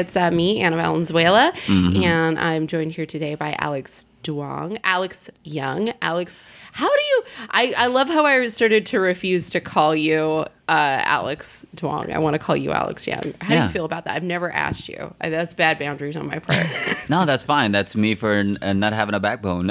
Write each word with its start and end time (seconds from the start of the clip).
It's 0.00 0.16
uh, 0.16 0.30
me, 0.30 0.60
Anna 0.60 0.76
Valenzuela, 0.76 1.52
Mm-hmm. 1.66 2.02
and 2.02 2.38
I'm 2.38 2.66
joined 2.66 2.92
here 2.92 3.06
today 3.06 3.34
by 3.34 3.54
Alex 3.58 4.06
Duong, 4.30 4.78
Alex 4.84 5.28
Young. 5.42 5.92
Alex, 6.02 6.44
how 6.72 6.88
do 6.88 7.02
you? 7.02 7.22
I, 7.50 7.74
I 7.76 7.86
love 7.86 8.08
how 8.08 8.24
I 8.24 8.46
started 8.46 8.86
to 8.86 9.00
refuse 9.00 9.50
to 9.50 9.60
call 9.60 9.96
you 9.96 10.44
uh, 10.68 10.70
Alex 11.04 11.66
Duong. 11.74 12.14
I 12.14 12.18
want 12.20 12.34
to 12.34 12.38
call 12.38 12.56
you 12.56 12.70
Alex 12.70 13.08
Young. 13.08 13.34
How 13.40 13.56
do 13.56 13.62
you 13.64 13.68
feel 13.70 13.84
about 13.84 14.04
that? 14.04 14.14
I've 14.14 14.22
never 14.22 14.52
asked 14.52 14.88
you. 14.88 15.12
I, 15.20 15.28
that's 15.28 15.52
bad 15.52 15.80
boundaries 15.80 16.16
on 16.16 16.28
my 16.28 16.38
part. 16.38 16.66
No, 17.10 17.26
that's 17.26 17.42
fine. 17.42 17.72
That's 17.72 17.96
me 17.96 18.14
for 18.14 18.44
uh, 18.62 18.72
not 18.72 18.92
having 18.92 19.16
a 19.16 19.20
backbone. 19.20 19.66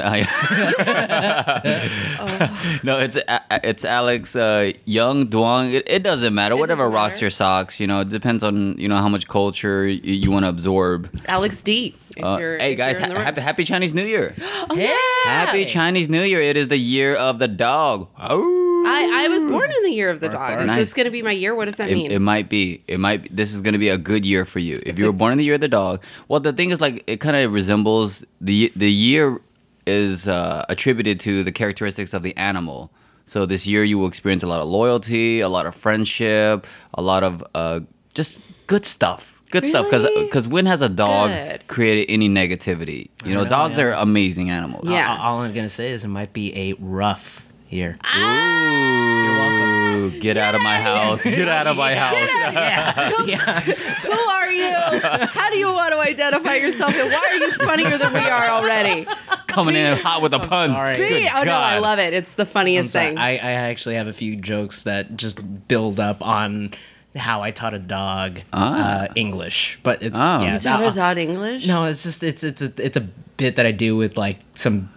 No, 2.82 2.98
it's 2.98 3.16
uh, 3.16 3.38
it's 3.64 3.84
Alex 3.84 4.36
uh, 4.36 4.72
Young 4.84 5.28
Duong. 5.28 5.72
It, 5.72 5.88
it 5.88 6.02
doesn't 6.02 6.34
matter. 6.34 6.54
Whatever 6.54 6.82
doesn't 6.82 6.94
rocks 6.94 7.20
your 7.22 7.30
socks. 7.30 7.80
You 7.80 7.86
know, 7.86 8.00
it 8.00 8.10
depends 8.10 8.44
on 8.44 8.76
you 8.78 8.88
know 8.88 8.98
how 8.98 9.08
much 9.08 9.26
culture 9.26 9.86
you, 9.86 10.12
you 10.12 10.30
want 10.30 10.44
to 10.44 10.50
absorb. 10.50 11.08
Alex 11.28 11.62
D. 11.62 11.94
if 12.16 12.24
Uh, 12.24 12.36
you're- 12.40 12.58
hey 12.58 12.74
guys, 12.74 12.98
you're 12.98 13.08
ha- 13.16 13.24
happy, 13.24 13.40
happy 13.40 13.64
Chinese 13.64 13.94
New 13.94 14.04
Year! 14.04 14.34
Oh, 14.70 14.74
yeah. 14.76 14.96
Happy 15.24 15.64
Chinese 15.64 16.08
New 16.08 16.22
Year! 16.22 16.40
It 16.40 16.56
is 16.56 16.68
the 16.68 16.76
year 16.76 17.14
of 17.14 17.38
the 17.38 17.48
dog. 17.48 18.08
Oh. 18.18 18.84
I, 18.86 19.24
I 19.24 19.28
was 19.28 19.44
born 19.44 19.70
in 19.70 19.82
the 19.82 19.90
year 19.92 20.08
of 20.10 20.20
the 20.20 20.28
dog. 20.30 20.62
Is 20.62 20.74
this 20.76 20.94
going 20.94 21.04
to 21.04 21.10
be 21.10 21.22
my 21.22 21.32
year? 21.32 21.54
What 21.54 21.66
does 21.66 21.76
that 21.76 21.90
It, 21.90 21.94
mean? 21.94 22.10
it 22.10 22.18
might 22.20 22.48
be. 22.48 22.82
It 22.88 22.98
might. 22.98 23.24
Be, 23.24 23.28
this 23.30 23.52
is 23.54 23.60
going 23.60 23.74
to 23.74 23.78
be 23.78 23.88
a 23.90 23.98
good 23.98 24.24
year 24.24 24.44
for 24.46 24.58
you 24.58 24.78
if 24.86 24.98
you 24.98 25.06
were 25.06 25.12
born 25.12 25.32
in 25.32 25.38
the 25.38 25.44
year 25.44 25.54
of 25.54 25.60
the 25.60 25.68
dog. 25.68 26.02
Well, 26.28 26.40
the 26.40 26.52
thing 26.52 26.70
is, 26.70 26.80
like, 26.80 27.04
it 27.06 27.20
kind 27.20 27.36
of 27.36 27.52
resembles 27.52 28.24
the 28.40 28.72
the 28.76 28.90
year 28.90 29.38
is 29.86 30.26
uh, 30.28 30.64
attributed 30.68 31.20
to 31.20 31.42
the 31.44 31.52
characteristics 31.52 32.14
of 32.14 32.22
the 32.22 32.34
animal. 32.36 32.90
So 33.26 33.44
this 33.46 33.66
year 33.66 33.84
you 33.84 33.98
will 33.98 34.08
experience 34.08 34.42
a 34.42 34.46
lot 34.46 34.60
of 34.60 34.68
loyalty, 34.68 35.40
a 35.40 35.48
lot 35.48 35.66
of 35.66 35.74
friendship, 35.74 36.66
a 36.94 37.02
lot 37.02 37.22
of 37.22 37.44
uh, 37.54 37.80
just 38.14 38.40
good 38.66 38.84
stuff. 38.86 39.39
Good 39.50 39.66
stuff 39.66 39.86
because 39.86 40.08
because 40.14 40.46
when 40.46 40.66
has 40.66 40.80
a 40.80 40.88
dog 40.88 41.30
Good. 41.30 41.66
created 41.66 42.12
any 42.12 42.28
negativity? 42.28 43.10
You 43.24 43.34
know, 43.34 43.42
know, 43.42 43.48
dogs 43.48 43.78
yeah. 43.78 43.86
are 43.86 43.92
amazing 43.94 44.48
animals. 44.50 44.88
Yeah. 44.88 45.10
All, 45.10 45.38
all 45.38 45.40
I'm 45.40 45.52
gonna 45.52 45.68
say 45.68 45.90
is 45.90 46.04
it 46.04 46.08
might 46.08 46.32
be 46.32 46.56
a 46.56 46.74
rough 46.74 47.44
year. 47.68 47.96
Ah! 48.04 49.94
Ooh, 49.94 50.20
get 50.20 50.36
out 50.36 50.54
of 50.54 50.62
my 50.62 50.76
house! 50.76 51.22
Get 51.22 51.48
out 51.48 51.66
of 51.66 51.76
my 51.76 51.94
house! 51.94 52.14
yeah. 53.28 53.60
Who 53.60 54.12
are 54.12 54.50
you? 54.50 54.72
How 55.26 55.50
do 55.50 55.56
you 55.56 55.66
want 55.66 55.92
to 55.94 55.98
identify 55.98 56.54
yourself? 56.54 56.94
And 56.94 57.10
why 57.10 57.26
are 57.30 57.36
you 57.36 57.52
funnier 57.52 57.98
than 57.98 58.12
we 58.12 58.20
are 58.20 58.48
already? 58.50 59.06
Coming 59.48 59.74
in 59.74 59.96
hot 59.96 60.22
with 60.22 60.30
the 60.30 60.38
puns. 60.38 60.74
sorry. 60.74 60.96
Good 60.96 61.10
Me? 61.10 61.30
Oh 61.34 61.42
no, 61.42 61.52
I 61.52 61.78
love 61.78 61.98
it. 61.98 62.12
It's 62.12 62.34
the 62.34 62.46
funniest 62.46 62.92
thing. 62.92 63.18
I, 63.18 63.30
I 63.30 63.52
actually 63.52 63.96
have 63.96 64.06
a 64.06 64.12
few 64.12 64.36
jokes 64.36 64.84
that 64.84 65.16
just 65.16 65.66
build 65.66 65.98
up 65.98 66.24
on 66.24 66.72
how 67.16 67.42
I 67.42 67.50
taught 67.50 67.74
a 67.74 67.78
dog 67.78 68.40
Ah. 68.52 69.02
uh, 69.02 69.06
English, 69.16 69.78
but 69.82 70.02
it's 70.02 70.16
Oh. 70.18 70.42
yeah. 70.42 70.54
you 70.54 70.60
taught 70.60 70.82
a 70.82 70.92
dog 70.92 71.18
English? 71.18 71.66
No, 71.66 71.84
it's 71.84 72.02
just 72.02 72.22
it's 72.22 72.44
it's 72.44 72.62
a 72.62 72.72
it's 72.78 72.96
a 72.96 73.00
bit 73.36 73.56
that 73.56 73.66
I 73.66 73.72
do 73.72 73.96
with 73.96 74.16
like 74.16 74.38
some 74.54 74.90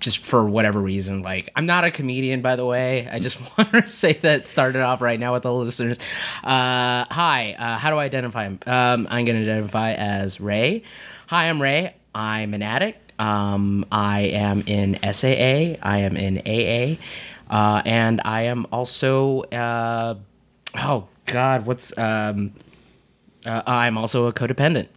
just 0.00 0.24
for 0.24 0.44
whatever 0.44 0.80
reason. 0.80 1.22
Like 1.22 1.48
I'm 1.54 1.66
not 1.66 1.84
a 1.84 1.90
comedian, 1.90 2.40
by 2.40 2.56
the 2.56 2.64
way. 2.64 3.08
I 3.10 3.18
just 3.20 3.38
want 3.58 3.72
to 3.72 3.86
say 3.86 4.12
that 4.14 4.48
started 4.48 4.82
off 4.82 5.00
right 5.00 5.20
now 5.20 5.34
with 5.34 5.42
the 5.42 5.52
listeners. 5.52 5.98
Uh, 6.42 7.04
hi, 7.10 7.54
uh, 7.58 7.76
how 7.78 7.90
do 7.90 7.96
I 7.96 8.04
identify? 8.04 8.46
Um, 8.46 9.06
I'm 9.10 9.24
going 9.24 9.36
to 9.36 9.42
identify 9.42 9.92
as 9.92 10.40
Ray. 10.40 10.82
Hi, 11.28 11.48
I'm 11.48 11.60
Ray. 11.60 11.94
I'm 12.14 12.54
an 12.54 12.62
addict. 12.62 13.12
Um, 13.20 13.84
I 13.92 14.20
am 14.20 14.62
in 14.66 14.98
SAA. 15.02 15.76
I 15.82 15.98
am 15.98 16.16
in 16.16 16.38
AA, 16.46 16.98
uh, 17.50 17.82
and 17.84 18.20
I 18.24 18.42
am 18.42 18.66
also. 18.72 19.42
Uh, 19.42 20.14
oh 20.76 21.08
God, 21.28 21.66
what's 21.66 21.96
um. 21.98 22.52
Uh, 23.46 23.62
I'm 23.66 23.96
also 23.96 24.26
a 24.26 24.32
codependent. 24.32 24.88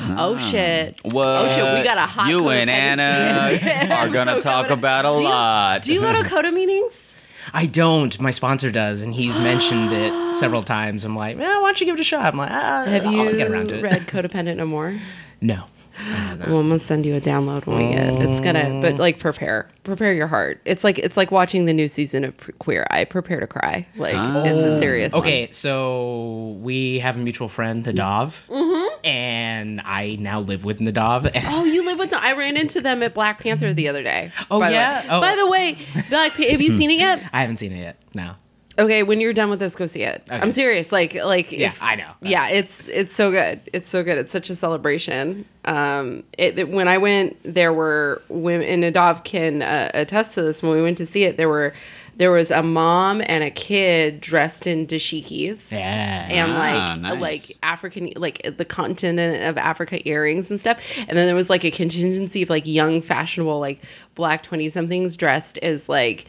Oh 0.00 0.36
shit. 0.36 0.98
What? 1.02 1.26
Oh 1.26 1.48
shit. 1.50 1.64
We 1.78 1.82
got 1.82 1.98
a 1.98 2.02
hot. 2.02 2.28
You 2.28 2.48
and 2.50 2.68
codependency. 2.70 3.62
Anna 3.62 3.94
are 3.94 4.08
gonna 4.08 4.32
So 4.34 4.40
talk 4.40 4.68
code- 4.68 4.78
about 4.78 5.04
a 5.04 5.16
Do 5.16 5.22
you- 5.22 5.28
lot. 5.28 5.82
Do 5.82 5.92
you 5.94 6.00
go 6.00 6.12
to 6.12 6.22
Coda 6.28 6.52
meetings? 6.52 7.14
I 7.54 7.64
don't. 7.66 8.18
My 8.20 8.30
sponsor 8.30 8.70
does, 8.70 9.00
and 9.02 9.14
he's 9.14 9.38
mentioned 9.38 9.88
it 9.90 10.36
several 10.36 10.62
times. 10.62 11.04
I'm 11.06 11.16
like, 11.16 11.36
eh, 11.36 11.40
why 11.40 11.54
don't 11.60 11.80
you 11.80 11.86
give 11.86 11.94
it 11.96 12.00
a 12.00 12.04
shot? 12.04 12.26
I'm 12.26 12.36
like, 12.38 12.50
ah, 12.52 12.84
Have 12.86 13.06
you 13.06 13.22
I'll 13.22 13.32
get 13.34 13.50
around 13.50 13.70
to 13.70 13.78
it. 13.78 13.82
read 13.82 14.02
Codependent 14.06 14.56
No 14.56 14.66
More? 14.66 15.00
no. 15.40 15.64
Oh, 16.00 16.36
well, 16.46 16.58
I'm 16.58 16.68
gonna 16.68 16.78
send 16.78 17.04
you 17.04 17.14
a 17.16 17.20
download 17.20 17.66
when 17.66 17.78
we 17.78 17.94
get. 17.94 18.14
It. 18.14 18.28
It's 18.28 18.40
gonna, 18.40 18.80
but 18.80 18.96
like 18.96 19.18
prepare, 19.18 19.68
prepare 19.84 20.12
your 20.12 20.26
heart. 20.26 20.60
It's 20.64 20.84
like 20.84 20.98
it's 20.98 21.16
like 21.16 21.30
watching 21.30 21.64
the 21.64 21.72
new 21.72 21.88
season 21.88 22.24
of 22.24 22.34
Queer 22.58 22.86
Eye. 22.90 23.04
Prepare 23.04 23.40
to 23.40 23.46
cry. 23.46 23.86
Like 23.96 24.14
it's 24.14 24.62
a 24.62 24.74
ah. 24.74 24.78
serious. 24.78 25.12
one. 25.12 25.22
Okay, 25.22 25.50
so 25.50 26.56
we 26.60 27.00
have 27.00 27.16
a 27.16 27.20
mutual 27.20 27.48
friend, 27.48 27.84
Nadav, 27.84 28.46
mm-hmm. 28.46 29.06
and 29.06 29.80
I 29.80 30.16
now 30.20 30.40
live 30.40 30.64
with 30.64 30.78
Nadav. 30.78 31.30
And 31.34 31.44
Oh, 31.48 31.64
you 31.64 31.84
live 31.84 31.98
with 31.98 32.10
them. 32.10 32.20
I 32.22 32.34
ran 32.34 32.56
into 32.56 32.80
them 32.80 33.02
at 33.02 33.14
Black 33.14 33.40
Panther 33.40 33.72
the 33.72 33.88
other 33.88 34.02
day. 34.02 34.32
Oh, 34.50 34.60
by 34.60 34.68
the 34.68 34.74
yeah? 34.74 35.06
Oh. 35.10 35.20
By 35.20 35.36
the 35.36 35.46
way, 35.46 35.76
Black. 36.10 36.32
Have 36.32 36.60
you 36.60 36.70
seen 36.70 36.90
it 36.90 36.98
yet? 36.98 37.22
I 37.32 37.40
haven't 37.40 37.56
seen 37.56 37.72
it 37.72 37.80
yet. 37.80 38.00
No. 38.14 38.34
Okay, 38.78 39.02
when 39.02 39.20
you're 39.20 39.32
done 39.32 39.50
with 39.50 39.58
this, 39.58 39.74
go 39.74 39.86
see 39.86 40.02
it. 40.02 40.22
I'm 40.30 40.52
serious. 40.52 40.92
Like, 40.92 41.14
like, 41.14 41.50
Yeah, 41.50 41.68
if- 41.68 41.82
I 41.82 41.96
know. 41.96 42.10
Yeah, 42.20 42.48
it's 42.48 42.86
it's 42.88 43.14
so 43.14 43.32
good. 43.32 43.60
It's 43.72 43.90
so 43.90 44.04
good. 44.04 44.18
It's 44.18 44.30
such 44.30 44.50
a 44.50 44.54
celebration. 44.54 45.46
Um, 45.68 46.24
it, 46.38 46.58
it- 46.58 46.68
when 46.70 46.88
I 46.88 46.98
went, 46.98 47.36
there 47.44 47.72
were 47.72 48.22
women, 48.28 48.66
and 48.66 48.82
Nadav 48.82 49.22
can 49.24 49.62
uh, 49.62 49.90
attest 49.94 50.34
to 50.34 50.42
this. 50.42 50.62
When 50.62 50.72
we 50.72 50.82
went 50.82 50.98
to 50.98 51.06
see 51.06 51.24
it, 51.24 51.36
there 51.36 51.48
were 51.48 51.74
there 52.16 52.32
was 52.32 52.50
a 52.50 52.64
mom 52.64 53.22
and 53.26 53.44
a 53.44 53.50
kid 53.50 54.20
dressed 54.20 54.66
in 54.66 54.88
dashikis. 54.88 55.70
Yeah. 55.70 56.26
And 56.28 56.50
Ah, 56.52 56.58
like 56.58 57.00
nice. 57.00 57.20
like 57.20 57.56
African 57.62 58.12
like 58.16 58.42
the 58.56 58.64
continent 58.64 59.44
of 59.44 59.56
Africa 59.56 59.96
earrings 60.08 60.50
and 60.50 60.58
stuff. 60.58 60.80
And 61.06 61.16
then 61.16 61.26
there 61.26 61.36
was 61.36 61.48
like 61.48 61.64
a 61.64 61.70
contingency 61.70 62.42
of 62.42 62.50
like 62.50 62.66
young 62.66 63.02
fashionable 63.02 63.60
like 63.60 63.80
black 64.16 64.42
20 64.42 64.68
somethings 64.68 65.16
dressed 65.16 65.58
as 65.58 65.88
like 65.88 66.26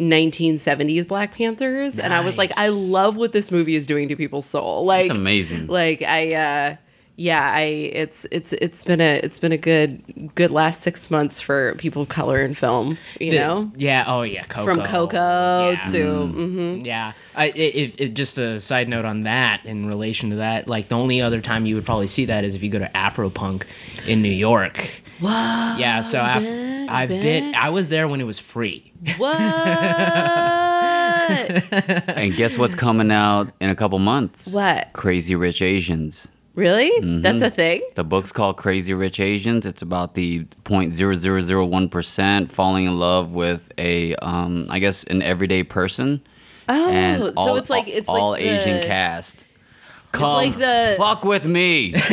1970s 0.00 1.06
Black 1.06 1.34
Panthers. 1.34 1.98
And 1.98 2.12
I 2.14 2.20
was 2.20 2.38
like, 2.38 2.52
I 2.56 2.68
love 2.68 3.16
what 3.16 3.32
this 3.32 3.50
movie 3.50 3.74
is 3.74 3.86
doing 3.86 4.08
to 4.08 4.16
people's 4.16 4.46
soul. 4.46 4.84
Like 4.84 5.08
That's 5.08 5.18
amazing. 5.18 5.66
Like 5.66 6.02
I 6.02 6.34
uh 6.34 6.76
yeah, 7.20 7.50
I 7.52 7.62
it's 7.62 8.24
it's 8.30 8.52
it's 8.54 8.84
been 8.84 9.00
a 9.00 9.16
it's 9.24 9.40
been 9.40 9.50
a 9.50 9.58
good 9.58 10.30
good 10.36 10.52
last 10.52 10.82
six 10.82 11.10
months 11.10 11.40
for 11.40 11.74
people 11.74 12.02
of 12.02 12.08
color 12.08 12.40
in 12.40 12.54
film, 12.54 12.96
you 13.18 13.32
The- 13.32 13.38
know? 13.38 13.72
Yeah. 13.76 14.04
Oh, 14.06 14.22
yeah. 14.22 14.44
Coco. 14.44 14.64
From 14.74 14.84
Coco 14.86 15.70
Yeah. 15.72 15.80
to 15.92 15.98
mhm. 15.98 16.86
Yeah. 16.86 17.12
I, 17.34 17.46
it, 17.46 17.56
it, 17.58 18.00
it, 18.00 18.14
just 18.14 18.38
a 18.38 18.58
side 18.60 18.88
note 18.88 19.04
on 19.04 19.22
that, 19.22 19.64
in 19.64 19.86
relation 19.86 20.30
to 20.30 20.36
that, 20.36 20.68
like 20.68 20.88
the 20.88 20.96
only 20.96 21.20
other 21.20 21.40
time 21.40 21.66
you 21.66 21.74
would 21.74 21.84
probably 21.84 22.06
see 22.06 22.24
that 22.26 22.44
is 22.44 22.54
if 22.54 22.62
you 22.62 22.70
go 22.70 22.78
to 22.78 22.88
Afropunk 22.94 23.64
in 24.06 24.22
New 24.22 24.28
York. 24.30 25.02
Wow. 25.20 25.76
Yeah. 25.78 26.00
So 26.02 26.20
I've, 26.20 26.42
bet, 26.42 26.88
I've 26.88 27.08
bet. 27.08 27.22
been, 27.22 27.54
I 27.56 27.70
was 27.70 27.88
there 27.90 28.06
when 28.08 28.20
it 28.20 28.24
was 28.24 28.38
free. 28.38 28.92
What? 29.18 29.38
and 31.28 32.34
guess 32.36 32.56
what's 32.58 32.74
coming 32.74 33.10
out 33.10 33.52
in 33.60 33.70
a 33.70 33.74
couple 33.76 33.98
months? 33.98 34.52
what? 34.52 34.92
Crazy 34.92 35.34
Rich 35.34 35.62
Asians. 35.62 36.28
Really? 36.58 36.90
Mm-hmm. 36.90 37.22
That's 37.22 37.40
a 37.40 37.50
thing? 37.50 37.82
The 37.94 38.02
book's 38.02 38.32
called 38.32 38.56
Crazy 38.56 38.92
Rich 38.92 39.20
Asians. 39.20 39.64
It's 39.64 39.80
about 39.80 40.14
the 40.14 40.40
0.0001% 40.64 42.50
falling 42.50 42.86
in 42.86 42.98
love 42.98 43.30
with 43.30 43.70
a, 43.78 44.16
um, 44.16 44.66
I 44.68 44.80
guess, 44.80 45.04
an 45.04 45.22
everyday 45.22 45.62
person. 45.62 46.20
Oh, 46.68 46.90
and 46.90 47.32
so 47.36 47.54
it's 47.54 47.70
like 47.70 47.86
it's 47.86 48.08
all 48.08 48.30
like 48.30 48.42
Asian 48.42 48.80
the, 48.80 48.86
cast. 48.86 49.44
Come 50.12 50.32
like 50.32 50.56
the- 50.58 50.94
fuck 50.96 51.24
with 51.24 51.46
me. 51.46 51.94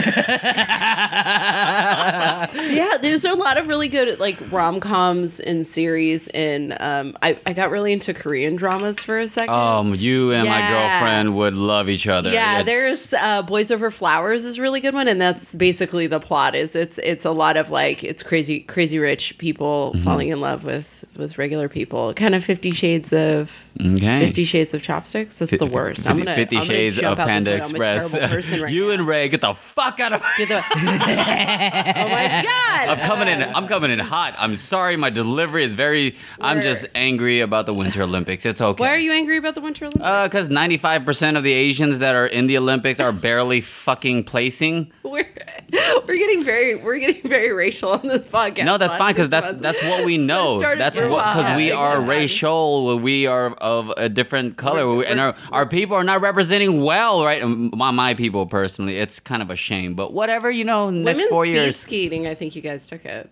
Yeah, 1.85 2.97
there's 3.01 3.25
a 3.25 3.33
lot 3.33 3.57
of 3.57 3.67
really 3.67 3.87
good 3.87 4.19
like 4.19 4.37
rom 4.51 4.79
coms 4.79 5.39
and 5.39 5.65
series, 5.65 6.27
and 6.29 6.75
um, 6.79 7.15
I 7.21 7.37
I 7.45 7.53
got 7.53 7.69
really 7.71 7.93
into 7.93 8.13
Korean 8.13 8.55
dramas 8.55 9.01
for 9.01 9.19
a 9.19 9.27
second. 9.27 9.53
Um, 9.53 9.95
you 9.95 10.31
and 10.33 10.47
my 10.47 10.67
girlfriend 10.69 11.35
would 11.37 11.53
love 11.53 11.89
each 11.89 12.07
other. 12.07 12.31
yeah, 12.31 12.59
It's- 12.61 12.65
there's 12.65 13.13
uh, 13.21 13.41
Boys 13.43 13.71
Over 13.71 13.91
Flowers 13.91 14.45
is 14.45 14.57
a 14.57 14.61
really 14.61 14.81
good 14.81 14.93
one, 14.93 15.07
and 15.07 15.19
that's 15.19 15.55
basically 15.55 16.07
the 16.07 16.19
plot. 16.19 16.55
Is 16.55 16.75
it's 16.75 16.97
it's 16.99 17.25
a 17.25 17.31
lot 17.31 17.57
of 17.57 17.69
like 17.69 18.03
it's 18.03 18.23
crazy 18.23 18.59
crazy 18.61 18.99
rich 18.99 19.37
people 19.37 19.93
Mm-hmm. 19.95 20.03
falling 20.03 20.29
in 20.29 20.41
love 20.41 20.63
with 20.63 21.05
with 21.15 21.37
regular 21.37 21.69
people, 21.69 22.13
kind 22.13 22.35
of 22.35 22.43
Fifty 22.43 22.71
Shades 22.71 23.13
of 23.13 23.51
okay. 23.79 24.25
Fifty 24.25 24.45
Shades 24.45 24.73
of 24.73 24.81
Chopsticks. 24.81 25.39
That's 25.39 25.57
the 25.57 25.65
worst. 25.65 26.07
I'm 26.07 26.17
gonna 26.17 26.35
Fifty 26.35 26.57
I'm 26.57 26.63
gonna 26.63 26.73
Shades 26.73 26.99
of 26.99 27.17
Panda 27.17 27.51
window. 27.51 27.51
I'm 27.51 27.57
a 27.57 27.57
Express. 27.57 28.13
right 28.61 28.71
you 28.71 28.87
now. 28.87 28.93
and 28.93 29.07
Ray, 29.07 29.29
get 29.29 29.41
the 29.41 29.53
fuck 29.53 29.99
out 29.99 30.13
of. 30.13 30.23
here. 30.37 30.45
the- 30.47 30.63
oh 30.75 32.09
my 32.09 32.43
god! 32.43 32.89
I'm 32.89 32.99
coming 32.99 33.27
in. 33.27 33.41
I'm 33.43 33.67
coming 33.67 33.91
in 33.91 33.99
hot. 33.99 34.35
I'm 34.37 34.55
sorry. 34.55 34.97
My 34.97 35.09
delivery 35.09 35.63
is 35.63 35.73
very. 35.73 36.15
I'm 36.39 36.61
just 36.61 36.85
angry 36.95 37.41
about 37.41 37.65
the 37.65 37.73
Winter 37.73 38.03
Olympics. 38.03 38.45
It's 38.45 38.61
okay. 38.61 38.81
Why 38.81 38.93
are 38.93 38.99
you 38.99 39.11
angry 39.11 39.37
about 39.37 39.55
the 39.55 39.61
Winter 39.61 39.85
Olympics? 39.85 40.05
Uh, 40.05 40.27
because 40.27 40.47
95% 40.49 41.37
of 41.37 41.43
the 41.43 41.51
Asians 41.51 41.99
that 41.99 42.15
are 42.15 42.27
in 42.27 42.47
the 42.47 42.57
Olympics 42.57 42.99
are 42.99 43.11
barely 43.11 43.61
fucking 43.61 44.23
placing. 44.23 44.91
we're 45.03 45.27
we're 46.07 46.17
getting 46.17 46.43
very 46.43 46.75
we're 46.75 46.99
getting 46.99 47.27
very 47.27 47.51
racial 47.51 47.91
on 47.91 48.07
this 48.07 48.25
podcast. 48.25 48.65
No, 48.65 48.77
that's 48.77 48.95
fine 48.95 49.13
because 49.13 49.29
that's 49.29 49.51
that's 49.61 49.81
what 49.83 50.05
we 50.05 50.17
know. 50.17 50.59
That's 50.59 50.99
what 50.99 51.35
because 51.35 51.55
we 51.55 51.71
are 51.71 52.01
racial. 52.01 52.97
We 52.99 53.27
are 53.27 53.55
of 53.65 53.91
a 53.97 54.07
different 54.09 54.57
color, 54.57 54.85
We're- 54.87 55.07
and 55.07 55.19
our 55.19 55.33
our 55.51 55.65
people 55.65 55.95
are 55.97 56.03
not 56.03 56.21
representing 56.21 56.81
well, 56.81 57.25
right? 57.25 57.41
Um, 57.41 57.71
My 57.73 57.89
my 57.91 58.13
people 58.13 58.45
personally, 58.45 58.97
it's 58.97 59.19
kind 59.19 59.41
of 59.41 59.49
a 59.49 59.55
shame. 59.55 59.95
But 59.95 60.13
whatever, 60.13 60.51
you 60.51 60.63
know, 60.63 60.89
next 60.91 61.05
Women's 61.05 61.29
four 61.29 61.45
speed 61.45 61.53
years, 61.53 61.75
skating. 61.75 62.27
I 62.27 62.35
think 62.35 62.55
you 62.55 62.61
guys 62.61 62.85
took 62.87 63.03
it. 63.05 63.29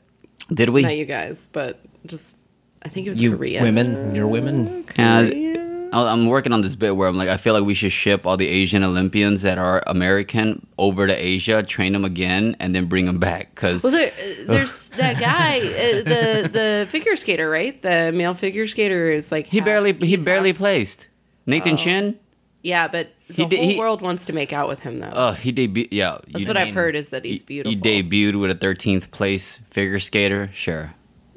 did 0.54 0.70
we? 0.70 0.82
Not 0.82 0.98
you 0.98 1.06
guys, 1.06 1.50
but 1.54 1.80
just 2.06 2.38
I 2.86 2.90
think 2.90 3.06
it 3.08 3.10
was 3.10 3.22
You 3.22 3.32
Korea. 3.38 3.62
women, 3.62 4.16
you're 4.16 4.28
women. 4.28 4.84
Yeah, 4.98 5.24
Korea? 5.30 5.73
I'm 5.94 6.26
working 6.28 6.54
on 6.54 6.62
this 6.62 6.76
bit 6.76 6.96
where 6.96 7.08
I'm 7.08 7.16
like, 7.18 7.30
I 7.30 7.38
feel 7.38 7.54
like 7.54 7.64
we 7.64 7.74
should 7.74 7.92
ship 7.92 8.26
all 8.26 8.36
the 8.38 8.48
Asian 8.48 8.84
Olympians 8.84 9.44
that 9.44 9.58
are 9.58 9.84
American 9.88 10.66
over 10.78 11.06
to 11.08 11.14
Asia, 11.14 11.62
train 11.64 11.94
them 11.94 12.04
again, 12.04 12.56
and 12.60 12.74
then 12.74 12.86
bring 12.86 13.06
them 13.06 13.20
back. 13.20 13.54
Because 13.54 13.84
Well, 13.84 13.94
there, 13.94 14.12
uh, 14.12 14.44
there's 14.48 14.90
that 15.02 15.20
guy, 15.20 15.60
uh, 15.60 16.04
the 16.04 16.50
the 16.52 16.88
figure 16.90 17.16
skater, 17.16 17.50
right? 17.50 17.82
The 17.82 18.12
male 18.14 18.34
figure 18.34 18.66
skater 18.68 19.12
is 19.12 19.32
like 19.32 19.48
he 19.48 19.58
half- 19.60 19.66
barely 19.66 19.94
he 19.94 20.18
barely 20.18 20.50
half- 20.50 20.58
placed. 20.58 21.08
Nathan 21.46 21.78
Chen, 21.78 22.18
yeah, 22.62 22.88
but 22.88 23.10
the 23.28 23.34
He 23.34 23.46
did- 23.46 23.60
whole 23.60 23.68
he- 23.70 23.78
world 23.80 24.02
wants 24.02 24.26
to 24.28 24.34
make 24.34 24.54
out 24.54 24.68
with 24.70 24.80
him 24.80 25.00
though. 25.00 25.12
oh, 25.14 25.32
he 25.34 25.52
debuted. 25.52 25.90
Yeah, 25.92 26.18
That's 26.30 26.48
what 26.48 26.56
I've 26.58 26.74
heard 26.74 26.96
is 26.96 27.10
that 27.10 27.26
he's 27.26 27.42
he- 27.42 27.46
beautiful. 27.46 27.72
He 27.92 28.02
debuted 28.04 28.40
with 28.40 28.50
a 28.52 28.56
13th 28.56 29.12
place 29.12 29.60
figure 29.70 30.00
skater. 30.00 30.50
Sure. 30.54 30.94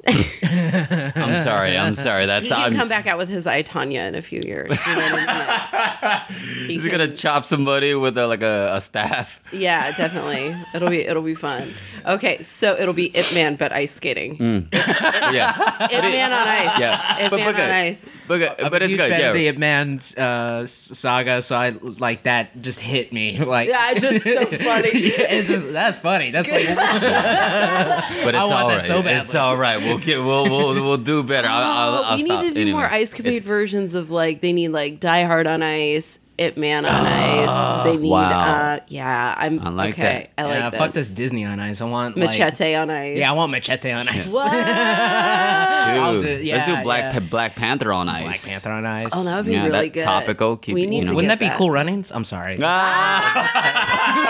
I'm 1.17 1.35
sorry. 1.35 1.77
I'm 1.77 1.95
sorry. 1.95 2.25
That's 2.25 2.45
He 2.45 2.49
can 2.49 2.59
I'm, 2.59 2.75
come 2.75 2.87
back 2.87 3.07
out 3.07 3.17
with 3.17 3.29
his 3.29 3.45
I 3.45 3.61
Tanya 3.61 4.01
in 4.01 4.15
a 4.15 4.21
few 4.21 4.41
years. 4.45 4.77
You 4.87 4.95
know 4.95 5.01
what 5.11 5.29
I 5.29 6.25
mean? 6.29 6.37
He 6.67 6.79
He's 6.79 6.89
gonna 6.89 7.07
chop 7.13 7.45
somebody 7.45 7.93
with 7.95 8.17
a, 8.17 8.27
like 8.27 8.41
a, 8.41 8.71
a 8.75 8.81
staff. 8.81 9.41
Yeah, 9.51 9.91
definitely. 9.95 10.55
It'll 10.73 10.89
be 10.89 11.01
it'll 11.01 11.23
be 11.23 11.35
fun. 11.35 11.69
Okay, 12.05 12.41
so 12.41 12.77
it'll 12.77 12.93
be 12.93 13.11
Ip 13.17 13.33
Man 13.33 13.55
but 13.55 13.71
ice 13.71 13.93
skating. 13.93 14.37
Mm. 14.37 14.67
Yeah, 15.33 15.87
Ip 15.91 16.03
Man 16.03 16.31
on 16.31 16.47
ice. 16.47 16.79
yeah. 16.79 17.25
Ip 17.25 17.31
but, 17.31 17.37
Man 17.37 17.53
but 17.53 17.61
on 17.61 17.71
ice. 17.71 18.09
But, 18.27 18.37
good. 18.39 18.51
I'm 18.65 18.71
but 18.71 18.81
a 18.81 18.85
it's 18.85 18.89
huge 18.91 18.99
good. 18.99 19.09
fan 19.11 19.19
Yeah. 19.21 19.27
of 19.29 19.33
the 19.35 19.47
Ip 19.47 19.57
Man 19.57 19.99
uh, 20.17 20.65
saga, 20.65 21.41
so 21.41 21.55
I 21.55 21.69
like 21.81 22.23
that. 22.23 22.61
Just 22.61 22.79
hit 22.79 23.13
me 23.13 23.37
like. 23.43 23.69
Yeah, 23.69 23.91
it's 23.91 24.01
just 24.01 24.23
so 24.23 24.45
funny. 24.65 24.89
it's 24.89 25.47
just 25.47 25.71
that's 25.71 25.97
funny. 25.97 26.31
That's 26.31 26.49
like 26.49 26.65
but 26.75 28.35
it's 28.35 28.37
I 28.37 28.43
want 28.43 28.51
all 28.53 28.67
that 28.69 28.75
right. 28.77 28.85
so 28.85 28.99
It's 29.01 29.35
all 29.35 29.57
right. 29.57 29.77
We'll 29.81 29.97
get. 29.97 30.17
We'll 30.23 30.43
we'll, 30.49 30.73
we'll 30.83 30.97
do 30.97 31.23
better. 31.23 31.47
I'll, 31.47 31.93
I'll, 31.95 32.03
I'll 32.03 32.17
we 32.17 32.23
stop. 32.23 32.41
need 32.41 32.49
to 32.49 32.53
do 32.55 32.61
Anyway. 32.61 32.77
more 32.79 32.87
ice 32.89 33.13
capade 33.13 33.43
versions 33.43 33.93
of 33.93 34.09
like 34.09 34.41
they 34.41 34.53
need 34.53 34.69
like 34.69 34.99
Die 34.99 35.23
Hard 35.23 35.47
on 35.47 35.63
ice, 35.63 36.19
Ip 36.39 36.55
Man 36.57 36.85
on 36.85 36.91
ice. 37.05 37.83
They 37.85 37.97
need 37.97 38.09
wow. 38.09 38.29
uh 38.29 38.79
yeah, 38.87 39.33
I'm 39.37 39.59
I 39.59 39.69
like 39.69 39.93
okay. 39.93 40.29
I 40.37 40.43
like 40.43 40.53
yeah, 40.59 40.69
this. 40.69 40.79
fuck 40.79 40.91
this 40.91 41.09
Disney 41.09 41.45
on 41.45 41.59
ice. 41.59 41.81
I 41.81 41.85
want 41.85 42.15
like, 42.17 42.27
Machete 42.27 42.75
on 42.75 42.89
ice. 42.89 43.17
Yeah, 43.17 43.31
I 43.31 43.33
want 43.33 43.51
machete 43.51 43.91
on 43.91 44.07
ice. 44.07 44.31
What? 44.33 44.47
I'll 44.53 46.19
Dude, 46.21 46.43
do- 46.43 46.51
let's 46.51 46.67
do 46.67 46.83
Black 46.83 47.13
yeah. 47.13 47.19
Pa- 47.19 47.25
Black 47.29 47.55
Panther 47.55 47.91
on 47.93 48.07
Ice. 48.09 48.43
Black. 48.45 48.51
Panther 48.53 48.71
on 48.71 48.85
ice. 48.85 49.09
Oh, 49.13 49.23
that 49.23 49.37
would 49.37 49.45
be 49.45 49.53
Yeah, 49.53 49.65
really 49.67 49.89
good. 49.89 50.03
topical, 50.03 50.57
keep 50.57 50.75
we 50.75 50.83
it, 50.83 50.89
need 50.89 50.99
you 50.99 51.05
to 51.05 51.11
know. 51.11 51.15
Wouldn't 51.15 51.29
that 51.29 51.39
be 51.39 51.49
Cool 51.57 51.71
Runnings? 51.71 52.11
I'm 52.11 52.23
sorry. 52.25 52.57
Ah! 52.61 54.21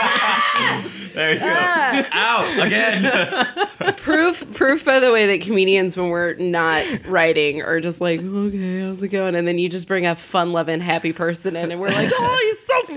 there 1.13 1.33
you 1.33 1.39
go. 1.39 1.45
Out 2.11 2.65
again. 2.67 3.93
proof 3.97 4.43
proof 4.53 4.83
by 4.85 4.99
the 4.99 5.11
way 5.11 5.27
that 5.27 5.41
comedians 5.41 5.95
when 5.97 6.09
we're 6.09 6.33
not 6.35 6.83
writing 7.07 7.61
are 7.61 7.79
just 7.79 8.01
like 8.01 8.19
okay 8.21 8.79
how's 8.81 9.01
it 9.03 9.07
going 9.09 9.35
and 9.35 9.47
then 9.47 9.57
you 9.57 9.69
just 9.69 9.87
bring 9.87 10.05
a 10.05 10.15
fun 10.15 10.51
loving 10.51 10.79
happy 10.81 11.13
person 11.13 11.55
in 11.55 11.71
and 11.71 11.79
we're 11.79 11.89
like 11.89 11.96
oh 12.19 12.39
he's 12.43 12.59
so 12.65 12.95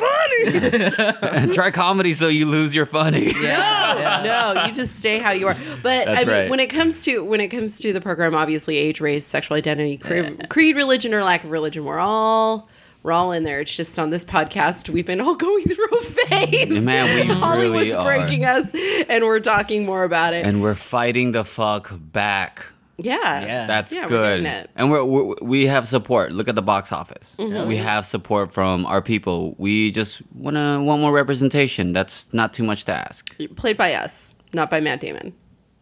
funny 1.49 1.53
Try 1.53 1.71
comedy 1.71 2.13
so 2.15 2.29
you 2.29 2.47
lose 2.47 2.75
your 2.75 2.87
funny. 2.87 3.33
no 3.33 4.23
no 4.55 4.65
you 4.67 4.73
just 4.73 4.97
stay 4.97 5.19
how 5.19 5.33
you 5.33 5.49
are 5.49 5.57
but 5.83 6.07
i 6.09 6.15
That's 6.15 6.27
mean 6.27 6.35
right. 6.37 6.51
when 6.51 6.61
it 6.61 6.69
comes 6.69 7.03
to 7.05 7.25
when 7.25 7.41
it 7.41 7.49
comes 7.49 7.79
to 7.81 7.93
the 7.93 8.01
program 8.01 8.35
obviously 8.35 8.77
age 8.77 9.01
race 9.01 9.25
sexual 9.27 9.57
identity 9.57 9.97
creed, 9.97 10.49
creed 10.51 10.77
religion 10.77 11.15
or 11.15 11.23
lack 11.25 11.45
of 11.45 11.51
religion 11.51 11.85
we're 11.85 11.99
all 11.99 12.69
we're 13.03 13.13
all 13.13 13.33
in 13.33 13.45
there. 13.45 13.61
It's 13.63 13.75
just 13.75 13.99
on 13.99 14.11
this 14.11 14.25
podcast 14.27 14.91
we've 14.91 15.07
been 15.07 15.21
all 15.23 15.35
going 15.49 15.65
through 15.65 15.99
a 15.99 16.03
phase. 16.03 16.85
Man, 16.85 17.15
we 17.15 17.33
Hollywood's 17.33 17.73
really 17.73 17.93
are. 17.95 18.05
breaking 18.05 18.45
us, 18.45 18.73
and 19.09 19.25
we're 19.25 19.41
talking 19.41 19.87
more 19.87 20.05
about 20.05 20.35
it. 20.35 20.45
And 20.45 20.61
we're 20.61 20.75
fighting 20.75 21.33
the 21.33 21.45
fuck 21.45 21.91
back. 21.95 22.67
Yeah, 23.05 23.45
Yeah. 23.47 23.67
That's 23.67 23.95
Yeah, 23.95 24.03
we're 24.03 24.09
good. 24.09 24.45
it. 24.45 24.71
And 24.77 24.91
we're, 24.91 25.05
we're 25.05 25.35
we 25.43 25.67
have 25.67 25.87
support. 25.89 26.33
Look 26.33 26.49
at 26.49 26.55
the 26.55 26.63
box 26.63 26.93
office. 26.93 27.37
Mm-hmm. 27.39 27.69
We 27.69 27.77
have 27.77 28.05
support 28.05 28.53
from 28.53 28.87
our 28.87 29.03
people. 29.03 29.55
We 29.59 29.91
just 29.91 30.23
wanna 30.35 30.83
want 30.83 31.01
more 31.03 31.13
representation. 31.13 31.93
That's 31.93 32.33
not 32.33 32.53
too 32.53 32.63
much 32.65 32.85
to 32.87 32.93
ask. 32.93 33.35
played 33.57 33.77
by 33.77 33.95
us, 33.95 34.35
not 34.53 34.71
by 34.71 34.81
Matt 34.81 35.01
Damon. 35.01 35.33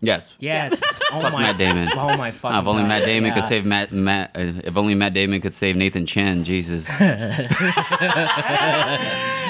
Yes. 0.00 0.35
Yes. 0.39 0.81
Oh 1.11 1.23
Fuck 1.23 1.33
my 1.33 1.41
Matt 1.41 1.56
Damon. 1.56 1.89
Oh 1.97 2.17
my 2.19 2.31
fucking. 2.31 2.59
if 2.61 2.67
only 2.67 2.83
God. 2.83 2.89
Matt 2.89 3.05
Damon 3.06 3.33
could 3.33 3.45
save 3.45 3.65
Matt. 3.65 3.93
Matt. 3.93 4.33
Uh, 4.37 4.61
if 4.62 4.77
only 4.77 4.95
Matt 4.95 5.15
Damon 5.15 5.41
could 5.41 5.55
save 5.55 5.75
Nathan 5.75 6.05
Chen. 6.05 6.45
Jesus. 6.45 6.87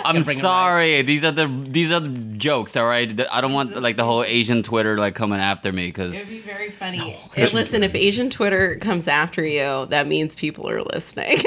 I'm 0.05 0.23
sorry. 0.23 1.03
These 1.03 1.25
are 1.25 1.33
the 1.33 1.47
these 1.49 1.91
are 1.93 1.99
the 2.01 2.09
jokes. 2.09 2.77
All 2.77 2.87
right. 2.87 3.15
The- 3.15 3.35
I 3.35 3.41
don't 3.41 3.53
want 3.53 3.81
like 3.83 3.97
the 3.97 4.05
whole 4.05 4.23
Asian 4.23 4.63
Twitter 4.63 4.97
like 4.99 5.17
coming 5.17 5.41
after 5.41 5.73
me 5.73 5.87
because 5.89 6.15
It 6.15 6.21
would 6.21 6.29
be 6.29 6.41
very 6.41 6.71
funny. 6.71 7.19
If- 7.37 7.53
listen, 7.53 7.83
if 7.83 7.95
Asian 7.97 8.31
Twitter 8.31 8.77
comes 8.77 9.09
after 9.09 9.45
you, 9.45 9.87
that 9.87 10.07
means 10.07 10.35
people 10.37 10.69
are 10.71 10.83
listening. 10.83 11.39
so 11.39 11.47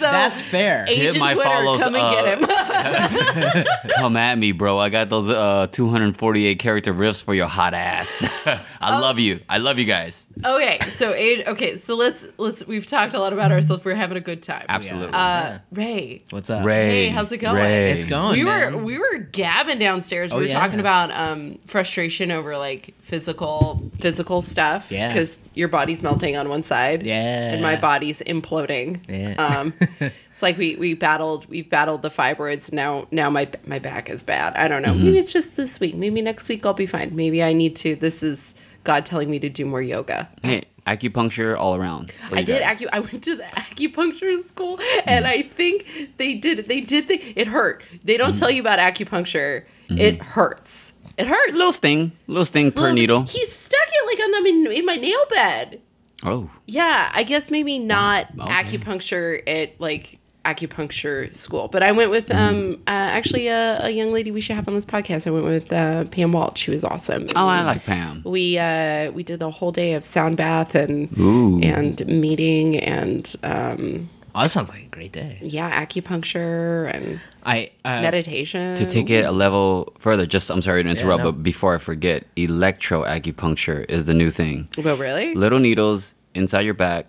That's 0.00 0.40
fair. 0.40 0.84
Asian 0.88 1.20
my 1.20 1.34
Twitter, 1.34 1.48
follows 1.48 1.80
come 1.80 1.94
and 1.94 2.04
up. 2.04 2.12
get 2.12 3.56
him. 3.56 3.64
come 3.96 4.16
at 4.16 4.36
me, 4.36 4.50
bro. 4.52 4.78
I 4.78 4.88
got 4.88 5.08
those 5.08 5.28
uh 5.28 5.68
248 5.70 6.57
character 6.58 6.92
riffs 6.92 7.22
for 7.22 7.34
your 7.34 7.48
hot 7.48 7.74
ass. 7.74 8.28
Oh. 8.46 8.60
I 8.80 9.00
love 9.00 9.18
you. 9.18 9.40
I 9.48 9.58
love 9.58 9.78
you 9.78 9.84
guys. 9.84 10.27
Okay, 10.44 10.78
so 10.88 11.12
age. 11.12 11.46
Okay, 11.46 11.76
so 11.76 11.94
let's 11.94 12.26
let's. 12.38 12.66
We've 12.66 12.86
talked 12.86 13.14
a 13.14 13.18
lot 13.18 13.32
about 13.32 13.52
ourselves. 13.52 13.84
We're 13.84 13.94
having 13.94 14.16
a 14.16 14.20
good 14.20 14.42
time. 14.42 14.64
Absolutely. 14.68 15.12
Uh, 15.12 15.58
Ray, 15.72 16.20
What's 16.30 16.50
up? 16.50 16.64
Ray. 16.64 16.88
Hey, 16.88 17.08
how's 17.08 17.32
it 17.32 17.38
going? 17.38 17.56
Ray. 17.56 17.90
It's 17.92 18.04
going. 18.04 18.32
we 18.38 18.44
were 18.44 18.76
we 18.76 18.98
were 18.98 19.18
gabbing 19.32 19.78
downstairs. 19.78 20.30
We 20.30 20.36
Oh, 20.36 20.40
were 20.40 20.46
yeah. 20.46 20.58
talking 20.60 20.80
about 20.80 21.10
um, 21.12 21.58
frustration 21.66 22.30
over 22.30 22.56
like 22.56 22.94
physical 23.02 23.82
physical 23.98 24.42
stuff. 24.42 24.90
Yeah. 24.90 25.08
because 25.08 25.40
your 25.54 25.68
body's 25.68 26.02
melting 26.02 26.36
on 26.36 26.48
one 26.48 26.62
side. 26.62 27.04
Yeah. 27.06 27.52
and 27.52 27.62
my 27.62 27.76
body's 27.76 28.20
imploding. 28.22 29.00
Yeah. 29.08 29.34
Um, 29.42 29.72
it's 30.00 30.42
like 30.42 30.56
we 30.58 30.76
we 30.76 30.94
battled 30.94 31.48
we've 31.48 31.68
battled 31.68 32.02
the 32.02 32.10
fibroids. 32.10 32.72
Now 32.72 33.06
now 33.10 33.30
my 33.30 33.48
my 33.66 33.78
back 33.78 34.08
is 34.10 34.22
bad. 34.22 34.54
I 34.56 34.68
don't 34.68 34.82
know. 34.82 34.92
Mm-hmm. 34.92 35.04
Maybe 35.04 35.18
it's 35.18 35.32
just 35.32 35.56
this 35.56 35.80
week. 35.80 35.94
Maybe 35.94 36.20
next 36.22 36.48
week 36.48 36.64
I'll 36.66 36.74
be 36.74 36.86
fine. 36.86 37.16
Maybe 37.16 37.42
I 37.42 37.52
need 37.52 37.76
to. 37.76 37.96
This 37.96 38.22
is 38.22 38.54
God 38.88 39.04
telling 39.04 39.28
me 39.28 39.38
to 39.40 39.50
do 39.50 39.66
more 39.66 39.82
yoga. 39.82 40.30
Hey, 40.42 40.64
acupuncture 40.86 41.54
all 41.58 41.76
around. 41.76 42.10
I 42.32 42.42
did. 42.42 42.62
guys. 42.62 42.78
Acu- 42.80 42.88
I 42.90 43.00
went 43.00 43.22
to 43.24 43.36
the 43.36 43.42
acupuncture 43.52 44.40
school, 44.40 44.80
and 45.04 45.26
mm. 45.26 45.28
I 45.28 45.42
think 45.42 45.84
they 46.16 46.32
did. 46.32 46.66
They 46.68 46.80
did. 46.80 47.06
The, 47.06 47.16
it 47.36 47.48
hurt. 47.48 47.82
They 48.02 48.16
don't 48.16 48.30
mm. 48.32 48.38
tell 48.38 48.50
you 48.50 48.62
about 48.62 48.78
acupuncture. 48.78 49.66
Mm-hmm. 49.90 49.98
It 49.98 50.22
hurts. 50.22 50.94
It 51.18 51.26
hurts. 51.26 51.52
Little 51.52 51.72
sting, 51.72 52.12
little 52.28 52.46
sting 52.46 52.72
per 52.72 52.80
Little- 52.80 52.94
needle. 52.94 53.22
He 53.24 53.44
stuck 53.44 53.88
it 53.92 54.06
like 54.06 54.24
on 54.24 54.30
them 54.30 54.46
in, 54.46 54.72
in 54.72 54.86
my 54.86 54.96
nail 54.96 55.26
bed. 55.28 55.82
Oh, 56.24 56.48
Yeah, 56.64 57.10
I 57.12 57.24
guess 57.24 57.50
maybe 57.50 57.78
not 57.78 58.28
okay. 58.40 58.50
acupuncture 58.50 59.46
It 59.46 59.78
like 59.78 60.18
acupuncture 60.54 61.32
school, 61.34 61.68
but 61.68 61.82
I 61.82 61.92
went 61.92 62.10
with 62.10 62.28
Mm-hmm. 62.28 62.38
um 62.56 62.72
uh, 62.86 62.90
actually 63.18 63.48
a, 63.48 63.80
a 63.84 63.90
young 63.90 64.12
lady 64.12 64.30
we 64.30 64.40
should 64.40 64.56
have 64.56 64.68
on 64.68 64.74
this 64.74 64.84
podcast. 64.86 65.26
I 65.26 65.30
went 65.30 65.44
with 65.44 65.72
uh, 65.72 66.04
Pam 66.14 66.32
Walsh. 66.32 66.60
She 66.60 66.70
was 66.70 66.84
awesome. 66.84 67.26
oh, 67.36 67.46
I 67.46 67.62
like 67.64 67.84
Pam. 67.84 68.22
We 68.24 68.58
uh, 68.58 69.10
we 69.12 69.22
did 69.22 69.38
the 69.40 69.50
whole 69.50 69.72
day 69.72 69.94
of 69.94 70.04
sound 70.04 70.36
bath 70.36 70.74
and 70.74 71.08
Ooh. 71.18 71.60
and 71.62 71.94
meeting 72.06 72.76
and 72.78 73.24
um, 73.42 74.08
Oh, 74.34 74.42
that 74.42 74.50
sounds 74.50 74.70
like 74.70 74.82
a 74.84 74.86
great 74.98 75.10
day. 75.12 75.38
yeah, 75.42 75.84
acupuncture 75.84 76.94
and 76.94 77.20
I 77.44 77.70
uh, 77.84 78.02
meditation. 78.02 78.76
To 78.76 78.86
take 78.86 79.10
it 79.10 79.24
a 79.24 79.32
level 79.32 79.92
further, 79.98 80.26
just 80.26 80.50
I'm 80.50 80.62
sorry 80.62 80.82
to 80.84 80.88
interrupt, 80.88 81.24
no. 81.24 81.32
but 81.32 81.42
before 81.42 81.74
I 81.74 81.78
forget, 81.78 82.24
electro 82.36 83.02
acupuncture 83.04 83.84
is 83.88 84.04
the 84.04 84.14
new 84.14 84.30
thing. 84.30 84.68
Oh, 84.84 84.96
really? 84.96 85.34
Little 85.34 85.58
needles 85.58 86.14
inside 86.34 86.60
your 86.60 86.74
back. 86.74 87.06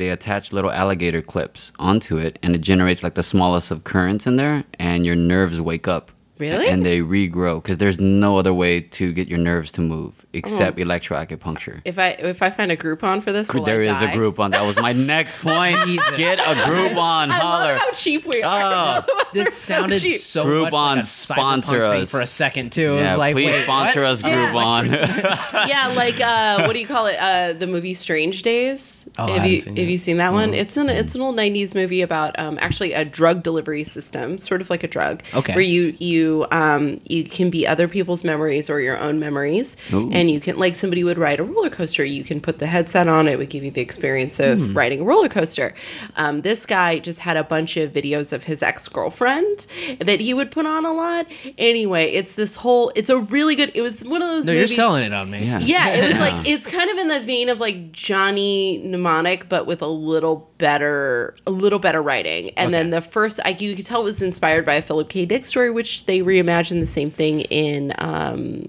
They 0.00 0.08
attach 0.08 0.50
little 0.50 0.70
alligator 0.70 1.20
clips 1.20 1.74
onto 1.78 2.16
it, 2.16 2.38
and 2.42 2.54
it 2.54 2.62
generates 2.62 3.02
like 3.02 3.16
the 3.16 3.22
smallest 3.22 3.70
of 3.70 3.84
currents 3.84 4.26
in 4.26 4.36
there, 4.36 4.64
and 4.78 5.04
your 5.04 5.14
nerves 5.14 5.60
wake 5.60 5.86
up. 5.86 6.10
Really? 6.40 6.68
And 6.68 6.84
they 6.84 7.00
regrow 7.00 7.62
because 7.62 7.78
there's 7.78 8.00
no 8.00 8.38
other 8.38 8.52
way 8.54 8.80
to 8.80 9.12
get 9.12 9.28
your 9.28 9.38
nerves 9.38 9.70
to 9.72 9.80
move 9.80 10.24
except 10.32 10.78
Oh. 10.80 10.82
electroacupuncture. 10.84 11.82
If 11.84 11.98
I 11.98 12.08
if 12.10 12.42
I 12.42 12.50
find 12.50 12.72
a 12.72 12.76
Groupon 12.76 13.22
for 13.22 13.30
this, 13.32 13.52
will 13.52 13.62
There 13.64 13.80
I 13.82 13.90
is 13.90 14.00
a? 14.02 14.06
Groupon. 14.08 14.52
That 14.52 14.62
was 14.66 14.76
my 14.76 14.92
next 14.92 15.38
point. 15.42 15.76
Get 16.16 16.38
a 16.40 16.54
Groupon. 16.66 17.28
I 17.30 17.38
Holler. 17.38 17.72
love 17.74 17.78
how 17.80 17.90
cheap 17.92 18.26
we 18.26 18.42
are. 18.42 18.96
Oh. 18.96 19.00
Some 19.06 19.20
of 19.20 19.26
are 19.26 19.30
This 19.34 19.54
so 19.54 19.74
sounded 19.74 20.00
cheap. 20.00 20.16
so 20.16 20.44
Groupon 20.46 20.70
much 20.70 20.96
like 20.96 20.98
a 21.00 21.06
sponsor 21.06 21.80
cyberpunk 21.80 21.92
thing 21.92 22.02
us. 22.02 22.10
for 22.10 22.20
a 22.22 22.26
second 22.26 22.72
too. 22.72 22.96
It 22.96 23.00
yeah, 23.02 23.08
was 23.10 23.18
like, 23.18 23.34
please 23.34 23.54
wait, 23.54 23.62
sponsor 23.62 24.00
what? 24.02 24.10
us, 24.10 24.22
Groupon. 24.22 24.90
yeah, 25.68 25.88
like 25.88 26.20
uh, 26.20 26.64
what 26.66 26.72
do 26.72 26.80
you 26.80 26.86
call 26.86 27.06
it? 27.06 27.16
Uh, 27.18 27.52
the 27.52 27.66
movie 27.66 27.94
Strange 27.94 28.42
Days. 28.42 29.04
Oh, 29.18 29.26
have 29.26 29.36
haven't 29.36 29.50
you 29.50 29.58
seen 29.58 29.76
have 29.76 29.88
you 29.88 29.98
seen 29.98 30.16
that 30.18 30.32
one? 30.32 30.54
It's 30.54 30.76
an 30.76 30.88
it's 30.88 31.14
an 31.14 31.20
old 31.20 31.36
'90s 31.36 31.74
movie 31.74 32.00
about 32.02 32.38
um, 32.38 32.58
actually 32.60 32.92
a 32.92 33.04
drug 33.04 33.42
delivery 33.42 33.82
system, 33.84 34.38
sort 34.38 34.60
of 34.60 34.70
like 34.70 34.84
a 34.84 34.88
drug. 34.88 35.22
Okay. 35.34 35.52
Where 35.54 35.62
you 35.64 35.94
you 35.98 36.29
you 36.30 36.46
um, 36.50 37.00
you 37.04 37.24
can 37.24 37.50
be 37.50 37.66
other 37.66 37.88
people's 37.88 38.24
memories 38.24 38.70
or 38.70 38.80
your 38.80 38.98
own 38.98 39.18
memories, 39.18 39.76
Ooh. 39.92 40.10
and 40.12 40.30
you 40.30 40.40
can 40.40 40.58
like 40.58 40.76
somebody 40.76 41.04
would 41.04 41.18
ride 41.18 41.40
a 41.40 41.44
roller 41.44 41.70
coaster. 41.70 42.04
You 42.04 42.24
can 42.24 42.40
put 42.40 42.58
the 42.58 42.66
headset 42.66 43.08
on; 43.08 43.28
it 43.28 43.38
would 43.38 43.50
give 43.50 43.64
you 43.64 43.70
the 43.70 43.80
experience 43.80 44.40
of 44.40 44.74
riding 44.74 45.00
a 45.00 45.04
roller 45.04 45.28
coaster. 45.28 45.74
Um, 46.16 46.42
this 46.42 46.66
guy 46.66 46.98
just 46.98 47.20
had 47.20 47.36
a 47.36 47.44
bunch 47.44 47.76
of 47.76 47.92
videos 47.92 48.32
of 48.32 48.44
his 48.44 48.62
ex 48.62 48.88
girlfriend 48.88 49.66
that 50.00 50.20
he 50.20 50.34
would 50.34 50.50
put 50.50 50.66
on 50.66 50.84
a 50.84 50.92
lot. 50.92 51.26
Anyway, 51.58 52.12
it's 52.12 52.34
this 52.34 52.56
whole. 52.56 52.92
It's 52.94 53.10
a 53.10 53.18
really 53.18 53.56
good. 53.56 53.72
It 53.74 53.82
was 53.82 54.04
one 54.04 54.22
of 54.22 54.28
those. 54.28 54.46
No, 54.46 54.52
you're 54.52 54.66
selling 54.66 55.04
it 55.04 55.12
on 55.12 55.30
me. 55.30 55.44
Yeah. 55.44 55.60
yeah, 55.60 55.88
it 55.90 56.10
was 56.10 56.20
like 56.20 56.46
it's 56.46 56.66
kind 56.66 56.90
of 56.90 56.98
in 56.98 57.08
the 57.08 57.20
vein 57.20 57.48
of 57.48 57.60
like 57.60 57.92
Johnny 57.92 58.78
Mnemonic, 58.84 59.48
but 59.48 59.66
with 59.66 59.82
a 59.82 59.86
little 59.86 60.50
better, 60.58 61.34
a 61.46 61.50
little 61.50 61.78
better 61.78 62.02
writing. 62.02 62.50
And 62.50 62.72
then 62.72 62.90
the 62.90 63.00
first, 63.00 63.40
I 63.44 63.56
you 63.58 63.74
could 63.74 63.86
tell 63.86 64.02
it 64.02 64.04
was 64.04 64.22
inspired 64.22 64.64
by 64.64 64.74
a 64.74 64.82
Philip 64.82 65.08
K. 65.08 65.26
Dick 65.26 65.46
story, 65.46 65.70
which 65.70 66.06
they 66.06 66.19
reimagined 66.20 66.80
the 66.80 66.86
same 66.86 67.10
thing 67.10 67.40
in 67.40 67.92
um, 67.98 68.68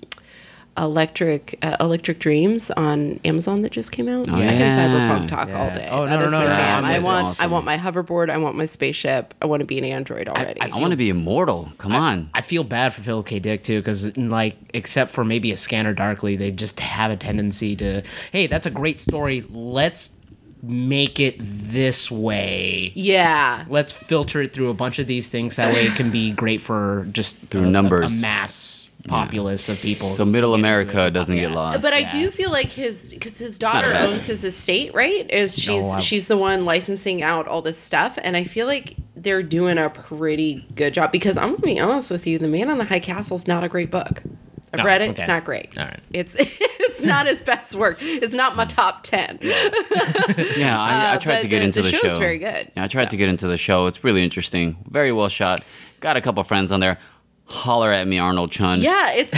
Electric 0.77 1.59
uh, 1.61 1.75
Electric 1.81 2.19
Dreams 2.19 2.71
on 2.71 3.19
Amazon 3.25 3.61
that 3.61 3.73
just 3.73 3.91
came 3.91 4.07
out. 4.07 4.29
Oh, 4.29 4.35
I 4.35 4.39
can 4.39 4.59
yeah. 4.59 4.87
cyberpunk 4.87 5.27
talk 5.27 5.49
Yeah. 5.49 5.61
all 5.61 5.69
day. 5.73 5.87
Oh, 5.91 6.05
That 6.07 6.19
no, 6.19 6.25
is 6.27 6.31
no, 6.31 6.39
my 6.39 6.45
no, 6.47 6.53
jam. 6.53 6.83
no, 6.83 6.87
I 6.87 6.93
that's 6.93 7.05
want 7.05 7.41
I 7.41 7.47
want 7.47 7.65
my 7.65 7.77
hoverboard. 7.77 8.29
I 8.29 8.37
want 8.37 8.55
my 8.55 8.65
spaceship. 8.65 9.33
I 9.41 9.47
want 9.47 9.59
to 9.59 9.65
be 9.65 9.77
an 9.79 9.83
android 9.83 10.29
already. 10.29 10.61
I 10.61 10.67
want 10.79 10.91
to 10.91 10.97
be 10.97 11.09
immortal. 11.09 11.73
Come 11.77 11.91
on. 11.93 12.29
I 12.33 12.41
feel 12.41 12.63
bad 12.63 12.93
for 12.93 13.01
Philip 13.01 13.25
K. 13.25 13.39
Dick 13.39 13.63
too, 13.63 13.79
because 13.79 14.15
like, 14.17 14.55
except 14.73 15.11
for 15.11 15.25
maybe 15.25 15.51
a 15.51 15.57
Scanner 15.57 15.93
Darkly, 15.93 16.37
they 16.37 16.51
just 16.51 16.79
have 16.79 17.11
a 17.11 17.17
tendency 17.17 17.75
to, 17.75 18.01
hey, 18.31 18.47
that's 18.47 18.65
a 18.65 18.71
great 18.71 19.01
story. 19.01 19.41
Let's 19.49 20.15
make 20.63 21.19
it 21.19 21.35
this 21.39 22.11
way. 22.11 22.91
yeah. 22.95 23.65
Let's 23.69 23.91
filter 23.91 24.41
it 24.41 24.53
through 24.53 24.69
a 24.69 24.73
bunch 24.73 24.99
of 24.99 25.07
these 25.07 25.29
things. 25.29 25.55
That 25.55 25.73
way, 25.73 25.85
it 25.87 25.95
can 25.95 26.11
be 26.11 26.31
great 26.31 26.61
for 26.61 27.07
just 27.11 27.37
Through 27.49 27.61
a- 27.63 27.67
a- 27.67 27.71
numbers. 27.71 28.11
a, 28.17 28.21
mass 28.21 28.87
populace 29.07 29.67
of 29.67 29.81
people. 29.81 30.07
so 30.09 30.23
middle 30.23 30.53
America 30.53 31.07
it. 31.07 31.11
doesn't 31.11 31.35
get 31.35 31.49
lost. 31.51 31.81
But 31.81 31.93
I 31.93 32.03
do 32.03 32.29
feel 32.29 32.51
like 32.51 32.67
his 32.71 33.11
because 33.11 33.39
his 33.39 33.57
daughter 33.57 33.91
owns 33.97 34.27
his 34.27 34.43
estate, 34.43 34.93
right? 34.93 35.27
Is 35.31 35.57
oh, 35.57 35.61
she's 35.61 35.83
I- 35.85 35.99
she's 35.99 36.27
the 36.27 36.37
one 36.37 36.65
licensing 36.65 37.23
out 37.23 37.47
all 37.47 37.63
this 37.63 37.79
stuff, 37.79 38.19
and 38.21 38.37
I 38.37 38.43
feel 38.43 38.67
like 38.67 38.95
they're 39.15 39.41
doing 39.43 39.77
a 39.79 39.89
pretty 39.89 40.67
good 40.75 40.93
job. 40.93 41.11
Because 41.11 41.35
I'm 41.37 41.51
gonna 41.55 41.61
be 41.63 41.79
honest 41.79 42.11
with 42.11 42.27
you, 42.27 42.37
The 42.37 42.47
Man 42.47 42.69
on 42.69 42.77
the 42.77 42.85
High 42.85 42.99
Castle 42.99 43.35
is 43.37 43.47
not 43.47 43.63
a 43.63 43.67
great 43.69 43.89
book. 43.89 44.21
I've 44.73 44.79
Oh, 44.79 44.83
read 44.83 45.01
it; 45.01 45.09
okay. 45.11 45.21
it's 45.23 45.27
not 45.27 45.43
great. 45.43 45.77
All 45.77 45.85
right. 45.85 45.99
It's 46.13 46.35
it's 46.39 47.01
not 47.01 47.25
his 47.27 47.41
best 47.41 47.75
work. 47.75 47.97
It's 48.01 48.33
not 48.33 48.55
my 48.55 48.65
top 48.65 49.03
ten. 49.03 49.37
yeah, 49.41 49.53
I, 50.79 51.11
I 51.11 51.15
Uh, 51.15 51.19
tried 51.19 51.35
but 51.37 51.41
to 51.41 51.47
get 51.47 51.59
the- 51.59 51.65
into 51.65 51.81
the 51.81 51.91
the, 51.91 51.97
show. 51.97 52.19
very 52.19 52.37
good, 52.37 52.71
Yeah, 52.75 52.83
I 52.83 52.87
tried 52.87 53.05
so. 53.05 53.09
to 53.09 53.17
get 53.17 53.29
into 53.29 53.47
the 53.47 53.57
show. 53.57 53.87
It's 53.87 54.03
really 54.03 54.23
interesting. 54.23 54.77
Very 54.89 55.11
well 55.11 55.29
shot. 55.29 55.61
Got 55.99 56.17
a 56.17 56.21
couple 56.21 56.43
friends 56.43 56.71
on 56.71 56.79
there. 56.79 56.97
Holler 57.47 57.91
at 57.91 58.07
me, 58.07 58.17
Arnold 58.17 58.49
Chun. 58.49 58.79
Yeah, 58.79 59.11
it's 59.11 59.33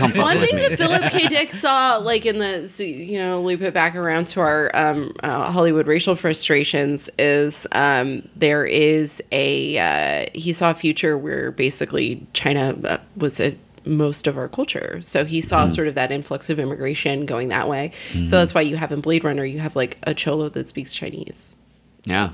one 0.16 0.38
thing 0.38 0.56
that 0.56 0.78
Philip 0.78 1.12
K. 1.12 1.26
Dick 1.28 1.52
saw, 1.52 1.98
like 1.98 2.24
in 2.24 2.38
the, 2.38 2.66
you 2.82 3.18
know, 3.18 3.42
loop 3.42 3.60
it 3.60 3.74
back 3.74 3.94
around 3.94 4.28
to 4.28 4.40
our 4.40 4.70
um, 4.74 5.14
uh, 5.22 5.52
Hollywood 5.52 5.86
racial 5.86 6.14
frustrations, 6.14 7.10
is 7.18 7.66
um, 7.72 8.26
there 8.34 8.64
is 8.64 9.22
a, 9.30 9.76
uh, 9.78 10.30
he 10.32 10.54
saw 10.54 10.70
a 10.70 10.74
future 10.74 11.18
where 11.18 11.50
basically 11.52 12.26
China 12.32 12.74
uh, 12.82 12.96
was 13.18 13.38
a, 13.40 13.54
most 13.84 14.26
of 14.26 14.36
our 14.38 14.48
culture. 14.48 14.98
So 15.02 15.24
he 15.24 15.40
saw 15.40 15.64
Hmm. 15.64 15.68
sort 15.70 15.88
of 15.88 15.94
that 15.94 16.10
influx 16.12 16.50
of 16.50 16.58
immigration 16.58 17.26
going 17.26 17.48
that 17.48 17.68
way. 17.68 17.92
So 18.24 18.38
that's 18.38 18.54
why 18.54 18.60
you 18.62 18.76
have 18.76 18.92
in 18.92 19.00
Blade 19.00 19.24
Runner, 19.24 19.44
you 19.44 19.58
have 19.60 19.74
like 19.76 19.98
a 20.02 20.14
cholo 20.14 20.48
that 20.50 20.68
speaks 20.68 20.92
Chinese. 20.94 21.56
Yeah, 22.04 22.30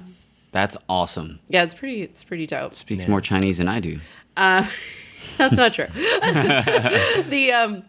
that's 0.53 0.77
awesome. 0.89 1.41
Yeah, 1.49 1.63
it's 1.65 1.75
pretty, 1.75 2.03
it's 2.03 2.23
pretty 2.25 2.47
dope. 2.47 2.75
Speaks 2.75 3.07
more 3.09 3.21
Chinese 3.21 3.59
than 3.59 3.69
I 3.69 3.81
do. 3.81 4.01
Uh, 4.37 4.67
That's 5.39 5.57
not 5.57 5.73
true. 5.75 5.87
the, 5.93 7.51
um, 7.55 7.83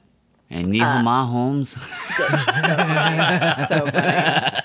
And 0.49 0.67
Ni 0.69 0.79
Hao 0.79 1.01
Ma 1.01 1.25
Holmes. 1.25 1.69
so 1.71 1.79
funny. 3.91 4.61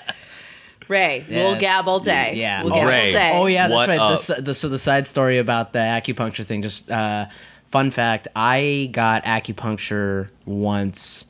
Ray, 0.89 1.25
we'll 1.29 1.57
gab 1.59 1.87
all 1.87 1.99
day. 1.99 2.33
Yeah. 2.35 2.63
we'll 2.63 2.73
Oh, 2.73 2.75
gab 2.75 2.87
Ray. 2.87 3.07
all 3.07 3.13
day. 3.19 3.31
Oh 3.35 3.45
yeah, 3.45 3.67
that's 3.67 3.75
What 3.75 3.89
right. 3.89 4.37
The, 4.37 4.41
the, 4.41 4.53
so 4.53 4.67
the 4.69 4.77
side 4.77 5.07
story 5.07 5.37
about 5.37 5.71
the 5.73 5.79
acupuncture 5.79 6.43
thing. 6.45 6.61
Just 6.61 6.91
uh, 6.91 7.27
fun 7.73 7.89
fact: 7.89 8.27
I 8.35 8.89
got 8.91 9.23
acupuncture 9.25 10.29
once 10.45 11.25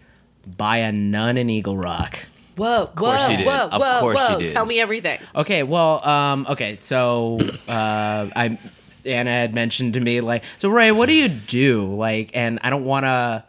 by 0.46 0.78
a 0.80 0.92
nun 0.92 1.38
in 1.38 1.50
Eagle 1.50 1.78
Rock. 1.78 2.20
Whoa, 2.58 2.88
course 2.88 3.22
whoa, 3.22 3.30
you 3.30 3.38
did. 3.38 3.48
whoa, 3.48 3.70
Of 3.72 3.82
whoa, 3.82 4.00
course 4.02 4.20
you 4.20 4.26
whoa. 4.36 4.40
did. 4.40 4.50
Tell 4.52 4.66
me 4.66 4.80
everything. 4.80 5.20
Okay, 5.34 5.64
well, 5.64 6.06
um, 6.08 6.46
okay, 6.50 6.76
so 6.80 7.38
uh, 7.68 8.28
I 8.36 8.60
Anna 9.06 9.32
had 9.32 9.54
mentioned 9.56 9.94
to 9.96 10.02
me 10.02 10.20
like, 10.22 10.44
so 10.58 10.70
Ray, 10.70 10.92
what 10.92 11.08
do 11.08 11.14
you 11.14 11.30
do? 11.30 11.96
Like, 11.96 12.32
and 12.36 12.60
I 12.62 12.70
don't 12.70 12.86
want 12.86 13.06
to. 13.06 13.44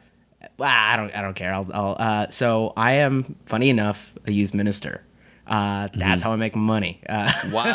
I 0.60 0.96
don't. 0.96 1.14
I 1.14 1.20
don't 1.20 1.34
care. 1.34 1.52
I'll. 1.52 1.66
I'll 1.74 1.96
uh, 1.98 2.26
so 2.28 2.72
I 2.76 2.92
am, 2.92 3.34
funny 3.44 3.70
enough, 3.70 4.12
a 4.26 4.30
youth 4.30 4.54
minister. 4.54 5.02
Uh, 5.46 5.88
that's 5.94 6.22
how 6.22 6.32
I 6.32 6.36
make 6.36 6.56
money. 6.56 7.00
Uh, 7.08 7.30
Wow. 7.52 7.64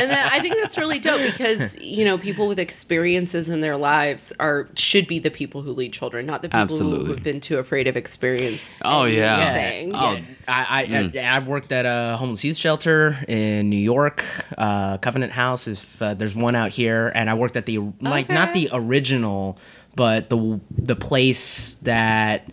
And 0.00 0.10
that, 0.10 0.30
I 0.32 0.40
think 0.40 0.56
that's 0.56 0.76
really 0.76 0.98
dope 0.98 1.20
because 1.22 1.78
you 1.80 2.04
know 2.04 2.18
people 2.18 2.46
with 2.48 2.58
experiences 2.58 3.48
in 3.48 3.60
their 3.60 3.76
lives 3.76 4.32
are 4.38 4.68
should 4.74 5.06
be 5.06 5.18
the 5.18 5.30
people 5.30 5.62
who 5.62 5.72
lead 5.72 5.92
children, 5.92 6.26
not 6.26 6.42
the 6.42 6.48
people 6.48 6.60
Absolutely. 6.60 7.06
who 7.06 7.12
have 7.14 7.22
been 7.22 7.40
too 7.40 7.58
afraid 7.58 7.86
of 7.86 7.96
experience. 7.96 8.76
Oh, 8.82 9.04
yeah. 9.04 9.38
anything. 9.38 9.94
Oh, 9.94 10.18
I 10.48 10.86
I, 10.88 11.10
I 11.16 11.36
I 11.36 11.38
worked 11.38 11.72
at 11.72 11.86
a 11.86 12.16
homeless 12.16 12.44
youth 12.44 12.56
shelter 12.56 13.16
in 13.26 13.70
New 13.70 13.76
York, 13.78 14.24
uh, 14.58 14.98
Covenant 14.98 15.32
House. 15.32 15.66
If 15.66 16.00
uh, 16.02 16.14
there's 16.14 16.34
one 16.34 16.54
out 16.54 16.70
here, 16.70 17.10
and 17.14 17.30
I 17.30 17.34
worked 17.34 17.56
at 17.56 17.66
the 17.66 17.78
like 18.00 18.28
not 18.28 18.52
the 18.52 18.68
original, 18.72 19.58
but 19.96 20.28
the 20.30 20.60
the 20.70 20.96
place 20.96 21.74
that 21.74 22.50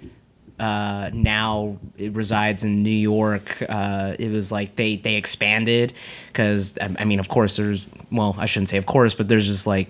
uh, 0.59 1.09
now 1.13 1.77
it 1.97 2.13
resides 2.13 2.63
in 2.63 2.83
New 2.83 2.89
York. 2.89 3.63
Uh, 3.67 4.15
it 4.17 4.31
was 4.31 4.51
like 4.51 4.75
they 4.75 4.95
they 4.95 5.15
expanded 5.15 5.93
because 6.27 6.77
I, 6.79 6.95
I 6.99 7.05
mean, 7.05 7.19
of 7.19 7.27
course, 7.27 7.57
there's 7.57 7.85
well, 8.11 8.35
I 8.37 8.45
shouldn't 8.45 8.69
say 8.69 8.77
of 8.77 8.85
course, 8.85 9.13
but 9.13 9.27
there's 9.27 9.47
just 9.47 9.67
like 9.67 9.87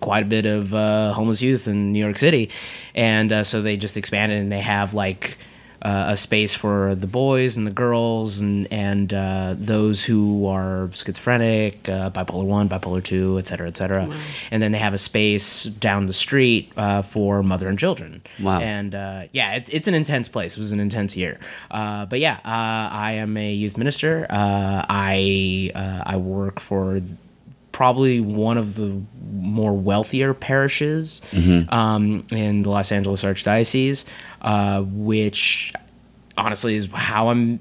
quite 0.00 0.22
a 0.22 0.26
bit 0.26 0.46
of 0.46 0.74
uh, 0.74 1.12
homeless 1.12 1.42
youth 1.42 1.68
in 1.68 1.92
New 1.92 2.04
York 2.04 2.18
City, 2.18 2.50
and 2.94 3.32
uh, 3.32 3.44
so 3.44 3.62
they 3.62 3.76
just 3.76 3.96
expanded 3.96 4.40
and 4.40 4.50
they 4.50 4.60
have 4.60 4.94
like. 4.94 5.38
Uh, 5.86 6.14
a 6.14 6.16
space 6.16 6.52
for 6.62 6.96
the 6.96 7.06
boys 7.06 7.56
and 7.56 7.64
the 7.64 7.76
girls 7.84 8.40
and 8.40 8.66
and 8.72 9.14
uh, 9.14 9.54
those 9.56 9.98
who 10.10 10.44
are 10.48 10.90
schizophrenic, 10.92 11.88
uh, 11.88 12.10
bipolar 12.10 12.44
one, 12.58 12.68
bipolar 12.68 13.00
two, 13.00 13.38
et 13.38 13.46
cetera, 13.46 13.68
et 13.68 13.76
cetera. 13.76 14.02
And 14.50 14.60
then 14.60 14.72
they 14.72 14.80
have 14.80 14.94
a 14.94 14.98
space 14.98 15.70
down 15.88 16.06
the 16.06 16.12
street 16.12 16.72
uh, 16.76 17.02
for 17.02 17.42
mother 17.42 17.68
and 17.68 17.78
children. 17.78 18.22
Wow. 18.40 18.58
And 18.58 18.94
uh, 18.94 19.28
yeah, 19.30 19.54
it's, 19.58 19.70
it's 19.70 19.86
an 19.86 19.94
intense 19.94 20.28
place. 20.28 20.56
It 20.56 20.60
was 20.60 20.72
an 20.72 20.80
intense 20.80 21.16
year. 21.16 21.38
Uh, 21.70 22.04
but 22.10 22.18
yeah, 22.18 22.38
uh, 22.44 22.90
I 23.08 23.12
am 23.22 23.36
a 23.36 23.52
youth 23.52 23.76
minister. 23.76 24.26
Uh, 24.28 24.82
I 24.88 25.70
uh, 25.72 26.14
I 26.14 26.16
work 26.16 26.58
for 26.58 27.00
probably 27.76 28.20
one 28.20 28.56
of 28.56 28.74
the 28.74 29.02
more 29.34 29.76
wealthier 29.76 30.32
parishes 30.32 31.20
um, 31.68 32.24
in 32.30 32.62
the 32.62 32.70
Los 32.70 32.90
Angeles 32.90 33.22
Archdiocese, 33.22 34.06
uh, 34.40 34.80
which 34.80 35.74
honestly 36.38 36.74
is 36.74 36.90
how 36.90 37.28
I'm 37.28 37.60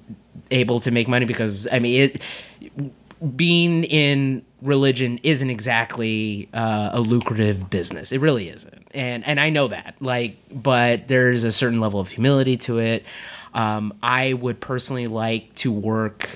able 0.51 0.79
to 0.79 0.89
make 0.89 1.09
money 1.09 1.25
because 1.25 1.67
I 1.69 1.79
mean 1.79 1.99
it 2.01 2.21
being 3.35 3.83
in 3.83 4.45
religion 4.61 5.19
isn't 5.21 5.49
exactly 5.49 6.47
uh, 6.53 6.91
a 6.93 7.01
lucrative 7.01 7.69
business. 7.69 8.13
It 8.13 8.21
really 8.21 8.47
isn't, 8.47 8.87
and 8.93 9.27
and 9.27 9.37
I 9.37 9.49
know 9.49 9.67
that. 9.67 9.95
Like, 9.99 10.37
but 10.49 11.09
there's 11.09 11.43
a 11.43 11.51
certain 11.51 11.81
level 11.81 11.99
of 11.99 12.07
humility 12.09 12.55
to 12.59 12.77
it. 12.77 13.03
Um, 13.53 13.93
I 14.01 14.31
would 14.31 14.61
personally 14.61 15.07
like 15.07 15.53
to 15.55 15.73
work 15.73 16.29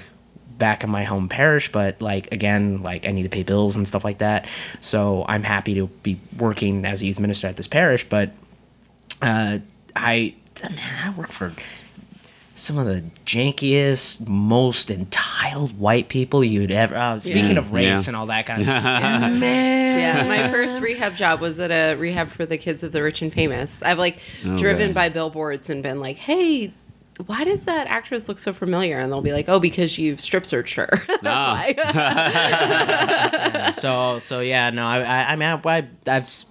back 0.60 0.84
in 0.84 0.90
my 0.92 1.04
home 1.06 1.28
parish, 1.30 1.72
but 1.72 2.02
like 2.02 2.32
again, 2.32 2.84
like 2.84 3.08
I 3.08 3.12
need 3.12 3.24
to 3.24 3.30
pay 3.30 3.44
bills 3.44 3.76
and 3.76 3.88
stuff 3.88 4.04
like 4.04 4.20
that. 4.20 4.46
So 4.80 5.26
I'm 5.28 5.44
happy 5.44 5.74
to 5.76 5.88
be 6.04 6.20
working 6.38 6.86
as 6.86 7.02
a 7.02 7.06
youth 7.08 7.20
minister 7.20 7.48
at 7.48 7.56
this 7.56 7.68
parish, 7.68 8.08
but 8.08 8.32
uh, 9.22 9.60
I 9.96 10.36
man, 10.62 10.78
I 11.06 11.10
work 11.12 11.32
for 11.32 11.54
some 12.56 12.78
of 12.78 12.86
the 12.86 13.02
jankiest, 13.26 14.28
most 14.28 14.92
entitled 14.92 15.80
white 15.80 16.10
people 16.10 16.44
you'd 16.44 16.72
ever. 16.72 16.94
Uh, 16.96 17.18
speaking 17.18 17.54
Yeah. 17.54 17.60
of 17.60 17.72
race 17.72 17.86
Yeah. 17.86 18.10
and 18.10 18.16
all 18.18 18.26
that 18.26 18.46
kind 18.46 18.60
of 18.60 18.64
stuff, 18.66 18.84
man. 19.40 20.00
Yeah, 20.00 20.28
my 20.28 20.50
first 20.52 20.82
rehab 20.82 21.16
job 21.16 21.40
was 21.40 21.58
at 21.60 21.72
a 21.72 21.96
rehab 21.96 22.28
for 22.30 22.46
the 22.46 22.58
kids 22.58 22.84
of 22.84 22.92
the 22.92 23.02
rich 23.02 23.22
and 23.22 23.32
famous. 23.34 23.82
I've 23.82 23.98
like 23.98 24.20
Oh, 24.46 24.58
driven 24.58 24.90
God. 24.90 24.96
by 24.96 25.10
billboards 25.10 25.70
and 25.70 25.82
been 25.82 26.02
like, 26.02 26.18
"Hey, 26.18 26.74
why 27.26 27.44
does 27.44 27.64
that 27.64 27.88
actress 27.88 28.28
look 28.28 28.38
so 28.38 28.54
familiar?" 28.54 29.00
And 29.00 29.12
they'll 29.12 29.22
be 29.22 29.34
like, 29.34 29.50
"Oh, 29.50 29.60
because 29.60 29.98
you've 29.98 30.22
strip 30.22 30.46
searched 30.46 30.76
her." 30.76 30.90
That's 31.22 31.24
why. 31.24 31.74
so 33.78 34.20
so 34.20 34.40
yeah 34.40 34.70
no 34.70 34.86
i 34.86 35.00
i, 35.02 35.32
I 35.32 35.36
mean 35.36 35.50
I, 35.50 35.70
I 35.70 35.78
i've 35.78 36.24
s- 36.24 36.46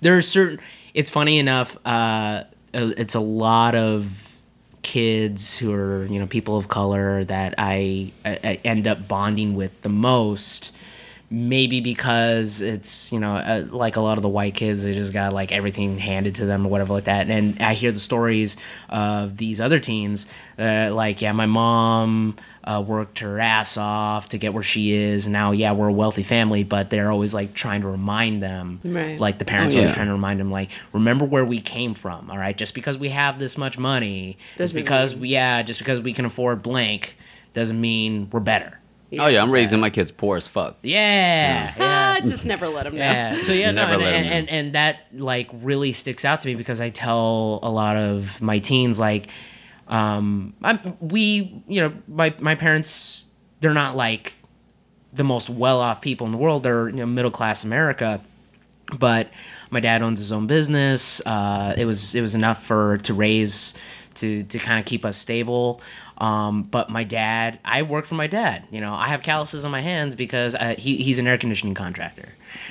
there's 0.00 0.28
certain 0.28 0.60
it's 0.94 1.10
funny 1.10 1.38
enough 1.38 1.76
uh 1.86 2.44
it's 2.72 3.14
a 3.14 3.20
lot 3.20 3.74
of 3.74 4.36
kids 4.82 5.58
who 5.58 5.72
are 5.72 6.04
you 6.06 6.18
know 6.18 6.26
people 6.26 6.56
of 6.56 6.68
color 6.68 7.24
that 7.24 7.54
i, 7.58 8.12
I, 8.24 8.38
I 8.44 8.60
end 8.64 8.86
up 8.86 9.08
bonding 9.08 9.54
with 9.54 9.82
the 9.82 9.88
most 9.88 10.74
maybe 11.30 11.80
because 11.82 12.62
it's 12.62 13.12
you 13.12 13.20
know 13.20 13.34
uh, 13.36 13.66
like 13.70 13.96
a 13.96 14.00
lot 14.00 14.16
of 14.16 14.22
the 14.22 14.28
white 14.28 14.54
kids 14.54 14.82
they 14.82 14.92
just 14.94 15.12
got 15.12 15.32
like 15.32 15.52
everything 15.52 15.98
handed 15.98 16.34
to 16.36 16.46
them 16.46 16.64
or 16.66 16.70
whatever 16.70 16.94
like 16.94 17.04
that. 17.04 17.28
And 17.28 17.60
i 17.62 17.74
hear 17.74 17.92
the 17.92 17.98
stories 18.00 18.56
of 18.88 19.36
these 19.36 19.60
other 19.60 19.78
teens 19.78 20.26
uh, 20.58 20.90
like 20.92 21.20
yeah 21.20 21.32
my 21.32 21.44
mom 21.46 22.36
uh, 22.64 22.82
worked 22.86 23.20
her 23.20 23.38
ass 23.40 23.76
off 23.78 24.28
to 24.30 24.36
get 24.38 24.52
where 24.52 24.62
she 24.62 24.92
is. 24.92 25.26
And 25.26 25.32
now 25.34 25.52
yeah 25.52 25.72
we're 25.72 25.88
a 25.88 25.92
wealthy 25.92 26.22
family 26.22 26.64
but 26.64 26.88
they're 26.90 27.10
always 27.12 27.34
like 27.34 27.52
trying 27.52 27.82
to 27.82 27.88
remind 27.88 28.42
them. 28.42 28.80
Right. 28.84 29.18
like 29.20 29.38
the 29.38 29.44
parents 29.44 29.74
Oh, 29.74 29.78
always 29.78 29.90
yeah. 29.90 29.94
trying 29.94 30.06
to 30.08 30.12
remind 30.14 30.40
them 30.40 30.50
like 30.50 30.70
remember 30.94 31.24
where 31.26 31.44
we 31.44 31.60
came 31.60 31.92
from 31.94 32.30
all 32.30 32.38
right? 32.38 32.56
Just 32.56 32.74
because 32.74 32.96
we 32.96 33.10
have 33.10 33.38
this 33.38 33.58
much 33.58 33.76
money 33.78 34.38
just 34.56 34.58
Doesn't 34.74 34.76
because 34.82 35.12
mean- 35.14 35.20
we 35.22 35.28
yeah 35.28 35.62
just 35.62 35.78
because 35.78 36.00
we 36.00 36.14
can 36.14 36.24
afford 36.24 36.62
blank 36.62 37.16
doesn't 37.52 37.80
mean 37.80 38.28
we're 38.32 38.40
better 38.40 38.77
Oh 39.18 39.26
yeah, 39.26 39.42
I'm 39.42 39.50
raising 39.50 39.80
my 39.80 39.90
kids 39.90 40.10
poor 40.10 40.36
as 40.36 40.46
fuck. 40.46 40.78
yeah, 40.82 41.74
yeah. 41.76 42.18
Ah, 42.20 42.26
just 42.26 42.44
never 42.44 42.68
let 42.68 42.84
them 42.84 42.94
know. 42.94 43.00
Yeah. 43.00 43.38
So 43.38 43.52
yeah, 43.52 43.70
no, 43.70 43.84
and, 43.84 44.02
and, 44.02 44.26
and 44.26 44.48
and 44.50 44.72
that 44.74 45.06
like 45.12 45.48
really 45.52 45.92
sticks 45.92 46.24
out 46.24 46.40
to 46.40 46.48
me 46.48 46.54
because 46.54 46.80
I 46.80 46.90
tell 46.90 47.60
a 47.62 47.70
lot 47.70 47.96
of 47.96 48.42
my 48.42 48.58
teens 48.58 49.00
like, 49.00 49.28
um, 49.86 50.54
I'm, 50.62 50.96
we 51.00 51.62
you 51.66 51.80
know 51.80 51.92
my 52.06 52.34
my 52.40 52.54
parents 52.54 53.28
they're 53.60 53.74
not 53.74 53.96
like 53.96 54.34
the 55.12 55.24
most 55.24 55.48
well 55.48 55.80
off 55.80 56.00
people 56.02 56.26
in 56.26 56.32
the 56.32 56.38
world. 56.38 56.62
They're 56.62 56.88
you 56.88 56.96
know 56.96 57.06
middle 57.06 57.30
class 57.30 57.64
America, 57.64 58.22
but 58.98 59.30
my 59.70 59.80
dad 59.80 60.02
owns 60.02 60.18
his 60.18 60.32
own 60.32 60.46
business. 60.46 61.22
Uh, 61.24 61.74
it 61.78 61.84
was 61.86 62.14
it 62.14 62.20
was 62.20 62.34
enough 62.34 62.62
for 62.64 62.98
to 62.98 63.14
raise 63.14 63.74
to 64.14 64.42
to 64.42 64.58
kind 64.58 64.78
of 64.78 64.84
keep 64.84 65.04
us 65.04 65.16
stable. 65.16 65.80
Um, 66.18 66.64
but 66.64 66.90
my 66.90 67.04
dad, 67.04 67.60
I 67.64 67.82
work 67.82 68.04
for 68.06 68.16
my 68.16 68.26
dad. 68.26 68.64
You 68.70 68.80
know, 68.80 68.92
I 68.92 69.06
have 69.08 69.22
calluses 69.22 69.64
on 69.64 69.70
my 69.70 69.80
hands 69.80 70.14
because 70.16 70.54
uh, 70.56 70.74
he 70.76 70.96
he's 70.96 71.18
an 71.20 71.26
air 71.28 71.38
conditioning 71.38 71.74
contractor. 71.74 72.30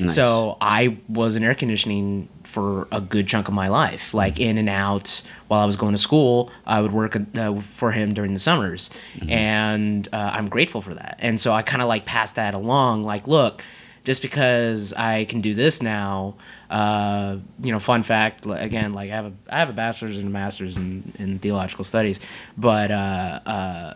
So 0.09 0.57
I 0.59 0.97
was 1.07 1.35
in 1.35 1.43
air 1.43 1.55
conditioning 1.55 2.27
for 2.43 2.87
a 2.91 2.99
good 2.99 3.27
chunk 3.27 3.47
of 3.47 3.53
my 3.53 3.67
life, 3.67 4.13
like 4.13 4.39
in 4.39 4.57
and 4.57 4.67
out. 4.69 5.21
While 5.47 5.61
I 5.61 5.65
was 5.65 5.77
going 5.77 5.93
to 5.93 5.97
school, 5.97 6.51
I 6.65 6.81
would 6.81 6.91
work 6.91 7.15
uh, 7.37 7.55
for 7.61 7.91
him 7.91 8.13
during 8.13 8.33
the 8.33 8.39
summers, 8.39 8.89
and 9.29 10.07
uh, 10.11 10.31
I'm 10.33 10.49
grateful 10.49 10.81
for 10.81 10.93
that. 10.93 11.15
And 11.19 11.39
so 11.39 11.53
I 11.53 11.61
kind 11.61 11.81
of 11.81 11.87
like 11.87 12.05
passed 12.05 12.35
that 12.35 12.53
along. 12.53 13.03
Like, 13.03 13.27
look, 13.27 13.63
just 14.07 14.21
because 14.21 14.93
I 14.93 15.25
can 15.25 15.41
do 15.41 15.53
this 15.53 15.81
now, 15.83 16.35
uh, 16.69 17.35
you 17.61 17.73
know, 17.73 17.79
fun 17.79 18.03
fact 18.03 18.45
again, 18.49 18.93
like 18.93 19.11
I 19.11 19.15
have 19.15 19.25
a 19.25 19.33
I 19.49 19.59
have 19.59 19.69
a 19.69 19.73
bachelor's 19.73 20.17
and 20.17 20.27
a 20.27 20.29
master's 20.29 20.77
in, 20.77 21.11
in 21.19 21.39
theological 21.39 21.83
studies, 21.83 22.21
but 22.57 22.89
uh, 22.89 23.39
uh, 23.45 23.93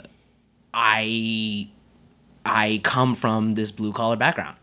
I 0.74 1.70
I 2.46 2.82
come 2.84 3.15
from 3.15 3.53
this 3.53 3.72
blue 3.72 3.94
collar 3.94 4.18
background, 4.18 4.58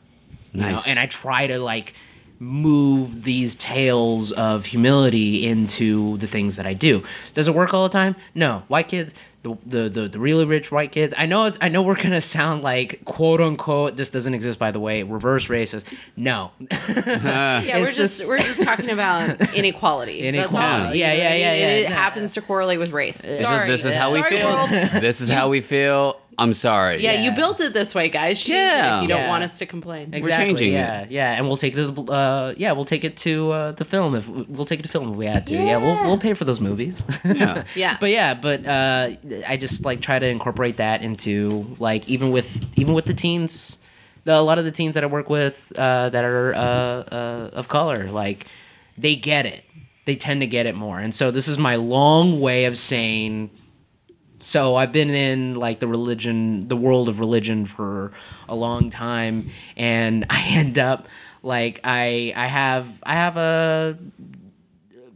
you 0.53 0.61
know, 0.61 0.73
Nice. 0.73 0.87
and 0.87 0.99
I 0.99 1.07
try 1.07 1.47
to 1.47 1.59
like 1.59 1.95
move 2.41 3.25
these 3.25 3.55
tales 3.55 4.31
of 4.33 4.67
humility 4.67 5.47
into 5.47 6.17
the 6.19 6.27
things 6.27 6.57
that 6.57 6.67
I 6.67 6.75
do. 6.75 7.03
Does 7.35 7.49
it 7.49 7.55
work 7.55 7.75
all 7.75 7.83
the 7.83 7.93
time? 7.93 8.15
No. 8.35 8.63
White 8.69 8.89
kids, 8.89 9.13
the 9.43 9.57
the 9.67 9.89
the, 9.89 10.09
the 10.09 10.19
really 10.21 10.45
rich 10.45 10.71
white 10.71 10.93
kids. 10.93 11.13
I 11.17 11.27
know 11.27 11.47
it's, 11.47 11.59
I 11.61 11.69
know 11.69 11.83
we're 11.83 12.01
gonna 12.01 12.21
sound 12.21 12.63
like 12.63 13.05
quote 13.05 13.41
unquote. 13.41 13.97
This 13.97 14.11
doesn't 14.11 14.35
exist 14.35 14.59
by 14.59 14.71
the 14.71 14.81
way. 14.81 15.03
Reverse 15.03 15.47
racist. 15.49 15.93
No. 16.17 16.53
Yeah, 16.89 17.79
we're 17.79 17.85
just, 17.87 17.97
just- 17.97 18.29
we're 18.29 18.39
just 18.39 18.63
talking 18.63 18.91
about 18.91 19.55
inequality. 19.55 20.23
That's 20.31 20.55
all. 20.55 20.61
Inequality. 20.61 20.99
You 20.99 21.05
Yeah, 21.05 21.13
yeah, 21.13 21.23
yeah, 21.23 21.29
mean? 21.53 21.61
yeah, 21.61 21.67
It, 21.69 21.83
yeah. 21.83 21.91
happens 21.91 22.35
to 22.35 22.41
correlate 22.43 22.79
with 22.79 22.93
race. 22.93 23.19
This 23.19 23.41
Sorry. 23.41 23.63
is 23.71 23.83
this 23.83 23.85
is 23.93 23.95
how 23.99 24.13
we 24.13 24.23
feel. 24.23 24.47
world. 24.53 24.71
this 24.71 25.21
is 25.21 25.29
how 25.29 25.49
we 25.49 25.61
feel. 25.61 26.21
I'm 26.39 26.55
sorry. 26.55 27.03
Yeah, 27.03 27.21
you 27.23 27.33
built 27.33 27.61
it 27.61 27.73
this 27.73 27.95
way, 27.97 28.09
guys. 28.09 28.41
Change 28.41 28.51
it 28.51 28.55
Yeah. 28.55 28.97
if 28.99 29.03
you 29.03 29.09
don't 29.09 29.23
Yeah. 29.23 29.29
want 29.29 29.43
us 29.43 29.59
to 29.59 29.67
complain. 29.67 30.11
Exactly. 30.15 30.47
changing 30.47 30.73
yeah, 30.73 31.05
yeah, 31.11 31.33
and 31.33 31.47
we'll 31.49 31.57
take 31.57 31.73
it 31.73 31.77
to 31.77 31.91
the 31.91 32.03
uh, 32.13 32.55
yeah, 32.57 32.71
we'll 32.73 32.85
take 32.85 33.03
it 33.03 33.17
to 33.19 33.51
uh, 33.51 33.73
the 33.73 33.85
film 33.85 34.15
if 34.15 34.29
we'll 34.29 34.65
take 34.65 34.79
it 34.79 34.85
to 34.85 34.89
film 34.89 35.11
if 35.11 35.17
we 35.17 35.27
had 35.27 35.47
to. 35.49 35.55
Yeah, 35.55 35.79
we'll 35.79 36.03
we'll 36.05 36.19
pay 36.19 36.35
for 36.35 36.45
those 36.45 36.61
movies. 36.61 37.03
Yeah. 37.25 37.65
Yeah. 37.75 37.97
but 38.01 38.11
yeah, 38.11 38.35
but 38.35 38.65
uh, 38.67 39.11
I 39.49 39.57
just 39.57 39.85
like 39.85 40.01
try 40.01 40.19
to 40.21 40.27
incorporate 40.29 40.77
that 40.77 41.03
into 41.03 41.75
like 41.81 42.09
even 42.09 42.31
with 42.31 42.65
even 42.79 42.95
with 42.95 43.07
the 43.07 43.15
teens, 43.15 43.79
the, 44.25 44.35
a 44.35 44.41
lot 44.41 44.59
of 44.59 44.65
the 44.65 44.71
teens 44.73 44.95
that 44.95 45.03
I 45.03 45.07
work 45.09 45.29
with 45.29 45.73
uh, 45.77 46.09
that 46.11 46.25
are 46.25 46.55
uh, 46.55 46.59
uh, 46.61 47.51
of 47.53 47.67
color, 47.69 48.11
like 48.13 48.47
they 48.97 49.17
get 49.17 49.45
it. 49.45 49.65
They 50.07 50.15
tend 50.17 50.41
to 50.41 50.47
get 50.47 50.67
it 50.67 50.75
more, 50.77 50.99
and 51.01 51.15
so 51.15 51.31
this 51.31 51.49
is 51.49 51.59
my 51.59 51.75
long 51.77 52.41
way 52.41 52.65
of 52.65 52.79
saying 52.79 53.51
so 54.41 54.77
I've 54.77 54.93
been 54.93 55.11
in 55.11 55.55
like 55.57 55.79
the 55.79 55.89
religion, 55.89 56.69
the 56.69 56.77
world 56.77 57.09
of 57.09 57.21
religion 57.21 57.65
for 57.65 58.13
a 58.49 58.55
long 58.55 58.91
time, 58.91 59.51
and 59.77 60.27
I 60.31 60.45
end 60.49 60.79
up 60.79 61.07
like 61.43 61.81
I 61.85 62.33
I 62.37 62.47
have 62.47 63.03
I 63.05 63.15
have 63.15 63.37
a 63.37 63.99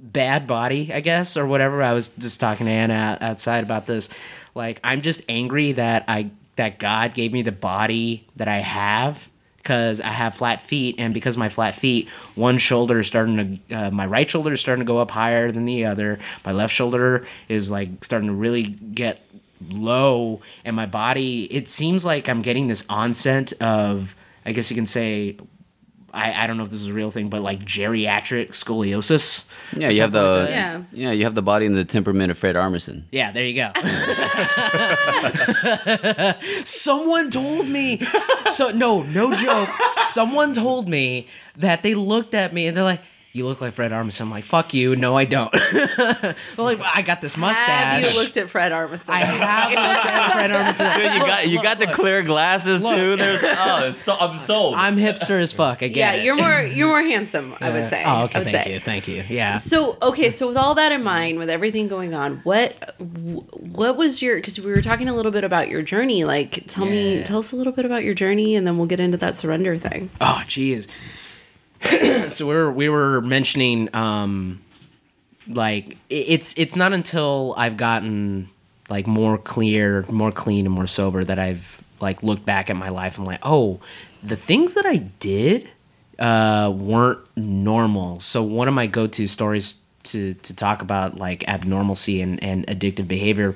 bad 0.00 0.46
body, 0.46 0.92
I 0.92 1.00
guess, 1.00 1.36
or 1.36 1.46
whatever. 1.46 1.82
I 1.82 1.92
was 1.92 2.08
just 2.10 2.40
talking 2.40 2.66
to 2.66 2.72
Anna 2.72 3.18
outside 3.20 3.64
about 3.64 3.86
this. 3.86 4.08
Like 4.54 4.80
I'm 4.84 5.00
just 5.00 5.22
angry 5.28 5.72
that 5.72 6.04
I 6.08 6.30
that 6.56 6.78
God 6.78 7.14
gave 7.14 7.32
me 7.32 7.42
the 7.42 7.52
body 7.52 8.26
that 8.36 8.48
I 8.48 8.58
have 8.58 9.28
because 9.62 10.00
I 10.00 10.08
have 10.08 10.34
flat 10.34 10.60
feet, 10.60 10.96
and 10.98 11.14
because 11.14 11.36
my 11.36 11.48
flat 11.48 11.76
feet, 11.76 12.08
one 12.34 12.58
shoulder 12.58 12.98
is 12.98 13.06
starting 13.06 13.60
to, 13.68 13.76
uh, 13.76 13.90
my 13.90 14.06
right 14.06 14.28
shoulder 14.28 14.52
is 14.52 14.60
starting 14.60 14.84
to 14.84 14.86
go 14.86 14.98
up 14.98 15.12
higher 15.12 15.52
than 15.52 15.64
the 15.64 15.84
other. 15.84 16.18
My 16.44 16.52
left 16.52 16.74
shoulder 16.74 17.24
is 17.48 17.70
like 17.70 18.02
starting 18.04 18.28
to 18.28 18.34
really 18.34 18.64
get 18.64 19.24
low, 19.70 20.40
and 20.64 20.74
my 20.74 20.86
body, 20.86 21.44
it 21.44 21.68
seems 21.68 22.04
like 22.04 22.28
I'm 22.28 22.42
getting 22.42 22.66
this 22.66 22.84
onset 22.90 23.52
of, 23.62 24.16
I 24.44 24.52
guess 24.52 24.68
you 24.70 24.74
can 24.74 24.86
say, 24.86 25.36
I, 26.12 26.44
I 26.44 26.46
don't 26.46 26.58
know 26.58 26.64
if 26.64 26.70
this 26.70 26.82
is 26.82 26.88
a 26.88 26.92
real 26.92 27.10
thing, 27.10 27.30
but 27.30 27.42
like 27.42 27.60
geriatric 27.60 28.48
scoliosis. 28.48 29.46
Yeah, 29.76 29.88
you 29.88 30.02
have 30.02 30.12
the 30.12 30.22
like. 30.22 30.50
Yeah. 30.50 30.82
yeah. 30.92 31.12
you 31.12 31.24
have 31.24 31.34
the 31.34 31.42
body 31.42 31.64
and 31.64 31.76
the 31.76 31.84
temperament 31.84 32.30
of 32.30 32.36
Fred 32.36 32.54
Armisen. 32.54 33.04
Yeah, 33.10 33.32
there 33.32 33.46
you 33.46 33.54
go. 33.54 33.72
Someone 36.64 37.30
told 37.30 37.66
me. 37.66 38.00
So 38.50 38.70
no, 38.70 39.02
no 39.02 39.34
joke. 39.34 39.70
Someone 39.90 40.52
told 40.52 40.88
me 40.88 41.28
that 41.56 41.82
they 41.82 41.94
looked 41.94 42.34
at 42.34 42.52
me 42.52 42.66
and 42.66 42.76
they're 42.76 42.84
like, 42.84 43.00
"You 43.32 43.46
look 43.46 43.60
like 43.60 43.74
Fred 43.74 43.92
Armisen." 43.92 44.22
I'm 44.22 44.30
like, 44.30 44.44
"Fuck 44.44 44.74
you, 44.74 44.96
no, 44.96 45.16
I 45.16 45.24
don't." 45.24 45.52
They're 45.72 46.34
like, 46.56 46.80
I 46.80 47.02
got 47.02 47.20
this 47.20 47.36
mustache. 47.36 47.66
Have 47.66 48.12
you 48.12 48.20
looked 48.20 48.36
at 48.36 48.50
Fred 48.50 48.72
Armisen? 48.72 49.10
I 49.10 49.18
have 49.20 49.70
looked 49.70 50.06
at 50.06 50.32
Fred 50.32 50.50
Armisen. 50.50 50.96
Dude, 50.96 51.12
you 51.12 51.18
Look, 51.18 51.28
got 51.28 51.48
you 51.48 51.54
look, 51.54 51.62
got 51.62 51.78
the 51.78 51.86
look. 51.86 51.94
clear 51.94 52.22
glasses 52.22 52.82
Look. 52.82 52.94
too. 52.94 53.16
There's 53.16 53.40
oh, 53.42 53.88
it's 53.88 54.00
so, 54.00 54.16
I'm 54.18 54.38
sold. 54.38 54.74
I'm 54.74 54.96
hipster 54.96 55.40
as 55.40 55.52
fuck. 55.52 55.82
I 55.82 55.88
get 55.88 55.96
yeah, 55.96 56.12
it. 56.12 56.24
you're 56.24 56.36
more 56.36 56.60
you're 56.62 56.88
more 56.88 57.02
handsome. 57.02 57.54
I 57.60 57.70
would 57.70 57.84
uh, 57.84 57.88
say. 57.88 58.04
Oh, 58.04 58.24
okay. 58.24 58.44
Thank 58.44 58.64
say. 58.64 58.72
you. 58.74 58.80
Thank 58.80 59.08
you. 59.08 59.24
Yeah. 59.28 59.56
So 59.56 59.96
okay, 60.02 60.30
so 60.30 60.48
with 60.48 60.56
all 60.56 60.74
that 60.74 60.92
in 60.92 61.02
mind, 61.02 61.38
with 61.38 61.50
everything 61.50 61.88
going 61.88 62.14
on, 62.14 62.38
what 62.44 62.94
what 62.98 63.96
was 63.96 64.20
your? 64.22 64.36
Because 64.36 64.58
we 64.60 64.70
were 64.70 64.82
talking 64.82 65.08
a 65.08 65.14
little 65.14 65.32
bit 65.32 65.44
about 65.44 65.68
your 65.68 65.82
journey. 65.82 66.24
Like, 66.24 66.64
tell 66.66 66.84
me, 66.84 67.22
tell 67.22 67.38
us 67.38 67.52
a 67.52 67.56
little 67.56 67.72
bit 67.72 67.84
about 67.84 68.04
your 68.04 68.14
journey, 68.14 68.56
and 68.56 68.66
then 68.66 68.76
we'll 68.78 68.86
get 68.86 69.00
into 69.00 69.16
that 69.18 69.38
surrender 69.38 69.76
thing. 69.78 70.10
Oh, 70.20 70.42
jeez. 70.46 70.86
so 72.28 72.46
we 72.46 72.54
were 72.54 72.72
we 72.72 72.88
were 72.88 73.20
mentioning 73.20 73.94
um, 73.94 74.62
like 75.48 75.96
it's 76.08 76.56
it's 76.56 76.76
not 76.76 76.92
until 76.92 77.54
I've 77.56 77.76
gotten 77.76 78.48
like 78.88 79.06
more 79.06 79.38
clear, 79.38 80.04
more 80.08 80.32
clean, 80.32 80.66
and 80.66 80.74
more 80.74 80.86
sober 80.86 81.24
that 81.24 81.38
I've 81.38 81.82
like 82.00 82.22
looked 82.22 82.44
back 82.44 82.68
at 82.68 82.76
my 82.76 82.88
life. 82.88 83.16
and 83.16 83.26
like, 83.26 83.40
oh, 83.42 83.80
the 84.22 84.36
things 84.36 84.74
that 84.74 84.84
I 84.86 84.96
did 84.96 85.70
uh, 86.18 86.72
weren't 86.74 87.20
normal. 87.36 88.20
So 88.20 88.42
one 88.42 88.68
of 88.68 88.74
my 88.74 88.86
go-to 88.86 89.26
stories 89.26 89.76
to 90.04 90.34
to 90.34 90.54
talk 90.54 90.82
about 90.82 91.16
like 91.18 91.40
abnormalcy 91.44 92.22
and, 92.22 92.42
and 92.42 92.66
addictive 92.66 93.06
behavior 93.08 93.54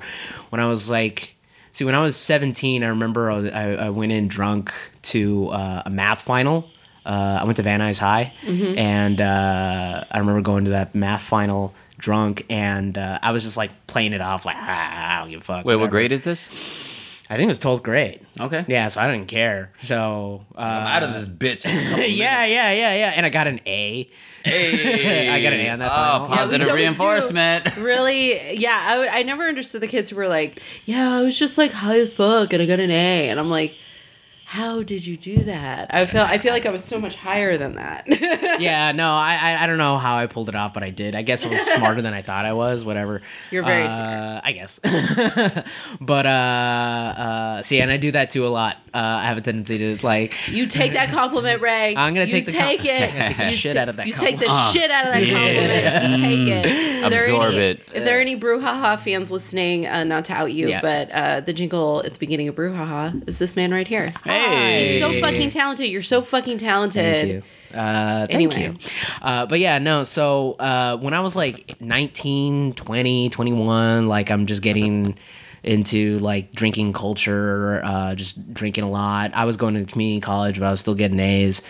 when 0.49 0.61
I 0.61 0.65
was 0.65 0.89
like 0.89 1.35
see 1.71 1.83
when 1.83 1.93
I 1.93 2.01
was 2.01 2.15
17 2.15 2.83
I 2.83 2.87
remember 2.87 3.29
I, 3.29 3.49
I, 3.49 3.71
I 3.73 3.89
went 3.89 4.13
in 4.13 4.29
drunk 4.29 4.73
to 5.03 5.49
uh, 5.49 5.83
a 5.85 5.89
math 5.89 6.21
final 6.21 6.69
uh, 7.07 7.39
I 7.41 7.43
went 7.45 7.55
to 7.57 7.63
Van 7.63 7.79
Nuys 7.79 7.99
High 7.99 8.33
and 8.45 9.19
uh, 9.19 10.03
I 10.11 10.17
remember 10.19 10.41
going 10.41 10.65
to 10.65 10.71
that 10.71 10.93
math 10.93 11.23
final 11.23 11.73
drunk 11.97 12.45
and 12.49 12.97
uh, 12.97 13.17
I 13.23 13.31
was 13.31 13.43
just 13.43 13.57
like 13.57 13.71
playing 13.87 14.13
it 14.13 14.21
off 14.21 14.45
like 14.45 14.57
ah, 14.59 15.15
I 15.17 15.19
don't 15.21 15.31
give 15.31 15.41
a 15.41 15.43
fuck 15.43 15.65
Wait, 15.65 15.77
what 15.77 15.89
grade 15.89 16.11
is 16.11 16.23
this? 16.23 16.47
I 17.29 17.35
think 17.35 17.47
it 17.47 17.49
was 17.49 17.59
12th 17.59 17.83
grade 17.83 18.21
Okay. 18.39 18.63
yeah 18.67 18.87
so 18.89 19.01
I 19.01 19.11
didn't 19.11 19.27
care 19.27 19.71
so 19.83 20.45
uh, 20.55 20.59
I'm 20.61 20.87
out 20.87 21.03
of 21.03 21.13
this 21.13 21.27
bitch. 21.27 21.65
yeah 21.65 22.45
yeah 22.45 22.71
yeah 22.71 22.95
yeah 22.95 23.13
and 23.15 23.25
I 23.25 23.29
got 23.29 23.47
an 23.47 23.59
A 23.65 24.07
Hey, 24.45 25.27
I 25.35 25.41
got 25.41 25.51
an 25.53 25.59
A 25.59 25.69
on 25.71 25.79
that 25.79 25.91
Oh, 25.91 25.95
final. 26.25 26.27
Positive 26.27 26.67
always 26.69 26.81
do. 26.81 26.85
reinforcement. 27.03 27.75
Really? 27.77 28.57
Yeah, 28.57 28.77
I, 28.81 29.19
I 29.19 29.23
never 29.23 29.43
understood 29.43 29.81
the 29.81 29.87
kids 29.89 30.09
who 30.09 30.15
were 30.15 30.29
like, 30.29 30.61
"Yeah, 30.85 31.15
I 31.17 31.21
was 31.23 31.37
just 31.37 31.57
like 31.57 31.71
high 31.73 31.99
as 31.99 32.13
fuck, 32.15 32.53
and 32.53 32.61
I 32.61 32.65
got 32.65 32.79
an 32.79 32.89
A," 32.89 33.27
and 33.29 33.41
I'm 33.41 33.49
like, 33.49 33.73
How 34.49 34.81
did 34.81 35.05
you 35.05 35.17
do 35.17 35.39
that? 35.43 35.93
I 35.93 36.05
feel 36.05 36.21
I 36.21 36.37
feel 36.37 36.53
like 36.53 36.65
I 36.65 36.69
was 36.69 36.81
so 36.81 37.01
much 37.01 37.15
higher 37.17 37.57
than 37.57 37.75
that. 37.75 38.05
yeah, 38.61 38.93
no, 38.93 39.11
I, 39.11 39.35
I 39.41 39.63
I 39.63 39.67
don't 39.67 39.77
know 39.77 39.97
how 39.97 40.15
I 40.15 40.25
pulled 40.27 40.47
it 40.47 40.55
off, 40.55 40.73
but 40.73 40.83
I 40.83 40.89
did. 40.89 41.15
I 41.15 41.21
guess 41.21 41.45
I 41.45 41.49
was 41.49 41.59
smarter 41.59 42.01
than 42.01 42.13
I 42.13 42.21
thought 42.21 42.45
I 42.45 42.53
was. 42.53 42.85
Whatever. 42.85 43.21
You're 43.51 43.65
very 43.65 43.83
uh, 43.87 43.89
smart. 43.89 44.41
I 44.45 44.51
guess. 44.53 44.79
but 45.99 46.25
uh, 46.25 46.29
uh, 46.29 47.61
see, 47.61 47.81
and 47.81 47.91
I 47.91 47.97
do 47.97 48.11
that 48.11 48.29
too 48.29 48.45
a 48.45 48.47
lot. 48.47 48.77
Uh, 48.93 49.19
I 49.21 49.23
have 49.27 49.37
a 49.37 49.41
tendency 49.41 49.77
to 49.97 50.05
like. 50.05 50.33
you 50.47 50.65
take 50.65 50.93
that 50.93 51.09
compliment, 51.09 51.61
Ray. 51.61 51.93
I'm 51.97 52.13
gonna 52.13 52.25
You 52.25 52.31
take 52.31 52.45
the 52.45 52.53
com- 52.53 52.69
it. 52.69 52.79
I'm 52.89 53.09
gonna 53.11 53.27
take 53.27 53.37
the 53.37 53.43
You 53.43 53.49
shit 53.49 53.75
out 53.77 53.89
of 53.89 53.97
that 53.97 54.07
You 54.07 54.13
take 54.13 54.39
the 54.39 54.45
compliment. 54.45 54.73
shit 54.73 54.91
out 54.91 55.07
of 55.07 55.13
that 55.13 55.29
compliment. 55.29 56.21
You 56.21 56.53
take 56.55 56.65
it. 56.65 57.09
There 57.09 57.19
are 57.21 57.25
Absorb 57.25 57.53
any- 57.53 57.57
it. 57.63 57.81
If 57.93 58.03
there 58.05 58.17
are 58.17 58.21
any 58.21 58.39
Brouhaha 58.39 58.97
fans 58.99 59.29
listening, 59.29 59.87
uh, 59.87 60.05
not 60.05 60.23
to 60.25 60.33
out 60.33 60.53
you, 60.53 60.69
Yeah. 60.69 60.79
but 60.81 61.11
uh, 61.11 61.41
the 61.41 61.51
jingle 61.51 62.01
at 62.05 62.13
the 62.13 62.19
beginning 62.19 62.47
of 62.47 62.55
Brouhaha 62.55 63.27
is 63.27 63.39
this 63.39 63.55
man 63.57 63.71
right 63.71 63.87
here. 63.87 64.13
Hey. 64.23 64.36
He's 64.37 64.99
so 64.99 65.19
fucking 65.19 65.49
talented. 65.49 65.87
You're 65.87 66.01
so 66.01 66.21
fucking 66.21 66.57
talented. 66.57 67.15
Thank 67.15 67.31
you. 67.33 67.77
Uh, 67.77 68.27
thank 68.27 68.33
Anyway. 68.33 68.61
you. 68.73 68.77
Uh, 69.21 69.45
but 69.45 69.59
yeah, 69.59 69.77
no. 69.79 70.03
So 70.03 70.53
uh, 70.53 70.97
when 70.97 71.13
I 71.13 71.19
was 71.19 71.35
like 71.35 71.79
19, 71.81 72.73
20, 72.73 73.29
21, 73.29 74.07
like 74.07 74.31
I'm 74.31 74.45
just 74.45 74.61
getting 74.61 75.17
into 75.63 76.17
like 76.19 76.53
drinking 76.53 76.93
culture, 76.93 77.81
uh, 77.83 78.15
just 78.15 78.53
drinking 78.53 78.85
a 78.85 78.89
lot. 78.89 79.31
I 79.33 79.45
was 79.45 79.57
going 79.57 79.73
to 79.73 79.83
community 79.91 80.21
college, 80.21 80.59
but 80.59 80.65
I 80.65 80.71
was 80.71 80.79
still 80.79 80.95
getting 80.95 81.19
A's. 81.19 81.61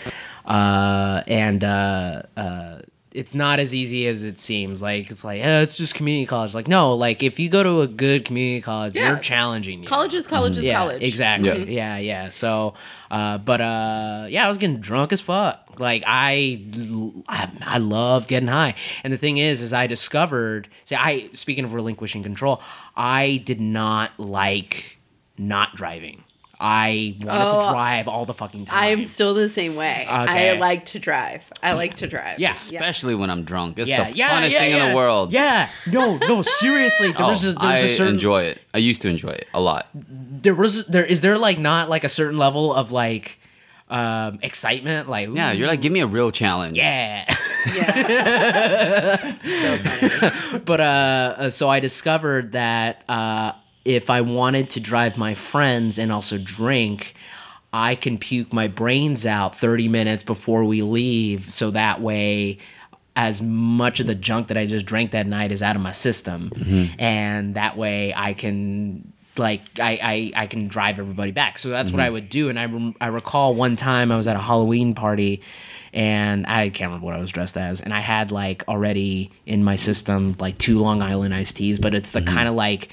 Uh, 0.46 1.24
and 1.28 1.64
uh, 1.64 2.22
uh, 2.38 2.80
it's 3.18 3.34
not 3.34 3.60
as 3.60 3.74
easy 3.74 4.06
as 4.06 4.24
it 4.24 4.38
seems. 4.38 4.82
Like 4.82 5.10
it's 5.10 5.24
like, 5.24 5.42
eh, 5.42 5.62
it's 5.62 5.76
just 5.76 5.96
community 5.96 6.28
college. 6.28 6.54
Like 6.54 6.68
no, 6.68 6.94
like 6.94 7.24
if 7.24 7.40
you 7.40 7.50
go 7.50 7.64
to 7.64 7.82
a 7.82 7.88
good 7.88 8.26
community 8.26 8.62
college, 8.62 8.96
Yeah. 8.96 9.14
they're 9.14 9.20
challenging 9.22 9.82
you. 9.82 9.88
College 9.88 10.14
is 10.14 10.28
college 10.28 10.58
is 10.58 10.64
yeah, 10.64 10.78
college. 10.78 11.02
Exactly. 11.02 11.74
Yeah. 11.76 11.98
yeah, 11.98 12.30
So, 12.30 12.76
uh, 13.10 13.40
but 13.40 13.60
uh, 13.60 14.28
yeah, 14.30 14.46
I 14.46 14.48
was 14.50 14.60
getting 14.60 14.78
drunk 14.78 15.12
as 15.12 15.20
fuck. 15.20 15.80
Like 15.80 16.04
I, 16.06 16.62
I, 17.28 17.52
I 17.62 17.78
love 17.80 18.28
getting 18.28 18.50
high. 18.50 18.76
And 19.04 19.12
the 19.12 19.18
thing 19.18 19.38
is, 19.38 19.62
is 19.64 19.74
I 19.74 19.88
discovered. 19.88 20.68
See, 20.84 20.96
I 20.96 21.30
speaking 21.34 21.64
of 21.66 21.74
relinquishing 21.74 22.22
control, 22.22 22.62
I 22.96 23.42
did 23.46 23.60
not 23.60 24.12
like 24.20 24.98
not 25.40 25.76
driving. 25.76 26.24
I 26.60 27.16
wanted 27.22 27.54
Oh, 27.54 27.62
to 27.66 27.72
drive 27.72 28.08
all 28.08 28.26
the 28.26 28.34
fucking 28.34 28.66
time. 28.66 28.84
I 28.84 28.88
am 28.88 29.04
still 29.04 29.34
the 29.36 29.48
same 29.48 29.76
way. 29.76 30.06
I 30.10 30.54
like 30.54 30.86
to 30.88 31.00
drive. 31.00 31.44
I 31.62 31.74
like 31.74 31.98
to 31.98 32.08
drive. 32.08 32.40
Yeah. 32.40 32.52
Especially 32.52 33.14
when 33.16 33.30
I'm 33.30 33.44
drunk. 33.44 33.78
It's 33.78 33.90
yeah, 33.90 34.10
the 34.10 34.16
yeah, 34.18 34.30
funnest 34.42 34.52
yeah, 34.54 34.60
thing 34.60 34.72
in 34.80 34.90
the 34.90 34.96
world. 34.96 35.32
Yeah, 35.32 35.70
no, 35.92 36.18
no, 36.18 36.42
seriously. 36.42 37.12
There 37.12 37.22
Oh, 37.26 37.30
was 37.30 37.44
a, 37.46 37.52
there 37.54 37.62
I 37.62 37.82
was 37.82 37.92
a 37.92 37.96
certain 37.96 38.14
enjoy 38.16 38.44
it. 38.44 38.60
I 38.74 38.80
used 38.80 39.02
to 39.04 39.08
enjoy 39.10 39.30
it 39.32 39.48
a 39.54 39.62
lot. 39.62 39.88
there 39.94 40.56
was 40.56 40.86
there 40.88 41.06
is 41.06 41.22
there 41.22 41.38
like 41.38 41.60
not 41.60 41.90
like 41.90 42.04
a 42.04 42.10
certain 42.10 42.38
level 42.38 42.74
of 42.74 42.92
like 42.92 43.40
um 43.90 44.40
excitement 44.42 45.08
like 45.10 45.30
Yeah, 45.32 45.52
you're 45.52 45.68
like, 45.68 45.82
give 45.82 45.92
me 45.92 46.00
a 46.02 46.08
real 46.08 46.32
challenge. 46.32 46.76
yeah 46.76 47.26
Yeah. 47.76 49.36
so 49.38 49.78
funny. 49.78 50.60
but 50.66 50.80
uh, 50.82 50.84
uh, 51.38 51.50
so 51.50 51.70
I 51.70 51.80
discovered 51.80 52.54
that 52.54 53.04
uh, 53.08 53.54
if 53.88 54.10
I 54.10 54.20
wanted 54.20 54.70
to 54.72 54.80
drive 54.82 55.18
my 55.18 55.34
friends 55.34 55.98
and 55.98 56.12
also 56.12 56.38
drink, 56.38 57.16
I 57.72 57.96
can 57.96 58.18
puke 58.18 58.52
my 58.52 58.68
brains 58.68 59.26
out 59.26 59.56
30 59.56 59.88
minutes 59.88 60.24
before 60.24 60.66
we 60.66 60.82
leave, 60.82 61.52
so 61.52 61.72
that 61.72 62.02
way. 62.02 62.60
As 63.20 63.42
much 63.42 64.00
of 64.00 64.06
the 64.06 64.14
junk 64.14 64.46
that 64.50 64.60
I 64.60 64.68
just 64.68 64.86
drank 64.86 65.10
that 65.10 65.26
night 65.26 65.52
is 65.52 65.64
out 65.64 65.76
of 65.76 65.82
my 65.82 65.92
system, 65.92 66.52
mm-hmm. 66.52 67.02
and 67.02 67.56
that 67.56 67.76
way 67.76 68.14
I 68.16 68.34
can 68.34 69.12
like 69.40 69.62
I, 69.80 70.32
I 70.36 70.44
I 70.44 70.46
can 70.46 70.68
drive 70.68 71.00
everybody 71.00 71.32
back. 71.32 71.58
So 71.58 71.70
that's 71.70 71.90
what 71.92 72.00
I 72.00 72.06
mm-hmm. 72.06 72.14
would 72.14 72.30
do. 72.30 72.50
And 72.50 72.60
I 72.60 72.66
rem- 72.66 72.96
I 73.02 73.08
recall 73.08 73.56
one 73.56 73.76
time 73.76 74.12
I 74.12 74.18
was 74.18 74.28
at 74.28 74.36
a 74.36 74.40
Halloween 74.40 74.94
party, 74.94 75.42
and 75.94 76.46
I 76.46 76.70
can't 76.70 76.90
remember 76.90 77.08
what 77.08 77.16
I 77.16 77.20
was 77.20 77.32
dressed 77.32 77.58
as, 77.58 77.82
and 77.82 77.92
I 77.92 78.02
had 78.02 78.32
like 78.32 78.64
already 78.68 79.32
in 79.48 79.64
my 79.64 79.74
system 79.74 80.36
like 80.40 80.60
two 80.60 80.78
Long 80.78 81.02
Island 81.02 81.34
iced 81.34 81.58
teas, 81.58 81.80
but 81.80 81.96
it's 81.96 82.12
the 82.12 82.20
mm-hmm. 82.20 82.36
kind 82.36 82.48
of 82.48 82.54
like 82.54 82.90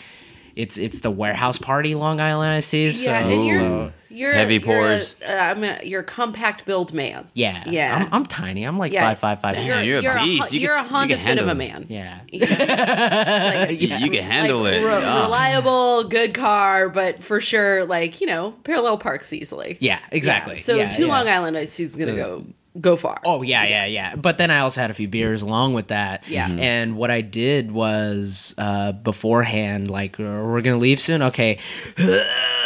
it's 0.57 0.79
it's 0.79 1.01
the 1.01 1.11
warehouse 1.11 1.59
party 1.59 1.95
Long 1.95 2.21
Island 2.21 2.53
iced 2.53 2.71
teas. 2.71 3.05
Yeah, 3.05 3.23
so, 3.23 3.29
and 3.29 3.45
you're 3.47 3.59
so- 3.59 3.93
you're 4.11 4.33
Heavy 4.33 4.55
you're 4.55 4.63
pours. 4.63 5.17
A, 5.23 5.33
uh, 5.33 5.43
I'm 5.51 5.65
a, 5.65 5.81
you're 5.83 6.03
a 6.03 6.05
compact 6.05 6.67
build 6.67 6.93
man. 6.93 7.27
yeah, 7.35 7.65
Yeah. 7.67 7.97
I'm, 8.07 8.15
I'm 8.15 8.25
tiny. 8.27 8.63
I'm 8.63 8.79
like 8.79 8.93
Yeah. 8.93 9.03
five 9.09 9.19
five 9.19 9.41
five. 9.41 9.55
Damn, 9.55 9.63
six. 9.63 9.87
you're 9.87 9.99
a 9.99 10.03
you're 10.03 10.15
beast. 10.15 10.53
A, 10.53 10.55
You 10.55 10.61
you're 10.61 10.77
can- 10.77 10.85
a 10.85 10.89
Honda 10.89 11.19
fit 11.19 11.39
of 11.39 11.49
a 11.49 11.55
man. 11.57 11.87
Yeah. 11.89 12.21
You? 12.31 12.41
Like, 12.47 13.81
You, 13.81 13.89
you 13.97 14.11
can 14.11 14.23
handle 14.25 14.61
like, 14.61 14.75
it. 14.75 14.85
re- 14.85 15.01
Yeah. 15.01 15.23
Reliable, 15.23 16.05
good 16.05 16.33
car, 16.33 16.89
but 16.91 17.25
for 17.25 17.41
sure, 17.41 17.85
like 17.87 18.21
you 18.21 18.29
know, 18.29 18.53
parallel 18.63 18.99
parks 18.99 19.33
easily. 19.33 19.79
Yeah, 19.81 19.99
exactly. 20.13 20.55
Yeah, 20.55 20.61
So 20.61 20.77
Yeah, 20.77 20.89
two 20.91 21.07
yeah. 21.07 21.09
Long 21.09 21.27
Island 21.29 21.57
Ice 21.57 21.81
is 21.81 21.97
gonna 21.97 22.13
So- 22.13 22.17
go 22.17 22.45
go 22.81 22.97
far. 22.97 23.21
Oh 23.25 23.43
yeah, 23.43 23.65
yeah, 23.65 23.87
yeah. 23.87 24.17
But 24.17 24.39
then 24.39 24.51
I 24.51 24.59
also 24.59 24.81
had 24.81 24.91
a 24.91 24.95
few 24.95 25.09
beers 25.09 25.43
along 25.43 25.75
with 25.75 25.89
that. 25.89 26.25
Yeah. 26.29 26.49
Mhm. 26.49 26.61
And 26.61 26.97
what 26.97 27.11
I 27.11 27.21
did 27.21 27.73
was 27.73 28.55
uh, 28.59 28.93
beforehand, 28.93 29.91
like 29.91 30.19
uh, 30.19 30.23
we're 30.25 30.61
gonna 30.63 30.79
leave 30.79 31.01
soon. 31.01 31.23
Okay. 31.23 31.59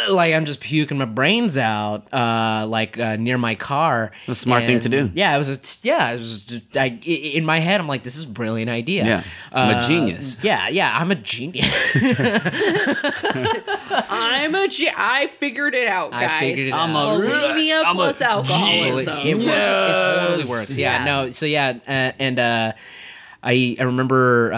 Like 0.07 0.33
I'm 0.33 0.45
just 0.45 0.59
puking 0.61 0.97
my 0.97 1.05
brains 1.05 1.57
out, 1.57 2.11
uh, 2.13 2.65
like 2.67 2.97
uh, 2.99 3.15
near 3.17 3.37
my 3.37 3.55
car. 3.55 4.11
a 4.27 4.35
smart 4.35 4.65
thing 4.65 4.79
to 4.79 4.89
do. 4.89 5.11
Yeah, 5.13 5.35
it 5.35 5.37
was. 5.37 5.49
A 5.49 5.57
t- 5.57 5.79
yeah, 5.87 6.11
it 6.11 6.13
was. 6.19 6.43
Just, 6.43 6.77
I, 6.77 6.85
i- 7.05 7.09
in 7.09 7.43
my 7.45 7.59
head, 7.59 7.79
I'm 7.81 7.87
like, 7.87 8.03
this 8.03 8.15
is 8.15 8.23
a 8.25 8.27
brilliant 8.29 8.69
idea. 8.71 9.05
Yeah. 9.05 9.23
I'm 9.51 9.75
a 9.75 9.79
Uh, 9.79 9.87
genius. 9.87 10.37
Yeah, 10.41 10.69
yeah, 10.69 10.97
I'm 10.97 11.11
a 11.11 11.15
genius. 11.15 11.65
I'm 13.91 14.55
a 14.55 14.67
G- 14.67 14.89
I 14.95 15.27
figured 15.39 15.75
it 15.75 15.87
out, 15.87 16.13
I 16.13 16.25
guys. 16.25 16.39
figured 16.41 16.67
it 16.67 16.73
I'm 16.73 16.95
out. 16.95 17.17
a- 17.19 17.23
bulimia 17.23 17.83
I'm 17.85 17.91
a 17.91 17.93
plus 17.95 18.21
alcoholism. 18.21 19.13
Totally, 19.15 19.31
it 19.31 19.37
works. 19.37 19.47
It 19.81 19.97
totally 19.97 20.49
works. 20.49 20.77
Yeah, 20.77 20.99
Yeah. 20.99 21.05
no. 21.05 21.31
So 21.31 21.45
yeah, 21.45 21.77
uh, 21.87 22.11
and 22.19 22.39
uh, 22.39 22.73
I 23.43 23.75
I 23.79 23.83
remember 23.83 24.49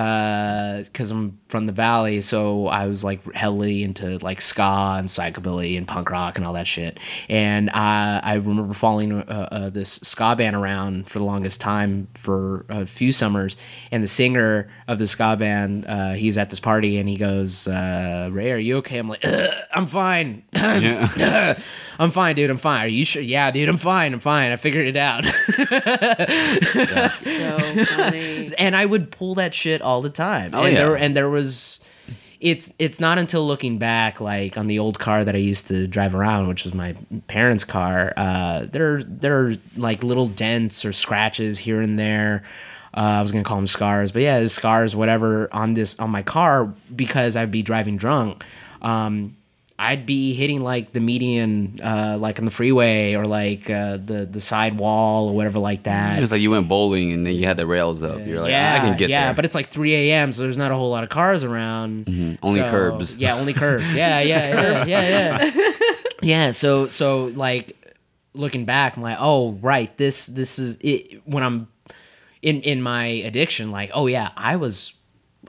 because 0.86 1.12
I'm 1.12 1.40
from 1.52 1.66
the 1.66 1.74
valley, 1.74 2.22
so 2.22 2.68
I 2.68 2.88
was 2.88 3.04
like 3.04 3.34
heavily 3.34 3.84
into 3.84 4.18
like 4.20 4.40
ska 4.40 4.96
and 4.98 5.08
psychobilly 5.08 5.78
and 5.78 5.86
punk 5.88 6.10
rock 6.10 6.38
and 6.38 6.48
all 6.48 6.54
that 6.54 6.66
shit. 6.66 6.98
And 7.30 7.70
uh, 7.70 8.22
I 8.24 8.36
remember 8.36 8.74
following 8.74 9.12
uh, 9.12 9.50
uh, 9.52 9.70
this 9.70 10.00
ska 10.02 10.36
band 10.38 10.56
around 10.56 11.10
for 11.10 11.20
the 11.20 11.26
longest 11.26 11.60
time 11.60 12.08
for 12.14 12.66
a 12.70 12.86
few 12.86 13.12
summers. 13.12 13.58
And 13.92 14.02
the 14.02 14.08
singer 14.08 14.72
of 14.88 14.98
the 14.98 15.06
ska 15.06 15.36
band, 15.36 15.86
uh, 15.88 16.14
he's 16.14 16.38
at 16.38 16.50
this 16.50 16.62
party 16.62 16.98
and 16.98 17.10
he 17.10 17.18
goes, 17.18 17.68
uh, 17.68 18.30
"Ray, 18.32 18.52
are 18.54 18.58
you 18.58 18.78
okay?" 18.78 18.98
I'm 18.98 19.10
like, 19.10 19.24
"I'm 19.74 19.86
fine." 19.86 20.44
Yeah. 20.54 21.60
I'm 22.00 22.10
fine, 22.10 22.36
dude. 22.36 22.50
I'm 22.50 22.58
fine. 22.58 22.82
Are 22.82 22.88
you 22.88 23.06
sure? 23.06 23.22
Yeah, 23.22 23.52
dude. 23.52 23.70
I'm 23.70 23.78
fine. 23.78 24.14
I'm 24.14 24.20
fine. 24.20 24.52
I 24.52 24.56
figured 24.56 24.88
it 24.88 24.98
out. 24.98 25.24
So 27.12 27.60
funny. 27.86 28.52
and 28.58 28.76
I 28.76 28.86
would 28.86 29.12
pull 29.12 29.36
that 29.36 29.54
shit 29.54 29.82
all 29.82 30.02
the 30.02 30.10
time. 30.10 30.52
Oh, 30.54 30.64
and 30.64 30.74
yeah. 30.74 30.86
there 30.86 30.96
and 30.96 31.16
there 31.16 31.30
was 31.30 31.41
it's 32.40 32.74
it's 32.80 33.00
not 33.00 33.18
until 33.20 33.46
looking 33.46 33.78
back 33.78 34.20
like 34.20 34.58
on 34.58 34.68
the 34.68 34.80
old 34.80 34.98
car 34.98 35.24
that 35.24 35.36
I 35.36 35.38
used 35.38 35.68
to 35.68 35.88
drive 35.88 36.16
around, 36.16 36.48
which 36.48 36.64
was 36.64 36.74
my 36.74 36.96
parents' 37.28 37.64
car, 37.64 38.14
uh 38.18 38.66
there 38.72 39.04
there 39.04 39.40
are 39.46 39.54
like 39.78 40.04
little 40.04 40.28
dents 40.28 40.84
or 40.84 40.92
scratches 40.92 41.60
here 41.60 41.82
and 41.82 41.98
there. 42.00 42.44
Uh, 42.94 43.20
I 43.20 43.22
was 43.22 43.32
gonna 43.32 43.44
call 43.46 43.58
them 43.58 43.68
scars, 43.68 44.12
but 44.12 44.22
yeah, 44.22 44.46
scars, 44.48 44.96
whatever, 44.96 45.48
on 45.54 45.76
this 45.76 45.98
on 46.00 46.10
my 46.10 46.24
car 46.24 46.74
because 46.94 47.36
I'd 47.36 47.52
be 47.52 47.62
driving 47.62 47.96
drunk. 47.96 48.44
Um, 48.82 49.38
I'd 49.84 50.06
be 50.06 50.36
hitting 50.36 50.62
like 50.62 50.94
the 50.94 51.00
median, 51.00 51.80
uh, 51.82 52.16
like 52.20 52.38
on 52.38 52.46
the 52.46 52.52
freeway 52.52 53.16
or 53.16 53.26
like 53.26 53.68
uh, 53.68 53.98
the 53.98 54.28
the 54.30 54.40
side 54.40 54.78
wall 54.78 55.30
or 55.30 55.36
whatever 55.36 55.58
like 55.58 55.84
that. 55.84 56.22
It's 56.22 56.32
like 56.32 56.40
you 56.40 56.52
went 56.52 56.68
bowling 56.68 57.12
and 57.12 57.26
then 57.26 57.34
you 57.34 57.48
had 57.48 57.58
the 57.58 57.66
rails 57.66 58.04
up. 58.04 58.24
You're 58.24 58.42
like, 58.42 58.52
yeah, 58.52 58.76
I 58.76 58.80
can 58.80 58.92
get 58.92 59.00
there. 59.00 59.10
yeah, 59.10 59.26
there. 59.26 59.34
but 59.34 59.44
it's 59.46 59.56
like 59.56 59.70
3 59.70 59.96
a.m., 59.96 60.34
so 60.34 60.44
there's 60.44 60.58
not 60.58 60.72
a 60.72 60.76
whole 60.76 60.92
lot 60.92 61.04
of 61.04 61.10
cars 61.10 61.44
around. 61.44 62.08
Only 62.44 62.60
So- 62.60 62.70
curbs. 62.70 63.16
Yeah, 63.18 63.34
only 63.36 63.54
curbs. 63.54 63.92
Yeah, 63.96 64.20
yeah, 64.22 64.84
yeah, 64.86 64.86
yeah, 64.86 65.52
yeah. 65.56 65.72
yeah. 66.22 66.52
So, 66.52 66.88
so 66.88 67.26
like 67.36 67.76
looking 68.36 68.66
back, 68.66 68.98
I'm 68.98 69.02
like, 69.04 69.18
oh, 69.20 69.54
right. 69.54 69.96
This, 69.98 70.28
this 70.28 70.60
is 70.60 70.78
it. 70.82 71.22
When 71.26 71.42
I'm 71.44 71.68
in 72.44 72.62
in 72.62 72.84
my 72.84 73.06
addiction, 73.06 73.72
like, 73.72 73.90
oh 73.96 74.06
yeah, 74.06 74.30
I 74.38 74.58
was, 74.58 74.94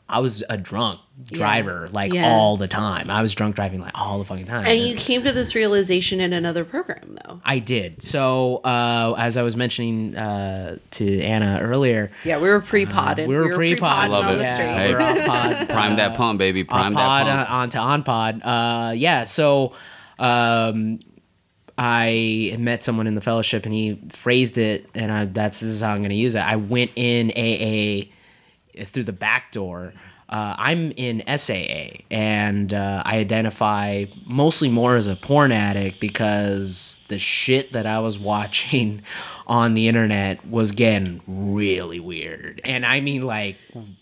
I 0.08 0.20
was 0.20 0.42
a 0.48 0.56
drunk 0.56 1.00
driver 1.24 1.88
like 1.92 2.12
Yeah. 2.12 2.30
all 2.30 2.56
the 2.56 2.68
time. 2.68 3.10
I 3.10 3.22
was 3.22 3.34
drunk 3.34 3.56
driving 3.56 3.80
like 3.80 3.92
all 3.98 4.18
the 4.18 4.24
fucking 4.24 4.46
time. 4.46 4.64
And 4.66 4.80
you 4.80 4.94
came 4.96 5.22
to 5.24 5.32
this 5.32 5.54
realization 5.54 6.20
in 6.20 6.32
another 6.32 6.64
program, 6.64 7.18
though. 7.24 7.40
I 7.44 7.58
did. 7.58 8.02
So, 8.02 8.56
uh, 8.64 9.14
as 9.18 9.36
I 9.36 9.42
was 9.42 9.56
mentioning 9.56 10.16
uh, 10.16 10.78
to 10.92 11.20
Anna 11.22 11.58
earlier, 11.62 12.10
Yeah, 12.24 12.38
we 12.38 12.48
were 12.48 12.60
pre-pod. 12.60 13.18
and 13.20 13.28
we 13.28 13.36
were 13.36 13.54
pre-pod. 13.54 14.10
pre-podding 14.10 14.12
Love 14.12 14.24
on 14.26 14.34
it. 14.34 14.36
the 14.38 14.44
Yeah. 14.44 14.56
Hey. 14.78 14.92
we're 14.94 15.00
off 15.00 15.26
pod. 15.26 15.68
Prime 15.70 15.96
that 15.96 16.16
pump, 16.16 16.38
baby. 16.38 16.64
Prime 16.64 16.96
off 16.96 17.02
pod 17.02 17.26
that 17.26 17.36
pump. 17.46 17.50
uh, 17.50 17.54
onto 17.54 17.78
on 17.78 18.02
pod. 18.02 18.42
Uh, 18.42 18.92
yeah, 18.94 19.24
so 19.24 19.72
um, 20.18 21.00
I 21.78 22.54
met 22.58 22.82
someone 22.82 23.06
in 23.06 23.14
the 23.14 23.20
fellowship 23.20 23.64
and 23.64 23.74
he 23.74 23.98
phrased 24.10 24.58
it, 24.58 24.86
and 24.94 25.10
I, 25.10 25.24
that's 25.24 25.60
this 25.60 25.70
is 25.70 25.80
how 25.80 25.92
I'm 25.92 25.98
going 25.98 26.10
to 26.10 26.14
use 26.16 26.34
it. 26.34 26.40
I 26.40 26.56
went 26.56 26.90
in 26.96 27.30
AA 27.30 28.08
through 28.84 29.04
the 29.04 29.12
back 29.12 29.52
door. 29.52 29.92
Uh, 30.32 30.54
I'm 30.58 30.92
in 30.92 31.22
SAA 31.36 31.98
and 32.10 32.72
uh, 32.72 33.02
I 33.04 33.18
identify 33.18 34.06
mostly 34.24 34.70
more 34.70 34.96
as 34.96 35.06
a 35.06 35.14
porn 35.14 35.52
addict 35.52 36.00
because 36.00 37.00
the 37.08 37.18
shit 37.18 37.72
that 37.72 37.84
I 37.86 37.98
was 37.98 38.18
watching 38.18 39.02
on 39.46 39.74
the 39.74 39.88
internet 39.88 40.46
was 40.48 40.72
getting 40.72 41.20
really 41.26 42.00
weird. 42.00 42.62
And 42.64 42.86
I 42.86 43.00
mean, 43.00 43.22
like, 43.22 43.56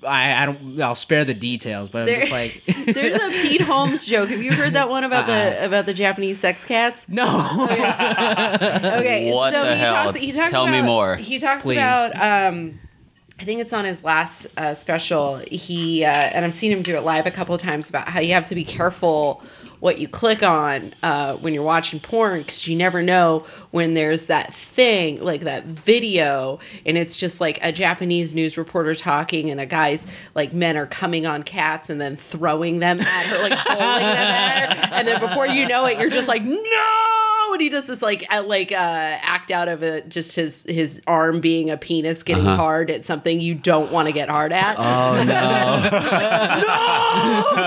I, 0.07 0.43
I 0.43 0.47
don't, 0.47 0.81
I'll 0.81 0.95
spare 0.95 1.25
the 1.25 1.35
details, 1.35 1.89
but 1.89 2.03
I'm 2.09 2.21
just 2.21 2.31
like, 2.31 2.63
There's 2.87 3.17
a 3.17 3.31
Pete 3.43 3.63
Holmes 3.63 4.05
joke. 4.05 4.29
Have 4.29 4.41
you 4.43 4.53
heard 4.53 4.75
that 4.75 4.89
one 4.89 5.03
about 5.03 5.29
Uh-uh. 5.29 5.51
the 5.51 5.65
about 5.67 5.87
the 5.87 5.95
Japanese 5.95 6.39
sex 6.39 6.65
cats? 6.65 7.07
no. 7.09 7.25
Okay, 7.67 9.31
What 9.35 9.53
so 9.53 9.65
the 9.65 9.75
he 9.75 9.81
hell? 9.81 10.05
talks. 10.05 10.17
He 10.19 10.33
talks 10.33 10.51
Tell 10.51 10.67
me 10.67 10.79
about, 10.79 10.87
more. 10.87 11.17
He 11.17 11.39
talks 11.41 11.65
Please. 11.65 11.79
about. 11.79 12.15
Um, 12.53 12.79
I 13.41 13.45
think 13.45 13.63
it's 13.63 13.73
on 13.73 13.87
his 13.87 14.05
last 14.05 14.47
uh, 14.59 14.75
special. 14.75 15.39
He 15.51 16.05
uh, 16.05 16.11
and 16.11 16.45
I've 16.45 16.53
seen 16.53 16.71
him 16.71 16.83
do 16.83 16.95
it 16.95 17.01
live 17.01 17.25
a 17.25 17.31
couple 17.31 17.55
of 17.55 17.61
times 17.63 17.89
about 17.89 18.07
how 18.07 18.21
you 18.21 18.35
have 18.35 18.47
to 18.49 18.55
be 18.55 18.65
careful 18.65 19.43
what 19.81 19.99
you 19.99 20.07
click 20.07 20.43
on 20.43 20.93
uh, 21.03 21.39
when 21.39 21.55
you're 21.55 21.63
watching 21.63 22.01
porn 22.01 22.43
because 22.43 22.69
you 22.69 22.77
never 22.77 23.03
know 23.03 23.47
when 23.71 23.95
there's 23.95 24.27
that 24.27 24.53
thing 24.53 25.23
like 25.23 25.41
that 25.41 25.65
video 25.65 26.61
and 26.85 26.99
it's 26.99 27.17
just 27.17 27.41
like 27.41 27.59
a 27.63 27.73
Japanese 27.73 28.35
news 28.35 28.59
reporter 28.59 28.95
talking 28.95 29.49
and 29.49 29.59
a 29.59 29.65
guy's 29.65 30.07
like 30.35 30.53
men 30.53 30.77
are 30.77 30.87
coming 30.87 31.25
on 31.25 31.43
cats 31.43 31.89
and 31.89 31.99
then 31.99 32.17
throwing 32.17 32.79
them 32.81 33.01
at 33.01 33.25
her 33.25 33.43
like 33.43 33.65
bowling 33.67 33.79
them 33.79 34.17
at 34.19 34.77
her 34.77 34.95
and 34.97 35.09
then 35.09 35.19
before 35.19 35.47
you 35.47 35.67
know 35.67 35.87
it 35.87 35.99
you're 35.99 36.11
just 36.11 36.29
like 36.29 36.43
no 36.43 37.30
and 37.53 37.61
he 37.61 37.69
does 37.69 37.87
this 37.87 38.03
like 38.03 38.25
uh, 38.31 38.43
like 38.43 38.73
uh 38.73 38.75
act 38.77 39.51
out 39.51 39.69
of 39.69 39.83
it 39.83 40.09
just 40.09 40.35
his 40.37 40.65
his 40.69 41.01
arm 41.07 41.41
being 41.41 41.71
a 41.71 41.77
penis 41.77 42.23
getting 42.23 42.47
Uh-huh. 42.47 42.57
hard 42.57 42.91
at 42.91 43.05
something 43.05 43.41
you 43.41 43.55
don't 43.55 43.91
want 43.93 44.07
to 44.07 44.13
get 44.13 44.29
hard 44.29 44.53
at 44.53 44.77
Oh 44.79 45.23
no! 45.25 45.91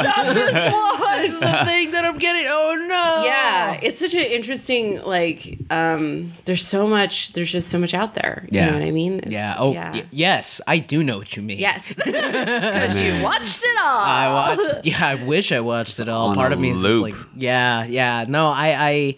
not 0.03 0.33
this 0.35 0.73
one 0.73 1.21
this 1.21 1.31
is 1.35 1.41
a 1.43 1.65
thing 1.65 1.91
that 1.91 2.03
I'm 2.05 2.17
getting. 2.17 2.45
Oh 2.47 2.75
no! 2.87 3.23
yeah 3.25 3.73
it's 3.81 3.99
such 3.99 4.13
an 4.13 4.19
interesting 4.21 5.01
like 5.03 5.59
um 5.69 6.33
there's 6.45 6.65
so 6.65 6.87
much 6.87 7.33
there's 7.33 7.51
just 7.51 7.69
so 7.69 7.77
much 7.79 7.93
out 7.93 8.13
there 8.15 8.45
you 8.49 8.59
Yeah. 8.59 8.69
know 8.71 8.77
what 8.79 8.85
i 8.87 8.91
mean 8.91 9.13
It's- 9.15 9.31
Yeah. 9.31 9.55
Oh, 9.57 9.73
yeah. 9.73 9.91
y- 9.93 10.05
yes. 10.11 10.61
I 10.67 10.79
do 10.79 11.03
know 11.03 11.17
what 11.17 11.35
you 11.35 11.43
mean. 11.43 11.59
yes 11.59 11.93
because 11.93 12.99
you 12.99 13.21
watched 13.23 13.63
it 13.63 13.77
all 13.81 13.99
I 14.03 14.55
watched. 14.57 14.85
Yeah, 14.85 15.05
I 15.07 15.15
wish 15.15 15.51
I 15.51 15.59
watched 15.59 15.99
it 15.99 16.09
all. 16.09 16.29
On 16.29 16.35
Part 16.35 16.51
of 16.53 16.59
me 16.59 16.69
is 16.71 16.81
just 16.81 16.99
like, 16.99 17.15
yeah, 17.35 17.85
yeah. 17.85 18.25
No, 18.27 18.47
I, 18.47 18.75
I. 18.77 19.15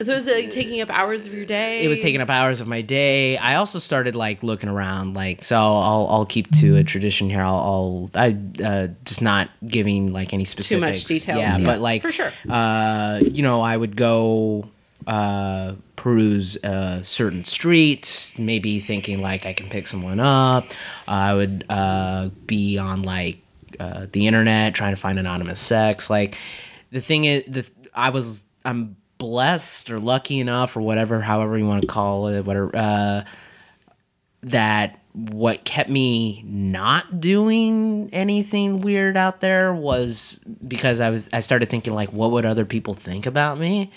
so 0.00 0.12
was 0.12 0.26
it 0.28 0.50
taking 0.50 0.80
up 0.80 0.90
hours 0.90 1.26
of 1.26 1.34
your 1.34 1.44
day 1.44 1.84
It 1.84 1.88
was 1.88 2.00
taking 2.00 2.20
up 2.20 2.30
hours 2.30 2.60
of 2.60 2.66
my 2.68 2.82
day. 2.82 3.36
I 3.36 3.56
also 3.56 3.78
started 3.78 4.14
like 4.14 4.42
looking 4.42 4.68
around, 4.68 5.14
like 5.14 5.42
so. 5.44 5.56
I'll 5.56 6.06
I'll 6.10 6.26
keep 6.26 6.50
to 6.60 6.76
a 6.76 6.84
tradition 6.84 7.28
here. 7.30 7.42
I'll, 7.42 7.58
I'll 7.58 8.10
I 8.14 8.36
uh, 8.64 8.88
just 9.04 9.22
not 9.22 9.50
giving 9.66 10.12
like 10.12 10.32
any 10.32 10.44
specifics. 10.44 10.80
Too 11.04 11.14
much 11.14 11.20
details, 11.20 11.38
Yeah, 11.38 11.58
yeah. 11.58 11.64
but 11.66 11.80
like 11.80 12.02
For 12.02 12.12
sure. 12.12 12.32
Uh, 12.48 13.20
you 13.22 13.42
know, 13.42 13.60
I 13.60 13.76
would 13.76 13.96
go 13.96 14.68
uh 15.06 15.74
peruse 15.96 16.56
a 16.62 17.00
certain 17.02 17.42
street 17.44 18.34
maybe 18.38 18.78
thinking 18.78 19.22
like 19.22 19.46
i 19.46 19.54
can 19.54 19.68
pick 19.70 19.86
someone 19.86 20.20
up 20.20 20.66
i 21.06 21.32
would 21.32 21.64
uh 21.70 22.28
be 22.46 22.76
on 22.76 23.02
like 23.02 23.38
uh 23.80 24.06
the 24.12 24.26
internet 24.26 24.74
trying 24.74 24.94
to 24.94 25.00
find 25.00 25.18
anonymous 25.18 25.60
sex 25.60 26.10
like 26.10 26.36
the 26.90 27.00
thing 27.00 27.24
is 27.24 27.42
the 27.48 27.68
i 27.94 28.10
was 28.10 28.44
i'm 28.66 28.96
blessed 29.18 29.90
or 29.90 29.98
lucky 29.98 30.40
enough 30.40 30.76
or 30.76 30.80
whatever 30.80 31.20
however 31.20 31.58
you 31.58 31.66
want 31.66 31.82
to 31.82 31.88
call 31.88 32.28
it 32.28 32.42
whatever 32.42 32.70
uh 32.74 33.24
that 34.42 34.98
what 35.12 35.64
kept 35.64 35.90
me 35.90 36.42
not 36.46 37.20
doing 37.20 38.08
anything 38.12 38.80
weird 38.80 39.16
out 39.16 39.40
there 39.40 39.74
was 39.74 40.38
because 40.66 41.00
I 41.00 41.10
was 41.10 41.28
I 41.32 41.40
started 41.40 41.68
thinking 41.70 41.94
like 41.94 42.12
what 42.12 42.30
would 42.30 42.46
other 42.46 42.64
people 42.64 42.94
think 42.94 43.26
about 43.26 43.58
me 43.58 43.90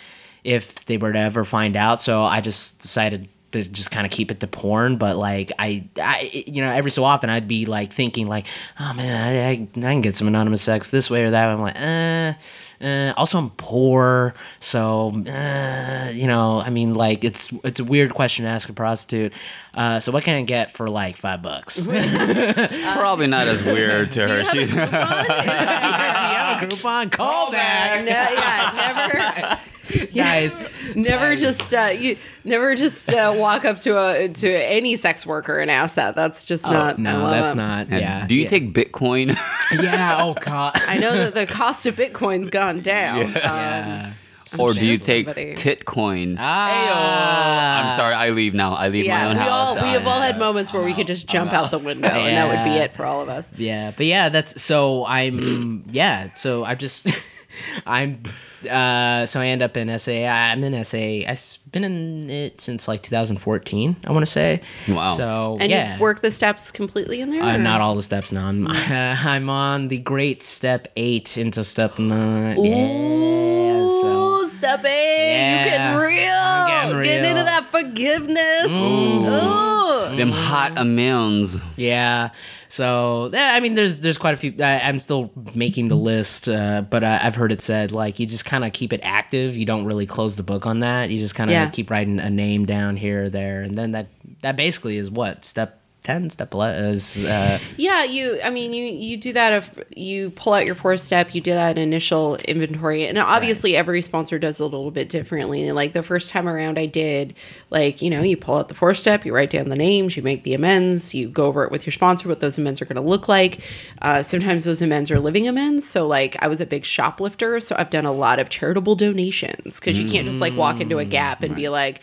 if 0.44 0.86
they 0.86 0.98
were 0.98 1.14
to 1.14 1.20
ever 1.20 1.46
find 1.46 1.76
out 1.76 2.02
so 2.02 2.24
I 2.24 2.42
just 2.42 2.82
decided 2.82 3.30
to 3.52 3.64
just 3.64 3.92
kind 3.92 4.06
of 4.06 4.12
keep 4.12 4.32
it 4.32 4.40
to 4.40 4.48
porn 4.48 4.98
but 4.98 5.16
like 5.18 5.52
I, 5.60 5.88
I 6.02 6.44
you 6.48 6.64
know 6.64 6.72
every 6.72 6.90
so 6.90 7.04
often 7.04 7.30
I'd 7.30 7.48
be 7.48 7.68
like 7.68 7.94
thinking 7.94 8.26
like 8.26 8.48
oh 8.80 8.94
man 8.96 9.12
I, 9.22 9.50
I, 9.50 9.52
I 9.52 9.94
can 9.94 10.02
get 10.02 10.16
some 10.16 10.28
anonymous 10.28 10.64
sex 10.64 10.90
this 10.90 11.10
way 11.10 11.24
or 11.24 11.32
that 11.32 11.48
way. 11.48 11.54
I'm 11.54 11.62
like 11.62 11.76
eh 11.80 12.34
uh, 12.82 13.14
also, 13.16 13.38
I'm 13.38 13.52
poor, 13.52 14.34
so 14.60 15.12
uh, 15.28 16.10
you 16.12 16.26
know. 16.28 16.60
I 16.60 16.70
mean, 16.70 16.94
like 16.96 17.24
it's 17.24 17.52
it's 17.64 17.80
a 17.80 17.84
weird 17.84 18.14
question 18.14 18.46
to 18.46 18.52
ask 18.52 18.70
a 18.70 18.74
prostitute. 18.74 19.34
Uh, 19.74 20.00
so, 20.00 20.12
what 20.12 20.24
can 20.24 20.36
I 20.36 20.42
get 20.44 20.74
for 20.74 20.88
like 20.88 21.16
five 21.16 21.42
bucks? 21.42 21.82
Probably 21.86 23.28
not 23.28 23.48
as 23.48 23.64
weird 23.66 24.12
to 24.12 24.28
her. 24.28 24.44
She's 24.46 24.72
a 24.74 24.76
coupon? 24.76 26.70
Groupon? 26.70 27.12
Call 27.12 27.52
back, 27.52 28.04
no, 28.04 28.12
yeah, 28.12 28.72
never, 28.76 30.08
guys. 30.14 30.70
never 30.96 31.36
just 31.36 31.74
uh, 31.74 31.94
you 31.96 32.18
never 32.44 32.76
just 32.76 33.10
uh, 33.10 33.34
walk 33.38 33.66
up 33.66 33.78
to 33.80 33.98
a 33.98 34.30
to 34.30 34.50
any 34.50 34.96
sex 34.96 35.26
worker 35.26 35.60
and 35.60 35.70
ask 35.70 35.96
that. 35.96 36.16
That's 36.16 36.46
just 36.46 36.64
not. 36.66 36.96
Oh, 36.96 37.02
no, 37.02 37.30
that's 37.30 37.52
them. 37.52 37.58
not. 37.58 37.90
Yeah. 37.90 38.26
Do 38.28 38.36
you 38.36 38.42
yeah. 38.42 38.48
take 38.48 38.74
Bitcoin? 38.74 39.38
Yeah. 39.72 40.18
Oh 40.20 40.34
God. 40.34 40.74
I 40.76 40.98
know 40.98 41.14
that 41.14 41.34
the 41.34 41.48
cost 41.48 41.86
of 41.86 41.96
Bitcoin's 41.96 42.50
gone 42.50 42.82
down. 42.82 43.28
Um, 43.28 43.32
Yeah. 43.34 44.14
or 44.60 44.74
do 44.74 44.86
you 44.86 44.98
take 44.98 45.28
somebody. 45.28 45.54
Titcoin? 45.54 46.36
Ah. 46.38 47.84
I'm 47.84 47.92
sorry, 47.92 48.14
I 48.14 48.32
leave 48.32 48.54
now. 48.54 48.74
I 48.74 48.90
leave 48.90 49.08
my 49.08 49.28
own 49.28 49.38
we 49.38 49.44
all 49.44 49.76
house. 49.76 49.84
we 49.84 49.92
have 49.92 50.06
all 50.06 50.20
had 50.20 50.38
moments 50.38 50.74
where 50.74 50.84
we 50.84 50.94
could 50.94 51.08
just 51.08 51.26
jump 51.28 51.54
out 51.54 51.72
the 51.72 51.80
window, 51.80 52.10
and 52.10 52.36
that 52.36 52.48
would 52.66 52.70
be 52.70 52.78
it 52.78 52.94
for 52.94 53.06
all 53.06 53.22
of 53.22 53.30
us. 53.30 53.58
Yeah, 53.58 53.92
but 53.96 54.06
yeah, 54.06 54.28
that's 54.28 54.62
so 54.62 55.06
I'm 55.06 55.86
yeah, 55.90 56.34
so 56.34 56.66
I 56.66 56.76
just 56.76 57.10
I'm 57.86 58.24
uh 58.70 59.26
so 59.26 59.40
I 59.40 59.48
end 59.48 59.62
up 59.62 59.76
in 59.78 59.98
SA. 60.00 60.12
I'm 60.12 60.64
in 60.64 60.84
SA. 60.84 60.98
I've 60.98 61.58
been 61.72 61.84
in 61.84 62.30
it 62.30 62.60
since 62.60 62.88
like 62.88 63.02
2014, 63.04 63.96
I 64.06 64.12
want 64.12 64.26
to 64.26 64.32
say. 64.32 64.62
Wow. 64.90 65.06
So 65.16 65.58
And 65.60 65.70
yeah. 65.70 65.96
you 65.96 66.02
work 66.02 66.22
the 66.22 66.32
steps 66.32 66.72
completely 66.72 67.22
in 67.22 67.30
there. 67.32 67.42
uh, 67.44 67.58
not 67.58 67.82
all 67.82 67.96
the 67.96 68.02
steps. 68.02 68.32
No, 68.32 68.42
I'm, 68.42 68.68
I'm 68.70 69.50
on 69.50 69.88
the 69.88 70.00
great 70.00 70.44
step 70.44 70.88
eight 70.96 71.38
into 71.38 71.64
step 71.64 71.98
nine. 72.00 72.64
Yeah, 72.64 73.88
so 74.02 74.48
step 74.50 74.84
eight. 74.86 75.32
Yeah. 75.34 75.58
You 75.64 75.70
getting 75.70 75.98
real. 75.98 76.32
I'm 76.34 77.02
getting 77.04 77.30
into 77.30 77.44
that 77.44 77.66
forgiveness. 77.72 78.72
Ooh. 78.72 79.71
Them 80.18 80.32
hot 80.32 80.74
amends. 80.78 81.58
Yeah. 81.76 82.30
So 82.68 83.30
yeah, 83.34 83.52
I 83.54 83.60
mean, 83.60 83.76
there's 83.76 84.00
there's 84.02 84.18
quite 84.18 84.34
a 84.34 84.38
few. 84.38 84.54
I, 84.60 84.80
I'm 84.82 85.00
still 85.00 85.32
making 85.56 85.90
the 85.90 85.96
list, 85.96 86.48
uh, 86.48 86.82
but 86.90 87.04
I, 87.04 87.20
I've 87.24 87.36
heard 87.36 87.52
it 87.52 87.62
said 87.62 87.92
like 87.92 88.20
you 88.20 88.26
just 88.26 88.46
kind 88.46 88.64
of 88.64 88.72
keep 88.74 88.94
it 88.94 89.02
active. 89.04 89.58
You 89.58 89.66
don't 89.66 89.86
really 89.86 90.06
close 90.06 90.36
the 90.38 90.44
book 90.44 90.66
on 90.66 90.80
that. 90.80 91.10
You 91.10 91.20
just 91.20 91.36
kind 91.36 91.50
of 91.50 91.54
Yeah. 91.54 91.70
keep 91.70 91.90
writing 91.92 92.20
a 92.20 92.30
name 92.30 92.66
down 92.66 92.96
here 92.98 93.26
or 93.26 93.30
there, 93.30 93.62
and 93.62 93.78
then 93.78 93.92
that 93.92 94.08
that 94.42 94.56
basically 94.56 94.98
is 94.98 95.12
what 95.12 95.44
step 95.44 95.81
ten, 96.04 96.30
step 96.30 96.54
eleven 96.54 96.84
is. 96.86 97.24
Uh, 97.24 97.60
Yeah, 97.78 98.04
you. 98.04 98.40
I 98.44 98.50
mean, 98.50 98.74
you 98.74 98.86
you 98.86 99.18
do 99.18 99.34
that 99.34 99.54
if 99.54 99.84
you 99.96 100.32
pull 100.32 100.54
out 100.54 100.66
your 100.66 100.76
fourth 100.76 101.02
step. 101.02 101.36
You 101.36 101.42
do 101.42 101.52
that 101.52 101.78
initial 101.78 102.38
inventory, 102.38 103.06
and 103.06 103.18
obviously 103.18 103.76
every 103.76 104.02
sponsor 104.02 104.40
does 104.40 104.60
it 104.60 104.64
a 104.64 104.66
little 104.66 104.92
bit 104.92 105.10
differently. 105.10 105.72
Like 105.72 105.94
the 105.94 106.04
first 106.04 106.32
time 106.32 106.48
around, 106.48 106.80
I 106.80 106.86
did 106.88 107.36
like 107.70 108.02
you 108.02 108.10
know 108.10 108.22
you 108.22 108.38
pull 108.38 108.58
out 108.58 108.68
the 108.68 108.74
fourth 108.74 108.98
step, 108.98 109.26
you 109.26 109.34
write 109.34 109.52
down 109.52 109.70
the 109.70 109.76
names, 109.76 110.18
you 110.18 110.24
make 110.24 110.44
the 110.44 110.54
amends, 110.54 111.14
you 111.14 111.30
go 111.30 111.46
over 111.46 111.64
it 111.64 111.72
with 111.72 111.86
your 111.86 111.92
sponsor 111.92 112.28
what 112.28 112.40
those 112.40 112.58
amends 112.58 112.82
are 112.82 112.86
going 112.86 112.96
to 112.96 113.02
look 113.02 113.28
like. 113.28 113.62
Uh, 114.02 114.24
sometimes 114.24 114.64
those 114.64 114.82
amends 114.82 115.12
are 115.12 115.20
living 115.20 115.48
amends. 115.48 115.88
So 115.88 116.08
like 116.08 116.36
I 116.40 116.48
was 116.48 116.62
a 116.62 116.66
big 116.66 116.84
shoplifter, 116.86 117.60
so 117.60 117.76
I've 117.78 117.90
done 117.90 118.06
a 118.06 118.12
lot 118.12 118.40
of 118.40 118.50
charitable 118.50 118.96
donations 118.96 119.80
because 119.80 120.00
you 120.00 120.10
can't 120.10 120.26
just 120.28 120.40
like 120.40 120.56
walk 120.56 120.82
into 120.82 120.98
a 120.98 121.06
Gap 121.06 121.44
and 121.44 121.56
be 121.56 121.70
like. 121.70 122.02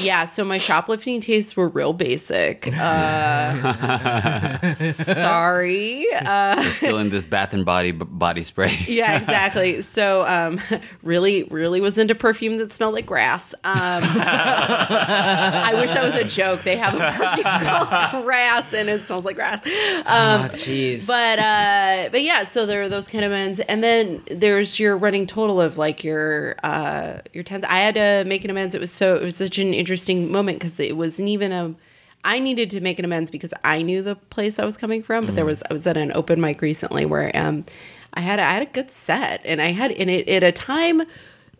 Yeah, 0.00 0.24
so 0.24 0.44
my 0.44 0.58
shoplifting 0.58 1.20
tastes 1.20 1.56
were 1.56 1.68
real 1.68 1.92
basic. 1.92 2.68
Uh, 2.76 3.72
sorry. 4.92 6.06
Uh, 6.12 6.62
Still 6.72 6.98
in 6.98 7.10
this 7.10 7.24
Bath 7.26 7.54
and 7.54 7.64
Body 7.64 7.92
b- 7.92 8.04
body 8.08 8.42
spray. 8.42 8.72
yeah, 8.86 9.16
exactly. 9.16 9.82
So, 9.82 10.26
um, 10.26 10.60
really, 11.02 11.44
really 11.44 11.80
was 11.80 11.98
into 11.98 12.14
perfume 12.14 12.56
that 12.58 12.72
smelled 12.72 12.94
like 12.94 13.06
grass. 13.06 13.54
Um, 13.64 14.02
I 14.04 15.72
wish 15.74 15.92
that 15.94 16.02
was 16.04 16.14
a 16.14 16.24
joke. 16.24 16.62
They 16.64 16.76
have 16.76 16.94
a 16.94 17.12
perfume 17.16 17.44
called 17.68 18.24
grass, 18.24 18.72
and 18.72 18.88
it 18.88 19.06
smells 19.06 19.24
like 19.24 19.36
grass. 19.36 19.64
Um, 19.66 19.72
oh, 20.42 20.48
jeez. 20.54 21.06
but 21.06 21.38
uh, 21.38 22.08
but 22.10 22.22
yeah, 22.22 22.44
so 22.44 22.66
there 22.66 22.82
are 22.82 22.88
those 22.88 23.08
kind 23.08 23.24
of 23.24 23.32
ends, 23.32 23.60
and 23.60 23.82
then 23.82 24.22
there's 24.30 24.78
your 24.80 24.96
running 24.96 25.26
total 25.26 25.60
of 25.60 25.78
like 25.78 26.02
your 26.04 26.56
uh, 26.64 27.20
your 27.32 27.44
tens. 27.44 27.64
I 27.64 27.76
had 27.76 27.94
to 27.94 28.24
make 28.26 28.44
an 28.44 28.50
amends. 28.50 28.74
It 28.74 28.80
was 28.80 28.90
so 28.92 29.16
it 29.16 29.22
was 29.22 29.36
such 29.36 29.58
an 29.58 29.74
interesting 29.78 30.30
moment 30.30 30.58
because 30.58 30.80
it 30.80 30.96
wasn't 30.96 31.28
even 31.28 31.52
a. 31.52 31.74
I 32.24 32.40
needed 32.40 32.70
to 32.70 32.80
make 32.80 32.98
an 32.98 33.04
amends 33.04 33.30
because 33.30 33.54
I 33.62 33.82
knew 33.82 34.02
the 34.02 34.16
place 34.16 34.58
I 34.58 34.64
was 34.64 34.76
coming 34.76 35.02
from, 35.02 35.26
but 35.26 35.36
there 35.36 35.44
was 35.44 35.62
I 35.70 35.72
was 35.72 35.86
at 35.86 35.96
an 35.96 36.12
open 36.14 36.40
mic 36.40 36.60
recently 36.60 37.06
where 37.06 37.30
um 37.36 37.64
I 38.14 38.20
had 38.20 38.38
a, 38.38 38.42
I 38.42 38.52
had 38.54 38.62
a 38.62 38.66
good 38.66 38.90
set 38.90 39.42
and 39.44 39.60
I 39.60 39.72
had 39.72 39.90
in 39.90 40.08
it 40.08 40.28
at 40.28 40.42
a 40.42 40.52
time 40.52 41.02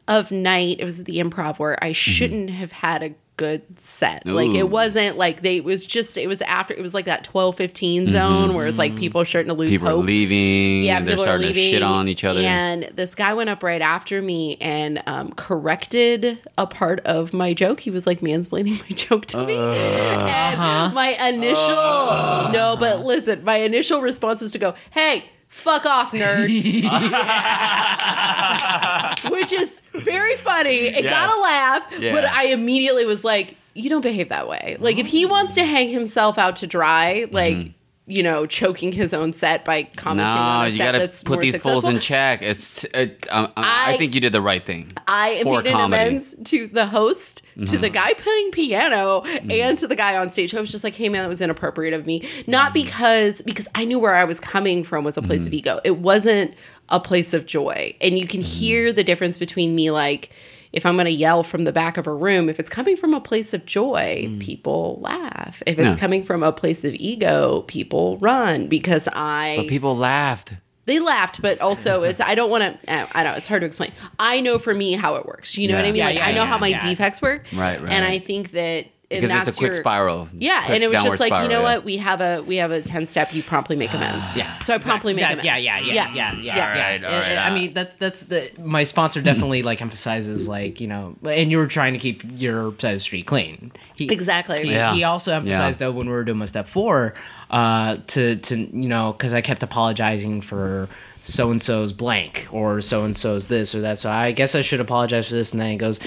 of 0.09 0.31
night 0.31 0.81
it 0.81 0.85
was 0.85 1.05
the 1.05 1.19
improv 1.19 1.59
where 1.59 1.83
I 1.83 1.93
shouldn't 1.93 2.51
have 2.51 2.73
had 2.73 3.03
a 3.03 3.15
good 3.37 3.63
set. 3.79 4.25
Like 4.25 4.55
it 4.55 4.71
wasn't 4.71 5.19
like 5.19 5.43
they 5.43 5.57
it 5.59 5.65
was 5.65 5.85
just 5.85 6.17
it 6.17 6.27
was 6.27 6.41
after 6.43 6.73
it 6.75 6.81
was 6.81 6.95
like 6.95 7.05
that 7.05 7.23
12 7.25 7.57
15 7.57 8.11
zone 8.11 8.55
where 8.55 8.67
it's 8.67 8.79
like 8.79 8.97
people 8.97 9.25
starting 9.25 9.49
to 9.49 9.55
lose 9.55 9.69
Mm-hmm. 9.71 9.75
People 9.77 9.89
are 9.89 9.97
hope. 9.97 10.07
leaving. 10.07 10.85
Yeah, 10.85 11.01
they're 11.01 11.17
people 11.17 11.23
are 11.23 11.27
starting 11.27 11.49
to 11.49 11.55
shit 11.55 11.83
on 11.83 12.09
each 12.09 12.25
other. 12.25 12.41
And 12.41 12.91
this 12.95 13.15
guy 13.15 13.35
went 13.35 13.51
up 13.51 13.63
right 13.63 13.83
after 13.83 14.23
me 14.23 14.57
and 14.61 15.03
um, 15.07 15.33
corrected 15.33 16.39
a 16.57 16.67
part 16.67 17.01
of 17.01 17.33
my 17.33 17.53
joke. 17.53 17.81
He 17.81 17.91
was 17.91 18.07
like 18.07 18.21
mansplaining 18.21 18.81
my 18.91 18.97
joke 18.97 19.27
to 19.27 19.45
me. 19.47 19.55
and 19.57 20.95
my 20.95 21.09
initial 21.29 22.53
no, 22.53 22.77
but 22.79 23.05
listen, 23.05 23.45
my 23.45 23.57
initial 23.57 24.01
response 24.01 24.41
was 24.41 24.53
to 24.53 24.59
go, 24.59 24.75
"Hey." 24.91 25.25
Fuck 25.57 25.87
off, 25.87 26.13
nerd. 26.13 26.47
Which 29.31 29.53
is 29.53 29.81
very 29.95 30.37
funny. 30.37 30.89
It 30.89 31.03
got 31.03 31.35
a 31.35 31.41
laugh, 31.41 31.83
Yeah. 31.99 32.13
but 32.13 32.25
I 32.27 32.49
immediately 32.49 33.05
was 33.07 33.25
like, 33.25 33.57
you 33.75 33.89
don't 33.91 34.03
behave 34.03 34.29
that 34.29 34.47
way. 34.49 34.77
Like, 34.79 34.99
if 34.99 35.07
he 35.07 35.25
wants 35.27 35.55
to 35.55 35.65
hang 35.65 35.89
himself 35.89 36.39
out 36.39 36.57
to 36.57 36.67
dry, 36.67 37.27
like, 37.31 37.57
mm-hmm. 37.57 37.71
You 38.09 38.23
know, 38.23 38.47
choking 38.47 38.93
his 38.93 39.13
own 39.13 39.33
set 39.33 39.65
by 39.65 39.83
commenting 39.97 40.27
Mm-hmm. 40.31 40.35
no, 40.37 40.41
on 40.61 40.67
a 40.67 40.69
you 40.69 40.77
set 40.77 40.85
gotta 40.85 40.99
that's 41.01 41.23
put 41.25 41.41
these 41.41 41.57
fools 41.57 41.83
successful, 41.83 41.97
in 41.97 42.01
check. 42.01 42.43
It's. 42.43 42.85
It, 42.85 43.27
um, 43.31 43.53
I, 43.57 43.91
I 43.91 43.95
I- 43.95 43.97
think 43.97 44.15
you 44.15 44.21
did 44.21 44.33
the 44.33 44.41
right 44.41 44.65
thing. 44.65 44.91
I 45.09 45.41
for 45.43 45.57
made 45.63 45.67
an 45.67 45.73
comedy. 45.73 46.01
Mm-hmm. 46.03 46.11
amends 46.15 46.35
to 46.51 46.67
the 46.69 46.87
host, 46.87 47.43
to 47.67 47.77
the 47.79 47.91
guy 47.91 48.13
playing 48.15 48.51
piano, 48.53 49.23
and 49.23 49.77
to 49.79 49.89
the 49.89 49.97
guy 49.97 50.17
on 50.17 50.31
stage. 50.31 50.55
I 50.55 50.61
was 50.61 50.71
just 50.71 50.85
like, 50.85 50.95
"Hey, 50.95 51.09
man, 51.09 51.23
that 51.23 51.29
was 51.29 51.41
inappropriate 51.41 51.95
of 51.95 52.07
me." 52.07 52.23
Not 52.47 52.67
Mm-hmm. 52.67 52.73
because 52.75 53.43
because 53.43 53.69
I 53.75 53.85
knew 53.85 53.99
where 53.99 54.15
I 54.15 54.25
was 54.25 54.39
coming 54.41 54.85
from 54.85 55.03
was 55.05 55.17
a 55.17 55.23
place 55.23 55.47
of 55.47 55.53
ego. 55.53 55.81
It 55.85 55.99
wasn't 55.99 56.55
a 56.91 57.01
place 57.01 57.35
of 57.35 57.47
joy, 57.47 57.97
and 58.01 58.17
you 58.19 58.27
can 58.29 58.41
Mm-hmm. 58.41 58.59
hear 58.59 58.93
the 58.93 59.03
difference 59.05 59.37
between 59.39 59.75
me, 59.75 59.91
like. 59.91 60.31
If 60.77 60.85
I'm 60.87 60.95
going 60.95 61.07
to 61.07 61.11
yell 61.11 61.43
from 61.43 61.65
the 61.65 61.73
back 61.73 61.97
of 61.97 62.07
a 62.07 62.13
room, 62.13 62.49
if 62.51 62.61
it's 62.61 62.69
coming 62.71 62.97
from 62.97 63.15
a 63.15 63.21
place 63.21 63.55
of 63.55 63.65
joy, 63.65 64.27
hmm. 64.29 64.39
people 64.39 64.99
laugh. 65.01 65.63
If 65.67 65.79
it's 65.79 65.97
Yeah. 65.97 66.01
coming 66.01 66.23
from 66.23 66.43
a 66.43 66.53
place 66.53 66.85
of 66.85 66.93
ego, 66.95 67.65
people 67.67 68.19
run 68.19 68.69
because 68.69 69.09
I 69.13 69.55
But 69.57 69.69
people 69.69 69.97
laughed. 69.97 70.53
they 70.85 70.99
laughed, 70.99 71.41
but 71.41 71.61
also 71.61 72.03
it's 72.09 72.21
I 72.21 72.35
don't 72.35 72.51
want 72.51 72.63
to. 72.83 72.93
I 72.93 73.23
don't 73.25 73.33
know. 73.33 73.39
It's 73.39 73.49
hard 73.49 73.63
to 73.63 73.67
explain. 73.67 73.93
I 74.19 74.41
know 74.41 74.59
for 74.59 74.75
me 74.75 74.93
how 74.93 75.17
it 75.17 75.25
works. 75.27 75.57
You 75.57 75.67
know 75.69 75.75
what 75.77 75.85
I 75.85 75.89
mean? 75.89 75.97
Yeah, 75.97 76.07
like 76.07 76.17
yeah, 76.17 76.27
I 76.27 76.33
know 76.33 76.43
yeah, 76.43 76.47
how 76.47 76.59
my 76.59 76.69
yeah. 76.69 76.81
defects 76.81 77.23
work. 77.23 77.47
Right, 77.55 77.81
right. 77.83 77.91
And 77.91 78.05
I 78.05 78.19
think 78.19 78.51
that 78.51 78.85
and 79.09 79.21
Because 79.21 79.29
that's 79.37 79.49
it's 79.49 79.57
a 79.59 79.61
quick 79.61 79.73
your, 79.75 79.81
spiral. 79.81 80.29
Yeah, 80.33 80.65
Quick 80.65 80.75
and 80.75 80.83
it 80.83 80.89
was 80.89 81.01
just 81.01 81.21
like 81.21 81.31
you 81.31 81.49
know 81.49 81.61
yeah. 81.61 81.77
what? 81.77 81.85
We 81.85 81.97
have 81.99 82.21
a 82.21 82.43
we 82.43 82.57
have 82.57 82.73
a 82.73 82.83
ten 82.83 83.07
step. 83.07 83.33
You 83.33 83.41
promptly 83.41 83.77
make 83.77 83.95
amends. 83.95 84.37
Yeah. 84.37 84.59
So 84.61 84.75
I 84.75 84.79
promptly 84.79 85.15
make 85.15 85.21
yeah, 85.21 85.33
amends. 85.33 85.45
yeah, 85.45 85.57
yeah, 85.59 85.79
yeah, 85.79 85.93
yeah, 85.93 86.13
yeah, 86.13 86.33
yeah. 86.33 86.57
Yeah. 86.57 86.65
Alright, 86.67 87.01
yeah. 87.03 87.07
alright, 87.07 87.39
I- 87.39 87.45
I 87.45 87.51
uh, 87.51 87.55
mean, 87.55 87.73
that's 87.73 87.95
that's 87.97 88.23
the 88.25 88.51
my 88.59 88.83
sponsor 88.83 89.23
definitely 89.23 89.63
like 89.63 89.81
emphasizes 89.81 90.49
like 90.49 90.81
you 90.81 90.89
know, 90.89 91.15
and 91.23 91.53
you 91.53 91.59
were 91.59 91.69
trying 91.69 91.93
to 91.93 92.01
keep 92.01 92.25
your 92.35 92.73
side 92.81 92.95
of 92.95 92.97
the 92.97 93.01
street 93.01 93.27
clean. 93.27 93.71
He, 93.97 94.11
Exactly. 94.11 94.65
He, 94.65 94.73
Yeah. 94.73 94.93
he 94.93 95.05
also 95.05 95.33
emphasized 95.33 95.79
though 95.79 95.93
when 95.93 96.09
we 96.09 96.13
were 96.13 96.25
doing 96.25 96.39
my 96.39 96.45
step 96.47 96.67
four, 96.67 97.15
uh, 97.51 97.97
to 98.09 98.35
to 98.35 98.57
you 98.57 98.89
know, 98.89 99.13
because 99.13 99.33
I 99.33 99.41
kept 99.41 99.63
apologizing 99.63 100.41
for 100.41 100.89
so 101.23 101.53
and 101.53 101.63
so's 101.63 101.93
blank 101.93 102.49
or 102.51 102.81
so 102.81 103.05
and 103.05 103.17
so's 103.17 103.47
this 103.47 103.73
or 103.73 103.83
that. 103.83 103.99
So 104.01 104.11
I 104.11 104.33
guess 104.33 104.57
I 104.57 104.63
should 104.63 104.81
apologize 104.81 105.29
for 105.29 105.35
this, 105.35 105.53
and 105.53 105.61
then 105.61 105.71
he 105.71 105.77
goes. 105.77 106.01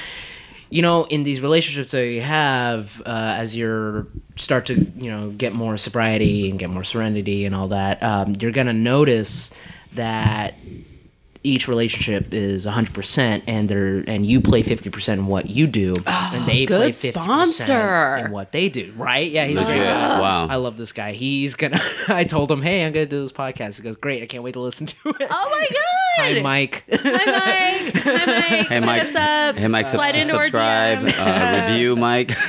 You 0.69 0.81
know, 0.83 1.05
in 1.05 1.23
these 1.23 1.41
relationships 1.41 1.91
that 1.91 2.05
you 2.05 2.21
have, 2.21 3.01
uh, 3.05 3.35
as 3.37 3.55
you're 3.55 4.07
start 4.35 4.67
to 4.67 4.75
you 4.75 5.11
know 5.11 5.31
get 5.31 5.53
more 5.53 5.77
sobriety 5.77 6.49
and 6.49 6.59
get 6.59 6.69
more 6.69 6.83
serenity 6.83 7.45
and 7.45 7.55
all 7.55 7.69
that, 7.69 8.01
um, 8.03 8.35
you're 8.39 8.51
gonna 8.51 8.73
notice 8.73 9.51
that 9.93 10.55
each 11.41 11.67
relationship 11.69 12.33
is 12.33 12.65
100% 12.65 13.43
and 13.47 13.69
they're 13.69 14.03
and 14.07 14.25
you 14.25 14.41
play 14.41 14.61
50% 14.61 15.13
in 15.13 15.27
what 15.27 15.49
you 15.49 15.67
do 15.67 15.93
and 16.05 16.45
they 16.45 16.65
play 16.65 16.91
50% 16.91 17.13
sponsor. 17.13 18.17
in 18.25 18.31
what 18.31 18.51
they 18.51 18.67
do 18.67 18.91
right 18.97 19.29
yeah 19.31 19.45
he's 19.45 19.57
a 19.59 19.63
great 19.63 19.77
guy. 19.83 20.19
Wow. 20.19 20.47
i 20.47 20.55
love 20.57 20.75
this 20.77 20.91
guy 20.91 21.13
he's 21.13 21.55
gonna 21.55 21.79
i 22.09 22.25
told 22.25 22.51
him 22.51 22.61
hey 22.61 22.85
i'm 22.85 22.91
gonna 22.91 23.05
do 23.05 23.21
this 23.21 23.31
podcast 23.31 23.77
he 23.77 23.83
goes 23.83 23.95
great 23.95 24.21
i 24.21 24.25
can't 24.25 24.43
wait 24.43 24.53
to 24.53 24.59
listen 24.59 24.85
to 24.87 25.09
it 25.09 25.27
Oh 25.31 25.49
my 25.49 25.67
god. 25.71 25.79
hi 26.17 26.41
mike 26.41 26.83
Hi 26.91 26.97
Mike. 27.85 27.93
Hi 28.03 28.25
Mike. 28.25 28.43
Hey 28.43 28.63
Hit 28.75 28.79
Mike. 28.85 29.01
us 29.03 29.15
up. 29.15 29.55
Hey 29.55 29.67
Mike, 29.67 29.87
sub- 29.87 30.01
Slide 30.01 30.15
into 30.15 30.27
subscribe, 30.27 31.05
uh, 31.17 31.67
review, 31.69 31.95
Mike. 31.95 32.31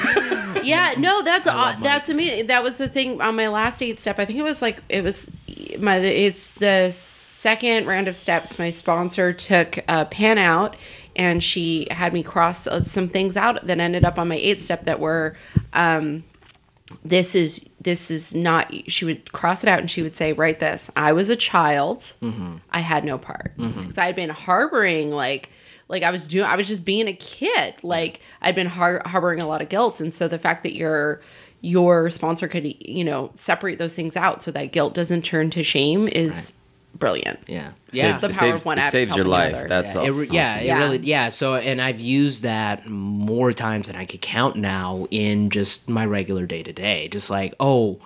Yeah, 0.63 0.93
no, 0.99 1.23
that's 1.23 1.47
love 1.47 1.57
aw- 1.57 1.79
that's 1.83 2.11
amazing. 2.11 2.49
That 2.49 2.63
was 2.63 2.77
the 2.77 2.87
thing 2.89 3.21
on 3.23 3.35
my 3.35 3.49
last 3.49 3.81
eight 3.83 3.99
step. 3.99 4.19
I 4.19 4.27
think 4.27 4.39
it 4.39 4.43
was 4.43 4.61
like 4.61 4.83
it 4.91 5.03
was 5.03 5.31
my 5.79 5.97
it's 5.99 6.53
the 6.55 6.91
second 7.41 7.87
round 7.87 8.07
of 8.07 8.15
steps. 8.17 8.59
My 8.59 8.69
sponsor 8.71 9.33
took 9.33 9.79
a 9.89 10.05
pan 10.05 10.37
out 10.37 10.77
and 11.17 11.43
she 11.43 11.89
had 11.91 12.13
me 12.13 12.23
cross 12.23 12.69
some 12.85 13.09
things 13.09 13.37
out 13.37 13.67
that 13.67 13.81
ended 13.81 14.05
up 14.05 14.19
on 14.19 14.29
my 14.29 14.37
eight 14.37 14.61
step 14.61 14.85
that 14.85 15.01
were 15.01 15.37
um 15.73 16.23
this 17.05 17.35
is 17.35 17.65
this 17.81 18.11
is 18.11 18.35
not 18.35 18.73
she 18.89 19.05
would 19.05 19.33
cross 19.33 19.63
it 19.63 19.69
out 19.69 19.79
and 19.79 19.91
she 19.91 20.03
would 20.03 20.15
say 20.15 20.33
write 20.33 20.61
this. 20.61 20.91
I 20.97 21.13
was 21.13 21.31
a 21.31 21.37
child. 21.37 22.13
I 22.71 22.81
had 22.81 23.05
no 23.05 23.17
part. 23.17 23.53
Because 23.57 23.97
i 23.97 24.07
had 24.07 24.17
been 24.17 24.31
harboring 24.31 25.11
like 25.11 25.49
like 25.89 26.03
i 26.03 26.11
was 26.11 26.27
doing 26.27 26.45
i 26.45 26.57
was 26.57 26.69
just 26.69 26.85
being 26.85 27.09
a 27.09 27.15
kid. 27.15 27.75
Like 27.83 28.21
i'd 28.43 28.55
been 28.55 28.67
har- 28.67 29.03
harboring 29.07 29.41
a 29.41 29.47
lot 29.47 29.63
of 29.63 29.69
guilt. 29.71 30.01
And 30.01 30.13
so 30.13 30.29
the 30.29 30.39
fact 30.39 30.63
that 30.65 30.75
your 30.75 31.21
your 31.63 32.11
sponsor 32.11 32.49
could 32.49 32.67
you 32.81 33.05
know 33.05 33.31
separate 33.35 33.79
those 33.79 33.95
things 33.95 34.17
out 34.17 34.43
so 34.43 34.51
that 34.51 34.73
guilt 34.73 34.93
doesn't 34.95 35.23
turn 35.25 35.49
to 35.51 35.63
shame 35.63 36.07
is 36.09 36.53
brilliant 36.95 37.39
yeah 37.47 37.71
yeah 37.93 38.07
yeah 38.09 38.19
the 38.19 38.29
power 38.29 38.33
saved- 38.33 38.57
of 38.57 38.65
one 38.65 38.79
it 38.79 38.83
act 38.83 38.93
saves 38.93 39.17
your 39.17 39.25
life. 39.25 39.55
other. 39.55 39.69
That's 39.69 39.95
yeah. 39.95 40.01
all. 40.01 40.07
It 40.07 40.11
re- 40.11 40.29
yeah, 40.31 40.51
Awesome. 40.51 40.61
it 40.63 40.67
Yeah. 40.67 40.79
really 40.79 40.99
yeah. 40.99 41.29
So 41.31 41.55
and 41.55 41.81
I've 41.81 42.01
used 42.01 42.43
that 42.43 42.87
more 42.89 43.53
times 43.53 43.87
than 43.87 43.97
I 43.97 44.05
could 44.05 44.21
count 44.21 44.57
now 44.57 45.07
in 45.11 45.51
just 45.51 45.89
my 45.89 46.05
regular 46.05 46.47
day 46.47 46.63
to 46.63 46.73
day. 46.73 47.09
Just 47.09 47.31
like 47.31 47.55
oh, 47.59 47.99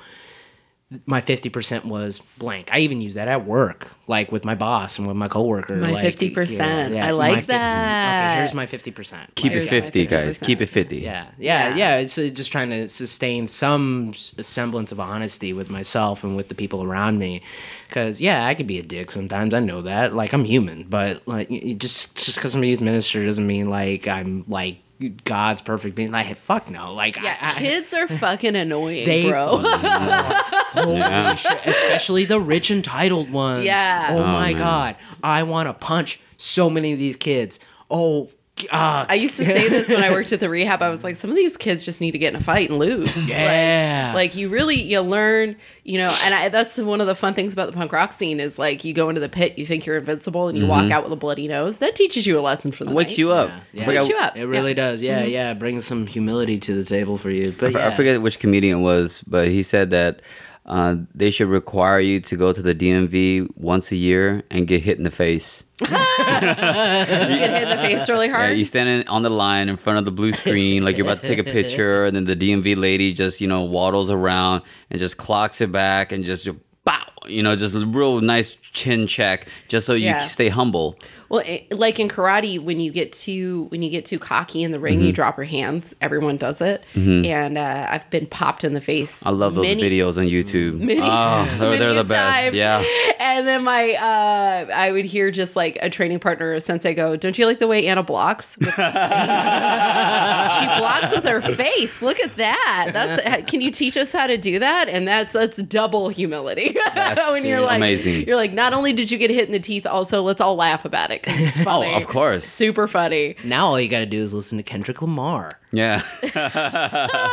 my 1.07 1.21
fifty 1.21 1.49
percent 1.49 1.85
was 1.85 2.21
blank. 2.39 2.69
I 2.73 2.81
even 2.81 3.01
use 3.01 3.15
that 3.15 3.29
at 3.29 3.45
work, 3.47 3.89
like 4.07 4.31
with 4.33 4.45
my 4.45 4.55
boss 4.55 4.99
and 4.99 5.07
with 5.09 5.17
my 5.17 5.29
coworker. 5.29 5.77
My 5.77 5.91
like, 5.93 6.15
50%. 6.17 6.59
yeah 6.95 7.05
I 7.07 7.07
my 7.07 7.11
like 7.13 7.35
50 7.37 7.47
that. 7.53 8.19
Okay, 8.33 8.39
here's 8.39 8.55
my 8.55 8.67
fifty 8.67 8.91
percent. 8.91 9.35
Keep 9.35 9.53
it 9.53 9.63
50, 9.69 10.07
guys. 10.07 10.39
50%. 10.39 10.47
Keep 10.47 10.61
it 10.61 10.67
50. 10.69 10.99
Yeah, 10.99 11.27
yeah, 11.39 11.69
Yeah. 11.69 11.77
yeah. 11.77 11.97
It's 11.99 12.19
uh, 12.19 12.31
just 12.33 12.51
trying 12.53 12.71
to 12.71 12.89
sustain 12.89 13.47
some 13.47 14.13
semblance 14.15 14.93
of 14.93 15.01
honesty 15.01 15.53
with 15.53 15.71
myself 15.71 16.25
and 16.25 16.37
with 16.37 16.49
the 16.49 16.55
people 16.55 16.83
around 16.83 17.19
me. 17.19 17.43
Because 17.89 18.21
yeah, 18.21 18.47
I 18.47 18.55
could 18.55 18.67
be 18.67 18.79
a 18.79 18.83
dick 18.83 19.11
sometimes. 19.11 19.55
I 19.55 19.61
know 19.61 19.81
that. 19.83 20.15
Like 20.15 20.33
I'm 20.33 20.45
human, 20.45 20.85
but 20.85 21.27
like 21.27 21.49
y- 21.51 21.61
y- 21.65 21.73
just 21.75 22.17
just 22.17 22.39
because 22.39 22.55
I'm 22.55 22.63
a 22.63 22.67
youth 22.67 22.81
minister 22.81 23.25
doesn't 23.25 23.47
mean 23.47 23.71
like 23.71 24.09
I'm 24.09 24.45
like 24.49 24.79
God's 25.11 25.61
perfect 25.61 25.95
being. 25.97 26.11
Like 26.13 26.35
fuck 26.37 26.69
no. 26.71 26.93
Like 26.95 27.17
yeah 27.17 27.37
I, 27.41 27.51
I, 27.51 27.53
kids 27.59 27.95
are 27.95 28.07
fucking 28.19 28.55
annoying 28.57 29.05
they 29.07 29.29
bro 29.29 29.57
Holy 29.59 30.97
Yeah. 30.99 31.35
shit, 31.35 31.61
especially 31.67 32.25
the 32.25 32.41
rich 32.41 32.71
entitled 32.71 33.31
ones. 33.31 33.65
Yeah. 33.65 34.09
Oh, 34.11 34.19
Oh, 34.19 34.27
my 34.27 34.53
man. 34.53 34.59
god, 34.59 34.97
I 35.23 35.43
want 35.45 35.69
to 35.69 35.73
punch 35.75 36.21
so 36.37 36.69
many 36.71 36.93
of 36.93 36.99
these 36.99 37.17
kids. 37.17 37.61
Oh. 37.91 38.31
Uh, 38.71 39.05
I 39.09 39.15
used 39.17 39.37
to 39.39 39.45
say 39.45 39.69
this 39.69 39.89
when 39.89 40.03
I 40.05 40.11
worked 40.13 40.31
at 40.33 40.39
the 40.39 40.49
rehab. 40.51 40.81
I 40.81 40.89
was 40.89 41.03
like, 41.03 41.17
some 41.17 41.29
of 41.29 41.35
these 41.35 41.57
kids 41.57 41.85
just 41.85 42.01
need 42.01 42.13
to 42.13 42.19
get 42.19 42.33
in 42.35 42.41
a 42.41 42.43
fight 42.43 42.71
and 42.71 42.79
lose. 42.79 43.15
Yeah. 43.29 44.13
Like, 44.15 44.15
like 44.15 44.37
you 44.37 44.49
really 44.49 44.81
you 44.81 45.01
learn, 45.01 45.57
you 45.83 45.99
know, 45.99 46.17
and 46.23 46.33
I, 46.33 46.49
that's 46.51 46.79
one 46.79 47.01
of 47.01 47.09
the 47.09 47.17
fun 47.17 47.35
things 47.35 47.53
about 47.53 47.67
the 47.67 47.73
punk 47.73 47.91
rock 47.93 48.13
scene 48.13 48.39
is 48.39 48.57
like 48.57 48.85
you 48.85 48.95
go 48.95 49.09
into 49.09 49.21
the 49.21 49.29
pit, 49.29 49.59
you 49.59 49.67
think 49.67 49.87
you're 49.87 49.99
invincible, 49.99 50.47
and 50.47 50.57
you 50.57 50.67
walk 50.69 50.91
out 50.93 51.03
with 51.03 51.13
a 51.13 51.17
bloody 51.17 51.49
nose. 51.49 51.79
That 51.79 51.97
teaches 51.97 52.27
you 52.29 52.39
a 52.39 52.43
lesson 52.43 52.71
for 52.71 52.85
the 52.85 52.93
Wakes 52.93 53.11
night. 53.13 53.19
you 53.19 53.33
up. 53.33 53.51
Yeah. 53.73 53.83
I 53.83 53.85
forgot- 53.87 54.01
Wakes 54.03 54.09
you 54.11 54.19
up. 54.19 54.37
It 54.37 54.47
really 54.47 54.71
Yeah. 54.71 54.75
does. 54.75 55.03
Yeah, 55.03 55.25
yeah. 55.25 55.51
It 55.51 55.59
brings 55.59 55.85
some 55.85 56.07
humility 56.07 56.59
to 56.61 56.75
the 56.75 56.85
table 56.85 57.19
for 57.19 57.31
you. 57.31 57.53
But 57.59 57.75
I 57.75 57.79
yeah. 57.81 57.91
forget 57.91 58.23
which 58.23 58.39
comedian 58.39 58.79
it 58.79 58.83
was, 58.83 59.23
but 59.27 59.49
he 59.49 59.65
said 59.65 59.91
that 59.91 60.23
uh, 60.67 60.97
they 61.15 61.31
should 61.31 61.49
require 61.49 62.01
you 62.01 62.21
to 62.21 62.37
go 62.37 62.53
to 62.53 62.63
the 62.63 62.75
DMV 62.75 63.49
once 63.57 63.93
a 63.93 63.97
year 63.97 64.43
and 64.51 64.67
get 64.67 64.83
hit 64.83 64.97
in 64.99 65.05
the 65.05 65.11
face. 65.11 65.63
Just 65.79 65.91
get 65.91 67.51
hit 67.51 67.63
in 67.65 67.69
the 67.69 67.77
face 67.83 68.09
really 68.09 68.29
Yeah, 68.29 68.37
hard. 68.37 68.59
you 68.59 68.65
stand 68.65 68.89
in, 68.89 69.09
on 69.09 69.23
the 69.23 69.31
line 69.31 69.69
in 69.69 69.77
front 69.77 69.99
of 69.99 70.05
the 70.05 70.11
blue 70.13 70.33
screen 70.33 70.85
like 70.85 70.97
you're 70.97 71.07
about 71.07 71.21
to 71.23 71.29
take 71.29 71.39
a 71.39 71.45
picture, 71.45 72.05
and 72.07 72.15
then 72.17 72.25
the 72.25 72.37
DMV 72.37 72.77
lady 72.77 73.13
just 73.13 73.41
you 73.41 73.47
know 73.49 73.63
waddles 73.63 74.11
around 74.11 74.63
and 74.91 74.99
just 74.99 75.17
clocks 75.17 75.61
it 75.61 75.71
back 75.73 76.13
and 76.13 76.25
just 76.25 76.49
bow, 76.85 77.03
you 77.27 77.43
know, 77.43 77.57
just 77.57 77.75
a 77.75 77.87
real 77.87 78.21
nice 78.21 78.57
chin 78.73 79.07
check, 79.07 79.47
just 79.69 79.87
so 79.87 79.95
you 79.95 80.07
Yeah. 80.07 80.23
stay 80.23 80.49
humble. 80.49 80.99
Well, 81.31 81.43
it, 81.47 81.73
like 81.73 81.99
in 81.99 82.07
karate, 82.09 82.63
when 82.63 82.79
you 82.81 82.93
get 82.93 83.13
too 83.13 83.65
when 83.71 83.83
you 83.83 83.91
get 83.91 84.05
too 84.05 84.19
cocky 84.19 84.63
in 84.63 84.71
the 84.73 84.79
ring, 84.79 84.99
Mm-hmm. 84.99 85.07
you 85.07 85.13
drop 85.13 85.37
your 85.37 85.47
hands. 85.47 85.95
Everyone 86.01 86.37
does 86.37 86.61
it, 86.61 86.85
and 86.95 87.59
uh, 87.59 87.87
I've 87.91 88.09
been 88.11 88.27
popped 88.27 88.63
in 88.63 88.75
the 88.75 88.81
face. 88.81 89.25
I 89.27 89.31
love 89.31 89.55
those 89.55 89.67
many- 89.67 89.83
videos 89.83 90.17
on 90.19 90.27
YouTube. 90.27 90.79
Many- 90.79 91.01
oh, 91.03 91.49
they're, 91.59 91.79
they're 91.79 91.95
the 91.95 92.05
best. 92.05 92.45
time. 92.45 92.55
Yeah. 92.55 92.85
And 93.19 93.49
then 93.49 93.65
my, 93.65 93.95
uh, 93.95 94.67
I 94.73 94.93
would 94.93 95.07
hear 95.07 95.31
just 95.31 95.57
like 95.57 95.79
a 95.81 95.89
training 95.91 96.21
partner, 96.21 96.53
a 96.53 96.61
sensei, 96.61 96.95
go, 96.95 97.17
"Don't 97.17 97.37
you 97.39 97.47
like 97.47 97.59
the 97.59 97.67
way 97.67 97.87
Anna 97.87 98.03
blocks? 98.03 98.57
With 98.59 98.69
her 98.69 98.83
face? 98.83 100.59
she 100.59 100.67
blocks 100.79 101.13
with 101.13 101.25
her 101.25 101.41
face. 101.41 102.03
Look 102.03 102.21
at 102.21 102.37
that. 102.37 102.91
That's. 102.93 103.47
Can 103.51 103.61
you 103.61 103.71
teach 103.71 103.97
us 103.97 104.13
how 104.13 104.27
to 104.27 104.37
do 104.37 104.59
that? 104.59 104.89
And 104.89 105.09
that's 105.09 105.33
that's 105.33 105.57
double 105.63 106.11
humility. 106.11 106.77
That's 107.17 107.37
and 107.37 107.45
you're 107.47 107.61
like, 107.61 107.77
amazing. 107.79 108.27
You're 108.27 108.37
like, 108.37 108.53
not 108.53 108.73
only 108.75 108.93
did 108.93 109.11
you 109.11 109.19
get 109.19 109.31
hit 109.31 109.47
in 109.47 109.53
the 109.53 109.61
teeth, 109.61 109.87
also 109.87 110.23
let's 110.23 110.41
all 110.41 110.57
laugh 110.57 110.85
about 110.85 111.11
it. 111.11 111.21
it's 111.25 111.61
funny. 111.63 111.75
Oh, 111.95 111.97
of 111.97 112.07
course. 112.07 112.45
super 112.45 112.87
funny. 112.89 113.37
Now 113.45 113.67
all 113.69 113.81
you 113.81 113.89
got 113.89 114.01
to 114.01 114.07
do 114.07 114.21
is 114.21 114.33
listen 114.35 114.59
to 114.59 114.65
Kendrick 114.65 115.01
Lamar. 115.03 115.51
Yeah. 115.73 116.03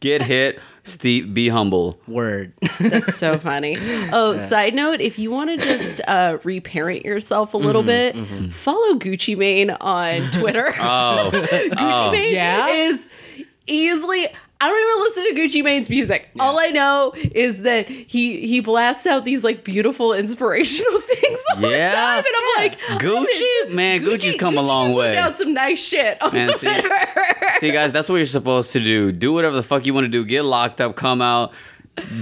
Get 0.00 0.22
hit, 0.22 0.58
Steve. 0.84 1.34
Be 1.34 1.50
humble. 1.50 2.00
Word. 2.08 2.54
That's 2.78 3.16
so 3.16 3.38
funny. 3.38 3.76
Oh, 4.12 4.38
side 4.38 4.74
note, 4.74 5.02
if 5.02 5.18
you 5.18 5.30
want 5.30 5.50
to 5.50 5.56
just 5.58 6.00
uh, 6.08 6.38
reparent 6.42 7.04
yourself 7.04 7.52
a 7.52 7.58
little 7.58 7.82
bit, 7.82 8.14
follow 8.50 8.94
Gucci 8.94 9.36
Mane 9.36 9.70
on 9.72 10.22
Twitter. 10.30 10.68
Oh, 10.78 11.30
Gucci 11.32 11.76
oh. 11.78 12.10
Mane 12.12 12.34
Yeah? 12.34 12.68
is 12.68 13.10
easily. 13.66 14.28
I 14.62 14.68
don't 14.68 14.78
even 14.78 15.00
listen 15.26 15.34
to 15.34 15.40
Gucci 15.58 15.64
Mane's 15.64 15.88
music. 15.88 16.28
All 16.38 16.58
I 16.58 16.66
know 16.66 17.12
is 17.16 17.62
that 17.62 17.88
he 17.88 18.46
he 18.46 18.60
blasts 18.60 19.06
out 19.06 19.24
these 19.24 19.42
like 19.42 19.64
beautiful 19.64 20.12
inspirational 20.12 21.00
things 21.00 21.38
all 21.56 21.62
Yeah. 21.62 21.88
the 21.90 21.96
time, 21.96 22.24
and 22.26 22.34
I'm 22.36 22.62
like, 22.64 22.78
oh, 22.90 22.98
Gucci? 23.00 23.74
Man, 23.74 24.00
Gucci's 24.02 24.36
come 24.36 24.58
a 24.58 24.62
long 24.62 24.92
way. 24.92 25.16
Out 25.16 25.38
some 25.38 25.54
nice 25.54 25.82
shit 25.82 26.20
on 26.22 26.34
Man, 26.34 26.46
see- 26.58 26.66
Twitter. 26.68 26.88
See, 27.60 27.70
guys, 27.72 27.90
that's 27.92 28.08
what 28.08 28.16
you're 28.16 28.26
supposed 28.26 28.72
to 28.74 28.80
do. 28.80 29.12
Do 29.12 29.32
whatever 29.32 29.56
the 29.56 29.62
fuck 29.62 29.86
you 29.86 29.94
want 29.94 30.04
to 30.04 30.08
do. 30.10 30.24
Get 30.24 30.42
locked 30.44 30.80
up, 30.80 30.94
come 30.96 31.22
out, 31.22 31.52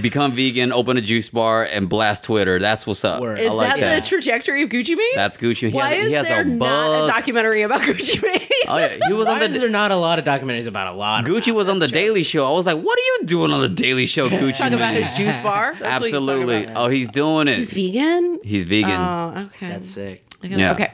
become 0.01 0.31
vegan, 0.33 0.71
open 0.71 0.97
a 0.97 1.01
juice 1.01 1.29
bar, 1.29 1.63
and 1.63 1.87
blast 1.89 2.23
Twitter. 2.25 2.59
That's 2.59 2.85
what's 2.87 3.03
up. 3.05 3.21
Word. 3.21 3.39
I 3.39 3.43
Is 3.43 3.53
like 3.53 3.69
that, 3.75 3.79
that. 3.79 4.03
the 4.03 4.09
trajectory 4.09 4.63
of 4.63 4.69
Gucci 4.69 4.95
Mane? 4.95 5.11
That's 5.15 5.37
Gucci. 5.37 5.69
He 5.69 5.75
Why 5.75 5.93
has, 5.93 6.03
is 6.03 6.07
he 6.09 6.13
has 6.15 6.25
there 6.25 6.41
a 6.41 6.45
not 6.45 7.03
a 7.03 7.07
documentary 7.07 7.61
about 7.63 7.81
Gucci 7.83 8.21
Mane? 8.21 8.41
Oh 8.67 8.77
yeah, 8.77 8.97
he 9.07 9.13
was 9.13 9.27
on 9.27 9.39
Why 9.39 9.45
is 9.45 9.59
there 9.59 9.69
not 9.69 9.91
a 9.91 9.95
lot 9.95 10.19
of 10.19 10.25
documentaries 10.25 10.67
about 10.67 10.93
a 10.93 10.97
lot? 10.97 11.27
of 11.27 11.33
Gucci 11.33 11.53
was 11.53 11.67
on 11.69 11.79
the 11.79 11.87
Daily 11.87 12.23
Show. 12.23 12.47
I 12.47 12.51
was 12.51 12.65
like, 12.65 12.77
what 12.81 12.97
are 12.97 13.01
you 13.01 13.19
doing 13.25 13.51
on 13.51 13.61
the 13.61 13.69
Daily 13.69 14.05
Show, 14.05 14.29
Gucci? 14.29 14.57
Talk 14.57 14.71
about 14.71 14.93
his 14.93 15.11
juice 15.17 15.39
bar. 15.39 15.75
That's 15.79 15.99
what 16.01 16.05
he's 16.09 16.13
Absolutely. 16.13 16.63
about. 16.65 16.77
Oh, 16.85 16.89
he's 16.89 17.07
doing 17.09 17.47
it. 17.47 17.55
He's 17.55 17.73
vegan. 17.73 18.39
He's 18.43 18.63
vegan. 18.65 18.91
Oh, 18.91 19.43
okay. 19.47 19.69
That's 19.69 19.89
sick. 19.89 20.23
Gotta- 20.41 20.57
Yeah. 20.59 20.71
Okay. 20.73 20.91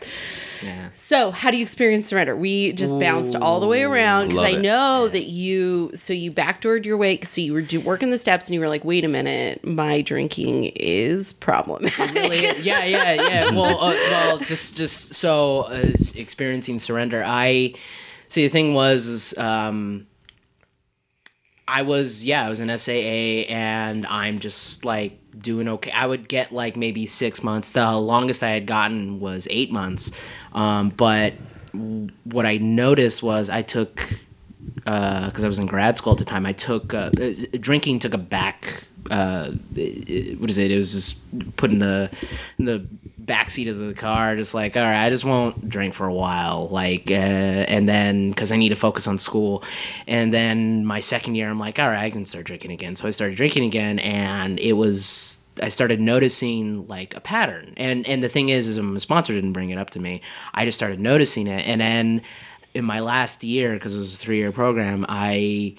Yeah. 0.65 0.89
So, 0.89 1.29
how 1.29 1.51
do 1.51 1.57
you 1.57 1.61
experience 1.61 2.07
surrender? 2.07 2.35
We 2.35 2.73
just 2.73 2.99
bounced 2.99 3.35
all 3.35 3.59
the 3.59 3.67
way 3.67 3.83
around 3.83 4.29
because 4.29 4.41
I 4.41 4.49
it. 4.49 4.61
know 4.61 5.07
that 5.07 5.25
you. 5.25 5.91
So 5.93 6.11
you 6.11 6.31
backdoored 6.31 6.85
your 6.85 6.97
way. 6.97 7.19
So 7.21 7.39
you 7.39 7.53
were 7.53 7.61
do, 7.61 7.79
working 7.79 8.09
the 8.09 8.17
steps, 8.17 8.47
and 8.47 8.55
you 8.55 8.59
were 8.59 8.67
like, 8.67 8.83
"Wait 8.83 9.05
a 9.05 9.07
minute, 9.07 9.63
my 9.63 10.01
drinking 10.01 10.65
is 10.75 11.33
problematic." 11.33 12.15
Really? 12.15 12.41
yeah, 12.61 12.83
yeah, 12.83 13.13
yeah. 13.13 13.51
Well, 13.55 13.79
uh, 13.79 13.93
well, 13.93 14.37
just, 14.39 14.75
just 14.75 15.13
so 15.13 15.61
uh, 15.61 15.91
experiencing 16.15 16.79
surrender. 16.79 17.23
I 17.23 17.75
see. 18.27 18.43
The 18.43 18.49
thing 18.49 18.73
was, 18.73 19.37
um, 19.37 20.07
I 21.67 21.83
was, 21.83 22.25
yeah, 22.25 22.45
I 22.45 22.49
was 22.49 22.59
an 22.59 22.75
SAA, 22.75 23.45
and 23.53 24.05
I'm 24.07 24.39
just 24.39 24.83
like 24.83 25.19
doing 25.37 25.67
okay. 25.67 25.91
I 25.91 26.05
would 26.05 26.27
get 26.27 26.51
like 26.51 26.75
maybe 26.75 27.05
six 27.05 27.43
months. 27.43 27.71
The 27.71 27.93
longest 27.93 28.43
I 28.43 28.49
had 28.49 28.65
gotten 28.65 29.19
was 29.19 29.47
eight 29.49 29.71
months. 29.71 30.11
Um, 30.53 30.89
but 30.89 31.33
what 32.23 32.45
I 32.45 32.57
noticed 32.57 33.21
was 33.21 33.49
I 33.49 33.61
took 33.61 33.95
because 34.75 35.43
I 35.43 35.47
was 35.47 35.59
in 35.59 35.65
grad 35.65 35.97
school 35.97 36.13
at 36.13 36.19
the 36.19 36.25
time. 36.25 36.45
I 36.45 36.53
took 36.53 36.93
uh, 36.93 37.11
uh, 37.19 37.33
drinking 37.59 37.99
took 37.99 38.13
a 38.13 38.19
back. 38.19 38.83
Uh, 39.09 39.51
what 39.51 40.49
is 40.49 40.57
it? 40.57 40.71
It 40.71 40.75
was 40.75 40.93
just 40.93 41.55
put 41.57 41.71
in 41.71 41.79
the 41.79 42.09
in 42.57 42.65
the 42.65 42.85
back 43.25 43.49
seat 43.49 43.67
of 43.67 43.77
the 43.77 43.93
car, 43.93 44.35
just 44.35 44.53
like 44.53 44.77
all 44.77 44.83
right, 44.83 45.05
I 45.05 45.09
just 45.09 45.25
won't 45.25 45.69
drink 45.69 45.93
for 45.93 46.05
a 46.05 46.13
while, 46.13 46.67
like, 46.69 47.09
uh, 47.09 47.13
and 47.13 47.87
then 47.87 48.29
because 48.29 48.51
I 48.51 48.57
need 48.57 48.69
to 48.69 48.75
focus 48.75 49.07
on 49.07 49.17
school, 49.17 49.63
and 50.07 50.33
then 50.33 50.85
my 50.85 50.99
second 50.99 51.35
year, 51.35 51.49
I'm 51.49 51.59
like, 51.59 51.79
all 51.79 51.89
right, 51.89 52.03
I 52.03 52.09
can 52.09 52.25
start 52.25 52.45
drinking 52.45 52.71
again. 52.71 52.95
So 52.95 53.07
I 53.07 53.11
started 53.11 53.35
drinking 53.35 53.65
again, 53.65 53.99
and 53.99 54.59
it 54.59 54.73
was. 54.73 55.41
I 55.61 55.69
started 55.69 56.01
noticing 56.01 56.85
like 56.87 57.15
a 57.15 57.21
pattern, 57.21 57.73
and 57.77 58.05
and 58.07 58.21
the 58.21 58.29
thing 58.29 58.49
is, 58.49 58.67
is 58.67 58.77
my 58.79 58.97
sponsor 58.97 59.33
didn't 59.33 59.53
bring 59.53 59.69
it 59.69 59.77
up 59.77 59.89
to 59.91 59.99
me. 59.99 60.21
I 60.53 60.65
just 60.65 60.77
started 60.77 60.99
noticing 60.99 61.47
it, 61.47 61.65
and 61.65 61.79
then 61.79 62.21
in 62.73 62.83
my 62.83 62.99
last 62.99 63.43
year 63.43 63.73
because 63.73 63.95
it 63.95 63.97
was 63.97 64.13
a 64.13 64.17
three 64.17 64.37
year 64.37 64.51
program 64.51 65.05
i 65.07 65.73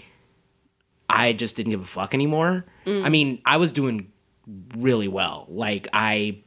i 1.11 1.35
just 1.35 1.55
didn't 1.55 1.71
give 1.71 1.83
a 1.83 1.85
fuck 1.85 2.15
anymore 2.15 2.65
i 3.05 3.11
mean 3.11 3.39
i 3.45 3.59
was 3.59 3.71
doing 3.71 4.11
really 4.79 5.07
well 5.07 5.45
like 5.51 5.87
i 5.93 6.39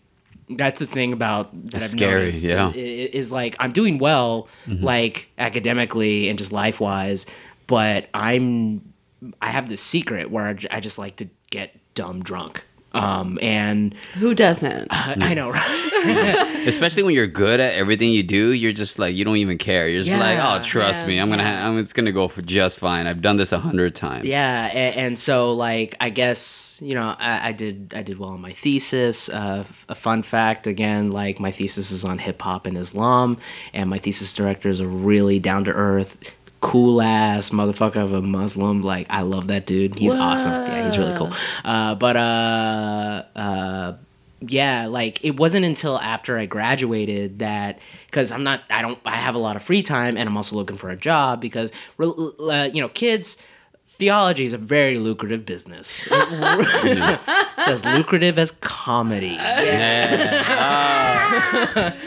that's 0.50 0.80
the 0.80 0.88
thing 0.88 1.14
about 1.14 1.52
that 1.66 1.76
It's 1.76 1.86
I've 1.86 1.89
scary, 1.91 2.22
noticed, 2.22 2.43
yeah. 2.43 2.72
is 2.74 3.32
like 3.32 3.56
i'm 3.60 3.72
doing 3.72 3.97
well 3.97 4.47
mm-hmm. 4.66 4.84
like 4.84 5.30
academically 5.38 6.30
and 6.30 6.38
just 6.38 6.52
life 6.52 6.80
wise 6.80 7.26
but 7.68 8.08
i'm 8.14 8.93
i 9.41 9.50
have 9.50 9.70
this 9.70 9.82
secret 9.82 10.32
where 10.32 10.58
I 10.72 10.80
just 10.80 10.97
like 10.97 11.18
to 11.18 11.30
get 11.52 11.76
dumb 11.93 12.24
drunk 12.24 12.66
um 12.94 13.38
and 13.42 13.94
Who 14.16 14.34
doesn't? 14.34 14.88
I, 14.90 15.16
I 15.22 15.34
know 15.34 15.50
right 15.52 15.86
Especially 16.68 17.04
when 17.04 17.14
you're 17.14 17.28
good 17.28 17.60
at 17.60 17.74
everything 17.74 18.12
you 18.12 18.24
do, 18.24 18.52
you're 18.52 18.72
just 18.72 19.00
like 19.00 19.16
you 19.16 19.26
don't 19.26 19.38
even 19.38 19.58
care. 19.58 19.88
You're 19.90 20.04
just 20.04 20.18
like, 20.18 20.40
oh, 20.40 20.64
trust 20.64 21.02
yeah, 21.02 21.08
me, 21.08 21.18
I'm 21.20 21.30
gonna, 21.30 21.44
ha- 21.44 21.68
I'm, 21.68 21.78
it's 21.78 21.94
gonna 21.94 22.12
go 22.12 22.28
for 22.28 22.42
just 22.42 22.80
fine. 22.80 23.06
I've 23.08 23.22
done 23.22 23.38
this 23.38 23.52
a 23.52 23.60
hundred 23.60 23.96
times. 23.96 24.26
Yeah, 24.26 24.66
and, 24.68 24.96
and 24.96 25.20
so 25.20 25.54
like 25.54 25.96
I 26.00 26.10
guess 26.10 26.80
you 26.84 26.96
know 26.96 27.16
I, 27.20 27.50
I 27.50 27.52
did 27.52 27.94
I 27.96 28.02
did 28.02 28.18
well 28.18 28.30
on 28.30 28.42
my 28.42 28.54
thesis. 28.54 29.30
Uh, 29.30 29.66
f- 29.68 29.86
a 29.90 29.96
fun 29.96 30.24
fact 30.24 30.68
again, 30.68 31.12
like 31.12 31.40
my 31.40 31.52
thesis 31.52 31.92
is 31.92 32.06
on 32.06 32.18
hip 32.18 32.42
hop 32.42 32.66
and 32.66 32.78
Islam, 32.78 33.38
and 33.74 33.90
my 33.90 33.98
thesis 33.98 34.34
director 34.34 34.70
is 34.70 34.80
a 34.80 34.88
really 34.88 35.40
down 35.40 35.66
to 35.66 35.72
earth, 35.72 36.18
cool 36.62 37.01
ass 37.01 37.49
motherfucker 37.49 37.97
of 37.97 38.14
a 38.14 38.22
Muslim. 38.22 38.82
Like 38.82 39.07
I 39.10 39.22
love 39.22 39.47
that 39.47 39.66
dude. 39.66 39.97
He's 39.97 40.14
awesome. 40.16 40.51
Yeah, 40.51 40.84
he's 40.86 40.97
really 40.97 41.18
cool. 41.18 41.32
Uh, 41.64 41.95
but 41.95 42.16
uh, 42.18 43.24
uh, 43.36 43.93
yeah, 44.41 44.88
like 44.88 45.24
it 45.24 45.38
wasn't 45.38 45.66
until 45.66 45.97
after 45.99 46.38
I 46.38 46.45
graduated 46.45 47.39
that 47.39 47.80
because 48.05 48.32
I'm 48.32 48.43
not 48.43 48.62
I 48.70 48.82
don't 48.82 48.99
I 49.05 49.18
have 49.18 49.36
a 49.36 49.39
lot 49.39 49.55
of 49.55 49.64
free 49.64 49.82
time 49.84 50.18
and 50.18 50.28
I'm 50.28 50.38
also 50.38 50.55
looking 50.55 50.78
for 50.78 50.89
a 50.89 50.97
job 50.97 51.41
because 51.41 51.72
uh, 51.99 52.70
you 52.72 52.82
know 52.82 52.89
kids 52.89 53.38
theology 53.86 54.45
is 54.45 54.53
a 54.53 54.57
very 54.57 54.97
lucrative 54.97 55.45
business. 55.45 56.07
it's 56.12 57.68
as 57.68 57.84
lucrative 57.84 58.39
as 58.39 58.51
comedy. 58.51 59.36
Yeah. 59.38 59.60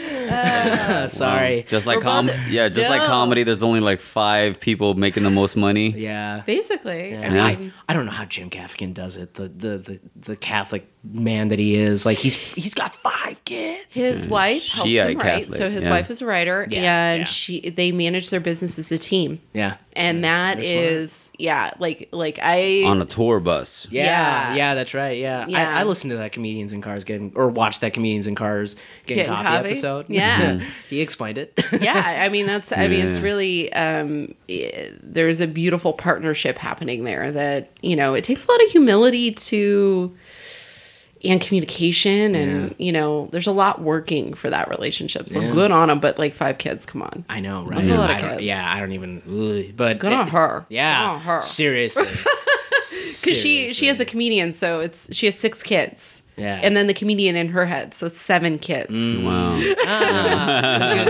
Um, 1.03 1.07
Sorry. 1.09 1.63
Just 1.67 1.85
like 1.85 1.97
We're 1.97 2.03
com, 2.03 2.27
both- 2.27 2.47
yeah, 2.49 2.69
just 2.69 2.89
like 2.89 3.01
No. 3.03 3.07
comedy. 3.07 3.43
There's 3.43 3.63
only 3.63 3.79
like 3.79 3.99
five 4.01 4.59
people 4.59 4.93
making 4.93 5.23
the 5.23 5.29
most 5.29 5.55
money. 5.55 5.89
Yeah. 5.91 6.41
Basically, 6.45 7.15
I 7.15 7.21
Yeah. 7.29 7.55
mean, 7.55 7.73
I 7.89 7.93
don't 7.93 8.05
know 8.05 8.11
how 8.11 8.25
Jim 8.25 8.49
Gaffigan 8.49 8.93
does 8.93 9.17
it. 9.17 9.33
The, 9.35 9.47
the 9.49 9.77
the 9.77 9.99
the 10.15 10.35
Catholic 10.35 10.87
man 11.03 11.49
that 11.49 11.59
he 11.59 11.75
is. 11.75 12.05
Like 12.05 12.17
he's 12.17 12.35
he's 12.53 12.73
got 12.73 12.93
five 12.95 13.43
kids. 13.45 13.95
his 13.95 14.27
wife 14.27 14.65
helps 14.69 14.91
Shiite 14.91 15.09
him 15.11 15.17
write. 15.17 15.41
Catholic, 15.41 15.57
So 15.57 15.69
his 15.69 15.85
yeah. 15.85 15.91
wife 15.91 16.09
is 16.09 16.21
a 16.21 16.25
writer, 16.25 16.67
Yeah, 16.69 17.11
and 17.11 17.19
yeah. 17.21 17.25
she 17.25 17.69
they 17.69 17.91
manage 17.91 18.29
their 18.29 18.39
business 18.39 18.79
as 18.79 18.91
a 18.91 18.97
team, 18.97 19.39
Yeah. 19.53 19.77
and 19.95 20.23
that 20.23 20.57
they're 20.61 21.07
smart. 21.07 21.35
yeah, 21.39 21.71
like 21.79 22.09
like 22.11 22.39
I 22.41 22.83
on 22.85 23.01
a 23.01 23.05
tour 23.05 23.39
bus. 23.39 23.87
Yeah, 23.91 24.03
Yeah. 24.05 24.55
yeah, 24.55 24.75
that's 24.75 24.93
right. 24.93 25.17
Yeah, 25.17 25.45
Yeah. 25.47 25.75
I, 25.77 25.81
I 25.81 25.83
listened 25.83 26.11
to 26.11 26.17
that 26.17 26.31
comedians 26.31 26.71
in 26.73 26.81
cars 26.81 27.03
getting 27.03 27.33
or 27.35 27.49
watched 27.49 27.81
that 27.81 27.93
comedians 27.93 28.27
in 28.27 28.35
cars 28.35 28.75
getting, 29.05 29.23
Getting 29.25 29.35
coffee, 29.35 29.47
coffee? 29.57 29.69
episode. 29.69 30.05
Yeah. 30.09 30.61
he 30.89 31.01
explained 31.01 31.37
it. 31.37 31.59
yeah 31.81 32.23
i 32.25 32.29
mean 32.29 32.45
that's 32.45 32.71
i 32.71 32.87
mean 32.87 33.05
it's 33.05 33.19
really 33.19 33.71
um 33.73 34.33
i- 34.49 34.91
there's 35.01 35.41
a 35.41 35.47
beautiful 35.47 35.91
partnership 35.93 36.57
happening 36.57 37.03
there 37.03 37.31
that 37.31 37.71
you 37.81 37.95
know 37.95 38.13
it 38.13 38.23
takes 38.23 38.45
a 38.45 38.51
lot 38.51 38.63
of 38.63 38.69
humility 38.71 39.31
to 39.31 40.15
and 41.25 41.39
communication 41.41 42.35
and 42.35 42.75
you 42.77 42.91
know 42.91 43.27
there's 43.31 43.47
a 43.47 43.51
lot 43.51 43.81
working 43.81 44.33
for 44.33 44.49
that 44.49 44.67
relationship 44.69 45.29
so 45.29 45.39
Yeah. 45.39 45.51
good 45.53 45.71
on 45.71 45.87
them 45.87 45.99
but 45.99 46.19
like 46.19 46.33
five 46.35 46.57
kids 46.57 46.85
come 46.85 47.01
on 47.01 47.23
I 47.29 47.39
know, 47.39 47.63
right? 47.63 47.77
That's 47.79 47.89
a 47.91 47.97
lot 47.97 48.09
of 48.11 48.17
I 48.17 48.19
kids. 48.19 48.43
Yeah, 48.43 48.71
I 48.73 48.79
don't 48.79 48.91
even. 48.91 49.21
ugh, 49.27 49.73
but 49.75 49.99
good 49.99 50.11
on 50.13 50.27
her 50.27 50.65
Yeah, 50.69 50.99
good 51.01 51.09
on 51.15 51.19
her 51.21 51.39
seriously. 51.39 52.07
because 53.23 53.37
she 53.41 53.67
she 53.69 53.87
has 53.87 53.99
a 53.99 54.05
comedian 54.05 54.53
so 54.53 54.79
it's 54.79 55.13
she 55.15 55.25
has 55.27 55.35
six 55.35 55.61
kids 55.63 56.21
Yeah. 56.37 56.59
and 56.63 56.75
then 56.75 56.87
the 56.87 56.93
comedian 56.93 57.35
in 57.35 57.49
her 57.49 57.65
head 57.65 57.93
so 57.93 58.07
seven 58.07 58.59
kids 58.59 58.89
Wow. 58.91 59.59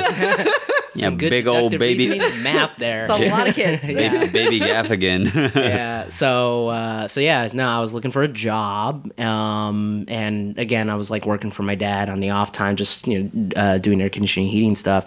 some 0.03 0.53
Yeah, 0.95 1.09
good 1.17 1.29
big 1.31 1.47
old 1.47 1.71
baby- 1.71 1.97
reasoning 2.09 2.21
and 2.21 2.43
math 2.43 2.77
there. 2.77 3.01
it's 3.05 3.09
a 3.09 3.29
lot 3.29 3.47
of 3.49 3.55
kids 3.55 3.81
Baby, 3.81 4.27
baby 4.27 4.59
Gaffigan. 4.59 5.33
yeah. 5.55 6.07
So 6.09 6.67
uh, 6.69 7.07
so 7.07 7.19
yeah, 7.19 7.47
no, 7.53 7.65
I 7.67 7.79
was 7.79 7.93
looking 7.93 8.11
for 8.11 8.21
a 8.21 8.27
job, 8.27 9.09
um, 9.19 10.05
and 10.07 10.57
again, 10.59 10.89
I 10.91 10.95
was 10.95 11.09
like 11.09 11.25
working 11.25 11.49
for 11.51 11.63
my 11.63 11.73
dad 11.75 12.09
on 12.09 12.19
the 12.19 12.29
off 12.29 12.51
time, 12.51 12.75
just 12.75 13.07
you 13.07 13.23
know, 13.33 13.49
uh, 13.55 13.77
doing 13.79 14.01
air 14.01 14.09
conditioning, 14.09 14.49
heating 14.49 14.75
stuff. 14.75 15.05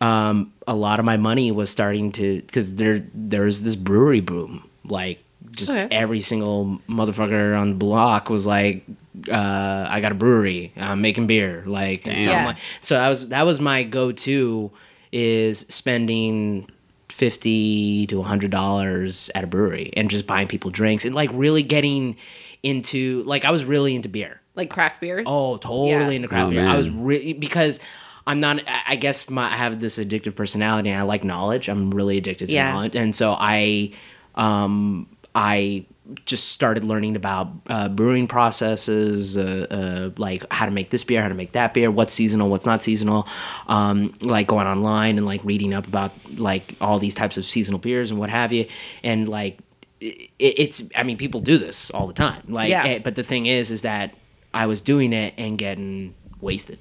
Um, 0.00 0.52
a 0.66 0.74
lot 0.74 0.98
of 0.98 1.04
my 1.04 1.16
money 1.16 1.52
was 1.52 1.70
starting 1.70 2.10
to 2.12 2.40
because 2.42 2.74
there 2.74 3.04
there's 3.14 3.60
this 3.62 3.76
brewery 3.76 4.20
boom, 4.20 4.68
like 4.84 5.22
just 5.54 5.70
Okay. 5.70 5.88
every 5.90 6.20
single 6.20 6.80
motherfucker 6.88 7.58
on 7.58 7.70
the 7.70 7.76
block 7.76 8.28
was 8.30 8.46
like. 8.46 8.84
Uh, 9.30 9.86
I 9.88 10.00
got 10.00 10.10
a 10.10 10.14
brewery. 10.16 10.72
I'm 10.76 11.00
making 11.00 11.28
beer. 11.28 11.62
Like, 11.66 12.02
so, 12.02 12.10
I'm 12.10 12.18
Yeah. 12.18 12.46
like, 12.46 12.56
so 12.80 12.96
that 12.96 13.08
was 13.08 13.28
that 13.28 13.46
was 13.46 13.60
my 13.60 13.84
go-to 13.84 14.72
is 15.12 15.60
spending 15.68 16.68
50 17.10 18.08
to 18.08 18.18
100 18.18 18.50
dollars 18.50 19.30
at 19.36 19.44
a 19.44 19.46
brewery 19.46 19.92
and 19.96 20.10
just 20.10 20.26
buying 20.26 20.48
people 20.48 20.72
drinks 20.72 21.04
and 21.04 21.14
like 21.14 21.30
really 21.32 21.62
getting 21.62 22.16
into 22.64 23.22
like 23.24 23.44
I 23.44 23.52
was 23.52 23.64
really 23.64 23.94
into 23.94 24.08
beer. 24.08 24.40
Like 24.56 24.68
craft 24.68 25.00
beers. 25.00 25.24
Oh, 25.28 25.58
totally 25.58 25.90
Yeah. 25.90 26.10
into 26.10 26.26
craft 26.28 26.48
Oh, 26.48 26.50
beer. 26.50 26.66
I 26.66 26.76
was 26.76 26.90
really 26.90 27.34
because 27.34 27.78
I'm 28.26 28.40
not. 28.40 28.60
I- 28.66 28.82
I 28.94 28.96
guess 28.96 29.30
my 29.30 29.44
I 29.52 29.56
have 29.56 29.80
this 29.80 29.98
addictive 29.98 30.34
personality. 30.34 30.90
and 30.90 30.98
I 30.98 31.02
like 31.02 31.22
knowledge. 31.22 31.68
I'm 31.68 31.92
really 31.92 32.18
addicted 32.18 32.48
to 32.48 32.54
Yeah. 32.54 32.72
knowledge, 32.72 32.96
and 32.96 33.14
so 33.14 33.36
I, 33.38 33.90
um, 34.34 35.06
I 35.34 35.86
just 36.26 36.50
started 36.50 36.84
learning 36.84 37.16
about 37.16 37.48
uh, 37.68 37.88
brewing 37.88 38.26
processes, 38.26 39.36
uh, 39.36 39.66
uh, 39.70 40.20
like 40.20 40.44
how 40.52 40.66
to 40.66 40.70
make 40.70 40.90
this 40.90 41.02
beer, 41.02 41.22
how 41.22 41.28
to 41.28 41.34
make 41.34 41.52
that 41.52 41.72
beer, 41.74 41.90
what's 41.90 42.12
seasonal, 42.12 42.50
what's 42.50 42.66
not 42.66 42.82
seasonal, 42.82 43.26
um, 43.66 44.12
like 44.20 44.46
going 44.46 44.66
online 44.66 45.16
and 45.16 45.26
like 45.26 45.42
reading 45.44 45.72
up 45.72 45.86
about 45.86 46.12
like 46.36 46.76
all 46.80 46.98
these 46.98 47.14
types 47.14 47.36
of 47.38 47.46
seasonal 47.46 47.80
beers 47.80 48.10
and 48.10 48.20
what 48.20 48.28
have 48.30 48.52
you, 48.52 48.66
and 49.02 49.26
like 49.28 49.58
it, 50.00 50.30
it's. 50.38 50.82
I 50.94 51.02
mean, 51.04 51.16
people 51.16 51.40
do 51.40 51.56
this 51.56 51.90
all 51.90 52.06
the 52.06 52.12
time. 52.12 52.42
Like, 52.48 52.68
Yeah. 52.68 52.84
eh, 52.84 52.98
but 52.98 53.14
the 53.14 53.22
thing 53.24 53.46
is, 53.46 53.70
is 53.70 53.82
that 53.82 54.14
I 54.52 54.66
was 54.66 54.82
doing 54.82 55.12
it 55.14 55.32
and 55.38 55.56
getting 55.56 56.14
wasted, 56.40 56.78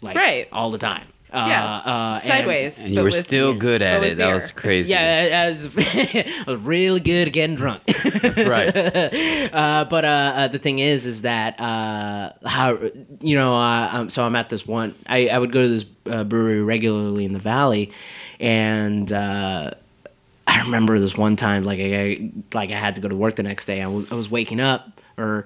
like 0.00 0.16
Right. 0.16 0.46
all 0.52 0.70
the 0.70 0.78
time. 0.78 1.06
Uh, 1.32 1.46
yeah. 1.48 1.64
uh, 1.84 2.18
Sideways. 2.20 2.84
And 2.84 2.94
you 2.94 3.02
were 3.02 3.10
still 3.10 3.54
good 3.54 3.82
at 3.82 4.02
it. 4.02 4.16
That 4.16 4.26
beer. 4.26 4.34
was 4.34 4.50
crazy. 4.50 4.92
yeah, 4.92 5.44
I 5.44 5.48
was, 5.48 5.76
I 5.76 6.44
was 6.46 6.60
really 6.60 7.00
good 7.00 7.28
at 7.28 7.32
getting 7.32 7.56
drunk. 7.56 7.84
That's 7.84 8.42
right. 8.44 8.74
uh, 9.52 9.86
but 9.90 10.04
uh, 10.04 10.08
uh, 10.08 10.48
the 10.48 10.58
thing 10.58 10.78
is, 10.78 11.04
is 11.06 11.22
that 11.22 11.58
uh, 11.60 12.32
how 12.44 12.78
you 13.20 13.34
know? 13.34 13.54
Uh, 13.54 13.90
um, 13.92 14.10
so 14.10 14.24
I'm 14.24 14.36
at 14.36 14.48
this 14.48 14.66
one. 14.66 14.94
I, 15.06 15.28
I 15.28 15.38
would 15.38 15.52
go 15.52 15.62
to 15.62 15.68
this 15.68 15.84
uh, 16.08 16.24
brewery 16.24 16.62
regularly 16.62 17.24
in 17.24 17.32
the 17.32 17.38
valley, 17.38 17.92
and 18.38 19.10
uh, 19.12 19.72
I 20.46 20.60
remember 20.60 20.98
this 20.98 21.16
one 21.16 21.36
time, 21.36 21.64
like 21.64 21.80
I 21.80 22.30
like 22.54 22.70
I 22.70 22.76
had 22.76 22.94
to 22.94 23.00
go 23.00 23.08
to 23.08 23.16
work 23.16 23.36
the 23.36 23.42
next 23.42 23.66
day. 23.66 23.82
I 23.82 23.88
was, 23.88 24.10
I 24.12 24.14
was 24.14 24.30
waking 24.30 24.60
up, 24.60 25.00
or 25.18 25.44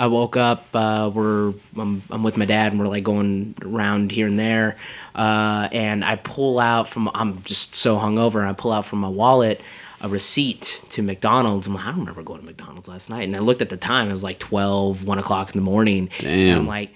I 0.00 0.06
woke 0.06 0.34
up. 0.34 0.64
Uh, 0.72 1.10
we're 1.12 1.52
I'm, 1.76 2.02
I'm 2.10 2.22
with 2.22 2.38
my 2.38 2.46
dad, 2.46 2.72
and 2.72 2.80
we're 2.80 2.88
like 2.88 3.04
going 3.04 3.54
around 3.60 4.12
here 4.12 4.26
and 4.26 4.38
there, 4.38 4.76
uh, 5.14 5.68
and 5.72 6.02
I 6.02 6.16
pull 6.16 6.58
out 6.58 6.88
from. 6.88 7.10
I'm 7.14 7.42
just 7.42 7.74
so 7.74 7.98
hungover. 7.98 8.40
and 8.40 8.48
I 8.48 8.54
pull 8.54 8.72
out 8.72 8.86
from 8.86 9.00
my 9.00 9.10
wallet 9.10 9.60
a 10.00 10.08
receipt 10.08 10.82
to 10.88 11.02
McDonald's. 11.02 11.66
I'm 11.66 11.74
like, 11.74 11.84
I 11.84 11.90
don't 11.90 12.00
remember 12.00 12.22
going 12.22 12.40
to 12.40 12.46
McDonald's 12.46 12.88
last 12.88 13.10
night. 13.10 13.24
And 13.24 13.36
I 13.36 13.40
looked 13.40 13.60
at 13.60 13.68
the 13.68 13.76
time. 13.76 14.08
It 14.08 14.12
was 14.12 14.24
like 14.24 14.38
12, 14.38 15.04
1 15.04 15.18
o'clock 15.18 15.54
in 15.54 15.58
the 15.58 15.64
morning. 15.70 16.08
And 16.20 16.22
Damn. 16.22 16.58
I'm 16.60 16.66
like, 16.66 16.94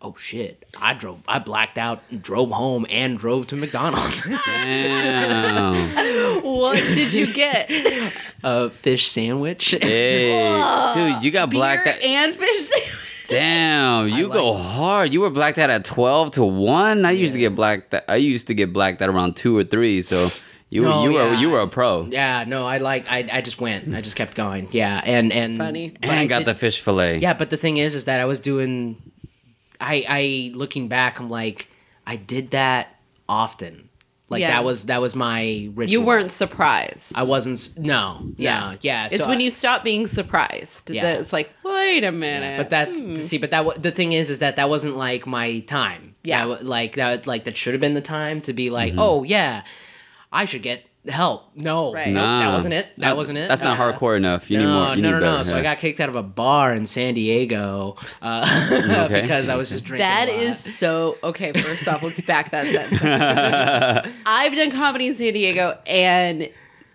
oh 0.00 0.14
shit. 0.18 0.64
I 0.80 0.94
drove, 0.94 1.20
I 1.26 1.38
blacked 1.40 1.78
out, 1.78 2.02
drove 2.22 2.50
home, 2.50 2.86
and 2.90 3.18
drove 3.18 3.46
to 3.48 3.56
McDonald's. 3.56 4.22
Damn. 4.46 6.42
What 6.42 6.76
did 6.76 7.12
you 7.12 7.32
get? 7.32 7.70
a 8.42 8.70
fish 8.70 9.08
sandwich. 9.08 9.70
Hey, 9.80 10.90
dude, 10.94 11.22
you 11.22 11.30
got 11.30 11.50
blacked 11.50 11.86
out. 11.88 12.00
and 12.02 12.34
fish 12.34 12.62
sandwich. 12.68 12.94
Damn, 13.28 14.08
you 14.08 14.28
go 14.30 14.54
hard. 14.54 15.12
You 15.12 15.20
were 15.20 15.28
blacked 15.30 15.58
out 15.58 15.68
at 15.70 15.84
twelve 15.84 16.30
to 16.32 16.44
one. 16.44 17.04
I 17.04 17.10
used 17.10 17.34
to 17.34 17.38
get 17.38 17.54
blacked. 17.54 17.94
I 18.08 18.16
used 18.16 18.46
to 18.46 18.54
get 18.54 18.72
blacked 18.72 19.02
out 19.02 19.10
around 19.10 19.36
two 19.36 19.56
or 19.58 19.64
three. 19.64 20.00
So 20.00 20.28
you 20.70 20.80
No, 20.82 21.04
you 21.04 21.12
were 21.12 21.22
yeah. 21.32 21.40
you 21.40 21.50
were 21.50 21.60
a 21.60 21.68
pro. 21.68 22.04
Yeah, 22.04 22.44
no, 22.46 22.64
I 22.66 22.78
like, 22.78 23.04
I, 23.10 23.28
I 23.30 23.40
just 23.42 23.60
went. 23.60 23.94
I 23.94 24.00
just 24.00 24.16
kept 24.16 24.34
going. 24.34 24.68
Yeah, 24.70 25.02
and 25.04 25.30
and 25.30 25.58
Funny. 25.58 25.90
but 26.00 26.08
I 26.08 26.14
And 26.20 26.28
got 26.30 26.38
did- 26.38 26.46
the 26.48 26.54
fish 26.54 26.80
fillet. 26.80 27.18
Yeah, 27.18 27.34
but 27.34 27.50
the 27.50 27.58
thing 27.58 27.76
is, 27.76 27.94
is 27.94 28.06
that 28.06 28.18
I 28.20 28.24
was 28.24 28.40
doing. 28.40 29.02
I 29.80 30.04
I 30.08 30.50
looking 30.54 30.88
back, 30.88 31.20
I'm 31.20 31.30
like, 31.30 31.68
I 32.06 32.16
did 32.16 32.50
that 32.50 32.96
often. 33.28 33.88
Like 34.30 34.40
Yeah. 34.40 34.50
that 34.50 34.64
was 34.64 34.86
that 34.86 35.00
was 35.00 35.14
my 35.14 35.70
ritual. 35.74 35.92
You 35.92 36.02
weren't 36.02 36.32
surprised. 36.32 37.16
I 37.16 37.22
wasn't. 37.22 37.78
No. 37.78 38.20
yeah. 38.36 38.72
Yeah. 38.72 38.76
Yeah. 38.80 39.06
It's 39.06 39.16
so 39.16 39.28
when 39.28 39.38
I- 39.38 39.42
you 39.42 39.50
stop 39.50 39.84
being 39.84 40.06
surprised. 40.06 40.90
Yeah. 40.90 41.02
That 41.02 41.20
it's 41.22 41.32
like, 41.32 41.50
wait 41.64 42.04
a 42.04 42.12
minute. 42.12 42.58
But 42.58 42.68
that's 42.70 43.00
hmm. 43.02 43.14
see, 43.14 43.38
but 43.38 43.50
that 43.50 43.64
wa- 43.64 43.74
the 43.74 43.90
thing 43.90 44.12
is, 44.12 44.30
is 44.30 44.40
that 44.40 44.56
that 44.56 44.68
wasn't 44.68 44.96
like 44.96 45.26
my 45.26 45.60
time. 45.60 46.14
Yeah. 46.22 46.46
That 46.46 46.66
like 46.66 46.96
that, 46.96 47.26
like 47.26 47.44
that 47.44 47.56
should 47.56 47.72
have 47.72 47.80
been 47.80 47.94
the 47.94 48.02
time 48.02 48.40
to 48.42 48.52
be 48.52 48.68
like, 48.68 48.92
mm-hmm. 48.92 49.00
oh 49.00 49.22
yeah, 49.22 49.62
I 50.30 50.44
should 50.44 50.62
get 50.62 50.84
help. 51.06 51.50
No, 51.54 51.92
Right. 51.92 52.08
nope, 52.08 52.22
that 52.22 52.52
wasn't 52.52 52.74
it. 52.74 52.86
That 52.96 53.16
wasn't 53.16 53.38
it. 53.38 53.48
That's 53.48 53.62
not 53.62 53.78
Uh, 53.78 53.82
hardcore 53.92 54.16
enough. 54.16 54.50
You 54.50 54.58
need 54.58 54.64
no, 54.64 54.72
more. 54.86 54.96
You 54.96 55.02
no, 55.02 55.08
need 55.08 55.14
no, 55.14 55.20
no. 55.20 55.32
better, 55.38 55.44
So 55.44 55.56
I 55.56 55.62
got 55.62 55.78
kicked 55.78 56.00
out 56.00 56.08
of 56.08 56.16
a 56.16 56.22
bar 56.22 56.74
in 56.74 56.84
San 56.86 57.14
Diego 57.14 57.96
uh, 58.20 58.46
Okay. 59.06 59.22
because 59.22 59.48
I 59.48 59.54
was 59.56 59.70
just 59.70 59.84
drinking. 59.84 60.06
That 60.06 60.28
a 60.28 60.32
lot. 60.32 60.42
is 60.42 60.58
so 60.76 61.16
okay. 61.22 61.52
First 61.52 61.86
off, 61.88 62.02
let's 62.02 62.20
back 62.20 62.50
that 62.50 62.66
sentence. 62.90 64.14
I've 64.26 64.54
done 64.54 64.70
comedy 64.70 65.06
in 65.06 65.14
San 65.14 65.32
Diego, 65.32 65.78
and 65.86 66.50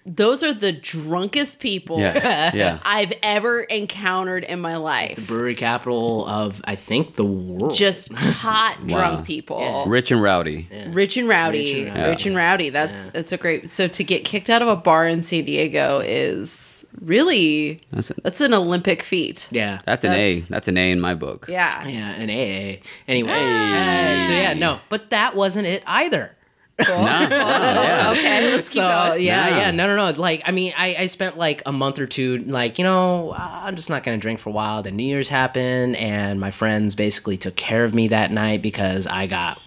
those 0.05 0.43
are 0.43 0.53
the 0.53 0.71
drunkest 0.73 1.59
people 1.59 1.99
Yeah, 1.99 2.51
yeah. 2.55 2.79
I've 2.83 3.13
ever 3.23 3.61
encountered 3.61 4.43
in 4.43 4.59
my 4.59 4.75
life. 4.77 5.15
the 5.15 5.21
brewery 5.21 5.55
capital 5.55 6.27
of 6.27 6.61
I 6.65 6.75
think 6.75 7.15
the 7.15 7.23
world. 7.25 7.73
Just 7.75 8.11
hot 8.13 8.79
Wow. 8.81 8.87
drunk 8.87 9.25
people, 9.27 9.59
Yeah. 9.59 9.83
Rich 9.87 10.11
and 10.11 10.21
rowdy. 10.21 10.67
rich 10.87 11.15
and 11.17 11.27
rowdy, 11.29 11.85
Rich 11.85 11.93
rich 11.95 12.25
and 12.25 12.27
and, 12.27 12.35
rowdy. 12.35 12.35
rowdy. 12.35 12.69
That's 12.71 13.05
that's 13.07 13.31
a 13.31 13.37
great. 13.37 13.69
So 13.69 13.87
to 13.87 14.03
get 14.03 14.25
kicked 14.25 14.49
out 14.49 14.61
of 14.61 14.67
a 14.67 14.75
bar 14.75 15.07
in 15.07 15.23
San 15.23 15.45
Diego 15.45 15.99
is 16.03 16.85
really 17.01 17.79
That's 17.91 18.11
a, 18.11 18.15
that's 18.23 18.41
an 18.41 18.53
Olympic 18.53 19.01
feat. 19.03 19.47
yeah. 19.51 19.79
that's 19.85 20.03
an 20.03 20.11
A. 20.11 20.33
That's- 20.35 20.47
That's 20.49 20.67
an 20.67 20.77
A 20.77 20.91
in 20.91 20.99
my 20.99 21.15
book. 21.15 21.47
Yeah. 21.49 21.87
Yeah, 21.87 22.09
an 22.15 22.29
A. 22.29 22.79
Anyway, 23.07 23.29
Hey. 23.31 24.17
uh, 24.17 24.19
so 24.27 24.31
yeah, 24.33 24.53
no, 24.53 24.79
but 24.89 25.09
that 25.09 25.35
wasn't 25.35 25.65
it 25.65 25.81
either. 25.87 26.35
Cool. 26.79 26.95
Nah, 27.03 27.27
nah, 27.27 27.27
yeah. 27.29 28.09
Okay, 28.11 28.51
let's 28.51 28.69
keep 28.73 28.81
so 28.81 28.81
going. 28.81 29.21
yeah, 29.21 29.49
Nah. 29.49 29.57
yeah, 29.57 29.71
no, 29.71 29.85
no, 29.87 29.95
no. 30.11 30.19
Like, 30.19 30.41
I 30.45 30.51
mean, 30.51 30.73
I, 30.77 30.95
I 30.99 31.05
spent 31.05 31.37
like 31.37 31.61
a 31.67 31.71
month 31.71 31.99
or 31.99 32.07
two, 32.07 32.39
like, 32.39 32.79
you 32.79 32.83
know, 32.83 33.29
uh, 33.31 33.61
I'm 33.63 33.75
just 33.75 33.89
not 33.91 34.03
gonna 34.03 34.17
drink 34.17 34.39
for 34.39 34.49
a 34.49 34.53
while. 34.53 34.81
Then 34.81 34.95
New 34.95 35.03
Year's 35.05 35.29
happened, 35.29 35.95
and 35.97 36.39
my 36.39 36.49
friends 36.49 36.95
basically 36.95 37.37
took 37.37 37.55
care 37.55 37.83
of 37.83 37.93
me 37.93 38.07
that 38.07 38.31
night 38.31 38.61
because 38.63 39.05
I 39.05 39.27
got 39.27 39.61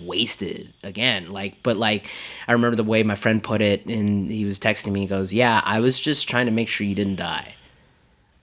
wasted 0.00 0.72
again. 0.84 1.32
Like, 1.32 1.60
but 1.64 1.76
like, 1.76 2.06
I 2.46 2.52
remember 2.52 2.76
the 2.76 2.84
way 2.84 3.02
my 3.02 3.16
friend 3.16 3.42
put 3.42 3.60
it, 3.60 3.84
and 3.86 4.30
he 4.30 4.44
was 4.44 4.60
texting 4.60 4.92
me. 4.92 5.00
He 5.00 5.06
goes, 5.06 5.32
"Yeah, 5.32 5.60
I 5.64 5.80
was 5.80 5.98
just 5.98 6.28
trying 6.28 6.46
to 6.46 6.52
make 6.52 6.68
sure 6.68 6.86
you 6.86 6.94
didn't 6.94 7.16
die." 7.16 7.54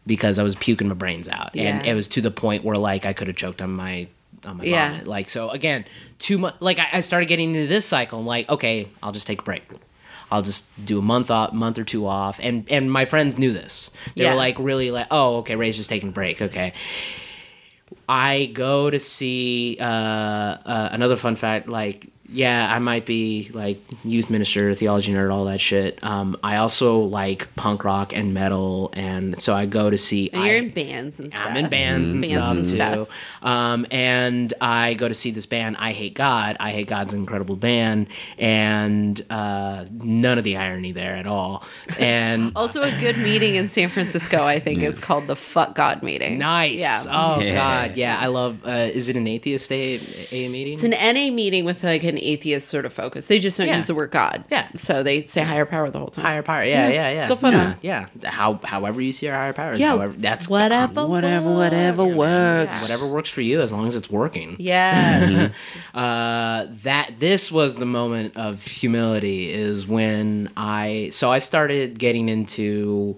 Because 0.06 0.40
I 0.40 0.44
was 0.44 0.56
puking 0.56 0.88
my 0.88 0.96
brains 0.96 1.30
out, 1.30 1.52
and 1.56 1.86
Yeah. 1.86 1.92
it 1.92 1.94
was 1.94 2.08
to 2.10 2.22
the 2.22 2.32
point 2.32 2.64
where 2.64 2.78
like 2.78 3.06
I 3.06 3.14
could 3.14 3.28
have 3.28 3.36
choked 3.38 3.62
on 3.62 3.72
my 3.72 4.08
on 4.46 4.58
my 4.58 4.64
Yeah. 4.64 4.92
vomit. 4.92 5.08
Like 5.08 5.30
so, 5.30 5.50
again, 5.50 5.86
too 6.20 6.38
much. 6.38 6.56
Like 6.60 6.80
I, 6.80 6.88
I 6.94 7.00
started 7.02 7.28
getting 7.28 7.54
into 7.56 7.68
this 7.68 7.86
cycle. 7.86 8.20
I'm 8.20 8.26
like, 8.26 8.50
okay, 8.50 8.88
I'll 9.04 9.12
just 9.12 9.28
take 9.28 9.42
a 9.42 9.44
break. 9.44 9.64
I'll 10.32 10.44
just 10.44 10.66
do 10.86 11.00
a 11.00 11.02
month 11.02 11.32
off, 11.32 11.54
month 11.54 11.80
or 11.80 11.84
two 11.84 12.06
off, 12.06 12.40
and 12.42 12.64
and 12.70 12.92
my 12.92 13.06
friends 13.06 13.38
knew 13.40 13.52
this. 13.52 13.90
They 14.16 14.24
Yeah. 14.24 14.32
were 14.32 14.36
like, 14.38 14.58
really 14.60 14.92
like, 14.92 15.08
oh, 15.10 15.38
okay, 15.38 15.56
Ray's 15.56 15.76
just 15.78 15.90
taking 15.90 16.10
a 16.10 16.12
break. 16.12 16.42
Okay. 16.42 16.74
I 18.08 18.48
go 18.54 18.90
to 18.90 19.00
see 19.00 19.78
uh, 19.80 19.84
uh, 19.84 20.90
another 20.92 21.16
fun 21.16 21.36
fact. 21.36 21.68
Like, 21.68 22.08
yeah, 22.32 22.74
I 22.74 22.80
might 22.80 23.06
be 23.06 23.50
like 23.54 23.80
youth 24.04 24.30
minister, 24.30 24.74
theology 24.76 25.12
nerd, 25.14 25.34
all 25.34 25.46
that 25.46 25.60
shit. 25.62 25.98
Um, 26.04 26.38
I 26.44 26.58
also 26.58 27.00
like 27.00 27.54
punk 27.56 27.84
rock 27.84 28.16
and 28.16 28.34
metal, 28.34 28.92
and 28.94 29.40
so 29.42 29.56
I 29.56 29.66
go 29.66 29.90
to 29.90 29.98
see. 29.98 30.30
And 30.32 30.44
you're 30.44 30.54
I- 30.56 30.58
in 30.60 30.70
bands 30.70 31.20
and 31.20 31.32
stuff. 31.32 31.46
I'm 31.48 31.58
in 31.58 31.70
bands 31.70 32.12
and 32.12 32.22
Bands 32.22 32.34
stuff 32.36 32.58
and 32.58 32.66
too. 32.66 32.76
stuff. 32.76 33.08
Um, 33.42 33.86
and 33.92 34.54
I 34.62 34.94
go 34.94 35.08
to 35.08 35.14
see 35.14 35.32
this 35.32 35.46
band, 35.46 35.78
I 35.80 35.92
Hate 35.92 36.14
God. 36.14 36.58
I 36.60 36.72
Hate 36.72 36.88
God's 36.88 37.14
an 37.14 37.20
incredible 37.22 37.56
band, 37.56 38.08
and 38.38 39.22
uh, 39.30 39.86
none 39.92 40.38
of 40.38 40.44
the 40.44 40.58
irony 40.58 40.92
there 40.92 41.16
at 41.16 41.26
all. 41.26 41.64
And 41.98 42.52
Also, 42.56 42.82
a 42.82 42.92
good 43.00 43.18
meeting 43.18 43.56
in 43.56 43.70
San 43.70 43.90
Francisco, 43.90 44.44
I 44.44 44.60
think, 44.60 44.82
is 44.84 45.00
called 45.00 45.28
the 45.28 45.36
Fuck 45.36 45.76
God 45.76 46.04
meeting. 46.04 46.38
nice. 46.38 46.80
Yeah. 46.80 47.04
Oh 47.10 47.40
Yeah. 47.40 47.54
God. 47.54 47.98
Yeah, 47.98 48.20
I 48.20 48.28
love. 48.28 48.60
Uh, 48.66 48.90
is 48.94 49.10
it 49.10 49.16
an 49.16 49.28
atheist 49.28 49.72
A, 49.72 50.00
a 50.32 50.50
meeting? 50.50 50.74
It's 50.74 50.84
an 50.84 50.92
NA 50.92 51.32
meeting 51.34 51.66
with 51.66 51.84
like 51.84 52.04
an 52.04 52.18
atheist 52.22 52.68
sort 52.68 52.86
of 52.86 52.94
focus. 52.94 53.28
They 53.28 53.40
just 53.40 53.58
don't 53.58 53.68
Yeah. 53.68 53.76
use 53.78 53.88
the 53.88 53.96
word 53.96 54.12
God. 54.12 54.44
Yeah. 54.52 54.68
So 54.76 55.04
they 55.04 55.24
say 55.24 55.42
higher 55.44 55.66
power 55.66 55.90
the 55.90 56.00
whole 56.00 56.08
time. 56.10 56.26
higher 56.26 56.42
power. 56.44 56.64
Yeah, 56.64 56.88
Yeah. 56.88 56.94
yeah, 56.94 57.10
yeah. 57.12 57.28
Go 57.28 57.36
fun 57.36 57.54
yeah, 57.54 57.76
yeah. 57.82 58.30
How 58.30 58.60
however 58.64 59.02
you 59.02 59.12
see 59.12 59.26
your 59.28 59.36
higher 59.36 59.54
powers. 59.54 59.80
Yeah. 59.80 59.90
However, 59.90 60.14
that's 60.18 60.48
whatever. 60.50 61.08
Whatever, 61.08 61.54
whatever 61.54 62.04
works. 62.04 62.18
works. 62.18 62.82
Whatever 62.82 63.08
works 63.08 63.30
for 63.30 63.42
you, 63.42 63.62
as 63.62 63.72
long 63.72 63.88
as 63.88 63.96
it's 63.96 64.10
working. 64.10 64.56
Yeah. 64.60 65.50
uh, 65.94 66.68
that 66.84 67.20
this 67.20 67.52
was 67.52 67.78
the 67.78 67.86
moment 67.86 68.36
of 68.38 68.64
humility 68.66 69.52
is 69.52 69.88
when 69.88 70.50
I 70.58 71.10
so 71.12 71.32
I 71.32 71.40
started 71.40 71.98
getting 72.00 72.30
into 72.30 73.18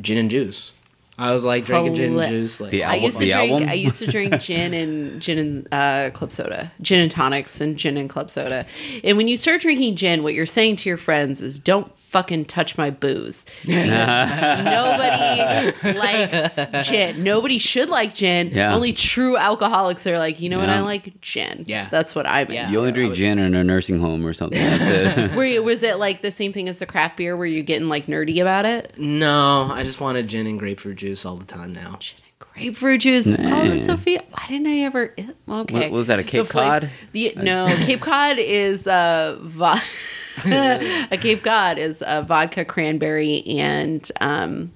gin 0.00 0.18
and 0.18 0.30
juice. 0.30 0.72
I 1.18 1.32
was 1.32 1.44
like 1.44 1.64
drinking 1.64 1.94
gin 1.94 2.18
and 2.18 2.28
juice. 2.28 2.60
Like, 2.60 2.70
The 2.72 2.84
I 2.84 2.96
used 2.96 3.16
to 3.18 3.24
the 3.24 3.30
drink. 3.32 3.52
album? 3.52 3.68
I 3.68 3.72
used 3.74 3.98
to 4.00 4.06
drink 4.06 4.38
gin 4.40 4.74
and 4.74 5.20
gin 5.22 5.38
and 5.38 5.68
uh, 5.72 6.10
club 6.12 6.30
soda, 6.30 6.70
gin 6.82 7.00
and 7.00 7.10
tonics, 7.10 7.60
and 7.60 7.76
gin 7.76 7.96
and 7.96 8.10
club 8.10 8.30
soda. 8.30 8.66
And 9.02 9.16
when 9.16 9.26
you 9.26 9.36
start 9.38 9.62
drinking 9.62 9.96
gin, 9.96 10.22
what 10.22 10.34
you're 10.34 10.44
saying 10.46 10.76
to 10.76 10.88
your 10.90 10.98
friends 10.98 11.40
is, 11.40 11.58
"Don't 11.58 11.90
fucking 12.08 12.44
touch 12.46 12.78
my 12.78 12.90
booze. 12.90 13.46
Nobody 13.66 15.72
likes 15.98 16.58
gin. 16.88 17.22
Nobody 17.22 17.58
should 17.58 17.88
like 17.88 18.14
gin. 18.14 18.48
Yeah. 18.48 18.74
Only 18.74 18.92
true 18.92 19.36
alcoholics 19.36 20.06
are 20.06 20.18
like, 20.18 20.40
you 20.40 20.48
know 20.48 20.58
what? 20.58 20.68
Yeah. 20.68 20.78
I 20.78 20.80
like 20.80 21.20
gin. 21.20 21.64
Yeah. 21.66 21.88
That's 21.90 22.14
what 22.14 22.26
I'm 22.26 22.50
Yeah. 22.50 22.70
You 22.70 22.78
only 22.80 22.92
drink 22.92 23.14
gin 23.14 23.38
in 23.38 23.54
a 23.54 23.64
nursing 23.64 24.00
home 24.00 24.26
or 24.26 24.32
something. 24.32 24.58
That's 24.58 24.88
it. 24.88 25.32
Were 25.36 25.44
you, 25.44 25.62
was 25.62 25.82
it 25.82 25.98
like 25.98 26.22
the 26.22 26.30
same 26.30 26.52
thing 26.52 26.68
as 26.68 26.78
the 26.78 26.86
craft 26.86 27.16
beer 27.16 27.36
where 27.36 27.46
you're 27.46 27.62
getting 27.62 27.88
like 27.88 28.06
nerdy 28.06 28.40
about 28.40 28.64
it? 28.66 28.94
No, 28.98 29.68
I 29.70 29.82
just 29.82 30.00
wanted 30.00 30.28
gin 30.28 30.46
and 30.46 30.58
grapefruit 30.58 30.96
juice 30.96 31.24
all 31.24 31.36
the 31.36 31.44
time 31.44 31.72
now. 31.72 31.96
Gin 32.00 32.16
and 32.18 32.38
grapefruit 32.38 33.00
juice. 33.00 33.36
Oh, 33.38 33.42
Nah. 33.42 33.64
that's 33.68 33.86
so 33.86 33.96
fe- 33.96 34.20
Why 34.30 34.44
didn't 34.48 34.66
I 34.66 34.78
ever? 34.80 35.14
Okay. 35.48 35.74
What 35.74 35.90
was 35.90 36.06
that, 36.08 36.18
a 36.18 36.22
The 36.22 36.28
Cape 36.28 36.46
fla- 36.46 36.62
Cod? 36.80 36.90
The, 37.12 37.32
no, 37.36 37.66
Cape 37.84 38.00
Cod 38.00 38.38
is 38.38 38.86
uh, 38.86 39.38
vo- 39.42 39.74
a 41.10 41.16
Cape 41.20 41.42
Cod 41.42 41.78
is 41.78 42.02
a 42.06 42.22
vodka 42.22 42.64
cranberry 42.64 43.42
and 43.46 44.10
um, 44.20 44.72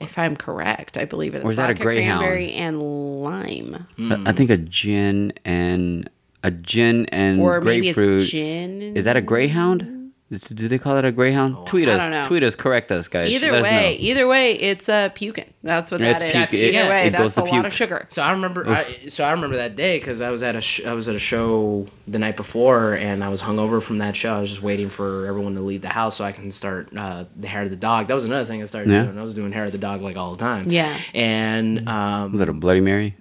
if 0.00 0.18
I'm 0.18 0.36
correct, 0.36 0.96
I 0.98 1.04
believe 1.04 1.34
it 1.34 1.38
is 1.38 1.44
Or 1.44 1.50
is 1.52 1.56
that 1.56 1.70
a 1.70 1.72
vodka 1.74 1.82
Greyhound? 1.84 2.20
cranberry 2.20 2.52
and 2.52 3.22
lime, 3.22 3.86
I 3.98 4.22
I 4.30 4.32
think 4.32 4.50
a 4.50 4.56
gin 4.58 5.32
and 5.44 6.08
a 6.42 6.50
gin 6.50 7.06
and 7.06 7.40
or 7.40 7.60
maybe 7.60 7.92
grapefruit. 7.92 8.22
it's 8.22 8.30
gin. 8.30 8.96
Is 8.96 9.04
that 9.04 9.16
a 9.16 9.20
greyhound? 9.22 10.05
Is- 10.28 10.40
Do 10.40 10.66
they 10.66 10.78
call 10.78 10.96
it 10.96 11.04
a 11.04 11.12
greyhound? 11.12 11.68
Tweet 11.68 11.88
Oh, 11.88 11.92
I 11.92 11.94
us. 11.94 12.00
don't 12.00 12.10
know. 12.10 12.24
Tweet 12.24 12.42
us. 12.42 12.56
Correct 12.56 12.90
us, 12.90 13.06
guys. 13.06 13.30
Either 13.30 13.52
Let 13.52 13.62
way, 13.62 13.94
either 13.96 14.26
way, 14.26 14.54
it's 14.54 14.88
uh, 14.88 15.10
puking. 15.10 15.44
That's 15.62 15.92
what 15.92 16.00
It's 16.00 16.20
that 16.20 16.26
is. 16.26 16.32
puke. 16.32 16.42
That's- 16.42 16.54
It- 16.54 16.74
Either 16.74 16.88
way, 16.90 17.06
it 17.06 17.10
that's 17.12 17.22
goes 17.22 17.34
to 17.34 17.42
a 17.42 17.44
lot 17.44 17.58
of 17.58 17.62
puke. 17.70 17.72
sugar. 17.72 18.06
So 18.08 18.22
I 18.22 18.32
remember, 18.32 18.68
I, 18.68 19.06
so 19.08 19.22
I 19.22 19.30
remember 19.30 19.56
that 19.58 19.76
day 19.76 19.98
because 20.00 20.20
I 20.20 20.30
was 20.30 20.42
at 20.42 20.56
a 20.56 20.60
sh- 20.60 20.84
I 20.84 20.94
was 20.94 21.08
at 21.08 21.14
a 21.14 21.20
show 21.20 21.86
the 22.08 22.18
night 22.18 22.36
before, 22.36 22.94
and 22.94 23.22
I 23.22 23.28
was 23.28 23.42
hungover 23.42 23.80
from 23.80 23.98
that 23.98 24.16
show. 24.16 24.34
I 24.34 24.40
was 24.40 24.50
just 24.50 24.62
waiting 24.62 24.88
for 24.88 25.26
everyone 25.26 25.54
to 25.54 25.60
leave 25.60 25.82
the 25.82 25.88
house 25.90 26.16
so 26.16 26.24
I 26.24 26.32
can 26.32 26.50
start 26.50 26.88
uh, 26.96 27.26
the 27.36 27.46
hair 27.46 27.62
of 27.62 27.70
the 27.70 27.76
dog. 27.76 28.08
That 28.08 28.14
was 28.14 28.24
another 28.24 28.44
thing 28.44 28.60
I 28.60 28.64
started 28.64 28.90
Yeah. 28.90 29.04
doing. 29.04 29.18
I 29.18 29.22
was 29.22 29.34
doing 29.36 29.52
hair 29.52 29.66
of 29.66 29.72
the 29.72 29.78
dog 29.78 30.02
like 30.02 30.16
all 30.16 30.32
the 30.32 30.38
time. 30.38 30.64
Yeah. 30.68 30.92
and 31.14 31.88
um, 31.88 32.32
Was 32.32 32.40
that 32.40 32.48
a 32.48 32.52
Bloody 32.52 32.80
Mary? 32.80 33.14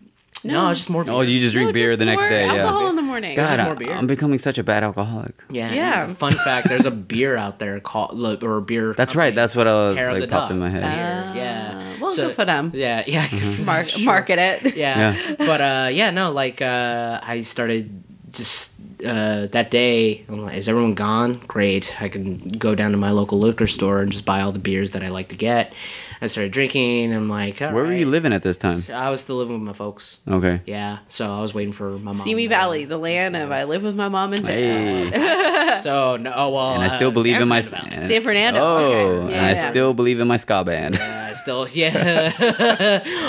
No, 0.53 0.69
it's 0.69 0.79
just 0.81 0.89
more. 0.89 1.03
Beer. 1.03 1.13
Oh, 1.13 1.21
you 1.21 1.39
just 1.39 1.53
drink 1.53 1.69
No, 1.69 1.73
beer 1.73 1.87
just 1.89 1.99
the 1.99 2.05
next 2.05 2.23
day. 2.25 2.43
Alcohol 2.45 2.83
Yeah. 2.83 2.89
in 2.91 2.95
the 2.95 3.01
morning. 3.01 3.35
God, 3.35 3.59
more 3.59 3.71
I, 3.71 3.75
beer. 3.75 3.93
I'm 3.93 4.07
becoming 4.07 4.39
such 4.39 4.57
a 4.57 4.63
bad 4.63 4.83
alcoholic. 4.83 5.33
Yeah, 5.49 5.71
Yeah. 5.73 6.07
Fun 6.13 6.33
fact: 6.33 6.69
there's 6.69 6.85
a 6.85 6.91
beer 6.91 7.35
out 7.35 7.59
there 7.59 7.79
called 7.79 8.15
look, 8.15 8.43
or 8.43 8.57
a 8.57 8.61
beer. 8.61 8.93
That's 8.93 9.15
right. 9.15 9.33
That's 9.33 9.55
what 9.55 9.67
I 9.67 9.73
was, 9.73 9.95
like 10.21 10.29
popped 10.29 10.49
dog. 10.49 10.51
in 10.51 10.59
my 10.59 10.69
head. 10.69 10.83
Uh, 10.83 11.33
yeah. 11.35 11.93
well, 11.99 12.15
good 12.15 12.35
for 12.35 12.45
them. 12.45 12.71
Yeah, 12.73 13.03
yeah. 13.07 13.27
Mark, 13.65 13.87
Sure. 13.87 14.05
market 14.05 14.39
it. 14.39 14.75
yeah. 14.75 15.13
Yeah. 15.15 15.35
but 15.37 15.61
uh 15.61 15.89
yeah 15.91 16.09
no 16.11 16.31
like 16.31 16.61
uh 16.61 17.19
i 17.23 17.41
started 17.41 18.03
just 18.31 18.73
uh 19.05 19.47
that 19.47 19.71
day 19.71 20.23
i'm 20.27 20.41
like 20.43 20.57
is 20.57 20.67
everyone 20.67 20.93
gone 20.93 21.39
great 21.47 21.95
i 22.01 22.07
can 22.09 22.37
go 22.37 22.75
down 22.75 22.91
to 22.91 22.97
my 22.97 23.11
local 23.11 23.39
liquor 23.39 23.67
store 23.67 24.01
and 24.01 24.11
just 24.11 24.25
buy 24.25 24.41
all 24.41 24.51
the 24.51 24.59
beers 24.59 24.91
that 24.91 25.03
i 25.03 25.09
like 25.09 25.29
to 25.29 25.35
get 25.35 25.73
i 26.21 26.27
started 26.27 26.51
drinking 26.51 27.13
i'm 27.13 27.29
like 27.29 27.61
all 27.61 27.71
Where 27.73 27.83
were 27.83 27.93
you 27.93 28.05
living 28.07 28.33
at 28.33 28.41
this 28.43 28.57
time? 28.57 28.83
i 28.93 29.09
was 29.09 29.21
still 29.21 29.35
living 29.37 29.53
with 29.59 29.63
my 29.67 29.73
folks 29.73 30.17
Okay. 30.27 30.61
yeah 30.65 30.99
so 31.07 31.25
i 31.31 31.41
was 31.41 31.53
waiting 31.53 31.73
for 31.73 31.91
my 31.91 32.11
mom 32.11 32.17
Simi 32.17 32.43
to- 32.43 32.49
Valley, 32.49 32.85
the 32.85 32.97
land 32.97 33.35
of 33.35 33.51
I 33.51 33.63
live 33.63 33.83
with 33.83 33.95
my 33.95 34.07
mom 34.09 34.33
and 34.33 34.43
dad. 34.45 35.13
Hey. 35.13 35.79
so 35.81 36.17
no 36.17 36.33
oh 36.35 36.49
well 36.51 36.73
And 36.75 36.83
I 36.83 36.87
still 36.89 37.09
uh, 37.09 37.11
believe 37.11 37.39
in 37.41 37.47
my. 37.47 37.61
San 37.61 37.79
Fernando. 37.81 38.07
San 38.07 38.21
Fernando, 38.21 38.59
Oh, 38.61 38.77
okay. 39.25 39.35
and 39.35 39.45
I 39.45 39.51
Yeah. 39.51 39.69
still 39.69 39.93
believe 39.93 40.19
in 40.19 40.27
my 40.27 40.37
ska 40.37 40.63
band. 40.63 40.95
Yeah, 40.95 41.27
I 41.29 41.33
still 41.33 41.67
yeah 41.73 42.31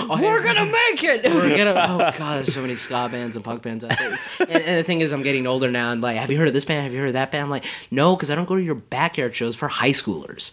Oh, 0.08 0.18
We're 0.20 0.42
gonna 0.42 0.64
make 0.66 1.02
it. 1.02 1.24
We're 1.24 1.56
gonna. 1.56 1.70
Oh 1.72 1.98
god, 2.18 2.36
there's 2.38 2.52
so 2.54 2.60
many 2.62 2.74
ska 2.74 3.08
bands 3.10 3.36
and 3.36 3.44
punk 3.44 3.62
bands 3.62 3.84
out 3.84 3.96
there. 3.98 4.18
And, 4.40 4.50
and 4.62 4.78
the 4.78 4.82
thing 4.82 5.00
is, 5.00 5.12
I'm 5.12 5.22
getting 5.22 5.46
older 5.46 5.70
now. 5.70 5.92
And 5.92 6.00
like, 6.00 6.16
have 6.18 6.30
you 6.30 6.38
heard 6.38 6.48
of 6.48 6.54
this 6.54 6.64
band? 6.64 6.84
Have 6.84 6.92
you 6.92 7.00
heard 7.00 7.08
of 7.08 7.12
that 7.14 7.30
band? 7.30 7.44
I'm 7.44 7.50
like, 7.50 7.64
no, 7.90 8.14
because 8.16 8.30
I 8.30 8.34
don't 8.34 8.46
go 8.46 8.56
to 8.56 8.62
your 8.62 8.74
backyard 8.74 9.34
shows 9.34 9.56
for 9.56 9.68
high 9.68 9.90
schoolers. 9.92 10.52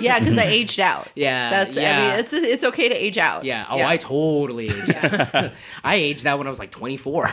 yeah, 0.00 0.18
because 0.18 0.36
I 0.38 0.44
aged 0.58 0.80
out. 0.80 1.08
Yeah, 1.14 1.43
that's. 1.50 1.76
I 1.76 1.80
yeah. 1.80 2.08
mean, 2.10 2.20
it's 2.20 2.32
it's 2.32 2.64
okay 2.64 2.88
to 2.88 2.94
age 2.94 3.18
out. 3.18 3.44
Yeah. 3.44 3.66
Oh, 3.68 3.80
I 3.82 3.96
totally 3.96 4.66
aged 4.66 4.94
out. 4.94 5.52
I 5.84 5.94
aged 5.96 6.26
out 6.26 6.38
when 6.38 6.46
I 6.46 6.50
was 6.50 6.58
like 6.58 6.70
24. 6.70 7.28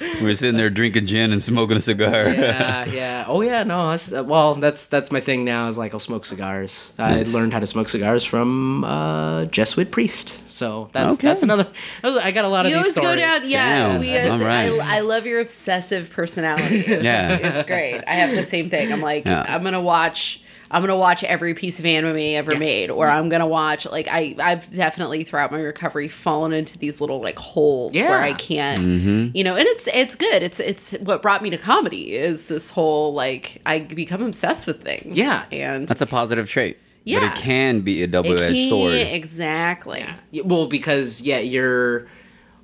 we 0.00 0.22
were 0.22 0.34
sitting 0.34 0.56
there 0.56 0.70
drinking 0.70 1.06
gin 1.06 1.32
and 1.32 1.42
smoking 1.42 1.76
a 1.76 1.80
cigar. 1.80 2.28
yeah, 2.30 2.84
yeah. 2.84 3.24
Oh 3.28 3.40
yeah, 3.42 3.62
no. 3.64 3.90
That's, 3.90 4.10
well, 4.10 4.54
that's 4.54 4.86
that's 4.86 5.10
my 5.10 5.20
thing 5.20 5.44
now. 5.44 5.68
Is 5.68 5.78
like 5.78 5.92
I'll 5.94 6.00
smoke 6.00 6.24
cigars. 6.24 6.92
I 6.98 7.22
learned 7.24 7.52
how 7.52 7.60
to 7.60 7.66
smoke 7.66 7.88
cigars 7.88 8.24
from 8.24 8.84
uh, 8.84 9.44
Jesuit 9.46 9.90
priest. 9.90 10.40
So 10.50 10.88
that's 10.92 11.14
Okay. 11.14 11.26
that's 11.28 11.42
another. 11.42 11.68
I 12.02 12.30
got 12.32 12.44
a 12.44 12.48
lot 12.48 12.66
of 12.66 12.70
stories. 12.72 12.86
You 12.86 12.92
these 12.92 12.98
always 12.98 13.16
go 13.16 13.16
down. 13.20 13.48
Yeah, 13.48 13.88
Damn, 13.88 14.00
we. 14.00 14.10
As, 14.12 14.28
all 14.30 14.38
right. 14.46 14.70
I, 14.80 14.98
I 14.98 15.00
love 15.00 15.26
your 15.26 15.40
obsessive 15.40 16.10
personality. 16.10 16.84
Yeah. 16.98 17.36
it's 17.36 17.66
great. 17.66 18.02
I 18.06 18.14
have 18.14 18.34
the 18.34 18.42
same 18.44 18.70
thing. 18.70 18.92
I'm 18.92 19.00
like, 19.00 19.24
Yeah. 19.24 19.44
I'm 19.46 19.62
gonna 19.62 19.80
watch. 19.80 20.42
I'm 20.70 20.82
gonna 20.82 20.96
watch 20.96 21.24
every 21.24 21.54
piece 21.54 21.78
of 21.78 21.86
anime 21.86 22.16
ever 22.18 22.56
made, 22.58 22.90
or 22.90 23.08
I'm 23.08 23.28
gonna 23.28 23.46
watch 23.46 23.86
like 23.86 24.06
I 24.10 24.34
I've 24.38 24.70
definitely 24.70 25.24
throughout 25.24 25.50
my 25.50 25.60
recovery 25.62 26.08
fallen 26.08 26.52
into 26.52 26.76
these 26.78 27.00
little 27.00 27.20
like 27.20 27.38
holes 27.38 27.94
where 27.94 28.18
I 28.18 28.34
can't, 28.34 28.80
Mm-hmm. 28.80 29.36
you 29.36 29.44
know, 29.44 29.56
and 29.56 29.66
it's 29.66 29.86
it's 29.88 30.14
good. 30.14 30.42
It's 30.42 30.60
it's 30.60 30.92
what 30.92 31.22
brought 31.22 31.42
me 31.42 31.50
to 31.50 31.58
comedy 31.58 32.14
is 32.14 32.48
this 32.48 32.70
whole 32.70 33.14
like 33.14 33.60
I 33.64 33.80
become 33.80 34.22
obsessed 34.22 34.66
with 34.66 34.82
things. 34.82 35.16
Yeah. 35.16 35.44
and 35.50 35.88
That's 35.88 36.00
a 36.02 36.06
positive 36.06 36.48
trait. 36.48 36.76
But 37.04 37.10
Yeah. 37.12 37.32
it 37.32 37.38
can 37.38 37.80
be 37.80 38.02
a 38.02 38.06
double-edged 38.06 38.68
sword. 38.68 38.92
exactly. 38.94 40.04
Yeah, 40.30 40.42
Well, 40.44 40.66
because 40.66 41.22
yeah, 41.22 41.38
you're. 41.38 42.06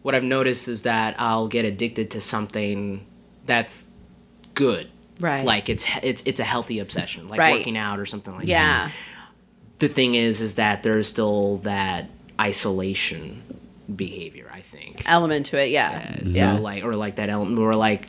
What 0.03 0.15
I've 0.15 0.23
noticed 0.23 0.69
is 0.69 0.83
that 0.83 1.15
I'll 1.19 1.49
get 1.49 1.65
addicted 1.65 2.11
to 2.11 2.21
something 2.21 3.07
that's 3.47 3.87
good. 4.53 4.91
Right. 5.21 5.45
Like 5.45 5.69
it's 5.69 5.87
it's 6.03 6.23
it's 6.27 6.41
a 6.41 6.45
healthy 6.45 6.79
obsession, 6.81 7.27
like 7.29 7.39
Right. 7.39 7.57
working 7.59 7.77
out 7.77 7.99
or 8.01 8.07
something 8.07 8.35
like 8.35 8.45
that. 8.47 8.49
Yeah. 8.51 8.91
The 9.79 9.89
thing 9.89 10.15
is, 10.15 10.41
is 10.41 10.55
that 10.55 10.83
there's 10.83 11.09
still 11.09 11.59
that 11.59 12.09
isolation 12.41 13.43
behavior. 13.95 14.51
I 14.53 14.61
think. 14.61 15.03
Element 15.07 15.47
to 15.47 15.61
it, 15.63 15.71
yeah. 15.71 16.17
Yeah. 16.25 16.57
So 16.57 16.63
like, 16.63 16.85
or 16.85 16.93
like 16.95 17.17
that 17.17 17.29
element, 17.29 17.59
or 17.59 17.75
like, 17.75 18.07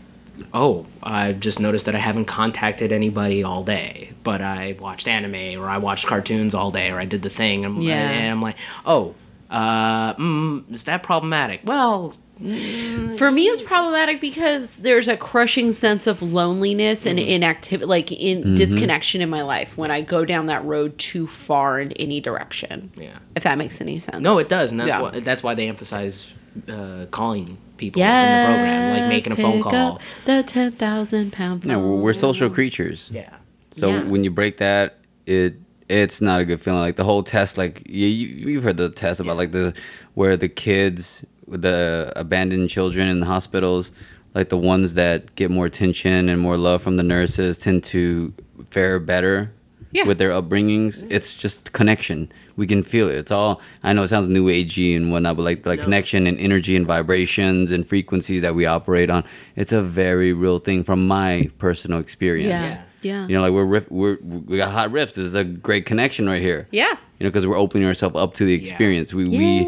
oh, 0.54 0.86
I 1.04 1.34
just 1.34 1.60
noticed 1.60 1.86
that 1.88 1.96
I 1.96 2.00
haven't 2.00 2.26
contacted 2.26 2.92
anybody 2.92 3.44
all 3.44 3.64
day, 3.64 4.12
but 4.24 4.42
I 4.42 4.76
watched 4.80 5.08
anime 5.08 5.60
or 5.62 5.68
I 5.68 5.78
watched 5.80 6.06
cartoons 6.08 6.54
all 6.54 6.72
day 6.72 6.92
or 6.92 7.00
I 7.00 7.06
did 7.06 7.22
the 7.24 7.30
thing. 7.30 7.66
And, 7.66 7.84
Yeah. 7.84 7.96
and 8.10 8.32
I'm 8.32 8.42
like, 8.42 8.58
oh, 8.86 9.16
uh, 9.50 10.14
mm, 10.16 10.72
is 10.74 10.84
that 10.86 11.04
problematic? 11.04 11.62
Well, 11.64 12.14
For 12.38 13.32
me, 13.32 13.46
it's 13.46 13.62
problematic 13.62 14.20
because 14.20 14.78
there's 14.78 15.08
a 15.08 15.16
crushing 15.16 15.72
sense 15.72 16.06
of 16.08 16.22
loneliness 16.22 17.06
and 17.06 17.18
Mm-hmm. 17.18 17.30
inactivity, 17.30 17.86
like 17.86 18.12
in 18.12 18.56
disconnection 18.56 19.22
in 19.22 19.30
my 19.30 19.42
life 19.42 19.78
when 19.78 19.90
I 19.90 20.02
go 20.02 20.26
down 20.26 20.48
that 20.48 20.64
road 20.66 20.98
too 20.98 21.28
far 21.28 21.80
in 21.80 21.92
any 21.94 22.20
direction. 22.20 22.92
yeah. 22.98 23.18
If 23.36 23.44
that 23.44 23.58
makes 23.58 23.80
any 23.80 24.00
sense. 24.00 24.20
No, 24.22 24.38
it 24.38 24.50
does, 24.50 24.72
and 24.72 24.80
that's 24.82 24.90
Yeah. 24.90 25.02
why 25.02 25.20
that's 25.22 25.44
why 25.44 25.56
they 25.56 25.68
emphasize 25.70 26.34
uh, 26.70 27.06
calling 27.12 27.58
people 27.78 28.00
Yeah. 28.02 28.26
in 28.26 28.32
the 28.42 28.46
program, 28.54 29.00
like 29.00 29.10
making 29.10 29.34
a 29.34 29.36
phone 29.38 29.62
call. 29.62 30.02
The 30.26 30.44
ten 30.44 30.74
thousand 30.74 31.32
pound. 31.32 31.64
Yeah, 31.66 31.78
we're, 31.78 31.96
we're 31.96 32.14
social 32.14 32.50
creatures. 32.50 33.10
Yeah. 33.14 33.30
So 33.78 33.88
Yeah. 33.90 34.04
when 34.04 34.24
you 34.26 34.32
break 34.32 34.58
that, 34.58 34.98
it 35.26 35.56
it's 35.88 36.20
not 36.20 36.42
a 36.42 36.46
good 36.46 36.60
feeling. 36.62 36.80
Like 36.82 36.96
the 36.96 37.04
whole 37.04 37.22
test, 37.24 37.58
like 37.58 37.84
you, 37.88 38.08
you 38.08 38.28
you've 38.52 38.64
heard 38.64 38.78
the 38.78 38.90
test 38.90 39.20
about 39.22 39.38
like 39.38 39.52
the 39.52 39.74
where 40.16 40.36
the 40.38 40.48
kids, 40.50 41.24
the 41.48 42.12
abandoned 42.16 42.70
children 42.70 43.08
in 43.08 43.20
the 43.20 43.26
hospitals, 43.26 43.92
like 44.34 44.50
the 44.50 44.58
ones 44.58 44.96
that 44.96 45.34
get 45.36 45.52
more 45.52 45.66
attention 45.66 46.30
and 46.30 46.42
more 46.42 46.58
love 46.58 46.82
from 46.82 46.98
the 46.98 47.04
nurses 47.04 47.58
tend 47.58 47.84
to 47.86 48.34
fare 48.70 49.00
better 49.00 49.52
Yeah. 49.92 50.06
with 50.06 50.18
their 50.18 50.32
upbringings. 50.32 50.98
Mm-hmm. 51.04 51.12
It's 51.12 51.36
just 51.36 51.72
connection. 51.72 52.32
We 52.58 52.68
can 52.68 52.84
feel 52.84 53.10
it. 53.10 53.16
It's 53.16 53.32
all. 53.32 53.62
I 53.84 53.94
know 53.94 54.04
it 54.04 54.08
sounds 54.10 54.28
new 54.30 54.46
agey 54.48 54.96
and 54.96 55.12
whatnot, 55.12 55.36
but 55.38 55.44
like 55.44 55.66
like 55.66 55.80
No. 55.80 55.86
connection 55.86 56.26
and 56.28 56.40
energy 56.40 56.76
and 56.76 56.86
vibrations 56.88 57.72
and 57.72 57.86
frequencies 57.88 58.42
that 58.42 58.56
we 58.56 58.66
operate 58.66 59.10
on. 59.10 59.24
It's 59.56 59.72
a 59.74 59.82
very 59.82 60.32
real 60.34 60.58
thing 60.58 60.84
from 60.84 61.06
my 61.08 61.50
personal 61.60 62.00
experience. 62.00 62.64
Yeah. 62.72 62.82
Yeah. 63.02 63.28
You 63.28 63.36
know, 63.36 63.42
like 63.42 63.52
we're 63.52 63.66
riff, 63.66 63.92
we're 63.92 64.18
we 64.22 64.58
got 64.58 64.72
hot 64.72 64.92
riff. 64.92 65.14
This 65.14 65.26
is 65.26 65.36
a 65.36 65.44
great 65.44 65.86
connection 65.86 66.28
right 66.28 66.42
here. 66.42 66.68
Yeah. 66.72 66.92
You 67.20 67.24
know, 67.26 67.30
because 67.30 67.46
we're 67.46 67.58
opening 67.58 67.88
ourselves 67.88 68.16
up 68.16 68.34
to 68.36 68.46
the 68.46 68.54
experience. 68.54 69.14
We 69.14 69.28
we 69.30 69.66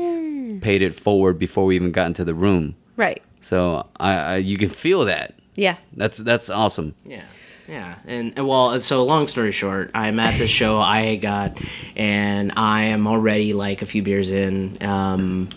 paid 0.68 0.82
it 0.82 0.94
forward 0.94 1.40
before 1.40 1.64
we 1.64 1.78
even 1.78 1.94
got 1.94 2.08
into 2.08 2.26
the 2.26 2.34
room. 2.34 2.76
Right. 2.98 3.24
So 3.40 3.88
I, 4.02 4.12
I 4.14 4.36
you 4.36 4.58
can 4.58 4.68
feel 4.68 5.06
that. 5.06 5.34
Yeah. 5.56 5.78
That's 5.94 6.18
that's 6.18 6.50
awesome. 6.50 6.94
Yeah. 7.06 7.24
Yeah, 7.70 7.96
and 8.06 8.34
and 8.38 8.48
well, 8.48 8.80
so 8.80 9.04
long 9.04 9.28
story 9.28 9.52
short, 9.52 9.92
I'm 9.94 10.22
at 10.22 10.38
the 10.38 10.48
show 10.48 10.80
I 10.80 11.18
got, 11.18 11.62
and 11.98 12.54
I 12.56 12.84
am 12.96 13.08
already 13.08 13.54
like 13.54 13.82
a 13.82 13.86
few 13.86 14.02
beers 14.04 14.32
in 14.32 14.78
um, 14.82 15.50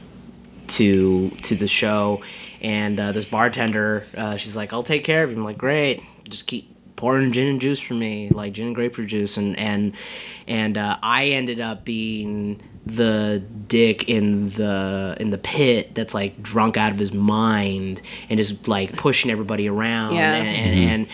to 0.68 1.30
to 1.30 1.54
the 1.54 1.68
show, 1.68 2.22
and 2.60 2.98
uh, 2.98 3.12
this 3.12 3.24
bartender, 3.24 4.06
uh, 4.16 4.36
she's 4.38 4.56
like, 4.56 4.72
"I'll 4.72 4.82
take 4.82 5.04
care 5.04 5.22
of 5.22 5.30
you." 5.30 5.36
I'm 5.36 5.44
like, 5.44 5.58
"Great, 5.58 6.02
just 6.28 6.48
keep 6.48 6.66
pouring 6.96 7.30
gin 7.30 7.46
and 7.46 7.60
juice 7.60 7.78
for 7.78 7.94
me, 7.94 8.28
like 8.30 8.54
gin 8.54 8.66
and 8.66 8.74
grapefruit 8.74 9.08
juice," 9.08 9.36
and 9.36 9.56
and 9.56 9.92
and 10.48 10.76
uh, 10.76 10.98
I 11.00 11.26
ended 11.26 11.60
up 11.60 11.84
being 11.84 12.60
the 12.96 13.42
dick 13.68 14.08
in 14.08 14.48
the 14.50 15.16
in 15.20 15.30
the 15.30 15.38
pit 15.38 15.94
that's 15.94 16.14
like 16.14 16.42
drunk 16.42 16.76
out 16.76 16.90
of 16.92 16.98
his 16.98 17.12
mind 17.12 18.00
and 18.28 18.38
just 18.38 18.66
like 18.68 18.96
pushing 18.96 19.30
everybody 19.30 19.68
around 19.68 20.14
Yeah. 20.14 20.34
and 20.34 20.48
and 20.48 20.90
and, 20.90 21.06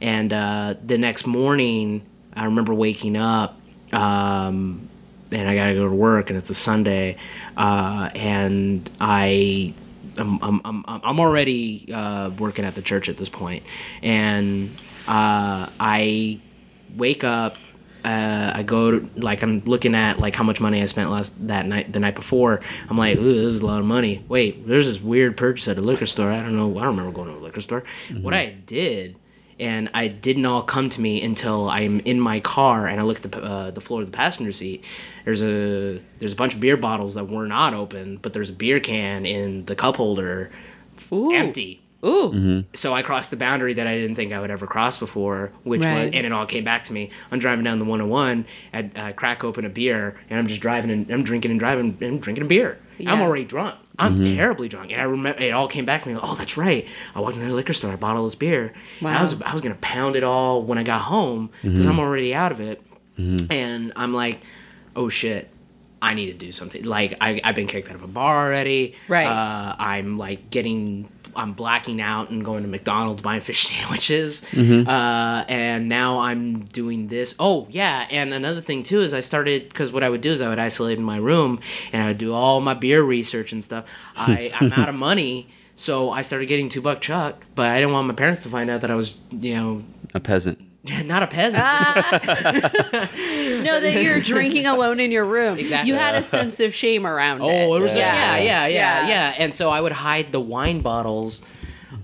and 0.00 0.32
uh, 0.32 0.74
the 0.84 0.98
next 0.98 1.26
morning 1.26 2.02
I 2.36 2.44
remember 2.46 2.74
waking 2.74 3.16
up, 3.16 3.60
um, 3.92 4.88
and 5.30 5.48
I 5.48 5.54
gotta 5.54 5.74
go 5.74 5.88
to 5.88 5.94
work, 5.94 6.30
and 6.30 6.36
it's 6.36 6.50
a 6.50 6.54
Sunday, 6.54 7.16
uh, 7.56 8.10
and 8.14 8.88
I. 9.00 9.74
I'm, 10.16 10.40
I'm, 10.44 10.60
I'm, 10.64 10.84
I'm 10.86 11.18
already 11.18 11.92
uh, 11.92 12.30
working 12.38 12.64
at 12.64 12.76
the 12.76 12.82
church 12.82 13.08
at 13.08 13.16
this 13.16 13.28
point, 13.28 13.64
and 14.00 14.70
uh, 15.08 15.66
I 15.80 16.38
wake 16.96 17.24
up 17.24 17.56
uh, 18.04 18.52
I 18.54 18.62
go 18.62 18.98
to, 18.98 19.10
like 19.16 19.42
I'm 19.42 19.60
looking 19.60 19.94
at 19.94 20.18
like 20.18 20.34
how 20.34 20.44
much 20.44 20.60
money 20.60 20.82
I 20.82 20.86
spent 20.86 21.10
last 21.10 21.46
that 21.48 21.66
night 21.66 21.92
the 21.92 22.00
night 22.00 22.14
before. 22.14 22.60
I'm 22.88 22.98
like, 22.98 23.18
ooh, 23.18 23.34
this 23.46 23.54
is 23.54 23.60
a 23.60 23.66
lot 23.66 23.80
of 23.80 23.86
money. 23.86 24.24
Wait, 24.28 24.66
there's 24.66 24.86
this 24.86 25.00
weird 25.00 25.36
purchase 25.36 25.68
at 25.68 25.78
a 25.78 25.80
liquor 25.80 26.06
store. 26.06 26.30
I 26.30 26.40
don't 26.40 26.56
know. 26.56 26.70
I 26.78 26.82
don't 26.82 26.96
remember 26.96 27.12
going 27.12 27.32
to 27.32 27.38
a 27.38 27.42
liquor 27.42 27.60
store. 27.60 27.84
What 28.20 28.34
I 28.34 28.46
did, 28.46 29.16
and 29.58 29.88
I 29.94 30.08
didn't 30.08 30.44
all 30.44 30.62
come 30.62 30.88
to 30.90 31.00
me 31.00 31.22
until 31.22 31.68
I'm 31.68 32.00
in 32.00 32.20
my 32.20 32.40
car 32.40 32.86
and 32.86 33.00
I 33.00 33.04
look 33.04 33.24
at 33.24 33.32
the 33.32 33.42
uh, 33.42 33.70
the 33.70 33.80
floor 33.80 34.00
of 34.00 34.06
the 34.06 34.16
passenger 34.16 34.52
seat. 34.52 34.84
There's 35.24 35.42
a 35.42 36.00
there's 36.18 36.32
a 36.32 36.36
bunch 36.36 36.54
of 36.54 36.60
beer 36.60 36.76
bottles 36.76 37.14
that 37.14 37.28
were 37.28 37.46
not 37.46 37.74
open, 37.74 38.18
but 38.18 38.32
there's 38.32 38.50
a 38.50 38.54
beer 38.54 38.80
can 38.80 39.26
in 39.26 39.64
the 39.66 39.74
cup 39.74 39.96
holder, 39.96 40.50
Ooh. 41.12 41.32
empty 41.32 41.83
Ooh. 42.04 42.64
so 42.74 42.92
I 42.92 43.02
crossed 43.02 43.30
the 43.30 43.36
boundary 43.36 43.72
that 43.74 43.86
I 43.86 43.94
didn't 43.96 44.16
think 44.16 44.32
I 44.32 44.40
would 44.40 44.50
ever 44.50 44.66
cross 44.66 44.98
before, 44.98 45.52
which 45.62 45.80
was, 45.80 46.10
and 46.14 46.26
it 46.26 46.32
all 46.32 46.46
came 46.46 46.64
back 46.64 46.84
to 46.84 46.92
me. 46.92 47.10
I'm 47.30 47.38
driving 47.38 47.64
down 47.64 47.78
the 47.78 47.84
101, 47.84 48.44
I 48.72 48.90
uh, 48.96 49.12
crack 49.12 49.42
open 49.44 49.64
a 49.64 49.68
beer, 49.70 50.18
and 50.28 50.38
I'm 50.38 50.46
just 50.46 50.60
driving 50.60 50.90
and 50.90 51.10
I'm 51.10 51.22
drinking 51.22 51.50
and 51.50 51.58
driving 51.60 51.96
and 52.00 52.02
I'm 52.02 52.18
drinking 52.18 52.44
a 52.44 52.48
beer. 52.48 52.78
Yeah. 52.98 53.12
I'm 53.12 53.22
already 53.22 53.44
drunk. 53.44 53.76
I'm 53.98 54.22
terribly 54.22 54.68
drunk, 54.68 54.90
and 54.92 55.00
I 55.00 55.04
remember 55.04 55.40
it 55.40 55.52
all 55.54 55.68
came 55.68 55.84
back 55.84 56.02
to 56.02 56.08
me. 56.08 56.18
Oh, 56.20 56.34
that's 56.34 56.56
right. 56.56 56.86
I 57.14 57.20
walked 57.20 57.36
into 57.36 57.46
the 57.48 57.54
liquor 57.54 57.72
store, 57.72 57.92
I 57.92 57.96
bought 57.96 58.16
all 58.16 58.24
this 58.24 58.34
beer. 58.34 58.72
And 59.00 59.08
I 59.08 59.20
was 59.20 59.40
I 59.42 59.52
was 59.52 59.62
gonna 59.62 59.76
pound 59.76 60.16
it 60.16 60.24
all 60.24 60.62
when 60.62 60.78
I 60.78 60.82
got 60.82 61.00
home 61.02 61.50
because 61.62 61.86
I'm 61.86 62.00
already 62.00 62.34
out 62.34 62.50
of 62.52 62.60
it, 62.60 62.82
and 63.16 63.92
I'm 63.96 64.12
like, 64.12 64.40
oh 64.96 65.08
shit. 65.08 65.48
I 66.02 66.12
need 66.12 66.26
to 66.26 66.34
do 66.34 66.52
something. 66.52 66.84
Like 66.84 67.14
I, 67.18 67.40
I've 67.42 67.54
been 67.54 67.66
kicked 67.66 67.88
out 67.88 67.94
of 67.94 68.02
a 68.02 68.06
bar 68.06 68.44
already. 68.46 68.94
Right. 69.08 69.26
Uh, 69.26 69.74
I'm 69.78 70.18
like 70.18 70.50
getting, 70.50 71.08
I'm 71.36 71.52
blacking 71.52 72.00
out 72.00 72.30
and 72.30 72.44
going 72.44 72.62
to 72.62 72.68
McDonald's 72.68 73.22
buying 73.22 73.40
fish 73.40 73.68
sandwiches. 73.68 74.40
Mm-hmm. 74.52 74.88
Uh, 74.88 75.44
and 75.48 75.88
now 75.88 76.20
I'm 76.20 76.64
doing 76.64 77.08
this. 77.08 77.34
Oh 77.38 77.66
yeah, 77.70 78.06
and 78.10 78.32
another 78.32 78.60
thing 78.60 78.82
too 78.82 79.00
is 79.02 79.14
I 79.14 79.20
started 79.20 79.68
because 79.68 79.92
what 79.92 80.02
I 80.02 80.08
would 80.08 80.20
do 80.20 80.32
is 80.32 80.40
I 80.42 80.48
would 80.48 80.58
isolate 80.58 80.98
in 80.98 81.04
my 81.04 81.16
room 81.16 81.60
and 81.92 82.02
I 82.02 82.08
would 82.08 82.18
do 82.18 82.32
all 82.32 82.60
my 82.60 82.74
beer 82.74 83.02
research 83.02 83.52
and 83.52 83.62
stuff. 83.62 83.84
I, 84.16 84.52
I'm 84.60 84.72
out 84.72 84.88
of 84.88 84.94
money. 84.94 85.48
So 85.76 86.10
I 86.10 86.22
started 86.22 86.46
getting 86.46 86.68
two 86.68 86.80
buck 86.80 87.00
chuck, 87.00 87.44
but 87.56 87.70
I 87.70 87.80
didn't 87.80 87.92
want 87.92 88.06
my 88.06 88.14
parents 88.14 88.42
to 88.42 88.48
find 88.48 88.70
out 88.70 88.80
that 88.82 88.90
I 88.92 88.94
was, 88.94 89.18
you 89.30 89.54
know, 89.54 89.82
A 90.14 90.20
peasant. 90.20 90.63
not 91.04 91.22
a 91.22 91.26
peasant. 91.26 91.62
Ah. 91.64 93.10
No, 93.64 93.80
that 93.80 94.02
you're 94.02 94.20
drinking 94.20 94.66
alone 94.66 95.00
in 95.00 95.10
your 95.10 95.24
room. 95.24 95.58
Exactly. 95.58 95.90
You 95.90 95.96
had 95.98 96.14
a 96.14 96.22
sense 96.22 96.60
of 96.60 96.74
shame 96.74 97.06
around 97.06 97.40
it. 97.40 97.44
Oh, 97.44 97.74
it 97.76 97.80
was 97.80 97.94
Yeah. 97.94 98.12
yeah, 98.14 98.36
yeah, 98.36 98.66
yeah, 98.66 98.66
yeah, 98.66 99.08
Yeah. 99.08 99.34
And 99.38 99.54
so 99.54 99.70
I 99.70 99.80
would 99.80 99.92
hide 99.92 100.32
the 100.32 100.40
wine 100.40 100.80
bottles 100.80 101.40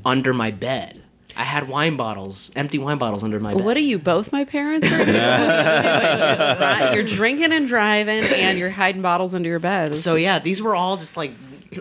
under 0.04 0.32
my 0.32 0.50
bed. 0.50 1.02
I 1.36 1.44
had 1.44 1.68
wine 1.68 1.96
bottles, 1.96 2.50
empty 2.56 2.78
wine 2.78 2.96
bottles 2.98 3.22
under 3.22 3.38
my 3.40 3.52
bed. 3.54 3.62
What 3.64 3.76
are 3.76 3.80
you, 3.80 3.98
both 3.98 4.32
my 4.32 4.44
parents? 4.46 4.90
Are 4.90 4.98
you 6.88 6.94
you're 6.94 7.04
drinking 7.04 7.52
and 7.52 7.68
driving, 7.68 8.22
and 8.24 8.58
you're 8.58 8.70
hiding 8.70 9.02
bottles 9.02 9.34
under 9.34 9.48
your 9.48 9.58
bed. 9.58 9.92
This 9.92 10.02
so 10.02 10.14
yeah, 10.16 10.38
these 10.38 10.62
were 10.62 10.74
all 10.74 10.96
just 10.96 11.16
like 11.16 11.32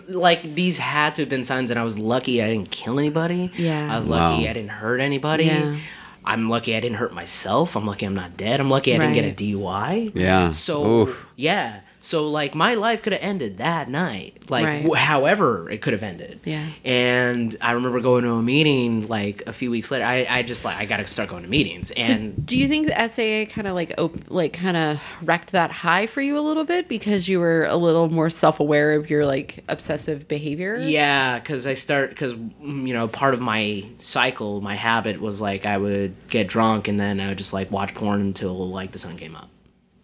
like 0.08 0.42
these 0.42 0.78
had 0.78 1.14
to 1.16 1.22
have 1.22 1.28
been 1.28 1.42
signs 1.44 1.68
that 1.70 1.78
I 1.78 1.82
was 1.84 1.98
lucky 1.98 2.42
I 2.42 2.48
didn't 2.48 2.70
kill 2.70 2.98
anybody. 2.98 3.50
Yeah. 3.56 3.92
I 3.92 3.96
was 3.96 4.06
lucky 4.06 4.44
Wow. 4.44 4.50
I 4.50 4.52
didn't 4.52 4.68
hurt 4.70 5.00
anybody. 5.00 5.44
Yeah. 5.46 5.76
I'm 6.24 6.48
lucky 6.48 6.76
I 6.76 6.80
didn't 6.80 6.96
hurt 6.98 7.12
myself. 7.14 7.76
I'm 7.76 7.86
lucky 7.86 8.06
I'm 8.06 8.14
not 8.14 8.36
dead. 8.36 8.60
I'm 8.60 8.70
lucky 8.70 8.94
I 8.94 8.98
didn't 8.98 9.14
get 9.14 9.24
a 9.24 9.28
Right. 9.28 9.36
DUI. 9.36 10.12
Yeah. 10.14 10.50
So 10.50 11.02
Oof. 11.02 11.26
yeah. 11.36 11.80
So 12.02 12.28
like 12.28 12.54
my 12.54 12.74
life 12.74 13.02
could 13.02 13.12
have 13.12 13.22
ended 13.22 13.58
that 13.58 13.88
night. 13.88 14.48
Like 14.48 14.64
Right. 14.66 14.94
however 14.96 15.68
it 15.70 15.82
could 15.82 15.92
have 15.92 16.02
ended. 16.02 16.40
Yeah. 16.44 16.66
And 16.84 17.54
I 17.60 17.72
remember 17.72 18.00
going 18.00 18.24
to 18.24 18.32
a 18.32 18.42
meeting 18.42 19.06
like 19.06 19.42
a 19.46 19.52
few 19.52 19.70
weeks 19.70 19.90
later. 19.90 20.04
I, 20.06 20.26
I 20.28 20.42
just 20.42 20.64
like 20.64 20.76
I 20.78 20.86
gotta 20.86 21.06
start 21.06 21.28
going 21.28 21.42
to 21.42 21.48
meetings. 21.48 21.88
So 21.88 22.12
And 22.12 22.44
do 22.46 22.58
you 22.58 22.66
think 22.68 22.86
the 22.86 22.94
SAA 23.08 23.52
kind 23.54 23.66
of 23.66 23.74
like 23.74 23.92
op- 23.98 24.30
like 24.30 24.54
kind 24.54 24.76
of 24.76 24.98
wrecked 25.22 25.52
that 25.52 25.70
high 25.70 26.06
for 26.06 26.20
you 26.22 26.38
a 26.38 26.40
little 26.40 26.64
bit 26.64 26.88
because 26.88 27.28
you 27.28 27.38
were 27.38 27.64
a 27.66 27.76
little 27.76 28.08
more 28.08 28.30
self 28.30 28.60
aware 28.60 28.94
of 28.94 29.10
your 29.10 29.26
like 29.26 29.62
obsessive 29.68 30.26
behavior? 30.26 30.78
Yeah, 30.78 31.38
because 31.38 31.66
I 31.66 31.74
start 31.74 32.10
because 32.10 32.34
mm, 32.34 32.88
you 32.88 32.94
know 32.94 33.08
part 33.08 33.34
of 33.34 33.40
my 33.40 33.84
cycle, 34.00 34.60
my 34.62 34.74
habit 34.74 35.20
was 35.20 35.40
like 35.40 35.66
I 35.66 35.76
would 35.78 36.14
get 36.30 36.46
drunk 36.48 36.88
and 36.88 36.98
then 36.98 37.20
I 37.20 37.28
would 37.28 37.38
just 37.38 37.52
like 37.52 37.70
watch 37.70 37.94
porn 37.94 38.20
until 38.20 38.68
like 38.70 38.92
the 38.92 38.98
sun 38.98 39.16
came 39.18 39.36
up. 39.36 39.48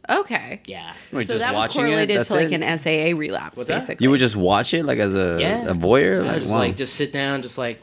Okay. 0.09 0.61
Yeah, 0.67 0.93
Wait, 1.13 1.27
So 1.27 1.35
just 1.35 1.45
that 1.45 1.53
was 1.55 1.63
watching 1.69 1.83
it, 1.83 1.89
correlated 1.89 2.25
to 2.27 2.33
like 2.35 2.53
it? 2.53 2.63
an 2.63 2.79
SAA 2.79 3.19
relapse, 3.19 3.57
What's 3.57 3.69
that? 3.69 3.81
basically. 3.81 4.05
You 4.05 4.11
would 4.11 4.21
just 4.21 4.37
watch 4.37 4.73
it 4.75 4.85
like 4.85 4.99
as 4.99 5.15
a, 5.15 5.39
Yeah. 5.41 5.67
a 5.69 5.75
voyeur, 5.75 6.23
I 6.25 6.33
like 6.33 6.41
just 6.43 6.53
wow. 6.53 6.59
like 6.61 6.77
just 6.77 6.95
sit 6.95 7.13
down, 7.13 7.43
just 7.43 7.59
like 7.59 7.81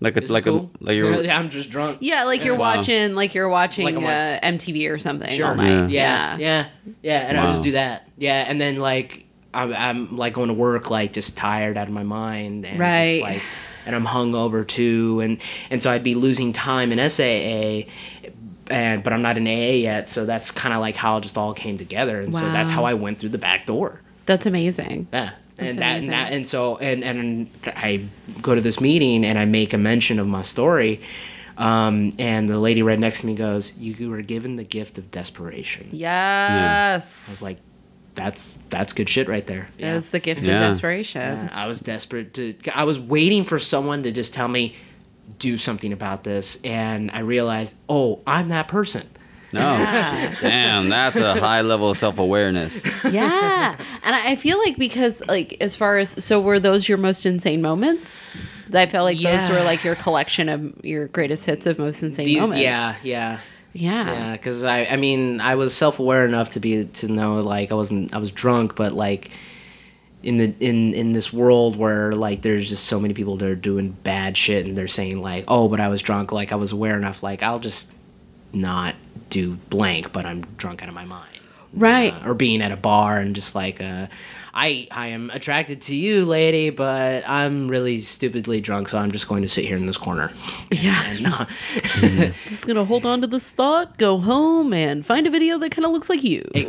like 0.00 0.16
a, 0.16 0.20
this 0.20 0.30
like 0.30 0.44
cool. 0.44 0.70
a 0.80 0.84
like 0.84 0.96
you're 0.96 1.22
yeah, 1.22 1.38
I'm 1.38 1.50
just 1.50 1.70
drunk. 1.70 1.98
yeah, 2.00 2.24
like 2.24 2.44
you're 2.44 2.56
Wow. 2.56 2.76
watching, 2.76 3.14
like 3.14 3.34
you're 3.34 3.48
watching 3.48 3.84
Like 3.84 3.94
I'm 3.96 4.04
uh, 4.04 4.56
MTV 4.58 4.90
or 4.90 4.98
something 4.98 5.30
Sure. 5.30 5.48
all 5.48 5.54
night. 5.54 5.90
Yeah, 5.90 6.36
yeah, 6.38 6.66
yeah, 7.02 7.18
and 7.20 7.38
I 7.38 7.44
would 7.44 7.50
just 7.52 7.62
do 7.62 7.72
that. 7.72 8.08
Yeah, 8.18 8.44
and 8.46 8.60
then 8.60 8.76
like 8.76 9.24
I'm, 9.52 9.72
I'm 9.72 10.16
like 10.16 10.32
going 10.34 10.48
to 10.48 10.54
work 10.54 10.90
like 10.90 11.12
just 11.12 11.36
tired 11.36 11.76
out 11.78 11.86
of 11.86 11.92
my 11.94 12.02
mind 12.02 12.64
and 12.66 12.78
Right. 12.80 13.20
just 13.20 13.22
like 13.34 13.42
and 13.86 13.94
I'm 13.94 14.06
hungover 14.06 14.66
too, 14.66 15.20
and 15.20 15.38
and 15.70 15.82
so 15.82 15.90
I'd 15.92 16.02
be 16.02 16.14
losing 16.14 16.52
time 16.54 16.90
in 16.90 16.98
SAA. 17.10 17.82
And 18.70 19.02
but 19.04 19.12
I'm 19.12 19.20
not 19.22 19.36
in 19.36 19.46
AA 19.46 19.76
yet, 19.82 20.08
so 20.08 20.24
that's 20.24 20.50
kind 20.50 20.74
of 20.74 20.80
like 20.80 20.96
how 20.96 21.18
it 21.18 21.20
just 21.22 21.36
all 21.36 21.52
came 21.52 21.76
together, 21.78 22.20
and 22.20 22.34
so 22.34 22.40
that's 22.50 22.72
how 22.72 22.84
I 22.84 22.94
went 22.94 23.18
through 23.18 23.28
the 23.30 23.38
back 23.38 23.66
door. 23.66 24.00
That's 24.26 24.46
amazing. 24.46 25.08
Yeah. 25.12 25.30
That's 25.56 25.68
and 25.70 25.78
that, 25.78 25.96
and 26.02 26.12
that 26.12 26.32
and 26.32 26.46
so 26.46 26.78
and 26.78 27.04
and 27.04 27.50
I 27.66 28.06
go 28.42 28.54
to 28.56 28.60
this 28.60 28.80
meeting 28.80 29.24
and 29.24 29.38
I 29.38 29.44
make 29.44 29.72
a 29.72 29.78
mention 29.78 30.18
of 30.18 30.26
my 30.26 30.42
story, 30.42 31.00
um, 31.58 32.12
and 32.18 32.48
the 32.50 32.58
lady 32.58 32.82
right 32.82 32.98
next 32.98 33.20
to 33.20 33.26
me 33.26 33.34
goes, 33.36 33.72
"You 33.76 34.10
were 34.10 34.22
given 34.22 34.56
the 34.56 34.64
gift 34.64 34.98
of 34.98 35.10
desperation." 35.12 35.90
Yes. 35.92 37.28
I 37.28 37.32
was 37.32 37.42
like, 37.42 37.58
"That's 38.14 38.54
that's 38.70 38.92
good 38.92 39.08
shit 39.08 39.28
right 39.28 39.46
there." 39.46 39.68
Yeah. 39.78 39.92
That's 39.92 40.10
the 40.10 40.18
gift 40.20 40.42
Yeah. 40.42 40.54
of 40.54 40.60
desperation. 40.72 41.20
Yeah, 41.20 41.48
I 41.52 41.66
was 41.66 41.80
desperate 41.80 42.34
to. 42.34 42.54
I 42.74 42.84
was 42.84 42.98
waiting 42.98 43.44
for 43.44 43.58
someone 43.58 44.02
to 44.04 44.10
just 44.10 44.34
tell 44.34 44.48
me, 44.48 44.74
"Do 45.38 45.56
something 45.56 45.92
about 45.92 46.24
this," 46.24 46.58
and 46.64 47.10
I 47.12 47.20
realized, 47.20 47.74
"Oh, 47.88 48.20
I'm 48.26 48.48
that 48.48 48.68
person." 48.68 49.08
no. 49.52 49.60
Damn, 50.40 50.88
that's 50.88 51.16
a 51.16 51.38
high 51.38 51.60
level 51.60 51.90
of 51.90 51.96
self 51.96 52.18
awareness. 52.18 52.84
yeah 53.04 53.76
and 54.02 54.16
I 54.16 54.32
I 54.32 54.36
feel 54.36 54.58
like 54.58 54.76
because 54.76 55.22
like 55.28 55.56
as 55.60 55.76
far 55.76 55.98
as 55.98 56.24
so 56.24 56.40
were 56.40 56.58
those 56.58 56.88
your 56.88 56.98
most 56.98 57.24
insane 57.24 57.62
moments 57.62 58.36
i 58.72 58.86
felt 58.86 59.04
like 59.04 59.18
those 59.18 59.48
were 59.48 59.62
like 59.62 59.84
your 59.84 59.94
collection 59.94 60.48
of 60.48 60.84
your 60.84 61.06
greatest 61.06 61.46
hits 61.46 61.66
of 61.66 61.78
most 61.78 62.02
insane 62.02 62.26
These, 62.26 62.40
moments 62.40 62.62
yeah, 62.62 62.96
yeah. 63.04 63.38
yeah 63.72 64.12
Yeah, 64.12 64.32
because 64.32 64.64
I, 64.64 64.86
I 64.86 64.96
mean, 64.96 65.40
I 65.40 65.54
was 65.54 65.72
self 65.76 66.00
aware 66.00 66.24
enough 66.26 66.50
to 66.50 66.60
be 66.60 66.84
to 66.86 67.06
know 67.08 67.40
like 67.40 67.70
I 67.70 67.74
wasn't, 67.76 68.12
I 68.12 68.18
was 68.18 68.32
drunk, 68.32 68.74
but 68.74 68.92
like 68.92 69.30
in 70.24 70.38
the 70.38 70.54
in 70.58 70.94
in 70.94 71.12
this 71.12 71.32
world 71.32 71.76
where 71.76 72.12
like 72.12 72.40
there's 72.42 72.68
just 72.68 72.84
so 72.84 72.98
many 72.98 73.12
people 73.12 73.36
that 73.36 73.48
are 73.48 73.54
doing 73.54 73.90
bad 73.90 74.36
shit 74.36 74.66
and 74.66 74.76
they're 74.76 74.88
saying 74.88 75.20
like, 75.20 75.44
oh, 75.48 75.68
but 75.68 75.80
I 75.80 75.88
was 75.88 76.00
drunk. 76.00 76.32
Like 76.32 76.50
I 76.50 76.56
was 76.56 76.72
aware 76.72 76.96
enough. 76.96 77.22
Like 77.22 77.42
I'll 77.42 77.58
just 77.58 77.92
not 78.52 78.94
do 79.28 79.54
blank, 79.68 80.12
but 80.12 80.24
I'm 80.24 80.42
drunk 80.56 80.82
out 80.82 80.88
of 80.88 80.94
my 80.94 81.04
mind. 81.04 81.28
Right. 81.74 82.14
Uh, 82.14 82.30
or 82.30 82.34
being 82.34 82.62
at 82.62 82.72
a 82.72 82.76
bar 82.76 83.18
and 83.18 83.34
just 83.34 83.54
like, 83.54 83.80
uh, 83.80 84.06
I 84.56 84.86
I 84.92 85.08
am 85.08 85.30
attracted 85.30 85.80
to 85.82 85.96
you, 85.96 86.24
lady, 86.24 86.70
but 86.70 87.28
I'm 87.28 87.66
really 87.66 87.98
stupidly 87.98 88.60
drunk, 88.60 88.88
so 88.88 88.98
I'm 88.98 89.10
just 89.10 89.26
going 89.26 89.42
to 89.42 89.48
sit 89.48 89.64
here 89.64 89.76
in 89.76 89.86
this 89.86 89.96
corner. 89.96 90.30
yeah. 90.70 91.02
And 91.06 91.22
not, 91.24 91.50
just 92.46 92.66
gonna 92.66 92.84
hold 92.84 93.04
on 93.04 93.20
to 93.22 93.26
this 93.26 93.50
thought 93.50 93.98
go 93.98 94.18
home 94.18 94.72
and 94.72 95.04
find 95.04 95.26
a 95.26 95.30
video 95.30 95.58
that 95.58 95.72
kind 95.72 95.84
of 95.84 95.90
looks 95.90 96.08
like 96.08 96.22
you. 96.22 96.44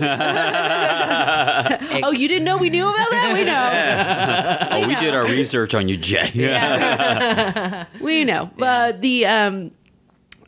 Oh 2.04 2.12
you 2.12 2.28
didn't 2.28 2.44
know 2.44 2.58
we 2.58 2.70
knew 2.70 2.88
about 2.88 3.10
that? 3.12 3.34
We 3.34 3.44
know. 3.44 4.68
Oh, 4.72 4.88
we 4.88 4.96
did 4.96 5.14
our 5.14 5.24
research 5.24 5.74
on 5.74 5.88
you, 5.88 5.98
Jay. 5.98 6.30
yeah. 6.34 7.86
we 8.02 8.26
know. 8.26 8.50
But 8.58 9.02
the 9.02 9.26
um 9.26 9.72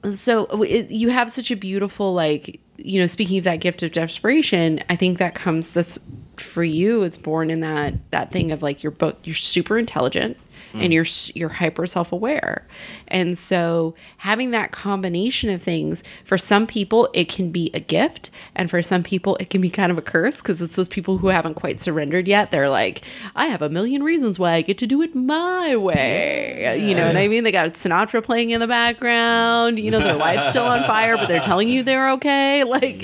so 0.09 0.45
it, 0.63 0.89
you 0.89 1.09
have 1.09 1.31
such 1.31 1.51
a 1.51 1.55
beautiful 1.55 2.13
like 2.13 2.59
you 2.77 2.99
know 2.99 3.05
speaking 3.05 3.38
of 3.38 3.43
that 3.43 3.57
gift 3.57 3.83
of 3.83 3.91
desperation 3.91 4.81
i 4.89 4.95
think 4.95 5.17
that 5.17 5.33
comes 5.33 5.73
that's 5.73 5.97
for 6.41 6.63
you 6.63 7.03
it's 7.03 7.17
born 7.17 7.49
in 7.49 7.61
that 7.61 7.93
that 8.11 8.31
thing 8.31 8.51
of 8.51 8.61
like 8.61 8.83
you're 8.83 8.91
both 8.91 9.15
you're 9.25 9.35
super 9.35 9.77
intelligent 9.77 10.38
and 10.73 10.91
mm. 10.91 10.93
you're 10.93 11.05
you're 11.35 11.49
hyper 11.49 11.88
self-aware. 11.88 12.65
And 13.07 13.38
so 13.38 13.95
having 14.17 14.51
that 14.51 14.71
combination 14.71 15.49
of 15.49 15.61
things 15.61 16.03
for 16.25 16.38
some 16.38 16.67
people 16.67 17.09
it 17.13 17.29
can 17.29 17.51
be 17.51 17.71
a 17.73 17.79
gift 17.79 18.31
and 18.55 18.69
for 18.69 18.81
some 18.81 19.03
people 19.03 19.35
it 19.38 19.49
can 19.49 19.61
be 19.61 19.69
kind 19.69 19.91
of 19.91 19.97
a 19.97 20.01
curse 20.01 20.38
because 20.38 20.61
it's 20.61 20.75
those 20.75 20.88
people 20.88 21.19
who 21.19 21.27
haven't 21.27 21.55
quite 21.55 21.79
surrendered 21.79 22.27
yet. 22.27 22.51
They're 22.51 22.69
like, 22.69 23.03
I 23.35 23.47
have 23.47 23.61
a 23.61 23.69
million 23.69 24.03
reasons 24.03 24.39
why 24.39 24.53
I 24.53 24.61
get 24.61 24.77
to 24.79 24.88
do 24.88 25.01
it 25.01 25.15
my 25.15 25.75
way. 25.75 26.85
You 26.88 26.95
know 26.95 27.07
what 27.07 27.17
I 27.17 27.27
mean? 27.27 27.43
They 27.43 27.51
got 27.51 27.73
Sinatra 27.73 28.23
playing 28.23 28.51
in 28.51 28.59
the 28.59 28.67
background. 28.67 29.79
You 29.79 29.91
know, 29.91 29.99
their 29.99 30.15
life's 30.15 30.49
still 30.49 30.65
on 30.65 30.83
fire, 30.85 31.17
but 31.17 31.27
they're 31.27 31.39
telling 31.39 31.69
you 31.69 31.83
they're 31.83 32.11
okay. 32.11 32.63
Like, 32.77 33.03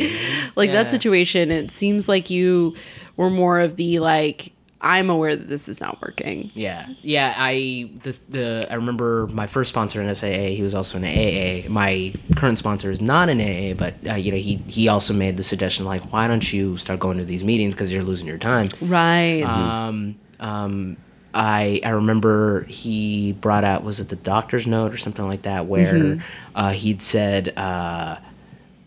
like 0.55 0.71
that 0.71 0.91
situation. 0.91 1.49
It 1.49 1.71
seems 1.71 2.07
like 2.07 2.29
you 2.29 2.75
were 3.17 3.29
more 3.29 3.59
of 3.59 3.75
the 3.75 3.99
like, 3.99 4.51
I'm 4.81 5.09
aware 5.09 5.33
that 5.35 5.47
this 5.47 5.69
is 5.69 5.79
not 5.79 6.01
working. 6.01 6.51
Yeah, 6.55 6.87
yeah. 7.01 7.33
I 7.37 7.89
the 8.03 8.17
the 8.27 8.67
I 8.69 8.73
remember 8.75 9.27
my 9.27 9.47
first 9.47 9.69
sponsor 9.69 10.01
in 10.01 10.13
SAA. 10.13 10.27
He 10.27 10.61
was 10.61 10.75
also 10.75 10.97
in 11.01 11.05
AA. 11.05 11.69
My 11.69 12.13
current 12.35 12.57
sponsor 12.57 12.91
is 12.91 12.99
not 12.99 13.29
in 13.29 13.39
AA, 13.39 13.75
but 13.75 13.93
uh, 14.05 14.15
you 14.15 14.31
know 14.31 14.37
he 14.37 14.57
he 14.67 14.89
also 14.89 15.13
made 15.13 15.37
the 15.37 15.43
suggestion 15.43 15.85
like, 15.85 16.11
why 16.11 16.27
don't 16.27 16.51
you 16.51 16.75
start 16.75 16.99
going 16.99 17.17
to 17.17 17.23
these 17.23 17.45
meetings 17.45 17.73
because 17.75 17.91
you're 17.91 18.03
losing 18.03 18.27
your 18.27 18.37
time. 18.37 18.67
Right. 18.81 19.43
Um, 19.43 20.15
um, 20.41 20.97
I 21.33 21.79
I 21.85 21.89
remember 21.91 22.63
he 22.65 23.31
brought 23.31 23.63
out 23.63 23.83
was 23.85 24.01
it 24.01 24.09
the 24.09 24.17
doctor's 24.17 24.67
note 24.67 24.93
or 24.93 24.97
something 24.97 25.25
like 25.25 25.43
that 25.43 25.65
where 25.65 25.93
Mm-hmm. 25.93 26.21
uh, 26.55 26.71
he'd 26.71 27.01
said 27.01 27.53
uh, 27.57 28.17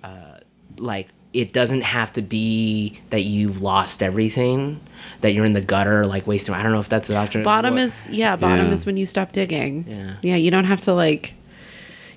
uh, 0.05 0.39
like 0.77 1.09
it 1.37 1.53
doesn't 1.53 1.83
have 1.83 2.13
to 2.15 2.23
be 2.23 2.99
that 3.11 3.23
you've 3.25 3.61
lost 3.63 4.03
everything 4.03 4.81
that 5.21 5.33
you're 5.35 5.45
in 5.45 5.53
the 5.53 5.61
gutter 5.61 6.05
like 6.07 6.27
wasting 6.27 6.55
I 6.55 6.63
don't 6.63 6.73
know 6.73 6.81
if 6.81 6.89
that's 6.89 7.09
the 7.09 7.15
doctor 7.15 7.43
bottom 7.43 7.75
what- 7.75 7.83
is 7.85 8.09
yeah, 8.11 8.37
bottom 8.37 8.67
Yeah. 8.67 8.73
is 8.73 8.87
when 8.87 8.97
you 8.97 9.07
stop 9.07 9.33
digging. 9.33 9.85
Yeah. 9.89 10.13
Yeah, 10.23 10.37
you 10.37 10.51
don't 10.51 10.65
have 10.65 10.81
to 10.83 10.93
like 10.95 11.35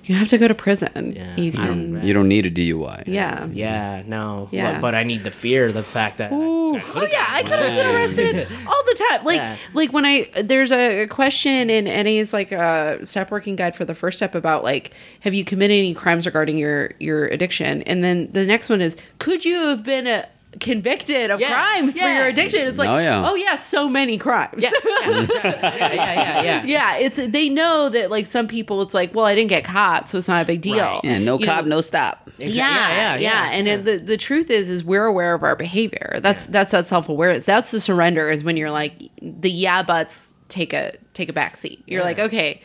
you 0.04 0.14
have 0.14 0.28
to 0.28 0.38
go 0.38 0.48
to 0.48 0.54
prison. 0.54 1.12
Yeah. 1.14 1.36
You 1.36 1.44
You 1.44 1.52
can 1.52 2.06
You 2.06 2.12
don't 2.14 2.28
need 2.28 2.46
a 2.46 2.50
DUI. 2.50 3.04
yeah. 3.06 3.46
yeah 3.52 4.02
no 4.06 4.48
Yeah. 4.50 4.72
but, 4.74 4.80
but 4.80 4.94
I 4.94 5.02
need 5.04 5.24
the 5.24 5.30
fear 5.30 5.70
the 5.72 5.82
fact 5.82 6.18
that 6.18 6.32
I- 6.32 6.36
I 6.36 6.82
Oh 6.94 7.06
yeah, 7.10 7.26
I 7.28 7.42
could 7.42 7.58
have 7.58 7.74
been 7.74 7.96
arrested 7.96 8.46
all 8.68 8.82
the 8.86 9.04
time. 9.08 9.24
Like 9.24 9.38
Yeah. 9.38 9.56
like 9.74 9.92
when 9.92 10.04
I 10.06 10.30
there's 10.40 10.70
a 10.70 11.06
question 11.08 11.68
in 11.68 11.84
NA's 11.86 12.32
like 12.32 12.52
a 12.52 13.04
step 13.04 13.30
working 13.32 13.56
guide 13.56 13.74
for 13.74 13.84
the 13.84 13.94
first 13.94 14.18
step 14.18 14.34
about 14.36 14.62
like 14.62 14.92
have 15.20 15.34
you 15.34 15.44
committed 15.44 15.76
any 15.76 15.94
crimes 15.94 16.26
regarding 16.26 16.58
your 16.58 16.92
your 17.00 17.26
addiction? 17.26 17.82
And 17.82 18.04
then 18.04 18.28
the 18.32 18.46
next 18.46 18.68
one 18.70 18.80
is 18.80 18.96
could 19.18 19.44
you 19.44 19.56
have 19.68 19.82
been 19.82 20.06
uh 20.06 20.26
convicted 20.58 21.30
of 21.30 21.40
Yeah, 21.40 21.52
crimes 21.52 21.98
for 21.98 22.08
your 22.08 22.26
addiction? 22.26 22.66
It's 22.66 22.78
like 22.78 22.88
Oh, 22.88 22.98
yeah. 22.98 23.28
oh 23.28 23.34
yeah, 23.34 23.54
so 23.54 23.88
many 23.88 24.18
crimes. 24.18 24.62
yeah, 24.62 24.70
yeah, 24.82 25.26
yeah, 25.30 25.92
yeah, 25.94 26.42
yeah. 26.42 26.62
yeah, 26.66 26.96
it's 26.96 27.16
they 27.16 27.48
know 27.48 27.88
that 27.88 28.10
like 28.10 28.26
some 28.26 28.48
people 28.48 28.82
it's 28.82 28.94
like, 28.94 29.14
well, 29.14 29.24
I 29.26 29.34
didn't 29.34 29.50
get 29.50 29.64
caught, 29.64 30.08
so 30.08 30.18
it's 30.18 30.28
not 30.28 30.42
a 30.42 30.46
big 30.46 30.60
deal. 30.60 30.78
Right. 30.78 31.00
Yeah, 31.04 31.18
no 31.18 31.38
You 31.38 31.46
cop, 31.46 31.64
know, 31.64 31.76
no 31.76 31.80
stop. 31.80 32.28
Exa- 32.38 32.54
yeah, 32.54 33.14
yeah, 33.14 33.16
yeah, 33.16 33.50
And 33.52 33.68
it- 33.68 33.84
the 33.84 33.98
the 33.98 34.16
truth 34.16 34.50
is, 34.50 34.68
is 34.68 34.82
we're 34.82 35.04
aware 35.06 35.34
of 35.34 35.42
our 35.42 35.54
behavior. 35.56 36.18
That's 36.22 36.46
that's 36.46 36.72
that 36.72 36.86
self 36.86 37.08
awareness. 37.08 37.44
That's 37.44 37.70
the 37.70 37.80
surrender. 37.80 38.30
Is 38.30 38.42
when 38.42 38.56
you're 38.56 38.70
like 38.70 38.94
the 39.22 39.50
yeah 39.50 39.82
buts 39.82 40.34
take 40.48 40.72
a 40.72 40.92
take 41.14 41.28
a 41.28 41.32
back 41.32 41.56
seat. 41.56 41.82
You're 41.86 42.00
Yeah. 42.00 42.06
like, 42.06 42.18
okay, 42.18 42.60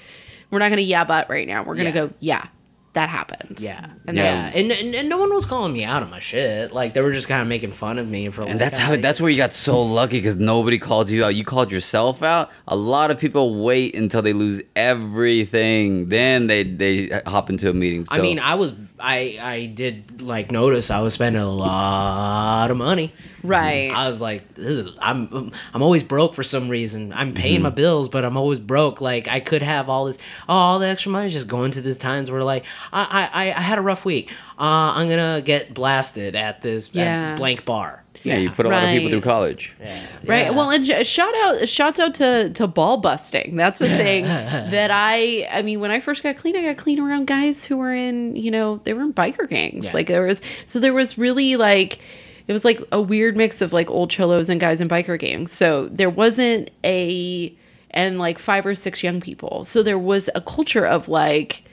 we're 0.49 0.59
not 0.59 0.69
gonna 0.69 0.81
yeah 0.81 1.03
but 1.03 1.29
right 1.29 1.47
now. 1.47 1.63
We're 1.63 1.75
gonna 1.75 1.89
Yeah. 1.89 2.07
go 2.07 2.13
yeah, 2.19 2.47
that 2.95 3.09
happened. 3.09 3.59
Yeah, 3.59 3.89
and 4.07 4.17
yeah, 4.17 4.51
and, 4.55 4.71
and 4.71 4.95
and 4.95 5.09
no 5.09 5.17
one 5.17 5.33
was 5.33 5.45
calling 5.45 5.71
me 5.71 5.83
out 5.83 6.01
on 6.01 6.09
my 6.09 6.19
shit. 6.19 6.73
Like 6.73 6.93
they 6.93 7.01
were 7.01 7.13
just 7.13 7.27
kind 7.27 7.41
of 7.41 7.47
making 7.47 7.71
fun 7.71 7.99
of 7.99 8.09
me 8.09 8.29
for. 8.29 8.41
And 8.41 8.59
that's 8.59 8.77
how. 8.77 8.95
That's 8.95 9.21
where 9.21 9.29
you 9.29 9.37
got 9.37 9.53
so 9.53 9.81
lucky 9.81 10.17
because 10.17 10.37
nobody 10.37 10.79
called 10.79 11.09
you 11.09 11.23
out. 11.23 11.35
You 11.35 11.45
called 11.45 11.71
yourself 11.71 12.23
out. 12.23 12.51
A 12.67 12.75
lot 12.75 13.11
of 13.11 13.19
people 13.19 13.63
wait 13.63 13.95
until 13.95 14.21
they 14.21 14.33
lose 14.33 14.61
everything, 14.75 16.09
then 16.09 16.47
they 16.47 16.63
they 16.63 17.21
hop 17.27 17.49
into 17.49 17.69
a 17.69 17.73
meeting. 17.73 18.05
So, 18.05 18.15
I 18.15 18.21
mean, 18.21 18.39
I 18.39 18.55
was 18.55 18.73
I 18.97 19.37
I 19.41 19.65
did 19.65 20.21
like 20.21 20.51
notice 20.51 20.89
I 20.89 21.01
was 21.01 21.13
spending 21.15 21.41
a 21.41 21.49
lot 21.51 22.71
of 22.71 22.77
money. 22.77 23.11
right. 23.43 23.91
I 23.91 24.07
was 24.07 24.21
like, 24.21 24.53
this 24.55 24.77
is 24.79 24.95
I'm 25.01 25.51
I'm 25.73 25.81
always 25.81 26.01
broke 26.03 26.33
for 26.33 26.43
some 26.43 26.69
reason. 26.69 27.11
I'm 27.11 27.33
paying 27.33 27.61
my 27.61 27.69
bills, 27.71 28.07
but 28.07 28.23
I'm 28.23 28.37
always 28.37 28.59
broke. 28.59 29.01
Like 29.01 29.27
I 29.27 29.41
could 29.41 29.63
have 29.63 29.89
all 29.89 30.05
this, 30.05 30.17
oh, 30.47 30.53
all 30.53 30.79
the 30.79 30.87
extra 30.87 31.11
money 31.11 31.29
just 31.29 31.49
going 31.49 31.71
to 31.71 31.81
these 31.81 31.97
times 31.97 32.31
where 32.31 32.43
like 32.43 32.63
I 32.93 33.29
I, 33.33 33.47
I 33.49 33.61
had 33.61 33.77
a 33.77 33.81
rough 33.81 34.05
week. 34.05 34.31
Uh, 34.57 34.95
I'm 34.95 35.09
gonna 35.09 35.41
get 35.43 35.73
blasted 35.73 36.35
at 36.37 36.61
this 36.61 36.87
at 36.89 36.95
Yeah. 36.95 37.35
blank 37.35 37.65
bar. 37.65 38.04
Yeah, 38.25 38.37
you 38.37 38.49
put 38.49 38.65
a 38.65 38.69
lot 38.69 38.83
of 38.83 38.89
people 38.89 39.05
Right. 39.05 39.09
through 39.11 39.21
college. 39.21 39.73
Right. 40.25 40.45
Yeah. 40.45 40.49
Well, 40.49 40.71
and 40.71 40.83
j- 40.83 41.03
shout 41.03 41.33
out, 41.43 41.67
shouts 41.69 41.99
out 41.99 42.13
to 42.15 42.49
to 42.51 42.67
ball 42.67 42.97
busting. 42.97 43.55
That's 43.55 43.79
a 43.81 43.87
thing 43.87 44.23
that 44.25 44.91
I. 44.91 45.47
I 45.51 45.61
mean, 45.61 45.79
when 45.79 45.91
I 45.91 45.99
first 45.99 46.23
got 46.23 46.35
clean, 46.37 46.55
I 46.57 46.63
got 46.63 46.77
clean 46.77 46.99
around 46.99 47.27
guys 47.27 47.65
who 47.65 47.77
were 47.77 47.93
in, 47.93 48.35
you 48.35 48.51
know, 48.51 48.77
they 48.83 48.93
were 48.93 49.03
in 49.03 49.13
biker 49.13 49.47
gangs. 49.47 49.85
Yeah. 49.85 49.91
Like 49.93 50.07
there 50.07 50.23
was, 50.23 50.41
so 50.65 50.79
there 50.79 50.93
was 50.93 51.17
really 51.17 51.55
like, 51.55 51.99
it 52.47 52.53
was 52.53 52.65
like 52.65 52.81
a 52.91 53.01
weird 53.01 53.37
mix 53.37 53.61
of 53.61 53.71
like 53.73 53.89
old 53.89 54.09
cholos 54.09 54.49
and 54.49 54.59
guys 54.59 54.81
in 54.81 54.87
biker 54.87 55.17
gangs. 55.19 55.51
So 55.51 55.87
there 55.89 56.09
wasn't 56.09 56.71
a, 56.83 57.55
and 57.91 58.17
like 58.19 58.39
five 58.39 58.65
or 58.65 58.75
six 58.75 59.03
young 59.03 59.21
people. 59.21 59.63
So 59.63 59.81
there 59.83 59.97
was 59.99 60.29
a 60.35 60.41
culture 60.41 60.85
of 60.85 61.07
like 61.07 61.63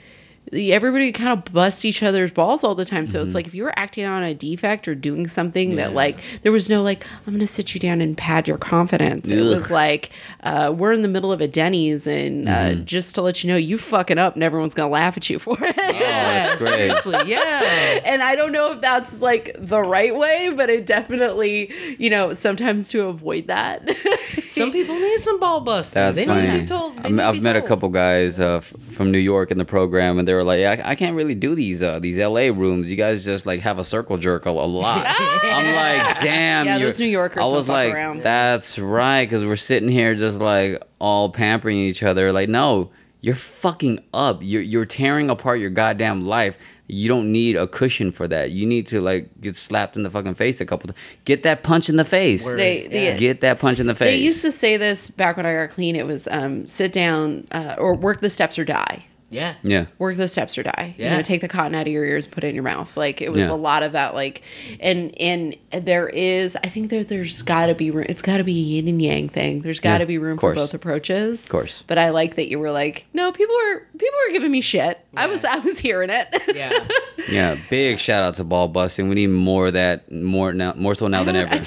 everybody 0.53 1.11
kind 1.11 1.29
of 1.29 1.51
bust 1.53 1.85
each 1.85 2.01
other's 2.03 2.31
balls 2.31 2.63
all 2.63 2.75
the 2.75 2.85
time. 2.85 3.07
So 3.07 3.21
it's 3.21 3.33
like 3.35 3.47
if 3.47 3.53
you 3.53 3.63
were 3.63 3.77
acting 3.77 4.05
on 4.05 4.23
a 4.23 4.33
defect 4.33 4.87
or 4.87 4.95
doing 4.95 5.27
something 5.27 5.75
that 5.75 5.93
like 5.93 6.17
there 6.43 6.51
was 6.51 6.69
no 6.69 6.81
like 6.81 7.05
I'm 7.27 7.33
gonna 7.33 7.47
sit 7.47 7.73
you 7.73 7.79
down 7.79 8.01
and 8.01 8.17
pad 8.17 8.47
your 8.47 8.57
confidence. 8.57 9.29
It 9.31 9.41
was 9.41 9.69
like 9.71 10.09
uh, 10.43 10.73
we're 10.75 10.93
in 10.93 11.01
the 11.01 11.07
middle 11.07 11.31
of 11.31 11.41
a 11.41 11.47
Denny's 11.47 12.07
and 12.07 12.47
uh, 12.47 12.75
just 12.75 13.15
to 13.15 13.21
let 13.21 13.43
you 13.43 13.49
know 13.49 13.57
you 13.57 13.77
fucking 13.77 14.17
up 14.17 14.35
and 14.35 14.43
everyone's 14.43 14.73
gonna 14.73 14.91
laugh 14.91 15.17
at 15.17 15.29
you 15.29 15.39
for 15.39 15.57
it. 15.59 15.75
Yeah, 15.93 16.47
that's 16.47 16.61
great. 16.61 16.73
seriously, 16.95 17.31
yeah. 17.31 17.99
and 18.05 18.23
I 18.23 18.35
don't 18.35 18.51
know 18.51 18.71
if 18.71 18.81
that's 18.81 19.21
like 19.21 19.55
the 19.59 19.81
right 19.81 20.15
way, 20.15 20.51
but 20.55 20.69
it 20.69 20.85
definitely 20.85 21.71
you 21.97 22.09
know 22.09 22.33
sometimes 22.33 22.89
to 22.89 23.03
avoid 23.07 23.47
that. 23.47 23.89
Some 24.47 24.71
people 24.71 24.95
need 24.95 25.21
some 25.21 25.39
ball 25.39 25.61
busting. 25.61 25.99
That's 26.01 26.17
they 26.17 26.25
funny. 26.25 26.47
need 26.47 26.53
to 26.53 26.59
be 26.61 26.65
told. 26.67 26.97
they 26.97 27.07
I 27.07 27.11
need 27.11 27.17
to 27.17 27.23
have 27.23 27.33
be 27.35 27.41
met 27.41 27.55
a 27.55 27.61
couple 27.61 27.89
guys 27.89 28.39
uh, 28.39 28.57
f- 28.57 28.73
from 28.91 29.11
New 29.11 29.17
York 29.19 29.51
in 29.51 29.57
the 29.57 29.65
program, 29.65 30.19
and 30.19 30.27
they 30.27 30.33
were 30.33 30.42
like, 30.43 30.59
I, 30.79 30.91
I 30.91 30.95
can't 30.95 31.15
really 31.15 31.35
do 31.35 31.55
these 31.55 31.81
uh, 31.83 31.99
these 31.99 32.17
LA 32.17 32.47
rooms. 32.47 32.89
You 32.91 32.97
guys 32.97 33.23
just 33.25 33.45
like 33.45 33.61
have 33.61 33.79
a 33.79 33.83
circle 33.83 34.17
jerk 34.17 34.45
a, 34.45 34.49
a 34.49 34.51
lot." 34.51 35.05
I'm 35.43 35.75
like, 35.75 36.19
"Damn, 36.21 36.65
Yeah, 36.65 36.77
you're-" 36.77 36.89
those 36.91 36.99
New 36.99 37.07
Yorkers 37.07 37.43
I 37.43 37.47
was 37.47 37.67
like, 37.69 37.93
around. 37.93 38.21
"That's 38.23 38.77
right," 38.79 39.25
because 39.25 39.45
we're 39.45 39.55
sitting 39.55 39.89
here 39.89 40.15
just 40.15 40.39
like 40.39 40.81
all 40.99 41.29
pampering 41.29 41.77
each 41.77 42.03
other. 42.03 42.31
Like, 42.31 42.49
no, 42.49 42.91
you're 43.21 43.35
fucking 43.35 43.99
up. 44.13 44.39
You're 44.41 44.61
you're 44.61 44.85
tearing 44.85 45.29
apart 45.29 45.59
your 45.59 45.69
goddamn 45.69 46.25
life. 46.25 46.57
You 46.87 47.07
don't 47.07 47.31
need 47.31 47.55
a 47.55 47.65
cushion 47.65 48.11
for 48.11 48.27
that. 48.27 48.51
You 48.51 48.65
need 48.65 48.87
to 48.87 48.99
like 49.01 49.29
get 49.39 49.55
slapped 49.55 49.95
in 49.95 50.03
the 50.03 50.09
fucking 50.11 50.35
face 50.35 50.59
a 50.59 50.65
couple 50.65 50.89
times. 50.89 50.99
Get 51.23 51.43
that 51.43 51.63
punch 51.63 51.87
in 51.87 51.95
the 51.95 52.03
face. 52.03 52.45
They- 52.45 52.87
they- 52.87 53.05
Yeah. 53.05 53.17
Get 53.17 53.39
that 53.39 53.57
punch 53.59 53.79
in 53.79 53.87
the 53.87 53.95
face. 53.95 54.09
They 54.09 54.17
used 54.17 54.41
to 54.41 54.51
say 54.51 54.75
this 54.75 55.09
back 55.09 55.37
when 55.37 55.45
I 55.45 55.53
got 55.53 55.69
clean. 55.73 55.95
It 55.95 56.05
was 56.05 56.27
um, 56.29 56.65
sit 56.65 56.91
down 56.91 57.45
uh, 57.53 57.75
or 57.77 57.95
work 57.95 58.19
the 58.19 58.29
steps 58.29 58.59
or 58.59 58.65
die. 58.65 59.05
Yeah. 59.33 59.55
yeah. 59.63 59.85
Work 59.99 60.17
the 60.17 60.27
steps 60.27 60.57
or 60.57 60.63
die. 60.63 60.95
You 60.97 61.05
Yeah. 61.05 61.17
know, 61.17 61.21
take 61.23 61.41
the 61.41 61.47
cotton 61.47 61.75
out 61.75 61.87
of 61.87 61.91
your 61.91 62.05
ears, 62.05 62.27
put 62.27 62.43
it 62.43 62.47
in 62.47 62.55
your 62.55 62.63
mouth. 62.63 62.95
Like 62.95 63.21
it 63.21 63.29
was 63.31 63.39
Yeah. 63.41 63.51
a 63.51 63.55
lot 63.55 63.83
of 63.83 63.91
that. 63.93 64.13
Like, 64.13 64.43
and 64.79 65.13
and 65.19 65.57
there 65.71 66.07
is. 66.07 66.55
I 66.63 66.67
think 66.67 66.89
there 66.89 67.03
there's 67.03 67.41
got 67.41 67.65
to 67.67 67.75
be 67.75 67.91
room. 67.91 68.05
It's 68.07 68.21
got 68.21 68.37
to 68.37 68.43
be 68.43 68.53
a 68.57 68.63
yin 68.63 68.87
and 68.87 69.01
yang 69.01 69.29
thing. 69.29 69.61
There's 69.61 69.79
got 69.79 69.97
to 69.97 70.03
Yeah, 70.03 70.07
be 70.07 70.17
room 70.19 70.37
for 70.37 70.53
both 70.53 70.73
approaches. 70.73 71.43
Of 71.43 71.49
course. 71.49 71.83
But 71.87 71.97
I 71.97 72.09
like 72.11 72.35
that 72.35 72.47
you 72.49 72.59
were 72.59 72.71
like, 72.71 73.05
no, 73.13 73.31
people 73.31 73.55
were 73.55 73.79
people 73.97 74.17
were 74.27 74.31
giving 74.33 74.51
me 74.51 74.61
shit. 74.61 74.99
I 75.17 75.27
was 75.27 75.43
I 75.43 75.57
was 75.57 75.79
hearing 75.79 76.09
it. 76.09 76.27
Yeah. 76.53 76.71
Yeah, 77.29 77.55
big 77.69 77.99
shout 77.99 78.21
out 78.21 78.33
to 78.35 78.43
ball 78.43 78.67
busting. 78.67 79.07
We 79.07 79.15
need 79.15 79.27
more 79.27 79.67
of 79.67 79.73
that, 79.73 80.11
more 80.11 80.51
now, 80.51 80.73
more 80.75 80.93
so 80.93 81.07
now 81.07 81.23
than 81.23 81.37
ever. 81.37 81.53
I- 81.53 81.59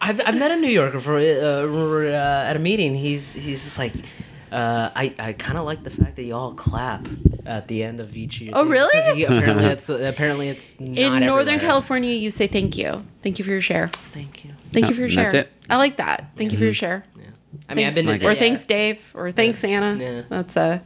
I've, 0.00 0.20
I've 0.24 0.36
met 0.38 0.50
a 0.52 0.56
New 0.56 0.68
Yorker 0.68 1.00
for 1.00 1.18
uh, 1.18 1.22
uh, 1.22 2.44
at 2.48 2.54
a 2.56 2.58
meeting. 2.60 2.94
He's 2.94 3.34
he's 3.34 3.64
just 3.64 3.78
like, 3.78 3.92
uh, 4.52 4.90
I 4.94 5.14
I 5.18 5.32
kind 5.32 5.58
of 5.58 5.64
like 5.64 5.82
the 5.82 5.90
fact 5.90 6.16
that 6.16 6.24
y'all 6.24 6.54
clap 6.54 7.06
at 7.46 7.68
the 7.68 7.82
end 7.82 8.00
of 8.00 8.16
each 8.16 8.40
year. 8.40 8.52
Oh, 8.54 8.64
really? 8.64 9.16
He, 9.16 9.24
apparently 9.24 9.64
it's 9.76 9.88
apparently 9.88 10.48
it's 10.48 10.78
not 10.78 10.98
in 10.98 11.26
Northern 11.26 11.54
everywhere. 11.54 11.58
California, 11.58 12.12
you 12.14 12.30
say 12.30 12.46
thank 12.46 12.76
you, 12.76 13.04
thank 13.22 13.38
you 13.38 13.44
for 13.44 13.50
your 13.50 13.60
share, 13.60 13.88
Thank 14.12 14.44
you. 14.44 14.52
thank 14.72 14.88
you 14.88 14.94
for 14.94 15.00
your 15.00 15.10
share. 15.10 15.24
that's 15.24 15.34
it. 15.34 15.52
I 15.68 15.76
like 15.76 15.96
that. 15.96 16.30
Thank 16.36 16.52
you 16.52 16.58
for 16.58 16.64
your 16.64 16.74
share. 16.74 17.04
Yeah. 17.16 17.24
I 17.68 17.74
mean, 17.74 17.86
I've 17.86 17.94
Thanks. 17.94 18.10
been 18.10 18.26
or 18.26 18.32
yeah. 18.32 18.38
thanks 18.38 18.66
Dave 18.66 18.98
or 19.14 19.30
thanks 19.32 19.62
Anna. 19.64 19.96
Yeah. 20.00 20.22
That's 20.28 20.56
uh 20.56 20.80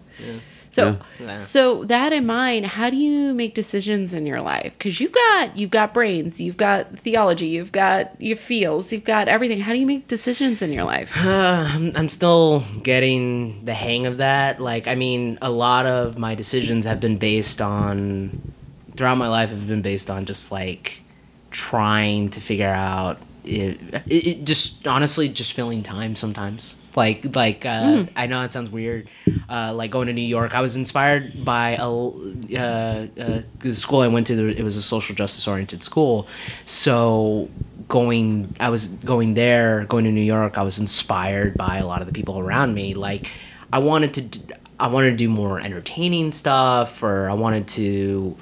so 0.74 0.98
Yeah. 1.20 1.32
so 1.34 1.84
that 1.84 2.12
in 2.12 2.26
mind, 2.26 2.66
how 2.66 2.90
do 2.90 2.96
you 2.96 3.32
make 3.32 3.54
decisions 3.54 4.12
in 4.12 4.26
your 4.26 4.40
life? 4.40 4.72
Because 4.76 4.98
you've 5.00 5.12
got 5.12 5.56
you've 5.56 5.70
got 5.70 5.94
brains, 5.94 6.40
you've 6.40 6.56
got 6.56 6.98
theology, 6.98 7.46
you've 7.46 7.70
got 7.72 8.20
your 8.20 8.36
feels, 8.36 8.92
you've 8.92 9.04
got 9.04 9.28
everything. 9.28 9.60
How 9.60 9.72
do 9.72 9.78
you 9.78 9.86
make 9.86 10.08
decisions 10.08 10.62
in 10.62 10.72
your 10.72 10.84
life? 10.84 11.16
Uh, 11.16 11.66
I'm, 11.74 11.92
I'm 11.94 12.08
still 12.08 12.64
getting 12.82 13.64
the 13.64 13.74
hang 13.74 14.06
of 14.06 14.16
that. 14.18 14.60
Like, 14.60 14.88
I 14.88 14.94
mean, 14.94 15.38
a 15.40 15.50
lot 15.50 15.86
of 15.86 16.18
my 16.18 16.34
decisions 16.34 16.84
have 16.86 17.00
been 17.00 17.16
based 17.18 17.60
on, 17.62 18.52
throughout 18.96 19.18
my 19.18 19.28
life, 19.28 19.50
have 19.50 19.68
been 19.68 19.82
based 19.82 20.10
on 20.10 20.24
just 20.24 20.50
like 20.50 21.02
trying 21.50 22.30
to 22.30 22.40
figure 22.40 22.68
out. 22.68 23.18
It, 23.44 23.78
it, 24.06 24.26
it 24.26 24.44
just 24.44 24.86
honestly 24.88 25.28
just 25.28 25.52
filling 25.52 25.82
time 25.82 26.14
sometimes 26.16 26.76
Like 26.96 27.34
like 27.34 27.66
uh, 27.66 28.06
I 28.16 28.26
know 28.26 28.42
it 28.42 28.52
sounds 28.52 28.70
weird. 28.70 29.08
Uh, 29.48 29.72
like 29.74 29.90
going 29.90 30.06
to 30.06 30.12
New 30.12 30.22
York, 30.22 30.54
I 30.54 30.60
was 30.60 30.76
inspired 30.76 31.44
by 31.44 31.76
a 31.80 31.86
uh, 31.86 33.06
uh, 33.18 33.42
the 33.60 33.74
school 33.74 34.00
I 34.00 34.08
went 34.08 34.26
to. 34.28 34.48
It 34.48 34.62
was 34.62 34.76
a 34.76 34.82
social 34.82 35.14
justice 35.14 35.46
oriented 35.48 35.82
school, 35.82 36.28
so 36.64 37.48
going 37.88 38.54
I 38.60 38.70
was 38.70 38.86
going 38.86 39.34
there, 39.34 39.84
going 39.86 40.04
to 40.04 40.12
New 40.12 40.20
York. 40.22 40.56
I 40.56 40.62
was 40.62 40.78
inspired 40.78 41.54
by 41.54 41.78
a 41.78 41.86
lot 41.86 42.00
of 42.00 42.06
the 42.06 42.12
people 42.12 42.38
around 42.38 42.74
me. 42.74 42.94
Like 42.94 43.30
I 43.72 43.78
wanted 43.78 44.14
to. 44.14 44.20
d- 44.22 44.54
I 44.78 44.88
wanted 44.88 45.10
to 45.10 45.16
do 45.16 45.28
more 45.28 45.60
entertaining 45.60 46.32
stuff, 46.32 47.00
or 47.04 47.30
I 47.30 47.34
wanted 47.34 47.68
to 47.68 48.36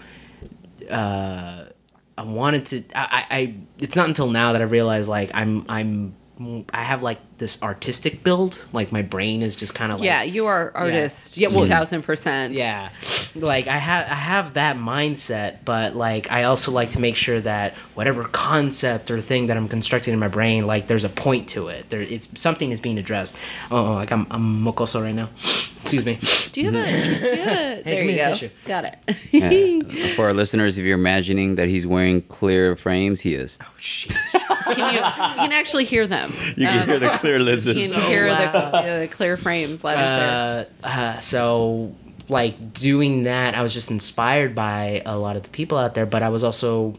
uh, 0.90 1.64
I 2.16 2.22
wanted 2.22 2.66
to. 2.66 2.84
I, 2.94 3.26
I. 3.30 3.54
It's 3.78 3.96
not 3.96 4.08
until 4.08 4.30
now 4.30 4.52
that 4.52 4.60
I 4.60 4.64
realized 4.64 5.08
like 5.08 5.30
I'm. 5.34 5.64
I'm. 5.68 6.14
I 6.72 6.82
have 6.82 7.02
like 7.02 7.18
this 7.42 7.60
artistic 7.62 8.22
build. 8.22 8.64
Like 8.72 8.92
my 8.92 9.02
brain 9.02 9.42
is 9.42 9.56
just 9.56 9.74
kind 9.74 9.92
of 9.92 9.98
like. 9.98 10.06
yeah, 10.06 10.22
you 10.22 10.46
are 10.46 10.70
artist. 10.76 11.36
Yeah, 11.36 11.48
Yeah, 11.48 11.54
well- 11.56 11.64
two 11.64 11.70
thousand 11.70 12.02
percent. 12.04 12.54
Yeah, 12.54 12.90
like 13.34 13.66
I 13.66 13.78
have 13.78 14.06
I 14.10 14.14
have 14.14 14.54
that 14.54 14.76
mindset, 14.76 15.58
but 15.64 15.96
like 15.96 16.30
I 16.30 16.44
also 16.44 16.70
like 16.70 16.92
to 16.92 17.00
make 17.00 17.16
sure 17.16 17.40
that 17.40 17.74
whatever 17.96 18.24
concept 18.24 19.10
or 19.10 19.20
thing 19.20 19.46
that 19.48 19.56
I'm 19.56 19.68
constructing 19.68 20.12
in 20.14 20.20
my 20.20 20.28
brain, 20.28 20.66
like 20.66 20.86
there's 20.86 21.04
a 21.04 21.08
point 21.08 21.48
to 21.50 21.66
it. 21.68 21.90
There, 21.90 22.00
it's 22.00 22.28
something 22.40 22.70
is 22.70 22.80
being 22.80 22.98
addressed. 22.98 23.36
Oh, 23.70 23.94
like 23.94 24.12
I'm 24.12 24.26
I'm 24.30 24.64
mocoso 24.64 25.02
right 25.02 25.14
now. 25.14 25.28
Excuse 25.82 26.04
me. 26.06 26.18
Do 26.52 26.60
you 26.60 26.70
have 26.70 26.86
a? 26.86 27.18
Do 27.18 27.26
you 27.26 27.42
have 27.42 27.78
a 27.78 27.82
there 27.84 28.04
you 28.04 28.10
a 28.12 28.16
go. 28.16 28.28
tissue. 28.30 28.50
Got 28.66 28.84
it. 28.84 29.16
Yeah. 29.32 30.14
For 30.14 30.26
our 30.26 30.32
listeners, 30.32 30.78
if 30.78 30.84
you're 30.84 30.94
imagining 30.98 31.56
that 31.56 31.68
he's 31.68 31.86
wearing 31.88 32.22
clear 32.22 32.76
frames, 32.76 33.20
he 33.20 33.34
is. 33.34 33.58
Oh 33.60 33.66
shit. 33.78 34.14
Can 34.32 34.94
you? 34.94 35.00
You 35.00 35.48
can 35.48 35.52
actually 35.52 35.84
hear 35.84 36.06
them. 36.06 36.30
You 36.56 36.66
can 36.68 36.82
Um, 36.82 36.88
hear 36.88 36.98
the 37.00 37.08
clear 37.08 37.31
You 37.38 37.44
lenses. 37.44 37.92
can 37.92 38.02
hear 38.02 38.26
the, 38.28 39.00
the 39.00 39.08
clear 39.10 39.36
frames 39.36 39.82
loud 39.84 39.94
and 39.96 40.68
clear. 40.80 40.92
uh, 40.92 41.16
uh, 41.16 41.18
so 41.20 41.94
like 42.28 42.72
doing 42.72 43.24
that 43.24 43.54
i 43.56 43.62
was 43.62 43.74
just 43.74 43.90
inspired 43.90 44.54
by 44.54 45.02
a 45.04 45.18
lot 45.18 45.36
of 45.36 45.42
the 45.42 45.48
people 45.50 45.76
out 45.76 45.94
there 45.94 46.06
but 46.06 46.22
i 46.22 46.28
was 46.28 46.44
also 46.44 46.94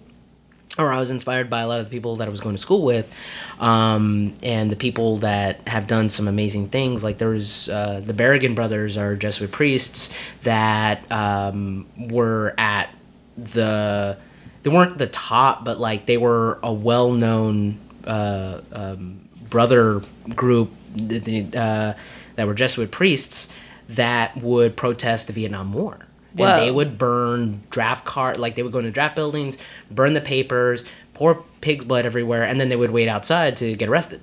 or 0.78 0.92
i 0.92 0.98
was 1.00 1.10
inspired 1.12 1.50
by 1.50 1.62
a 1.62 1.68
lot 1.68 1.80
of 1.80 1.86
the 1.86 1.92
people 1.92 2.18
that 2.18 2.28
i 2.28 2.32
was 2.32 2.42
going 2.42 2.54
to 2.54 2.62
school 2.62 2.84
with 2.84 3.12
um, 3.60 4.34
and 4.44 4.70
the 4.70 4.76
people 4.76 5.18
that 5.18 5.66
have 5.68 5.88
done 5.88 6.10
some 6.10 6.28
amazing 6.28 6.68
things 6.68 7.04
like 7.04 7.18
there 7.20 7.30
was 7.30 7.70
uh, 7.70 8.02
the 8.04 8.14
berrigan 8.14 8.54
brothers 8.54 8.98
are 8.98 9.16
jesuit 9.16 9.52
priests 9.52 10.14
that 10.44 11.10
um, 11.12 11.86
were 11.98 12.54
at 12.58 12.90
the 13.38 14.18
they 14.64 14.70
weren't 14.70 14.98
the 14.98 15.08
top 15.08 15.64
but 15.64 15.80
like 15.80 16.06
they 16.06 16.18
were 16.18 16.60
a 16.64 16.72
well-known 16.74 17.78
uh, 18.06 18.60
um, 18.74 19.20
brother 19.50 20.02
group 20.36 20.72
th- 20.98 21.24
th- 21.24 21.56
uh, 21.56 21.94
that 22.36 22.48
were 22.48 22.54
Jesuit 22.54 22.92
priests 22.92 23.50
that 23.90 24.38
would 24.38 24.76
protest 24.76 25.28
the 25.28 25.34
Vietnam 25.34 25.74
War. 25.74 26.00
Whoa. 26.34 26.46
And 26.48 26.62
they 26.62 26.72
would 26.72 26.98
burn 26.98 27.62
draft 27.70 28.06
card, 28.06 28.40
like 28.40 28.56
they 28.56 28.64
would 28.64 28.72
go 28.72 28.80
into 28.80 28.92
draft 28.92 29.16
buildings, 29.16 29.58
burn 29.92 30.14
the 30.14 30.22
papers, 30.22 30.84
pour 31.14 31.44
pig's 31.62 31.86
blood 31.86 32.06
everywhere, 32.06 32.44
and 32.44 32.60
then 32.60 32.70
they 32.70 32.76
would 32.76 32.90
wait 32.92 33.08
outside 33.08 33.56
to 33.58 33.76
get 33.76 33.88
arrested. 33.88 34.20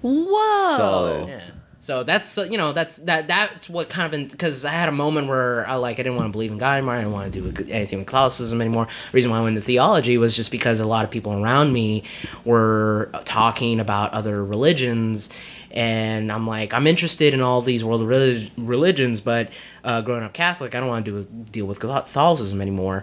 Whoa. 0.00 0.76
Solid. 0.76 1.28
Yeah. 1.28 1.40
So 1.84 2.02
that's 2.02 2.38
uh, 2.38 2.44
you 2.44 2.56
know 2.56 2.72
that's 2.72 2.96
that 3.00 3.28
that's 3.28 3.68
what 3.68 3.90
kind 3.90 4.14
of 4.14 4.30
because 4.30 4.64
I 4.64 4.70
had 4.70 4.88
a 4.88 4.92
moment 4.92 5.28
where 5.28 5.68
I 5.68 5.74
like 5.74 6.00
I 6.00 6.02
didn't 6.02 6.16
want 6.16 6.28
to 6.28 6.32
believe 6.32 6.50
in 6.50 6.56
God 6.56 6.78
anymore. 6.78 6.94
I 6.94 7.00
didn't 7.00 7.12
want 7.12 7.30
to 7.30 7.40
do 7.52 7.70
anything 7.70 7.98
with 7.98 8.08
Catholicism 8.08 8.62
anymore. 8.62 8.86
The 8.86 9.14
reason 9.14 9.30
why 9.30 9.36
I 9.36 9.42
went 9.42 9.58
into 9.58 9.66
theology 9.66 10.16
was 10.16 10.34
just 10.34 10.50
because 10.50 10.80
a 10.80 10.86
lot 10.86 11.04
of 11.04 11.10
people 11.10 11.34
around 11.34 11.74
me 11.74 12.02
were 12.46 13.10
talking 13.26 13.80
about 13.80 14.14
other 14.14 14.42
religions, 14.42 15.28
and 15.72 16.32
I'm 16.32 16.46
like 16.46 16.72
I'm 16.72 16.86
interested 16.86 17.34
in 17.34 17.42
all 17.42 17.60
these 17.60 17.84
world 17.84 18.00
relig- 18.00 18.50
religions, 18.56 19.20
but 19.20 19.50
uh, 19.84 20.00
growing 20.00 20.24
up 20.24 20.32
Catholic, 20.32 20.74
I 20.74 20.80
don't 20.80 20.88
want 20.88 21.04
to 21.04 21.24
do 21.24 21.44
deal 21.52 21.66
with 21.66 21.80
Catholicism 21.80 22.62
anymore. 22.62 23.02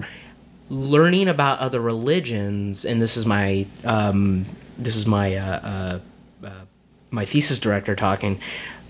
Learning 0.69 1.27
about 1.27 1.59
other 1.59 1.79
religions, 1.79 2.83
and 2.83 2.99
this 2.99 3.15
is 3.15 3.27
my 3.27 3.67
um, 3.83 4.47
this 4.79 4.95
is 4.95 5.05
my 5.05 5.35
uh, 5.35 5.99
uh, 6.43 6.47
uh, 6.47 6.65
my 7.11 7.25
thesis 7.25 7.59
director 7.59 7.95
talking, 7.95 8.39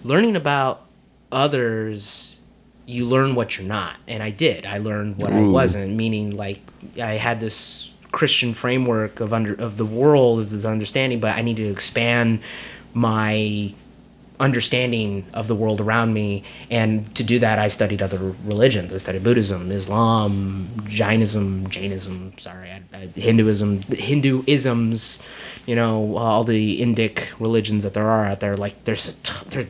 learning 0.03 0.35
about 0.35 0.85
others, 1.31 2.39
you 2.85 3.05
learn 3.05 3.35
what 3.35 3.57
you're 3.57 3.67
not, 3.67 3.97
and 4.07 4.21
I 4.23 4.29
did. 4.29 4.65
I 4.65 4.77
learned 4.77 5.17
what 5.17 5.33
I 5.33 5.41
wasn't. 5.41 5.95
Meaning, 5.95 6.37
like 6.37 6.61
I 6.97 7.13
had 7.13 7.39
this 7.39 7.91
Christian 8.11 8.53
framework 8.53 9.19
of 9.19 9.33
under 9.33 9.53
of 9.53 9.77
the 9.77 9.85
world, 9.85 10.39
of 10.39 10.49
this 10.49 10.65
understanding, 10.65 11.19
but 11.19 11.35
I 11.35 11.41
needed 11.41 11.63
to 11.63 11.71
expand 11.71 12.41
my 12.93 13.73
understanding 14.41 15.25
of 15.33 15.47
the 15.47 15.55
world 15.55 15.79
around 15.79 16.13
me 16.13 16.43
and 16.69 17.13
to 17.15 17.23
do 17.23 17.37
that 17.39 17.59
i 17.59 17.67
studied 17.67 18.01
other 18.01 18.17
religions 18.43 18.91
i 18.93 18.97
studied 18.97 19.23
buddhism 19.23 19.71
islam 19.71 20.67
jainism 20.89 21.69
jainism 21.69 22.33
sorry 22.37 22.69
I, 22.71 22.81
I, 22.93 23.05
hinduism 23.15 23.79
hinduisms 23.81 25.21
you 25.65 25.75
know 25.75 26.15
all 26.17 26.43
the 26.43 26.81
indic 26.81 27.29
religions 27.39 27.83
that 27.83 27.93
there 27.93 28.09
are 28.09 28.25
out 28.25 28.39
there 28.39 28.57
like 28.57 28.83
there's 28.85 29.07
a 29.09 29.13
t- 29.13 29.45
there's 29.49 29.67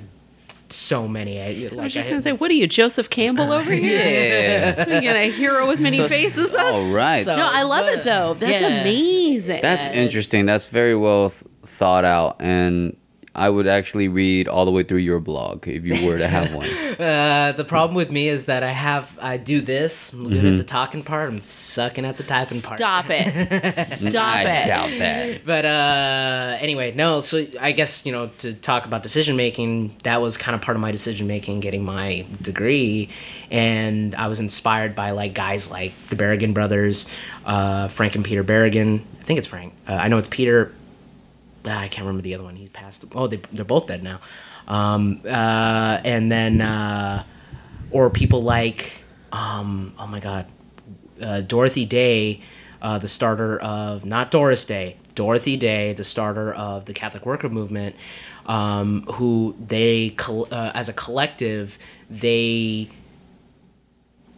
so 0.70 1.06
many 1.06 1.42
I, 1.42 1.52
like, 1.70 1.80
I 1.80 1.84
was 1.84 1.94
just 1.94 2.08
I- 2.08 2.12
gonna 2.12 2.22
say, 2.22 2.32
what 2.32 2.50
are 2.50 2.54
you, 2.54 2.66
Joseph 2.66 3.10
Campbell 3.10 3.52
uh, 3.52 3.60
over 3.60 3.74
here? 3.74 4.00
Yeah. 4.88 4.96
You 4.96 5.02
got 5.02 5.18
a 5.18 5.30
hero 5.30 5.68
with 5.68 5.82
many 5.82 5.98
So- 5.98 6.08
faces. 6.08 6.56
All 6.56 6.94
right. 6.94 7.26
So- 7.26 7.36
no, 7.36 7.46
I 7.46 7.64
love 7.64 7.88
it 7.90 8.06
though. 8.06 8.36
That's 8.36 8.62
yeah. 8.62 8.80
amazing. 8.82 9.60
That's 9.62 9.94
interesting. 9.94 10.46
That's 10.46 10.68
very 10.68 10.96
well 10.96 11.30
th- 11.30 11.44
thought 11.64 12.06
out, 12.06 12.38
and 12.40 12.96
I 13.34 13.50
would 13.50 13.66
actually 13.66 14.10
read 14.10 14.50
all 14.50 14.66
the 14.66 14.72
way 14.72 14.84
through 14.84 14.98
your 14.98 15.22
blog 15.22 15.66
if 15.66 15.86
you 15.86 16.06
were 16.06 16.18
to 16.18 16.28
have 16.28 16.54
one. 16.54 16.68
Uh, 16.68 17.54
the 17.56 17.64
problem 17.64 17.96
with 17.96 18.12
me 18.12 18.28
is 18.28 18.48
that 18.48 18.62
I 18.62 18.72
have 18.72 19.18
I 19.22 19.38
do 19.38 19.62
this. 19.62 20.12
I'm 20.12 20.30
good 20.30 20.44
at 20.46 20.58
the 20.58 20.66
talking 20.66 21.02
part. 21.02 21.30
I'm 21.30 21.42
sucking 21.42 22.04
at 22.04 22.18
the 22.18 22.24
typing 22.24 22.60
part. 22.60 22.78
Stop 22.78 23.06
it. 23.10 23.74
Stop 23.88 24.36
I 24.36 24.42
it. 24.44 24.66
doubt 24.66 24.90
that. 25.00 25.46
But 25.46 25.66
uh, 25.66 26.58
anyway, 26.60 26.94
no. 26.94 27.22
So 27.22 27.46
I 27.62 27.72
guess 27.72 28.06
you 28.06 28.12
know 28.12 28.28
to 28.40 28.54
talk 28.54 28.86
about 28.86 29.02
decision 29.02 29.38
making, 29.38 29.96
that 30.04 30.22
was 30.22 30.36
kind 30.36 30.54
of 30.54 30.62
part 30.62 30.76
of 30.76 30.82
my 30.82 30.92
decision 30.92 31.26
making, 31.26 31.62
getting 31.62 31.86
my 31.86 32.26
degree, 32.42 33.08
and 33.50 34.14
I 34.16 34.28
was 34.28 34.42
inspired 34.42 34.94
by 34.94 35.12
like 35.12 35.34
guys 35.34 35.72
like 35.72 35.94
the 36.10 36.18
Berrigan 36.18 36.54
brothers, 36.54 37.08
uh, 37.46 37.88
Frank 37.88 38.16
and 38.16 38.26
Peter 38.26 38.44
Berrigan. 38.44 39.00
I 39.20 39.24
think 39.24 39.38
it's 39.38 39.48
Frank. 39.48 39.74
Uh, 39.88 39.94
I 39.94 40.10
know 40.10 40.18
it's 40.18 40.28
Peter. 40.28 40.74
Ah, 41.66 41.82
I 41.82 41.88
can't 41.88 42.06
remember 42.06 42.22
the 42.22 42.34
other 42.36 42.44
one. 42.44 42.56
He 42.56 42.68
passed. 42.68 43.06
Oh, 43.14 43.28
they 43.28 43.38
they're 43.52 43.66
both 43.66 43.88
dead 43.88 44.04
now. 44.04 44.20
Um, 44.68 45.22
uh, 45.26 46.00
and 46.04 46.32
then 46.32 46.62
uh, 46.62 47.24
or 47.92 48.10
people 48.10 48.42
like 48.42 49.04
um, 49.32 49.94
oh 49.98 50.08
my 50.08 50.20
god, 50.20 50.48
uh, 51.22 51.42
Dorothy 51.42 51.86
Day, 51.86 52.42
uh, 52.82 52.98
the 52.98 53.08
starter 53.08 53.60
of 53.60 54.06
not 54.06 54.32
Doris 54.32 54.66
Day, 54.66 54.98
Dorothy 55.16 55.58
Day, 55.58 55.94
the 55.94 56.04
starter 56.04 56.54
of 56.54 56.86
the 56.86 56.94
Catholic 56.94 57.26
Worker 57.26 57.50
Movement, 57.50 57.96
um, 58.46 59.04
who 59.14 59.56
they 59.60 60.16
uh, 60.30 60.72
as 60.74 60.90
a 60.90 60.94
collective 60.94 61.78
they 62.10 62.90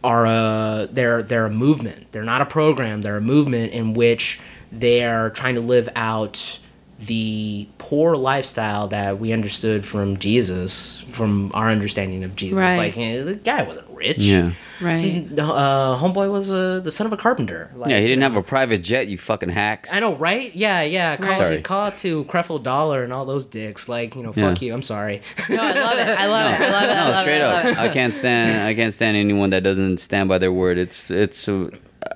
are 0.04 0.26
a 0.26 0.88
they're 0.90 1.22
they're 1.22 1.46
a 1.46 1.50
movement. 1.50 2.12
They're 2.12 2.22
not 2.22 2.40
a 2.40 2.46
program. 2.46 3.00
They're 3.02 3.16
a 3.16 3.22
movement 3.22 3.72
in 3.72 3.94
which 3.94 4.40
they 4.70 5.04
are 5.04 5.30
trying 5.30 5.54
to 5.54 5.60
live 5.60 5.88
out 5.96 6.58
the 6.98 7.68
poor 7.78 8.14
lifestyle 8.16 8.88
that 8.88 9.18
we 9.18 9.32
understood 9.32 9.84
from 9.84 10.16
Jesus, 10.16 11.00
from 11.10 11.50
our 11.54 11.68
understanding 11.70 12.24
of 12.24 12.34
Jesus. 12.36 12.58
Right. 12.58 12.76
Like 12.76 12.96
eh, 12.98 13.22
the 13.22 13.34
guy 13.34 13.62
wasn't 13.62 13.88
rich. 13.90 14.18
Yeah. 14.18 14.52
Right. 14.80 15.26
Uh, 15.38 15.96
homeboy 15.98 16.30
was 16.30 16.52
uh, 16.52 16.80
the 16.80 16.90
son 16.90 17.06
of 17.06 17.12
a 17.12 17.16
carpenter. 17.16 17.70
Like, 17.76 17.90
Yeah, 17.90 18.00
he 18.00 18.06
didn't 18.08 18.22
have 18.22 18.36
a 18.36 18.42
private 18.42 18.78
jet, 18.82 19.06
you 19.06 19.16
fucking 19.18 19.50
hacks. 19.50 19.92
I 19.92 20.00
know, 20.00 20.14
right? 20.14 20.54
Yeah, 20.54 20.82
yeah. 20.82 21.16
Call, 21.16 21.34
Sorry. 21.34 21.62
call 21.62 21.86
it 21.88 21.98
to 21.98 22.24
Creflo 22.24 22.62
Dollar 22.62 23.04
and 23.04 23.12
all 23.12 23.24
those 23.24 23.46
dicks. 23.46 23.88
Like, 23.88 24.14
you 24.16 24.22
know, 24.22 24.32
fuck 24.32 24.60
Yeah. 24.60 24.66
you. 24.68 24.74
I'm 24.74 24.82
sorry. 24.82 25.20
No, 25.48 25.56
I 25.62 25.72
love 25.72 25.98
it. 25.98 26.08
I 26.08 26.26
love 26.26 26.52
it. 26.52 26.60
I 26.60 26.70
love 26.70 26.82
it. 26.82 26.90
I 26.90 26.94
No, 27.04 27.10
love 27.10 27.16
straight 27.22 27.36
it. 27.36 27.42
Up. 27.42 27.78
I 27.78 27.88
can't 27.88 28.14
stand. 28.14 28.66
I 28.66 28.74
can't 28.74 28.92
stand 28.94 29.16
anyone 29.16 29.50
that 29.50 29.62
doesn't 29.62 29.98
stand 29.98 30.28
by 30.28 30.38
their 30.38 30.52
word. 30.52 30.78
It's 30.78 31.10
it's. 31.10 31.48
Uh, 31.48 31.70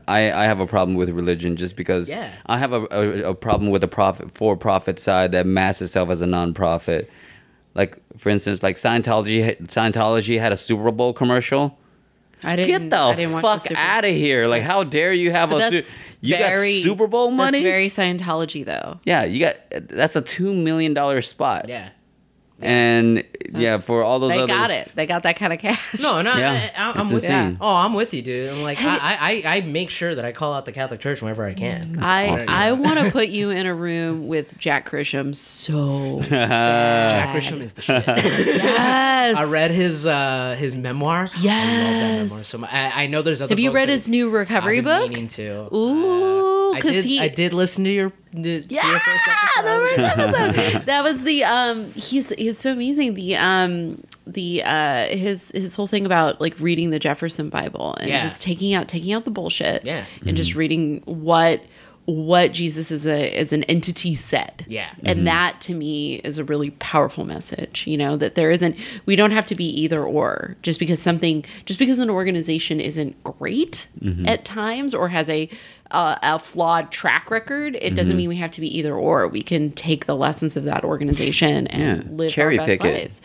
I 0.06 0.32
I 0.32 0.44
have 0.44 0.60
a 0.60 0.66
problem 0.66 0.96
with 0.96 1.08
religion 1.10 1.56
just 1.56 1.76
because. 1.76 2.08
Yeah. 2.08 2.32
I 2.46 2.58
have 2.58 2.72
a, 2.72 2.86
a, 2.90 3.30
a 3.30 3.34
problem 3.34 3.70
with 3.70 3.80
the 3.82 3.88
profit 3.88 4.32
for 4.34 4.56
profit 4.56 4.98
side 4.98 5.32
that 5.32 5.46
masks 5.46 5.82
itself 5.82 6.10
as 6.10 6.20
a 6.22 6.26
non-profit. 6.26 7.10
Like 7.74 7.96
for 8.18 8.30
instance, 8.30 8.62
like 8.62 8.76
Scientology. 8.76 9.60
Scientology 9.66 10.38
had 10.38 10.52
a 10.52 10.56
Super 10.56 10.90
Bowl 10.90 11.12
commercial. 11.12 11.78
I 12.44 12.54
didn't. 12.56 12.68
Get 12.68 12.90
the 12.90 12.96
I 12.96 13.14
didn't 13.16 13.40
fuck 13.40 13.62
the 13.64 13.68
Super- 13.70 13.80
out 13.80 14.04
of 14.04 14.10
here! 14.12 14.46
Like, 14.46 14.62
how 14.62 14.84
dare 14.84 15.12
you 15.12 15.32
have 15.32 15.50
But 15.50 15.72
a? 15.72 15.82
Su- 15.82 15.98
you 16.20 16.36
very- 16.36 16.72
got 16.74 16.82
Super 16.82 17.06
Bowl 17.08 17.30
money? 17.32 17.58
That's 17.62 17.62
very 17.64 17.88
Scientology, 17.88 18.64
though. 18.64 19.00
yeah, 19.04 19.24
you 19.24 19.40
got. 19.40 19.56
That's 19.70 20.14
a 20.16 20.20
two 20.22 20.54
million 20.54 20.94
dollar 20.94 21.20
spot. 21.20 21.68
yeah. 21.68 21.88
And 22.60 23.24
yeah, 23.54 23.78
for 23.78 24.02
all 24.02 24.18
those 24.18 24.30
they 24.30 24.38
other 24.38 24.46
got 24.46 24.70
it. 24.70 24.90
They 24.94 25.06
got 25.06 25.22
that 25.22 25.36
kind 25.36 25.52
of 25.52 25.58
cash. 25.60 25.98
No, 26.00 26.22
no, 26.22 26.36
Yeah, 26.36 26.70
I, 26.76 27.00
am 27.00 27.06
with 27.06 27.24
insane. 27.24 27.52
you. 27.52 27.58
Oh, 27.60 27.76
I'm 27.76 27.94
with 27.94 28.12
you, 28.14 28.22
dude. 28.22 28.50
I'm 28.50 28.62
like, 28.62 28.78
I, 28.82 29.42
I, 29.46 29.56
I 29.56 29.60
make 29.62 29.90
sure 29.90 30.14
that 30.14 30.24
I 30.24 30.32
call 30.32 30.52
out 30.54 30.64
the 30.64 30.72
Catholic 30.72 31.00
Church 31.00 31.22
whenever 31.22 31.44
I 31.44 31.54
can. 31.54 31.98
I 32.02 32.28
awesome. 32.30 32.48
I 32.48 32.72
want 32.72 32.98
to 32.98 33.10
put 33.10 33.28
you 33.28 33.50
in 33.50 33.66
a 33.66 33.74
room 33.74 34.26
with 34.28 34.58
Jack 34.58 34.90
Grisham 34.90 35.34
so 35.36 36.18
bad. 36.30 37.10
Jack 37.10 37.36
Grisham 37.36 37.60
is 37.60 37.74
the 37.74 37.82
shit. 37.82 38.04
Yes. 38.06 39.36
I 39.36 39.44
read 39.44 39.70
his 39.70 40.06
uh 40.06 40.56
his 40.58 40.74
memoir. 40.76 41.20
I 41.20 41.20
love 41.22 41.32
that 41.32 41.42
Yes. 41.42 42.22
memoir 42.30 42.44
so 42.44 42.58
much. 42.58 42.72
I, 42.72 43.04
I 43.04 43.06
know 43.06 43.22
there's 43.22 43.40
other. 43.42 43.52
Have 43.52 43.58
you 43.60 43.72
read 43.72 43.88
his 43.88 44.08
new 44.08 44.30
recovery 44.30 44.78
I've 44.78 44.84
been 44.84 45.00
book? 45.02 45.08
Meaning 45.10 45.26
to. 45.28 45.74
Ooh, 45.74 46.54
Uh, 46.54 46.57
I 46.74 46.80
'cause 46.80 46.92
did. 46.92 47.04
he- 47.04 47.20
I 47.20 47.28
did 47.28 47.52
listen 47.52 47.84
to 47.84 47.90
your 47.90 48.10
to 48.34 48.62
Yeah, 48.68 48.90
your 48.90 49.00
first 49.00 49.24
episode. 49.28 49.64
the 49.64 49.80
first 49.80 49.98
episode. 50.58 50.86
that 50.86 51.02
was 51.02 51.22
the 51.22 51.44
um. 51.44 51.92
He's 51.94 52.30
he's 52.30 52.58
so 52.58 52.72
amazing. 52.72 53.14
The 53.14 53.36
um 53.36 54.02
the 54.26 54.62
uh 54.62 55.06
his 55.08 55.50
his 55.54 55.74
whole 55.74 55.86
thing 55.86 56.04
about 56.06 56.40
like 56.40 56.58
reading 56.60 56.90
the 56.90 56.98
Jefferson 56.98 57.48
Bible 57.48 57.94
and 58.00 58.08
Yeah. 58.10 58.20
just 58.20 58.42
taking 58.42 58.74
out 58.74 58.88
taking 58.88 59.12
out 59.12 59.24
the 59.24 59.30
bullshit. 59.30 59.84
Yeah. 59.84 60.04
and 60.26 60.36
just 60.36 60.54
reading 60.54 61.02
what 61.06 61.62
what 62.04 62.52
Jesus 62.52 62.90
is 62.90 63.06
a 63.06 63.38
is 63.38 63.52
an 63.52 63.64
entity 63.64 64.14
said. 64.14 64.64
Yeah. 64.66 64.88
And 65.04 65.26
that 65.26 65.60
to 65.62 65.74
me 65.74 66.14
is 66.24 66.38
a 66.38 66.44
really 66.44 66.70
powerful 66.70 67.26
message, 67.26 67.84
you 67.86 67.98
know, 67.98 68.16
that 68.16 68.34
there 68.34 68.50
isn't 68.50 68.76
we 69.04 69.14
don't 69.14 69.30
have 69.32 69.44
to 69.46 69.54
be 69.54 69.66
either 69.82 70.02
or 70.02 70.56
just 70.62 70.78
because 70.80 71.02
something 71.02 71.44
just 71.66 71.78
because 71.78 71.98
an 71.98 72.08
organization 72.08 72.80
isn't 72.80 73.22
great 73.24 73.88
at 74.24 74.46
times 74.46 74.94
or 74.94 75.08
has 75.10 75.28
a 75.28 75.50
uh, 75.90 76.18
a 76.22 76.38
flawed 76.38 76.90
track 76.90 77.30
record, 77.30 77.76
it 77.80 77.94
doesn't 77.94 78.16
mean 78.16 78.28
we 78.28 78.36
have 78.36 78.50
to 78.52 78.60
be 78.60 78.78
either 78.78 78.94
or. 78.94 79.26
We 79.28 79.42
can 79.42 79.72
take 79.72 80.06
the 80.06 80.16
lessons 80.16 80.56
of 80.56 80.64
that 80.64 80.84
organization 80.84 81.66
and 81.68 82.04
Yeah, 82.04 82.10
live 82.16 82.30
cherry 82.30 82.58
our 82.58 82.66
best 82.66 82.80
pick 82.82 82.94
it. 82.94 83.20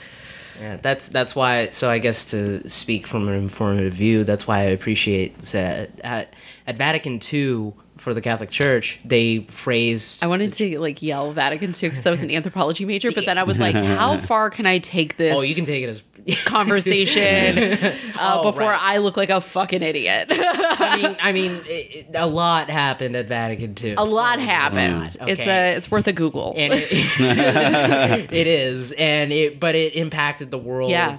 Yeah, 0.60 0.78
that's 0.78 1.10
that's 1.10 1.36
why. 1.36 1.70
So 1.70 1.90
I 1.90 1.98
guess 2.00 2.30
to 2.32 2.68
speak 2.70 3.08
from 3.08 3.28
an 3.28 3.34
informative 3.34 3.94
view, 3.94 4.24
that's 4.24 4.48
why 4.48 4.60
I 4.60 4.64
appreciate 4.64 5.38
that 5.40 6.00
at 6.02 6.34
at 6.68 6.78
Vatican 6.78 7.20
II 7.32 7.74
for 7.98 8.14
the 8.14 8.22
Catholic 8.22 8.50
Church, 8.50 9.00
they 9.04 9.40
phrased. 9.40 10.24
I 10.24 10.28
wanted 10.28 10.54
to 10.54 10.80
like 10.80 11.02
yell 11.02 11.32
Vatican 11.32 11.70
II 11.70 11.90
because 11.90 12.06
I 12.06 12.12
was 12.12 12.22
an 12.24 12.32
anthropology 12.38 12.86
major, 12.86 13.12
but 13.12 13.26
then 13.26 13.38
I 13.38 13.44
was 13.44 13.60
like, 13.60 13.76
how 13.98 14.20
far 14.20 14.50
can 14.50 14.66
I 14.66 14.80
take 14.80 15.18
this? 15.18 15.36
Oh, 15.36 15.42
you 15.42 15.56
can 15.56 15.66
take 15.66 15.84
it 15.84 15.90
as. 15.90 16.04
conversation 16.46 17.58
uh, 18.18 18.40
Oh, 18.40 18.44
before 18.52 18.70
right. 18.70 18.80
I 18.82 18.98
look 18.98 19.18
like 19.18 19.30
a 19.30 19.42
fucking 19.42 19.82
idiot. 19.82 20.28
I 20.32 21.02
mean, 21.02 21.18
I 21.22 21.32
mean, 21.32 21.62
it, 21.66 22.08
it- 22.10 22.16
a 22.16 22.26
lot 22.28 22.70
happened 22.70 23.16
at 23.16 23.28
Vatican 23.28 23.76
II. 23.82 23.96
a 23.98 24.04
lot 24.06 24.40
happened. 24.40 25.04
It's 25.22 25.48
a 25.48 25.76
it's 25.76 25.92
worth 25.92 26.08
a 26.08 26.14
Google. 26.14 26.54
and 26.56 26.74
it, 26.74 28.34
it 28.34 28.48
is, 28.48 28.92
and 28.94 29.32
it, 29.34 29.60
but 29.60 29.76
it 29.76 29.96
impacted 29.96 30.52
the 30.52 30.58
world. 30.58 30.90
Yeah. 30.92 31.18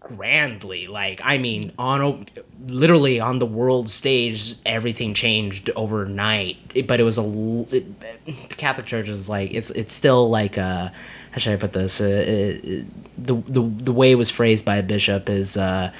grandly 0.00 0.88
like 0.88 1.20
i 1.24 1.38
mean 1.38 1.72
on 1.78 2.00
a, 2.02 2.24
literally 2.72 3.20
on 3.20 3.38
the 3.38 3.46
world 3.46 3.88
stage 3.88 4.56
everything 4.66 5.14
changed 5.14 5.70
overnight 5.76 6.56
but 6.88 6.98
it 6.98 7.04
was 7.04 7.16
a 7.18 7.22
l- 7.22 7.68
it, 7.70 7.84
the 8.26 8.32
catholic 8.56 8.86
church 8.86 9.08
is 9.08 9.28
like 9.28 9.52
it's 9.54 9.70
it's 9.70 9.94
still 9.94 10.28
like 10.28 10.58
uh 10.58 10.88
how 11.30 11.38
should 11.38 11.52
i 11.52 11.56
put 11.56 11.72
this 11.72 12.00
uh, 12.00 12.04
it, 12.04 12.84
the, 13.26 13.34
the 13.34 13.60
the 13.60 13.92
way 13.92 14.12
it 14.12 14.16
was 14.16 14.30
phrased 14.30 14.64
by 14.64 14.76
a 14.76 14.82
bishop 14.82 15.28
is 15.28 15.56
uh 15.56 15.92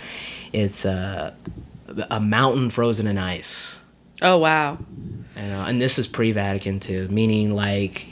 it's 0.52 0.84
uh 0.84 1.32
a 2.10 2.20
mountain 2.20 2.70
frozen 2.70 3.06
in 3.06 3.18
ice 3.18 3.80
oh 4.22 4.38
wow. 4.38 4.78
and, 5.36 5.52
uh, 5.52 5.64
and 5.66 5.80
this 5.80 5.98
is 5.98 6.06
pre-Vatican 6.06 6.78
II, 6.88 7.08
meaning 7.08 7.54
like 7.54 8.08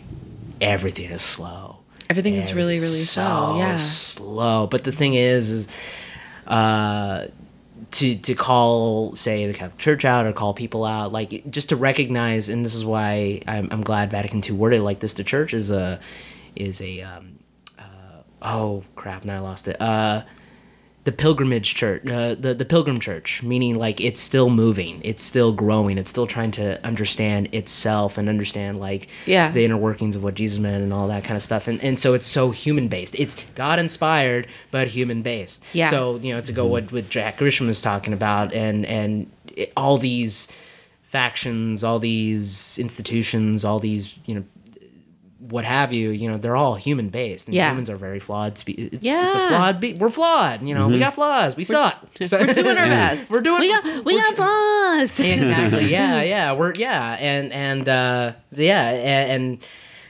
everything 0.60 1.10
is 1.10 1.22
slow. 1.22 1.76
Everything 2.10 2.34
is 2.34 2.54
really, 2.54 2.76
really 2.76 2.86
Everything's 2.86 3.10
slow. 3.10 3.58
Yeah. 3.58 3.74
slow. 3.76 4.66
But 4.66 4.84
the 4.84 4.92
thing 4.92 5.14
is, 5.14 5.50
is 5.50 5.68
uh, 6.46 7.26
to 7.90 8.16
to 8.16 8.34
call 8.34 9.14
say 9.14 9.46
the 9.46 9.52
Catholic 9.52 9.78
Church 9.78 10.04
out 10.06 10.24
or 10.24 10.32
call 10.32 10.54
people 10.54 10.84
out, 10.86 11.12
like 11.12 11.50
just 11.50 11.68
to 11.68 11.76
recognize, 11.76 12.48
and 12.48 12.64
this 12.64 12.74
is 12.74 12.84
why 12.84 13.42
I'm, 13.46 13.68
I'm 13.70 13.82
glad 13.82 14.10
Vatican 14.10 14.42
II 14.42 14.52
worded 14.52 14.80
it 14.80 14.82
like 14.82 15.00
this. 15.00 15.14
The 15.14 15.24
Church 15.24 15.52
is 15.52 15.70
a 15.70 16.00
is 16.57 16.80
a 16.80 17.01
um, 17.03 17.38
uh, 17.78 17.82
oh 18.42 18.84
crap, 18.96 19.24
now 19.24 19.36
I 19.36 19.38
lost 19.40 19.68
it. 19.68 19.80
Uh, 19.80 20.22
the 21.05 21.12
pilgrimage 21.12 21.74
church, 21.74 22.07
uh, 22.07 22.34
the 22.34 22.53
the 22.53 22.66
pilgrim 22.66 23.01
church, 23.01 23.42
meaning 23.42 23.78
like 23.78 23.99
it's 23.99 24.20
still 24.20 24.51
moving, 24.51 25.01
it's 25.03 25.22
still 25.22 25.53
growing, 25.55 25.96
it's 25.96 26.11
still 26.11 26.26
trying 26.26 26.51
to 26.51 26.84
understand 26.86 27.49
itself 27.55 28.18
and 28.18 28.28
understand 28.28 28.78
like 28.78 29.09
Yeah. 29.24 29.51
the 29.51 29.64
inner 29.64 29.76
workings 29.78 30.16
of 30.16 30.22
what 30.22 30.34
Jesus 30.34 30.59
meant 30.59 30.82
and 30.82 30.92
all 30.92 31.09
that 31.09 31.24
kind 31.24 31.36
of 31.36 31.42
stuff. 31.42 31.66
And 31.66 31.82
and 31.82 31.99
so 31.99 32.12
it's 32.12 32.26
so 32.26 32.51
human 32.51 32.88
based. 32.88 33.14
It's 33.18 33.36
God 33.55 33.78
inspired, 33.78 34.49
but 34.70 34.88
human 34.88 35.22
based. 35.22 35.64
Yeah. 35.72 35.88
So 35.88 36.16
you 36.16 36.34
know 36.34 36.42
to 36.42 36.53
go 36.53 36.66
what 36.66 36.92
what 36.92 37.09
Jack 37.09 37.38
Grisham 37.38 37.68
was 37.68 37.80
talking 37.80 38.12
about, 38.12 38.53
and 38.53 38.84
and 38.84 39.30
it, 39.57 39.72
all 39.78 39.96
these 39.96 40.49
factions, 41.05 41.82
all 41.82 41.99
these 41.99 42.78
institutions, 42.78 43.64
all 43.64 43.78
these 43.78 44.14
you 44.26 44.34
know 44.34 44.44
what 45.51 45.64
have 45.64 45.92
you, 45.92 46.11
you 46.11 46.30
know, 46.30 46.36
they're 46.36 46.57
all 46.57 46.74
human 46.74 47.09
based. 47.09 47.46
And 47.49 47.55
Yeah. 47.55 47.70
humans 47.70 47.88
are 47.90 47.96
very 47.96 48.18
flawed. 48.20 48.59
Spe- 48.59 48.68
it's, 48.70 49.07
it's 49.07 49.36
a 49.36 49.49
flawed. 49.49 49.80
Be- 49.80 49.94
we're 49.94 50.09
flawed. 50.11 50.62
You 50.62 50.74
know, 50.74 50.88
we 50.88 50.99
got 50.99 51.14
flaws. 51.14 51.57
We 51.57 51.64
suck. 51.64 51.96
So- 52.22 52.38
We're 52.46 52.53
doing 52.55 52.66
our 52.78 52.86
best. 52.88 53.30
We're 53.30 53.40
doing. 53.40 53.61
We 53.61 53.70
got 53.72 54.05
we 54.05 54.14
got 54.16 54.34
flaws. 54.36 55.18
exactly. 55.20 55.90
Yeah, 55.90 56.22
yeah. 56.22 56.53
We're 56.53 56.74
yeah, 56.74 57.16
and 57.18 57.53
and 57.53 57.88
uh, 57.88 58.32
so 58.51 58.62
yeah, 58.62 58.88
and, 58.90 59.30
and 59.42 59.66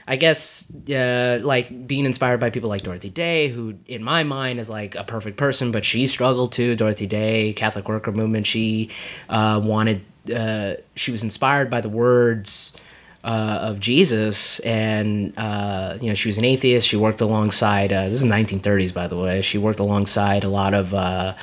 I 0.07 0.17
guess 0.17 0.73
uh, 0.91 1.39
like 1.43 1.87
being 1.87 2.07
inspired 2.07 2.41
by 2.41 2.49
people 2.51 2.69
like 2.71 2.83
Dorothy 2.83 3.11
Day, 3.11 3.49
who 3.49 3.75
in 3.87 4.03
my 4.03 4.25
mind 4.25 4.59
is 4.59 4.71
like 4.71 4.95
a 4.95 5.05
perfect 5.05 5.37
person, 5.37 5.71
but 5.71 5.85
she 5.85 6.07
struggled 6.07 6.53
too. 6.53 6.75
Dorothy 6.77 7.07
Day, 7.07 7.53
Catholic 7.53 7.89
worker 7.89 8.11
movement. 8.13 8.47
She 8.47 8.91
uh, 9.29 9.61
wanted. 9.63 10.03
Uh, 10.35 10.75
she 10.95 11.11
was 11.13 11.23
inspired 11.23 11.71
by 11.71 11.81
the 11.81 11.89
words. 11.89 12.73
Uh, 13.25 13.59
of 13.63 13.81
Jesus, 13.81 14.61
and 14.61 15.35
uh, 15.37 15.99
you 16.01 16.07
know 16.09 16.15
she 16.15 16.29
was 16.29 16.39
an 16.39 16.45
atheist. 16.45 16.87
She 16.87 16.97
worked 16.97 17.21
alongside. 17.21 17.93
Uh, 17.93 18.09
this 18.09 18.23
is 18.23 18.25
1930s, 18.31 18.95
by 18.95 19.09
the 19.09 19.17
way. 19.17 19.43
She 19.43 19.59
worked 19.59 19.81
alongside 19.81 20.45
a 20.45 20.49
lot 20.49 20.73
of 20.73 20.95
uh, 20.95 21.35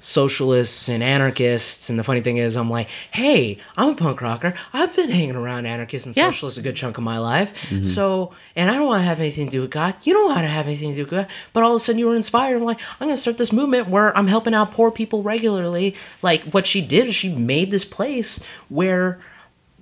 socialists 0.00 0.88
and 0.88 1.02
anarchists. 1.02 1.88
And 1.90 1.98
the 1.98 2.04
funny 2.04 2.20
thing 2.20 2.36
is, 2.36 2.56
I'm 2.56 2.70
like, 2.70 2.88
hey, 3.10 3.58
I'm 3.76 3.90
a 3.90 3.94
punk 3.94 4.20
rocker. 4.20 4.54
I've 4.72 4.94
been 4.94 5.10
hanging 5.10 5.36
around 5.36 5.66
anarchists 5.66 6.06
and 6.06 6.16
Yeah. 6.16 6.26
socialists 6.26 6.58
a 6.58 6.62
good 6.62 6.76
chunk 6.76 6.98
of 6.98 7.04
my 7.04 7.18
life. 7.18 7.52
So, 7.84 8.32
and 8.56 8.70
I 8.70 8.74
don't 8.74 8.86
want 8.86 9.00
to 9.00 9.06
have 9.06 9.20
anything 9.20 9.46
to 9.46 9.50
do 9.52 9.60
with 9.60 9.70
God. 9.70 9.94
You 10.02 10.14
don't 10.14 10.28
want 10.28 10.42
to 10.42 10.48
have 10.48 10.66
anything 10.66 10.90
to 10.90 10.96
do 10.96 11.02
with 11.02 11.10
God. 11.10 11.26
But 11.52 11.62
all 11.64 11.70
of 11.70 11.76
a 11.76 11.78
sudden, 11.78 11.98
you 11.98 12.06
were 12.06 12.16
inspired. 12.16 12.56
I'm 12.56 12.64
like, 12.64 12.80
I'm 13.00 13.06
going 13.08 13.16
to 13.16 13.20
start 13.20 13.38
this 13.38 13.52
movement 13.52 13.88
where 13.88 14.16
I'm 14.16 14.26
helping 14.28 14.54
out 14.54 14.72
poor 14.72 14.90
people 14.90 15.22
regularly. 15.22 15.94
Like, 16.22 16.42
what 16.44 16.66
she 16.66 16.80
did 16.80 17.12
she 17.14 17.28
made 17.34 17.70
this 17.70 17.84
place 17.84 18.40
where 18.68 19.18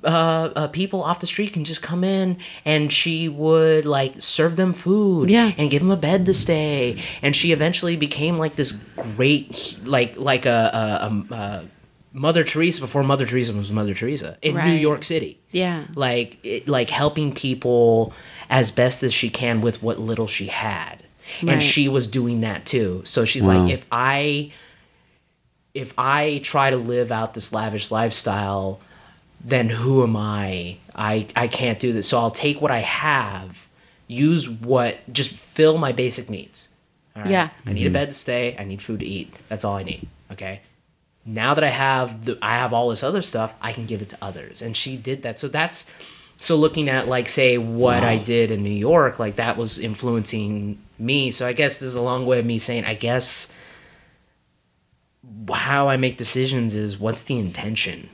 uh, 0.05 0.51
uh, 0.55 0.68
people 0.68 1.03
off 1.03 1.20
the 1.20 1.26
street 1.26 1.53
can 1.53 1.64
just 1.64 1.82
come 1.82 2.05
in 2.05 2.38
and 2.64 2.92
she 2.92 3.28
would 3.28 3.84
like 3.86 4.20
serve 4.20 4.57
them 4.57 4.72
food 4.72 5.30
Yeah. 5.30 5.53
and 5.59 5.70
give 5.70 5.82
them 5.82 5.90
a 5.90 5.97
bed 5.97 6.26
to 6.26 6.34
stay 6.34 7.03
and 7.22 7.34
she 7.34 7.51
eventually 7.53 7.97
became 7.97 8.36
like 8.36 8.57
this 8.57 8.72
great 8.72 9.76
like 9.84 10.16
like 10.18 10.47
a, 10.47 10.70
a, 11.30 11.34
a, 11.34 11.34
a 11.36 11.64
mother 12.12 12.44
teresa 12.44 12.80
before 12.80 13.03
mother 13.03 13.26
teresa 13.26 13.53
was 13.55 13.72
mother 13.72 13.94
teresa 13.94 14.36
in 14.42 14.55
new 14.55 14.72
york 14.72 15.03
city 15.03 15.40
Yeah. 15.51 15.84
like 15.97 16.38
it, 16.44 16.68
like 16.68 16.90
helping 16.90 17.32
people 17.34 18.12
as 18.49 18.70
best 18.70 19.03
as 19.03 19.12
she 19.12 19.28
can 19.30 19.61
with 19.61 19.82
what 19.82 19.99
little 19.99 20.26
she 20.28 20.47
had 20.49 21.03
Right. 21.42 21.55
and 21.55 21.62
she 21.62 21.88
was 21.88 22.07
doing 22.07 22.42
that 22.42 22.64
too 22.64 23.03
so 23.05 23.24
she's 23.24 23.47
Wow. 23.47 23.62
like 23.64 23.72
if 23.72 23.84
i 23.90 24.53
if 25.74 25.92
i 25.99 26.40
try 26.42 26.70
to 26.70 26.76
live 26.76 27.11
out 27.12 27.34
this 27.34 27.53
lavish 27.53 27.90
lifestyle 27.90 28.80
then 29.47 29.70
who 29.70 30.03
am 30.03 30.16
i 30.16 30.76
i 30.94 31.26
i 31.34 31.47
can't 31.47 31.78
do 31.78 31.92
this 31.92 32.09
so 32.09 32.18
i'll 32.18 32.30
take 32.30 32.61
what 32.61 32.70
i 32.70 32.80
have 32.80 33.66
use 34.07 34.49
what 34.49 34.99
just 35.11 35.30
fill 35.30 35.78
my 35.78 35.92
basic 35.92 36.28
needs 36.28 36.68
All 37.14 37.22
right? 37.22 37.30
Yeah. 37.30 37.49
i 37.64 37.72
need 37.72 37.82
a 37.82 37.86
mm-hmm. 37.86 37.94
bed 37.94 38.09
to 38.11 38.14
stay 38.14 38.55
i 38.59 38.64
need 38.64 38.82
food 38.82 39.01
to 39.01 39.07
eat 39.07 39.34
that's 39.49 39.64
all 39.64 39.76
i 39.76 39.82
need 39.82 40.07
okay 40.30 40.61
now 41.26 41.55
that 41.55 41.64
I 41.64 41.70
have 41.70 42.24
the 42.24 42.38
I 42.40 42.57
have 42.57 42.72
all 42.72 42.88
this 42.88 43.03
other 43.03 43.20
stuff, 43.20 43.55
I 43.61 43.72
can 43.72 43.84
give 43.84 44.01
it 44.01 44.09
to 44.11 44.18
others. 44.22 44.62
And 44.62 44.76
she 44.76 44.97
did 44.97 45.22
that. 45.22 45.38
So 45.38 45.49
that's 45.49 45.90
so 46.36 46.55
looking 46.55 46.88
at 46.88 47.09
like 47.09 47.26
say 47.26 47.59
what 47.59 48.05
I 48.05 48.16
did 48.16 48.51
in 48.51 48.62
New 48.62 48.70
York, 48.70 49.18
like 49.18 49.36
that 49.36 49.57
was 49.57 49.78
influencing 49.78 50.78
me. 50.99 51.32
So 51.32 51.47
I 51.47 51.53
guess 51.53 51.80
this 51.80 51.88
is 51.88 51.97
a 51.97 52.03
long 52.03 52.24
way 52.26 52.38
of 52.38 52.47
me 52.47 52.59
saying 52.59 52.84
I 52.84 52.94
guess 52.94 53.53
how 55.53 55.88
I 55.88 55.97
make 55.97 56.16
decisions 56.16 56.74
is 56.74 56.99
what's 56.99 57.24
the 57.24 57.38
intention? 57.38 58.09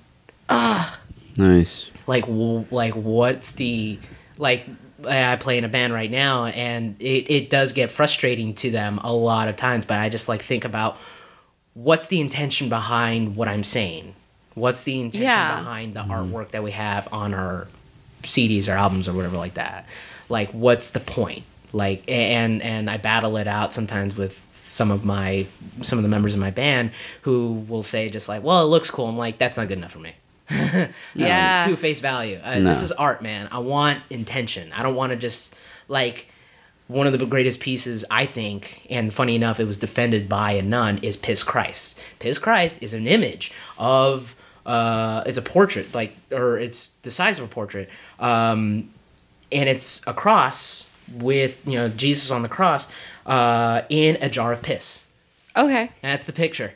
Nice. 1.36 1.90
like 2.06 2.26
w- 2.26 2.64
like 2.70 2.94
what's 2.94 3.52
the 3.52 3.98
like 4.38 4.66
I 5.06 5.36
play 5.36 5.58
in 5.58 5.64
a 5.64 5.68
band 5.68 5.92
right 5.92 6.10
now 6.10 6.46
and 6.46 6.96
it, 7.00 7.30
it 7.30 7.50
does 7.50 7.72
get 7.72 7.90
frustrating 7.90 8.54
to 8.56 8.70
them 8.70 8.98
a 8.98 9.12
lot 9.12 9.48
of 9.48 9.56
times 9.56 9.84
but 9.86 9.98
I 9.98 10.08
just 10.08 10.28
like 10.28 10.42
think 10.42 10.64
about 10.64 10.96
what's 11.74 12.06
the 12.08 12.20
intention 12.20 12.68
behind 12.68 13.34
what 13.36 13.48
I'm 13.48 13.64
saying 13.64 14.14
what's 14.54 14.84
the 14.84 15.00
intention 15.00 15.22
Yeah. 15.28 15.56
behind 15.58 15.94
the 15.94 16.00
mm-hmm. 16.00 16.34
artwork 16.34 16.50
that 16.50 16.62
we 16.62 16.72
have 16.72 17.08
on 17.12 17.34
our 17.34 17.66
CDs 18.22 18.68
or 18.68 18.72
albums 18.72 19.08
or 19.08 19.12
whatever 19.14 19.36
like 19.36 19.54
that 19.54 19.86
like 20.28 20.50
what's 20.50 20.90
the 20.90 21.00
point 21.00 21.44
like 21.72 22.04
and 22.08 22.62
and 22.62 22.90
I 22.90 22.98
battle 22.98 23.36
it 23.38 23.48
out 23.48 23.72
sometimes 23.72 24.14
with 24.16 24.44
some 24.50 24.90
of 24.90 25.04
my 25.04 25.46
some 25.80 25.98
of 25.98 26.02
the 26.02 26.08
members 26.08 26.34
of 26.34 26.40
my 26.40 26.50
band 26.50 26.90
who 27.22 27.64
will 27.66 27.82
say 27.82 28.08
just 28.10 28.28
like, 28.28 28.42
"Well, 28.42 28.62
it 28.62 28.66
looks 28.66 28.90
cool." 28.90 29.08
I'm 29.08 29.16
like, 29.16 29.38
"That's 29.38 29.56
not 29.56 29.68
good 29.68 29.78
enough 29.78 29.92
for 29.92 29.98
me." 29.98 30.12
That's 30.48 30.92
Yeah. 31.14 31.54
just 31.56 31.66
too 31.68 31.76
face 31.76 32.00
value. 32.00 32.40
Uh, 32.42 32.56
No. 32.58 32.68
This 32.68 32.82
is 32.82 32.92
art, 32.92 33.22
man. 33.22 33.48
I 33.52 33.58
want 33.58 34.00
intention. 34.10 34.72
I 34.72 34.82
don't 34.82 34.94
want 34.94 35.10
to 35.10 35.16
just 35.16 35.54
like 35.88 36.26
one 36.88 37.06
of 37.06 37.18
the 37.18 37.24
greatest 37.24 37.60
pieces 37.60 38.04
I 38.10 38.26
think, 38.26 38.86
and 38.90 39.14
funny 39.14 39.34
enough, 39.36 39.58
it 39.60 39.64
was 39.66 39.78
defended 39.78 40.28
by 40.28 40.52
a 40.52 40.62
nun, 40.62 40.98
is 40.98 41.16
Piss 41.16 41.42
Christ. 41.42 41.98
Piss 42.18 42.38
Christ 42.38 42.82
is 42.82 42.92
an 42.92 43.06
image 43.06 43.52
of 43.78 44.34
uh, 44.66 45.22
it's 45.26 45.38
a 45.38 45.42
portrait, 45.42 45.94
like 45.94 46.16
or 46.30 46.58
it's 46.58 46.88
the 47.02 47.10
size 47.10 47.38
of 47.38 47.44
a 47.46 47.48
portrait, 47.48 47.88
um, 48.20 48.90
and 49.50 49.68
it's 49.68 50.06
a 50.06 50.12
cross 50.12 50.90
with 51.14 51.60
you 51.66 51.76
know 51.78 51.88
Jesus 51.88 52.30
on 52.30 52.42
the 52.42 52.48
cross 52.48 52.88
uh, 53.26 53.82
in 53.88 54.16
a 54.20 54.28
jar 54.28 54.52
of 54.52 54.62
piss. 54.62 55.06
Okay. 55.56 55.90
And 56.02 56.12
that's 56.12 56.26
the 56.26 56.32
picture. 56.32 56.74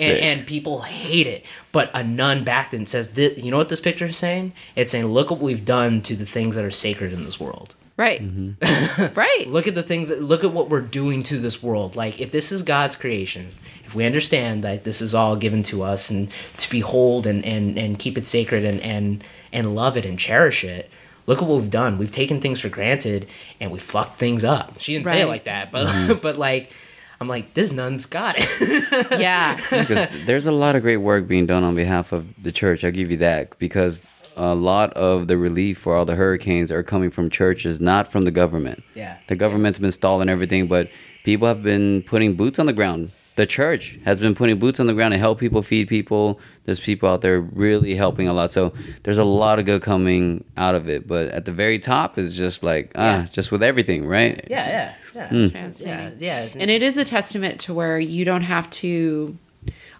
And, 0.00 0.18
and 0.18 0.46
people 0.46 0.82
hate 0.82 1.26
it. 1.26 1.44
But 1.72 1.90
a 1.94 2.02
nun 2.02 2.44
back 2.44 2.70
then 2.70 2.86
says, 2.86 3.10
this, 3.10 3.38
you 3.38 3.50
know 3.50 3.58
what 3.58 3.68
this 3.68 3.80
picture 3.80 4.06
is 4.06 4.16
saying? 4.16 4.52
It's 4.74 4.92
saying, 4.92 5.06
look 5.06 5.30
what 5.30 5.40
we've 5.40 5.64
done 5.64 6.02
to 6.02 6.16
the 6.16 6.26
things 6.26 6.56
that 6.56 6.64
are 6.64 6.70
sacred 6.70 7.12
in 7.12 7.24
this 7.24 7.38
world. 7.38 7.74
Right. 7.96 8.20
Mm-hmm. 8.20 9.14
right. 9.18 9.46
Look 9.46 9.66
at 9.66 9.74
the 9.74 9.82
things 9.82 10.08
that, 10.08 10.22
look 10.22 10.44
at 10.44 10.52
what 10.52 10.68
we're 10.68 10.82
doing 10.82 11.22
to 11.24 11.38
this 11.38 11.62
world. 11.62 11.96
Like, 11.96 12.20
if 12.20 12.30
this 12.30 12.52
is 12.52 12.62
God's 12.62 12.94
creation, 12.94 13.52
if 13.84 13.94
we 13.94 14.04
understand 14.04 14.62
that 14.64 14.84
this 14.84 15.00
is 15.00 15.14
all 15.14 15.36
given 15.36 15.62
to 15.64 15.82
us 15.82 16.10
and 16.10 16.30
to 16.58 16.70
behold 16.70 17.26
and, 17.26 17.44
and, 17.44 17.78
and 17.78 17.98
keep 17.98 18.18
it 18.18 18.26
sacred 18.26 18.64
and, 18.64 18.80
and, 18.82 19.24
and 19.52 19.74
love 19.74 19.96
it 19.96 20.04
and 20.04 20.18
cherish 20.18 20.62
it, 20.62 20.90
look 21.26 21.40
at 21.40 21.48
what 21.48 21.60
we've 21.60 21.70
done. 21.70 21.96
We've 21.96 22.10
taken 22.12 22.40
things 22.40 22.60
for 22.60 22.68
granted 22.68 23.28
and 23.60 23.70
we 23.70 23.78
fucked 23.78 24.18
things 24.18 24.44
up. 24.44 24.78
She 24.78 24.92
didn't 24.92 25.06
say 25.06 25.22
it 25.22 25.26
like 25.26 25.44
that, 25.44 25.72
but, 25.72 25.86
Mm-hmm. 25.86 26.18
but 26.22 26.36
like, 26.36 26.72
I'm 27.20 27.28
like, 27.28 27.54
this 27.54 27.72
nun's 27.72 28.06
got 28.06 28.36
it. 28.38 29.18
Yeah. 29.20 29.56
because 29.56 30.08
there's 30.26 30.46
a 30.46 30.52
lot 30.52 30.76
of 30.76 30.82
great 30.82 30.98
work 30.98 31.26
being 31.26 31.46
done 31.46 31.64
on 31.64 31.74
behalf 31.74 32.12
of 32.12 32.26
the 32.42 32.52
church. 32.52 32.84
I'll 32.84 32.90
give 32.90 33.10
you 33.10 33.16
that 33.18 33.58
because 33.58 34.02
a 34.36 34.54
lot 34.54 34.92
of 34.94 35.28
the 35.28 35.38
relief 35.38 35.78
for 35.78 35.96
all 35.96 36.04
the 36.04 36.14
hurricanes 36.14 36.70
are 36.70 36.82
coming 36.82 37.10
from 37.10 37.30
churches, 37.30 37.80
not 37.80 38.12
from 38.12 38.24
the 38.24 38.30
government. 38.30 38.82
Yeah. 38.94 39.16
The 39.28 39.36
government's 39.36 39.78
been 39.78 39.92
stalling 39.92 40.28
everything, 40.28 40.66
but 40.66 40.90
people 41.24 41.48
have 41.48 41.62
been 41.62 42.02
putting 42.02 42.34
boots 42.34 42.58
on 42.58 42.66
the 42.66 42.74
ground. 42.74 43.12
The 43.36 43.46
church 43.46 43.98
has 44.06 44.18
been 44.18 44.34
putting 44.34 44.58
boots 44.58 44.80
on 44.80 44.86
the 44.86 44.94
ground 44.94 45.12
to 45.12 45.18
help 45.18 45.38
people, 45.38 45.62
feed 45.62 45.88
people. 45.88 46.40
There's 46.64 46.80
people 46.80 47.08
out 47.08 47.20
there 47.20 47.40
really 47.40 47.94
helping 47.94 48.28
a 48.28 48.32
lot. 48.34 48.50
So 48.52 48.72
there's 49.02 49.18
a 49.18 49.24
lot 49.24 49.58
of 49.58 49.66
good 49.66 49.82
coming 49.82 50.42
out 50.56 50.74
of 50.74 50.88
it. 50.88 51.06
But 51.06 51.28
at 51.28 51.44
the 51.44 51.52
very 51.52 51.78
top 51.78 52.16
is 52.18 52.34
just 52.36 52.62
like, 52.62 52.92
ah, 52.94 53.00
Yeah. 53.20 53.26
just 53.30 53.52
with 53.52 53.62
everything, 53.62 54.06
right? 54.06 54.42
Yeah, 54.50 54.68
yeah, 54.68 54.94
yeah. 55.16 55.28
It's 55.30 55.50
mm. 55.50 55.52
fascinating. 55.52 56.18
Yeah, 56.18 56.26
yeah. 56.26 56.38
it's- 56.44 56.56
And 56.56 56.70
it 56.70 56.82
is 56.82 56.96
a 56.98 57.04
testament 57.04 57.60
to 57.62 57.74
where 57.74 57.98
you 57.98 58.24
don't 58.24 58.42
have 58.42 58.68
to. 58.70 59.36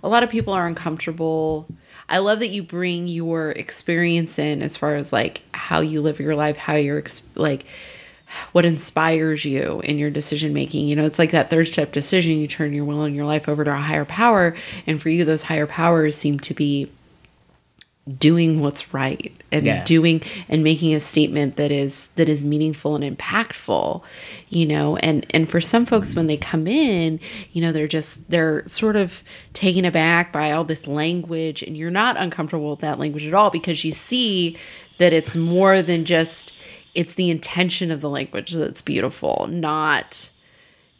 A 0.02 0.08
lot 0.08 0.22
of 0.22 0.30
people 0.30 0.52
are 0.52 0.66
uncomfortable. 0.66 1.66
I 2.08 2.18
love 2.18 2.38
that 2.38 2.48
you 2.48 2.62
bring 2.62 3.08
your 3.08 3.50
experience 3.50 4.38
in 4.38 4.62
as 4.62 4.76
far 4.76 4.94
as 4.94 5.12
like 5.12 5.42
how 5.52 5.80
you 5.80 6.00
live 6.00 6.20
your 6.20 6.36
life, 6.36 6.56
how 6.56 6.74
you're 6.74 7.02
like 7.34 7.64
what 8.52 8.64
inspires 8.64 9.44
you 9.44 9.80
in 9.84 9.98
your 9.98 10.10
decision 10.10 10.52
making. 10.52 10.86
You 10.86 10.96
know, 10.96 11.04
it's 11.04 11.18
like 11.18 11.30
that 11.30 11.50
third 11.50 11.68
step 11.68 11.92
decision. 11.92 12.32
You 12.38 12.46
turn 12.46 12.72
your 12.72 12.84
will 12.84 13.02
and 13.02 13.14
your 13.14 13.24
life 13.24 13.48
over 13.48 13.64
to 13.64 13.72
a 13.72 13.76
higher 13.76 14.04
power, 14.04 14.54
and 14.86 15.00
for 15.00 15.08
you, 15.08 15.24
those 15.24 15.44
higher 15.44 15.66
powers 15.66 16.16
seem 16.16 16.38
to 16.40 16.54
be 16.54 16.90
doing 18.18 18.60
what's 18.60 18.94
right 18.94 19.32
and 19.50 19.64
Yeah. 19.64 19.82
doing 19.84 20.22
and 20.48 20.62
making 20.62 20.94
a 20.94 21.00
statement 21.00 21.56
that 21.56 21.72
is 21.72 22.08
that 22.14 22.28
is 22.28 22.44
meaningful 22.44 22.94
and 22.94 23.18
impactful 23.18 24.00
you 24.48 24.64
know 24.64 24.96
and 24.98 25.26
and 25.30 25.50
for 25.50 25.60
some 25.60 25.84
folks 25.86 26.14
when 26.14 26.28
they 26.28 26.36
come 26.36 26.68
in 26.68 27.18
you 27.52 27.60
know 27.60 27.72
they're 27.72 27.88
just 27.88 28.30
they're 28.30 28.62
sort 28.66 28.94
of 28.94 29.24
taken 29.54 29.84
aback 29.84 30.32
by 30.32 30.52
all 30.52 30.62
this 30.62 30.86
language 30.86 31.62
and 31.62 31.76
you're 31.76 31.90
not 31.90 32.16
uncomfortable 32.16 32.70
with 32.70 32.80
that 32.80 33.00
language 33.00 33.26
at 33.26 33.34
all 33.34 33.50
because 33.50 33.84
you 33.84 33.90
see 33.90 34.56
that 34.98 35.12
it's 35.12 35.34
more 35.34 35.82
than 35.82 36.04
just 36.04 36.52
it's 36.94 37.14
the 37.14 37.28
intention 37.28 37.90
of 37.90 38.00
the 38.00 38.08
language 38.08 38.52
that's 38.52 38.82
beautiful 38.82 39.48
not 39.50 40.30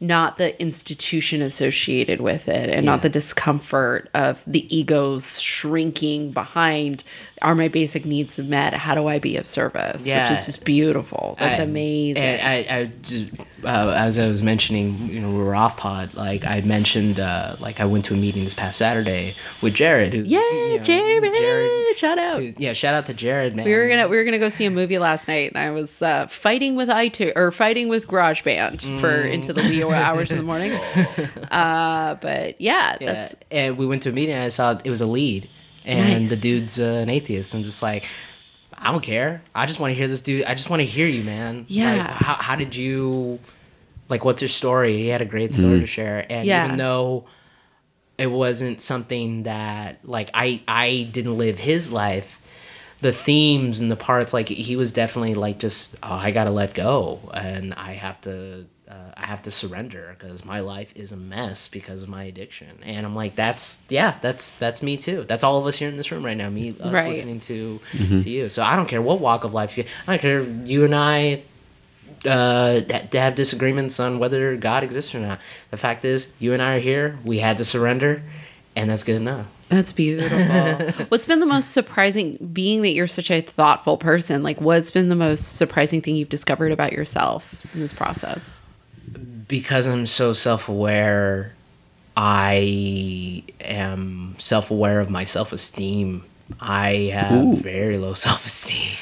not 0.01 0.37
the 0.37 0.61
institution 0.61 1.41
associated 1.41 2.21
with 2.21 2.49
it 2.49 2.69
and 2.69 2.85
not 2.85 3.03
the 3.03 3.09
discomfort 3.09 4.11
of 4.13 4.43
the 4.47 4.77
egos 4.77 5.41
shrinking 5.41 6.33
behind 6.33 7.03
are 7.43 7.55
my 7.55 7.69
basic 7.69 8.05
needs 8.05 8.39
met 8.39 8.73
how 8.73 8.95
do 8.95 9.07
i 9.09 9.19
be 9.19 9.37
of 9.37 9.47
service 9.47 10.07
Yeah. 10.07 10.23
which 10.31 10.39
is 10.39 10.47
just 10.47 10.65
beautiful 10.65 11.37
that's 11.39 11.61
I- 11.61 11.65
amazing 11.65 12.23
And 12.23 12.41
I, 12.71 12.77
I 12.79 12.85
just, 13.03 13.25
uh, 13.65 13.93
as 13.97 14.19
I 14.19 14.27
was 14.29 14.43
mentioning, 14.43 15.09
you 15.11 15.21
know, 15.21 15.31
we 15.31 15.39
were 15.43 15.57
off 15.57 15.77
pod. 15.77 16.15
Like 16.15 16.45
I 16.47 16.61
mentioned, 16.61 17.19
uh, 17.19 17.57
like 17.59 17.81
I 17.81 17.85
went 17.87 18.05
to 18.07 18.15
a 18.15 18.17
meeting 18.17 18.45
this 18.45 18.55
past 18.55 18.79
Saturday 18.79 19.35
with 19.61 19.75
Jared. 19.75 20.13
Who, 20.15 20.23
yeah 20.23 20.39
you 20.53 20.77
know, 20.79 20.83
jared, 20.85 21.99
shout 21.99 22.19
out 22.19 22.41
who's- 22.41 22.55
yeah, 22.59 22.73
shout 22.75 22.95
out 22.95 23.07
to 23.07 23.15
Jared, 23.15 23.57
man. 23.57 23.65
we 23.67 23.75
were 23.75 23.89
gonna 23.89 24.09
we 24.09 24.17
were 24.17 24.25
gonna 24.25 24.39
go 24.39 24.49
see 24.51 24.67
a 24.67 24.71
movie 24.71 24.99
last 24.99 25.27
night, 25.27 25.53
and 25.53 25.59
I 25.59 25.71
was 25.71 26.01
uh, 26.03 26.27
fighting 26.29 26.77
with 26.77 26.89
iTunes 26.89 27.33
or 27.37 27.51
fighting 27.51 27.89
with 27.89 28.07
GarageBand 28.09 29.01
for 29.01 29.25
Mm. 29.25 29.33
into 29.33 29.53
the 29.53 29.63
wee 29.63 29.83
hours 29.83 30.31
in 30.31 30.39
the 30.39 30.45
morning. 30.45 30.73
Uh, 31.51 32.15
but 32.17 32.61
yeah, 32.61 32.97
Yeah, 33.01 33.13
that's 33.13 33.35
and 33.51 33.77
we 33.79 33.87
went 33.87 34.03
to 34.03 34.11
a 34.11 34.13
meeting. 34.13 34.35
and 34.35 34.45
I 34.45 34.49
saw 34.49 34.79
it 34.85 34.91
was 34.91 35.01
a 35.01 35.07
lead, 35.07 35.49
and 35.87 36.23
Nice. 36.23 36.31
the 36.31 36.37
dude's 36.37 36.79
uh, 36.81 37.01
an 37.03 37.09
atheist. 37.09 37.55
I'm 37.55 37.63
just 37.63 37.83
like, 37.83 38.05
I 38.75 38.93
don't 38.93 39.03
care. 39.03 39.43
I 39.55 39.65
just 39.67 39.81
want 39.81 39.93
to 39.93 39.95
hear 39.95 40.09
this 40.09 40.21
dude. 40.21 40.45
I 40.45 40.53
just 40.55 40.69
want 40.69 40.81
to 40.81 40.87
hear 40.87 41.07
you, 41.07 41.23
man. 41.25 41.65
Yeah. 41.69 41.97
Like, 41.97 42.01
how 42.11 42.35
how 42.35 42.57
did 42.57 42.77
you, 42.77 43.39
like, 44.09 44.25
what's 44.25 44.43
your 44.43 44.49
story? 44.49 44.99
He 44.99 45.09
had 45.09 45.23
a 45.23 45.25
great 45.25 45.55
story 45.55 45.81
to 45.81 45.87
share, 45.87 46.27
and 46.31 46.47
Yeah. 46.47 46.67
even 46.67 46.77
though 46.77 47.25
it 48.19 48.27
wasn't 48.29 48.81
something 48.81 49.43
that 49.45 49.99
like 50.05 50.31
I 50.35 50.61
I 50.67 51.09
didn't 51.13 51.39
live 51.39 51.59
his 51.59 51.93
life. 51.93 52.41
The 53.03 53.13
themes 53.13 53.81
and 53.81 53.91
the 53.91 53.97
parts, 53.97 54.33
like 54.33 54.49
he 54.49 54.75
was 54.75 54.91
definitely 54.91 55.35
like 55.35 55.59
just, 55.59 55.97
oh, 56.03 56.15
I 56.15 56.31
gotta 56.31 56.51
let 56.51 56.73
go, 56.73 57.21
and 57.35 57.75
I 57.75 57.93
have 57.93 58.19
to, 58.23 58.65
uh, 58.89 58.95
I 59.17 59.27
have 59.27 59.43
to 59.43 59.51
surrender 59.51 60.17
because 60.19 60.45
my 60.45 60.61
life 60.61 60.93
is 60.95 61.11
a 61.13 61.17
mess 61.17 61.69
because 61.69 62.03
of 62.03 62.09
my 62.09 62.25
addiction. 62.25 62.69
And 62.83 63.05
I'm 63.05 63.15
like, 63.17 63.35
that's 63.35 63.85
yeah, 63.89 64.17
that's 64.21 64.53
that's 64.53 64.83
me 64.83 64.97
too. 64.97 65.25
That's 65.25 65.43
all 65.43 65.59
of 65.59 65.67
us 65.67 65.77
here 65.77 65.89
in 65.89 65.97
this 65.97 66.13
room 66.13 66.25
right 66.25 66.37
now. 66.37 66.51
Me, 66.51 66.71
us 66.81 66.93
Right. 66.93 67.09
listening 67.09 67.41
to 67.41 67.81
to 67.95 68.31
you. 68.31 68.49
So 68.49 68.63
I 68.63 68.77
don't 68.77 68.87
care 68.87 69.03
what 69.03 69.21
walk 69.21 69.45
of 69.45 69.53
life 69.55 69.77
you. 69.77 69.85
I 70.07 70.13
don't 70.13 70.21
care 70.21 70.41
you 70.43 70.85
and 70.85 70.95
I 70.95 71.43
uh, 72.25 72.81
to 72.81 73.21
have 73.21 73.35
disagreements 73.35 74.01
on 74.01 74.19
whether 74.19 74.57
God 74.57 74.83
exists 74.83 75.15
or 75.15 75.21
not. 75.21 75.41
The 75.71 75.77
fact 75.77 76.05
is, 76.05 76.33
you 76.39 76.53
and 76.53 76.63
I 76.63 76.77
are 76.77 76.81
here. 76.81 77.19
We 77.25 77.39
had 77.39 77.57
to 77.59 77.65
surrender, 77.65 78.23
and 78.75 78.91
that's 78.91 79.05
good 79.05 79.17
enough. 79.17 79.47
That's 79.69 79.93
beautiful. 79.93 81.05
what's 81.09 81.27
been 81.27 81.41
the 81.41 81.47
most 81.47 81.73
surprising, 81.73 82.37
being 82.53 82.83
that 82.83 82.91
you're 82.93 83.07
such 83.09 83.31
a 83.31 83.41
thoughtful 83.41 83.99
person? 83.99 84.43
Like, 84.43 84.61
what's 84.61 84.91
been 84.93 85.09
the 85.09 85.17
most 85.17 85.57
surprising 85.57 86.01
thing 86.01 86.17
you've 86.17 86.29
discovered 86.29 86.71
about 86.73 86.93
yourself 86.93 87.65
in 87.75 87.81
this 87.81 87.93
process? 87.93 88.61
Because 89.49 89.87
I'm 89.87 90.07
so 90.07 90.33
self 90.33 90.69
aware, 90.69 91.55
I 92.17 93.45
am 93.61 94.35
self 94.39 94.71
aware 94.71 95.01
of 95.01 95.11
my 95.11 95.25
self 95.25 95.53
esteem. 95.53 96.25
I 96.61 97.11
have 97.13 97.33
Ooh. 97.33 97.57
very 97.57 97.99
low 97.99 98.15
self 98.27 98.47
esteem. 98.47 98.97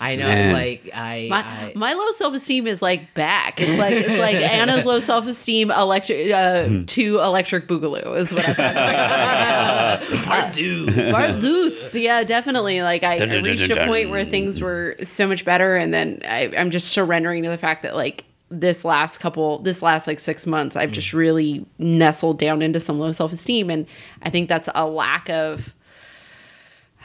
I 0.00 0.16
know, 0.16 0.24
Man. 0.24 0.52
like 0.52 0.90
I, 0.94 1.26
My, 1.28 1.38
I 1.38 1.72
my 1.74 1.92
low 1.92 2.10
self 2.12 2.34
esteem 2.34 2.66
is 2.66 2.80
like 2.80 3.12
back. 3.14 3.60
It's 3.60 3.78
like 3.78 3.92
it's 3.92 4.18
like 4.18 4.36
Anna's 4.36 4.86
low 4.86 5.00
self 5.00 5.26
esteem 5.26 5.70
electric 5.70 6.32
uh, 6.32 6.68
to 6.86 7.18
electric 7.18 7.68
boogaloo 7.68 8.16
is 8.16 8.32
what 8.32 8.48
I'm 8.48 8.54
talking 8.54 10.14
about. 10.14 10.24
part 10.24 10.54
two. 10.54 10.86
Bardus, 10.86 12.00
yeah, 12.00 12.24
definitely. 12.24 12.82
Like 12.82 13.02
I, 13.02 13.16
I 13.16 13.40
reached 13.40 13.70
a 13.70 13.86
point 13.86 14.10
where 14.10 14.24
things 14.24 14.60
were 14.60 14.96
so 15.02 15.26
much 15.26 15.44
better, 15.44 15.76
and 15.76 15.92
then 15.92 16.20
I, 16.24 16.50
I'm 16.56 16.70
just 16.70 16.88
surrendering 16.88 17.42
to 17.42 17.50
the 17.50 17.58
fact 17.58 17.82
that 17.82 17.94
like 17.94 18.24
this 18.52 18.84
last 18.84 19.18
couple, 19.18 19.58
this 19.58 19.82
last 19.82 20.06
like 20.06 20.20
six 20.20 20.46
months, 20.46 20.76
I've 20.76 20.92
just 20.92 21.12
really 21.12 21.64
nestled 21.78 22.38
down 22.38 22.62
into 22.62 22.78
some 22.78 22.98
low 22.98 23.12
self 23.12 23.32
esteem, 23.32 23.70
and 23.70 23.86
I 24.22 24.30
think 24.30 24.48
that's 24.48 24.68
a 24.74 24.86
lack 24.86 25.28
of. 25.30 25.74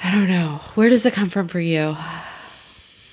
I 0.04 0.12
don't 0.12 0.28
know. 0.28 0.62
Where 0.76 0.90
does 0.90 1.06
it 1.08 1.14
come 1.14 1.30
from 1.30 1.48
for 1.48 1.60
you? 1.60 1.96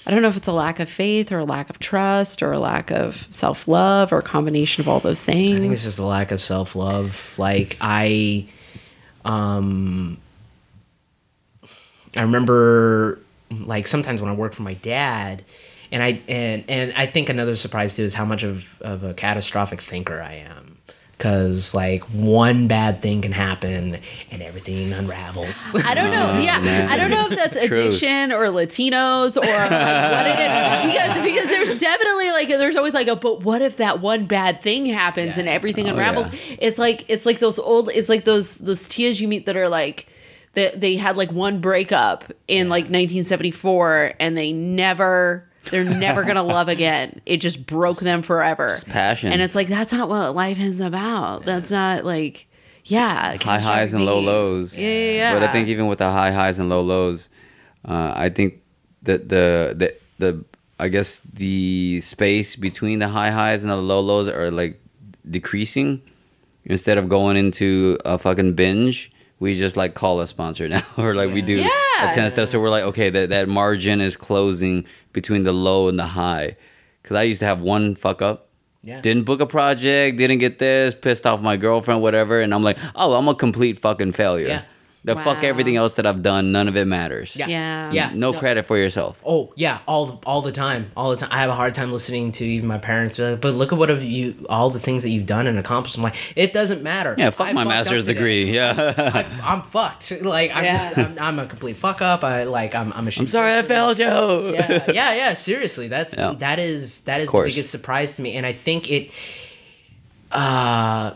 I 0.07 0.11
don't 0.11 0.21
know 0.21 0.29
if 0.29 0.37
it's 0.37 0.49
a 0.49 0.53
lack 0.53 0.81
of 0.81 0.91
faith 0.91 1.33
or 1.33 1.39
a 1.39 1.45
lack 1.45 1.71
of 1.71 1.79
trust 1.79 2.43
or 2.43 2.53
a 2.53 2.59
lack 2.59 2.91
of 2.91 3.27
self 3.31 3.67
love 3.67 4.13
or 4.13 4.19
a 4.19 4.23
combination 4.23 4.83
of 4.83 4.89
all 4.89 5.01
those 5.01 5.25
things. 5.25 5.57
I 5.57 5.61
think 5.61 5.73
it's 5.73 5.85
just 5.85 5.99
a 5.99 6.05
lack 6.05 6.31
of 6.31 6.43
self 6.43 6.77
love. 6.77 7.35
Like 7.39 7.79
I, 7.81 8.47
um, 9.25 10.19
I 12.15 12.23
remember 12.23 13.19
like 13.51 13.87
sometimes 13.87 14.21
when 14.21 14.31
I 14.31 14.35
worked 14.35 14.57
for 14.57 14.63
my 14.63 14.75
dad, 14.75 15.43
and 15.95 16.03
I 16.03 16.21
and 16.29 16.65
and 16.69 16.93
I 16.95 17.07
think 17.07 17.29
another 17.31 17.57
surprise 17.57 17.95
too 17.95 18.03
is 18.05 18.13
how 18.15 18.27
much 18.27 18.43
of 18.43 18.67
of 18.83 19.03
a 19.05 19.15
catastrophic 19.15 19.81
thinker 19.81 20.21
I 20.21 20.35
am. 20.35 20.77
because 21.17 21.75
like 21.75 22.03
one 22.11 22.67
bad 22.69 23.01
thing 23.01 23.23
can 23.23 23.33
happen 23.33 23.99
and 24.33 24.43
everything 24.43 24.93
unravels. 24.93 25.75
I 25.87 25.95
don't 25.95 26.11
know. 26.11 26.41
Yeah, 26.41 26.59
oh, 26.61 26.65
man. 26.65 26.89
I 26.89 26.97
don't 26.99 27.11
know 27.11 27.27
if 27.31 27.37
that's 27.39 27.57
Truth. 27.67 27.73
addiction 27.95 28.33
or 28.33 28.47
Latinos 28.49 29.37
or 29.37 29.47
like 29.47 29.71
what 29.71 30.27
it 30.27 30.39
is. 30.45 30.85
Because 30.95 31.25
because 31.25 31.49
there's 31.49 31.79
definitely 31.79 32.31
like 32.33 32.49
there's 32.49 32.77
always 32.77 32.93
like 32.95 33.07
a 33.09 33.17
but 33.17 33.43
what 33.45 33.63
if 33.63 33.77
that 33.79 34.01
one 34.01 34.27
bad 34.27 34.61
thing 34.61 34.85
happens 34.87 35.39
and 35.39 35.47
Yeah. 35.47 35.53
everything 35.55 35.87
Oh, 35.87 35.93
unravels? 35.93 36.27
yeah. 36.33 36.57
It's 36.67 36.79
like 36.79 37.05
it's 37.09 37.25
like 37.27 37.39
those 37.39 37.59
old. 37.61 37.89
It's 37.95 38.09
like 38.09 38.25
those 38.25 38.59
those 38.59 38.83
tias 38.89 39.21
you 39.21 39.29
meet 39.29 39.47
that 39.47 39.57
are 39.57 39.69
like. 39.69 40.09
That 40.55 40.81
they 40.81 40.95
had 40.95 41.17
like 41.17 41.33
one 41.33 41.61
breakup 41.61 42.33
in 42.47 42.69
like 42.69 42.85
1974 42.85 44.15
and 44.21 44.37
they 44.39 44.53
never 44.53 45.49
they're 45.71 45.85
never 45.85 46.25
gonna 46.25 46.43
love 46.59 46.69
again. 46.69 47.21
It 47.27 47.39
just 47.39 47.67
broke 47.67 48.01
them 48.01 48.23
forever. 48.23 48.79
passion. 48.87 49.33
And 49.33 49.41
it's 49.43 49.55
like 49.55 49.69
that's 49.69 49.93
not 49.93 50.09
what 50.09 50.35
life 50.35 50.59
is 50.61 50.81
about. 50.81 51.45
That's 51.45 51.71
not 51.71 52.05
like 52.05 52.47
yeah. 52.85 53.37
high 53.43 53.61
highs 53.61 53.95
and 53.95 54.05
low 54.05 54.21
lows. 54.21 54.77
Yeah, 54.77 54.89
yeah, 54.89 55.11
yeah. 55.13 55.33
But 55.35 55.43
I 55.43 55.53
think 55.53 55.69
even 55.69 55.87
with 55.87 55.99
the 55.99 56.11
high 56.11 56.33
highs 56.33 56.59
and 56.59 56.69
low 56.69 56.83
lows, 56.83 57.29
uh, 57.87 58.13
I 58.15 58.29
think 58.29 58.61
that 59.03 59.29
the 59.29 59.75
the 59.77 59.95
the 60.19 60.45
I 60.79 60.89
guess 60.89 61.21
the 61.21 62.01
space 62.03 62.57
between 62.57 62.99
the 62.99 63.09
high 63.09 63.31
highs 63.31 63.63
and 63.63 63.71
the 63.71 63.77
low 63.77 64.01
lows 64.01 64.29
are 64.29 64.51
like 64.51 64.81
decreasing. 65.29 66.03
Instead 66.67 66.97
of 66.97 67.11
going 67.11 67.37
into 67.37 67.99
a 68.07 68.17
fucking 68.19 68.55
binge, 68.55 69.11
we 69.39 69.55
just 69.59 69.77
like 69.77 69.95
call 69.95 70.21
a 70.21 70.27
sponsor 70.27 70.67
now, 70.77 70.83
or 70.97 71.15
like 71.15 71.33
we 71.33 71.43
do 71.43 71.55
Yeah. 71.57 71.69
a 72.11 72.15
ten 72.15 72.31
steps. 72.31 72.51
So 72.51 72.61
we're 72.61 72.71
like, 72.71 72.85
okay, 72.85 73.11
that 73.11 73.29
that 73.31 73.49
margin 73.49 74.01
is 74.01 74.17
closing 74.17 74.87
between 75.15 75.45
the 75.45 75.53
low 75.53 75.89
and 75.89 75.99
the 75.99 76.09
high. 76.09 76.57
Because 77.03 77.17
I 77.17 77.23
used 77.23 77.41
to 77.41 77.47
have 77.47 77.63
one 77.63 77.95
fuck 77.95 78.21
up. 78.21 78.49
Yeah. 78.83 79.01
Didn't 79.01 79.25
book 79.25 79.41
a 79.41 79.47
project, 79.47 80.19
didn't 80.19 80.39
get 80.39 80.59
this, 80.59 80.95
pissed 80.95 81.27
off 81.27 81.41
my 81.41 81.57
girlfriend, 81.57 82.03
whatever, 82.03 82.43
and 82.43 82.53
I'm 82.53 82.63
like, 82.63 82.77
oh, 82.95 83.15
I'm 83.15 83.27
a 83.29 83.35
complete 83.35 83.79
fucking 83.79 84.13
failure. 84.13 84.47
Yeah. 84.49 84.63
The 85.07 85.17
fuck 85.17 85.45
everything 85.45 85.77
else 85.77 85.97
that 85.97 86.07
I've 86.07 86.23
done, 86.23 86.51
none 86.51 86.67
of 86.67 86.79
it 86.79 86.87
matters. 86.87 87.37
Yeah. 87.37 87.47
Yeah. 87.47 87.93
Yeah. 87.93 88.11
No, 88.15 88.33
credit 88.33 88.65
for 88.65 88.79
yourself. 88.79 89.21
Oh 89.25 89.53
yeah, 89.55 89.81
all 89.87 90.07
the, 90.07 90.27
all 90.27 90.41
the 90.41 90.51
time, 90.51 90.91
all 90.97 91.11
the 91.11 91.17
time. 91.17 91.29
I 91.31 91.41
have 91.43 91.51
a 91.51 91.55
hard 91.55 91.75
time 91.75 91.93
listening 91.93 92.33
to 92.33 92.45
even 92.47 92.67
my 92.67 92.79
parents. 92.79 93.19
Be 93.19 93.23
like, 93.33 93.41
but 93.43 93.53
look 93.53 93.71
at 93.71 93.79
what 93.79 93.91
have 93.91 94.03
you, 94.03 94.47
all 94.49 94.71
the 94.71 94.81
things 94.81 95.03
that 95.03 95.11
you've 95.11 95.27
done 95.27 95.47
and 95.47 95.59
accomplished. 95.59 95.99
I'm 95.99 96.03
like, 96.03 96.15
it 96.37 96.55
doesn't 96.55 96.83
matter. 96.83 97.15
Yeah, 97.19 97.29
fuck 97.29 97.49
I 97.49 97.53
my 97.53 97.65
fucked 97.65 97.73
up 97.73 97.79
master's 97.81 98.07
today. 98.07 98.15
degree. 98.15 98.45
Yeah. 98.55 98.95
I, 98.97 99.53
I'm 99.53 99.61
fucked. 99.61 100.11
Like 100.23 100.55
I'm 100.57 100.65
Yeah. 100.65 100.73
just, 100.77 100.97
I'm, 100.97 101.19
I'm 101.21 101.39
a 101.39 101.45
complete 101.47 101.77
fuck 101.77 102.01
up. 102.01 102.25
I 102.25 102.45
like, 102.45 102.75
I'm, 102.75 102.91
I'm 102.95 103.07
a. 103.07 103.11
I'm 103.19 103.27
sorry 103.27 103.59
I 103.59 103.61
failed 103.63 103.99
you. 103.99 104.07
yeah, 104.07 104.85
yeah, 104.91 105.15
yeah. 105.15 105.33
Seriously, 105.35 105.87
that's 105.89 106.17
Yeah. 106.17 106.33
that 106.39 106.59
is 106.59 107.01
that 107.03 107.21
is 107.21 107.31
the 107.31 107.43
biggest 107.43 107.71
surprise 107.71 108.15
to 108.15 108.23
me, 108.23 108.37
and 108.37 108.47
I 108.47 108.53
think 108.55 108.91
it. 108.91 109.11
Uh, 110.33 111.13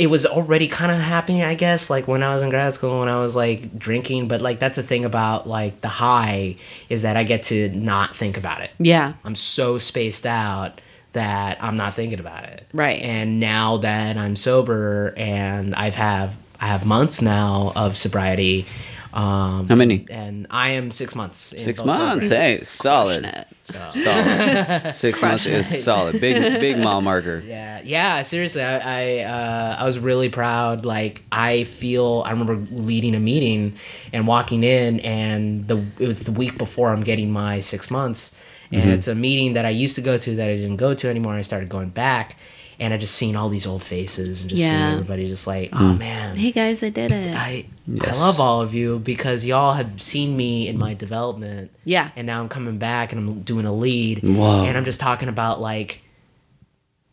it 0.00 0.06
was 0.06 0.24
already 0.24 0.66
kind 0.66 0.90
of 0.90 0.96
happening, 0.96 1.42
I 1.42 1.54
guess. 1.54 1.90
Like 1.90 2.08
when 2.08 2.22
I 2.22 2.32
was 2.32 2.42
in 2.42 2.48
grad 2.48 2.72
school, 2.72 3.00
when 3.00 3.10
I 3.10 3.20
was 3.20 3.36
like 3.36 3.78
drinking, 3.78 4.28
but 4.28 4.40
like 4.40 4.58
that's 4.58 4.76
the 4.76 4.82
thing 4.82 5.04
about 5.04 5.46
like 5.46 5.82
the 5.82 5.88
high 5.88 6.56
is 6.88 7.02
that 7.02 7.18
I 7.18 7.24
get 7.24 7.42
to 7.44 7.68
not 7.68 8.16
think 8.16 8.38
about 8.38 8.62
it. 8.62 8.70
Yeah. 8.78 9.12
I'm 9.24 9.34
so 9.34 9.76
spaced 9.76 10.24
out 10.24 10.80
that 11.12 11.62
I'm 11.62 11.76
not 11.76 11.92
thinking 11.92 12.18
about 12.18 12.44
it. 12.44 12.66
Right. 12.72 13.02
And 13.02 13.40
now 13.40 13.76
that 13.76 14.16
I'm 14.16 14.36
sober 14.36 15.12
and 15.18 15.74
I've 15.74 15.96
have 15.96 16.34
I 16.58 16.68
have 16.68 16.86
months 16.86 17.20
now 17.20 17.74
of 17.76 17.98
sobriety. 17.98 18.64
Um, 19.12 19.66
How 19.66 19.74
many? 19.74 20.06
And 20.08 20.46
I 20.50 20.70
am 20.70 20.90
six 20.90 21.14
months. 21.16 21.52
in 21.52 21.62
Six 21.64 21.84
months. 21.84 22.28
programs. 22.28 22.28
Hey, 22.30 22.56
solid. 22.64 23.24
It. 23.24 23.46
So. 23.62 23.90
Solid. 23.94 24.94
Six 24.94 25.20
months 25.20 25.44
Crushing 25.44 25.52
is 25.52 25.82
solid. 25.84 26.20
Big 26.20 26.60
big 26.60 26.78
mile 26.78 27.00
marker. 27.02 27.42
Yeah, 27.46 27.80
yeah. 27.84 28.22
Seriously, 28.22 28.62
I 28.62 28.78
I, 28.78 29.24
uh, 29.24 29.76
I 29.80 29.84
was 29.84 29.98
really 29.98 30.28
proud. 30.28 30.84
Like 30.84 31.22
I 31.32 31.64
feel, 31.64 32.22
I 32.24 32.30
remember 32.30 32.56
leading 32.70 33.14
a 33.14 33.20
meeting 33.20 33.74
and 34.12 34.26
walking 34.26 34.62
in, 34.64 35.00
and 35.00 35.66
the 35.66 35.84
it 35.98 36.06
was 36.06 36.22
the 36.22 36.32
week 36.32 36.56
before 36.58 36.90
I'm 36.90 37.02
getting 37.02 37.30
my 37.32 37.60
six 37.60 37.90
months, 37.90 38.34
and 38.72 38.90
it's 38.90 39.08
a 39.08 39.14
meeting 39.14 39.54
that 39.54 39.64
I 39.64 39.70
used 39.70 39.96
to 39.96 40.00
go 40.02 40.16
to 40.18 40.36
that 40.36 40.48
I 40.48 40.54
didn't 40.56 40.76
go 40.76 40.94
to 40.94 41.08
anymore. 41.08 41.34
I 41.34 41.42
started 41.42 41.68
going 41.68 41.88
back, 41.88 42.36
and 42.80 42.94
I 42.94 42.96
just 42.96 43.14
seen 43.14 43.36
all 43.36 43.50
these 43.50 43.66
old 43.66 43.84
faces 43.84 44.40
and 44.40 44.48
just 44.48 44.62
seeing 44.62 44.80
everybody 44.80 45.26
just 45.26 45.46
like, 45.46 45.68
oh 45.74 45.92
man, 45.92 46.34
Hey 46.34 46.50
guys, 46.50 46.82
I 46.82 46.88
did 46.88 47.12
it. 47.12 47.36
I 47.36 47.66
Yes. 47.86 48.16
I 48.18 48.20
love 48.20 48.40
all 48.40 48.62
of 48.62 48.72
you 48.72 48.98
because 49.00 49.44
y'all 49.44 49.74
have 49.74 50.00
seen 50.00 50.36
me 50.36 50.68
in 50.68 50.78
my 50.78 50.94
development. 50.94 51.72
Yeah. 51.84 52.10
And 52.14 52.26
now 52.26 52.40
I'm 52.40 52.48
coming 52.48 52.78
back 52.78 53.12
and 53.12 53.20
I'm 53.20 53.40
doing 53.42 53.66
a 53.66 53.72
lead. 53.72 54.22
Whoa. 54.22 54.64
And 54.64 54.76
I'm 54.76 54.84
just 54.84 55.00
talking 55.00 55.28
about 55.28 55.60
like 55.60 56.02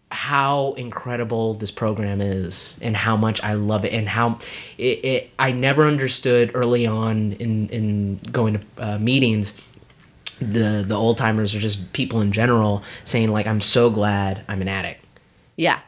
how 0.09 0.73
incredible 0.73 1.55
this 1.55 1.71
program 1.71 2.21
is 2.21 2.77
and 2.81 2.95
how 2.95 3.17
much 3.17 3.43
I 3.43 3.55
love 3.55 3.83
it 3.83 3.93
and 3.93 4.07
how 4.07 4.39
it, 4.77 5.03
it 5.03 5.31
I 5.37 5.51
never 5.51 5.85
understood 5.85 6.51
early 6.53 6.87
on 6.87 7.33
in 7.33 7.67
in 7.69 8.19
going 8.31 8.53
to 8.53 8.61
uh, 8.77 8.97
meetings 8.99 9.53
the 10.39 10.85
the 10.87 10.95
old 10.95 11.17
timers 11.17 11.53
or 11.55 11.59
just 11.59 11.91
people 11.91 12.21
in 12.21 12.31
general 12.31 12.83
saying 13.03 13.31
like 13.31 13.47
I'm 13.47 13.59
so 13.59 13.89
glad 13.89 14.43
I'm 14.47 14.61
an 14.61 14.67
addict 14.69 15.03
yeah. 15.57 15.79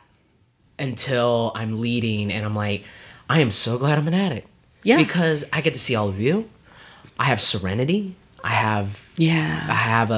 until 0.77 1.53
I'm 1.55 1.79
leading 1.79 2.31
and 2.33 2.45
I'm 2.45 2.55
like, 2.55 2.83
I 3.29 3.39
am 3.39 3.51
so 3.51 3.77
glad 3.77 3.97
I'm 3.97 4.07
an 4.07 4.13
addict. 4.13 4.47
Yeah. 4.83 4.97
Because 4.97 5.45
I 5.53 5.61
get 5.61 5.73
to 5.73 5.79
see 5.79 5.95
all 5.95 6.09
of 6.09 6.19
you. 6.19 6.49
I 7.17 7.25
have 7.25 7.41
serenity. 7.41 8.15
I 8.43 8.49
have 8.49 9.08
I 9.69 9.73
have 9.73 10.11
a, 10.11 10.13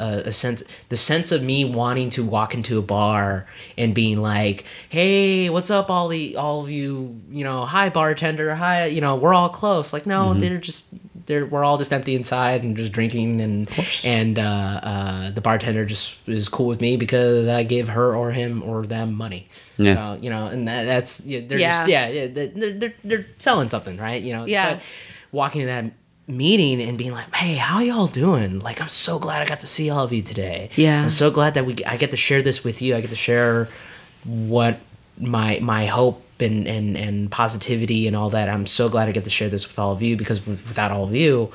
a, 0.00 0.04
a- 0.04 0.28
a 0.28 0.32
sense 0.32 0.62
the 0.88 0.96
sense 0.96 1.30
of 1.30 1.42
me 1.42 1.64
wanting 1.64 2.08
to 2.10 2.24
walk 2.24 2.54
into 2.54 2.78
a 2.78 2.82
bar 2.82 3.46
and 3.76 3.94
being 3.94 4.20
like, 4.22 4.64
Hey, 4.88 5.50
what's 5.50 5.70
up 5.70 5.90
all 5.90 6.08
the 6.08 6.36
all 6.36 6.62
of 6.62 6.70
you, 6.70 7.20
you 7.30 7.44
know, 7.44 7.64
hi 7.66 7.90
bartender, 7.90 8.54
hi 8.54 8.86
you 8.86 9.00
know, 9.00 9.14
we're 9.16 9.34
all 9.34 9.48
close. 9.50 9.92
Like, 9.92 10.06
no, 10.06 10.32
they're 10.34 10.58
just 10.58 10.86
they're 11.26 11.44
we're 11.44 11.64
all 11.64 11.76
just 11.76 11.92
empty 11.92 12.14
inside 12.14 12.62
and 12.64 12.76
just 12.76 12.92
drinking 12.92 13.40
and 13.40 13.68
and 14.04 14.38
uh, 14.38 14.42
uh, 14.82 15.30
the 15.32 15.40
bartender 15.40 15.84
just 15.84 16.16
is 16.28 16.48
cool 16.48 16.66
with 16.66 16.80
me 16.80 16.96
because 16.96 17.46
I 17.48 17.62
give 17.64 17.88
her 17.90 18.14
or 18.16 18.30
him 18.30 18.62
or 18.62 18.84
them 18.86 19.12
money. 19.14 19.48
Yeah. 19.76 20.14
So, 20.16 20.22
you 20.22 20.30
know, 20.30 20.46
and 20.46 20.66
that, 20.68 20.84
that's 20.84 21.26
yeah, 21.26 21.40
they're 21.46 21.58
Yeah. 21.58 21.76
just 21.78 21.90
yeah, 21.90 22.08
yeah 22.08 22.26
they're, 22.28 22.72
they're 22.72 22.94
they're 23.04 23.26
selling 23.38 23.68
something, 23.68 23.96
right? 23.98 24.22
You 24.22 24.32
know. 24.34 24.44
Yeah. 24.46 24.74
But 24.74 24.82
walking 25.32 25.60
to 25.62 25.66
that 25.66 25.84
meeting 26.28 26.80
and 26.82 26.98
being 26.98 27.12
like, 27.12 27.32
"Hey, 27.34 27.54
how 27.54 27.80
y'all 27.80 28.06
doing? 28.08 28.58
Like, 28.60 28.80
I'm 28.80 28.88
so 28.88 29.18
glad 29.18 29.42
I 29.42 29.44
got 29.46 29.60
to 29.60 29.66
see 29.66 29.90
all 29.90 30.04
of 30.04 30.12
you 30.12 30.22
today. 30.22 30.70
Yeah. 30.76 31.02
I'm 31.02 31.10
so 31.10 31.30
glad 31.30 31.54
that 31.54 31.66
we 31.66 31.76
I 31.86 31.96
get 31.96 32.10
to 32.10 32.16
share 32.16 32.42
this 32.42 32.64
with 32.64 32.82
you. 32.82 32.96
I 32.96 33.00
get 33.00 33.10
to 33.10 33.16
share 33.16 33.68
what 34.24 34.78
my 35.18 35.58
my 35.62 35.86
hope 35.86 36.22
and 36.40 36.66
and 36.66 36.96
and 36.96 37.30
positivity 37.30 38.06
and 38.06 38.16
all 38.16 38.30
that. 38.30 38.48
I'm 38.48 38.66
so 38.66 38.88
glad 38.88 39.08
I 39.08 39.12
get 39.12 39.24
to 39.24 39.30
share 39.30 39.48
this 39.48 39.68
with 39.68 39.78
all 39.78 39.92
of 39.92 40.02
you 40.02 40.16
because 40.16 40.44
without 40.46 40.90
all 40.90 41.04
of 41.04 41.14
you, 41.14 41.52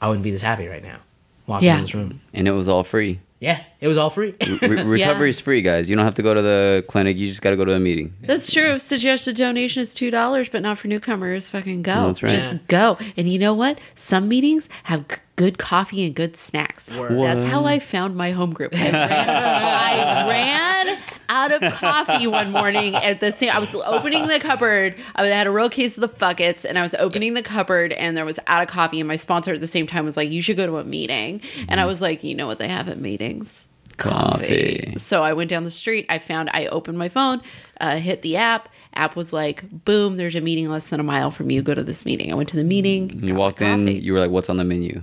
I 0.00 0.08
wouldn't 0.08 0.22
be 0.24 0.30
this 0.30 0.42
happy 0.42 0.66
right 0.66 0.82
now. 0.82 0.98
Walking 1.46 1.66
Yeah. 1.66 1.76
in 1.76 1.82
this 1.82 1.94
room. 1.94 2.20
And 2.32 2.46
it 2.48 2.52
was 2.52 2.68
all 2.68 2.84
free. 2.84 3.20
Yeah, 3.40 3.60
it 3.84 3.88
was 3.88 3.98
all 3.98 4.08
free. 4.08 4.34
Re- 4.62 4.82
recovery 4.82 5.28
is 5.28 5.42
free, 5.42 5.60
guys. 5.60 5.90
You 5.90 5.96
don't 5.96 6.06
have 6.06 6.14
to 6.14 6.22
go 6.22 6.32
to 6.32 6.40
the 6.40 6.86
clinic. 6.88 7.18
You 7.18 7.26
just 7.26 7.42
got 7.42 7.50
to 7.50 7.56
go 7.56 7.66
to 7.66 7.72
a 7.74 7.78
meeting. 7.78 8.14
That's 8.22 8.50
true. 8.50 8.78
Suggested 8.78 9.36
donation 9.36 9.82
is 9.82 9.92
two 9.92 10.10
dollars, 10.10 10.48
but 10.48 10.62
not 10.62 10.78
for 10.78 10.88
newcomers. 10.88 11.50
Fucking 11.50 11.82
go. 11.82 12.06
That's 12.06 12.22
right. 12.22 12.32
Just 12.32 12.54
Yeah. 12.54 12.58
go. 12.68 12.98
And 13.18 13.30
you 13.30 13.38
know 13.38 13.52
what? 13.52 13.78
Some 13.94 14.26
meetings 14.26 14.70
have 14.84 15.06
g- 15.06 15.16
good 15.36 15.58
coffee 15.58 16.02
and 16.06 16.14
good 16.14 16.34
snacks. 16.34 16.86
That's 16.86 17.44
how 17.44 17.66
I 17.66 17.78
found 17.78 18.16
my 18.16 18.30
home 18.30 18.54
group. 18.54 18.72
I 18.74 18.90
ran, 18.90 19.08
I 19.10 20.28
ran 20.30 20.98
out 21.28 21.52
of 21.52 21.74
coffee 21.74 22.26
one 22.26 22.52
morning 22.52 22.94
at 22.94 23.20
the 23.20 23.32
same. 23.32 23.50
I 23.50 23.58
was 23.58 23.74
opening 23.74 24.28
the 24.28 24.40
cupboard. 24.40 24.94
I 25.14 25.26
had 25.26 25.46
a 25.46 25.50
real 25.50 25.68
case 25.68 25.98
of 25.98 26.00
the 26.00 26.08
fuckets, 26.08 26.64
and 26.64 26.78
I 26.78 26.82
was 26.82 26.94
opening 26.94 27.34
the 27.34 27.42
cupboard, 27.42 27.92
and 27.92 28.16
there 28.16 28.24
was 28.24 28.38
out 28.46 28.62
of 28.62 28.68
coffee. 28.68 28.98
And 28.98 29.08
my 29.08 29.16
sponsor 29.16 29.52
at 29.52 29.60
the 29.60 29.66
same 29.66 29.86
time 29.86 30.06
was 30.06 30.16
like, 30.16 30.30
"You 30.30 30.40
should 30.40 30.56
go 30.56 30.64
to 30.64 30.78
a 30.78 30.84
meeting." 30.84 31.42
And 31.68 31.80
I 31.80 31.84
mm. 31.84 31.88
was 31.88 32.00
like, 32.00 32.24
"You 32.24 32.34
know 32.34 32.46
what 32.46 32.58
they 32.58 32.68
have 32.68 32.88
at 32.88 32.98
meetings." 32.98 33.66
Coffee. 33.96 34.94
So 34.98 35.22
I 35.22 35.32
went 35.32 35.50
down 35.50 35.64
the 35.64 35.70
street. 35.70 36.06
I 36.08 36.18
found, 36.18 36.50
I 36.52 36.66
opened 36.66 36.98
my 36.98 37.08
phone, 37.08 37.40
uh, 37.80 37.96
hit 37.96 38.22
the 38.22 38.36
app. 38.36 38.68
App 38.94 39.16
was 39.16 39.32
like, 39.32 39.84
boom, 39.84 40.16
there's 40.16 40.34
a 40.36 40.40
meeting 40.40 40.68
less 40.68 40.88
than 40.88 41.00
a 41.00 41.02
mile 41.04 41.30
from 41.30 41.50
you. 41.50 41.62
Go 41.62 41.74
to 41.74 41.82
this 41.82 42.04
meeting. 42.06 42.32
I 42.32 42.34
went 42.36 42.48
to 42.50 42.56
the 42.56 42.64
meeting. 42.64 43.08
got 43.08 43.28
You 43.28 43.34
walked 43.34 43.60
in. 43.62 43.88
You 43.88 44.12
were 44.12 44.20
like, 44.20 44.30
"What's 44.30 44.48
on 44.48 44.56
the 44.56 44.64
menu?" 44.64 45.02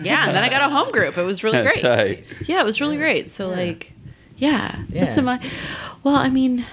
yeah. 0.00 0.26
And 0.26 0.36
then 0.36 0.42
I 0.44 0.48
got 0.50 0.60
a 0.60 0.72
home 0.74 0.90
group. 0.92 1.16
It 1.16 1.22
was 1.22 1.42
really 1.42 1.62
great. 1.62 1.78
Tight. 1.80 2.42
Yeah, 2.46 2.60
it 2.60 2.64
was 2.64 2.80
really 2.80 2.96
great. 2.98 3.30
So, 3.30 3.48
like, 3.48 3.92
yeah. 4.36 4.82
That's 4.90 5.14
Yeah. 5.14 5.18
in 5.20 5.24
my, 5.24 5.40
well, 6.02 6.16
I 6.16 6.28
mean, 6.28 6.64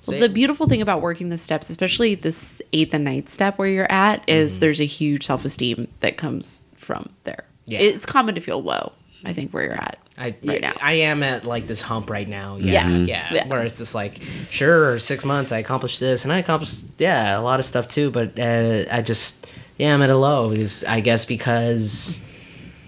So- 0.00 0.18
the 0.18 0.28
beautiful 0.30 0.66
thing 0.68 0.80
about 0.80 1.02
working 1.02 1.28
the 1.28 1.36
steps, 1.38 1.68
especially 1.68 2.14
this 2.14 2.62
eighth 2.72 2.94
and 2.94 3.04
ninth 3.04 3.28
step 3.30 3.58
where 3.58 3.68
you're 3.68 3.90
at, 3.92 4.22
is 4.28 4.52
Mm-hmm. 4.52 4.60
there's 4.60 4.80
a 4.80 4.86
huge 4.86 5.26
self 5.26 5.44
esteem 5.44 5.88
that 6.00 6.16
comes 6.16 6.64
from 6.76 7.10
there. 7.24 7.44
Yeah. 7.66 7.80
It's 7.80 8.06
common 8.06 8.34
to 8.36 8.40
feel 8.40 8.62
low, 8.62 8.92
I 9.24 9.32
think, 9.34 9.52
where 9.52 9.64
you're 9.64 9.72
at. 9.74 9.98
I, 10.16 10.34
Right 10.44 10.60
now. 10.60 10.74
I 10.80 10.92
am 10.94 11.22
at 11.24 11.44
like 11.44 11.66
this 11.66 11.80
hump 11.82 12.08
right 12.08 12.28
now. 12.28 12.56
Yeah. 12.56 12.72
Yeah, 12.72 12.84
Mhm. 12.84 13.06
yeah, 13.08 13.34
Yeah. 13.34 13.48
Where 13.48 13.62
it's 13.62 13.78
just 13.78 13.94
like, 13.96 14.20
sure, 14.50 14.98
six 15.00 15.24
months 15.24 15.50
I 15.50 15.58
accomplished 15.58 15.98
this, 16.00 16.22
and 16.24 16.32
I 16.32 16.38
accomplished 16.38 16.84
yeah 16.98 17.38
a 17.38 17.42
lot 17.42 17.58
of 17.58 17.66
stuff 17.66 17.88
too. 17.88 18.10
But 18.10 18.38
uh, 18.38 18.84
I 18.90 19.02
just 19.02 19.46
yeah 19.76 19.92
I'm 19.92 20.02
at 20.02 20.10
a 20.10 20.16
low 20.16 20.50
because 20.50 20.84
I 20.84 21.00
guess 21.00 21.24
because 21.24 22.20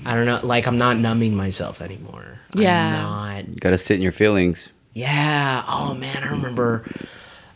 I 0.05 0.15
don't 0.15 0.27
know, 0.27 0.39
like 0.45 0.67
I'm 0.69 0.79
not 0.79 0.99
numbing 0.99 1.35
myself 1.35 1.81
anymore. 1.83 2.39
Yeah. 2.55 2.97
I'm 2.97 3.03
not 3.03 3.49
You 3.49 3.55
got 3.57 3.71
to 3.71 3.79
sit 3.79 3.97
in 3.97 4.03
your 4.03 4.13
feelings. 4.13 4.69
yeah. 4.95 5.65
Oh 5.69 5.95
man, 5.95 6.23
I 6.23 6.29
remember 6.29 6.85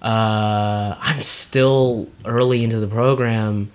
uh, 0.02 0.96
I'm 1.00 1.22
still 1.22 2.08
early 2.24 2.64
into 2.64 2.80
the 2.80 2.86
program, 2.88 3.70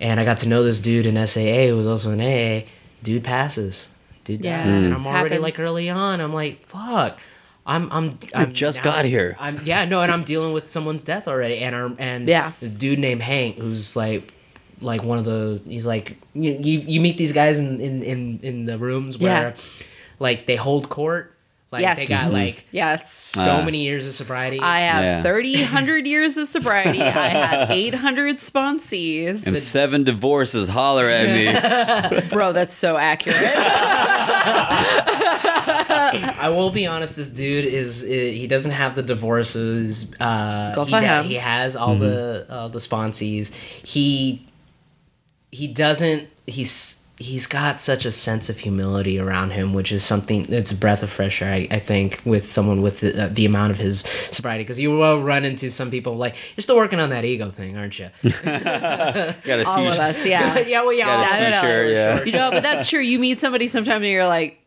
and 0.00 0.18
I 0.18 0.24
got 0.24 0.38
to 0.38 0.48
know 0.48 0.62
this 0.62 0.80
dude 0.80 1.06
in 1.06 1.14
SAA 1.26 1.68
who 1.68 1.76
was 1.76 1.86
also 1.86 2.10
in 2.10 2.20
AA. 2.20 2.64
Dude 3.02 3.22
passes. 3.22 3.88
Dude 4.28 4.44
Yeah. 4.44 4.64
dies, 4.66 4.80
and 4.82 4.92
Mm. 4.92 4.96
I'm 4.96 5.06
already 5.06 5.38
like 5.38 5.58
early 5.58 5.88
on. 5.90 6.20
I'm 6.20 6.32
like, 6.34 6.64
fuck. 6.66 7.18
I'm 7.66 7.90
I'm 7.92 8.12
I'm 8.34 8.52
just 8.54 8.82
got 8.82 9.04
here. 9.04 9.36
I'm 9.40 9.60
yeah 9.64 9.84
no, 9.84 10.00
and 10.02 10.10
I'm 10.12 10.22
dealing 10.24 10.52
with 10.52 10.68
someone's 10.68 11.02
death 11.04 11.26
already, 11.28 11.58
and 11.58 11.74
our, 11.74 11.90
and 11.98 12.26
Yeah. 12.28 12.52
this 12.60 12.70
dude 12.70 12.98
named 12.98 13.22
Hank 13.22 13.56
who's 13.58 13.94
like 13.96 14.32
like 14.80 15.02
one 15.02 15.18
of 15.18 15.24
the 15.24 15.60
he's 15.66 15.86
like 15.86 16.16
you 16.34 16.52
you, 16.52 16.78
you 16.80 17.00
meet 17.00 17.16
these 17.18 17.32
guys 17.32 17.58
in 17.58 17.80
in 17.80 18.02
in, 18.02 18.40
in 18.42 18.64
the 18.66 18.78
rooms 18.78 19.18
where 19.18 19.48
Yeah. 19.48 19.62
like 20.18 20.46
they 20.46 20.56
hold 20.56 20.88
court 20.88 21.34
like 21.70 21.82
Yes. 21.82 21.98
they 21.98 22.06
got 22.06 22.32
like 22.32 22.64
Yes. 22.72 23.12
so 23.12 23.56
Ah. 23.58 23.62
many 23.62 23.82
years 23.84 24.06
of 24.08 24.14
sobriety 24.14 24.58
I 24.60 24.80
have 24.80 25.02
Yeah. 25.04 25.22
30, 25.22 25.56
100 25.62 26.06
years 26.06 26.36
of 26.38 26.48
sobriety. 26.48 27.02
I 27.02 27.28
have 27.28 27.70
800 27.70 28.38
sponsees. 28.38 29.46
And 29.46 29.56
seven 29.58 30.02
divorces. 30.04 30.68
Holler 30.68 31.08
at 31.10 31.28
me. 31.28 32.22
Bro, 32.30 32.52
that's 32.54 32.74
so 32.74 32.96
accurate. 32.96 33.36
I 35.20 36.48
will 36.50 36.70
be 36.70 36.86
honest. 36.86 37.16
This 37.16 37.30
dude 37.30 37.64
is 37.64 38.02
he 38.02 38.46
doesn't 38.46 38.70
have 38.70 38.94
the 38.94 39.02
divorces. 39.02 40.12
Uh, 40.20 40.72
Go 40.74 40.84
he, 40.84 40.92
da- 40.92 41.22
he 41.22 41.34
has 41.34 41.76
all 41.76 41.96
the 41.96 42.46
uh, 42.48 42.68
the 42.68 42.78
sponsees. 42.78 43.52
He 43.84 44.46
he 45.50 45.66
doesn't. 45.66 46.28
He's 46.46 47.04
he's 47.20 47.48
got 47.48 47.80
such 47.80 48.04
a 48.06 48.12
sense 48.12 48.48
of 48.48 48.58
humility 48.58 49.18
around 49.18 49.50
him, 49.50 49.74
which 49.74 49.90
is 49.90 50.04
something 50.04 50.44
that's 50.44 50.70
a 50.70 50.76
breath 50.76 51.02
of 51.02 51.10
fresh 51.10 51.42
air. 51.42 51.52
I, 51.52 51.66
I 51.70 51.78
think 51.80 52.20
with 52.24 52.48
someone 52.50 52.80
with 52.80 53.00
the, 53.00 53.24
uh, 53.24 53.28
the 53.32 53.44
amount 53.44 53.72
of 53.72 53.78
his 53.78 54.00
sobriety, 54.30 54.62
because 54.62 54.78
you 54.78 54.92
will 54.92 55.20
run 55.20 55.44
into 55.44 55.68
some 55.70 55.90
people 55.90 56.16
like 56.16 56.36
you're 56.56 56.62
still 56.62 56.76
working 56.76 57.00
on 57.00 57.10
that 57.10 57.24
ego 57.24 57.50
thing, 57.50 57.76
aren't 57.76 57.98
you? 57.98 58.10
Got 58.22 58.46
a 58.46 59.64
All 59.66 59.86
of 59.86 59.94
t-shirt. 59.94 59.98
us, 60.16 60.26
yeah. 60.26 60.58
yeah, 60.66 60.82
well, 60.82 60.92
yeah, 60.92 61.06
Got 61.06 61.20
a 61.20 61.26
all- 61.26 61.32
I 61.32 61.40
don't 61.40 61.50
know. 61.50 61.60
t-shirt, 61.60 61.90
yeah. 61.92 62.24
You 62.24 62.32
know, 62.32 62.50
but 62.50 62.62
that's 62.62 62.88
true. 62.88 63.00
You 63.00 63.18
meet 63.18 63.40
somebody 63.40 63.66
sometime 63.66 64.02
and 64.02 64.12
you're 64.12 64.26
like, 64.26 64.60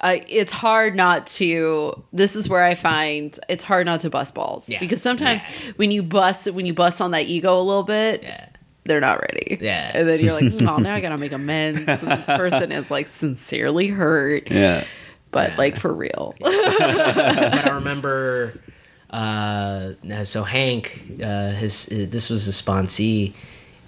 uh, 0.00 0.16
it's 0.26 0.52
hard 0.52 0.96
not 0.96 1.26
to. 1.28 2.02
This 2.12 2.34
is 2.34 2.48
where 2.48 2.64
I 2.64 2.74
find 2.74 3.38
it's 3.48 3.62
hard 3.64 3.86
not 3.86 4.00
to 4.00 4.10
bust 4.10 4.34
balls 4.34 4.68
Yeah. 4.68 4.80
because 4.80 5.00
sometimes 5.00 5.42
Yeah. 5.44 5.72
when 5.76 5.90
you 5.92 6.02
bust 6.02 6.50
when 6.50 6.66
you 6.66 6.74
bust 6.74 7.00
on 7.00 7.12
that 7.12 7.26
ego 7.26 7.56
a 7.58 7.62
little 7.62 7.84
bit, 7.84 8.22
Yeah. 8.22 8.48
They're 8.84 9.00
not 9.00 9.20
ready. 9.20 9.58
Yeah. 9.60 9.90
and 9.94 10.08
then 10.08 10.20
you're 10.20 10.34
like, 10.34 10.52
oh, 10.62 10.76
now 10.76 10.94
I 10.94 11.00
gotta 11.04 11.18
make 11.18 11.32
amends. 11.32 11.84
this 11.86 12.26
person 12.26 12.70
is 12.72 12.90
like 12.90 13.08
sincerely 13.08 13.88
hurt, 13.88 14.50
Yeah. 14.50 14.84
but 15.30 15.56
like 15.58 15.76
for 15.78 15.92
real. 15.92 16.34
but 16.40 16.52
I 17.66 17.70
remember, 17.74 18.60
uh, 19.10 19.92
so 20.24 20.42
Hank, 20.44 21.02
uh, 21.22 21.50
his 21.52 21.86
this 21.86 22.28
was 22.30 22.44
his 22.44 22.60
sponsee, 22.60 23.32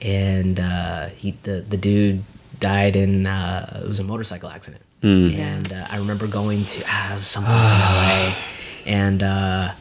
and 0.01 0.59
uh, 0.61 1.07
he 1.09 1.33
the 1.43 1.63
the 1.69 1.77
dude 1.77 2.23
died 2.61 2.97
in 2.97 3.27
uh, 3.27 3.81
it 3.85 3.89
was 3.89 3.99
a 4.01 4.05
motorcycle 4.05 4.49
accident, 4.49 4.83
and 5.03 5.73
uh, 5.73 5.87
I 5.91 5.99
remember 5.99 6.27
going 6.27 6.65
to 6.65 6.83
ah, 6.87 7.13
it 7.13 7.15
was 7.15 7.27
someplace 7.27 7.71
in 7.71 7.79
LA, 7.79 8.35
and 8.87 9.23
uh, 9.23 9.73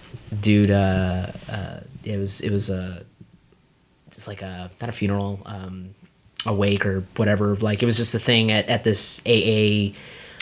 dude, 0.42 0.72
uh, 0.72 1.28
uh, 1.50 1.80
it 2.04 2.18
was 2.18 2.42
it 2.42 2.52
was 2.52 2.70
a 2.70 3.06
just 4.26 4.27
like 4.27 4.41
a 4.41 4.72
not 4.81 4.89
a 4.89 4.93
funeral, 4.93 5.39
um, 5.45 5.93
a 6.45 6.53
wake 6.53 6.85
or 6.85 7.02
whatever. 7.15 7.56
Like 7.56 7.81
it 7.84 7.85
was 7.85 7.97
just 7.97 8.14
a 8.15 8.19
thing 8.19 8.52
at, 8.52 8.68
at 8.69 8.84
this 8.84 9.19
AA. 9.26 9.93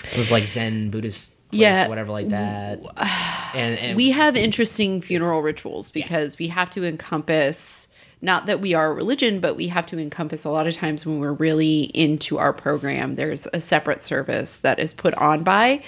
It 0.06 0.18
was 0.18 0.32
like 0.32 0.46
Zen 0.46 0.90
Buddhist 0.90 1.36
place 1.50 1.62
Yeah. 1.62 1.86
or 1.86 1.90
whatever 1.90 2.12
like 2.12 2.30
that. 2.30 2.80
And, 3.56 3.78
and 3.78 3.96
we 3.96 4.10
have 4.10 4.36
interesting 4.36 5.00
funeral 5.00 5.44
rituals 5.44 5.92
because 5.92 6.40
we 6.40 6.48
have 6.48 6.72
to 6.72 6.84
encompass 6.84 7.88
not 8.24 8.46
that 8.46 8.62
we 8.62 8.74
are 8.74 8.92
a 8.92 8.94
religion 8.94 9.40
but 9.40 9.56
we 9.56 9.68
have 9.68 9.86
to 9.86 10.00
encompass 10.00 10.46
a 10.46 10.50
lot 10.50 10.66
of 10.66 10.74
times 10.74 11.06
when 11.06 11.20
we're 11.20 11.34
really 11.34 11.82
into 11.94 12.38
our 12.40 12.54
program 12.54 13.16
there's 13.16 13.48
a 13.54 13.60
separate 13.62 14.02
service 14.02 14.60
that 14.60 14.80
is 14.80 14.94
put 14.94 15.14
on 15.16 15.44
by 15.44 15.82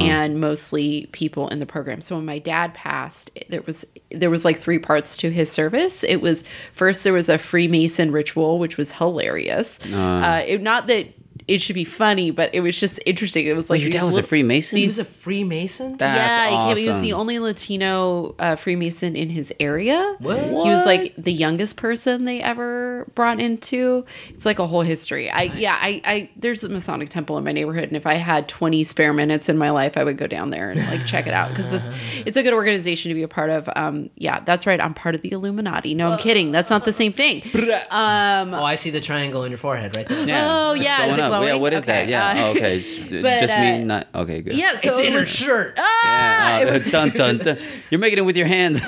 and 0.00 0.40
mostly 0.40 1.06
people 1.12 1.48
in 1.48 1.58
the 1.60 1.66
program. 1.66 2.00
So 2.00 2.16
when 2.16 2.24
my 2.24 2.38
dad 2.38 2.74
passed 2.74 3.30
there 3.48 3.62
was 3.62 3.84
there 4.10 4.30
was 4.30 4.44
like 4.44 4.58
three 4.58 4.78
parts 4.78 5.16
to 5.18 5.30
his 5.30 5.50
service. 5.50 6.02
It 6.02 6.22
was 6.22 6.42
first 6.72 7.04
there 7.04 7.12
was 7.12 7.28
a 7.28 7.38
freemason 7.38 8.10
ritual 8.10 8.58
which 8.58 8.76
was 8.76 8.92
hilarious. 8.92 9.78
Uh, 10.24 10.42
it, 10.46 10.62
not 10.62 10.86
that 10.86 11.06
it 11.48 11.60
should 11.60 11.74
be 11.74 11.84
funny 11.84 12.30
but 12.30 12.54
it 12.54 12.60
was 12.60 12.78
just 12.78 13.00
interesting 13.06 13.46
it 13.46 13.56
was 13.56 13.68
like 13.70 13.80
Your 13.80 13.90
dad 13.90 14.04
was 14.04 14.14
a 14.14 14.16
little- 14.16 14.28
Freemason? 14.28 14.78
he 14.78 14.86
was 14.86 14.98
a 14.98 15.04
Freemason. 15.04 15.96
That's 15.98 16.16
yeah, 16.18 16.74
he, 16.74 16.80
he 16.82 16.88
was 16.88 17.00
the 17.00 17.12
only 17.12 17.38
Latino 17.38 18.34
uh, 18.38 18.56
Freemason 18.56 19.16
in 19.16 19.28
his 19.30 19.52
area. 19.60 20.16
What? 20.18 20.38
He 20.38 20.52
was 20.68 20.84
like 20.84 21.14
the 21.16 21.32
youngest 21.32 21.76
person 21.76 22.24
they 22.24 22.40
ever 22.40 23.06
brought 23.14 23.40
into. 23.40 24.04
It's 24.30 24.44
like 24.44 24.58
a 24.58 24.66
whole 24.66 24.82
history. 24.82 25.30
I 25.30 25.42
yeah, 25.44 25.76
I, 25.80 26.00
I 26.04 26.30
there's 26.36 26.62
a 26.64 26.68
Masonic 26.68 27.08
temple 27.08 27.38
in 27.38 27.44
my 27.44 27.52
neighborhood, 27.52 27.84
and 27.84 27.96
if 27.96 28.06
I 28.06 28.14
had 28.14 28.48
20 28.48 28.84
spare 28.84 29.12
minutes 29.12 29.48
in 29.48 29.56
my 29.58 29.70
life, 29.70 29.96
I 29.96 30.04
would 30.04 30.18
go 30.18 30.26
down 30.26 30.50
there 30.50 30.70
and 30.70 30.80
like 30.88 31.06
check 31.06 31.26
it 31.26 31.34
out 31.34 31.48
because 31.50 31.72
it's 31.72 31.90
it's 32.26 32.36
a 32.36 32.42
good 32.42 32.52
organization 32.54 33.10
to 33.10 33.14
be 33.14 33.22
a 33.22 33.28
part 33.28 33.50
of. 33.50 33.68
Um, 33.76 34.10
yeah, 34.16 34.40
that's 34.40 34.66
right. 34.66 34.80
I'm 34.80 34.94
part 34.94 35.14
of 35.14 35.22
the 35.22 35.32
Illuminati. 35.32 35.94
No, 35.94 36.10
I'm 36.10 36.18
kidding. 36.18 36.52
That's 36.52 36.70
not 36.70 36.84
the 36.84 36.92
same 36.92 37.12
thing. 37.12 37.42
Um, 37.90 38.54
oh, 38.54 38.64
I 38.64 38.74
see 38.76 38.90
the 38.90 39.00
triangle 39.00 39.42
on 39.42 39.50
your 39.50 39.58
forehead 39.58 39.96
right 39.96 40.06
there. 40.08 40.26
Yeah. 40.26 40.46
Oh, 40.48 40.72
yeah, 40.74 41.06
going 41.32 41.48
is 41.48 41.48
it 41.48 41.48
on? 41.48 41.48
Yeah, 41.48 41.48
glowing? 41.48 41.62
what 41.62 41.72
is 41.72 41.84
that? 41.84 42.08
Yeah. 42.08 42.28
uh, 42.28 42.34
oh, 42.46 42.50
okay. 42.52 42.78
Just, 42.78 43.00
but, 43.10 43.40
just 43.40 43.54
uh, 43.54 43.60
me 43.60 43.84
not 43.84 44.08
okay, 44.14 44.40
good. 44.42 44.54
yeah, 44.54 44.76
so 44.76 44.90
it's 44.90 44.98
it 44.98 45.06
in 45.06 45.12
her 45.14 45.26
shirt. 45.26 45.74
ah, 45.78 46.02
Yeah, 46.04 46.58
it 46.60 46.68
uh, 46.68 46.72
was 46.72 46.90
dun, 46.90 47.10
dun, 47.10 47.38
dun. 47.38 47.58
You're 47.90 48.00
making 48.00 48.18
it 48.18 48.22
with 48.26 48.36
your 48.36 48.46
hands. 48.46 48.80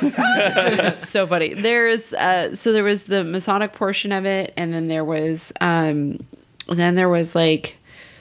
so 0.98 1.26
funny. 1.26 1.54
There's 1.54 2.12
uh 2.14 2.54
so 2.54 2.72
there 2.72 2.84
was 2.84 3.04
the 3.04 3.24
Masonic 3.24 3.72
portion 3.72 4.12
of 4.12 4.24
it 4.24 4.52
and 4.56 4.72
then 4.72 4.88
there 4.88 5.04
was 5.04 5.52
um 5.60 6.18
then 6.68 6.94
there 6.94 7.08
was 7.08 7.34
like 7.34 7.76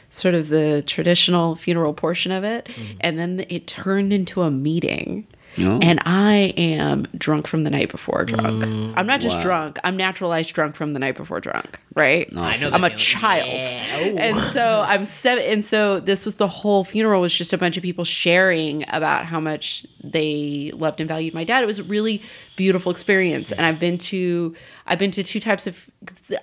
sort 0.09 0.35
of 0.35 0.49
the 0.49 0.83
traditional 0.85 1.55
funeral 1.55 1.93
portion 1.93 2.31
of 2.31 2.43
it 2.43 2.69
and 3.01 3.17
then 3.17 3.45
it 3.49 3.67
turned 3.67 4.13
into 4.13 4.41
a 4.41 4.51
meeting. 4.51 5.25
Oh. 5.59 5.79
And 5.81 5.99
I 6.05 6.53
am 6.57 7.03
drunk 7.17 7.47
from 7.47 7.63
the 7.63 7.69
night 7.69 7.91
before 7.91 8.25
drunk. 8.25 8.63
Mm. 8.63 8.93
I'm 8.97 9.05
not 9.05 9.21
just 9.21 9.35
Wow. 9.37 9.43
drunk, 9.43 9.79
I'm 9.83 9.95
naturalized 9.97 10.53
drunk 10.53 10.75
from 10.75 10.93
the 10.93 10.99
night 10.99 11.15
before 11.15 11.39
drunk, 11.39 11.79
right? 11.95 12.27
I 12.35 12.57
know 12.57 12.69
I'm 12.71 12.83
a 12.83 12.87
feeling. 12.89 12.97
child. 12.97 13.47
Yeah. 13.47 13.85
Oh. 13.99 14.17
And 14.17 14.37
so 14.51 14.83
I'm 14.85 15.05
seven. 15.05 15.43
And 15.45 15.63
so 15.63 15.99
this 15.99 16.25
was 16.25 16.35
the 16.35 16.47
whole 16.47 16.83
funeral 16.83 17.21
was 17.21 17.33
just 17.33 17.53
a 17.53 17.57
bunch 17.57 17.77
of 17.77 17.83
people 17.83 18.03
sharing 18.03 18.83
about 18.89 19.25
how 19.25 19.39
much 19.39 19.85
they 20.03 20.71
loved 20.75 20.99
and 20.99 21.07
valued 21.07 21.33
my 21.33 21.43
dad. 21.43 21.63
It 21.63 21.67
was 21.67 21.79
a 21.79 21.83
really 21.83 22.21
beautiful 22.55 22.91
experience. 22.91 23.51
And 23.51 23.65
I've 23.65 23.79
been 23.79 23.97
to, 23.99 24.55
I've 24.87 24.99
been 24.99 25.11
to 25.11 25.23
two 25.23 25.39
types 25.39 25.67
of, 25.67 25.89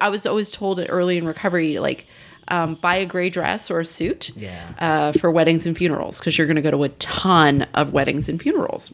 I 0.01 0.09
was 0.09 0.24
always 0.27 0.51
told 0.51 0.81
early 0.89 1.19
in 1.19 1.27
recovery, 1.27 1.78
like, 1.78 2.07
um, 2.49 2.75
buy 2.77 2.97
a 2.97 3.07
gray 3.07 3.31
dress 3.31 3.71
or 3.71 3.81
a 3.81 3.85
suit 3.85 4.31
Yeah. 4.37 4.73
uh, 4.79 5.12
for 5.12 5.31
weddings 5.31 5.67
and 5.67 5.77
funerals 5.77 6.19
because 6.19 6.37
you're 6.39 6.47
going 6.47 6.57
to 6.57 6.62
go 6.62 6.71
to 6.71 6.83
a 6.85 6.89
ton 6.91 7.67
of 7.75 7.93
weddings 7.93 8.29
and 8.29 8.41
funerals. 8.41 8.93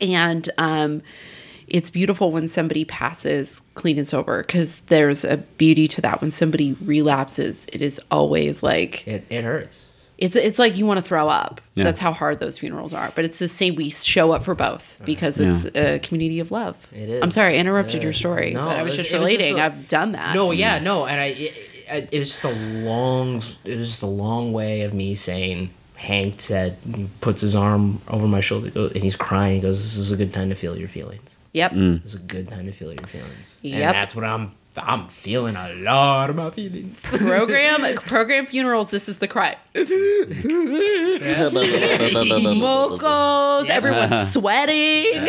And 0.00 0.48
um, 0.58 1.02
it's 1.66 1.90
beautiful 1.90 2.30
when 2.30 2.48
somebody 2.48 2.84
passes 2.84 3.62
clean 3.74 3.98
and 3.98 4.06
sober 4.06 4.42
because 4.42 4.80
there's 4.88 5.24
a 5.24 5.38
beauty 5.38 5.88
to 5.88 6.00
that. 6.02 6.20
When 6.20 6.30
somebody 6.30 6.74
relapses, 6.82 7.66
it 7.72 7.80
is 7.82 8.00
always 8.10 8.62
like 8.62 9.06
It, 9.08 9.24
it 9.30 9.44
hurts. 9.44 9.84
it's 10.18 10.36
it's 10.36 10.58
like 10.58 10.76
you 10.76 10.84
want 10.86 10.98
to 10.98 11.02
throw 11.06 11.28
up. 11.28 11.60
Yeah. 11.74 11.84
That's 11.84 12.00
how 12.00 12.12
hard 12.12 12.40
those 12.40 12.58
funerals 12.58 12.92
are. 12.92 13.12
But 13.14 13.24
it's 13.24 13.38
the 13.38 13.48
same. 13.48 13.76
We 13.76 13.88
show 13.90 14.32
up 14.32 14.44
for 14.44 14.54
both 14.54 15.00
because 15.04 15.38
it's 15.40 15.64
a 15.76 16.00
community 16.00 16.40
of 16.40 16.50
love. 16.50 16.76
It 16.92 17.08
is. 17.08 17.22
I'm 17.22 17.30
sorry, 17.30 17.54
I 17.54 17.58
interrupted 17.58 18.02
your 18.02 18.12
story, 18.12 18.52
No, 18.52 18.64
but 18.66 18.76
I 18.76 18.82
was 18.82 18.96
was- 18.96 19.04
just 19.04 19.12
it 19.14 19.20
was 19.20 19.28
just 19.30 19.38
relating. 19.40 19.60
a- 19.60 19.64
I've 19.64 19.88
done 19.88 20.12
that. 20.12 20.34
No, 20.34 20.50
yeah, 20.50 20.80
no, 20.80 21.06
and 21.06 21.20
I 21.20 21.26
it, 21.26 21.67
it, 21.90 22.08
it 22.12 22.18
was 22.18 22.28
just 22.28 22.44
a 22.44 22.50
long 22.50 23.42
it 23.64 23.76
was 23.76 23.88
just 23.88 24.02
a 24.02 24.06
long 24.06 24.52
way 24.52 24.82
of 24.82 24.94
me 24.94 25.14
saying 25.14 25.70
Hank 25.96 26.40
said 26.40 26.76
puts 27.20 27.40
his 27.40 27.56
arm 27.56 28.00
over 28.08 28.28
my 28.28 28.40
shoulder 28.40 28.70
and 28.74 28.96
he's 28.96 29.16
crying. 29.16 29.56
He 29.56 29.60
goes, 29.60 29.82
"This 29.82 29.96
is 29.96 30.12
a 30.12 30.16
good 30.16 30.32
time 30.32 30.48
to 30.48 30.54
feel 30.54 30.78
your 30.78 30.88
feelings. 30.88 31.36
Yep. 31.52 31.72
Mm. 31.72 32.02
This 32.02 32.14
is 32.14 32.20
a 32.20 32.22
good 32.22 32.48
time 32.48 32.66
to 32.66 32.72
feel 32.72 32.92
your 32.92 33.06
feelings." 33.08 33.58
Yep. 33.62 33.74
And 33.74 33.94
that's 33.94 34.14
what 34.14 34.24
I'm 34.24 34.52
I'm 34.82 35.08
feeling 35.08 35.56
a 35.56 35.72
lot 35.74 36.30
of 36.30 36.36
my 36.36 36.50
feelings. 36.50 37.16
Program 37.18 37.94
program 38.06 38.46
funerals. 38.46 38.90
This 38.90 39.08
is 39.08 39.18
the 39.18 39.28
cry. 39.28 39.56
Mocos. 42.36 43.68
Everyone's 43.68 44.32
sweating. 44.32 45.28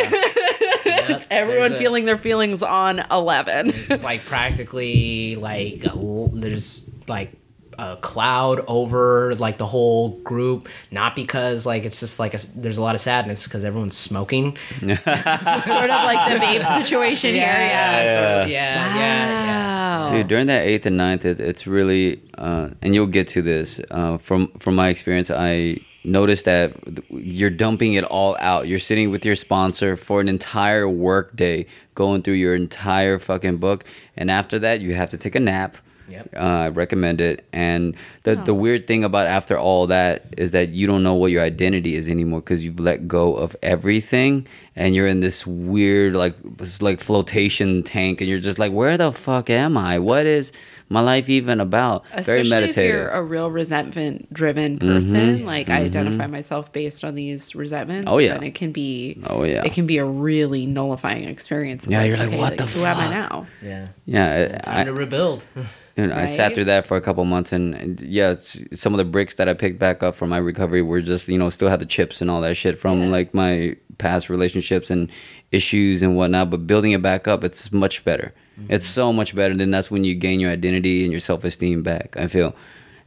Everyone 1.30 1.70
There's 1.70 1.72
a- 1.72 1.78
feeling 1.78 2.04
their 2.04 2.18
feelings 2.18 2.62
on 2.62 3.00
eleven. 3.10 3.70
It's 3.70 4.02
like 4.02 4.24
practically 4.24 5.36
like 5.36 5.84
there's 6.32 6.90
like 7.08 7.32
a 7.80 7.96
cloud 7.96 8.62
over 8.66 9.34
like 9.36 9.58
the 9.58 9.66
whole 9.66 10.10
group 10.20 10.68
not 10.90 11.16
because 11.16 11.66
like 11.66 11.84
it's 11.84 12.00
just 12.00 12.18
like 12.18 12.34
a, 12.34 12.38
there's 12.56 12.76
a 12.76 12.82
lot 12.82 12.94
of 12.94 13.00
sadness 13.00 13.44
because 13.44 13.64
everyone's 13.64 13.96
smoking 13.96 14.56
sort 14.80 14.92
of 14.96 14.98
like 15.00 16.32
the 16.32 16.38
vape 16.38 16.64
situation 16.82 17.34
here. 17.34 17.42
Yeah. 17.42 18.04
yeah 18.04 18.46
yeah 18.46 18.46
yeah, 18.46 18.96
yeah. 18.96 19.70
Wow. 20.10 20.16
Dude, 20.16 20.28
during 20.28 20.46
that 20.46 20.66
eighth 20.66 20.86
and 20.86 20.96
ninth, 20.96 21.24
it, 21.24 21.40
it's 21.40 21.66
really, 21.66 22.20
uh, 22.38 22.70
and 22.82 22.94
you'll 22.94 23.06
get 23.06 23.28
to 23.28 23.42
this. 23.42 23.80
Uh, 23.90 24.18
from 24.18 24.48
from 24.58 24.74
my 24.74 24.88
experience, 24.88 25.30
I 25.30 25.78
notice 26.04 26.42
that 26.42 26.72
you're 27.10 27.50
dumping 27.50 27.94
it 27.94 28.04
all 28.04 28.36
out. 28.40 28.66
You're 28.66 28.78
sitting 28.78 29.10
with 29.10 29.24
your 29.24 29.36
sponsor 29.36 29.96
for 29.96 30.20
an 30.20 30.28
entire 30.28 30.88
work 30.88 31.36
day, 31.36 31.66
going 31.94 32.22
through 32.22 32.34
your 32.34 32.54
entire 32.54 33.18
fucking 33.18 33.58
book, 33.58 33.84
and 34.16 34.30
after 34.30 34.58
that, 34.58 34.80
you 34.80 34.94
have 34.94 35.10
to 35.10 35.16
take 35.16 35.34
a 35.34 35.40
nap. 35.40 35.76
Yep. 36.10 36.30
Uh, 36.36 36.38
I 36.38 36.68
recommend 36.68 37.20
it. 37.20 37.46
And 37.52 37.94
the 38.24 38.36
the 38.36 38.54
weird 38.54 38.86
thing 38.86 39.04
about 39.04 39.26
after 39.26 39.58
all 39.58 39.86
that 39.86 40.34
is 40.36 40.50
that 40.50 40.70
you 40.70 40.86
don't 40.86 41.02
know 41.02 41.14
what 41.14 41.30
your 41.30 41.42
identity 41.42 41.94
is 41.96 42.08
anymore 42.08 42.40
because 42.40 42.64
you've 42.64 42.80
let 42.80 43.06
go 43.06 43.34
of 43.34 43.56
everything, 43.62 44.46
and 44.76 44.94
you're 44.94 45.06
in 45.06 45.20
this 45.20 45.46
weird 45.46 46.14
like 46.14 46.34
like 46.80 47.00
flotation 47.00 47.82
tank, 47.82 48.20
and 48.20 48.28
you're 48.28 48.40
just 48.40 48.58
like, 48.58 48.72
where 48.72 48.96
the 48.96 49.12
fuck 49.12 49.50
am 49.50 49.76
I? 49.76 49.98
What 49.98 50.26
is 50.26 50.52
my 50.90 51.00
life 51.00 51.28
even 51.28 51.60
about? 51.60 52.04
Very 52.08 52.42
Especially 52.42 52.68
if 52.68 52.76
you're 52.76 53.08
a 53.08 53.22
real 53.22 53.50
resentment 53.50 54.30
driven 54.34 54.78
person, 54.78 55.38
mm-hmm. 55.38 55.46
like 55.46 55.70
I 55.70 55.78
mm-hmm. 55.78 55.86
identify 55.86 56.26
myself 56.26 56.72
based 56.72 57.04
on 57.04 57.14
these 57.14 57.54
resentments. 57.54 58.06
Oh, 58.08 58.18
yeah. 58.18 58.34
then 58.34 58.42
it 58.42 58.56
can 58.56 58.72
be. 58.72 59.22
Oh, 59.26 59.44
yeah. 59.44 59.62
it 59.64 59.72
can 59.72 59.86
be 59.86 59.98
a 59.98 60.04
really 60.04 60.66
nullifying 60.66 61.24
experience. 61.24 61.86
Yeah, 61.86 62.00
like, 62.00 62.08
you're 62.08 62.16
like, 62.16 62.28
okay, 62.28 62.38
what 62.38 62.58
the 62.58 62.66
fuck? 62.66 62.76
Who 62.76 62.84
am 62.84 62.96
I 62.98 63.10
now? 63.10 63.46
Yeah. 63.62 63.88
yeah, 64.04 64.58
Time 64.58 64.78
I, 64.78 64.84
to 64.84 64.92
rebuild. 64.92 65.46
You 65.96 66.06
know, 66.06 66.14
I 66.14 66.24
sat 66.24 66.54
through 66.54 66.64
that 66.64 66.86
for 66.86 66.96
a 66.96 67.00
couple 67.02 67.22
months, 67.26 67.52
and, 67.52 67.74
and 67.74 68.00
yeah, 68.00 68.30
it's, 68.30 68.58
some 68.72 68.94
of 68.94 68.98
the 68.98 69.04
bricks 69.04 69.34
that 69.34 69.50
I 69.50 69.54
picked 69.54 69.78
back 69.78 70.02
up 70.02 70.14
from 70.14 70.30
my 70.30 70.38
recovery 70.38 70.80
were 70.80 71.02
just, 71.02 71.28
you 71.28 71.36
know, 71.36 71.50
still 71.50 71.68
had 71.68 71.80
the 71.80 71.84
chips 71.84 72.22
and 72.22 72.30
all 72.30 72.40
that 72.40 72.56
shit 72.56 72.78
from 72.78 73.10
like 73.10 73.34
my 73.34 73.76
past 73.98 74.30
relationships 74.30 74.90
and 74.90 75.10
issues 75.52 76.00
and 76.00 76.16
whatnot. 76.16 76.48
But 76.48 76.66
building 76.66 76.92
it 76.92 77.02
back 77.02 77.28
up, 77.28 77.44
it's 77.44 77.70
much 77.70 78.02
better. 78.02 78.32
Mm-hmm. 78.58 78.72
It's 78.72 78.86
so 78.86 79.12
much 79.12 79.34
better. 79.34 79.54
Then 79.56 79.70
that's 79.70 79.90
when 79.90 80.04
you 80.04 80.14
gain 80.14 80.40
your 80.40 80.50
identity 80.50 81.02
and 81.04 81.12
your 81.12 81.20
self 81.20 81.44
esteem 81.44 81.82
back. 81.82 82.16
I 82.16 82.26
feel, 82.26 82.54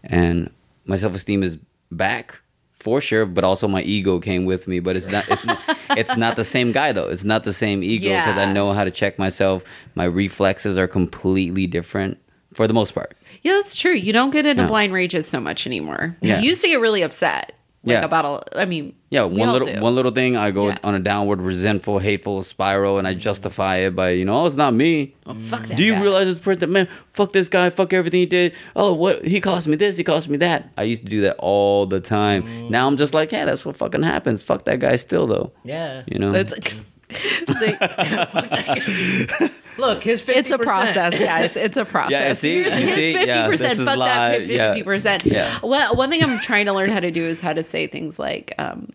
and 0.04 0.50
my 0.86 0.98
self 0.98 1.16
esteem 1.16 1.44
is 1.44 1.58
back 1.92 2.40
for 2.80 3.00
sure. 3.02 3.26
But 3.26 3.44
also 3.44 3.68
my 3.68 3.82
ego 3.84 4.20
came 4.20 4.46
with 4.46 4.68
me. 4.68 4.80
But 4.80 4.96
it's 4.96 5.08
not. 5.08 5.28
It's 5.30 5.46
not, 5.46 5.60
it's 5.98 6.18
not 6.18 6.36
the 6.36 6.46
same 6.46 6.72
guy 6.72 6.92
though. 6.92 7.08
It's 7.08 7.24
not 7.24 7.44
the 7.44 7.54
same 7.54 7.84
ego 7.84 8.10
because 8.10 8.38
I 8.38 8.52
know 8.52 8.72
how 8.74 8.84
to 8.84 8.92
check 8.92 9.18
myself. 9.20 9.64
My 9.96 10.06
reflexes 10.06 10.78
are 10.78 10.88
completely 10.88 11.68
different 11.68 12.18
for 12.54 12.68
the 12.68 12.74
most 12.74 12.94
part. 12.94 13.16
Yeah, 13.42 13.54
that's 13.54 13.76
true. 13.76 13.94
You 13.94 14.14
don't 14.14 14.30
get 14.32 14.46
into 14.46 14.64
Yeah. 14.64 14.68
blind 14.70 14.94
rages 14.94 15.28
so 15.28 15.40
much 15.40 15.66
anymore. 15.68 16.16
Yeah. 16.22 16.40
You 16.40 16.50
used 16.50 16.62
to 16.62 16.68
get 16.68 16.80
really 16.80 17.02
upset. 17.02 17.54
Like 17.86 17.96
Yeah. 17.96 18.06
about 18.06 18.48
a, 18.54 18.60
I 18.62 18.64
mean, 18.66 18.94
Yeah, 19.10 19.24
one 19.24 19.52
little 19.52 19.68
do. 19.68 19.82
one 19.82 19.94
little 19.94 20.12
thing, 20.12 20.38
I 20.38 20.52
go 20.52 20.68
Yeah. 20.70 20.78
on 20.86 20.96
a 20.96 21.00
downward, 21.00 21.42
resentful, 21.42 22.00
hateful 22.00 22.42
spiral, 22.44 22.98
and 22.98 23.06
I 23.06 23.14
justify 23.14 23.78
it 23.80 23.94
by 23.94 24.12
you 24.12 24.24
know, 24.24 24.42
oh, 24.42 24.46
it's 24.46 24.56
not 24.56 24.74
me. 24.74 25.16
Oh, 25.26 25.34
fuck 25.34 25.68
that 25.68 25.76
Do 25.76 25.84
you 25.84 25.94
guy. 25.94 26.02
realize 26.02 26.28
this 26.28 26.40
person, 26.40 26.72
man? 26.72 26.88
Fuck 27.12 27.34
this 27.34 27.50
guy. 27.50 27.70
Fuck 27.70 27.92
everything 27.92 28.22
he 28.22 28.26
did. 28.26 28.54
Oh, 28.76 28.94
what 28.94 29.26
he 29.26 29.42
cost 29.42 29.68
me 29.68 29.76
this, 29.76 29.98
he 29.98 30.04
cost 30.06 30.30
me 30.30 30.38
that. 30.38 30.70
I 30.78 30.84
used 30.84 31.04
to 31.04 31.10
do 31.10 31.22
that 31.22 31.36
all 31.40 31.86
the 31.86 32.00
time. 32.00 32.44
Mm. 32.44 32.70
Now 32.70 32.88
I'm 32.88 32.96
just 32.96 33.14
like, 33.14 33.34
yeah, 33.34 33.44
that's 33.44 33.66
what 33.66 33.76
fucking 33.76 34.04
happens. 34.04 34.44
Fuck 34.44 34.64
that 34.66 34.80
guy 34.80 34.96
still 34.96 35.28
though. 35.28 35.52
Yeah. 35.66 36.04
You 36.08 36.20
know. 36.20 36.34
It's, 36.34 36.54
they- 37.60 37.78
Look, 39.78 40.04
his 40.04 40.22
50%. 40.22 40.36
it's 40.36 40.52
a 40.52 40.58
process, 40.58 41.20
guys. 41.20 41.58
It's 41.58 41.78
a 41.78 41.86
process. 41.86 42.12
Yeah, 42.12 42.34
see? 42.34 42.64
Here's, 42.64 42.80
You 42.80 42.88
here's 42.88 42.96
see? 42.96 43.14
50%. 43.16 43.26
Yeah, 43.28 43.48
this 43.50 43.62
is 43.80 43.84
fuck 43.86 43.98
live. 43.98 44.50
Yeah. 44.50 44.76
50%. 44.76 45.26
Yeah. 45.32 45.60
Well, 45.64 45.96
one 45.96 46.10
thing 46.10 46.24
I'm 46.24 46.40
trying 46.40 46.66
to 46.68 46.74
learn 46.74 46.90
how 46.90 47.00
to 47.00 47.12
do 47.12 47.24
is 47.24 47.40
how 47.42 47.54
to 47.54 47.64
say 47.64 47.88
things 47.88 48.20
like, 48.20 48.54
um, 48.58 48.90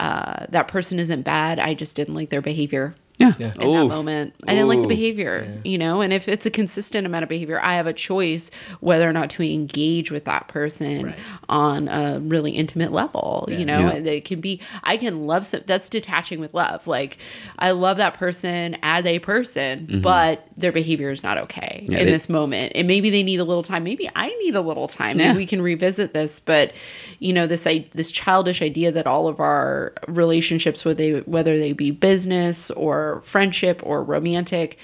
uh, 0.00 0.46
that 0.48 0.68
person 0.68 0.98
isn't 0.98 1.22
bad. 1.22 1.58
I 1.58 1.74
just 1.74 1.96
didn't 1.96 2.14
like 2.14 2.30
their 2.30 2.42
behavior. 2.42 2.94
Yeah. 3.22 3.34
Yeah. 3.38 3.52
in 3.60 3.72
that 3.72 3.86
moment. 3.88 4.34
I 4.46 4.52
didn't 4.54 4.68
like 4.68 4.78
the 4.80 4.84
Ooh. 4.84 4.88
behavior, 4.88 5.60
you 5.64 5.78
know, 5.78 6.00
and 6.00 6.12
if 6.12 6.28
it's 6.28 6.46
a 6.46 6.50
consistent 6.50 7.06
amount 7.06 7.22
of 7.22 7.28
behavior, 7.28 7.60
I 7.62 7.74
have 7.74 7.86
a 7.86 7.92
choice 7.92 8.50
whether 8.80 9.08
or 9.08 9.12
not 9.12 9.30
to 9.30 9.42
engage 9.42 10.10
with 10.10 10.24
that 10.24 10.48
person 10.48 11.06
Right. 11.06 11.18
on 11.48 11.88
a 11.88 12.18
really 12.20 12.52
intimate 12.52 12.92
level, 12.92 13.48
you 13.50 13.64
know, 13.64 13.78
Yeah. 13.80 13.92
it 14.12 14.24
can 14.24 14.40
be, 14.40 14.60
I 14.82 14.96
can 14.96 15.26
love 15.26 15.46
some, 15.46 15.60
that's 15.66 15.88
detaching 15.88 16.40
with 16.40 16.54
love. 16.54 16.86
Like, 16.86 17.18
I 17.58 17.70
love 17.72 17.96
that 17.98 18.14
person 18.14 18.76
as 18.82 19.04
a 19.06 19.18
person, 19.18 20.00
but 20.02 20.46
their 20.56 20.72
behavior 20.72 21.10
is 21.10 21.22
not 21.22 21.38
okay 21.38 21.80
Mm-hmm. 21.82 21.92
Yeah, 21.92 21.98
in 21.98 22.06
they- 22.06 22.12
this 22.12 22.28
moment. 22.28 22.72
And 22.74 22.86
maybe 22.88 23.10
they 23.10 23.22
need 23.22 23.40
a 23.40 23.44
little 23.44 23.62
time. 23.62 23.84
Maybe 23.84 24.08
I 24.16 24.28
need 24.44 24.54
a 24.54 24.60
little 24.60 24.88
time. 24.88 25.16
Maybe 25.16 25.36
we 25.36 25.46
can 25.46 25.60
revisit 25.62 26.12
this, 26.12 26.40
but 26.40 26.72
you 27.18 27.32
know, 27.32 27.46
this, 27.46 27.66
I, 27.66 27.84
this 27.94 28.10
childish 28.10 28.62
idea 28.62 28.90
that 28.92 29.06
all 29.06 29.28
of 29.28 29.38
our 29.40 29.92
relationships, 30.08 30.84
whether 30.84 30.94
they, 30.94 31.20
whether 31.20 31.58
they 31.58 31.72
be 31.72 31.90
business 31.90 32.70
or 32.72 33.11
friendship 33.20 33.80
or 33.84 34.02
romantic, 34.02 34.78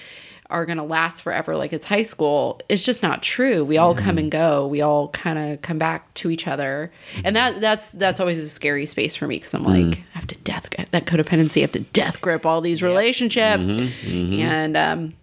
are 0.49 0.65
going 0.65 0.77
to 0.77 0.83
last 0.83 1.21
forever 1.21 1.55
like 1.55 1.73
it's 1.73 1.85
high 1.85 2.01
school 2.01 2.59
it's 2.69 2.83
just 2.83 3.03
not 3.03 3.21
true. 3.21 3.63
We 3.63 3.77
all 3.77 3.93
come 3.93 4.15
mm-hmm. 4.15 4.17
and 4.17 4.31
go. 4.31 4.67
We 4.67 4.81
all 4.81 5.09
kind 5.09 5.37
of 5.37 5.61
come 5.61 5.77
back 5.77 6.11
to 6.15 6.31
each 6.31 6.47
other. 6.47 6.91
And 7.23 7.35
that 7.35 7.61
that's 7.61 7.91
that's 7.91 8.19
always 8.19 8.39
a 8.39 8.49
scary 8.49 8.85
space 8.87 9.15
for 9.15 9.27
me 9.27 9.39
cuz 9.39 9.53
I'm 9.53 9.63
like 9.63 9.85
mm. 9.85 9.97
I 9.97 10.17
have 10.17 10.27
to 10.27 10.37
death 10.39 10.69
that 10.91 11.05
codependency, 11.05 11.57
I 11.57 11.61
have 11.61 11.71
to 11.73 11.81
death 11.81 12.19
grip 12.21 12.45
all 12.45 12.61
these 12.61 12.81
relationships. 12.81 13.67
Mm-hmm. 13.67 14.09
Mm-hmm. 14.09 14.41
And 14.41 14.77
um 14.77 15.13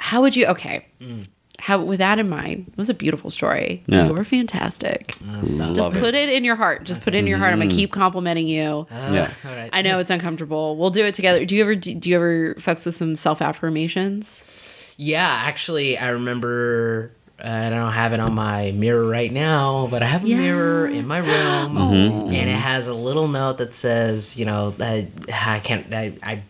how 0.00 0.22
would 0.22 0.34
you 0.34 0.46
okay. 0.46 0.86
Mm. 1.00 1.28
How 1.60 1.80
with 1.82 1.98
that 2.00 2.18
in 2.18 2.28
mind, 2.28 2.66
it 2.72 2.76
was 2.76 2.90
a 2.90 2.94
beautiful 2.94 3.30
story. 3.30 3.82
Yeah. 3.86 4.06
You 4.08 4.12
were 4.12 4.24
fantastic. 4.24 5.06
Mm. 5.08 5.40
Just 5.40 5.56
Love 5.56 5.96
it. 5.96 6.00
put 6.00 6.14
it 6.14 6.28
in 6.28 6.44
your 6.44 6.56
heart. 6.56 6.84
Just 6.84 7.00
put 7.02 7.14
it 7.14 7.18
in 7.18 7.26
your 7.26 7.38
heart. 7.38 7.52
I'm 7.52 7.58
gonna 7.58 7.70
mm-hmm. 7.70 7.78
keep 7.78 7.92
complimenting 7.92 8.48
you. 8.48 8.86
Ah, 8.90 9.12
yeah. 9.12 9.30
All 9.46 9.52
right. 9.56 9.70
I 9.72 9.82
know 9.82 9.98
it's 9.98 10.10
uncomfortable. 10.10 10.76
We'll 10.76 10.90
do 10.90 11.04
it 11.04 11.14
together. 11.14 11.44
Do 11.44 11.54
you 11.54 11.62
ever 11.62 11.74
do, 11.74 11.94
do 11.94 12.10
you 12.10 12.16
ever 12.16 12.54
fucks 12.56 12.84
with 12.84 12.94
some 12.96 13.16
self 13.16 13.40
affirmations? 13.40 14.94
Yeah, 14.98 15.26
actually, 15.28 15.98
I 15.98 16.08
remember. 16.10 17.12
Uh, 17.42 17.48
I 17.48 17.70
don't 17.70 17.92
have 17.92 18.12
it 18.12 18.20
on 18.20 18.32
my 18.34 18.70
mirror 18.72 19.04
right 19.08 19.32
now, 19.32 19.88
but 19.90 20.02
I 20.04 20.06
have 20.06 20.22
a 20.24 20.28
Yeah. 20.28 20.36
mirror 20.38 20.86
in 20.86 21.06
my 21.06 21.18
room, 21.18 21.26
Mm-hmm. 21.76 22.16
Oh. 22.16 22.28
and 22.30 22.48
it 22.50 22.56
has 22.56 22.86
a 22.86 22.94
little 22.94 23.26
note 23.26 23.58
that 23.58 23.74
says, 23.74 24.36
you 24.36 24.44
know, 24.44 24.72
I, 24.78 25.08
I 25.32 25.58
can't. 25.60 25.92
I, 25.92 26.12
I 26.22 26.42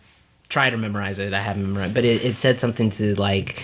try 0.47 0.69
to 0.69 0.77
memorize 0.77 1.17
it. 1.17 1.33
I 1.33 1.41
haven't 1.41 1.63
memorized, 1.73 1.93
but 1.95 2.05
it, 2.05 2.23
it 2.23 2.37
said 2.37 2.59
something 2.59 2.91
to 2.91 3.15
like, 3.15 3.61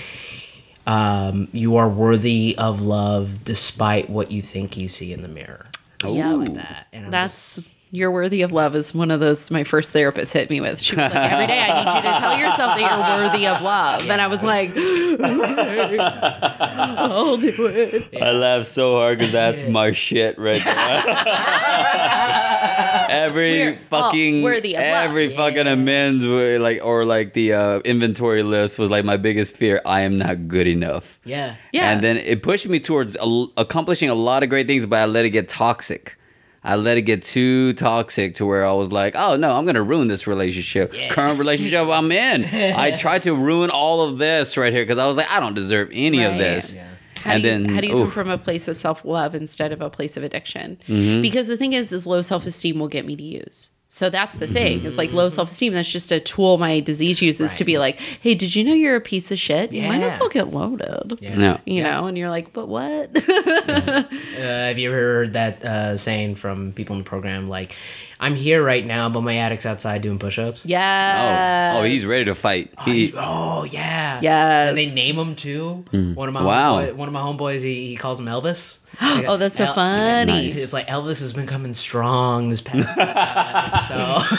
um, 0.88 1.48
"You 1.52 1.76
are 1.78 1.88
worthy 1.90 2.56
of 2.58 2.82
love, 2.82 3.44
despite 3.44 4.10
what 4.10 4.32
you 4.32 4.42
think 4.42 4.78
you 4.78 4.90
see 4.90 5.14
in 5.14 5.22
the 5.22 5.28
mirror." 5.28 5.68
Or 6.04 6.10
something 6.10 6.18
Yeah. 6.18 6.34
like 6.34 6.54
that. 6.56 6.88
And 6.92 7.06
I'm 7.06 7.12
That's 7.12 7.56
just- 7.56 7.72
you're 7.94 8.12
worthy 8.12 8.42
of 8.42 8.54
love 8.54 8.74
is 8.76 8.94
one 8.96 9.12
of 9.12 9.20
those 9.20 9.52
my 9.52 9.66
first 9.66 9.92
therapist 9.92 10.32
hit 10.32 10.50
me 10.50 10.62
with. 10.62 10.80
She 10.82 10.96
was 10.96 11.12
like, 11.12 11.32
every 11.32 11.48
day 11.48 11.60
I 11.60 11.84
need 11.84 11.96
you 11.98 12.02
to 12.02 12.20
tell 12.20 12.38
yourself 12.38 12.78
that 12.78 12.80
you're 12.80 13.26
worthy 13.28 13.46
of 13.48 13.62
love. 13.62 14.10
And 14.10 14.22
I 14.22 14.28
was 14.28 14.42
like, 14.44 14.70
okay, 14.72 15.98
I'll 16.00 17.36
do 17.38 17.54
it. 17.68 18.08
I 18.22 18.32
laugh 18.32 18.66
so 18.66 18.96
hard 18.96 19.18
because 19.20 19.34
that's 19.34 19.64
my 19.66 19.92
shit 19.92 20.40
right 20.40 20.64
there. 20.64 20.72
every 23.10 23.52
We're 23.52 23.80
fucking 23.90 24.42
worthy 24.44 24.76
of 24.76 24.80
love. 24.82 25.10
every 25.10 25.36
fucking 25.36 25.68
amends 25.68 26.26
were 26.26 26.60
like 26.60 26.80
or 26.84 27.04
like 27.06 27.34
the 27.34 27.54
uh, 27.54 27.80
inventory 27.80 28.44
list 28.44 28.80
was 28.80 28.90
like 28.90 29.04
my 29.06 29.18
biggest 29.18 29.56
fear. 29.58 29.82
I 29.86 30.02
am 30.02 30.18
not 30.18 30.48
good 30.48 30.68
enough. 30.68 31.20
yeah, 31.26 31.56
Yeah. 31.74 31.92
And 31.92 32.02
then 32.02 32.16
it 32.18 32.42
pushed 32.42 32.68
me 32.70 32.80
towards 32.80 33.18
a, 33.20 33.46
accomplishing 33.58 34.10
a 34.10 34.16
lot 34.16 34.44
of 34.44 34.50
great 34.50 34.68
things, 34.68 34.86
but 34.86 35.00
I 35.00 35.06
let 35.06 35.26
it 35.26 35.32
get 35.32 35.50
toxic. 35.50 36.18
I 36.64 36.76
let 36.76 36.98
it 36.98 37.04
get 37.04 37.24
too 37.24 37.74
toxic 37.74 38.36
to 38.36 38.46
where 38.46 38.66
I 38.66 38.74
was 38.74 38.92
like, 38.92 39.16
oh 39.16 39.36
no, 39.36 39.54
I'm 39.54 39.66
gonna 39.66 39.82
ruin 39.82 40.08
this 40.08 40.28
relationship. 40.28 40.94
Yeah. 40.94 41.10
Current 41.10 41.40
relationship 41.40 41.88
I'm 41.88 42.12
in. 42.12 42.46
I 42.46 42.96
tried 42.98 43.24
to 43.24 43.34
ruin 43.34 43.70
all 43.72 44.02
of 44.02 44.20
this 44.20 44.58
right 44.58 44.72
here 44.72 44.84
because 44.84 45.00
I 45.00 45.08
was 45.08 45.16
like, 45.16 45.30
I 45.30 45.40
don't 45.40 45.56
deserve 45.56 45.90
any 45.92 46.24
of 46.24 46.38
this. 46.38 46.76
Yeah. 46.76 46.88
How 47.24 47.34
and 47.34 47.44
do 47.44 47.50
you, 47.50 47.58
then 47.58 47.76
how 47.76 47.82
do 47.82 47.88
you 47.88 47.94
come 47.94 48.02
oof. 48.02 48.08
Mm-hmm. 48.08 48.14
from 48.14 48.30
a 48.30 48.38
place 48.38 48.68
of 48.68 48.78
self 48.78 49.06
love 49.06 49.36
instead 49.36 49.72
of 49.72 49.82
a 49.82 49.90
place 49.90 50.18
of 50.18 50.24
addiction? 50.24 50.78
Because 50.88 51.48
the 51.48 51.58
thing 51.58 51.74
is, 51.74 51.92
is 51.92 52.06
low 52.08 52.22
self 52.22 52.46
esteem 52.46 52.80
will 52.80 52.88
get 52.88 53.06
me 53.06 53.16
to 53.16 53.24
use. 53.24 53.72
So 53.94 54.10
that's 54.10 54.38
the 54.38 54.48
thing. 54.48 54.86
It's 54.86 54.98
like 54.98 55.12
low 55.12 55.28
Mm-hmm. 55.28 55.36
self 55.36 55.52
esteem. 55.52 55.74
That's 55.74 55.92
just 55.92 56.14
a 56.14 56.22
tool 56.22 56.58
my 56.58 56.80
disease 56.80 57.22
uses 57.22 57.56
to 57.58 57.66
be 57.66 57.78
like, 57.78 58.00
hey, 58.00 58.36
did 58.36 58.56
you 58.56 58.64
know 58.64 58.72
you're 58.74 58.96
a 58.96 59.02
piece 59.02 59.32
of 59.34 59.38
shit? 59.40 59.74
You 59.74 59.86
might 59.86 60.02
as 60.02 60.18
well 60.18 60.30
get 60.30 60.48
loaded. 60.48 61.20
yeah. 61.22 61.36
No. 61.38 61.60
You 61.66 61.84
know, 61.84 62.06
and 62.08 62.18
you're 62.18 62.30
like, 62.30 62.54
but 62.54 62.68
what? 62.70 63.12
Uh, 63.30 64.04
have 64.38 64.80
you 64.80 64.90
ever 64.90 64.98
heard 64.98 65.34
that 65.34 65.64
uh, 65.66 65.98
saying 65.98 66.36
from 66.36 66.72
people 66.72 66.96
in 66.96 67.04
the 67.04 67.10
program? 67.10 67.48
Like, 67.48 67.76
I'm 68.20 68.36
here 68.36 68.64
right 68.64 68.86
now, 68.86 69.10
but 69.10 69.22
my 69.22 69.34
addict's 69.38 69.66
outside 69.66 70.02
doing 70.02 70.20
push-ups. 70.20 70.66
yeah. 70.66 71.74
Oh, 71.76 71.80
oh, 71.82 71.84
he's 71.84 72.06
ready 72.06 72.26
to 72.26 72.36
fight. 72.36 72.72
Oh, 72.78 72.84
He, 72.84 73.14
oh, 73.18 73.64
yeah. 73.66 74.20
Yes. 74.22 74.70
And 74.70 74.78
they 74.78 74.90
name 74.94 75.16
him 75.18 75.36
too. 75.36 75.84
One 75.92 76.30
of 76.30 76.34
my 76.34 76.44
Wow. 76.44 76.80
homeboy, 76.82 76.96
one 76.96 77.08
of 77.10 77.14
my 77.14 77.22
homeboys, 77.22 77.64
he, 77.64 77.88
he 77.90 77.96
calls 77.98 78.20
him 78.20 78.28
Elvis. 78.28 78.80
Oh, 79.28 79.38
that's 79.38 79.58
so 79.58 79.66
El- 79.66 79.74
funny. 79.74 80.32
Nice. 80.44 80.58
It's 80.58 80.74
like 80.74 80.88
Elvis 80.88 81.20
has 81.22 81.34
been 81.34 81.48
coming 81.48 81.74
strong 81.74 82.50
this 82.50 82.62
past. 82.62 82.78
week, 82.98 83.08
so 83.88 83.96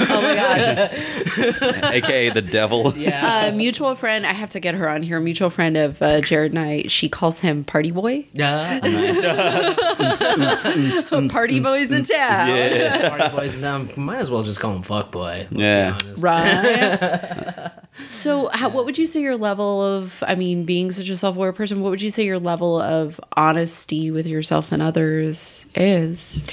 Oh 0.08 0.20
my 0.22 0.34
gosh. 0.34 1.82
aka 1.92 2.30
the 2.30 2.42
devil. 2.42 2.92
yeah. 2.96 3.46
A 3.46 3.52
mutual 3.52 3.94
friend, 3.96 4.24
I 4.26 4.32
have 4.32 4.50
to 4.50 4.60
get 4.60 4.74
her 4.76 4.88
on 4.88 5.02
here. 5.02 5.18
A 5.18 5.20
mutual 5.20 5.50
friend 5.50 5.76
of 5.76 6.00
uh, 6.00 6.20
Jared 6.20 6.52
and 6.52 6.60
I, 6.60 6.82
she 6.88 7.08
calls 7.08 7.40
him 7.40 7.64
Party 7.64 7.90
Boy. 7.90 8.26
Yeah. 8.32 8.78
Party 11.30 11.60
Boys 11.60 11.90
in 11.90 12.04
town. 12.04 12.48
Yeah. 12.48 13.08
Party 13.16 13.36
boys, 13.36 13.56
no, 13.56 13.86
might 13.96 14.18
as 14.18 14.30
well 14.30 14.42
just 14.42 14.60
call 14.60 14.74
him 14.76 14.82
fuck 14.82 15.10
boy. 15.10 15.46
Let's 15.50 15.68
Yeah. 15.68 15.98
be 15.98 16.04
honest. 16.06 16.22
Right. 16.22 17.70
So, 18.06 18.48
how, 18.48 18.68
what 18.70 18.84
would 18.86 18.96
you 18.98 19.06
say 19.06 19.20
your 19.20 19.36
level 19.36 19.82
of, 19.82 20.22
I 20.26 20.34
mean, 20.34 20.64
being 20.64 20.90
such 20.92 21.08
a 21.08 21.16
self 21.16 21.36
aware 21.36 21.52
person, 21.52 21.80
what 21.82 21.90
would 21.90 22.02
you 22.02 22.10
say 22.10 22.24
your 22.24 22.38
level 22.38 22.80
of 22.80 23.20
honesty 23.36 24.10
with 24.10 24.26
yourself 24.26 24.72
and 24.72 24.80
others 24.82 25.66
is? 25.74 26.48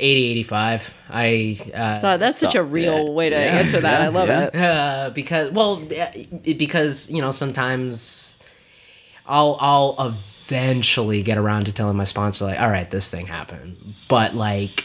80, 0.00 0.30
85. 0.30 1.02
I 1.10 1.58
uh, 1.74 1.96
So 1.96 2.16
that's 2.16 2.38
such 2.38 2.52
So- 2.54 2.60
a 2.60 2.64
real 2.64 3.04
yeah, 3.06 3.10
way 3.10 3.30
to 3.30 3.36
yeah, 3.36 3.42
answer 3.42 3.80
that. 3.80 4.00
yeah, 4.00 4.06
I 4.06 4.08
love 4.08 4.28
it. 4.30 4.54
uh, 4.56 5.10
because 5.14 5.50
well, 5.50 5.76
because 6.42 7.10
you 7.10 7.20
know 7.20 7.30
sometimes 7.30 8.36
I'll 9.26 9.56
I'll 9.60 9.96
eventually 9.98 11.22
get 11.22 11.36
around 11.36 11.66
to 11.66 11.72
telling 11.72 11.96
my 11.98 12.04
sponsor 12.04 12.46
like, 12.46 12.58
all 12.60 12.70
right, 12.70 12.90
this 12.90 13.10
thing 13.10 13.26
happened, 13.26 13.94
but 14.08 14.34
like 14.34 14.84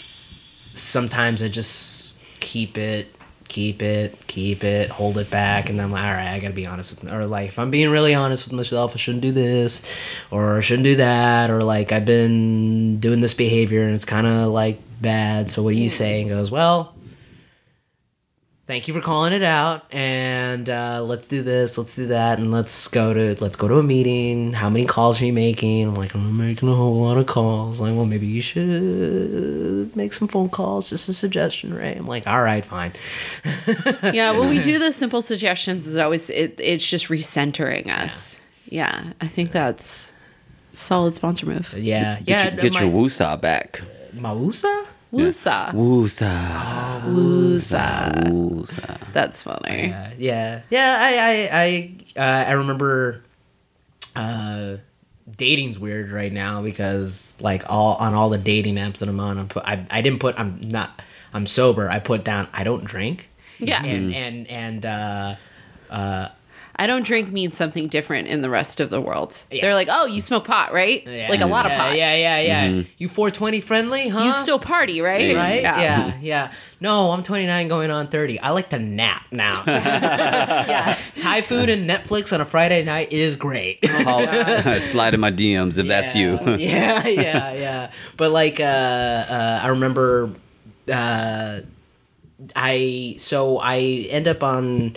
sometimes 0.74 1.42
I 1.42 1.48
just 1.48 2.20
keep 2.42 2.78
it. 2.78 3.15
Keep 3.56 3.82
it, 3.82 4.28
keep 4.28 4.66
it, 4.66 4.90
hold 4.90 5.18
it 5.18 5.30
back, 5.30 5.70
and 5.70 5.80
then 5.80 5.86
I'm 5.86 5.92
like, 5.94 6.04
all 6.04 6.12
right, 6.12 6.34
I 6.34 6.40
gotta 6.42 6.54
be 6.54 6.68
honest 6.68 6.92
with, 6.92 7.10
or 7.10 7.26
like, 7.26 7.48
if 7.48 7.58
I'm 7.58 7.72
being 7.72 7.90
really 7.90 8.14
honest 8.14 8.44
with 8.44 8.52
myself, 8.52 8.92
I 8.94 8.98
shouldn't 8.98 9.22
do 9.22 9.32
this, 9.32 9.82
or 10.30 10.58
I 10.58 10.60
shouldn't 10.60 10.84
do 10.84 10.98
that, 10.98 11.50
or 11.50 11.62
like, 11.62 11.94
I've 11.94 12.04
been 12.04 13.00
doing 13.00 13.22
this 13.22 13.34
behavior 13.34 13.84
and 13.86 13.96
it's 13.96 14.04
kind 14.04 14.28
of 14.28 14.52
like 14.52 14.82
bad. 15.00 15.50
So 15.50 15.64
what 15.64 15.74
do 15.74 15.80
you 15.80 15.88
mm. 15.88 15.92
say? 15.92 16.20
And 16.20 16.30
goes, 16.30 16.52
well, 16.52 16.95
thank 18.68 18.88
you 18.88 18.94
for 18.94 19.02
calling 19.02 19.32
it 19.34 19.44
out 19.44 19.86
and 19.94 20.70
uh, 20.70 21.02
let's 21.04 21.28
do 21.28 21.42
this 21.44 21.78
let's 21.78 21.96
do 21.96 22.08
that 22.08 22.40
and 22.40 22.52
let's 22.52 22.88
go 22.88 23.14
to 23.14 23.36
let's 23.42 23.56
go 23.56 23.68
to 23.68 23.78
a 23.78 23.84
meeting 23.84 24.54
how 24.54 24.70
many 24.70 24.86
calls 24.86 25.22
are 25.22 25.26
you 25.26 25.34
making 25.34 25.88
i'm 25.88 25.96
like 25.96 26.14
i'm 26.16 26.38
making 26.38 26.68
a 26.70 26.74
whole 26.74 27.02
lot 27.02 27.18
of 27.18 27.26
calls 27.28 27.80
like 27.80 27.96
well 27.96 28.06
maybe 28.06 28.26
you 28.26 28.42
should 28.42 29.96
make 29.96 30.14
some 30.14 30.28
phone 30.28 30.50
calls 30.50 30.90
just 30.90 31.08
a 31.08 31.14
suggestion 31.14 31.74
right 31.74 31.98
i'm 31.98 32.08
like 32.08 32.26
all 32.26 32.42
right 32.42 32.66
fine 32.66 32.92
yeah, 34.14 34.38
when 34.38 34.50
we 34.50 34.60
do 34.60 34.80
the 34.80 34.92
simple 34.92 35.22
suggestions, 35.22 35.88
is 35.88 35.98
always 35.98 36.30
it, 36.30 36.60
it's 36.60 36.88
just 36.88 37.08
recentering 37.08 37.88
us. 37.88 38.40
Yeah. 38.68 39.12
I 39.22 39.28
think 39.28 39.52
that's 39.52 40.12
solid 40.74 41.16
sponsor 41.16 41.46
move. 41.46 41.74
yeah 41.78 42.18
Get, 42.20 42.28
yeah 42.28 42.44
your, 42.52 42.62
get 42.62 42.74
my, 42.74 42.82
your 42.82 42.92
woosah 42.92 43.40
back. 43.40 43.82
mausa 44.14 44.68
Woosah. 44.68 44.86
Woosah. 45.16 45.72
Woosah. 45.74 47.02
Woosah. 48.26 49.14
That's 49.14 49.44
funny. 49.44 49.88
yeah 49.90 50.12
yeah 50.18 50.62
yeah 50.70 50.98
i 51.00 51.18
i 51.18 51.62
i, 51.64 52.20
uh, 52.20 52.50
I 52.50 52.52
remember 52.54 53.24
uh 54.16 54.78
dating's 55.38 55.80
weird 55.80 56.12
right 56.12 56.32
now 56.32 56.62
because 56.62 57.36
like 57.40 57.64
all 57.70 57.96
on 57.96 58.14
all 58.14 58.30
the 58.30 58.38
dating 58.38 58.76
apps 58.76 59.00
that 59.00 59.10
i'm 59.10 59.20
on 59.20 59.38
i'm 59.40 59.48
put 59.48 59.64
i, 59.66 59.84
I 59.90 60.02
didn't 60.02 60.20
put 60.20 60.40
i'm 60.40 60.62
not 60.62 61.02
i'm 61.34 61.48
sober 61.48 61.90
i 61.90 62.00
put 62.00 62.24
down 62.24 62.48
i 62.54 62.64
don't 62.64 62.84
drink 62.84 63.30
Yeah. 63.60 63.84
and 63.84 64.14
and 64.14 64.48
and 64.48 64.86
uh 64.86 65.36
I 66.78 66.88
don't 66.88 67.06
drink 67.06 67.32
means 67.32 67.56
something 67.56 67.88
different 67.88 68.28
in 68.28 68.42
the 68.42 68.50
rest 68.50 68.80
of 68.82 68.90
the 68.90 69.00
world. 69.00 69.42
Yeah. 69.50 69.62
They're 69.62 69.74
like, 69.74 69.88
oh, 69.90 70.06
you 70.08 70.20
smoke 70.20 70.46
pot, 70.46 70.74
right? 70.74 71.06
yeah, 71.08 71.30
Like 71.30 71.42
a 71.42 71.46
lot 71.46 71.66
of 71.66 71.72
yeah, 71.72 71.78
pot. 71.78 71.96
yeah 71.98 72.16
yeah 72.16 72.40
yeah 72.68 72.84
you 72.98 73.08
420 73.08 73.62
friendly 73.62 74.10
huh 74.10 74.24
You 74.24 74.32
still 74.44 74.60
party, 74.60 75.00
right? 75.02 75.36
right 75.36 75.62
yeah. 75.62 76.18
yeah 76.22 76.52
no 76.82 77.12
i'm 77.12 77.24
29 77.24 77.68
going 77.70 77.90
on 77.90 78.08
30 78.08 78.40
i 78.42 78.50
like 78.50 78.70
to 78.70 78.78
nap 78.80 79.24
now 79.32 79.64
Yeah. 79.68 80.98
thai 81.20 81.42
food 81.42 81.70
and 81.70 81.90
netflix 81.90 82.34
on 82.34 82.42
a 82.42 82.46
friday 82.46 82.84
night 82.84 83.12
is 83.12 83.36
great 83.36 83.80
I'll 83.90 84.80
slide 84.82 85.14
in 85.14 85.20
my 85.22 85.32
DMs 85.32 85.78
if 85.78 85.88
that's 85.88 86.16
you. 86.16 86.38
yeah, 86.58 87.08
yeah, 87.08 87.54
yeah. 87.54 87.92
But 88.18 88.32
like, 88.32 88.60
uh, 88.60 88.64
uh, 88.64 89.60
I 89.64 89.68
remember, 89.70 90.30
uh, 90.92 91.62
I 92.56 93.16
so 93.18 93.58
I 93.60 93.78
end 94.10 94.28
up 94.28 94.44
on 94.44 94.96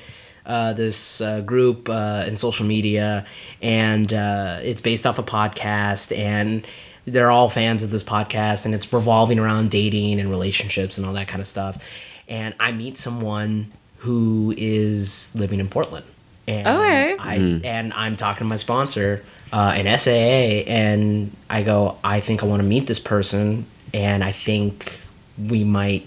uh, 0.49 0.73
this 0.73 1.21
uh, 1.21 1.41
group 1.43 1.89
uh, 1.89 2.25
in 2.27 2.37
social 2.37 2.67
media, 2.67 3.25
and 3.63 4.13
uh, 4.13 4.59
it's 4.63 4.81
based 4.81 5.07
off 5.07 5.19
a 5.19 5.23
podcast, 5.23 6.17
and 6.17 6.67
they're 7.05 7.31
all 7.31 7.49
fans 7.51 7.83
of 7.83 7.91
this 7.91 8.03
podcast, 8.03 8.65
and 8.67 8.75
it's 8.75 8.93
revolving 8.93 9.39
around 9.39 9.71
dating 9.71 10.19
and 10.19 10.29
relationships 10.31 10.99
and 10.99 11.07
all 11.07 11.13
that 11.13 11.29
kind 11.29 11.41
of 11.41 11.47
stuff. 11.47 11.85
And 12.29 12.55
I 12.59 12.73
meet 12.73 12.97
someone 12.97 13.71
who 13.99 14.55
is 14.57 15.31
living 15.35 15.61
in 15.61 15.69
Portland. 15.69 16.07
And 16.47 16.67
Okay. 16.67 17.17
I 17.19 17.35
and 17.65 17.93
I'm 17.93 18.17
talking 18.17 18.39
to 18.41 18.45
my 18.45 18.57
sponsor, 18.57 19.23
uh, 19.53 19.73
an 19.77 19.99
SAA, 19.99 20.65
and 20.71 21.31
I 21.51 21.63
go, 21.63 21.99
I 22.03 22.21
think 22.21 22.43
I 22.43 22.47
want 22.47 22.61
to 22.63 22.67
meet 22.69 22.87
this 22.87 22.99
person, 22.99 23.67
and 23.93 24.25
I 24.25 24.33
think 24.33 24.99
we 25.39 25.63
might 25.65 26.07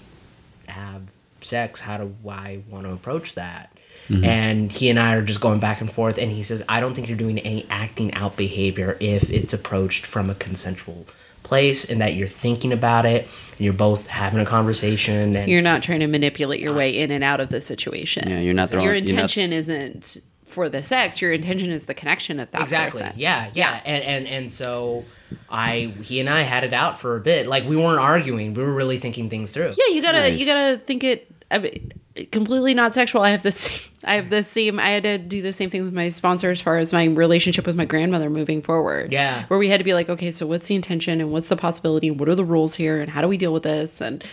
have 0.66 1.02
sex. 1.42 1.80
How 1.80 1.96
do 1.98 2.14
I 2.28 2.60
want 2.68 2.86
to 2.86 2.92
approach 2.92 3.34
that? 3.34 3.71
Mm-hmm. 4.12 4.24
And 4.24 4.70
he 4.72 4.90
and 4.90 4.98
I 4.98 5.14
are 5.14 5.22
just 5.22 5.40
going 5.40 5.58
back 5.60 5.80
and 5.80 5.90
forth, 5.90 6.18
and 6.18 6.30
he 6.30 6.42
says, 6.42 6.62
I 6.68 6.80
don't 6.80 6.94
think 6.94 7.08
you're 7.08 7.16
doing 7.18 7.38
any 7.38 7.66
acting 7.70 8.12
out 8.14 8.36
behavior 8.36 8.96
if 9.00 9.30
it's 9.30 9.52
approached 9.52 10.04
from 10.06 10.28
a 10.30 10.34
consensual 10.34 11.06
place, 11.42 11.88
and 11.88 12.00
that 12.00 12.14
you're 12.14 12.28
thinking 12.28 12.72
about 12.72 13.04
it, 13.06 13.22
and 13.52 13.60
you're 13.60 13.72
both 13.72 14.06
having 14.08 14.40
a 14.40 14.44
conversation, 14.46 15.34
and 15.36 15.50
You're 15.50 15.62
not 15.62 15.82
trying 15.82 16.00
to 16.00 16.06
manipulate 16.06 16.60
your 16.60 16.72
uh, 16.72 16.76
way 16.76 16.98
in 16.98 17.10
and 17.10 17.24
out 17.24 17.40
of 17.40 17.48
the 17.48 17.60
situation. 17.60 18.28
Yeah, 18.28 18.40
you're 18.40 18.54
not 18.54 18.70
throwing- 18.70 18.84
Your 18.84 18.94
you're 18.94 19.02
not- 19.02 19.08
intention 19.10 19.52
isn't 19.52 20.18
for 20.46 20.68
the 20.68 20.82
sex. 20.82 21.20
Your 21.22 21.32
intention 21.32 21.70
is 21.70 21.86
the 21.86 21.94
connection 21.94 22.38
of 22.38 22.50
that 22.50 22.60
exactly 22.60 23.00
person. 23.02 23.14
yeah 23.18 23.48
yeah 23.54 23.80
and 23.86 24.04
and 24.04 24.26
and 24.28 24.52
so 24.52 25.02
i 25.48 25.94
he 26.02 26.20
and 26.20 26.28
i 26.28 26.42
had 26.42 26.62
it 26.62 26.74
out 26.74 27.00
for 27.00 27.16
a 27.16 27.20
bit 27.20 27.46
like 27.46 27.64
we 27.64 27.74
weren't 27.74 27.98
arguing 27.98 28.52
we 28.52 28.62
were 28.62 28.70
really 28.74 28.98
thinking 28.98 29.30
things 29.30 29.50
through 29.52 29.72
Yeah, 29.78 29.94
you 29.94 30.02
gotta 30.02 30.18
Nice. 30.20 30.38
you 30.38 30.44
gotta 30.44 30.76
think 30.76 31.04
it. 31.04 31.30
I 31.50 31.58
mean, 31.58 31.92
completely 32.30 32.74
not 32.74 32.94
sexual. 32.94 33.22
I 33.22 33.30
have 33.30 33.42
this. 33.42 33.90
I 34.04 34.14
have 34.16 34.30
the 34.30 34.42
same. 34.42 34.78
I 34.80 34.90
had 34.90 35.02
to 35.04 35.18
do 35.18 35.40
the 35.42 35.52
same 35.52 35.70
thing 35.70 35.84
with 35.84 35.94
my 35.94 36.08
sponsor 36.08 36.50
as 36.50 36.60
far 36.60 36.78
as 36.78 36.92
my 36.92 37.04
relationship 37.04 37.66
with 37.66 37.76
my 37.76 37.84
grandmother 37.84 38.28
moving 38.30 38.60
forward. 38.62 39.12
Yeah. 39.12 39.44
where 39.46 39.58
we 39.58 39.68
had 39.68 39.78
to 39.78 39.84
be 39.84 39.94
like, 39.94 40.08
okay, 40.08 40.30
so 40.32 40.46
what's 40.46 40.66
the 40.66 40.74
intention 40.74 41.20
and 41.20 41.30
what's 41.32 41.48
the 41.48 41.56
possibility 41.56 42.08
and 42.08 42.18
what 42.18 42.28
are 42.28 42.34
the 42.34 42.44
rules 42.44 42.74
here 42.74 43.00
and 43.00 43.08
how 43.10 43.20
do 43.22 43.28
we 43.28 43.36
deal 43.36 43.52
with 43.52 43.62
this 43.62 44.00
and 44.00 44.24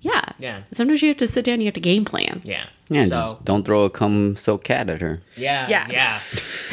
yeah, 0.00 0.32
Yeah. 0.38 0.64
Sometimes 0.70 1.00
you 1.00 1.08
have 1.08 1.16
to 1.16 1.26
sit 1.26 1.46
down. 1.46 1.60
You 1.60 1.64
have 1.66 1.74
to 1.74 1.80
game 1.80 2.04
plan. 2.04 2.42
yeah 2.44 2.66
Yeah, 2.90 3.06
so 3.06 3.38
don't 3.44 3.64
throw 3.64 3.84
a 3.84 3.90
cum 3.90 4.36
soaked 4.36 4.64
cat 4.64 4.90
at 4.90 5.00
her. 5.00 5.22
yeah 5.36 5.66
Yeah. 5.66 5.86
yeah 5.90 6.20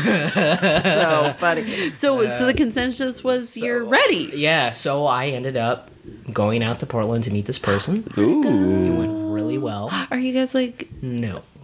So 0.81 1.35
funny. 1.39 1.91
So 1.93 2.27
so 2.29 2.45
the 2.45 2.53
consensus 2.53 3.23
was 3.23 3.57
you're 3.57 3.83
ready. 3.83 4.31
yeah 4.33 4.69
so 4.69 5.05
i 5.05 5.27
ended 5.27 5.57
up 5.57 5.89
going 6.31 6.61
out 6.63 6.79
to 6.79 6.85
portland 6.85 7.23
to 7.23 7.31
meet 7.31 7.45
this 7.45 7.57
person 7.59 8.03
Ooh. 8.17 8.43
it 8.43 8.97
went 8.97 9.33
really 9.33 9.57
well 9.57 9.89
Are 10.11 10.17
you 10.19 10.33
guys 10.33 10.53
like? 10.53 10.89
no 11.01 11.41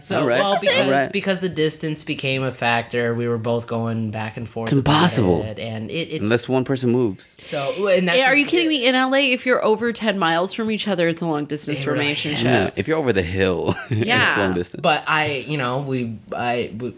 So 0.00 0.18
All 0.20 0.26
right. 0.26 0.40
well 0.40 0.58
because 0.60 0.86
All 0.86 0.90
right. 0.90 1.12
because 1.12 1.38
the 1.40 1.48
distance 1.48 2.02
became 2.02 2.42
a 2.42 2.50
factor, 2.50 3.14
we 3.14 3.28
were 3.28 3.38
both 3.38 3.66
going 3.68 4.10
back 4.10 4.36
and 4.36 4.48
forth. 4.48 4.68
It's 4.70 4.72
a 4.72 4.76
bit, 4.82 4.90
impossible. 4.90 5.42
and 5.42 5.88
it, 5.90 6.08
it's 6.10 6.22
Unless 6.22 6.48
one 6.48 6.64
person 6.64 6.90
moves. 6.90 7.36
So 7.46 7.86
and 7.88 8.08
that's 8.08 8.20
Are 8.26 8.34
you 8.34 8.44
kidding 8.44 8.68
me? 8.68 8.86
In 8.86 8.94
LA, 8.96 9.18
if 9.18 9.46
you're 9.46 9.64
over 9.64 9.92
ten 9.92 10.18
miles 10.18 10.52
from 10.52 10.70
each 10.72 10.88
other, 10.88 11.06
it's 11.06 11.22
a 11.22 11.26
long 11.26 11.44
distance 11.44 11.84
Yeah, 11.84 11.90
right. 11.90 11.98
relationship. 11.98 12.44
Yeah, 12.44 12.70
if 12.76 12.88
you're 12.88 12.98
over 12.98 13.12
the 13.12 13.22
hill, 13.22 13.76
Yeah. 13.90 14.30
it's 14.30 14.38
long 14.38 14.54
distance. 14.54 14.80
But 14.80 15.04
I, 15.06 15.44
you 15.46 15.58
know, 15.58 15.78
we, 15.78 16.18
I, 16.34 16.72
we, 16.76 16.94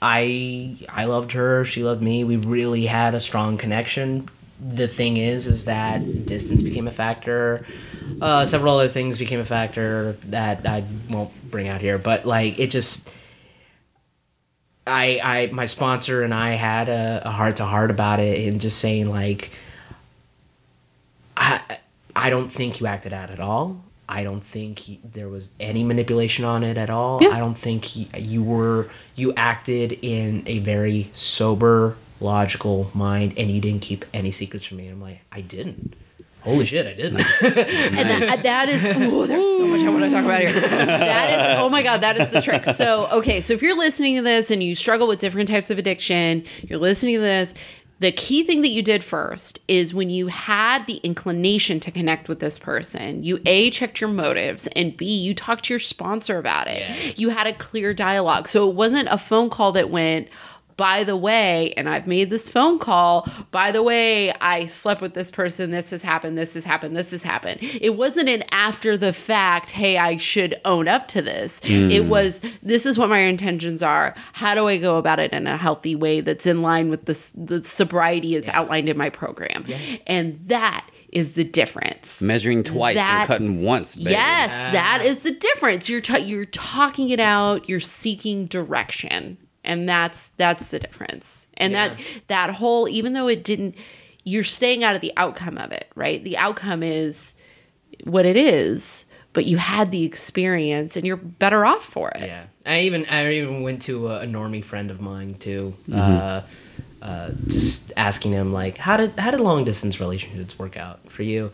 I, 0.00 0.78
I 0.88 1.04
loved 1.04 1.32
her. 1.32 1.64
She 1.66 1.82
loved 1.84 2.02
me. 2.02 2.24
We 2.24 2.36
really 2.38 2.86
had 2.86 3.14
a 3.14 3.20
strong 3.20 3.58
connection. 3.58 4.28
The 4.64 4.86
thing 4.86 5.16
is, 5.16 5.46
is 5.46 5.64
that 5.64 6.26
distance 6.26 6.62
became 6.62 6.86
a 6.86 6.92
factor. 6.92 7.66
Uh, 8.20 8.44
several 8.44 8.78
other 8.78 8.88
things 8.88 9.18
became 9.18 9.40
a 9.40 9.44
factor 9.44 10.12
that 10.26 10.66
I 10.66 10.84
won't 11.10 11.30
bring 11.50 11.68
out 11.68 11.80
here. 11.80 11.98
But 11.98 12.24
like, 12.24 12.60
it 12.60 12.70
just, 12.70 13.10
I, 14.86 15.20
I, 15.22 15.46
my 15.52 15.64
sponsor 15.64 16.22
and 16.22 16.32
I 16.32 16.50
had 16.50 16.88
a 16.88 17.30
heart 17.30 17.56
to 17.56 17.64
heart 17.64 17.90
about 17.90 18.20
it, 18.20 18.48
and 18.48 18.60
just 18.60 18.78
saying 18.78 19.10
like, 19.10 19.50
I, 21.36 21.78
I 22.14 22.30
don't 22.30 22.50
think 22.50 22.80
you 22.80 22.86
acted 22.86 23.12
out 23.12 23.30
at 23.30 23.40
all. 23.40 23.82
I 24.08 24.24
don't 24.24 24.44
think 24.44 24.78
he, 24.78 25.00
there 25.02 25.28
was 25.28 25.50
any 25.58 25.82
manipulation 25.82 26.44
on 26.44 26.62
it 26.62 26.76
at 26.76 26.90
all. 26.90 27.22
Yeah. 27.22 27.30
I 27.30 27.38
don't 27.38 27.56
think 27.56 27.84
he, 27.84 28.08
you 28.18 28.42
were 28.42 28.88
you 29.16 29.32
acted 29.36 29.98
in 30.02 30.42
a 30.46 30.58
very 30.58 31.10
sober, 31.14 31.96
logical 32.22 32.90
mind, 32.94 33.34
and 33.36 33.50
you 33.50 33.60
didn't 33.60 33.82
keep 33.82 34.04
any 34.14 34.30
secrets 34.30 34.64
from 34.66 34.78
me. 34.78 34.88
I'm 34.88 35.00
like, 35.00 35.20
I 35.30 35.40
didn't. 35.40 35.94
Holy 36.42 36.64
shit, 36.64 36.86
I 36.86 36.94
didn't. 36.94 37.22
And 37.42 38.10
that, 38.10 38.38
uh, 38.38 38.42
that 38.42 38.68
is, 38.68 38.82
oh, 38.84 39.26
there's 39.26 39.58
so 39.58 39.64
much 39.64 39.82
I 39.82 39.90
want 39.90 40.02
to 40.02 40.10
talk 40.10 40.24
about 40.24 40.40
here. 40.40 40.52
That 40.52 41.30
is, 41.30 41.60
oh 41.60 41.68
my 41.68 41.84
God, 41.84 42.00
that 42.00 42.20
is 42.20 42.32
the 42.32 42.42
trick. 42.42 42.64
So, 42.64 43.06
okay, 43.12 43.40
so 43.40 43.52
if 43.54 43.62
you're 43.62 43.78
listening 43.78 44.16
to 44.16 44.22
this 44.22 44.50
and 44.50 44.60
you 44.60 44.74
struggle 44.74 45.06
with 45.06 45.20
different 45.20 45.48
types 45.48 45.70
of 45.70 45.78
addiction, 45.78 46.44
you're 46.64 46.80
listening 46.80 47.14
to 47.14 47.20
this, 47.20 47.54
the 48.00 48.10
key 48.10 48.42
thing 48.42 48.62
that 48.62 48.70
you 48.70 48.82
did 48.82 49.04
first 49.04 49.60
is 49.68 49.94
when 49.94 50.10
you 50.10 50.26
had 50.26 50.84
the 50.88 50.96
inclination 51.04 51.78
to 51.78 51.92
connect 51.92 52.28
with 52.28 52.40
this 52.40 52.58
person, 52.58 53.22
you 53.22 53.40
A, 53.46 53.70
checked 53.70 54.00
your 54.00 54.10
motives, 54.10 54.66
and 54.74 54.96
B, 54.96 55.06
you 55.16 55.36
talked 55.36 55.66
to 55.66 55.74
your 55.74 55.78
sponsor 55.78 56.38
about 56.38 56.66
it. 56.66 56.80
Yeah. 56.80 57.12
You 57.16 57.28
had 57.28 57.46
a 57.46 57.52
clear 57.52 57.94
dialogue. 57.94 58.48
So 58.48 58.68
it 58.68 58.74
wasn't 58.74 59.06
a 59.12 59.18
phone 59.18 59.48
call 59.48 59.70
that 59.72 59.90
went, 59.90 60.26
by 60.82 61.04
the 61.04 61.16
way, 61.16 61.72
and 61.76 61.88
I've 61.88 62.08
made 62.08 62.28
this 62.28 62.48
phone 62.48 62.76
call. 62.76 63.28
By 63.52 63.70
the 63.70 63.84
way, 63.84 64.32
I 64.40 64.66
slept 64.66 65.00
with 65.00 65.14
this 65.14 65.30
person. 65.30 65.70
This 65.70 65.90
has 65.90 66.02
happened. 66.02 66.36
This 66.36 66.54
has 66.54 66.64
happened. 66.64 66.96
This 66.96 67.12
has 67.12 67.22
happened. 67.22 67.60
It 67.62 67.90
wasn't 67.90 68.28
an 68.28 68.42
after 68.50 68.96
the 68.96 69.12
fact, 69.12 69.70
hey, 69.70 69.96
I 69.96 70.16
should 70.16 70.60
own 70.64 70.88
up 70.88 71.06
to 71.08 71.22
this. 71.22 71.60
It 71.62 72.02
hmm. 72.02 72.08
was, 72.08 72.40
this 72.64 72.84
is 72.84 72.98
what 72.98 73.10
my 73.10 73.20
intentions 73.20 73.80
are. 73.80 74.16
How 74.32 74.56
do 74.56 74.66
I 74.66 74.76
go 74.76 74.96
about 74.96 75.20
it 75.20 75.32
in 75.32 75.46
a 75.46 75.56
healthy 75.56 75.94
way 75.94 76.20
that's 76.20 76.46
in 76.46 76.62
line 76.62 76.90
with 76.90 77.04
the, 77.04 77.30
the 77.36 77.62
sobriety 77.62 78.34
as 78.34 78.48
outlined 78.48 78.88
in 78.88 78.98
my 78.98 79.08
program? 79.08 79.64
And 80.08 80.40
that 80.48 80.84
is 81.12 81.34
the 81.34 81.44
difference. 81.44 82.20
Measuring 82.20 82.64
twice 82.64 82.96
That- 82.96 83.20
and 83.20 83.26
cutting 83.28 83.62
once, 83.62 83.94
baby. 83.94 84.10
Yes, 84.10 84.50
that 84.50 85.00
ah. 85.00 85.04
is 85.04 85.20
the 85.20 85.32
difference. 85.32 85.88
You're 85.88 86.00
ta- 86.00 86.16
you're 86.16 86.46
talking 86.46 87.10
it 87.10 87.20
out. 87.20 87.68
You're 87.68 87.80
seeking 87.80 88.46
direction, 88.46 89.36
and 89.64 89.88
that's 89.88 90.28
that's 90.36 90.66
the 90.66 90.78
difference. 90.78 91.46
And 91.56 91.74
that 91.74 91.98
that 92.28 92.50
whole, 92.50 92.88
even 92.88 93.12
though 93.12 93.28
it 93.28 93.44
didn't, 93.44 93.74
you're 94.24 94.44
staying 94.44 94.84
out 94.84 94.94
of 94.94 95.00
the 95.00 95.12
outcome 95.16 95.58
of 95.58 95.72
it, 95.72 95.90
right? 95.94 96.22
The 96.22 96.36
outcome 96.36 96.82
is 96.82 97.34
what 98.04 98.24
it 98.26 98.36
is, 98.36 99.04
but 99.32 99.44
you 99.44 99.56
had 99.58 99.90
the 99.90 100.04
experience, 100.04 100.96
and 100.96 101.06
you're 101.06 101.16
better 101.16 101.64
off 101.64 101.84
for 101.84 102.10
it. 102.10 102.22
Yeah, 102.26 102.44
I 102.66 102.80
even 102.80 103.06
I 103.06 103.32
even 103.32 103.62
went 103.62 103.82
to 103.82 104.08
a, 104.08 104.20
a 104.20 104.26
normie 104.26 104.64
friend 104.64 104.90
of 104.90 105.00
mine 105.00 105.34
too, 105.34 105.74
Mm-hmm. 105.88 106.00
uh, 106.00 106.42
uh, 107.00 107.30
just 107.48 107.92
asking 107.96 108.30
him 108.32 108.52
like, 108.52 108.76
how 108.78 108.96
did 108.96 109.12
how 109.18 109.30
did 109.32 109.40
long 109.40 109.64
distance 109.64 109.98
relationships 110.00 110.58
work 110.58 110.76
out 110.76 111.00
for 111.10 111.22
you? 111.22 111.52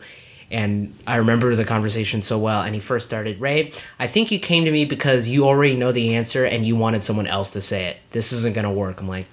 And 0.51 0.95
I 1.05 1.17
remember 1.17 1.55
the 1.55 1.65
conversation 1.65 2.21
so 2.21 2.39
well. 2.39 2.61
And 2.61 2.73
he 2.73 2.81
first 2.81 3.05
started, 3.05 3.39
Ray, 3.39 3.71
I 3.99 4.07
think 4.07 4.31
you 4.31 4.39
came 4.39 4.65
to 4.65 4.71
me 4.71 4.85
because 4.85 5.29
you 5.29 5.45
already 5.45 5.75
know 5.75 5.91
the 5.91 6.15
answer 6.15 6.43
and 6.45 6.65
you 6.65 6.75
wanted 6.75 7.03
someone 7.03 7.27
else 7.27 7.51
to 7.51 7.61
say 7.61 7.85
it. 7.85 7.97
This 8.11 8.31
isn't 8.33 8.55
gonna 8.55 8.71
work. 8.73 8.99
I'm 8.99 9.07
like, 9.07 9.25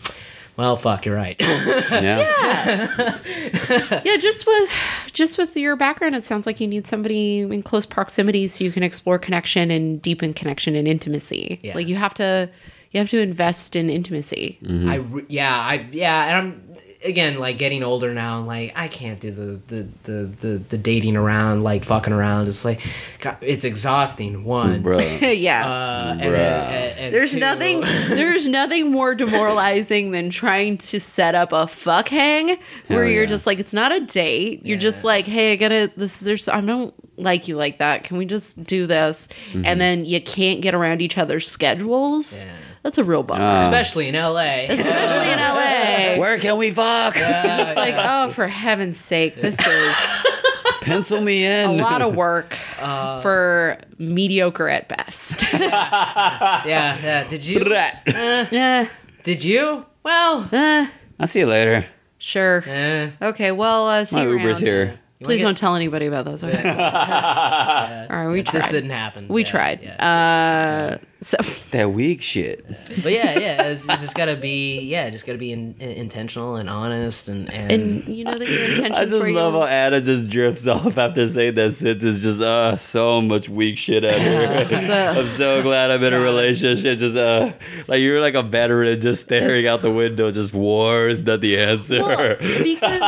well, 0.57 0.77
fuck, 0.77 1.05
you're 1.07 1.17
right. 1.17 1.37
Yeah. 1.91 3.19
Yeah, 4.05 4.17
just 4.17 4.47
with 4.47 4.71
just 5.13 5.39
with 5.39 5.57
your 5.57 5.77
background, 5.77 6.15
it 6.15 6.25
sounds 6.25 6.47
like 6.47 6.61
you 6.61 6.67
need 6.67 6.87
somebody 6.87 7.41
in 7.41 7.63
close 7.63 7.87
proximity 7.87 8.47
so 8.47 8.65
you 8.65 8.71
can 8.73 8.83
explore 8.83 9.19
connection 9.19 9.71
and 9.71 10.01
deepen 10.01 10.35
connection 10.35 10.75
and 10.77 10.87
intimacy. 10.87 11.59
Yeah. 11.63 11.75
Like 11.75 11.89
you 11.89 11.97
have 11.97 12.15
to 12.15 12.49
you 12.93 13.01
have 13.01 13.11
to 13.11 13.21
invest 13.21 13.77
in 13.77 13.91
intimacy. 13.91 14.59
I 14.87 14.97
re- 14.97 15.25
yeah 15.29 15.55
I 15.57 15.89
yeah 15.91 16.27
and 16.27 16.37
I'm 16.37 16.66
again 17.05 17.39
like 17.39 17.59
getting 17.59 17.83
older 17.83 18.13
now 18.15 18.39
and 18.39 18.47
like 18.47 18.73
I 18.77 18.89
can't 18.89 19.21
do 19.21 19.31
the 19.31 19.61
the, 19.69 19.89
the 20.05 20.13
the 20.41 20.49
the 20.59 20.79
dating 20.79 21.17
around 21.17 21.63
like 21.63 21.85
fucking 21.85 22.13
around 22.13 22.49
it's 22.49 22.65
like 22.65 22.81
God, 23.21 23.37
it's 23.41 23.65
exhausting 23.65 24.45
one 24.45 24.83
Bro. 24.83 24.99
yeah. 25.21 25.67
uh, 25.67 26.11
and, 26.13 26.21
Bruh. 26.21 26.35
and- 26.37 26.99
and 26.99 27.15
there's 27.15 27.33
two- 27.33 27.41
nothing 27.41 27.81
there's 28.09 28.49
nothing 28.49 28.91
more 28.91 29.15
demoralizing 29.15 30.11
than 30.11 30.31
trying 30.31 30.79
to 30.79 30.99
set 31.01 31.35
up 31.35 31.53
a 31.53 31.67
fuck 31.67 32.09
hang 32.09 32.49
where 32.89 33.05
Hell 33.05 33.13
you're 33.13 33.23
yeah. 33.23 33.29
just 33.29 33.47
like 33.47 33.59
it's 33.59 33.75
not 33.75 33.93
a 33.93 34.01
date. 34.01 34.65
You're 34.65 34.79
just 34.79 35.05
like, 35.05 35.27
"Hey, 35.27 35.53
I 35.53 35.57
got 35.57 35.69
to 35.69 35.91
this 35.97 36.21
is 36.21 36.27
there's 36.27 36.49
I 36.49 36.61
don't 36.61 36.95
like 37.19 37.49
you 37.49 37.57
like 37.57 37.79
that. 37.79 38.05
Can 38.05 38.17
we 38.19 38.25
just 38.27 38.63
do 38.65 38.87
this?" 38.87 39.29
And 39.55 39.81
then 39.81 40.05
you 40.05 40.21
can't 40.23 40.61
get 40.63 40.75
around 40.75 41.03
each 41.03 41.19
other's 41.19 41.47
schedules. 41.49 42.43
Yeah. 42.45 42.51
That's 42.87 42.99
a 42.99 43.05
real 43.05 43.25
bummer. 43.25 43.43
Uh, 43.43 43.65
especially 43.65 44.07
in 44.07 44.15
LA 44.15 44.67
Especially 44.69 45.29
in 45.33 45.41
LA. 45.41 46.17
Where 46.21 46.39
can 46.39 46.57
we 46.57 46.71
fuck? 46.71 47.15
It's 47.17 47.77
like, 47.77 47.97
oh, 47.99 48.31
for 48.31 48.47
heaven's 48.47 49.01
sake, 49.01 49.35
this 49.35 49.59
is 49.59 49.97
Pencil 50.83 51.21
me 51.21 51.45
in. 51.45 51.69
a 51.69 51.73
lot 51.83 52.01
of 52.01 52.15
work 52.15 52.53
for 52.53 53.77
mediocre 53.99 54.69
at 54.69 54.87
best. 54.89 55.43
yeah 55.53 56.63
yeah 56.65 57.29
did 57.29 57.45
you 57.45 57.59
yeah, 57.69 58.87
did 59.25 59.43
you 59.43 59.85
well 60.05 60.49
uh, 60.53 60.87
I'll 61.19 61.27
see 61.27 61.41
you 61.41 61.47
later. 61.47 61.87
sure. 62.19 62.63
eh. 62.69 63.11
Okay, 63.21 63.51
well, 63.51 63.89
uh, 63.89 64.05
see 64.05 64.15
My 64.15 64.23
you 64.23 64.31
Uber's 64.39 64.59
around. 64.59 64.67
here. 64.67 65.01
Please 65.23 65.39
get- 65.39 65.45
don't 65.45 65.57
tell 65.57 65.75
anybody 65.77 66.07
about 66.07 66.25
those. 66.27 66.45
Okay. 66.45 66.57
All 66.69 68.17
right, 68.17 68.29
we 68.29 68.43
tried. 68.43 68.61
this 68.61 68.69
didn't 68.69 68.91
happen 68.91 69.29
we 69.29 69.43
Yeah, 69.45 69.51
tried. 69.51 69.83
yeah. 69.83 70.99
Uh, 71.01 71.05
so 71.23 71.39
That 71.71 71.91
weak 71.93 72.21
shit. 72.23 72.67
but 73.03 73.13
yeah 73.13 73.39
yeah 73.39 73.63
it's, 73.65 73.89
you 73.89 73.97
just 73.97 74.15
gotta 74.15 74.37
be 74.37 74.81
yeah 74.81 75.09
just 75.09 75.27
gotta 75.27 75.39
be 75.39 75.53
in, 75.53 75.75
in- 75.81 75.93
intentional 75.93 76.57
and 76.57 76.69
honest 76.69 77.29
and 77.29 77.51
and, 77.53 77.73
and 77.73 78.05
you 78.09 78.25
know 78.25 78.39
that 78.39 78.47
your 78.47 78.61
intentions 78.65 78.97
I 78.99 79.05
just 79.07 79.17
love 79.17 79.55
you, 79.55 79.61
how 79.61 79.65
Anna 79.65 80.01
just 80.03 80.29
drifts 80.29 80.67
off 80.77 80.99
after 80.99 81.27
saying 81.27 81.55
that 81.55 81.73
sentence. 81.73 82.19
Just 82.19 82.41
uh, 82.43 82.77
so 82.77 83.23
much 83.23 83.49
weak 83.49 83.79
shit 83.79 84.05
out 84.05 84.21
here. 84.21 84.69
so- 84.69 84.93
I'm 84.93 85.27
so 85.27 85.63
glad 85.63 85.91
I'm 85.91 86.03
in 86.05 86.13
a 86.13 86.21
relationship. 86.21 86.99
Just 86.99 87.17
uh, 87.17 87.53
like 87.89 88.01
you're 88.01 88.21
like 88.21 88.35
a 88.35 88.43
veteran, 88.43 89.01
just 89.01 89.25
staring 89.25 89.61
It's- 89.61 89.67
out 89.67 89.81
the 89.81 89.91
window. 89.91 90.31
Just 90.31 90.53
war 90.53 91.09
is 91.09 91.23
not 91.23 91.41
the 91.41 91.57
answer. 91.59 92.01
well, 92.01 92.37
because 92.63 93.01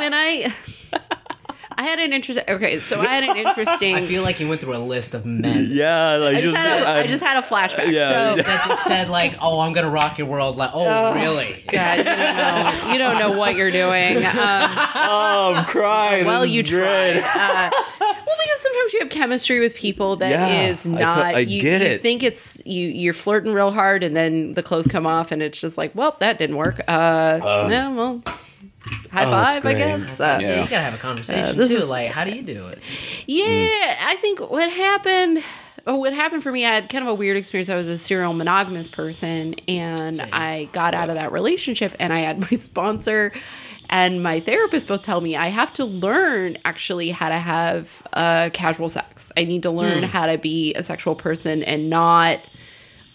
when 0.00 0.14
I 0.14 0.52
I 1.76 1.82
had 1.82 1.98
an 1.98 2.12
interesting. 2.12 2.44
Okay, 2.48 2.78
so 2.78 3.00
I 3.00 3.06
had 3.06 3.24
an 3.24 3.36
interesting. 3.46 3.94
I 3.94 4.02
feel 4.06 4.22
like 4.22 4.38
you 4.40 4.48
went 4.48 4.60
through 4.60 4.76
a 4.76 4.78
list 4.78 5.14
of 5.14 5.26
men 5.26 5.66
yeah, 5.68 6.16
like 6.16 6.36
I 6.36 6.40
just, 6.40 6.54
just, 6.54 6.56
had 6.56 6.82
a, 6.82 6.86
I 6.86 6.98
I- 7.00 7.06
just 7.06 7.22
had 7.22 7.36
a 7.36 7.42
flashback. 7.42 7.90
Yeah. 7.90 8.08
So 8.36 8.42
that 8.42 8.64
just 8.66 8.84
said 8.84 9.08
like 9.08 9.36
oh 9.40 9.60
I'm 9.60 9.72
gonna 9.72 9.90
rock 9.90 10.18
your 10.18 10.26
world 10.28 10.56
like 10.56 10.70
oh 10.72 11.14
really 11.14 11.64
God, 11.68 11.98
you 11.98 12.04
don't 12.04 12.16
know. 12.86 12.92
You 12.92 12.98
don't 12.98 13.18
know 13.18 13.38
what 13.38 13.56
you're 13.56 13.70
doing. 13.70 14.24
Um, 14.34 14.70
oh, 14.96 15.52
I'm 15.56 15.64
crying. 15.66 16.26
well, 16.26 16.44
you 16.44 16.62
is 16.62 16.70
great. 16.70 17.20
tried. 17.20 17.70
Uh, 17.70 17.70
well, 18.00 18.14
because 18.42 18.60
sometimes 18.60 18.92
you 18.92 18.98
have 19.00 19.08
chemistry 19.10 19.60
with 19.60 19.74
people 19.74 20.16
that 20.16 20.30
Yeah, 20.30 20.68
is 20.68 20.86
not. 20.86 21.02
I 21.34 21.40
you, 21.40 21.60
get 21.60 21.80
you 21.80 21.86
it. 21.88 22.02
think 22.02 22.22
it's 22.22 22.60
you. 22.64 22.88
You're 22.88 23.14
flirting 23.14 23.52
real 23.54 23.70
hard, 23.70 24.02
and 24.02 24.14
then 24.16 24.54
the 24.54 24.62
clothes 24.62 24.86
come 24.86 25.06
off, 25.06 25.32
and 25.32 25.42
it's 25.42 25.60
just 25.60 25.78
like, 25.78 25.94
well, 25.94 26.16
that 26.20 26.38
didn't 26.38 26.56
work. 26.56 26.80
Uh, 26.88 27.38
no, 27.68 27.94
well, 27.94 28.36
high 29.10 29.24
Oh, 29.24 29.30
that's 29.30 29.54
five, 29.54 29.66
I 29.66 29.74
guess. 29.74 30.20
Uh, 30.20 30.38
yeah. 30.40 30.46
Yeah. 30.48 30.62
you 30.64 30.68
gotta 30.70 30.82
have 30.82 30.94
a 30.94 30.98
conversation 30.98 31.56
this 31.56 31.70
too 31.70 31.76
is- 31.78 31.90
like 31.90 32.10
how 32.10 32.24
do 32.24 32.30
you 32.32 32.42
do 32.42 32.66
it 32.68 32.78
Yeah, 33.26 33.44
I 33.46 34.16
think 34.20 34.40
what 34.40 34.70
happened. 34.70 35.42
Oh, 35.86 35.96
what 35.96 36.14
happened 36.14 36.42
for 36.42 36.50
me? 36.50 36.64
I 36.64 36.74
had 36.76 36.88
kind 36.88 37.04
of 37.04 37.08
a 37.08 37.14
weird 37.14 37.36
experience. 37.36 37.68
I 37.68 37.76
was 37.76 37.88
a 37.88 37.98
serial 37.98 38.32
monogamous 38.32 38.88
person, 38.88 39.54
and 39.68 40.16
Same. 40.16 40.28
I 40.32 40.70
got 40.72 40.94
out 40.94 41.10
of 41.10 41.16
that 41.16 41.30
relationship. 41.30 41.94
And 41.98 42.10
I 42.10 42.20
had 42.20 42.40
my 42.50 42.56
sponsor 42.56 43.34
and 43.90 44.22
my 44.22 44.40
therapist 44.40 44.88
both 44.88 45.02
tell 45.02 45.20
me 45.20 45.36
I 45.36 45.48
have 45.48 45.74
to 45.74 45.84
learn 45.84 46.56
actually 46.64 47.10
how 47.10 47.28
to 47.28 47.36
have 47.38 48.02
uh, 48.14 48.48
casual 48.54 48.88
sex. 48.88 49.30
I 49.36 49.44
need 49.44 49.62
to 49.64 49.70
learn 49.70 50.04
how 50.04 50.24
to 50.24 50.38
be 50.38 50.72
a 50.74 50.82
sexual 50.82 51.14
person 51.14 51.62
and 51.62 51.90
not 51.90 52.40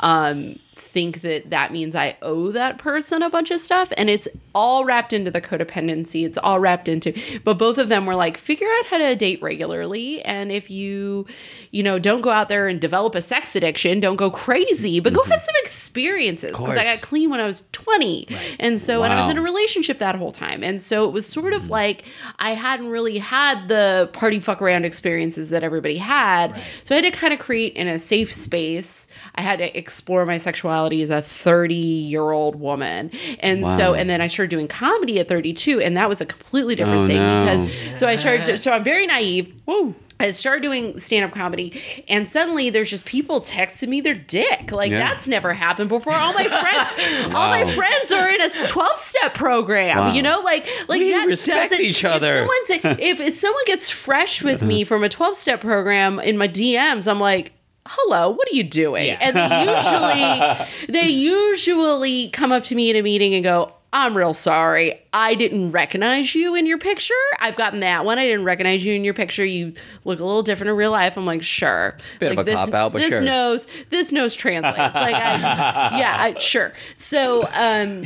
um, 0.02 0.60
think 0.80 1.22
that 1.22 1.50
that 1.50 1.72
means 1.72 1.96
I 1.96 2.18
owe 2.22 2.52
that 2.52 2.78
person 2.78 3.22
a 3.22 3.30
bunch 3.30 3.52
of 3.52 3.60
stuff. 3.60 3.92
And 3.98 4.10
it's 4.10 4.28
all 4.56 4.86
wrapped 4.86 5.14
into 5.14 5.30
the 5.30 5.42
codependency. 5.42 6.26
It's 6.26 6.38
all 6.38 6.60
wrapped 6.60 6.88
into, 6.88 7.14
but 7.44 7.58
both 7.58 7.78
of 7.78 7.90
them 7.90 8.06
were 8.06 8.16
like, 8.16 8.38
figure 8.38 8.68
out 8.80 8.86
how 8.88 8.98
to 8.98 9.16
date 9.16 9.42
regularly. 9.42 10.22
And 10.24 10.52
if 10.52 10.70
you, 10.70 11.28
you 11.72 11.84
know, 11.84 12.00
don't 12.00 12.22
go 12.22 12.30
out 12.30 12.50
there 12.50 12.68
and 12.68 12.80
develop 12.80 13.16
a 13.16 13.22
sex 13.22 13.56
addiction, 13.56 14.00
don't 14.00 14.16
go 14.16 14.32
crazy, 14.32 15.00
but 15.00 15.14
go 15.14 15.22
mm-hmm. 15.22 15.32
have 15.32 15.42
some 15.42 15.56
experiences. 15.58 16.52
Because 16.52 16.78
I 16.78 16.84
got 16.84 17.02
clean 17.02 17.30
when 17.30 17.40
I 17.40 17.46
was 17.46 17.64
20. 17.74 18.28
And 18.60 18.80
so, 18.80 19.04
and 19.04 19.14
I 19.14 19.22
was 19.22 19.30
in 19.30 19.38
a 19.38 19.42
relationship 19.42 20.00
that 20.00 20.16
whole 20.16 20.32
time. 20.32 20.64
And 20.64 20.82
so 20.82 21.08
it 21.08 21.12
was 21.12 21.26
sort 21.26 21.54
of 21.54 21.64
mm-hmm. 21.64 21.72
like 21.72 22.06
I 22.40 22.54
hadn't 22.54 22.90
really 22.90 23.18
had 23.18 23.68
the 23.68 24.10
party 24.14 24.40
fuck 24.40 24.62
around 24.62 24.86
experiences 24.86 25.50
that 25.50 25.64
everybody 25.64 25.98
had. 25.98 26.60
So 26.84 26.96
I 26.96 27.02
had 27.02 27.14
to 27.14 27.18
kind 27.18 27.34
of 27.34 27.40
create 27.40 27.74
in 27.74 27.88
a 27.88 28.00
safe 28.00 28.32
space. 28.34 29.08
I 29.36 29.42
had 29.42 29.60
to 29.60 29.78
explore 29.78 30.26
my 30.26 30.38
sexuality 30.38 30.69
as 30.70 31.10
a 31.10 31.22
30 31.22 31.74
year 31.76 32.32
old 32.32 32.56
woman. 32.56 33.12
And 33.40 33.66
so, 33.66 33.94
and 33.94 34.10
then 34.10 34.22
I 34.22 34.28
started 34.28 34.50
doing 34.52 34.68
comedy 34.68 35.20
at 35.20 35.28
32, 35.28 35.82
and 35.82 35.96
that 35.98 36.08
was 36.10 36.22
a 36.22 36.26
completely 36.26 36.76
different 36.76 37.02
Oh, 37.02 37.08
thing 37.08 37.18
no. 37.18 37.40
because 37.68 38.00
so 38.00 38.08
I 38.08 38.16
started, 38.16 38.58
so 38.60 38.72
I'm 38.72 38.84
very 38.84 39.06
naive. 39.08 39.54
Woo. 39.66 39.96
I 40.22 40.32
started 40.32 40.64
doing 40.64 41.00
stand 41.00 41.24
up 41.24 41.32
comedy, 41.32 41.82
and 42.10 42.28
suddenly 42.28 42.70
there's 42.70 42.90
just 42.90 43.06
people 43.06 43.40
texting 43.40 43.88
me 43.88 44.02
their 44.02 44.16
dick. 44.16 44.70
Like, 44.70 44.92
Yeah. 44.92 44.98
that's 44.98 45.30
never 45.30 45.54
happened 45.54 45.88
before. 45.88 46.12
All 46.14 46.34
my 46.34 46.44
friends, 46.46 47.26
all 47.34 47.50
my 47.50 47.64
friends 47.74 48.12
are 48.12 48.28
in 48.28 48.42
a 48.42 48.50
12 48.68 48.98
step 48.98 49.34
program. 49.34 49.98
Wow. 49.98 50.12
You 50.12 50.22
know, 50.22 50.42
like, 50.42 50.68
like 50.90 51.00
We 51.00 51.12
that 51.12 51.26
respect 51.26 51.70
doesn't- 51.72 51.86
each 51.86 52.04
if 52.04 52.12
other. 52.12 52.36
someone's- 52.36 53.00
if, 53.00 53.20
if 53.22 53.34
someone 53.36 53.64
gets 53.66 53.90
fresh 53.90 54.44
with 54.44 54.58
uh-huh. 54.58 54.66
me 54.66 54.84
from 54.84 55.06
a 55.06 55.10
12 55.10 55.38
step 55.38 55.62
program 55.62 56.20
in 56.20 56.38
my 56.38 56.50
DMs, 56.50 57.10
I'm 57.10 57.22
like, 57.22 57.54
hello, 57.90 58.30
what 58.30 58.48
are 58.48 58.56
you 58.56 58.64
doing? 58.64 59.08
Yeah. 59.08 59.18
And 59.20 59.36
they 59.36 59.74
usually, 59.74 60.68
they 60.90 61.10
usually 61.10 62.30
come 62.30 62.52
up 62.52 62.64
to 62.66 62.76
me 62.76 62.90
in 62.90 62.96
a 62.96 63.02
meeting 63.02 63.34
and 63.34 63.44
go, 63.44 63.74
I'm 63.92 64.16
real 64.16 64.36
sorry. 64.36 65.02
I 65.14 65.34
didn't 65.34 65.72
recognize 65.72 66.36
you 66.36 66.54
in 66.54 66.68
your 66.68 66.78
picture. 66.78 67.16
I've 67.40 67.56
gotten 67.56 67.80
that 67.80 68.06
one. 68.06 68.20
I 68.20 68.28
didn't 68.28 68.46
recognize 68.46 68.86
you 68.86 68.94
in 68.94 69.04
your 69.04 69.16
picture. 69.16 69.44
You 69.44 69.74
look 70.06 70.20
a 70.20 70.26
little 70.26 70.44
different 70.44 70.70
in 70.70 70.76
real 70.76 70.92
life. 70.92 71.18
I'm 71.18 71.26
like, 71.26 71.42
sure. 71.42 71.98
Bit 72.20 72.34
of 72.34 72.38
a 72.38 72.44
this, 72.44 72.56
cop-out, 72.56 72.94
but 72.94 73.00
this 73.00 73.10
sure. 73.10 73.22
knows 73.24 73.66
this 73.90 74.12
knows 74.12 74.36
translates. 74.36 74.78
Like, 74.94 75.16
I, 75.16 75.98
yeah, 75.98 76.16
I, 76.20 76.38
sure. 76.38 76.74
So, 76.94 77.50
um, 77.54 78.04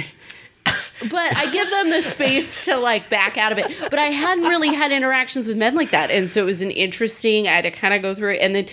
but 1.10 1.36
I 1.36 1.52
give 1.52 1.70
them 1.70 1.90
the 1.90 2.02
space 2.02 2.64
to 2.66 2.78
like 2.78 3.10
back 3.10 3.38
out 3.38 3.52
of 3.52 3.58
it. 3.58 3.76
But 3.82 4.00
I 4.00 4.06
hadn't 4.06 4.46
really 4.46 4.74
had 4.74 4.94
interactions 4.94 5.48
with 5.48 5.58
men 5.58 5.76
like 5.76 5.92
that, 5.92 6.10
and 6.12 6.30
so 6.30 6.42
it 6.42 6.46
was 6.46 6.62
an 6.62 6.72
interesting. 6.72 7.48
I 7.48 7.52
had 7.52 7.64
to 7.64 7.72
kind 7.72 7.94
of 7.94 8.02
go 8.02 8.16
through 8.16 8.36
it, 8.36 8.40
and 8.40 8.56
then, 8.56 8.68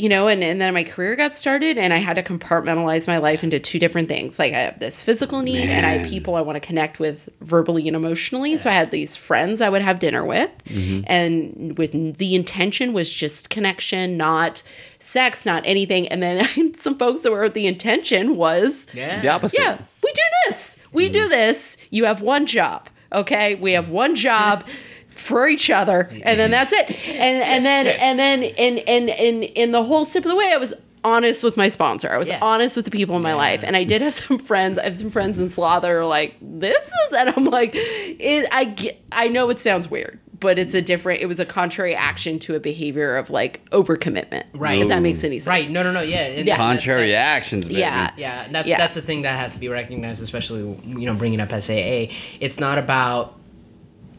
you 0.00 0.08
know, 0.08 0.28
and, 0.28 0.42
and 0.42 0.58
then 0.58 0.72
my 0.72 0.82
career 0.82 1.14
got 1.14 1.34
started 1.34 1.76
and 1.76 1.92
I 1.92 1.98
had 1.98 2.14
to 2.14 2.22
compartmentalize 2.22 3.06
my 3.06 3.18
life 3.18 3.44
into 3.44 3.60
two 3.60 3.78
different 3.78 4.08
things. 4.08 4.38
Like 4.38 4.54
I 4.54 4.60
have 4.60 4.78
this 4.78 5.02
physical 5.02 5.42
need 5.42 5.68
and 5.68 5.84
I 5.84 5.90
have 5.90 6.08
people 6.08 6.36
I 6.36 6.40
want 6.40 6.56
to 6.56 6.60
connect 6.60 6.98
with 6.98 7.28
verbally 7.42 7.86
and 7.86 7.94
emotionally. 7.94 8.56
So 8.56 8.70
I 8.70 8.72
had 8.72 8.92
these 8.92 9.14
friends 9.14 9.60
I 9.60 9.68
would 9.68 9.82
have 9.82 9.98
dinner 9.98 10.24
with 10.24 10.50
mm-hmm. 10.64 11.02
and 11.06 11.76
with 11.76 12.16
the 12.16 12.34
intention 12.34 12.94
was 12.94 13.10
just 13.10 13.50
connection, 13.50 14.16
not 14.16 14.62
sex, 14.98 15.44
not 15.44 15.64
anything. 15.66 16.08
And 16.08 16.22
then 16.22 16.38
I 16.38 16.44
had 16.48 16.78
some 16.78 16.96
folks 16.96 17.20
that 17.24 17.32
were 17.32 17.50
the 17.50 17.66
intention 17.66 18.36
was 18.36 18.86
Yeah. 18.94 19.20
The 19.20 19.28
opposite. 19.28 19.60
yeah, 19.60 19.82
we 20.02 20.12
do 20.12 20.22
this. 20.46 20.78
We 20.92 21.04
mm-hmm. 21.04 21.12
do 21.12 21.28
this. 21.28 21.76
You 21.90 22.06
have 22.06 22.22
one 22.22 22.46
job. 22.46 22.88
Okay, 23.12 23.56
we 23.56 23.72
have 23.72 23.90
one 23.90 24.14
job 24.14 24.64
for 25.20 25.48
each 25.48 25.70
other, 25.70 26.08
and 26.24 26.38
then 26.40 26.50
that's 26.50 26.72
it. 26.72 26.90
And 27.08 27.42
and 27.42 27.64
then 27.66 27.86
and 27.86 28.18
then 28.18 28.42
and 28.42 28.78
and 28.80 29.10
and 29.10 29.44
in 29.44 29.70
the 29.72 29.84
whole 29.84 30.04
sip 30.04 30.24
of 30.24 30.30
the 30.30 30.36
way, 30.36 30.52
I 30.52 30.56
was 30.56 30.74
honest 31.02 31.42
with 31.42 31.56
my 31.56 31.68
sponsor. 31.68 32.10
I 32.10 32.18
was 32.18 32.28
Yeah. 32.28 32.38
honest 32.42 32.76
with 32.76 32.84
the 32.84 32.90
people 32.90 33.16
in 33.16 33.22
my 33.22 33.34
life, 33.34 33.62
and 33.64 33.76
I 33.76 33.84
did 33.84 34.02
have 34.02 34.14
some 34.14 34.38
friends. 34.38 34.78
I 34.78 34.84
have 34.84 34.94
some 34.96 35.10
friends 35.10 35.38
in 35.38 35.48
Slaw 35.50 35.80
that 35.80 35.90
are 35.90 36.04
like, 36.04 36.34
"This 36.42 36.86
is," 37.06 37.12
and 37.12 37.30
I'm 37.30 37.44
like, 37.46 37.72
it, 37.74 38.46
"I 38.52 38.64
get, 38.64 39.00
I 39.12 39.28
know 39.28 39.48
it 39.50 39.58
sounds 39.58 39.90
weird." 39.90 40.18
But 40.40 40.58
it's 40.58 40.74
a 40.74 40.80
different. 40.80 41.20
It 41.20 41.26
was 41.26 41.38
a 41.38 41.44
contrary 41.44 41.94
action 41.94 42.38
to 42.40 42.54
a 42.54 42.60
behavior 42.60 43.16
of 43.18 43.28
like 43.28 43.60
overcommitment. 43.72 44.44
Right. 44.54 44.80
If 44.80 44.88
that 44.88 45.00
makes 45.02 45.22
any 45.22 45.38
sense. 45.38 45.46
Right. 45.46 45.68
No, 45.68 45.82
no, 45.82 45.92
no. 45.92 46.00
Yeah. 46.00 46.20
and 46.28 46.46
Yeah. 46.46 46.56
that- 46.56 46.62
Contrary 46.62 47.14
actions, 47.14 47.66
baby. 47.68 47.80
Yeah. 47.80 48.10
Yeah, 48.16 48.46
that's 48.50 48.66
Yeah. 48.66 48.78
that's 48.78 48.94
the 48.94 49.02
thing 49.02 49.20
that 49.22 49.38
has 49.38 49.52
to 49.54 49.60
be 49.60 49.68
recognized, 49.68 50.22
especially 50.22 50.60
you 50.86 51.04
know 51.06 51.12
bringing 51.12 51.40
up 51.40 51.52
SAA. 51.52 52.08
It's 52.40 52.58
not 52.58 52.78
about 52.78 53.34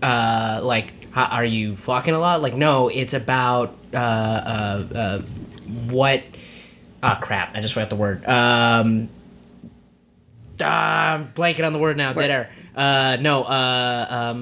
uh, 0.02 0.60
like 0.64 0.94
how, 1.14 1.26
are 1.26 1.46
you 1.46 1.76
flocking 1.76 2.14
a 2.14 2.20
lot? 2.20 2.42
Like 2.42 2.56
no, 2.56 2.88
it's 2.88 3.14
about 3.14 3.76
uh, 3.94 3.98
uh, 3.98 4.84
uh, 4.96 5.22
what. 5.90 6.24
Ah, 7.04 7.20
crap! 7.22 7.56
I 7.56 7.62
just 7.62 7.74
forgot 7.74 7.90
the 7.90 7.96
word. 7.96 8.24
Um, 8.28 9.10
ah, 10.62 11.14
I'm 11.14 11.28
blanking 11.34 11.66
on 11.66 11.74
the 11.74 11.80
word 11.80 11.98
now. 11.98 12.14
Dead 12.14 12.30
air. 12.32 12.56
Uh, 12.76 13.18
no. 13.20 13.44
Uh, 13.44 14.08
um, 14.10 14.42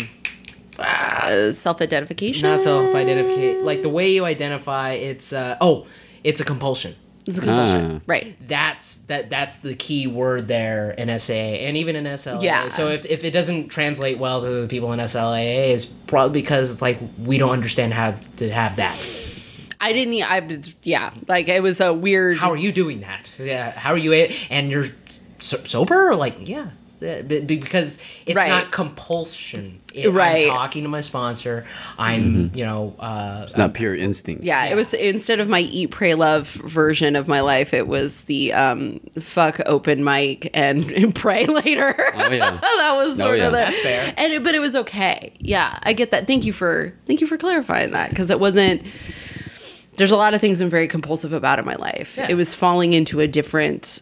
Uh, 0.78 1.52
self-identification. 1.52 2.48
not 2.50 2.62
self-identification. 2.62 3.66
Like 3.66 3.82
the 3.82 3.90
way 3.90 4.12
you 4.12 4.26
identify. 4.26 4.94
It's 4.94 5.34
uh, 5.34 5.58
oh, 5.60 5.88
it's 6.24 6.40
a 6.40 6.46
compulsion. 6.46 6.96
It's 7.30 7.38
a 7.38 7.42
compulsion. 7.42 7.98
Ah. 8.02 8.04
Right. 8.08 8.36
that's 8.48 8.98
that 9.08 9.30
that's 9.30 9.60
the 9.60 9.76
key 9.76 10.08
word 10.08 10.48
there 10.48 10.92
in 10.92 11.08
SAA 11.20 11.34
and 11.34 11.78
even 11.78 11.96
in 11.96 12.04
SLA. 12.06 12.42
Yeah. 12.42 12.68
So 12.70 12.90
if, 12.90 13.06
if 13.06 13.24
it 13.24 13.32
doesn't 13.32 13.70
translate 13.70 14.18
well 14.18 14.42
to 14.42 14.50
the 14.50 14.68
people 14.68 14.92
in 14.94 15.00
SLAA, 15.00 15.70
is 15.70 15.86
probably 15.86 16.42
because 16.42 16.82
like 16.82 17.00
we 17.20 17.38
don't 17.38 17.52
understand 17.52 17.94
how 17.94 18.12
to 18.38 18.50
have 18.52 18.76
that. 18.78 18.98
I 19.82 19.94
didn't. 19.94 20.14
e- 20.16 20.24
I 20.24 20.60
yeah. 20.84 21.14
Like 21.28 21.48
it 21.48 21.64
was 21.64 21.80
a 21.80 21.94
weird. 21.94 22.38
How 22.38 22.52
are 22.52 22.58
you 22.58 22.72
doing 22.72 23.00
that? 23.02 23.32
Yeah. 23.40 23.72
How 23.72 23.92
are 23.92 23.98
you? 23.98 24.12
a- 24.14 24.36
And 24.50 24.70
you're 24.70 24.88
so- 25.40 25.64
sober? 25.64 26.16
Like 26.16 26.48
yeah. 26.48 26.72
Yeah, 27.02 27.22
be- 27.22 27.40
be- 27.42 27.56
Because 27.58 27.98
it's 28.26 28.36
Right. 28.36 28.50
not 28.50 28.72
compulsion. 28.72 29.78
It- 29.94 30.10
Right. 30.12 30.44
I'm 30.46 30.50
talking 30.50 30.84
to 30.84 30.90
my 30.90 31.00
sponsor. 31.00 31.64
I'm, 31.98 32.52
you 32.54 32.66
know, 32.66 32.96
uh, 33.00 33.42
It's 33.46 33.56
not 33.58 33.74
pure 33.74 33.96
instinct. 33.96 34.44
yeah, 34.44 34.66
Yeah. 34.66 34.72
it 34.72 34.76
was 34.76 34.94
instead 34.94 35.40
of 35.40 35.48
my 35.48 35.62
eat, 35.62 35.92
pray, 35.92 36.14
love 36.14 36.48
version 36.50 37.16
of 37.16 37.28
my 37.28 37.40
life, 37.40 37.74
it 37.74 37.88
was 37.88 38.22
the 38.24 38.52
um 38.54 39.00
fuck 39.20 39.60
open 39.66 40.04
mic 40.04 40.50
and, 40.54 40.92
and 40.92 41.16
pray 41.24 41.46
later. 41.46 41.96
Oh, 42.16 42.30
yeah. 42.30 42.52
that 42.62 42.94
was 42.96 43.14
Oh, 43.20 43.24
sort 43.24 43.38
yeah. 43.40 43.46
of 43.48 43.52
the, 43.54 43.58
That's 43.58 43.80
fair. 43.80 44.14
And 44.18 44.34
it, 44.34 44.44
but 44.44 44.54
it 44.56 44.60
was 44.60 44.76
okay. 44.76 45.32
Yeah, 45.40 45.78
I 45.84 45.94
get 45.94 46.12
that. 46.12 46.28
Thank 46.28 46.46
you 46.46 46.54
for 46.54 46.94
thank 47.08 47.22
you 47.22 47.28
for 47.28 47.38
clarifying 47.38 47.92
that 47.92 48.10
because 48.10 48.30
it 48.30 48.40
wasn't. 48.40 48.82
There's 49.98 50.12
a 50.12 50.18
lot 50.18 50.34
of 50.34 50.40
things 50.40 50.62
I'm 50.62 50.70
very 50.70 50.88
compulsive 50.88 51.34
about 51.34 51.60
in 51.60 51.66
my 51.66 51.76
life. 51.76 52.16
Yeah. 52.18 52.28
It 52.30 52.36
was 52.36 52.54
falling 52.56 52.94
into 52.94 53.20
a 53.20 53.28
different 53.28 54.02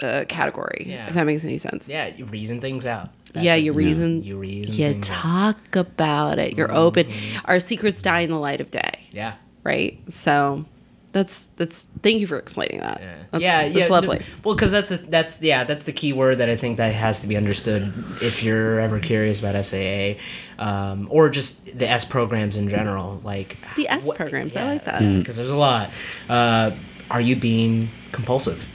uh, 0.00 0.24
category. 0.28 0.84
Yeah. 0.86 1.06
If 1.08 1.14
that 1.14 1.24
makes 1.26 1.44
any 1.44 1.58
sense. 1.58 1.88
yeah, 1.88 2.06
you 2.08 2.24
reason 2.26 2.60
things 2.60 2.86
out. 2.86 3.10
That's 3.32 3.44
yeah, 3.44 3.54
you 3.56 3.72
reason. 3.72 4.22
You 4.22 4.38
reason 4.38 4.74
You 4.74 4.92
things 4.92 5.10
out. 5.10 5.22
talk 5.22 5.76
about 5.76 6.38
it. 6.38 6.56
You're 6.56 6.72
open. 6.72 7.08
Our 7.44 7.60
secrets 7.60 8.00
die 8.02 8.20
in 8.20 8.30
the 8.30 8.38
light 8.38 8.60
of 8.60 8.70
day. 8.70 9.00
Yeah. 9.12 9.34
right? 9.64 9.98
So 10.10 10.64
that's 11.12 11.46
that's 11.56 11.86
thank 12.02 12.20
you 12.20 12.26
for 12.26 12.38
explaining 12.38 12.80
that. 12.80 13.00
Yeah, 13.00 13.16
That's, 13.30 13.42
yeah, 13.42 13.62
that's 13.64 13.74
yeah. 13.76 13.86
lovely. 13.88 14.20
Well, 14.44 14.54
because 14.54 14.70
that's 14.70 14.90
a, 14.90 14.96
that's 14.98 15.40
yeah, 15.42 15.64
that's 15.64 15.84
the 15.84 15.92
key 15.92 16.12
word 16.12 16.36
that 16.38 16.48
I 16.48 16.56
think 16.56 16.76
that 16.78 16.92
has 16.94 17.20
to 17.20 17.26
be 17.26 17.36
understood 17.36 17.92
if 18.22 18.42
you're 18.42 18.78
ever 18.80 18.98
curious 19.00 19.40
about 19.40 19.62
SAA, 19.64 20.14
um, 20.58 21.08
or 21.10 21.28
just 21.28 21.78
the 21.78 21.88
S 21.90 22.04
programs 22.04 22.56
in 22.56 22.68
general. 22.68 23.20
Like 23.24 23.56
The 23.76 23.88
S 23.88 24.04
what- 24.04 24.16
programs, 24.16 24.54
I 24.56 24.64
like 24.64 24.84
that. 24.84 25.00
because 25.00 25.36
there's 25.36 25.50
a 25.50 25.56
lot. 25.56 25.90
Uh, 26.28 26.70
are 27.10 27.20
you 27.20 27.36
being 27.36 27.88
compulsive? 28.12 28.74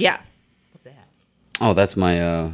Yeah. 0.00 0.20
What's 0.72 0.84
that? 0.84 1.08
Oh, 1.60 1.74
that's 1.74 1.96
my 1.96 2.20
uh 2.20 2.50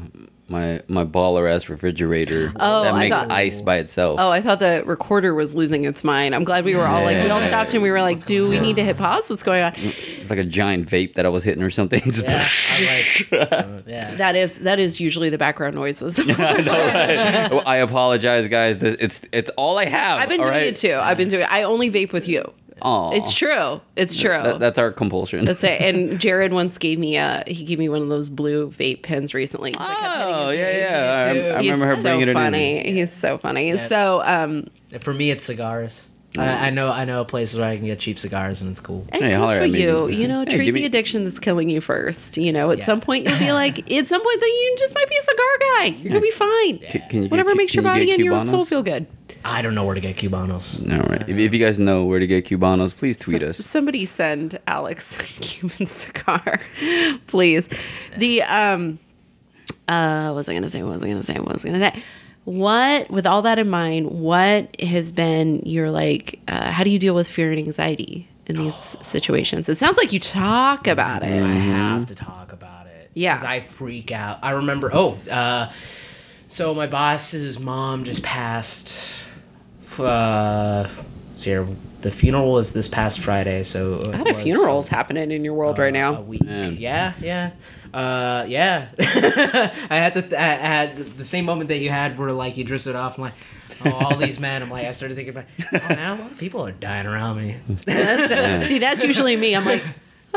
my 0.48 0.80
my 0.86 1.04
baller 1.04 1.52
ass 1.52 1.68
refrigerator 1.68 2.52
Oh, 2.60 2.84
that 2.84 2.94
makes 2.94 3.16
thought- 3.16 3.30
ice 3.30 3.60
by 3.60 3.78
itself. 3.78 4.20
Oh, 4.20 4.30
I 4.30 4.40
thought 4.40 4.60
the 4.60 4.84
recorder 4.86 5.34
was 5.34 5.54
losing 5.54 5.84
its 5.84 6.04
mind. 6.04 6.34
I'm 6.34 6.44
glad 6.44 6.64
we 6.64 6.76
were 6.76 6.86
all 6.86 7.02
like 7.02 7.22
we 7.22 7.30
all 7.30 7.40
stopped 7.42 7.74
and 7.74 7.82
we 7.82 7.90
were 7.90 8.00
like, 8.00 8.24
"Do 8.26 8.48
we 8.48 8.60
need 8.60 8.76
to 8.76 8.84
hit 8.84 8.96
pause? 8.96 9.28
What's 9.28 9.42
going 9.42 9.62
on?" 9.62 9.72
It's 9.76 10.30
like 10.30 10.38
a 10.38 10.44
giant 10.44 10.88
vape 10.88 11.14
that 11.14 11.26
I 11.26 11.28
was 11.30 11.44
hitting 11.44 11.62
or 11.62 11.70
something. 11.70 12.02
Yeah, 12.16 12.46
like. 12.80 13.28
uh, 13.52 13.80
yeah. 13.86 14.14
That 14.14 14.36
is 14.36 14.58
that 14.60 14.78
is 14.78 15.00
usually 15.00 15.30
the 15.30 15.38
background 15.38 15.74
noises. 15.74 16.18
I 16.20 16.22
know, 16.24 16.34
right? 16.34 17.50
Well, 17.50 17.62
I 17.66 17.76
apologize, 17.76 18.48
guys. 18.48 18.78
This, 18.78 18.96
it's 19.00 19.20
it's 19.32 19.50
all 19.56 19.78
I 19.78 19.86
have. 19.86 20.20
I've 20.20 20.28
been 20.28 20.40
doing 20.40 20.50
right? 20.52 20.66
it 20.66 20.76
too. 20.76 20.94
I've 20.94 21.16
been 21.16 21.28
doing 21.28 21.42
it. 21.42 21.50
I 21.50 21.62
only 21.64 21.90
vape 21.90 22.12
with 22.12 22.28
you. 22.28 22.52
Aw. 22.82 23.10
It's 23.12 23.32
true. 23.32 23.80
It's 23.96 24.18
true. 24.18 24.30
That- 24.42 24.58
that's 24.60 24.78
our 24.78 24.92
compulsion. 24.92 25.44
That's 25.44 25.64
it. 25.64 25.80
And 25.80 26.18
Jared 26.20 26.52
once 26.52 26.76
gave 26.78 26.98
me 26.98 27.16
a 27.16 27.42
he 27.46 27.64
gave 27.64 27.78
me 27.78 27.88
one 27.88 28.02
of 28.02 28.08
those 28.08 28.28
blue 28.28 28.70
vape 28.70 29.02
pens 29.02 29.32
recently. 29.34 29.70
He's 29.70 29.78
like, 29.80 29.98
"I'm 29.98 30.32
oh 30.32 30.50
yeah, 30.50 30.76
yeah. 30.76 31.24
I, 31.54 31.58
I 31.58 31.62
He's 31.62 31.70
remember 31.72 31.86
her 31.86 31.96
so 31.96 32.02
bringing 32.10 32.28
it 32.28 32.34
funny. 32.34 32.86
in. 32.86 32.94
He's 32.96 33.12
so 33.12 33.38
funny. 33.38 33.76
So 33.78 34.22
um 34.24 34.66
For 35.00 35.14
me, 35.14 35.30
it's 35.30 35.44
cigars. 35.44 36.08
I, 36.38 36.66
I 36.66 36.70
know 36.70 36.90
I 36.90 37.06
know 37.06 37.24
places 37.24 37.58
where 37.58 37.66
I 37.66 37.76
can 37.78 37.86
get 37.86 37.98
cheap 37.98 38.18
cigars 38.18 38.60
and 38.60 38.70
it's 38.70 38.80
cool. 38.80 39.06
And 39.10 39.22
Hey, 39.22 39.30
good 39.30 39.38
for 39.38 39.52
at 39.64 39.70
me. 39.70 39.82
you. 39.82 40.08
You 40.08 40.28
know, 40.28 40.40
Hey, 40.46 40.56
treat 40.56 40.66
the 40.66 40.72
me- 40.72 40.84
addiction 40.84 41.24
that's 41.24 41.38
killing 41.38 41.70
you 41.70 41.80
first. 41.80 42.36
You 42.36 42.52
know, 42.52 42.70
at 42.70 42.78
Yeah. 42.80 42.84
some 42.84 43.00
point 43.00 43.26
you'll 43.26 43.38
be 43.38 43.52
like, 43.62 43.90
at 43.90 44.06
some 44.06 44.22
point 44.22 44.40
though, 44.40 44.46
you 44.46 44.76
just 44.78 44.94
might 44.94 45.08
be 45.08 45.16
a 45.16 45.22
cigar 45.22 45.46
guy. 45.60 45.84
You're 45.98 46.10
gonna 46.10 46.20
be 46.20 46.30
fine. 46.30 46.80
C- 46.90 47.02
Can 47.08 47.22
you 47.22 47.28
Whatever 47.30 47.50
get, 47.52 47.56
makes 47.56 47.74
your 47.74 47.82
can 47.84 47.92
you 47.92 47.94
body 47.94 48.06
get 48.06 48.14
and 48.16 48.24
your 48.26 48.44
soul 48.44 48.66
feel 48.66 48.82
good. 48.82 49.06
I 49.44 49.62
don't 49.62 49.74
know 49.74 49.84
where 49.84 49.94
to 49.94 50.00
get 50.00 50.16
cubanos. 50.16 50.80
All 50.92 51.08
right. 51.08 51.22
If, 51.28 51.36
if 51.38 51.52
you 51.54 51.60
guys 51.60 51.78
know 51.78 52.04
where 52.04 52.18
to 52.18 52.26
get 52.26 52.44
Cubanos, 52.46 52.96
please 52.96 53.16
tweet 53.16 53.42
So- 53.42 53.48
us. 53.48 53.58
Somebody 53.58 54.04
send 54.04 54.58
Alex 54.66 55.16
a 55.16 55.22
Cuban 55.40 55.86
cigar, 55.86 56.60
please. 57.26 57.68
The 58.16 58.42
um, 58.42 58.98
uh, 59.88 60.26
what 60.30 60.36
was 60.36 60.48
I 60.48 60.54
gonna 60.54 60.70
say? 60.70 60.82
What 60.82 60.94
was 60.94 61.02
I 61.04 61.08
gonna 61.08 61.22
say? 61.22 61.34
What 61.38 61.52
was 61.52 61.64
I 61.64 61.68
gonna 61.68 61.78
say? 61.92 62.02
What, 62.44 63.10
with 63.10 63.26
all 63.26 63.42
that 63.42 63.58
in 63.58 63.68
mind, 63.68 64.08
what 64.10 64.80
has 64.80 65.10
been 65.12 65.60
your 65.64 65.90
like? 65.90 66.40
Uh, 66.46 66.70
how 66.70 66.84
do 66.84 66.90
you 66.90 66.98
deal 66.98 67.14
with 67.14 67.26
fear 67.26 67.50
and 67.50 67.58
anxiety 67.58 68.28
in 68.46 68.56
these 68.56 68.74
situations? 69.02 69.68
It 69.68 69.78
sounds 69.78 69.96
like 69.96 70.12
you 70.12 70.20
talk 70.20 70.86
about 70.86 71.22
it. 71.24 71.42
I 71.42 71.48
have 71.48 72.06
to 72.06 72.14
talk 72.14 72.52
about 72.52 72.86
it. 72.86 73.10
Yeah. 73.14 73.34
Because 73.34 73.44
I 73.44 73.60
freak 73.60 74.12
out. 74.12 74.38
I 74.42 74.50
remember, 74.52 74.90
oh, 74.92 75.18
uh, 75.30 75.72
so 76.46 76.72
my 76.74 76.86
boss's 76.86 77.58
mom 77.58 78.04
just 78.04 78.22
passed. 78.22 79.24
Uh, 80.00 80.88
see 81.36 81.50
here. 81.50 81.66
The 82.02 82.10
funeral 82.10 82.52
was 82.52 82.72
this 82.72 82.86
past 82.86 83.18
Friday, 83.20 83.62
so. 83.64 83.94
A 83.94 84.10
lot 84.10 84.30
of 84.30 84.40
funerals 84.40 84.86
happening 84.88 85.30
in 85.32 85.44
your 85.44 85.54
world 85.54 85.78
right 85.78 85.88
A 85.88 85.98
now. 85.98 86.20
week. 86.20 86.42
Yeah, 86.44 87.14
yeah. 87.20 87.50
Uh, 87.92 88.44
yeah. 88.46 88.88
I 88.98 89.96
had 89.96 90.14
to. 90.14 90.22
Th- 90.22 90.34
I 90.34 90.46
had 90.54 90.96
the 91.16 91.24
same 91.24 91.44
moment 91.46 91.68
that 91.68 91.78
you 91.78 91.90
had, 91.90 92.18
where 92.18 92.30
like 92.32 92.56
you 92.56 92.64
drifted 92.64 92.94
off. 92.94 93.16
I'm 93.18 93.22
like, 93.24 93.32
oh, 93.84 93.92
all 93.92 94.16
these 94.16 94.38
men. 94.38 94.62
I'm 94.62 94.70
like, 94.70 94.86
I 94.86 94.92
started 94.92 95.14
thinking 95.16 95.34
about, 95.34 95.46
oh 95.72 95.94
man, 95.94 96.18
a 96.18 96.22
lot 96.22 96.32
of 96.32 96.38
people 96.38 96.64
are 96.66 96.72
dying 96.72 97.06
around 97.06 97.38
me. 97.38 97.56
That's, 97.86 98.66
See, 98.68 98.78
that's 98.78 99.02
usually 99.02 99.34
me. 99.36 99.56
I'm 99.56 99.64
like, 99.64 99.82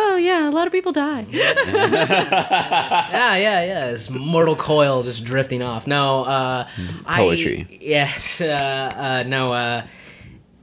oh 0.01 0.15
yeah, 0.17 0.47
a 0.47 0.51
lot 0.51 0.65
of 0.65 0.73
people 0.73 0.91
die. 0.91 1.25
yeah, 1.31 1.53
yeah, 3.35 3.37
yeah. 3.37 3.85
It's 3.89 4.09
mortal 4.09 4.55
coil 4.55 5.03
just 5.03 5.23
drifting 5.25 5.61
off. 5.61 5.87
No, 5.87 6.23
uh, 6.23 6.67
I- 7.05 7.17
Poetry. 7.17 7.79
yes, 7.81 8.41
uh, 8.41 8.89
uh, 8.95 9.23
no. 9.27 9.47
Uh, 9.47 9.85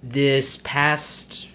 this 0.03 0.57
past 0.59 1.49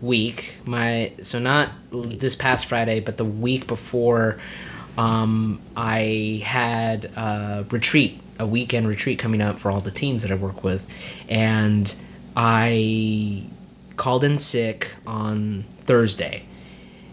week, 0.00 0.54
my 0.64 1.12
so 1.22 1.38
not 1.38 1.70
this 1.92 2.34
past 2.34 2.66
Friday, 2.66 3.00
but 3.00 3.16
the 3.16 3.24
week 3.24 3.66
before, 3.66 4.38
um, 4.98 5.60
I 5.76 6.42
had 6.44 7.06
a 7.16 7.66
retreat, 7.70 8.20
a 8.38 8.46
weekend 8.46 8.88
retreat 8.88 9.18
coming 9.18 9.40
up 9.40 9.58
for 9.58 9.70
all 9.70 9.80
the 9.80 9.90
teams 9.90 10.22
that 10.22 10.32
I 10.32 10.36
work 10.36 10.64
with, 10.64 10.88
and 11.28 11.94
I 12.36 13.44
called 13.96 14.24
in 14.24 14.38
sick 14.38 14.94
on 15.06 15.64
Thursday 15.80 16.44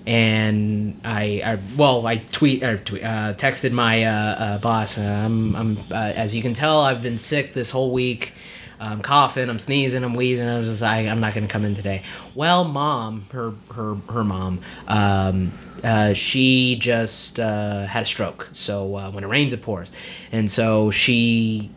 and 0.07 1.01
I, 1.03 1.41
I 1.43 1.59
well, 1.75 2.07
I 2.07 2.17
tweet 2.17 2.63
or 2.63 2.77
tweet, 2.77 3.03
uh, 3.03 3.33
texted 3.33 3.73
my 3.73 4.05
uh, 4.05 4.11
uh, 4.13 4.57
boss. 4.59 4.97
Uh, 4.97 5.01
I'm, 5.01 5.53
I'm 5.53 5.77
uh, 5.91 5.95
as 5.95 6.33
you 6.33 6.41
can 6.41 6.53
tell, 6.53 6.79
I've 6.79 7.01
been 7.01 7.17
sick 7.17 7.51
this 7.53 7.71
whole 7.71 7.91
week. 7.91 8.33
I'm 8.79 9.01
coughing, 9.01 9.49
I'm 9.49 9.59
sneezing, 9.59 10.03
I'm 10.03 10.13
wheezing. 10.13 10.47
I 10.47 10.59
was 10.59 10.69
just, 10.69 10.83
I, 10.83 11.07
I'm 11.07 11.19
not 11.19 11.33
going 11.33 11.45
to 11.45 11.51
come 11.51 11.65
in 11.65 11.75
today. 11.75 12.03
Well, 12.35 12.63
mom, 12.63 13.25
her 13.33 13.53
her 13.73 13.95
her 14.09 14.23
mom, 14.23 14.61
um, 14.87 15.51
uh, 15.83 16.13
she 16.13 16.77
just 16.79 17.39
uh, 17.39 17.85
had 17.85 18.03
a 18.03 18.05
stroke. 18.05 18.47
So 18.53 18.95
uh, 18.95 19.11
when 19.11 19.25
it 19.25 19.27
rains, 19.27 19.51
it 19.51 19.61
pours, 19.61 19.91
and 20.31 20.49
so 20.49 20.89
she 20.89 21.69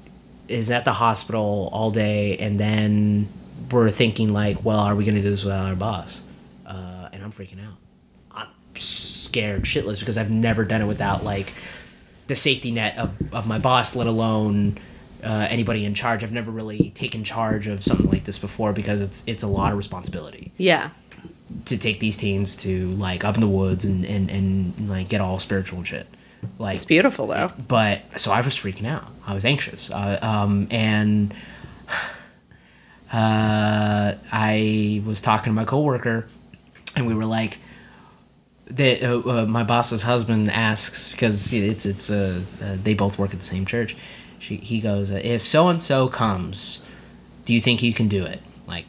is 0.47 0.71
at 0.71 0.85
the 0.85 0.93
hospital 0.93 1.69
all 1.73 1.91
day, 1.91 2.37
and 2.37 2.61
then 2.61 3.29
we're 3.73 3.91
thinking 3.91 4.33
like, 4.33 4.65
well, 4.65 4.81
are 4.81 4.95
we 4.95 5.05
going 5.05 5.17
to 5.17 5.23
do 5.23 5.31
this 5.31 5.43
without 5.43 5.67
our 5.67 5.75
boss? 5.75 6.21
Uh, 6.65 7.09
and 7.13 7.25
I'm 7.25 7.33
freaking 7.33 7.65
out. 7.67 7.80
Scared 8.81 9.65
shitless 9.65 9.99
because 10.01 10.17
I've 10.19 10.31
never 10.31 10.65
done 10.65 10.81
it 10.83 10.87
without 10.87 11.23
like 11.25 11.53
the 12.27 12.35
safety 12.35 12.71
net 12.71 12.97
of, 12.97 13.15
of 13.35 13.47
my 13.47 13.59
boss, 13.59 13.95
let 13.95 14.07
alone 14.07 14.79
uh, 15.23 15.47
anybody 15.51 15.85
in 15.85 15.95
charge. 15.95 16.25
I've 16.25 16.33
never 16.33 16.51
really 16.51 16.91
taken 16.95 17.23
charge 17.25 17.67
of 17.69 17.83
something 17.85 18.09
like 18.11 18.25
this 18.25 18.39
before 18.39 18.73
because 18.73 19.01
it's 19.01 19.23
it's 19.27 19.43
a 19.43 19.47
lot 19.49 19.73
of 19.73 19.77
responsibility 19.79 20.51
Yeah. 20.57 20.91
to 21.67 21.77
take 21.77 22.01
these 22.01 22.17
teens 22.17 22.57
to 22.59 22.89
like 22.93 23.23
up 23.25 23.35
in 23.35 23.41
the 23.43 23.49
woods 23.49 23.85
and 23.85 24.05
and, 24.07 24.31
and 24.31 24.89
like 24.89 25.09
get 25.09 25.21
all 25.21 25.39
spiritual 25.39 25.79
and 25.79 25.87
shit. 25.89 26.07
Like 26.59 26.77
It's 26.77 26.87
beautiful 26.87 27.27
though. 27.27 27.53
but 27.69 28.19
so 28.19 28.33
I 28.33 28.41
was 28.41 28.57
freaking 28.57 28.87
out. 28.87 29.09
I 29.27 29.35
was 29.35 29.45
anxious, 29.45 29.91
uh, 29.91 30.19
um, 30.23 30.69
and 30.71 31.35
uh, 33.13 34.15
I 34.33 35.03
was 35.05 35.21
talking 35.21 35.45
to 35.47 35.53
my 35.53 35.65
coworker, 35.65 36.27
and 36.97 37.07
we 37.07 37.15
were 37.15 37.25
like, 37.27 37.59
that 38.71 39.03
uh, 39.03 39.19
uh, 39.29 39.47
my 39.47 39.63
boss's 39.65 40.03
husband 40.05 40.51
asks 40.51 41.11
because 41.11 41.53
it's 41.53 41.85
it's 41.85 42.11
uh, 42.11 42.41
uh, 42.63 42.77
they 42.83 42.95
both 42.95 43.19
work 43.19 43.33
at 43.33 43.39
the 43.39 43.45
same 43.45 43.67
church. 43.67 43.97
She, 44.39 44.57
he 44.57 44.81
goes, 44.81 45.11
uh, 45.11 45.21
if 45.23 45.47
so 45.47 45.69
and 45.69 45.83
so 45.83 46.09
comes, 46.09 46.83
do 47.45 47.53
you 47.53 47.61
think 47.61 47.83
you 47.83 47.93
can 47.93 48.09
do 48.09 48.25
it? 48.25 48.41
Like, 48.67 48.87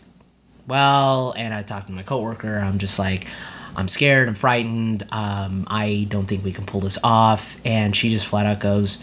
well, 0.65 1.33
and 1.35 1.53
I 1.53 1.61
talked 1.61 1.87
to 1.87 1.93
my 1.93 2.03
coworker. 2.03 2.57
I'm 2.59 2.77
just 2.77 2.97
like, 2.97 3.27
I'm 3.75 3.89
scared. 3.89 4.29
I'm 4.29 4.35
frightened. 4.35 5.05
Um, 5.11 5.65
I 5.69 6.05
don't 6.09 6.25
think 6.25 6.45
we 6.45 6.53
can 6.53 6.65
pull 6.65 6.79
this 6.79 6.97
off. 7.03 7.57
And 7.65 7.95
she 7.95 8.09
just 8.09 8.25
flat 8.25 8.45
out 8.45 8.59
goes, 8.59 8.97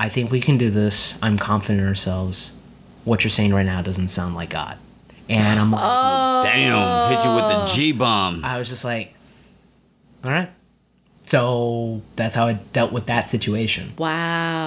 I 0.00 0.08
think 0.08 0.30
we 0.30 0.40
can 0.40 0.58
do 0.58 0.70
this. 0.70 1.14
I'm 1.22 1.38
confident 1.38 1.80
in 1.80 1.86
ourselves. 1.86 2.52
What 3.04 3.22
you're 3.22 3.30
saying 3.30 3.54
right 3.54 3.66
now 3.66 3.82
doesn't 3.82 4.08
sound 4.08 4.34
like 4.34 4.50
God. 4.50 4.78
And 5.28 5.60
I'm 5.60 5.70
like, 5.70 5.82
Oh. 5.84 6.42
Damn, 6.44 7.12
hit 7.12 7.24
you 7.24 7.34
with 7.34 7.48
the 7.48 7.66
G 7.66 7.92
bomb. 7.92 8.44
I 8.44 8.58
was 8.58 8.68
just 8.68 8.84
like, 8.84 9.14
all 10.26 10.32
right. 10.32 10.50
So 11.26 12.02
that's 12.16 12.34
how 12.34 12.48
I 12.48 12.54
dealt 12.54 12.92
with 12.92 13.06
that 13.06 13.30
situation. 13.30 13.94
Wow. 13.96 14.08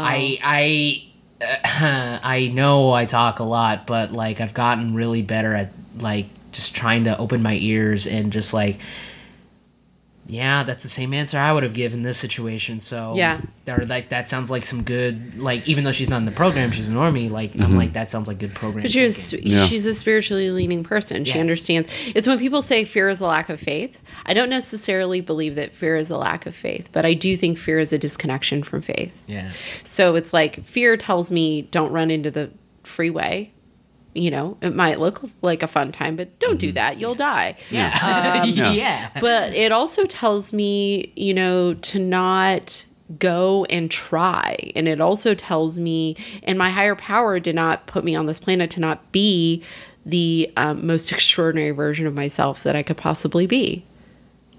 I 0.03 0.39
I 0.41 1.03
uh, 1.41 2.19
I 2.23 2.47
know 2.47 2.93
I 2.93 3.05
talk 3.05 3.39
a 3.39 3.43
lot, 3.43 3.85
but 3.85 4.13
like 4.13 4.39
I've 4.39 4.53
gotten 4.53 4.93
really 4.93 5.21
better 5.21 5.53
at 5.53 5.71
like 5.97 6.27
just 6.53 6.75
trying 6.75 7.03
to 7.03 7.17
open 7.17 7.43
my 7.43 7.55
ears 7.55 8.07
and 8.07 8.31
just 8.31 8.53
like 8.53 8.79
yeah, 10.29 10.61
that's 10.63 10.83
the 10.83 10.89
same 10.89 11.13
answer 11.13 11.39
I 11.39 11.51
would 11.51 11.63
have 11.63 11.73
given 11.73 12.03
this 12.03 12.17
situation. 12.17 12.79
So 12.79 13.13
Yeah. 13.15 13.41
or 13.67 13.83
like 13.85 14.09
that 14.09 14.29
sounds 14.29 14.51
like 14.51 14.63
some 14.63 14.83
good 14.83 15.37
like 15.39 15.67
even 15.67 15.83
though 15.83 15.91
she's 15.91 16.09
not 16.09 16.17
in 16.17 16.25
the 16.25 16.31
program, 16.31 16.71
she's 16.71 16.87
a 16.87 16.91
normie. 16.91 17.31
Like 17.31 17.55
I'm 17.55 17.61
mm-hmm. 17.61 17.77
like 17.77 17.93
that 17.93 18.11
sounds 18.11 18.27
like 18.27 18.37
good 18.37 18.53
program. 18.53 18.83
But 18.83 18.91
she's 18.91 19.31
thinking. 19.31 19.51
Yeah. 19.51 19.65
she's 19.65 19.85
a 19.87 19.93
spiritually 19.93 20.51
leaning 20.51 20.83
person. 20.83 21.25
She 21.25 21.33
Yeah. 21.33 21.41
understands. 21.41 21.89
It's 22.15 22.27
when 22.27 22.37
people 22.37 22.61
say 22.61 22.85
fear 22.85 23.09
is 23.09 23.21
a 23.21 23.25
lack 23.25 23.49
of 23.49 23.59
faith. 23.59 23.99
I 24.25 24.33
don't 24.33 24.49
necessarily 24.49 25.21
believe 25.21 25.55
that 25.55 25.73
fear 25.73 25.97
is 25.97 26.11
a 26.11 26.17
lack 26.17 26.45
of 26.45 26.53
faith, 26.55 26.89
but 26.91 27.05
I 27.05 27.15
do 27.15 27.35
think 27.35 27.57
fear 27.57 27.79
is 27.79 27.91
a 27.91 27.97
disconnection 27.97 28.61
from 28.63 28.81
faith. 28.81 29.11
yeah. 29.27 29.51
So 29.83 30.15
it's 30.15 30.31
like 30.31 30.63
fear 30.63 30.95
tells 30.95 31.31
me 31.31 31.63
don't 31.63 31.91
run 31.91 32.11
into 32.11 32.29
the 32.29 32.51
freeway. 32.83 33.51
You 34.19 34.31
know, 34.31 34.57
it 34.61 34.75
might 34.75 34.99
look 34.99 35.21
like 35.41 35.63
a 35.63 35.67
fun 35.67 35.91
time, 35.91 36.15
but 36.15 36.37
don't 36.39 36.59
do 36.59 36.71
that. 36.73 36.99
You'll 36.99 37.15
die. 37.15 37.55
Yeah. 37.69 38.43
Yeah. 38.45 38.71
yeah. 38.71 39.09
But 39.19 39.53
it 39.53 39.71
also 39.71 40.05
tells 40.05 40.51
me, 40.51 41.13
you 41.15 41.33
know, 41.33 41.73
to 41.73 41.99
not 41.99 42.85
go 43.17 43.65
and 43.65 43.89
try. 43.89 44.71
And 44.75 44.87
it 44.87 44.99
also 45.01 45.33
tells 45.33 45.79
me, 45.79 46.15
and 46.43 46.57
my 46.57 46.69
higher 46.69 46.95
power 46.95 47.39
did 47.39 47.55
not 47.55 47.87
put 47.87 48.03
me 48.03 48.15
on 48.15 48.25
this 48.25 48.39
planet 48.39 48.69
to 48.71 48.79
not 48.79 49.11
be 49.11 49.63
the 50.05 50.51
um, 50.57 50.85
most 50.85 51.11
extraordinary 51.11 51.71
version 51.71 52.05
of 52.07 52.13
myself 52.13 52.63
that 52.63 52.75
I 52.75 52.83
could 52.83 52.97
possibly 52.97 53.47
be. 53.47 53.85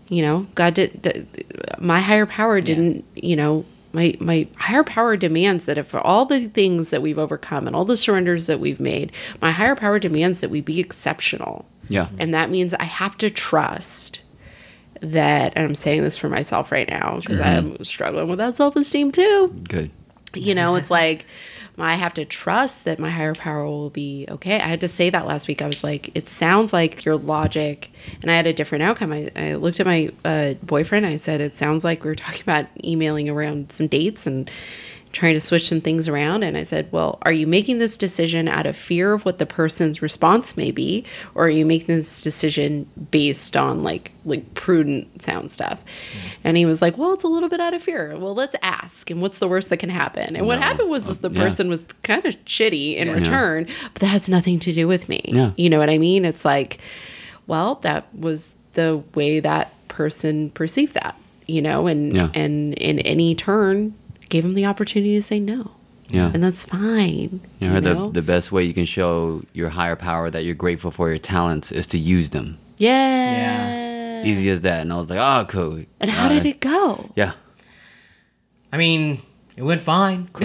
You 0.09 0.23
know, 0.23 0.47
God 0.55 0.75
did, 0.75 1.03
did 1.03 1.47
my 1.79 2.01
higher 2.01 2.27
power 2.27 2.61
didn't, 2.61 3.05
you 3.15 3.37
know, 3.37 3.65
my 3.93 4.17
my 4.21 4.47
higher 4.57 4.85
power 4.85 5.17
demands 5.17 5.65
that 5.67 5.79
if 5.79 5.87
for 5.87 6.01
all 6.01 6.25
the 6.25 6.49
things 6.49 6.91
that 6.91 7.03
we've 7.03 7.19
overcome 7.19 7.67
and 7.67 7.75
all 7.75 7.85
the 7.85 7.97
surrenders 7.97 8.47
that 8.47 8.61
we've 8.61 8.81
made, 8.81 9.13
my 9.41 9.51
higher 9.51 9.77
power 9.77 9.99
demands 9.99 10.41
that 10.41 10.51
we 10.51 10.61
be 10.61 10.81
exceptional. 10.81 11.67
Yeah. 11.89 12.07
Mm-hmm. 12.07 12.17
And 12.21 12.35
that 12.35 12.51
means 12.51 12.75
I 12.75 12.85
have 12.85 13.17
to 13.19 13.31
trust 13.31 14.23
that, 15.01 15.53
and 15.57 15.65
I'm 15.65 15.75
saying 15.75 16.03
this 16.03 16.17
for 16.17 16.29
myself 16.29 16.71
right 16.71 16.89
now 16.89 17.17
because 17.17 17.41
I'm 17.41 17.83
struggling 17.85 18.29
with 18.29 18.39
that 18.39 18.55
self 18.55 18.77
esteem 18.77 19.13
too. 19.13 19.49
Good. 19.69 19.91
You 20.35 20.55
know, 20.55 20.77
it's 20.77 20.91
like 20.91 21.27
I 21.83 21.95
have 21.95 22.15
to 22.15 22.25
trust 22.25 22.85
that 22.85 22.99
my 22.99 23.11
higher 23.11 23.35
power 23.35 23.65
will 23.65 23.91
be 23.91 24.27
okay. 24.29 24.57
I 24.57 24.69
had 24.69 24.81
to 24.81 24.89
say 24.89 25.11
that 25.11 25.27
last 25.27 25.49
week. 25.49 25.63
I 25.63 25.67
was 25.67 25.83
like, 25.83 26.11
it 26.15 26.29
sounds 26.29 26.73
like 26.73 27.05
your 27.05 27.17
logic, 27.17 27.91
and 28.23 28.31
I 28.31 28.35
had 28.37 28.47
a 28.47 28.53
different 28.53 28.83
outcome. 28.83 29.13
I, 29.13 29.31
I 29.37 29.55
looked 29.55 29.81
at 29.81 29.87
my 29.87 30.11
uh, 30.25 30.55
boyfriend. 30.63 31.07
I 31.07 31.17
said, 31.17 31.41
it 31.41 31.55
sounds 31.55 31.85
like 31.85 32.05
we 32.05 32.11
were 32.11 32.15
talking 32.15 32.43
about 32.43 32.67
emailing 32.85 33.29
around 33.29 33.73
some 33.73 33.87
dates 33.87 34.27
and 34.27 34.51
trying 35.13 35.35
to 35.35 35.41
switch 35.41 35.69
some 35.69 35.81
things 35.81 36.07
around. 36.07 36.45
And 36.45 36.57
I 36.57 36.63
said, 36.63 36.87
well, 36.93 37.19
are 37.23 37.33
you 37.33 37.47
making 37.47 37.79
this 37.79 37.97
decision 37.97 38.49
out 38.49 38.65
of 38.65 38.77
fear 38.77 39.13
of 39.13 39.25
what 39.25 39.39
the 39.39 39.47
person's 39.47 40.01
response 40.03 40.57
may 40.57 40.71
be, 40.71 41.05
or 41.35 41.47
are 41.47 41.51
you 41.51 41.67
making 41.67 41.97
this 41.97 42.23
decision 42.23 42.89
based 43.11 43.57
on 43.57 43.83
like 43.83 44.13
like 44.25 44.55
prudent 44.55 45.21
sound 45.21 45.51
stuff? 45.51 45.85
Mm-hmm. 45.85 46.29
And 46.45 46.57
he 46.57 46.65
was 46.67 46.81
like, 46.81 46.97
well, 46.97 47.13
it's 47.13 47.25
a 47.25 47.29
little 47.29 47.49
bit 47.49 47.61
out 47.61 47.75
of 47.75 47.83
fear. 47.83 48.17
Well, 48.17 48.35
let's 48.35 48.55
ask. 48.63 49.11
And 49.11 49.21
what's 49.21 49.41
the 49.41 49.49
worst 49.49 49.69
that 49.71 49.79
can 49.79 49.91
happen? 49.91 50.37
And 50.37 50.47
what 50.47 50.61
happened 50.61 50.91
was 50.91 51.09
is 51.09 51.19
the 51.19 51.31
Yeah. 51.31 51.41
person 51.43 51.69
was 51.69 51.85
kind 52.05 52.25
of 52.25 52.35
shitty 52.45 52.95
in 52.97 53.11
return, 53.13 53.67
but 53.93 54.01
that 54.03 54.07
has 54.09 54.29
nothing 54.29 54.59
to 54.61 54.73
do 54.73 54.87
with 54.87 55.09
me. 55.09 55.23
Yeah. 55.25 55.53
You 55.57 55.71
know 55.71 55.79
what 55.79 55.91
I 55.91 55.99
mean? 55.99 56.25
It's 56.25 56.45
like, 56.45 56.79
well, 57.47 57.77
that 57.77 58.07
was 58.15 58.55
the 58.75 59.03
way 59.17 59.41
that 59.41 59.73
person 59.89 60.51
perceived 60.51 60.95
that, 60.95 61.17
you 61.49 61.61
know, 61.63 61.89
and 61.89 62.15
Yeah. 62.15 62.29
and 62.33 62.75
in 62.75 63.01
any 63.01 63.35
turn 63.35 63.95
gave 64.31 64.45
him 64.45 64.55
the 64.55 64.65
opportunity 64.67 65.15
to 65.15 65.23
say 65.23 65.39
no. 65.39 65.73
Yeah. 66.09 66.31
And 66.33 66.43
that's 66.43 66.65
fine. 66.65 67.41
You 67.61 67.69
heard 67.69 67.85
know? 67.85 68.07
the, 68.07 68.21
the 68.21 68.23
best 68.23 68.51
way 68.51 68.65
you 68.65 68.75
can 68.75 68.85
show 68.85 69.43
your 69.53 69.69
higher 69.69 69.95
power 69.95 70.31
that 70.31 70.45
you're 70.45 70.57
grateful 70.57 70.91
for 70.91 71.09
your 71.09 71.19
talents 71.19 71.71
is 71.71 71.87
to 71.89 71.99
use 71.99 72.31
them. 72.31 72.59
yeah. 72.79 74.23
yeah. 74.23 74.25
Easy 74.25 74.51
as 74.51 74.61
that. 74.63 74.83
And 74.83 74.93
I 74.93 74.97
was 74.97 75.09
like, 75.09 75.19
oh, 75.19 75.47
cool. 75.49 75.85
And 75.99 76.11
how 76.11 76.29
did 76.29 76.45
uh, 76.45 76.49
it 76.51 76.61
go? 76.61 77.11
Yeah. 77.15 77.33
I 78.71 78.77
mean, 78.77 79.23
it 79.61 79.65
went 79.65 79.83
fine. 79.83 80.29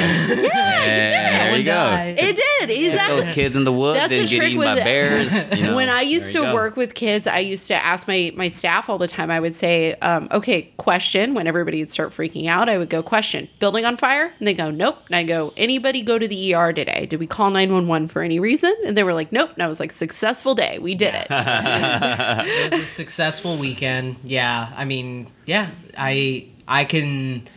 Yeah, 0.85 1.47
there 1.47 1.57
you 1.57 1.63
go. 1.63 1.95
It 2.21 2.35
did. 2.35 2.67
Took 2.67 2.69
Exactly. 2.69 3.15
those 3.21 3.33
kids 3.33 3.55
in 3.55 3.63
the 3.63 3.71
woods 3.71 3.97
That's 3.99 4.09
the 4.09 4.19
and 4.19 4.29
get 4.29 4.37
trick 4.37 4.49
eaten 4.49 4.59
with 4.59 4.67
by 4.67 4.81
it. 4.81 4.83
bears. 4.83 5.51
You 5.57 5.63
know, 5.67 5.75
when 5.75 5.89
I 5.89 6.01
used 6.01 6.27
there 6.27 6.41
to 6.43 6.47
you 6.47 6.51
go. 6.51 6.55
work 6.55 6.75
with 6.77 6.93
kids, 6.93 7.25
I 7.27 7.39
used 7.39 7.65
to 7.67 7.73
ask 7.75 8.07
my 8.07 8.31
my 8.35 8.49
staff 8.49 8.87
all 8.89 8.97
the 8.99 9.07
time. 9.07 9.31
I 9.31 9.39
would 9.39 9.55
say, 9.55 9.93
um, 9.95 10.27
"Okay, 10.31 10.63
question." 10.77 11.33
When 11.33 11.47
everybody 11.47 11.79
would 11.79 11.89
start 11.89 12.11
freaking 12.11 12.47
out, 12.47 12.69
I 12.69 12.77
would 12.77 12.89
go, 12.89 13.01
"Question: 13.01 13.49
Building 13.59 13.83
on 13.85 13.97
fire?" 13.97 14.31
And 14.37 14.47
they 14.47 14.53
go, 14.53 14.69
"Nope." 14.69 14.97
And 15.07 15.15
I 15.15 15.23
go, 15.23 15.53
"Anybody 15.57 16.01
go 16.03 16.19
to 16.19 16.27
the 16.27 16.53
ER 16.53 16.71
today? 16.73 17.05
Did 17.07 17.19
we 17.19 17.25
call 17.27 17.49
nine 17.49 17.73
one 17.73 17.87
one 17.87 18.07
for 18.07 18.21
any 18.21 18.39
reason?" 18.39 18.73
And 18.85 18.95
they 18.97 19.03
were 19.03 19.13
like, 19.13 19.31
"Nope." 19.31 19.51
And 19.55 19.63
I 19.63 19.67
was 19.67 19.79
like, 19.79 19.91
"Successful 19.91 20.53
day. 20.55 20.77
We 20.79 20.93
did 20.93 21.15
it." 21.15 21.27
it 21.29 22.71
was 22.71 22.81
a 22.81 22.85
successful 22.85 23.57
weekend. 23.57 24.17
Yeah, 24.23 24.71
I 24.75 24.85
mean, 24.85 25.27
yeah, 25.45 25.69
I 25.97 26.47
I 26.67 26.83
can 26.85 27.47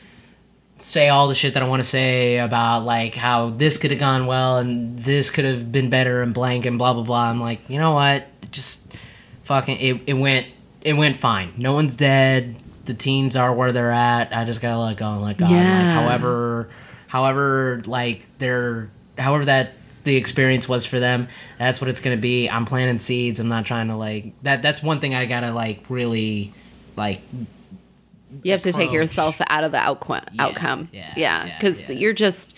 say 0.78 1.08
all 1.08 1.28
the 1.28 1.34
shit 1.34 1.54
that 1.54 1.62
I 1.62 1.68
want 1.68 1.82
to 1.82 1.88
say 1.88 2.38
about 2.38 2.84
like 2.84 3.14
how 3.14 3.50
this 3.50 3.78
could 3.78 3.90
have 3.90 4.00
gone 4.00 4.26
well 4.26 4.58
and 4.58 4.98
this 4.98 5.30
could 5.30 5.44
have 5.44 5.70
been 5.72 5.90
better 5.90 6.22
and 6.22 6.32
blank 6.32 6.66
and 6.66 6.78
blah 6.78 6.92
blah 6.92 7.02
blah. 7.02 7.30
I'm 7.30 7.40
like, 7.40 7.60
you 7.68 7.78
know 7.78 7.92
what? 7.92 8.26
Just 8.50 8.96
fucking 9.44 9.78
it, 9.80 10.02
it 10.06 10.14
went 10.14 10.46
it 10.82 10.94
went 10.94 11.16
fine. 11.16 11.52
No 11.56 11.72
one's 11.72 11.96
dead. 11.96 12.56
The 12.84 12.94
teens 12.94 13.36
are 13.36 13.52
where 13.52 13.72
they're 13.72 13.90
at. 13.90 14.34
I 14.34 14.44
just 14.44 14.60
gotta 14.60 14.78
let 14.78 14.96
go 14.96 15.12
and 15.12 15.22
let 15.22 15.36
God. 15.36 15.50
Yeah. 15.50 15.84
Like, 15.84 15.94
however, 15.94 16.68
however, 17.08 17.82
like 17.86 18.26
they're 18.38 18.90
however 19.18 19.44
that 19.46 19.72
the 20.04 20.16
experience 20.16 20.68
was 20.68 20.86
for 20.86 20.98
them. 20.98 21.28
That's 21.58 21.80
what 21.80 21.90
it's 21.90 22.00
gonna 22.00 22.16
be. 22.16 22.48
I'm 22.48 22.64
planting 22.64 22.98
seeds. 22.98 23.40
I'm 23.40 23.48
not 23.48 23.66
trying 23.66 23.88
to 23.88 23.96
like 23.96 24.32
that. 24.42 24.62
That's 24.62 24.82
one 24.82 25.00
thing 25.00 25.14
I 25.14 25.26
gotta 25.26 25.52
like 25.52 25.84
really 25.88 26.52
like 26.96 27.20
you 28.42 28.52
have 28.52 28.60
to 28.60 28.72
take 28.72 28.92
yourself 28.92 29.40
out 29.48 29.64
of 29.64 29.72
the 29.72 29.78
outcome 29.78 30.24
yeah, 30.32 30.42
outcome 30.44 30.88
yeah 30.92 31.56
because 31.56 31.88
yeah, 31.88 31.94
yeah, 31.94 32.00
you're 32.00 32.12
just 32.12 32.54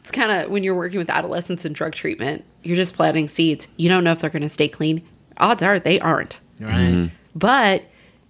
it's 0.00 0.10
kind 0.10 0.30
of 0.32 0.50
when 0.50 0.62
you're 0.64 0.74
working 0.74 0.98
with 0.98 1.10
adolescents 1.10 1.64
in 1.64 1.72
drug 1.72 1.92
treatment 1.92 2.44
you're 2.62 2.76
just 2.76 2.94
planting 2.94 3.28
seeds 3.28 3.68
you 3.76 3.88
don't 3.88 4.04
know 4.04 4.12
if 4.12 4.20
they're 4.20 4.30
going 4.30 4.42
to 4.42 4.48
stay 4.48 4.68
clean 4.68 5.06
odds 5.38 5.62
are 5.62 5.78
they 5.78 6.00
aren't 6.00 6.40
right 6.60 6.70
mm-hmm. 6.70 7.14
but 7.34 7.84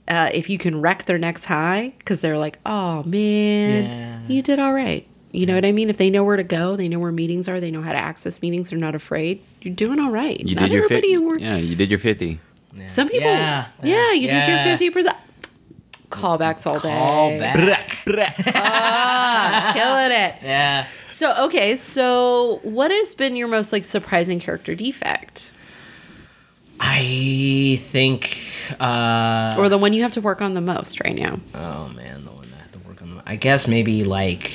uh, 0.08 0.30
if 0.34 0.50
you 0.50 0.58
can 0.58 0.80
wreck 0.80 1.04
their 1.04 1.18
next 1.18 1.44
high 1.44 1.92
because 1.98 2.20
they're 2.20 2.38
like 2.38 2.58
oh 2.66 3.02
man 3.04 4.24
you 4.28 4.42
did 4.42 4.58
all 4.58 4.72
right 4.72 5.06
you 5.32 5.46
know 5.46 5.54
what 5.54 5.64
I 5.64 5.72
mean? 5.72 5.88
If 5.88 5.96
they 5.96 6.10
know 6.10 6.24
where 6.24 6.36
to 6.36 6.44
go, 6.44 6.76
they 6.76 6.88
know 6.88 6.98
where 6.98 7.10
meetings 7.10 7.48
are, 7.48 7.58
they 7.58 7.70
know 7.70 7.80
how 7.80 7.92
to 7.92 7.98
access 7.98 8.42
meetings, 8.42 8.70
they're 8.70 8.78
not 8.78 8.94
afraid. 8.94 9.42
You're 9.62 9.74
doing 9.74 9.98
all 9.98 10.10
right. 10.10 10.38
You 10.38 10.54
Not 10.54 10.68
did 10.68 10.72
your 10.72 10.88
50. 10.88 11.08
Yeah, 11.08 11.56
you 11.56 11.74
did 11.74 11.90
your 11.90 11.98
50. 11.98 12.38
Yeah. 12.74 12.86
Some 12.86 13.08
people, 13.08 13.28
yeah, 13.28 13.68
yeah, 13.82 13.94
yeah 13.94 14.12
you 14.12 14.26
yeah. 14.26 14.76
did 14.76 14.80
your 14.80 15.04
50%. 15.04 15.16
Callbacks 16.12 16.66
all 16.66 16.78
day. 16.78 16.88
Call 16.90 17.38
back. 17.38 17.98
Ah, 18.54 19.72
killing 19.74 20.12
it. 20.12 20.34
Yeah. 20.42 20.86
So 21.08 21.34
okay, 21.46 21.76
so 21.76 22.60
what 22.62 22.90
has 22.90 23.14
been 23.14 23.36
your 23.36 23.48
most 23.48 23.72
like 23.72 23.84
surprising 23.84 24.40
character 24.40 24.74
defect, 24.74 25.50
I 26.80 27.78
think. 27.82 28.38
uh 28.80 29.54
or 29.58 29.68
the 29.68 29.78
one 29.78 29.92
you 29.92 30.02
have 30.02 30.12
to 30.12 30.20
work 30.20 30.40
on 30.40 30.54
the 30.54 30.60
most 30.60 31.00
right 31.04 31.14
now? 31.14 31.38
Oh 31.54 31.88
man, 31.88 32.24
the 32.24 32.30
one 32.30 32.48
I 32.56 32.62
have 32.62 32.72
to 32.72 32.78
work 32.80 33.02
on. 33.02 33.22
I 33.26 33.36
guess 33.36 33.66
maybe 33.68 34.04
like 34.04 34.52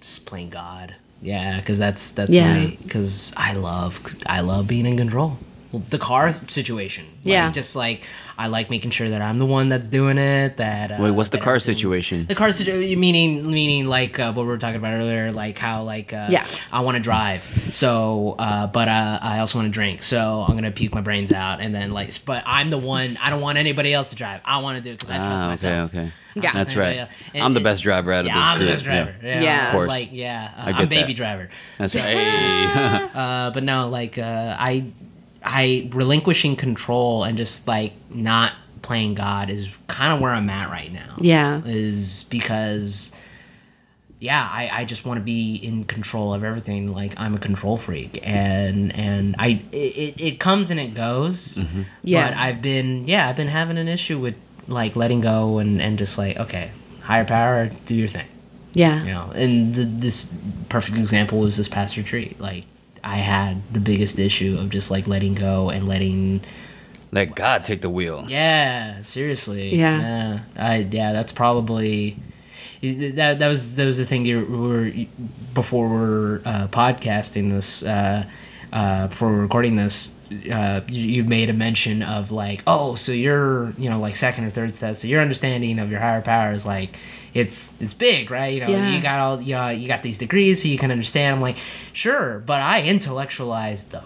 just 0.00 0.24
playing 0.26 0.50
God. 0.50 0.94
Yeah, 1.20 1.58
because 1.58 1.78
that's 1.78 2.12
that's 2.12 2.32
Yeah. 2.32 2.54
my 2.56 2.76
because 2.82 3.32
I 3.36 3.54
love 3.54 4.00
I 4.26 4.40
love 4.40 4.68
being 4.68 4.86
in 4.86 4.96
control. 4.96 5.38
Well, 5.72 5.82
The 5.90 5.98
car 5.98 6.32
situation. 6.48 7.04
Like, 7.24 7.32
Yeah. 7.32 7.50
Just 7.52 7.76
like 7.76 8.02
I 8.40 8.46
like 8.46 8.70
making 8.70 8.92
sure 8.92 9.08
that 9.08 9.20
I'm 9.20 9.36
the 9.36 9.44
one 9.46 9.68
that's 9.68 9.88
doing 9.88 10.16
it. 10.16 10.58
That 10.58 10.92
uh, 10.92 10.96
Wait, 11.00 11.10
what's 11.10 11.30
the 11.30 11.38
car 11.38 11.58
situation? 11.58 12.24
The 12.26 12.34
car 12.36 12.52
situation, 12.52 12.98
meaning 13.00 13.50
meaning 13.50 13.86
like 13.86 14.18
uh, 14.20 14.32
what 14.32 14.42
we 14.44 14.48
were 14.48 14.58
talking 14.58 14.76
about 14.76 14.94
earlier, 14.94 15.32
like 15.32 15.58
how 15.58 15.82
like 15.82 16.12
uh, 16.12 16.28
Yeah. 16.30 16.46
I 16.72 16.80
want 16.80 16.96
to 16.96 17.02
drive, 17.02 17.42
so 17.72 18.36
uh, 18.38 18.66
but 18.68 18.86
uh, 18.88 19.18
I 19.20 19.40
also 19.40 19.58
want 19.58 19.66
to 19.66 19.72
drink, 19.72 20.02
so 20.02 20.44
I'm 20.46 20.54
gonna 20.54 20.70
puke 20.70 20.94
my 20.94 21.00
brains 21.00 21.32
out, 21.32 21.60
and 21.60 21.74
then 21.74 21.90
like, 21.90 22.12
but 22.24 22.44
I'm 22.46 22.70
the 22.70 22.78
one. 22.78 23.18
I 23.22 23.28
don't 23.30 23.40
want 23.40 23.58
anybody 23.58 23.92
else 23.92 24.08
to 24.10 24.16
drive. 24.16 24.40
I 24.44 24.58
want 24.58 24.76
to 24.78 24.82
do 24.84 24.90
it 24.90 24.98
because 25.00 25.10
I 25.10 25.16
trust 25.16 25.30
Ah, 25.30 25.34
okay, 25.38 25.48
myself. 25.48 25.94
okay. 25.94 26.12
Yeah. 26.34 26.52
That's 26.52 26.76
right. 26.76 26.98
else. 26.98 27.10
And 27.34 27.42
I'm 27.42 27.54
the 27.54 27.60
best 27.60 27.82
driver 27.82 28.12
out 28.12 28.20
of 28.20 28.26
Yeah, 28.28 28.34
this 28.34 28.44
I'm 28.44 28.58
the 28.60 28.66
best 28.72 28.84
driver. 28.84 29.14
Yeah, 29.24 29.42
Yeah. 29.42 29.66
Of 29.66 29.72
course. 29.72 29.88
Like 29.88 30.10
yeah, 30.12 30.52
uh, 30.56 30.62
I 30.66 30.72
get 30.72 30.80
I'm 30.82 30.88
baby 30.88 31.06
that. 31.12 31.16
driver. 31.16 31.48
That's 31.78 31.92
hey. 31.94 33.08
Uh, 33.14 33.50
but 33.50 33.64
no, 33.64 33.88
like 33.88 34.18
uh, 34.18 34.56
I, 34.58 34.84
I 35.48 35.88
relinquishing 35.92 36.56
control 36.56 37.24
and 37.24 37.36
just 37.38 37.66
like 37.66 37.92
not 38.10 38.52
playing 38.82 39.14
God 39.14 39.50
is 39.50 39.68
kind 39.86 40.12
of 40.12 40.20
where 40.20 40.32
I'm 40.32 40.48
at 40.50 40.70
right 40.70 40.92
now. 40.92 41.14
Yeah. 41.18 41.62
is 41.64 42.24
because. 42.24 43.12
Yeah, 44.20 44.42
I, 44.52 44.68
I 44.80 44.84
just 44.84 45.06
want 45.06 45.18
to 45.18 45.22
be 45.24 45.54
in 45.54 45.84
control 45.84 46.34
of 46.34 46.42
everything. 46.42 46.92
Like 46.92 47.14
I'm 47.20 47.34
a 47.36 47.38
control 47.38 47.76
freak, 47.76 48.18
and 48.24 48.92
and 48.96 49.36
I 49.38 49.62
it, 49.70 50.20
it 50.20 50.40
comes 50.40 50.72
and 50.72 50.80
it 50.80 50.92
goes. 50.92 51.56
Mm-hmm. 51.58 51.82
Yeah. 52.02 52.28
But 52.28 52.36
I've 52.36 52.60
been 52.60 53.06
yeah 53.06 53.28
I've 53.28 53.36
been 53.36 53.46
having 53.46 53.78
an 53.78 53.86
issue 53.86 54.18
with 54.18 54.34
like 54.66 54.96
letting 54.96 55.20
go 55.20 55.58
and 55.58 55.80
and 55.80 55.96
just 55.98 56.18
like 56.18 56.36
okay 56.36 56.72
higher 57.02 57.24
power 57.24 57.70
do 57.86 57.94
your 57.94 58.08
thing 58.08 58.26
Yeah. 58.74 59.02
you 59.04 59.12
know 59.12 59.30
and 59.36 59.74
the, 59.74 59.84
this 59.84 60.34
perfect 60.68 60.98
example 60.98 61.38
was 61.38 61.56
this 61.56 61.68
past 61.68 61.96
retreat 61.96 62.38
like 62.40 62.64
i 63.04 63.16
had 63.18 63.62
the 63.72 63.80
biggest 63.80 64.18
issue 64.18 64.56
of 64.58 64.70
just 64.70 64.90
like 64.90 65.06
letting 65.06 65.34
go 65.34 65.70
and 65.70 65.86
letting 65.88 66.40
Let 67.12 67.34
God 67.34 67.64
take 67.64 67.80
the 67.80 67.90
wheel. 67.90 68.26
yeah 68.28 69.02
seriously 69.02 69.74
Yeah. 69.74 69.98
yeah 70.00 70.40
i 70.56 70.76
yeah 70.78 71.12
that's 71.12 71.32
probably 71.32 72.16
that 72.82 73.38
that 73.40 73.48
was 73.48 73.74
that 73.76 73.84
was 73.84 73.98
the 73.98 74.04
thing 74.04 74.24
you 74.24 74.44
were 74.44 74.90
before 75.54 75.88
we're 75.88 76.40
uh, 76.44 76.68
podcasting 76.68 77.50
this 77.50 77.82
uh, 77.82 78.24
uh, 78.72 79.06
before 79.08 79.28
we're 79.32 79.40
recording 79.42 79.76
this 79.76 80.14
uh, 80.52 80.82
you, 80.88 81.02
you 81.02 81.24
made 81.24 81.48
a 81.50 81.52
mention 81.54 82.02
of 82.02 82.30
like 82.30 82.62
oh 82.66 82.94
so 82.94 83.10
you're 83.12 83.72
you 83.78 83.88
know 83.90 83.98
like 83.98 84.14
second 84.14 84.44
or 84.44 84.50
third 84.50 84.74
step 84.74 84.94
so 84.96 85.08
your 85.08 85.20
understanding 85.20 85.78
of 85.78 85.90
your 85.90 86.00
higher 86.00 86.20
power 86.20 86.52
is 86.52 86.64
like 86.66 86.96
it's 87.38 87.70
it's 87.80 87.94
big 87.94 88.30
right 88.30 88.54
you 88.54 88.60
know 88.60 88.68
Yeah. 88.68 88.90
you 88.90 89.00
got 89.02 89.18
all 89.20 89.40
you 89.42 89.54
know 89.54 89.68
you 89.68 89.86
got 89.88 90.02
these 90.02 90.18
degrees 90.18 90.62
so 90.62 90.68
you 90.68 90.78
can 90.78 90.90
understand 90.90 91.36
i'm 91.36 91.40
like 91.42 91.56
sure 91.92 92.40
but 92.40 92.60
i 92.60 92.82
intellectualized 92.82 93.90
the 93.90 94.02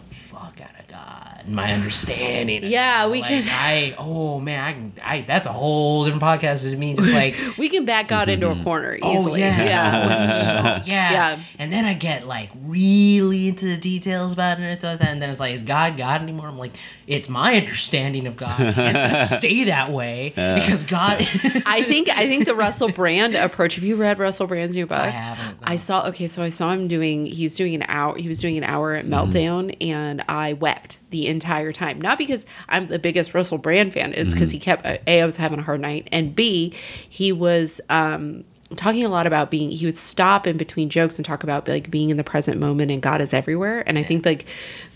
god 1.42 1.46
and 1.46 1.56
my 1.56 1.72
understanding 1.72 2.64
Yeah, 2.64 3.08
we 3.08 3.20
Like, 3.20 3.28
can- 3.28 3.48
i 3.48 3.94
oh 3.98 4.40
man 4.40 4.64
i 4.64 4.72
can 4.72 4.92
i 5.02 5.20
that's 5.22 5.46
a 5.46 5.52
whole 5.52 6.04
different 6.04 6.22
podcast 6.22 6.70
to 6.70 6.76
me 6.76 6.94
just 6.94 7.12
like 7.22 7.36
We 7.58 7.68
can 7.68 7.84
back 7.84 8.08
God 8.08 8.28
into 8.28 8.50
a 8.50 8.62
corner 8.62 8.98
oh, 9.02 9.18
easily. 9.18 9.42
Oh 9.42 9.46
yeah, 9.46 9.64
Yeah. 9.64 10.18
Oh, 10.18 10.82
so- 10.82 10.82
yeah. 10.90 11.12
Yeah. 11.12 11.40
And 11.58 11.72
then 11.72 11.84
I 11.84 11.94
get 11.94 12.26
like 12.26 12.50
really 12.64 13.48
into 13.48 13.66
the 13.66 13.76
details 13.76 14.32
about 14.32 14.58
it 14.58 14.64
and 14.64 14.78
stuff, 14.78 15.00
and 15.00 15.20
then 15.20 15.30
it's 15.30 15.40
like, 15.40 15.54
is 15.54 15.62
God 15.62 15.96
God 15.96 16.22
anymore? 16.22 16.48
I'm 16.48 16.58
like, 16.58 16.72
it's 17.06 17.28
my 17.28 17.56
understanding 17.56 18.26
of 18.26 18.36
God. 18.36 18.58
and 18.58 18.96
It's 18.96 18.98
gonna 18.98 19.26
stay 19.40 19.64
that 19.64 19.90
way 19.90 20.32
because 20.34 20.84
God. 20.84 21.18
I 21.66 21.82
think 21.82 22.08
I 22.08 22.26
think 22.26 22.46
the 22.46 22.54
Russell 22.54 22.90
Brand 22.90 23.34
approach. 23.34 23.76
Have 23.76 23.84
you 23.84 23.96
read 23.96 24.18
Russell 24.18 24.46
Brand's 24.46 24.74
new 24.74 24.86
book? 24.86 24.98
I 24.98 25.10
haven't, 25.10 25.58
I 25.62 25.76
saw. 25.76 26.08
Okay, 26.08 26.26
so 26.26 26.42
I 26.42 26.48
saw 26.48 26.72
him 26.72 26.88
doing. 26.88 27.26
He's 27.26 27.54
doing 27.56 27.74
an 27.74 27.84
hour. 27.88 28.16
He 28.16 28.28
was 28.28 28.40
doing 28.40 28.58
an 28.58 28.64
hour 28.64 28.94
at 28.94 29.04
mm-hmm. 29.04 29.14
Meltdown, 29.14 29.76
and 29.80 30.24
I 30.28 30.54
wept 30.54 30.98
the 31.12 31.28
entire 31.28 31.70
time. 31.70 32.00
Not 32.00 32.18
because 32.18 32.44
I'm 32.68 32.88
the 32.88 32.98
biggest 32.98 33.32
Russell 33.34 33.58
Brand 33.58 33.92
fan. 33.92 34.12
It's 34.14 34.32
because 34.34 34.50
he 34.50 34.58
kept. 34.58 34.84
A, 34.84 35.20
I 35.20 35.24
was 35.24 35.36
having 35.36 35.60
a 35.60 35.62
hard 35.62 35.80
night, 35.80 36.08
and 36.10 36.34
B, 36.34 36.74
he 37.08 37.32
was. 37.32 37.80
um 37.88 38.44
talking 38.74 39.04
a 39.04 39.08
lot 39.10 39.26
about 39.26 39.50
being 39.50 39.68
he 39.68 39.84
would 39.84 39.98
stop 39.98 40.46
in 40.46 40.56
between 40.56 40.88
jokes 40.88 41.18
and 41.18 41.26
talk 41.26 41.42
about 41.42 41.68
like 41.68 41.90
being 41.90 42.08
in 42.08 42.16
the 42.16 42.24
present 42.24 42.58
moment 42.58 42.90
and 42.90 43.02
god 43.02 43.20
is 43.20 43.34
everywhere 43.34 43.86
and 43.86 43.98
i 43.98 44.02
think 44.02 44.24
like 44.24 44.46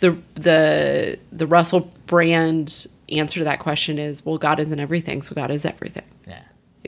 the 0.00 0.16
the 0.32 1.18
the 1.30 1.46
russell 1.46 1.92
brand 2.06 2.86
answer 3.10 3.38
to 3.38 3.44
that 3.44 3.58
question 3.58 3.98
is 3.98 4.24
well 4.24 4.38
god 4.38 4.58
isn't 4.58 4.80
everything 4.80 5.20
so 5.20 5.34
god 5.34 5.50
is 5.50 5.66
everything 5.66 6.04
yeah. 6.26 6.40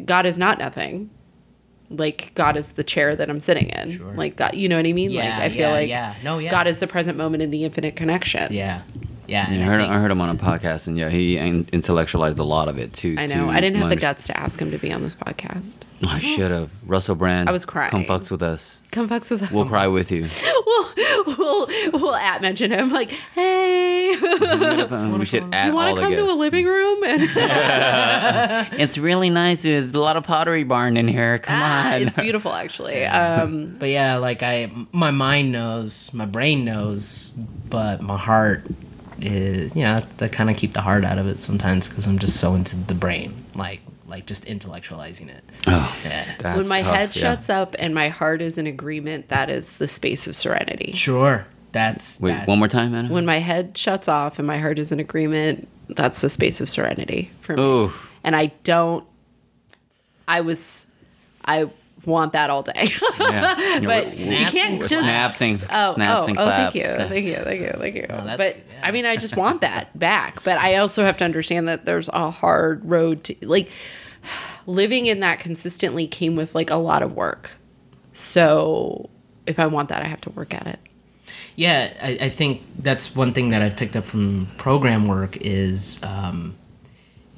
God 0.04 0.26
is 0.26 0.38
not 0.38 0.58
nothing. 0.58 1.10
Like 1.90 2.32
God 2.34 2.56
is 2.56 2.72
the 2.72 2.84
chair 2.84 3.16
that 3.16 3.30
I'm 3.30 3.40
sitting 3.40 3.70
in. 3.70 3.96
Sure. 3.96 4.12
Like 4.12 4.36
God, 4.36 4.54
you 4.54 4.68
know 4.68 4.76
what 4.76 4.86
I 4.86 4.92
mean? 4.92 5.10
Yeah, 5.10 5.24
like 5.24 5.42
I 5.42 5.48
feel 5.48 5.60
yeah, 5.60 5.72
like 5.72 5.88
yeah. 5.88 6.14
No, 6.22 6.38
yeah. 6.38 6.50
God 6.50 6.66
is 6.66 6.80
the 6.80 6.86
present 6.86 7.16
moment 7.16 7.42
in 7.42 7.50
the 7.50 7.64
infinite 7.64 7.96
connection. 7.96 8.52
Yeah. 8.52 8.82
Yeah. 9.28 9.46
Yeah, 9.48 9.54
and 9.54 9.62
I 9.62 9.66
I 9.66 9.68
heard, 9.68 9.80
think- 9.82 9.92
I 9.92 9.98
heard 10.00 10.10
him 10.10 10.20
on 10.22 10.30
a 10.30 10.34
podcast, 10.34 10.86
and 10.88 10.96
yeah, 10.98 11.10
he 11.10 11.36
intellectualized 11.36 12.38
a 12.38 12.42
lot 12.44 12.68
of 12.68 12.78
it 12.78 12.92
too. 12.94 13.14
I 13.18 13.26
to 13.26 13.34
know. 13.36 13.48
I 13.50 13.60
didn't 13.60 13.76
have 13.76 13.90
the 13.90 13.96
guts 13.96 14.26
to 14.28 14.36
ask 14.40 14.58
him 14.58 14.70
to 14.70 14.78
be 14.78 14.90
on 14.90 15.02
this 15.02 15.14
podcast. 15.14 15.80
underst- 16.00 16.08
I 16.08 16.18
should 16.18 16.50
have. 16.50 16.70
Russell 16.86 17.14
Brand. 17.14 17.48
I 17.48 17.52
was 17.52 17.64
crying. 17.66 17.90
Come 17.90 18.04
fucks 18.06 18.30
with 18.30 18.42
us. 18.42 18.80
Come 18.90 19.06
fucks 19.08 19.30
with 19.30 19.42
us. 19.42 19.50
We'll 19.50 19.66
cry 19.66 19.86
with 19.86 20.10
you. 20.10 20.26
we'll, 20.66 20.92
we'll 21.36 21.68
we'll 21.92 22.14
at 22.16 22.40
mention 22.40 22.70
him 22.70 22.90
like, 22.90 23.10
hey, 23.10 24.16
we 25.18 25.24
should 25.26 25.44
add 25.52 25.66
you 25.68 25.74
want 25.74 25.96
to 25.96 26.02
come 26.02 26.12
to 26.12 26.24
a 26.24 26.32
living 26.32 26.64
room? 26.64 27.04
And 27.04 27.20
It's 28.80 28.96
really 28.96 29.28
nice. 29.30 29.62
There's 29.62 29.92
a 29.92 30.00
lot 30.00 30.16
of 30.16 30.24
pottery 30.24 30.64
barn 30.64 30.96
in 30.96 31.06
here. 31.06 31.38
Come 31.38 31.60
Ah, 31.60 31.94
on. 31.96 32.02
it's 32.02 32.16
beautiful 32.16 32.52
actually. 32.54 33.04
Um, 33.04 33.76
But 33.78 33.90
yeah, 33.90 34.16
like 34.16 34.42
I, 34.42 34.70
my 34.92 35.10
mind 35.10 35.52
knows, 35.52 36.10
my 36.14 36.24
brain 36.26 36.64
knows, 36.64 37.30
but 37.68 38.00
my 38.00 38.16
heart 38.16 38.64
is, 39.20 39.74
you 39.74 39.82
know, 39.82 40.02
I 40.20 40.28
kind 40.28 40.50
of 40.50 40.56
keep 40.56 40.72
the 40.72 40.80
heart 40.80 41.04
out 41.04 41.18
of 41.18 41.26
it 41.26 41.40
sometimes 41.42 41.88
because 41.88 42.06
I'm 42.06 42.18
just 42.18 42.38
so 42.38 42.54
into 42.54 42.76
the 42.76 42.94
brain, 42.94 43.44
like, 43.54 43.80
like 44.06 44.26
just 44.26 44.44
intellectualizing 44.46 45.28
it. 45.28 45.44
oh, 45.66 45.96
Yeah. 46.04 46.24
that's 46.38 46.56
when 46.58 46.68
my 46.68 46.80
tough, 46.82 46.94
head 46.94 47.16
yeah. 47.16 47.20
shuts 47.22 47.50
up 47.50 47.74
and 47.78 47.94
my 47.94 48.08
heart 48.08 48.40
is 48.40 48.56
in 48.58 48.66
agreement, 48.66 49.28
that 49.28 49.50
is 49.50 49.78
the 49.78 49.86
space 49.88 50.26
of 50.26 50.34
serenity. 50.34 50.92
Sure, 50.94 51.46
that's 51.72 52.20
Wait, 52.20 52.30
that. 52.32 52.46
one 52.48 52.58
more 52.58 52.68
time, 52.68 52.94
Anna. 52.94 53.12
when 53.12 53.26
my 53.26 53.38
head 53.38 53.76
shuts 53.76 54.08
off 54.08 54.38
and 54.38 54.46
my 54.46 54.58
heart 54.58 54.78
is 54.78 54.92
in 54.92 55.00
agreement, 55.00 55.68
that's 55.88 56.20
the 56.20 56.28
space 56.30 56.60
of 56.60 56.68
serenity 56.68 57.30
for 57.40 57.56
me. 57.56 57.62
Ooh. 57.62 57.92
And 58.24 58.34
I 58.36 58.46
don't. 58.64 59.06
I 60.26 60.40
was. 60.42 60.86
I 61.44 61.70
want 62.08 62.32
that 62.32 62.50
all 62.50 62.62
day. 62.62 62.88
Yeah. 63.20 63.78
but 63.84 64.04
We're- 64.18 64.40
you 64.40 64.46
can't 64.46 64.80
and 64.80 64.88
just. 64.88 65.02
Snapsing, 65.02 65.54
Oh, 65.70 65.94
snaps 65.94 66.24
oh, 66.24 66.28
and 66.28 66.38
oh, 66.38 66.42
claps. 66.44 66.72
thank 66.72 66.74
you, 66.74 66.82
thank 66.90 67.24
you, 67.24 67.34
thank 67.36 67.60
you, 67.60 67.72
thank 67.78 67.94
you. 67.96 68.06
that's 68.08 68.36
but 68.36 68.54
good, 68.54 68.64
yeah. 68.70 68.80
I 68.82 68.90
mean, 68.90 69.06
I 69.06 69.16
just 69.16 69.36
want 69.36 69.60
that 69.60 69.96
back. 69.98 70.42
But 70.42 70.58
I 70.58 70.76
also 70.76 71.04
have 71.04 71.16
to 71.18 71.24
understand 71.24 71.68
that 71.68 71.84
there's 71.84 72.08
a 72.08 72.30
hard 72.30 72.84
road 72.84 73.24
to 73.24 73.36
like 73.42 73.70
living 74.66 75.06
in 75.06 75.20
that 75.20 75.38
consistently 75.38 76.06
came 76.06 76.34
with 76.36 76.54
like 76.54 76.70
a 76.70 76.76
lot 76.76 77.02
of 77.02 77.14
work. 77.14 77.52
So 78.12 79.08
if 79.46 79.58
I 79.58 79.66
want 79.66 79.88
that, 79.90 80.02
I 80.02 80.06
have 80.06 80.20
to 80.22 80.30
work 80.30 80.52
at 80.54 80.66
it. 80.66 80.78
Yeah, 81.56 81.92
I, 82.02 82.18
I 82.22 82.28
think 82.28 82.62
that's 82.78 83.16
one 83.16 83.32
thing 83.32 83.50
that 83.50 83.62
I've 83.62 83.76
picked 83.76 83.96
up 83.96 84.04
from 84.04 84.46
program 84.58 85.08
work 85.08 85.36
is, 85.38 85.98
um, 86.02 86.54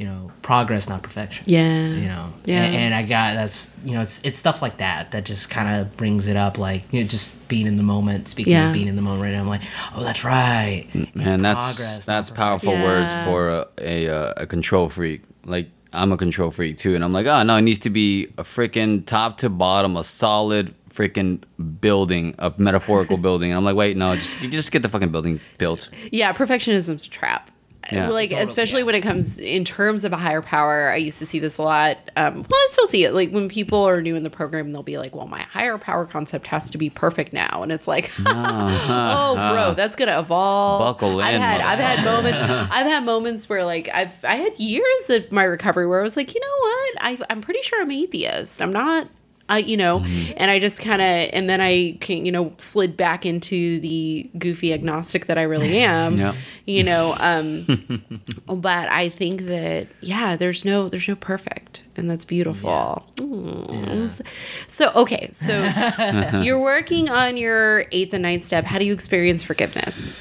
you 0.01 0.06
know, 0.06 0.32
progress, 0.40 0.89
not 0.89 1.02
perfection. 1.02 1.44
Yeah. 1.47 1.89
You 1.89 2.09
know, 2.09 2.32
Yeah. 2.47 2.64
And, 2.64 2.74
and 2.74 2.94
I 2.94 3.02
got 3.02 3.35
that's 3.35 3.70
you 3.85 3.93
know 3.93 4.01
it's 4.01 4.18
it's 4.24 4.39
stuff 4.39 4.62
like 4.62 4.78
that 4.78 5.10
that 5.10 5.27
just 5.27 5.51
kind 5.51 5.68
of 5.78 5.94
brings 5.98 6.27
it 6.27 6.36
up, 6.36 6.56
like 6.56 6.90
you 6.90 7.02
know, 7.02 7.06
just 7.06 7.47
being 7.48 7.66
in 7.66 7.77
the 7.77 7.82
moment. 7.82 8.27
Speaking 8.28 8.55
Yeah. 8.55 8.68
of 8.68 8.72
being 8.72 8.89
in 8.89 8.97
the 8.97 9.02
moment 9.02 9.22
right 9.22 9.32
now, 9.32 9.40
I'm 9.40 9.48
like, 9.48 9.60
oh, 9.94 10.02
that's 10.02 10.24
right. 10.24 10.86
It's 10.94 11.14
Man, 11.14 11.43
that's 11.43 11.64
progress, 11.77 12.06
that's 12.06 12.31
perfection. 12.31 12.35
powerful 12.36 12.72
words 12.82 13.12
for 13.24 13.48
a, 13.51 13.66
a 13.78 14.09
uh, 14.09 14.32
a 14.39 14.47
control 14.47 14.89
freak. 14.89 15.20
Like 15.44 15.68
I'm 15.93 16.12
a 16.12 16.16
control 16.16 16.51
freak 16.51 16.78
too, 16.78 16.94
and 16.94 17.05
I'm 17.05 17.12
like, 17.12 17.27
oh 17.27 17.43
no, 17.43 17.56
it 17.56 17.62
needs 17.62 17.81
to 17.81 17.90
be 17.90 18.27
a 18.39 18.43
freaking 18.44 19.05
top 19.05 19.36
to 19.39 19.51
bottom, 19.51 19.97
a 19.98 20.05
solid 20.05 20.72
freaking 20.94 21.43
building, 21.81 22.35
a 22.39 22.52
metaphorical 22.56 23.16
building. 23.27 23.51
And 23.51 23.59
I'm 23.59 23.64
like, 23.64 23.77
wait, 23.77 23.97
no, 23.98 24.16
just 24.16 24.36
just 24.39 24.72
get 24.72 24.81
the 24.82 24.89
fucking 24.89 25.10
building 25.10 25.40
built. 25.59 25.90
Yeah, 26.10 26.32
perfectionism's 26.32 27.06
a 27.06 27.10
trap. 27.10 27.51
Yeah. 27.93 28.09
like 28.09 28.31
Totally, 28.31 28.45
especially 28.49 28.81
yeah. 28.81 28.87
when 28.87 28.95
it 28.95 29.01
comes 29.03 29.39
in 29.39 29.65
terms 29.65 30.05
of 30.05 30.12
a 30.12 30.17
higher 30.17 30.43
power. 30.43 30.91
I 30.91 30.97
used 30.97 31.19
to 31.19 31.27
see 31.27 31.39
this 31.39 31.59
a 31.59 31.62
lot. 31.62 31.99
Um, 32.17 32.37
well, 32.37 32.61
I 32.61 32.67
still 32.71 32.87
see 32.87 33.05
it. 33.05 33.12
Like 33.12 33.31
when 33.31 33.49
people 33.49 33.87
are 33.87 34.01
new 34.01 34.17
in 34.17 34.23
the 34.23 34.31
program, 34.31 34.73
they'll 34.73 34.83
be 34.83 34.99
like, 34.99 35.15
"Well, 35.15 35.27
my 35.27 35.43
higher 35.43 35.79
power 35.79 36.07
concept 36.07 36.47
has 36.49 36.71
to 36.71 36.79
be 36.79 36.91
perfect 36.91 37.33
now," 37.33 37.62
and 37.62 37.73
it's 37.73 37.89
like, 37.89 38.11
"Oh, 38.27 39.35
bro, 39.35 39.75
that's 39.75 39.97
gonna 39.97 40.19
evolve." 40.21 40.81
Buckle 40.81 41.21
I've 41.21 41.35
in, 41.35 41.41
had 41.41 41.61
I've 41.61 41.79
had 41.79 42.05
moments. 42.05 42.41
I've 42.73 42.87
had 42.87 43.05
moments 43.05 43.49
where 43.49 43.65
like 43.65 43.89
I've 43.93 44.12
I 44.25 44.37
had 44.37 44.59
years 44.59 45.11
of 45.11 45.33
my 45.33 45.45
recovery 45.45 45.87
where 45.87 46.01
I 46.01 46.03
was 46.03 46.17
like, 46.17 46.35
you 46.35 46.41
know 46.41 46.57
what? 46.61 46.95
I 47.01 47.19
I'm 47.31 47.41
pretty 47.41 47.62
sure 47.62 47.81
I'm 47.81 47.91
atheist. 47.91 48.62
I'm 48.62 48.73
not. 48.73 49.09
I, 49.51 49.59
you 49.59 49.77
know, 49.77 50.01
Mm-hmm. 50.01 50.32
and 50.36 50.51
I 50.51 50.59
just 50.59 50.78
kind 50.81 51.02
of, 51.02 51.09
and 51.32 51.48
then 51.48 51.60
I, 51.60 51.97
can, 52.01 52.24
you 52.24 52.32
know, 52.32 52.52
slid 52.59 52.97
back 52.97 53.27
into 53.27 53.81
the 53.81 54.31
goofy 54.39 54.72
agnostic 54.72 55.27
that 55.27 55.36
I 55.36 55.43
really 55.43 55.78
am. 55.82 56.16
Yeah. 56.18 56.35
You 56.66 56.85
know, 56.85 57.14
um, 57.18 58.02
but 58.47 58.89
I 58.89 59.09
think 59.09 59.43
that 59.43 59.89
yeah, 60.01 60.36
there's 60.36 60.64
no, 60.64 60.89
there's 60.89 61.09
no 61.09 61.16
perfect, 61.16 61.82
and 61.97 62.09
that's 62.09 62.24
beautiful. 62.24 63.05
Mm. 63.16 64.24
So 64.68 64.93
okay, 64.94 65.28
so 65.32 66.40
you're 66.43 66.60
working 66.60 67.09
on 67.09 67.36
your 67.36 67.86
eighth 67.93 68.14
and 68.14 68.22
ninth 68.22 68.44
step. 68.44 68.64
How 68.64 68.78
do 68.78 68.85
you 68.85 68.93
experience 68.93 69.43
forgiveness? 69.43 70.14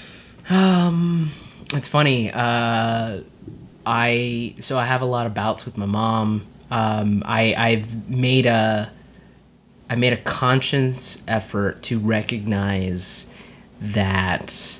Um, 0.49 1.30
it's 1.73 1.88
funny. 1.88 2.31
Uh, 2.31 3.22
I 3.85 4.56
so 4.60 4.77
I 4.77 4.85
have 4.85 5.01
a 5.03 5.06
lot 5.06 5.26
of 5.27 5.34
bouts 5.35 5.65
with 5.65 5.77
my 5.77 5.85
mom. 5.85 6.47
Um, 6.72 7.22
I 7.26 7.53
I've 7.56 8.10
made 8.10 8.45
a 8.47 8.91
I 9.90 9.95
made 9.95 10.14
a 10.14 10.18
conscious 10.18 11.18
effort 11.28 11.82
to 11.84 11.98
recognize 11.99 13.28
that 13.82 14.80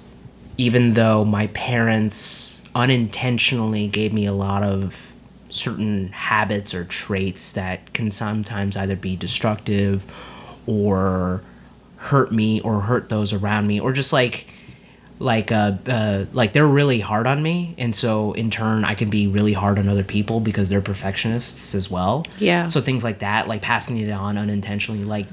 even 0.58 0.94
though 0.94 1.26
my 1.26 1.48
parents 1.48 2.62
unintentionally 2.76 3.88
gave 3.88 4.14
me 4.14 4.26
a 4.26 4.34
lot 4.34 4.62
of 4.64 5.14
certain 5.50 6.10
habits 6.10 6.76
or 6.76 6.84
traits 6.84 7.54
that 7.54 7.92
can 7.94 8.12
sometimes 8.12 8.78
either 8.78 8.96
be 8.96 9.16
destructive 9.16 10.06
or 10.68 11.42
hurt 11.98 12.32
me 12.32 12.62
or 12.62 12.82
hurt 12.82 13.10
those 13.10 13.34
around 13.34 13.66
me 13.66 13.80
or 13.80 13.92
just 13.92 14.14
like 14.14 14.46
like 15.20 15.52
uh, 15.52 15.74
uh 15.88 16.26
like 16.32 16.54
they're 16.54 16.66
really 16.68 17.02
hard 17.02 17.28
on 17.28 17.44
me. 17.44 17.76
And 17.78 17.94
so 17.94 18.32
in 18.34 18.50
turn 18.50 18.86
i 18.86 18.94
can 18.94 19.10
be 19.10 19.28
really 19.28 19.54
hard 19.54 19.78
on 19.78 19.88
other 19.90 20.04
people 20.04 20.40
because 20.40 20.70
they're 20.70 20.82
perfectionists 20.82 21.76
as 21.76 21.92
well. 21.92 22.26
Yeah. 22.38 22.68
so 22.68 22.80
things 22.82 23.04
like 23.04 23.20
that 23.20 23.48
like 23.48 23.62
passing 23.62 23.98
it 23.98 24.10
on 24.10 24.38
unintentionally 24.38 25.04
like 25.04 25.28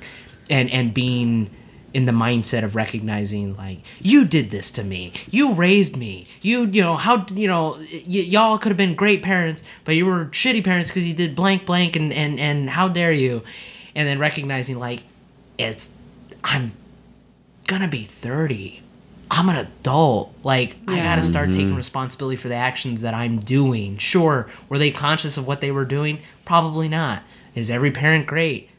and 0.50 0.70
and 0.70 0.92
being 0.92 1.50
in 1.94 2.04
the 2.04 2.12
mindset 2.12 2.62
of 2.62 2.74
recognizing 2.74 3.56
like 3.56 3.78
you 4.00 4.24
did 4.26 4.50
this 4.50 4.70
to 4.72 4.82
me. 4.84 5.12
You 5.30 5.52
raised 5.54 5.96
me. 5.96 6.26
You 6.42 6.64
you 6.66 6.82
know 6.82 6.96
how 6.96 7.24
you 7.32 7.48
know 7.48 7.76
y- 7.78 8.02
y'all 8.34 8.58
could 8.58 8.70
have 8.70 8.76
been 8.76 8.94
great 8.94 9.22
parents 9.22 9.62
but 9.84 9.94
you 9.94 10.04
were 10.04 10.26
shitty 10.26 10.62
parents 10.64 10.90
because 10.90 11.06
you 11.08 11.14
did 11.14 11.34
blank 11.36 11.64
blank 11.64 11.96
and 11.96 12.12
and 12.12 12.38
and 12.40 12.70
how 12.70 12.88
dare 12.88 13.12
you? 13.12 13.42
And 13.94 14.06
then 14.06 14.18
recognizing 14.18 14.78
like 14.78 15.00
it's 15.58 15.88
i'm 16.44 16.72
gonna 17.66 17.88
be 17.88 18.04
30 18.04 18.82
i'm 19.30 19.48
an 19.48 19.56
adult. 19.56 20.32
Like 20.42 20.76
i 20.88 20.96
gotta 20.96 21.22
start 21.22 21.50
taking 21.50 21.68
mm-hmm. 21.68 21.76
responsibility 21.76 22.36
for 22.36 22.48
the 22.48 22.54
actions 22.54 23.00
that 23.02 23.14
i'm 23.14 23.40
doing. 23.40 23.98
Sure 23.98 24.48
were 24.68 24.78
they 24.78 24.90
conscious 24.90 25.36
of 25.36 25.46
what 25.46 25.60
they 25.60 25.70
were 25.70 25.84
doing? 25.84 26.18
Probably 26.44 26.88
not. 26.88 27.22
Is 27.54 27.70
every 27.70 27.90
parent 27.90 28.26
great? 28.26 28.70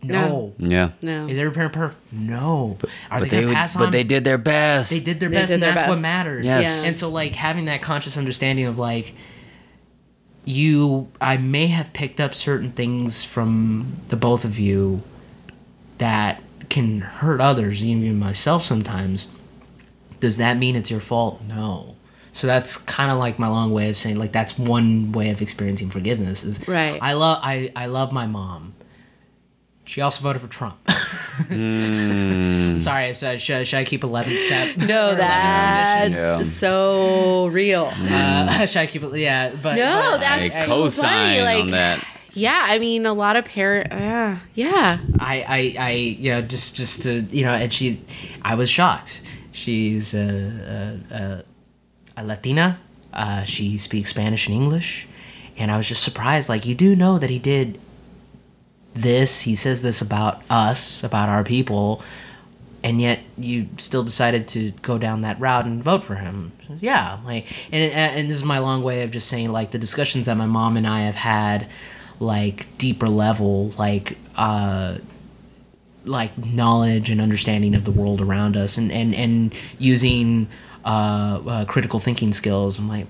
No, 0.00 0.54
Yeah. 0.58 0.90
No. 1.02 1.26
is 1.26 1.38
every 1.38 1.52
parent 1.52 1.72
perfect 1.72 2.00
no. 2.12 2.76
Are 3.10 3.20
But 3.20 3.30
they 3.30 3.36
they, 3.36 3.36
gonna 3.38 3.46
would- 3.48 3.54
pass 3.54 3.76
but 3.76 3.90
they 3.90 4.04
did 4.04 4.22
their 4.24 4.38
best. 4.38 4.90
they 4.90 5.00
did 5.00 5.18
their 5.18 5.28
They 5.28 5.34
best 5.36 5.48
did 5.48 5.54
and 5.54 5.62
their 5.64 5.74
that's 5.74 5.88
what 5.88 5.98
matters 6.00 6.44
Yes. 6.44 6.62
Yeah. 6.64 6.86
and 6.88 6.96
so 6.96 7.08
like 7.08 7.32
having 7.32 7.64
that 7.64 7.82
conscious 7.82 8.16
understanding 8.16 8.66
of 8.66 8.78
like 8.78 9.14
you 10.44 11.08
i 11.20 11.36
may 11.36 11.66
have 11.66 11.92
picked 11.92 12.20
up 12.20 12.34
certain 12.34 12.70
things 12.72 13.24
from 13.24 13.96
the 14.08 14.16
both 14.16 14.44
of 14.44 14.58
you 14.58 15.02
that 15.98 16.42
can 16.70 17.00
hurt 17.00 17.40
others 17.40 17.82
even 17.84 18.18
myself 18.18 18.62
sometimes 18.64 19.26
does 20.20 20.36
that 20.38 20.56
mean 20.56 20.74
it's 20.76 20.90
your 20.90 21.00
fault 21.00 21.40
no 21.48 21.94
so 22.32 22.46
that's 22.46 22.76
kind 22.76 23.10
of 23.10 23.18
like 23.18 23.38
my 23.38 23.48
long 23.48 23.72
way 23.72 23.88
of 23.90 23.96
saying 23.96 24.18
like 24.18 24.32
that's 24.32 24.58
one 24.58 25.12
way 25.12 25.30
of 25.30 25.40
experiencing 25.42 25.90
forgiveness 25.90 26.44
is 26.44 26.66
Right. 26.68 26.98
i 27.02 27.12
love 27.14 27.38
I, 27.42 27.70
I 27.76 27.86
love 27.86 28.12
my 28.12 28.26
mom 28.26 28.74
she 29.84 30.00
also 30.02 30.22
voted 30.22 30.42
for 30.42 30.48
trump 30.48 30.76
Mm. 31.38 32.78
sorry 32.80 33.14
so 33.14 33.38
should, 33.38 33.66
should 33.66 33.76
i 33.78 33.84
keep 33.84 34.02
11 34.04 34.36
step 34.38 34.76
No, 34.78 35.14
that's? 35.14 36.14
Yeah. 36.14 36.42
so 36.42 37.46
real. 37.48 37.90
Uh, 37.94 38.66
should 38.66 38.80
I 38.80 38.86
keep 38.86 39.02
it? 39.04 39.16
Yeah, 39.18 39.50
but 39.62 39.76
No, 39.76 40.10
but 40.12 40.18
that's 40.20 40.42
I 40.56 40.60
so 40.64 40.66
co-sign 40.66 41.08
funny, 41.08 41.40
like- 41.42 41.62
on 41.64 41.70
that. 41.72 42.04
Yeah, 42.34 42.60
I 42.66 42.78
mean, 42.78 43.04
a 43.06 43.12
lot 43.14 43.36
of 43.36 43.44
parent. 43.46 43.88
Yeah, 43.90 44.38
yeah. 44.54 44.98
I, 45.18 45.42
I, 45.48 45.76
I, 45.86 45.90
you 45.92 46.30
know, 46.30 46.42
just, 46.42 46.76
just 46.76 47.02
to, 47.02 47.20
you 47.22 47.44
know, 47.44 47.52
and 47.52 47.72
she, 47.72 48.00
I 48.42 48.54
was 48.54 48.70
shocked. 48.70 49.20
She's 49.58 50.14
a, 50.14 51.00
a, 51.10 51.44
a, 52.16 52.24
Latina. 52.24 52.78
Uh, 53.12 53.42
she 53.44 53.76
speaks 53.76 54.10
Spanish 54.10 54.46
and 54.46 54.54
English, 54.54 55.08
and 55.56 55.70
I 55.70 55.76
was 55.76 55.88
just 55.88 56.02
surprised. 56.02 56.48
Like, 56.48 56.64
you 56.64 56.74
do 56.74 56.94
know 56.94 57.18
that 57.18 57.28
he 57.28 57.38
did 57.38 57.80
this. 58.94 59.42
He 59.42 59.56
says 59.56 59.82
this 59.82 60.00
about 60.00 60.42
us, 60.48 61.02
about 61.02 61.28
our 61.28 61.42
people, 61.42 62.02
and 62.84 63.00
yet 63.00 63.20
you 63.36 63.68
still 63.78 64.04
decided 64.04 64.46
to 64.48 64.70
go 64.82 64.96
down 64.96 65.22
that 65.22 65.40
route 65.40 65.66
and 65.66 65.82
vote 65.82 66.04
for 66.04 66.14
him. 66.14 66.52
Yeah, 66.78 67.18
like, 67.24 67.46
and 67.72 67.92
and 67.92 68.28
this 68.28 68.36
is 68.36 68.44
my 68.44 68.58
long 68.60 68.82
way 68.84 69.02
of 69.02 69.10
just 69.10 69.28
saying 69.28 69.50
like 69.50 69.72
the 69.72 69.78
discussions 69.78 70.26
that 70.26 70.36
my 70.36 70.46
mom 70.46 70.76
and 70.76 70.86
I 70.86 71.00
have 71.00 71.16
had, 71.16 71.66
like 72.20 72.78
deeper 72.78 73.08
level, 73.08 73.70
like 73.70 74.16
uh, 74.36 74.98
like 76.08 76.36
knowledge 76.44 77.10
and 77.10 77.20
understanding 77.20 77.74
of 77.74 77.84
the 77.84 77.90
world 77.92 78.20
around 78.20 78.56
us, 78.56 78.76
and 78.78 78.90
and 78.90 79.14
and 79.14 79.54
using 79.78 80.48
uh, 80.84 81.40
uh, 81.46 81.64
critical 81.66 82.00
thinking 82.00 82.32
skills. 82.32 82.78
I'm 82.78 82.88
like, 82.88 83.06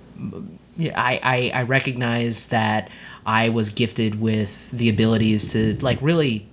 yeah, 0.76 1.00
I, 1.00 1.20
I 1.54 1.60
I 1.60 1.62
recognize 1.62 2.48
that 2.48 2.90
I 3.24 3.48
was 3.48 3.70
gifted 3.70 4.20
with 4.20 4.70
the 4.70 4.88
abilities 4.88 5.52
to 5.52 5.76
like 5.80 5.98
really 6.02 6.46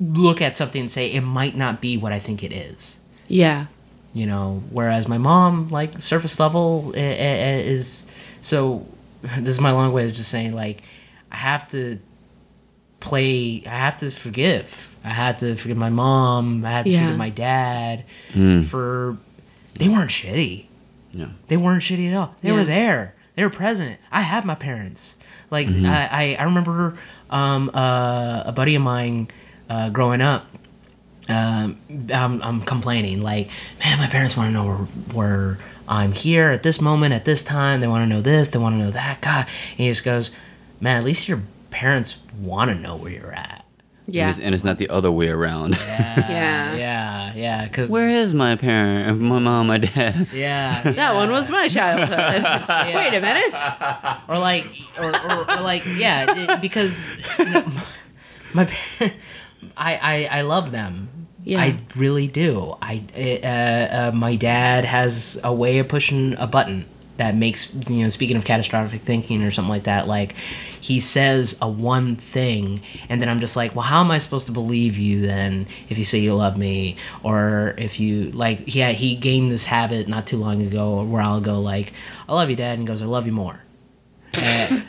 look 0.00 0.40
at 0.42 0.56
something 0.56 0.80
and 0.82 0.90
say 0.90 1.10
it 1.10 1.20
might 1.22 1.56
not 1.56 1.80
be 1.80 1.96
what 1.96 2.12
I 2.12 2.18
think 2.18 2.42
it 2.42 2.52
is. 2.52 2.98
Yeah. 3.28 3.66
You 4.12 4.26
know, 4.26 4.62
whereas 4.70 5.08
my 5.08 5.18
mom, 5.18 5.68
like 5.70 6.00
surface 6.00 6.38
level, 6.38 6.92
i- 6.94 6.98
i- 6.98 7.02
i- 7.02 7.64
is 7.74 8.06
so. 8.40 8.86
This 9.38 9.54
is 9.54 9.60
my 9.60 9.70
long 9.72 9.92
way 9.92 10.04
of 10.04 10.12
just 10.12 10.30
saying, 10.30 10.52
like, 10.54 10.82
I 11.32 11.36
have 11.36 11.66
to 11.70 11.98
play. 13.04 13.62
I 13.66 13.70
have 13.86 13.98
to 13.98 14.10
forgive. 14.10 14.96
I 15.04 15.10
had 15.10 15.38
to 15.40 15.54
forgive 15.56 15.76
my 15.76 15.90
mom. 15.90 16.64
I 16.64 16.70
had 16.70 16.84
to 16.86 16.90
Yeah. 16.90 17.00
forgive 17.04 17.18
my 17.18 17.30
dad 17.30 18.04
Mm. 18.32 18.64
for 18.66 19.16
they 19.78 19.88
weren't 19.88 20.10
shitty. 20.10 20.64
Yeah. 21.12 21.26
They 21.48 21.56
weren't 21.56 21.82
shitty 21.82 22.08
at 22.10 22.14
all. 22.16 22.34
They 22.42 22.48
Yeah. 22.50 22.56
were 22.56 22.64
there. 22.64 23.14
They 23.36 23.42
were 23.44 23.50
present. 23.50 23.98
I 24.10 24.22
had 24.22 24.44
my 24.44 24.54
parents. 24.54 25.16
Like 25.50 25.68
I, 25.68 26.08
I, 26.10 26.36
I 26.40 26.44
remember 26.44 26.94
um, 27.30 27.70
uh, 27.74 28.42
a 28.46 28.52
buddy 28.52 28.74
of 28.74 28.82
mine 28.82 29.28
uh, 29.68 29.90
growing 29.90 30.20
up. 30.22 30.46
Um, 31.28 31.78
I'm, 32.12 32.42
I'm 32.42 32.60
complaining 32.60 33.22
like, 33.22 33.48
man, 33.82 33.98
my 33.98 34.06
parents 34.08 34.36
want 34.36 34.48
to 34.48 34.52
know 34.52 34.64
where, 34.66 34.76
where 35.14 35.58
I'm 35.88 36.12
here 36.12 36.50
at 36.50 36.62
this 36.62 36.80
moment, 36.80 37.14
at 37.14 37.24
this 37.24 37.42
time. 37.44 37.80
They 37.80 37.86
want 37.86 38.02
to 38.02 38.06
know 38.06 38.20
this. 38.20 38.50
They 38.50 38.58
want 38.58 38.74
to 38.74 38.78
know 38.78 38.90
that. 38.90 39.20
God, 39.20 39.46
and 39.72 39.78
he 39.78 39.88
just 39.88 40.04
goes, 40.04 40.30
man, 40.80 40.96
at 40.98 41.04
least 41.04 41.28
your 41.28 41.40
parents 41.74 42.16
want 42.40 42.70
to 42.70 42.74
know 42.74 42.96
where 42.96 43.10
you're 43.12 43.32
at. 43.32 43.60
Yeah. 44.06 44.22
And, 44.24 44.30
it's, 44.30 44.38
and 44.38 44.54
it's 44.54 44.64
not 44.64 44.76
the 44.78 44.88
other 44.90 45.10
way 45.10 45.28
around. 45.28 45.76
Yeah, 45.78 46.28
Yeah. 46.30 46.74
yeah, 46.76 47.32
yeah. 47.34 47.64
Because 47.64 47.88
Where 47.90 48.08
is 48.08 48.34
my 48.34 48.54
parent? 48.56 49.18
My 49.20 49.38
mom, 49.38 49.66
my 49.66 49.78
dad. 49.78 50.28
Yeah, 50.34 50.82
That 50.92 51.14
one 51.14 51.30
was 51.30 51.48
my 51.48 51.68
childhood. 51.68 52.10
Wait 52.94 53.14
a 53.14 53.20
minute. 53.20 53.54
or 54.28 54.38
like 54.38 54.66
or, 54.98 55.08
or, 55.08 55.50
or 55.56 55.60
like 55.62 55.84
yeah 55.96 56.26
it- 56.36 56.60
because 56.60 57.12
you 57.38 57.44
know, 57.46 57.64
my 58.52 58.64
parents 58.66 59.16
I, 59.76 59.92
I 60.30 60.38
i 60.38 60.40
love 60.42 60.70
them 60.70 61.08
Yeah. 61.42 61.60
i 61.62 61.78
really 61.96 62.28
do 62.28 62.76
i 62.82 63.02
uh, 63.16 63.48
uh, 63.48 64.12
my 64.14 64.36
dad 64.36 64.84
has 64.84 65.40
a 65.42 65.52
way 65.52 65.78
of 65.78 65.88
pushing 65.88 66.34
a 66.38 66.46
button 66.46 66.84
that 67.16 67.34
makes 67.34 67.72
you 67.88 68.02
know 68.02 68.10
speaking 68.10 68.36
of 68.36 68.44
catastrophic 68.44 69.00
thinking 69.00 69.42
or 69.42 69.50
something 69.50 69.70
like 69.76 69.84
that 69.84 70.06
like 70.06 70.34
he 70.84 71.00
says 71.00 71.56
a 71.62 71.68
one 71.68 72.14
thing 72.14 72.82
and 73.08 73.22
then 73.22 73.28
i'm 73.30 73.40
just 73.40 73.56
like 73.56 73.74
well 73.74 73.84
how 73.84 74.00
am 74.00 74.10
i 74.10 74.18
supposed 74.18 74.44
to 74.44 74.52
believe 74.52 74.98
you 74.98 75.22
then 75.22 75.66
if 75.88 75.96
you 75.96 76.04
say 76.04 76.18
you 76.18 76.34
love 76.34 76.58
me? 76.58 76.94
Or 77.22 77.74
if 77.78 77.98
you 77.98 78.30
like 78.32 78.74
yeah 78.74 78.90
he 78.90 79.14
gained 79.14 79.50
this 79.50 79.64
habit 79.64 80.08
not 80.08 80.26
too 80.26 80.36
long 80.36 80.60
ago 80.60 81.02
where 81.02 81.22
i'll 81.22 81.40
go 81.40 81.58
like 81.58 81.94
i 82.28 82.34
love 82.34 82.50
you 82.50 82.56
dad 82.56 82.76
and 82.76 82.86
goes 82.86 83.00
i 83.00 83.06
love 83.06 83.24
you 83.24 83.32
more 83.32 83.60
uh, 84.36 84.80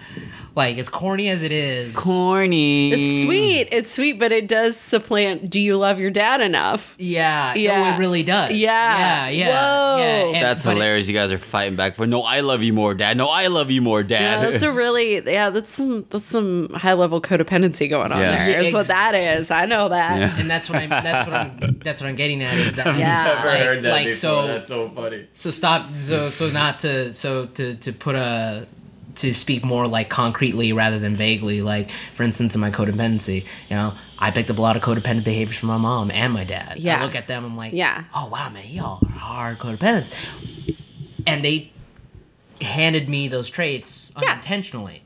Like 0.56 0.78
as 0.78 0.88
corny 0.88 1.28
as 1.30 1.44
it 1.44 1.52
is, 1.52 1.94
Corny. 1.96 2.94
It's 2.94 3.24
sweet. 3.26 3.68
It's 3.74 3.92
sweet, 3.92 4.14
but 4.18 4.32
it 4.32 4.48
does 4.48 4.78
supplant. 4.78 5.50
Do 5.50 5.60
you 5.60 5.76
love 5.78 6.00
your 6.00 6.12
dad 6.12 6.40
enough? 6.40 6.96
Yeah, 6.98 7.54
Yeah. 7.56 7.82
no, 7.90 7.94
it 7.96 8.00
really 8.00 8.24
does. 8.24 8.52
Yeah. 8.52 8.98
yeah, 8.98 9.28
yeah. 9.28 9.48
Whoa. 9.50 9.98
yeah. 9.98 10.06
And- 10.36 10.36
That's 10.42 10.64
but 10.64 10.72
it- 10.72 10.74
hilarious. 10.76 11.08
you 11.10 11.14
guys 11.14 11.32
are 11.34 11.38
fighting 11.38 11.76
back 11.76 11.98
for 11.98 12.08
no. 12.08 12.22
I 12.24 12.40
love 12.40 12.64
you 12.64 12.72
more, 12.72 12.94
Dad. 12.94 13.18
No, 13.18 13.28
I 13.28 13.48
love 13.48 13.70
you 13.70 13.82
more, 13.82 14.00
Yeah, 14.00 14.08
Dad. 14.40 14.50
that's 14.54 14.64
a 14.64 14.72
really 14.72 15.20
yeah. 15.30 15.50
That's 15.50 15.70
some 15.70 16.06
that's 16.10 16.24
some 16.24 16.70
high 16.70 16.94
level 16.94 17.22
codependency 17.22 17.90
going 17.90 18.14
on 18.14 18.20
Yeah. 18.20 18.46
there. 18.46 18.62
Yeah, 18.62 18.68
Is 18.68 18.74
what 18.74 18.88
that 18.88 19.14
is. 19.14 19.52
I 19.52 19.66
know 19.66 19.90
that. 19.90 20.20
Yeah. 20.20 20.40
and 20.40 20.50
that's 20.50 20.70
what 20.70 20.80
I'm. 20.82 20.90
That's 20.90 21.30
what 21.30 21.36
I'm. 21.36 21.80
That's 21.84 22.00
what 22.00 22.08
I'm 22.08 22.16
getting 22.16 22.42
at 22.44 22.58
is 22.58 22.76
that. 22.76 22.86
Yeah. 22.98 23.42
Never 23.44 23.82
like, 23.82 24.06
like 24.06 24.14
so. 24.16 24.48
That's 24.48 24.70
so 24.70 24.90
funny. 24.96 25.28
So 25.34 25.50
stop. 25.50 25.98
So 25.98 26.30
so 26.30 26.50
not 26.50 26.80
to. 26.80 27.14
So 27.14 27.48
to 27.48 27.76
to 27.76 27.92
put 27.92 28.16
a. 28.16 28.68
To 29.16 29.34
speak 29.34 29.64
more 29.64 29.88
like 29.88 30.10
concretely 30.10 30.74
rather 30.74 31.00
than 31.00 31.16
vaguely, 31.16 31.62
like 31.62 31.90
for 32.14 32.24
instance, 32.24 32.54
in 32.54 32.60
my 32.62 32.70
codependency, 32.70 33.44
you 33.70 33.76
know, 33.76 33.94
I 34.20 34.32
picked 34.32 34.50
up 34.50 34.58
a 34.58 34.62
lot 34.62 34.76
of 34.76 34.82
codependent 34.84 35.24
behaviors 35.24 35.58
from 35.58 35.70
my 35.70 35.78
mom 35.78 36.12
and 36.12 36.34
my 36.34 36.44
dad. 36.44 36.80
Yeah. 36.80 37.00
I 37.00 37.04
look 37.06 37.16
at 37.16 37.28
them, 37.28 37.46
I'm 37.46 37.56
like, 37.56 37.72
Yeah. 37.74 38.04
oh 38.14 38.28
wow, 38.28 38.50
man, 38.50 38.68
y'all 38.68 39.00
are 39.06 39.10
hard 39.12 39.60
codependents, 39.60 40.12
and 41.26 41.46
they 41.46 41.72
handed 42.62 43.08
me 43.10 43.28
those 43.30 43.50
traits 43.50 44.12
Yeah. 44.22 44.32
unintentionally, 44.32 45.02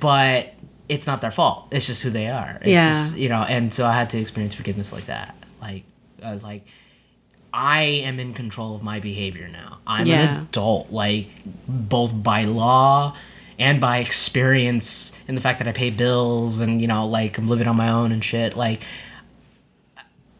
but 0.00 0.54
it's 0.88 1.06
not 1.06 1.20
their 1.20 1.30
fault. 1.30 1.68
It's 1.70 1.86
just 1.86 2.02
who 2.02 2.10
they 2.10 2.28
are. 2.28 2.58
It's 2.60 2.68
Yeah. 2.68 2.88
just, 2.90 3.16
you 3.16 3.28
know, 3.28 3.42
and 3.42 3.72
so 3.72 3.86
I 3.86 3.94
had 3.94 4.10
to 4.10 4.18
experience 4.18 4.54
forgiveness 4.54 4.92
like 4.92 5.06
that. 5.06 5.34
Like 5.60 5.84
I 6.22 6.32
was 6.32 6.42
like, 6.44 6.66
I 7.52 7.80
am 7.80 8.20
in 8.20 8.34
control 8.34 8.76
of 8.76 8.82
my 8.82 9.00
behavior 9.00 9.48
now. 9.48 9.78
I'm 9.86 10.06
Yeah. 10.06 10.36
an 10.36 10.42
adult, 10.42 10.90
like 10.90 11.28
both 11.68 12.12
by 12.22 12.44
law 12.44 13.16
and 13.58 13.80
by 13.80 13.98
experience 13.98 15.16
and 15.26 15.36
the 15.36 15.40
fact 15.40 15.58
that 15.60 15.68
I 15.68 15.72
pay 15.72 15.90
bills 15.90 16.60
and 16.60 16.80
you 16.80 16.86
know, 16.86 17.06
like 17.06 17.38
I'm 17.38 17.48
living 17.48 17.66
on 17.66 17.76
my 17.76 17.88
own 17.88 18.12
and 18.12 18.22
shit. 18.24 18.56
Like 18.56 18.80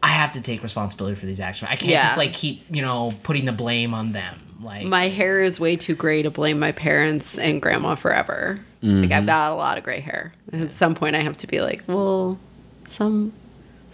I 0.03 0.09
have 0.09 0.33
to 0.33 0.41
take 0.41 0.61
responsibility 0.61 1.15
for 1.15 1.25
these 1.25 1.39
actions. 1.39 1.69
I 1.71 1.75
can't 1.75 1.91
Yeah. 1.91 2.03
just 2.03 2.17
like 2.17 2.33
keep, 2.33 2.63
you 2.69 2.81
know, 2.81 3.11
putting 3.23 3.45
the 3.45 3.51
blame 3.51 3.93
on 3.93 4.11
them. 4.11 4.39
Like 4.61 4.85
My 4.85 5.07
hair 5.07 5.43
is 5.43 5.59
way 5.59 5.75
too 5.75 5.95
gray 5.95 6.21
to 6.21 6.29
blame 6.29 6.59
my 6.59 6.71
parents 6.71 7.37
and 7.37 7.61
grandma 7.61 7.95
forever. 7.95 8.59
Like 8.81 9.11
I've 9.11 9.17
mm-hmm. 9.21 9.25
got 9.25 9.51
a 9.51 9.55
lot 9.55 9.77
of 9.77 9.83
gray 9.83 9.99
hair. 10.01 10.33
And 10.51 10.61
at 10.61 10.71
some 10.71 10.93
point 10.93 11.15
I 11.15 11.19
have 11.19 11.37
to 11.37 11.47
be 11.47 11.61
like, 11.61 11.83
well, 11.87 12.39
some 12.85 13.33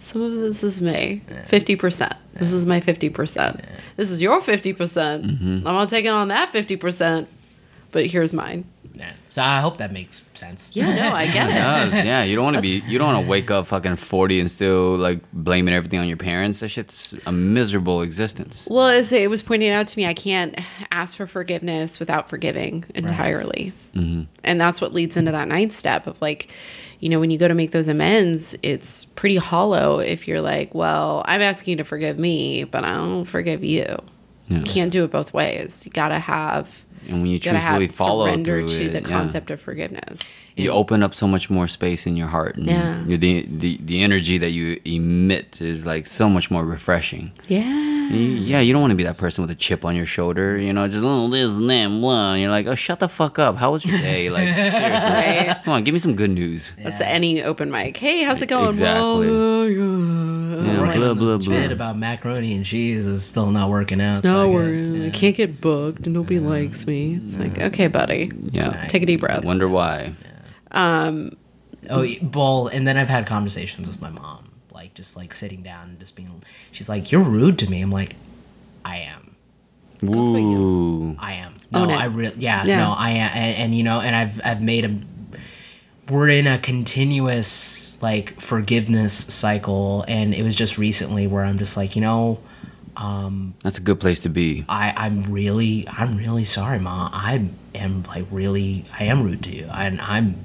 some 0.04 0.22
of 0.22 0.32
this 0.32 0.62
is 0.62 0.80
me. 0.82 1.22
Fifty 1.46 1.76
percent. 1.76 2.14
This 2.34 2.52
is 2.52 2.66
my 2.66 2.80
fifty 2.80 3.08
percent. 3.10 3.60
This 3.96 4.10
is 4.10 4.20
your 4.22 4.40
fifty 4.40 4.72
percent. 4.72 5.24
Mm-hmm. 5.24 5.66
I'm 5.66 5.74
not 5.74 5.88
taking 5.90 6.10
on 6.10 6.28
that 6.28 6.50
fifty 6.50 6.76
percent. 6.76 7.28
But 7.90 8.06
here's 8.06 8.34
mine. 8.34 8.64
yeah. 8.94 9.12
So 9.28 9.40
I 9.40 9.60
hope 9.60 9.76
that 9.76 9.92
makes 9.92 10.22
sense. 10.34 10.70
Yeah, 10.72 10.92
no, 10.96 11.12
I 11.14 11.26
get 11.26 11.48
it. 11.50 11.52
does. 11.52 12.04
Yeah, 12.04 12.24
you 12.24 12.34
don't 12.34 12.42
want 12.44 12.56
to 12.56 12.62
be. 12.62 12.82
You 12.88 12.98
don't 12.98 13.14
want 13.14 13.24
to 13.24 13.30
wake 13.30 13.52
up 13.52 13.68
fucking 13.68 13.96
forty 13.96 14.40
and 14.40 14.50
still 14.50 14.96
like 14.96 15.20
blaming 15.32 15.72
everything 15.72 16.00
on 16.00 16.08
your 16.08 16.16
parents. 16.16 16.58
That 16.58 16.68
shit's 16.70 17.14
a 17.24 17.30
miserable 17.30 18.02
existence. 18.02 18.66
Well, 18.68 18.88
as 18.88 19.12
it 19.12 19.30
was 19.30 19.42
pointed 19.42 19.70
out 19.72 19.86
to 19.86 19.96
me, 19.96 20.06
I 20.06 20.14
can't 20.14 20.58
ask 20.90 21.16
for 21.16 21.28
forgiveness 21.28 22.00
without 22.00 22.28
forgiving 22.28 22.84
entirely. 22.96 23.72
Mm-hmm. 23.94 24.22
And 24.42 24.60
that's 24.60 24.80
what 24.80 24.92
leads 24.92 25.16
into 25.16 25.30
that 25.30 25.46
ninth 25.46 25.72
step 25.72 26.08
of 26.08 26.20
like, 26.20 26.52
you 27.00 27.08
know, 27.08 27.20
when 27.20 27.30
you 27.30 27.38
go 27.38 27.48
to 27.48 27.54
make 27.54 27.72
those 27.72 27.88
amends, 27.88 28.54
it's 28.62 29.04
pretty 29.04 29.36
hollow 29.36 29.98
if 29.98 30.26
you're 30.28 30.40
like, 30.40 30.74
well, 30.74 31.22
I'm 31.26 31.42
asking 31.42 31.72
you 31.72 31.76
to 31.78 31.84
forgive 31.84 32.18
me, 32.18 32.64
but 32.64 32.84
I 32.84 32.94
don't 32.94 33.24
forgive 33.24 33.62
you. 33.64 33.96
You 34.48 34.62
can't 34.62 34.92
do 34.92 35.04
it 35.04 35.10
both 35.10 35.32
ways. 35.32 35.84
You 35.86 35.92
got 35.92 36.08
to 36.08 36.18
have. 36.18 36.86
And 37.08 37.22
when 37.22 37.26
you 37.26 37.38
Gotta 37.38 37.58
truthfully 37.58 37.86
have 37.86 37.94
follow 37.94 38.26
surrender 38.26 38.60
through 38.60 38.68
to 38.78 38.84
it, 38.86 38.92
the 38.92 39.00
yeah. 39.08 39.16
concept 39.16 39.50
of 39.50 39.60
forgiveness. 39.60 40.40
you 40.56 40.70
open 40.70 41.02
up 41.02 41.14
so 41.14 41.26
much 41.26 41.50
more 41.50 41.66
space 41.68 42.06
in 42.06 42.16
your 42.16 42.28
heart. 42.28 42.56
And 42.56 42.66
Yeah. 42.66 43.04
you- 43.06 43.18
the, 43.18 43.46
the 43.48 43.78
the 43.82 44.02
energy 44.02 44.38
that 44.38 44.50
you 44.50 44.80
emit 44.84 45.60
is 45.60 45.84
like 45.84 46.06
so 46.06 46.28
much 46.28 46.50
more 46.50 46.64
refreshing. 46.64 47.32
Yeah. 47.48 47.62
You- 48.10 48.18
yeah, 48.52 48.60
you 48.60 48.72
don't 48.72 48.82
want 48.82 48.90
to 48.92 48.96
be 48.96 49.04
that 49.04 49.16
person 49.16 49.42
with 49.42 49.50
a 49.50 49.54
chip 49.54 49.84
on 49.84 49.96
your 49.96 50.06
shoulder. 50.06 50.58
You 50.58 50.72
know, 50.72 50.86
just 50.88 51.04
oh 51.06 51.28
this 51.28 51.50
and 51.56 51.68
that, 51.70 51.88
blah. 51.88 52.32
And 52.34 52.42
you're 52.42 52.50
like, 52.50 52.66
oh, 52.66 52.74
shut 52.74 53.00
the 53.00 53.08
fuck 53.08 53.38
up. 53.38 53.56
How 53.56 53.72
was 53.72 53.84
your 53.84 53.98
day? 53.98 54.30
Like 54.34 54.48
seriously, 54.48 54.80
Right. 54.80 55.56
come 55.64 55.74
on, 55.74 55.84
give 55.84 55.92
me 55.94 55.98
some 55.98 56.14
good 56.16 56.30
news. 56.30 56.72
That's 56.82 57.00
any 57.00 57.42
open 57.42 57.70
mic. 57.70 57.96
Hey, 57.96 58.22
how's 58.22 58.40
it 58.42 58.46
going? 58.48 58.68
Exactly. 58.68 59.00
Oh, 59.00 59.20
well, 59.20 60.43
Yeah, 60.62 60.80
Right, 60.82 60.96
blah 60.96 61.10
and 61.10 61.18
blah 61.18 61.36
this 61.38 61.46
bit 61.48 61.66
blah. 61.66 61.72
about 61.72 61.98
macaroni 61.98 62.54
and 62.54 62.64
cheese 62.64 63.06
is 63.06 63.24
still 63.24 63.50
not 63.50 63.70
working 63.70 64.00
out. 64.00 64.18
It's 64.18 64.28
so 64.28 64.28
I 64.28 64.32
not 64.32 64.46
get- 64.46 64.54
working. 64.54 65.04
I 65.06 65.10
can't 65.10 65.36
get 65.36 65.60
booked, 65.60 66.04
and 66.04 66.14
nobody 66.14 66.38
likes 66.38 66.86
me. 66.86 67.20
It's 67.24 67.36
like, 67.36 67.58
okay, 67.58 67.86
buddy, 67.88 68.30
Yeah, 68.52 68.86
take 68.86 69.02
a 69.02 69.06
deep 69.06 69.20
breath. 69.20 69.44
wonder 69.44 69.68
why. 69.68 70.12
Um, 70.72 71.36
Oh, 71.90 72.06
bull. 72.22 72.68
and 72.68 72.86
then 72.88 72.96
I've 72.96 73.08
had 73.08 73.26
conversations 73.26 73.88
with 73.88 74.00
my 74.00 74.10
mom, 74.10 74.48
like 74.72 74.94
just 74.94 75.16
like 75.16 75.34
sitting 75.34 75.62
down 75.62 75.90
and 75.90 76.00
just 76.00 76.16
being. 76.16 76.42
She's 76.72 76.88
like, 76.88 77.12
"You're 77.12 77.20
rude 77.22 77.58
to 77.60 77.70
me." 77.70 77.82
I'm 77.82 77.90
like, 77.90 78.16
"I 78.84 78.98
am. 78.98 79.20
for. 80.00 80.06
Ooh. 80.16 81.16
I 81.18 81.34
am. 81.34 81.54
No, 81.70 81.82
Own 81.82 81.90
it. 81.90 81.94
I 81.94 82.06
really. 82.06 82.34
Yeah, 82.38 82.64
Yeah. 82.64 82.78
no, 82.78 82.92
I 82.96 83.10
am. 83.10 83.30
And, 83.34 83.56
and 83.56 83.74
you 83.74 83.82
know, 83.82 84.00
and 84.00 84.14
I've 84.16 84.40
I've 84.44 84.62
made 84.62 84.84
a. 84.84 84.98
We're 86.10 86.28
in 86.28 86.46
a 86.46 86.58
continuous 86.58 88.00
like 88.02 88.40
forgiveness 88.40 89.12
cycle, 89.14 90.04
and 90.06 90.34
it 90.34 90.42
was 90.42 90.54
just 90.54 90.76
recently 90.76 91.26
where 91.26 91.44
I'm 91.44 91.58
just 91.58 91.76
like, 91.76 91.96
you 91.96 92.02
know, 92.02 92.40
That's 93.62 93.78
a 93.78 93.80
good 93.80 94.00
place 94.00 94.20
to 94.20 94.28
be. 94.28 94.64
I, 94.68 94.92
I'm 94.96 95.24
really, 95.24 95.86
I'm 95.88 96.16
really 96.16 96.44
sorry, 96.44 96.78
Ma. 96.78 97.10
I 97.12 97.48
am 97.74 98.04
like 98.04 98.24
really, 98.30 98.84
I 98.98 99.04
am 99.04 99.22
rude 99.22 99.42
to 99.44 99.50
you. 99.50 99.68
And 99.72 100.00
I'm, 100.00 100.44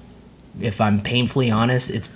if 0.60 0.82
I'm 0.82 1.02
painfully 1.02 1.52
honest, 1.52 1.90
it's, 1.90 2.10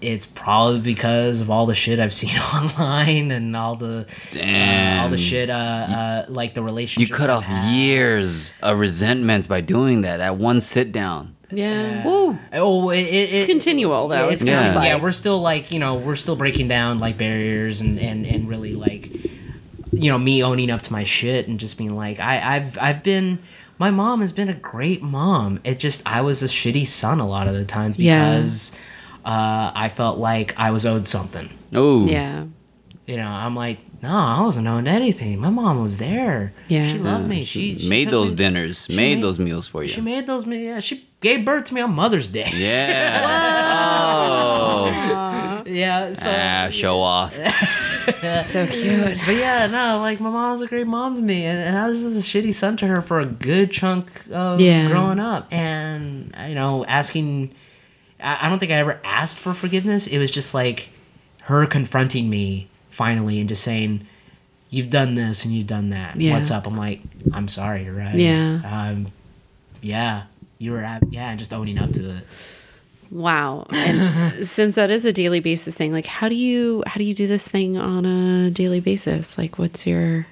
it's 0.00 0.26
probably 0.26 0.80
because 0.80 1.40
of 1.40 1.50
all 1.50 1.66
the 1.66 1.74
shit 1.74 2.00
I've 2.00 2.14
seen 2.22 2.36
online 2.54 3.30
and 3.30 3.56
all 3.56 3.76
the, 3.76 4.06
uh, 4.36 5.02
all 5.02 5.10
the 5.10 5.18
shit, 5.18 5.50
uh, 5.50 5.52
uh, 5.52 6.26
like 6.28 6.54
the 6.54 6.62
relationship. 6.62 7.10
You 7.10 7.14
cut 7.14 7.30
I've 7.30 7.38
off 7.38 7.44
had. 7.44 7.74
years 7.74 8.54
of 8.62 8.78
resentments 8.78 9.46
by 9.46 9.60
doing 9.60 10.02
that. 10.02 10.18
That 10.18 10.36
one 10.36 10.60
sit 10.60 10.92
down. 10.92 11.36
Yeah. 11.52 12.02
Oh, 12.06 12.90
it, 12.90 12.98
it, 13.00 13.32
It's 13.34 13.46
continual 13.46 14.08
though. 14.08 14.28
It's 14.28 14.42
Yeah. 14.42 14.60
sounds 14.72 14.74
yeah. 14.84 14.96
yeah, 14.96 15.02
we're 15.02 15.10
still 15.12 15.40
like 15.40 15.70
you 15.70 15.78
know 15.78 15.94
we're 15.94 16.14
still 16.14 16.36
breaking 16.36 16.68
down 16.68 16.98
like 16.98 17.16
barriers 17.18 17.80
and 17.80 17.98
and 18.00 18.26
and 18.26 18.48
really 18.48 18.74
like 18.74 19.12
you 19.92 20.10
know 20.10 20.18
me 20.18 20.42
owning 20.42 20.70
up 20.70 20.82
to 20.82 20.92
my 20.92 21.04
shit 21.04 21.46
and 21.48 21.60
just 21.60 21.76
being 21.78 21.94
like 21.94 22.18
I 22.20 22.56
I've 22.56 22.78
I've 22.78 23.02
been 23.02 23.38
my 23.78 23.90
mom 23.90 24.20
has 24.20 24.32
been 24.32 24.48
a 24.48 24.54
great 24.54 25.02
mom. 25.02 25.60
It 25.64 25.78
just 25.78 26.02
I 26.06 26.20
was 26.22 26.42
a 26.42 26.46
shitty 26.46 26.86
son 26.86 27.20
a 27.20 27.26
lot 27.28 27.48
of 27.48 27.54
the 27.54 27.64
times 27.64 27.98
Yeah. 27.98 28.36
because 28.36 28.72
uh, 29.24 29.70
I 29.74 29.88
felt 29.88 30.18
like 30.18 30.54
I 30.56 30.70
was 30.70 30.84
owed 30.86 31.06
something. 31.06 31.48
Oh, 31.74 32.06
yeah. 32.06 32.44
You 33.06 33.16
know, 33.16 33.26
I'm 33.28 33.54
like, 33.56 33.78
no, 34.02 34.10
I 34.16 34.40
wasn't 34.42 34.66
owed 34.66 34.88
anything. 34.88 35.38
My 35.38 35.50
mom 35.50 35.80
was 35.80 35.96
there. 35.98 36.52
Yeah. 36.68 36.84
she 36.84 36.98
loved 36.98 37.28
me. 37.28 37.44
She, 37.44 37.78
she 37.78 37.88
made 37.88 38.04
took 38.04 38.10
those 38.12 38.30
me- 38.30 38.36
dinners, 38.36 38.88
made, 38.88 38.96
made- 38.96 39.22
those 39.22 39.38
meals 39.38 39.66
for 39.68 39.82
you. 39.82 39.88
She 39.88 40.00
made 40.00 40.26
those. 40.26 40.44
meals. 40.44 40.62
Yeah, 40.64 40.80
she 40.80 41.06
gave 41.20 41.44
birth 41.44 41.64
to 41.66 41.74
me 41.74 41.80
on 41.80 41.92
Mother's 41.92 42.26
Day. 42.28 42.50
yeah. 42.54 43.22
oh. 44.24 45.62
Yeah, 45.66 46.14
so 46.14 46.30
ah, 46.34 46.68
show 46.70 47.00
off. 47.00 47.34
So 48.42 48.66
cute. 48.66 49.18
But 49.24 49.36
yeah, 49.36 49.68
no, 49.68 49.98
like 50.00 50.18
my 50.20 50.28
mom 50.28 50.50
was 50.50 50.60
a 50.62 50.66
great 50.66 50.88
mom 50.88 51.14
to 51.16 51.22
me, 51.22 51.44
and, 51.44 51.58
and 51.60 51.78
I 51.78 51.86
was 51.88 52.02
just 52.02 52.16
a 52.16 52.38
shitty 52.38 52.52
son 52.52 52.76
to 52.78 52.86
her 52.88 53.00
for 53.00 53.20
a 53.20 53.24
good 53.26 53.70
chunk 53.70 54.10
of 54.32 54.60
Yeah. 54.60 54.88
growing 54.88 55.20
up. 55.20 55.46
And 55.52 56.34
you 56.48 56.56
know, 56.56 56.84
asking, 56.86 57.52
I, 58.20 58.38
I 58.46 58.48
don't 58.48 58.58
think 58.58 58.72
I 58.72 58.76
ever 58.76 59.00
asked 59.04 59.38
for 59.38 59.54
forgiveness. 59.54 60.08
It 60.08 60.18
was 60.18 60.32
just 60.32 60.52
like 60.52 60.88
her 61.44 61.64
confronting 61.64 62.28
me 62.28 62.68
finally 62.92 63.40
and 63.40 63.48
just 63.48 63.62
saying, 63.64 64.06
"You've 64.70 64.90
done 64.90 65.14
this 65.16 65.44
and 65.44 65.52
you've 65.52 65.66
done 65.66 65.90
that. 65.90 66.14
Yeah. 66.16 66.34
What's 66.34 66.50
up?" 66.52 66.66
I'm 66.66 66.76
like, 66.76 67.00
"I'm 67.32 67.48
sorry. 67.48 67.84
You're 67.84 67.94
right. 67.94 68.14
Yeah. 68.14 68.60
um, 68.64 69.08
yeah, 69.80 70.24
you 70.58 70.70
were 70.72 70.78
at, 70.84 71.02
yeah, 71.10 71.30
and 71.30 71.38
just 71.38 71.52
owning 71.52 71.78
up 71.78 71.92
to 71.94 72.08
it." 72.18 72.24
Wow. 73.10 73.66
And 73.72 74.46
since 74.46 74.76
that 74.76 74.90
is 74.90 75.04
a 75.04 75.12
daily 75.12 75.40
basis 75.40 75.74
thing, 75.76 75.92
like 75.92 76.06
how 76.06 76.28
do 76.28 76.34
you 76.34 76.82
how 76.86 76.96
do 76.98 77.04
you 77.04 77.14
do 77.14 77.26
this 77.26 77.46
thing 77.48 77.76
on 77.76 78.06
a 78.06 78.50
daily 78.50 78.80
basis? 78.80 79.36
Like 79.36 79.58
what's 79.58 79.86
your 79.86 80.26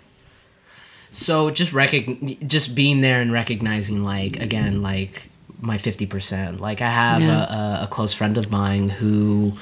So 1.10 1.50
just 1.50 1.72
recog- 1.72 2.46
just 2.48 2.74
being 2.74 3.02
there 3.02 3.20
and 3.20 3.32
recognizing 3.32 4.02
like 4.02 4.40
again 4.40 4.80
like 4.80 5.28
my 5.60 5.76
50%. 5.76 6.58
Like 6.58 6.80
I 6.80 6.88
have 6.88 7.20
Yeah. 7.20 7.42
a, 7.42 7.80
a, 7.82 7.84
a 7.84 7.86
close 7.90 8.14
friend 8.14 8.38
of 8.38 8.50
mine 8.50 8.88
who 8.88 9.52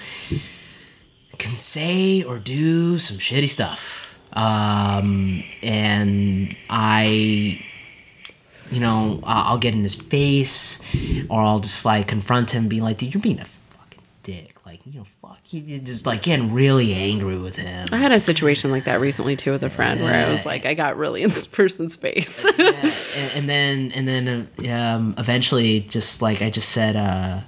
can 1.39 1.57
say 1.57 2.23
or 2.23 2.39
do 2.39 2.99
some 2.99 3.19
shitty 3.19 3.49
stuff. 3.49 4.15
Um 4.33 5.43
and 5.63 6.57
I 6.69 7.65
you 8.71 8.81
know, 8.81 9.21
I'll 9.25 9.59
get 9.59 9.75
in 9.75 9.83
his 9.83 9.95
face 9.95 10.81
or 11.31 11.41
I'll 11.41 11.61
just 11.61 11.85
like 11.85 12.07
confront 12.07 12.51
him 12.51 12.69
be 12.69 12.83
like, 12.83 12.99
"Dude, 12.99 13.15
you're 13.15 13.23
being 13.23 13.41
a 13.41 13.47
fucking 13.47 14.03
dick." 14.23 14.57
Like, 14.67 14.85
you 14.85 14.99
know, 14.99 15.07
fuck 15.23 15.39
he 15.49 15.79
just 15.79 16.05
like 16.05 16.21
getting 16.21 16.53
really 16.53 16.93
angry 16.93 17.39
with 17.39 17.57
him. 17.57 17.89
I 17.91 17.97
had 17.97 18.13
a 18.13 18.21
situation 18.21 18.71
like 18.71 18.85
that 18.85 19.01
recently 19.01 19.35
too 19.35 19.51
with 19.51 19.63
a 19.63 19.71
friend 19.71 20.03
where 20.03 20.27
I 20.27 20.31
was 20.31 20.45
like, 20.45 20.67
I 20.67 20.75
got 20.75 20.99
really 20.99 21.23
in 21.23 21.31
this 21.31 21.47
person's 21.47 21.97
face. 21.97 22.45
Yeah, 22.59 22.73
and, 23.35 23.49
then 23.49 23.91
and 23.93 24.07
then 24.07 24.49
um, 24.71 25.15
eventually, 25.17 25.81
just 25.81 26.21
like 26.21 26.43
I 26.43 26.51
just 26.51 26.69
said, 26.69 26.97
uh, 26.97 27.41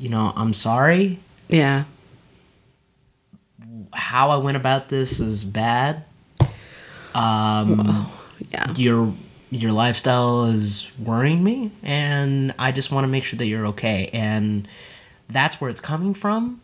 you 0.00 0.08
know, 0.08 0.32
I'm 0.34 0.52
sorry. 0.52 1.20
yeah. 1.48 1.84
How 3.92 4.30
I 4.30 4.36
went 4.36 4.56
about 4.56 4.88
this 4.88 5.20
is 5.20 5.44
bad. 5.44 6.04
Um, 7.14 8.10
Yeah. 8.52 8.72
your 8.76 9.12
your 9.50 9.72
lifestyle 9.72 10.44
is 10.44 10.90
worrying 11.02 11.42
me, 11.42 11.70
and 11.82 12.54
I 12.58 12.70
just 12.70 12.92
want 12.92 13.04
to 13.04 13.08
make 13.08 13.24
sure 13.24 13.38
that 13.38 13.46
you're 13.46 13.66
okay. 13.68 14.10
And 14.12 14.68
that's 15.28 15.60
where 15.60 15.70
it's 15.70 15.80
coming 15.80 16.14
from. 16.14 16.60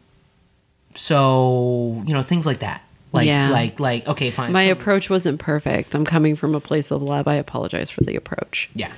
So 0.95 2.03
you 2.07 2.13
know 2.15 2.23
things 2.23 2.47
like 2.47 2.61
that, 2.61 2.83
like 3.15 3.27
Yeah. 3.27 3.51
like 3.51 3.81
like 3.81 4.07
okay, 4.09 4.31
fine. 4.31 4.53
My 4.53 4.67
so- 4.67 4.73
approach 4.73 5.09
wasn't 5.09 5.39
perfect. 5.41 5.95
I'm 5.95 6.05
coming 6.05 6.37
from 6.37 6.55
a 6.55 6.61
place 6.61 6.91
of 6.91 7.01
love. 7.03 7.27
I 7.29 7.37
apologize 7.37 7.91
for 7.91 8.03
the 8.05 8.17
approach. 8.17 8.69
yeah, 8.75 8.93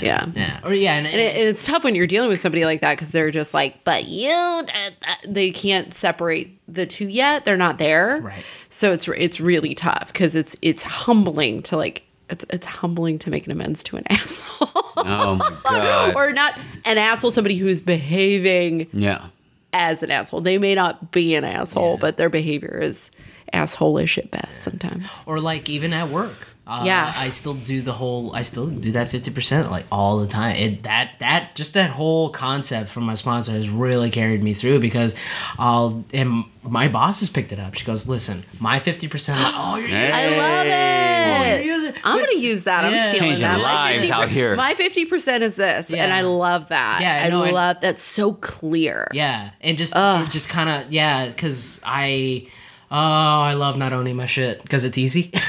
Yeah. 0.00 0.26
yeah, 0.34 0.60
or 0.64 0.74
yeah, 0.74 0.94
and, 0.94 1.06
And, 1.06 1.16
it, 1.20 1.36
and 1.36 1.48
it's 1.48 1.64
tough 1.66 1.84
when 1.84 1.94
you're 1.94 2.06
dealing 2.06 2.28
with 2.30 2.40
somebody 2.40 2.64
like 2.64 2.80
that 2.80 2.94
because 2.96 3.12
they're 3.12 3.30
just 3.30 3.54
like, 3.54 3.84
but 3.84 4.06
you, 4.06 4.30
uh, 4.30 4.64
uh," 4.66 5.14
they 5.26 5.50
can't 5.50 5.92
separate 5.94 6.58
the 6.66 6.86
two 6.86 7.06
yet. 7.08 7.44
They're 7.44 7.56
not 7.56 7.78
there. 7.78 8.20
Right. 8.22 8.42
So 8.70 8.92
it's 8.92 9.06
it's 9.08 9.40
really 9.40 9.74
tough 9.74 10.08
because 10.12 10.34
it's 10.36 10.56
it's 10.62 10.82
humbling 10.82 11.62
to 11.64 11.76
like 11.76 12.04
it's 12.30 12.44
it's 12.50 12.66
humbling 12.66 13.18
to 13.20 13.30
make 13.30 13.46
an 13.46 13.52
amends 13.52 13.82
to 13.84 13.96
an 13.96 14.04
asshole. 14.10 14.68
Oh 14.96 15.34
my 15.36 15.50
god. 15.64 16.14
or 16.14 16.32
not 16.32 16.54
an 16.84 16.98
asshole, 16.98 17.30
somebody 17.30 17.56
who's 17.56 17.80
behaving 17.80 18.86
yeah. 18.92 19.26
as 19.72 20.02
an 20.02 20.10
asshole. 20.10 20.40
They 20.42 20.58
may 20.58 20.74
not 20.74 21.10
be 21.12 21.34
an 21.34 21.44
asshole, 21.44 21.92
Yeah. 21.94 22.00
but 22.00 22.16
their 22.18 22.28
behavior 22.28 22.78
is 22.82 23.10
asshole-ish 23.52 24.18
at 24.18 24.30
best 24.30 24.60
sometimes. 24.62 25.08
or 25.26 25.40
like 25.40 25.68
even 25.68 25.92
at 25.92 26.08
work. 26.08 26.48
Uh, 26.66 26.82
Yeah. 26.84 27.14
I 27.16 27.30
still 27.30 27.54
do 27.54 27.80
the 27.80 27.94
whole. 27.94 28.34
I 28.36 28.42
still 28.42 28.66
do 28.66 28.92
that 28.92 29.08
fifty 29.08 29.30
percent 29.30 29.70
like 29.70 29.86
all 29.90 30.18
the 30.18 30.26
time. 30.26 30.54
It 30.56 30.82
that 30.82 31.12
that 31.20 31.54
just 31.54 31.72
that 31.72 31.88
whole 31.88 32.28
concept 32.28 32.90
from 32.90 33.04
my 33.04 33.14
sponsor 33.14 33.52
has 33.52 33.70
really 33.70 34.10
carried 34.10 34.42
me 34.42 34.52
through 34.52 34.80
because 34.80 35.14
I'll 35.58 36.04
and 36.12 36.44
my 36.62 36.88
boss 36.88 37.20
has 37.20 37.30
picked 37.30 37.52
it 37.52 37.58
up. 37.58 37.72
She 37.72 37.86
goes, 37.86 38.06
"Listen, 38.06 38.44
my 38.60 38.80
fifty 38.80 39.08
percent. 39.08 39.38
Oh, 39.40 39.76
you're 39.76 39.88
Hey. 39.88 40.12
I 40.12 40.36
love 40.36 40.66
Oh, 41.40 41.42
it. 41.54 41.64
you're 41.64 41.74
using- 41.74 41.94
I'm 42.04 42.18
gonna 42.18 42.36
use 42.38 42.64
that. 42.64 42.82
Yeah. 42.92 43.04
I'm 43.04 43.10
stealing 43.14 43.28
Changing 43.30 43.48
that. 43.48 43.58
My 43.62 43.62
lives 43.92 43.96
50 44.06 44.12
out 44.12 44.28
here. 44.28 44.54
My 44.54 44.74
fifty 44.74 45.06
percent 45.06 45.42
is 45.42 45.56
this, 45.56 45.90
and 45.90 46.12
I 46.12 46.20
love 46.20 46.68
that. 46.68 47.00
Yeah, 47.00 47.22
I 47.24 47.30
no, 47.30 47.44
and- 47.44 47.52
love 47.54 47.78
that's 47.80 48.02
so 48.02 48.34
clear. 48.34 49.08
Yeah, 49.14 49.50
and 49.62 49.78
just 49.78 49.94
Ugh. 49.96 50.26
it 50.26 50.30
just 50.30 50.50
kind 50.50 50.68
of 50.68 50.92
yeah, 50.92 51.28
because 51.28 51.80
I. 51.82 52.46
Oh, 52.90 52.96
I 52.96 53.52
love 53.52 53.76
not 53.76 53.92
owning 53.92 54.16
my 54.16 54.24
shit 54.26 54.62
because 54.62 54.84
it's 54.84 54.96
easy. 54.98 55.30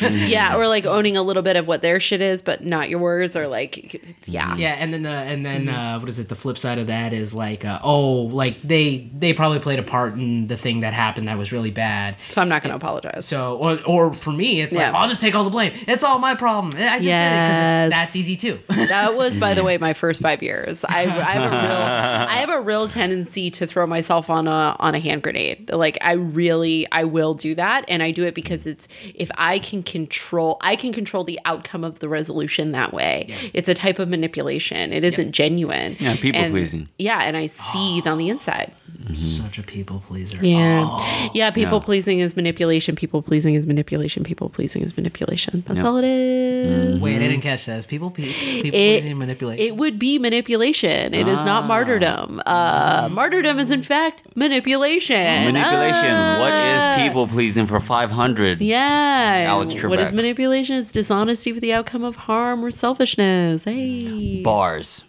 Yeah, 0.34 0.56
or 0.56 0.68
like 0.68 0.84
owning 0.84 1.16
a 1.16 1.22
little 1.22 1.42
bit 1.42 1.56
of 1.56 1.66
what 1.66 1.82
their 1.82 1.98
shit 1.98 2.20
is, 2.20 2.42
but 2.42 2.62
not 2.64 2.88
yours, 2.88 3.36
or 3.36 3.48
like, 3.48 4.00
yeah, 4.26 4.54
Yeah, 4.56 4.74
and 4.78 4.92
then 4.92 5.02
the 5.02 5.10
and 5.10 5.44
then 5.44 5.64
Mm-hmm. 5.66 5.74
uh, 5.74 5.98
what 6.00 6.08
is 6.08 6.18
it? 6.18 6.28
The 6.28 6.34
flip 6.36 6.58
side 6.58 6.78
of 6.78 6.88
that 6.88 7.12
is 7.12 7.34
like, 7.34 7.64
uh, 7.64 7.78
oh, 7.82 8.22
like 8.24 8.60
they 8.62 9.08
they 9.14 9.32
probably 9.32 9.58
played 9.60 9.78
a 9.78 9.82
part 9.82 10.14
in 10.14 10.46
the 10.46 10.56
thing 10.56 10.80
that 10.80 10.92
happened 10.94 11.28
that 11.28 11.38
was 11.38 11.52
really 11.52 11.70
bad. 11.70 12.16
So 12.28 12.40
I'm 12.42 12.48
not 12.48 12.62
gonna 12.62 12.76
apologize. 12.76 13.24
So 13.26 13.56
or 13.56 13.80
or 13.86 14.12
for 14.14 14.32
me, 14.32 14.60
it's 14.60 14.76
like 14.76 14.92
I'll 14.94 15.08
just 15.08 15.20
take 15.22 15.34
all 15.34 15.44
the 15.44 15.50
blame. 15.50 15.72
It's 15.88 16.04
all 16.04 16.18
my 16.18 16.34
problem. 16.34 16.74
I 16.76 16.98
just 16.98 17.02
did 17.02 17.10
it 17.10 17.42
because 17.42 17.90
that's 17.90 18.16
easy 18.16 18.36
too. 18.36 18.60
That 18.94 19.16
was, 19.16 19.38
by 19.38 19.54
the 19.54 19.64
way, 19.64 19.78
my 19.78 19.94
first 19.94 20.20
five 20.20 20.42
years. 20.42 20.84
I, 20.84 21.00
I 21.00 21.04
have 21.04 21.52
a 21.52 21.56
real, 21.56 21.76
I 21.76 22.36
have 22.36 22.50
a 22.50 22.60
real 22.60 22.86
tendency 22.86 23.50
to 23.52 23.66
throw 23.66 23.86
myself 23.86 24.28
on 24.30 24.46
a 24.46 24.76
on 24.78 24.94
a 24.94 24.98
hand 25.00 25.22
grenade. 25.22 25.70
Like 25.72 25.96
I 26.02 26.12
really, 26.12 26.83
I 26.92 27.04
will 27.04 27.34
do 27.34 27.54
that, 27.54 27.84
and 27.88 28.02
I 28.02 28.10
do 28.10 28.24
it 28.24 28.34
because 28.34 28.66
it's 28.66 28.88
if 29.14 29.30
I 29.36 29.58
can 29.58 29.82
control, 29.82 30.58
I 30.60 30.76
can 30.76 30.92
control 30.92 31.24
the 31.24 31.38
outcome 31.44 31.84
of 31.84 31.98
the 32.00 32.08
resolution 32.08 32.72
that 32.72 32.92
way. 32.92 33.28
It's 33.52 33.68
a 33.68 33.74
type 33.74 33.98
of 33.98 34.08
manipulation. 34.08 34.92
It 34.92 35.04
isn't 35.04 35.32
genuine. 35.32 35.96
Yeah, 36.00 36.16
people 36.16 36.40
And- 36.42 36.52
pleasing. 36.52 36.88
Yeah, 36.98 37.20
and 37.22 37.36
I 37.36 37.46
seethe 37.46 38.06
on 38.06 38.18
the 38.18 38.28
inside. 38.28 38.72
Such 39.12 39.58
a 39.58 39.62
people 39.62 40.02
pleaser. 40.06 40.38
Yeah, 40.40 40.84
Oh. 40.88 41.30
yeah. 41.34 41.50
People 41.50 41.78
Yeah. 41.78 41.84
pleasing 41.84 42.20
is 42.20 42.36
manipulation. 42.36 42.96
People 42.96 43.20
pleasing 43.22 43.54
is 43.54 43.66
manipulation. 43.66 44.22
People 44.24 44.48
pleasing 44.48 44.82
is 44.82 44.96
manipulation. 44.96 45.62
That's 45.66 45.78
Yep. 45.78 45.84
all 45.86 45.96
it 45.98 46.04
is. 46.06 47.00
Wait, 47.00 47.16
I 47.16 47.18
didn't 47.18 47.42
catch 47.42 47.66
that. 47.66 47.78
Is 47.78 47.86
people 47.86 48.10
pe- 48.10 48.32
people 48.62 48.68
It- 48.80 49.00
pleasing 49.02 49.18
manipulation. 49.18 49.66
It 49.66 49.76
would 49.76 49.98
be 49.98 50.18
manipulation. 50.18 51.12
It 51.12 51.28
is 51.28 51.44
not 51.44 51.64
Ah. 51.64 51.66
martyrdom. 51.66 52.40
Uh, 52.46 53.08
martyrdom 53.10 53.58
is 53.58 53.70
in 53.70 53.82
fact 53.82 54.22
manipulation. 54.36 55.16
Manipulation. 55.52 56.14
what 56.40 56.52
Ah. 56.52 56.73
Is 56.74 57.02
people 57.08 57.26
pleasing 57.28 57.66
for 57.66 57.80
500? 57.80 58.60
Yeah. 58.60 59.44
Alex 59.46 59.74
Trebek. 59.74 59.88
what 59.88 60.00
is 60.00 60.12
manipulation? 60.12 60.76
It's 60.76 60.92
dishonesty 60.92 61.52
with 61.52 61.60
the 61.62 61.72
outcome 61.72 62.04
of 62.04 62.16
harm 62.16 62.64
or 62.64 62.70
selfishness. 62.70 63.64
Hey. 63.64 64.42
Bars. 64.42 65.04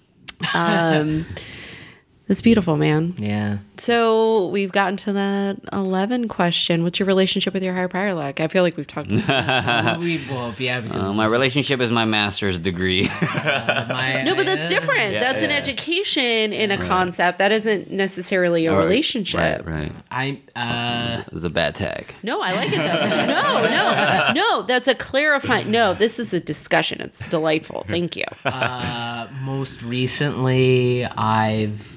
Um, 0.54 1.26
it's 2.28 2.42
beautiful, 2.42 2.76
man. 2.76 3.14
yeah. 3.18 3.58
So 3.78 4.48
we've 4.48 4.72
gotten 4.72 4.96
to 4.98 5.14
that 5.14 5.58
11 5.74 6.30
question. 6.30 6.84
What's 6.84 6.98
your 6.98 7.08
relationship 7.08 7.54
with 7.54 7.62
your 7.62 7.74
higher 7.74 7.90
power? 7.90 8.14
Like, 8.14 8.40
I 8.40 8.48
feel 8.48 8.64
like 8.64 8.78
we've 8.78 8.88
talked 8.88 9.12
about 9.12 10.00
we, 10.00 10.22
well, 10.30 10.54
yeah, 10.58 10.80
because 10.80 11.04
Uh, 11.04 11.14
my 11.14 11.28
relationship 11.28 11.82
is 11.82 11.92
my 11.92 12.06
master's 12.06 12.58
degree. 12.58 13.10
my, 13.22 14.24
No, 14.26 14.34
but 14.34 14.46
that's 14.46 14.70
different. 14.70 15.14
Yeah, 15.14 15.20
that's 15.20 15.44
an 15.44 15.52
education 15.52 16.54
in 16.54 16.72
a 16.72 16.78
concept. 16.78 17.38
That 17.40 17.52
isn't 17.52 17.92
necessarily 17.92 18.66
a 18.66 18.76
relationship. 18.78 19.40
Right, 19.40 19.66
right. 19.66 19.92
I 20.10 20.40
uh, 20.56 21.22
It 21.28 21.34
was 21.34 21.44
a 21.44 21.50
bad 21.50 21.76
tag. 21.76 22.14
No, 22.24 22.40
I 22.42 22.54
like 22.54 22.70
it 22.72 22.78
though. 22.78 23.26
No, 23.28 23.68
no, 23.68 24.34
no. 24.34 24.62
That's 24.64 24.88
a 24.88 24.96
clarifying. 24.96 25.70
No, 25.70 25.94
this 25.94 26.18
is 26.18 26.34
a 26.34 26.40
discussion. 26.40 27.02
It's 27.02 27.28
delightful. 27.28 27.84
Thank 27.90 28.16
you. 28.16 28.24
uh, 28.46 29.28
most 29.42 29.84
recently 29.84 31.06
I've 31.06 31.95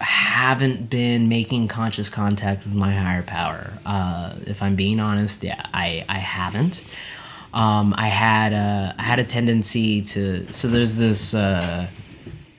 haven't 0.00 0.88
been 0.90 1.28
making 1.28 1.68
conscious 1.68 2.08
contact 2.08 2.64
with 2.64 2.74
my 2.74 2.92
higher 2.92 3.22
power. 3.22 3.72
Uh, 3.84 4.34
if 4.46 4.62
I'm 4.62 4.76
being 4.76 5.00
honest, 5.00 5.42
yeah, 5.42 5.66
I 5.72 6.04
I 6.08 6.18
haven't. 6.18 6.84
Um, 7.52 7.94
I 7.96 8.08
had 8.08 8.52
a 8.52 8.94
I 8.98 9.02
had 9.02 9.18
a 9.18 9.24
tendency 9.24 10.02
to 10.02 10.52
so 10.52 10.68
there's 10.68 10.96
this 10.96 11.34
uh, 11.34 11.88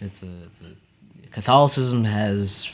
it's 0.01 0.21
a, 0.23 0.29
it's 0.45 0.61
a 0.61 1.27
Catholicism 1.31 2.03
has 2.03 2.69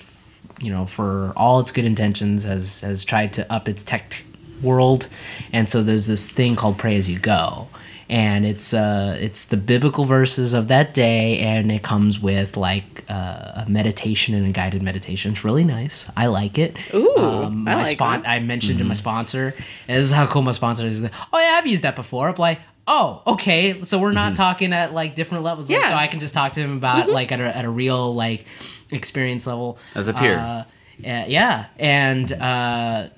you 0.60 0.72
know 0.72 0.86
for 0.86 1.34
all 1.36 1.60
its 1.60 1.72
good 1.72 1.86
intentions 1.86 2.44
has 2.44 2.82
has 2.82 3.04
tried 3.04 3.34
to 3.34 3.52
up 3.52 3.70
its 3.70 3.84
tech 3.84 4.24
world 4.62 5.08
and 5.54 5.70
so 5.70 5.84
there's 5.84 6.08
this 6.08 6.32
thing 6.32 6.56
called 6.56 6.78
pray 6.80 6.98
as 6.98 7.08
you 7.08 7.20
go 7.20 7.68
and 8.10 8.46
it's 8.46 8.74
uh 8.74 9.16
it's 9.20 9.46
the 9.46 9.58
biblical 9.58 10.06
verses 10.06 10.54
of 10.54 10.68
that 10.68 10.96
day 10.96 11.38
and 11.38 11.72
it 11.72 11.84
comes 11.84 12.20
with 12.20 12.58
like 12.58 12.97
uh, 13.10 13.64
a 13.66 13.70
meditation 13.70 14.36
and 14.36 14.46
a 14.46 14.52
guided 14.52 14.82
meditation. 14.82 15.32
It's 15.34 15.44
really 15.44 15.64
nice. 15.64 16.06
I 16.16 16.28
like 16.28 16.58
it. 16.58 16.78
Ooh, 16.94 17.16
um, 17.18 17.68
I 17.68 17.72
my 17.72 17.76
like 17.84 17.88
spon- 17.96 18.22
that. 18.24 18.30
i 18.30 18.40
mentioned 18.40 18.80
to 18.80 18.86
my 18.86 18.94
sponsor 18.94 19.54
and 19.88 19.98
this 19.98 20.06
is 20.08 20.12
how 20.12 20.28
cool 20.28 20.42
my 20.42 20.52
sponsor 20.52 20.86
is. 20.88 21.02
Oh 21.02 21.40
yeah 21.40 21.58
i've 21.58 21.68
used 21.68 21.84
that 21.84 21.96
before. 21.96 22.30
I'm 22.30 22.36
like 22.36 22.60
oh 22.88 23.22
okay. 23.28 23.82
So 23.84 24.00
we're 24.00 24.12
not 24.14 24.36
talking 24.36 24.74
at 24.74 24.94
like 24.94 25.16
different 25.16 25.44
levels 25.44 25.70
like, 25.70 25.80
Yeah. 25.82 25.90
so 25.90 25.96
i 25.96 26.08
can 26.08 26.20
just 26.20 26.34
talk 26.34 26.54
to 26.54 26.62
him 26.62 26.78
about 26.78 27.10
like 27.10 27.32
at 27.32 27.40
a, 27.42 27.56
at 27.58 27.66
a 27.66 27.70
real 27.70 28.14
like 28.16 28.46
experience 28.92 29.46
level. 29.48 29.78
As 29.96 30.08
a 30.08 30.14
peer. 30.14 30.38
uh, 30.38 30.64
yeah, 31.00 31.26
yeah, 31.28 31.66
and 31.78 32.32
uh, 32.34 33.10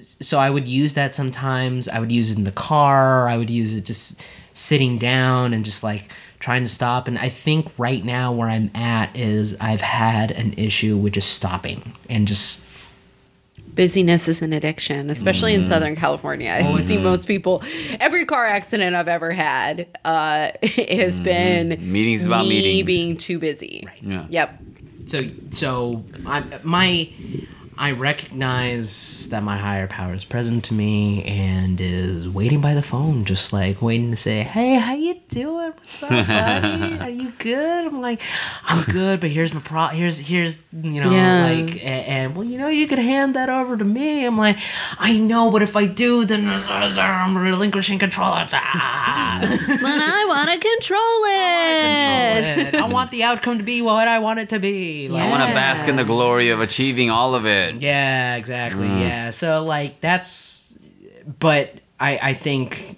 so 0.00 0.38
I 0.38 0.50
would 0.50 0.68
use 0.68 0.94
that 0.94 1.14
sometimes. 1.14 1.88
I 1.88 1.98
would 1.98 2.12
use 2.12 2.30
it 2.30 2.38
in 2.38 2.44
the 2.44 2.52
car. 2.52 3.28
I 3.28 3.36
would 3.36 3.50
use 3.50 3.74
it 3.74 3.84
just 3.84 4.22
sitting 4.52 4.98
down 4.98 5.52
and 5.52 5.64
just 5.64 5.82
like 5.82 6.08
trying 6.42 6.64
to 6.64 6.68
stop. 6.68 7.06
And 7.08 7.18
I 7.18 7.28
think 7.28 7.68
right 7.78 8.04
now 8.04 8.32
where 8.32 8.48
I'm 8.48 8.70
at 8.74 9.14
is 9.16 9.56
I've 9.60 9.80
had 9.80 10.32
an 10.32 10.52
issue 10.56 10.96
with 10.96 11.14
just 11.14 11.32
stopping 11.32 11.92
and 12.10 12.26
just 12.28 12.62
Busyness 13.74 14.28
is 14.28 14.42
an 14.42 14.52
addiction, 14.52 15.08
especially 15.08 15.54
in 15.54 15.64
Southern 15.64 15.96
California. 15.96 16.50
I 16.50 16.82
see 16.82 16.98
most 16.98 17.26
people. 17.26 17.62
Every 18.00 18.26
car 18.26 18.44
accident 18.46 18.94
I've 18.94 19.08
ever 19.08 19.30
had 19.30 19.86
uh, 20.04 20.50
has 20.62 21.20
been 21.20 21.78
Meetings 21.90 22.26
about 22.26 22.42
me 22.44 22.50
meetings. 22.50 22.86
being 22.86 23.16
too 23.16 23.38
busy. 23.38 23.88
Yeah. 24.02 24.26
Yep. 24.28 24.58
so 25.06 25.18
so 25.52 26.04
I 26.26 26.44
my 26.62 27.08
I 27.78 27.92
recognize 27.92 29.28
that 29.30 29.42
my 29.42 29.56
higher 29.56 29.86
power 29.86 30.12
is 30.12 30.24
present 30.24 30.64
to 30.66 30.74
me 30.74 31.24
and 31.24 31.80
is 31.80 32.28
waiting 32.28 32.60
by 32.60 32.74
the 32.74 32.82
phone, 32.82 33.24
just 33.24 33.52
like 33.52 33.80
waiting 33.80 34.10
to 34.10 34.16
say, 34.16 34.42
"Hey, 34.42 34.74
how 34.76 34.94
you 34.94 35.16
doing? 35.28 35.72
What's 35.72 36.02
up, 36.02 36.10
buddy? 36.26 36.98
Are 37.00 37.08
you 37.08 37.32
good?" 37.38 37.86
I'm 37.86 38.00
like, 38.02 38.20
"I'm 38.64 38.84
good, 38.84 39.20
but 39.20 39.30
here's 39.30 39.54
my 39.54 39.60
pro. 39.60 39.86
Here's 39.88 40.18
here's 40.20 40.62
you 40.72 41.02
know 41.02 41.10
Yeah. 41.10 41.44
like 41.44 41.72
and, 41.76 42.06
and 42.06 42.36
well, 42.36 42.44
you 42.44 42.58
know, 42.58 42.68
you 42.68 42.86
could 42.86 42.98
hand 42.98 43.34
that 43.36 43.48
over 43.48 43.76
to 43.76 43.84
me." 43.84 44.26
I'm 44.26 44.36
like, 44.36 44.58
"I 44.98 45.16
know, 45.18 45.50
but 45.50 45.62
if 45.62 45.74
I 45.74 45.86
do, 45.86 46.24
then 46.26 46.46
I'm 46.48 47.36
relinquishing 47.36 47.98
control." 47.98 48.32
But 49.42 50.00
I 50.00 50.24
want 50.28 50.50
to 50.52 50.58
control 50.58 51.00
it. 51.26 52.74
I 52.74 52.86
want 52.88 53.10
the 53.10 53.24
outcome 53.24 53.58
to 53.58 53.64
be 53.64 53.82
what 53.82 54.06
I 54.06 54.18
want 54.18 54.38
it 54.40 54.50
to 54.50 54.58
be. 54.60 55.08
Like, 55.08 55.24
I 55.24 55.30
want 55.30 55.42
to 55.48 55.54
bask 55.54 55.88
in 55.88 55.96
the 55.96 56.04
glory 56.04 56.50
of 56.50 56.60
achieving 56.60 57.10
all 57.10 57.34
of 57.34 57.46
it. 57.46 57.61
Shit. 57.70 57.80
Yeah, 57.82 58.36
exactly. 58.36 58.86
Mm. 58.88 59.00
Yeah. 59.00 59.30
So 59.30 59.64
like 59.64 60.00
that's 60.00 60.76
but 61.38 61.74
I 62.00 62.18
I 62.22 62.34
think 62.34 62.96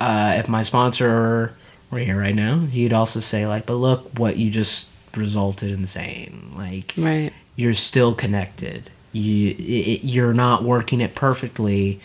uh 0.00 0.36
if 0.38 0.48
my 0.48 0.62
sponsor 0.62 1.54
were 1.90 1.98
here 1.98 2.18
right 2.18 2.34
now, 2.34 2.58
he'd 2.60 2.92
also 2.92 3.20
say 3.20 3.46
like, 3.46 3.66
but 3.66 3.74
look 3.74 4.18
what 4.18 4.36
you 4.36 4.50
just 4.50 4.86
resulted 5.16 5.70
in 5.70 5.86
saying. 5.86 6.52
Like 6.56 6.94
Right. 6.96 7.32
you're 7.56 7.74
still 7.74 8.14
connected. 8.14 8.90
You 9.12 9.54
it, 9.58 10.04
you're 10.04 10.34
not 10.34 10.62
working 10.64 11.00
it 11.00 11.14
perfectly 11.14 12.00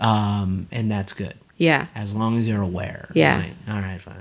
um 0.00 0.66
and 0.72 0.90
that's 0.90 1.12
good. 1.12 1.34
Yeah. 1.56 1.86
As 1.94 2.14
long 2.14 2.38
as 2.38 2.46
you're 2.46 2.60
aware. 2.62 3.08
Yeah. 3.14 3.38
Like, 3.38 3.74
all 3.74 3.80
right, 3.80 4.00
fine. 4.00 4.14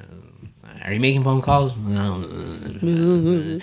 Are 0.85 0.93
you 0.93 0.99
making 0.99 1.23
phone 1.23 1.41
calls? 1.41 1.75
No. 1.75 2.19
you 2.83 3.59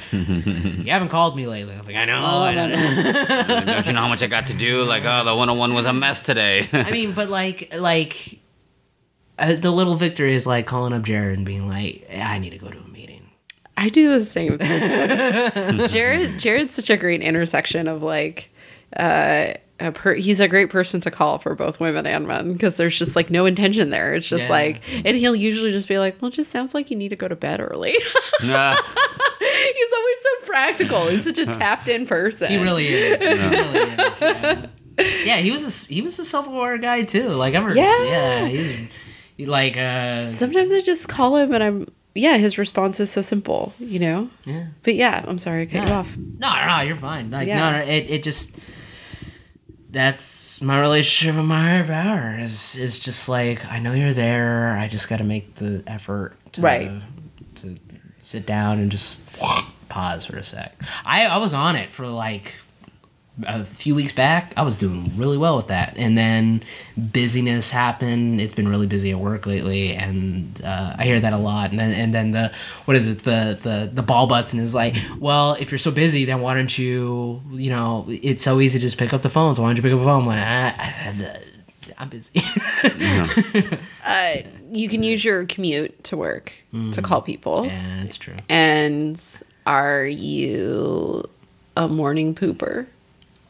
haven't 0.91 1.09
called 1.09 1.37
me 1.37 1.47
lately. 1.47 1.73
I'm 1.73 1.85
like, 1.85 1.95
I 1.95 2.05
know. 2.05 2.21
I 2.21 2.53
know. 2.53 3.65
Don't 3.65 3.87
you 3.87 3.93
know 3.93 4.01
how 4.01 4.09
much 4.09 4.25
I 4.25 4.27
got 4.27 4.49
to 4.49 4.55
do? 4.55 4.83
Like, 4.83 5.05
oh, 5.05 5.25
the 5.25 5.31
101 5.31 5.73
was 5.73 5.87
a 5.87 5.93
mess 5.93 6.19
today. 6.19 6.69
I 6.73 6.91
mean, 6.91 7.13
but 7.13 7.31
like, 7.31 7.73
like, 7.79 8.41
uh, 9.39 9.55
the 9.55 9.71
little 9.71 9.95
Victor 9.95 10.27
is 10.27 10.49
like 10.49 10.67
calling 10.67 10.93
up 10.93 11.03
Jared 11.03 11.37
and 11.37 11.47
being 11.47 11.69
like, 11.69 12.09
I 12.13 12.41
need 12.41 12.51
to 12.51 12.59
go 12.59 12.69
to 12.69 12.79
a 12.79 12.89
meeting. 12.89 13.31
I 13.77 13.89
do 13.89 14.19
the 14.19 14.25
same 14.25 14.59
thing. 14.59 15.89
Jared 15.89 16.41
Jared's 16.41 16.75
such 16.75 16.91
a 16.91 16.97
great 16.97 17.23
intersection 17.23 17.87
of 17.87 18.03
like 18.03 18.51
uh 18.97 19.55
a 19.87 19.93
per- 19.93 20.15
he's 20.15 20.41
a 20.41 20.49
great 20.49 20.71
person 20.71 21.01
to 21.03 21.11
call 21.11 21.39
for 21.39 21.55
both 21.55 21.81
women 21.81 22.07
and 22.07 22.27
men 22.27 22.53
because 22.53 22.77
there's 22.77 22.99
just 22.99 23.17
like 23.17 23.31
no 23.31 23.47
intention 23.47 23.91
there. 23.91 24.15
It's 24.15 24.27
just 24.27 24.45
Yeah. 24.45 24.51
like 24.51 24.81
and 25.05 25.17
he'll 25.17 25.37
usually 25.37 25.71
just 25.71 25.89
be 25.89 25.99
like, 25.99 26.21
"Well, 26.21 26.31
it 26.31 26.35
just 26.35 26.51
sounds 26.51 26.75
like 26.75 26.91
you 26.91 26.97
need 26.97 27.11
to 27.11 27.17
go 27.17 27.29
to 27.29 27.37
bed 27.37 27.61
early." 27.61 27.97
Nah. 28.45 28.75
he's 28.75 29.93
always 29.97 30.17
so 30.23 30.47
practical. 30.47 31.07
He's 31.09 31.25
such 31.25 31.39
a 31.39 31.47
tapped 31.53 31.89
in 31.89 32.07
person. 32.07 32.51
He 32.51 32.57
really 32.59 32.89
is. 32.89 33.21
He 33.21 33.29
really 33.35 33.79
is. 33.81 34.21
Yeah. 34.21 34.67
Yeah, 35.25 35.37
he 35.37 35.51
was 35.51 35.89
a, 35.91 35.93
he 35.95 36.03
was 36.03 36.19
a 36.19 36.25
self 36.25 36.47
aware 36.47 36.77
guy 36.79 37.03
too. 37.03 37.29
Like 37.31 37.55
ever. 37.55 37.75
Yeah. 37.75 38.03
Yeah. 38.05 38.47
He's 38.49 38.89
he, 39.37 39.47
like 39.47 39.77
uh. 39.77 40.27
Sometimes 40.31 40.73
I 40.73 40.81
just 40.81 41.09
call 41.09 41.37
him 41.37 41.53
and 41.55 41.63
I'm 41.63 41.89
yeah, 42.15 42.37
his 42.37 42.59
response 42.59 43.01
is 43.01 43.11
so 43.11 43.23
simple, 43.23 43.73
you 43.79 43.99
know. 43.99 44.29
Yeah. 44.45 44.67
But 44.83 44.97
yeah, 44.97 45.25
I'm 45.27 45.39
sorry 45.39 45.63
I 45.63 45.67
cut 45.67 45.89
you 45.89 45.95
off. 45.95 46.15
No, 46.17 46.67
no, 46.67 46.81
you're 46.83 46.97
fine. 46.97 47.31
Like 47.31 47.49
Yeah. 47.49 47.71
no, 47.71 47.79
no, 47.79 47.85
it 47.85 48.11
it 48.11 48.23
just 48.23 48.59
that's 49.93 50.61
my 50.63 50.81
relationship 50.81 51.37
with 51.37 51.45
my 51.45 51.63
higher 51.63 51.85
power 51.87 52.39
is 52.39 52.77
is 52.77 52.99
just 52.99 53.29
like 53.29 53.65
I 53.71 53.79
know 53.79 53.93
you're 53.93 54.13
there. 54.15 54.77
I 54.77 54.89
just 54.89 55.09
got 55.09 55.19
to 55.19 55.25
make 55.25 55.55
the 55.57 55.83
effort 55.87 56.35
to 56.53 56.61
Right. 56.63 56.91
to 57.57 57.77
sit 58.23 58.47
down 58.47 58.79
and 58.79 58.91
just 58.91 59.21
pause 59.89 60.27
for 60.27 60.37
a 60.37 60.43
sec. 60.43 60.75
I 61.05 61.27
I 61.27 61.37
was 61.37 61.53
on 61.55 61.77
it 61.77 61.93
for 61.93 62.07
like 62.07 62.57
a 63.45 63.65
few 63.65 63.95
weeks 63.95 64.13
back. 64.13 64.53
I 64.57 64.63
was 64.63 64.77
doing 64.77 65.13
really 65.17 65.39
well 65.39 65.57
with 65.57 65.69
that, 65.69 65.95
and 65.97 66.17
then 66.19 66.63
busyness 66.97 67.71
happened. 67.71 68.41
It's 68.41 68.55
been 68.55 68.69
really 68.69 68.87
busy 68.87 69.11
at 69.11 69.19
work 69.19 69.47
lately, 69.47 69.95
and 69.95 70.61
uh, 70.65 70.95
I 70.99 71.05
hear 71.05 71.19
that 71.21 71.33
a 71.33 71.39
lot. 71.39 71.71
And 71.71 71.79
then 71.79 71.93
and 71.93 72.13
then 72.15 72.31
the 72.33 72.53
what 72.85 72.97
is 72.97 73.09
it? 73.09 73.23
The 73.23 73.59
the 73.63 73.91
the 73.93 74.03
ball 74.03 74.27
busting 74.27 74.61
is 74.61 74.75
like, 74.75 74.97
well, 75.19 75.55
if 75.55 75.71
you're 75.71 75.79
so 75.79 75.91
busy, 75.91 76.25
then 76.25 76.41
why 76.41 76.55
don't 76.55 76.77
you? 76.79 77.43
You 77.51 77.71
know, 77.71 78.07
it's 78.09 78.43
so 78.45 78.61
easy 78.61 78.79
to 78.79 78.83
just 78.83 78.99
pick 78.99 79.13
up 79.15 79.23
the 79.23 79.31
phone. 79.31 79.55
So 79.55 79.63
why 79.63 79.69
don't 79.69 79.77
you 79.77 79.83
pick 79.83 79.93
up 79.93 79.99
the 79.99 80.05
phone? 80.05 80.23
I'm 80.23 80.27
like, 80.27 80.39
I, 80.39 81.41
I'm 81.99 82.09
busy. 82.09 82.41
Uh, 84.05 84.39
you 84.73 84.89
can 84.89 85.03
use 85.03 85.25
your 85.25 85.47
commute 85.47 86.03
to 86.05 86.17
work 86.17 86.53
to 86.93 87.01
call 87.01 87.23
people. 87.23 87.65
yeah, 87.67 88.01
that's 88.03 88.17
true. 88.17 88.35
And 88.49 89.25
are 89.65 90.05
you 90.05 91.25
a 91.77 91.87
morning 91.89 92.35
pooper? 92.35 92.87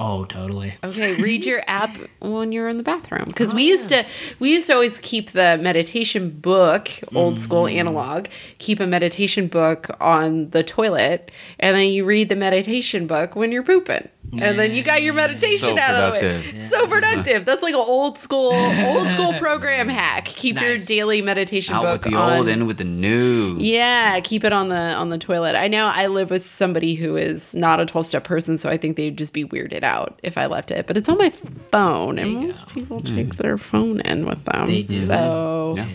Oh, 0.05 0.25
totally. 0.25 0.75
Okay, 0.83 1.15
read 1.23 1.45
your 1.45 1.63
app 1.69 1.97
when 2.21 2.51
you're 2.51 2.69
in 2.69 2.77
the 2.77 2.83
bathroom. 2.83 3.27
Because 3.27 3.53
oh, 3.53 3.57
we 3.57 3.63
used 3.63 3.89
to 3.91 4.05
we 4.41 4.51
used 4.51 4.67
to 4.67 4.73
always 4.73 4.99
keep 4.99 5.31
the 5.31 5.61
meditation 5.63 6.31
book, 6.31 6.91
old 7.15 7.39
school 7.39 7.65
mm. 7.65 7.75
analog, 7.75 8.27
keep 8.59 8.81
a 8.81 8.87
meditation 8.87 9.47
book 9.47 9.97
on 10.01 10.51
the 10.51 10.65
toilet, 10.65 11.31
and 11.61 11.77
then 11.77 11.87
you 11.87 12.05
read 12.05 12.29
the 12.31 12.35
meditation 12.35 13.07
book 13.07 13.37
when 13.37 13.53
you're 13.53 13.63
pooping, 13.63 14.09
and 14.41 14.59
then 14.59 14.75
you 14.75 14.83
got 14.83 15.03
your 15.03 15.13
meditation 15.13 15.59
So 15.59 15.79
out 15.79 15.95
of 15.95 16.15
productive. 16.15 16.55
it. 16.55 16.59
So 16.59 16.87
productive. 16.87 17.45
That's 17.45 17.63
like 17.63 17.75
an 17.75 17.81
old 17.81 18.19
school 18.19 18.53
old 18.53 19.11
school 19.11 19.33
program 19.39 19.89
hack. 19.89 20.25
Keep 20.25 20.61
your 20.61 20.79
daily 20.79 21.21
meditation 21.21 21.75
Out 21.75 21.83
book 21.83 22.05
with 22.05 22.13
the 22.13 22.19
on. 22.19 22.39
old, 22.39 22.49
in 22.49 22.67
with 22.67 22.79
the 22.79 22.85
new. 22.85 23.57
Yeah, 23.59 24.21
keep 24.21 24.45
it 24.45 24.53
on 24.53 24.69
the 24.69 24.77
on 24.77 25.11
the 25.11 25.19
toilet. 25.19 25.55
I 25.55 25.69
know 25.69 25.87
I 25.87 26.07
live 26.07 26.31
with 26.31 26.47
somebody 26.47 26.95
who 26.95 27.17
is 27.17 27.55
not 27.55 27.81
a 27.81 27.87
12 27.87 28.07
step 28.07 28.25
person, 28.25 28.57
so 28.57 28.71
I 28.71 28.77
think 28.77 28.97
they'd 28.97 29.17
just 29.17 29.33
be 29.33 29.45
weirded 29.45 29.83
out 29.83 30.19
if 30.23 30.39
I 30.39 30.47
left 30.47 30.71
it. 30.71 30.87
But 30.87 30.97
it's 30.97 31.09
on 31.09 31.19
my 31.19 31.31
phone, 31.71 32.19
and 32.19 32.47
most 32.47 32.67
go. 32.67 32.73
people 32.73 32.99
hmm. 33.01 33.17
take 33.17 33.37
their 33.37 33.59
phone 33.59 34.01
in 34.01 34.27
with 34.27 34.45
them. 34.45 34.67
They 34.67 34.83
do. 34.83 35.05
So 35.05 35.75
Yeah. 35.77 35.89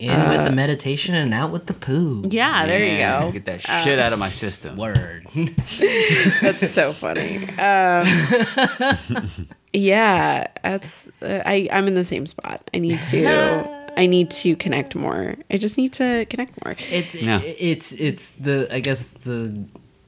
In 0.00 0.28
with 0.28 0.44
the 0.44 0.50
uh, 0.50 0.54
meditation 0.54 1.14
and 1.14 1.32
out 1.32 1.52
with 1.52 1.66
the 1.66 1.72
poo. 1.72 2.24
yeah, 2.28 2.66
there 2.66 2.80
Yeah, 2.80 3.20
you 3.20 3.26
go. 3.26 3.32
Get 3.32 3.44
that 3.44 3.68
uh, 3.68 3.80
shit 3.80 3.98
out 4.00 4.12
of 4.12 4.18
my 4.18 4.28
system. 4.28 4.76
Word. 4.76 5.24
That's 5.34 6.70
so 6.72 6.92
funny. 6.92 7.48
Um, 7.64 9.46
yeah, 9.72 10.46
that's 10.62 11.08
uh, 11.22 11.40
I. 11.44 11.68
I'm 11.72 11.86
in 11.88 11.94
the 11.94 12.04
same 12.04 12.26
spot. 12.26 12.68
I 12.74 12.78
need 12.78 13.00
to. 13.04 13.84
I 13.96 14.06
need 14.06 14.30
to 14.42 14.56
connect 14.56 14.96
more. 14.96 15.36
I 15.52 15.56
just 15.56 15.78
need 15.78 15.92
to 15.94 16.26
connect 16.28 16.64
more. 16.64 16.74
It's 16.90 17.14
Yeah. 17.14 17.40
it's 17.42 17.92
it's 17.92 18.32
the 18.32 18.68
I 18.72 18.80
guess 18.80 19.10
the 19.10 19.64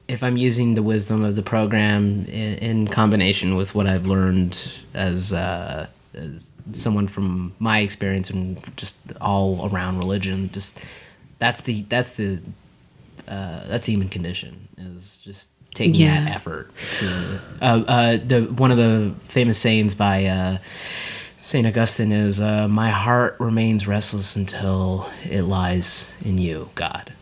if 0.09 0.23
I'm 0.23 0.35
using 0.37 0.75
the 0.75 0.83
wisdom 0.83 1.23
of 1.23 1.35
the 1.35 1.41
program 1.41 2.25
in, 2.25 2.57
in 2.57 2.87
combination 2.87 3.55
with 3.55 3.75
what 3.75 3.87
I've 3.87 4.05
learned 4.05 4.57
as 4.93 5.31
uh, 5.31 5.87
as 6.13 6.53
someone 6.73 7.07
from 7.07 7.53
my 7.59 7.79
experience 7.79 8.29
and 8.29 8.59
just 8.75 8.97
all 9.21 9.69
around 9.71 9.99
religion, 9.99 10.49
just 10.51 10.79
that's 11.39 11.61
the 11.61 11.83
that's 11.87 12.11
the 12.13 12.39
uh, 13.27 13.67
that's 13.67 13.85
the 13.85 13.93
human 13.93 14.09
condition 14.09 14.67
is 14.77 15.19
just 15.23 15.49
taking 15.77 15.95
Yeah. 15.95 16.23
that 16.25 16.35
effort 16.35 16.71
to 16.93 17.39
uh, 17.61 17.83
uh, 17.87 18.17
the 18.17 18.41
one 18.57 18.71
of 18.71 18.77
the 18.77 19.13
famous 19.29 19.57
sayings 19.59 19.95
by 19.95 20.25
uh, 20.25 20.57
Saint 21.37 21.65
Augustine 21.67 22.11
is 22.11 22.41
uh, 22.41 22.67
my 22.67 22.89
heart 22.89 23.35
remains 23.39 23.87
restless 23.87 24.35
until 24.35 25.09
it 25.23 25.43
lies 25.43 26.13
in 26.25 26.37
you, 26.39 26.69
God. 26.75 27.13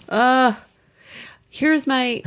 here's 1.50 1.86
my 1.88 2.22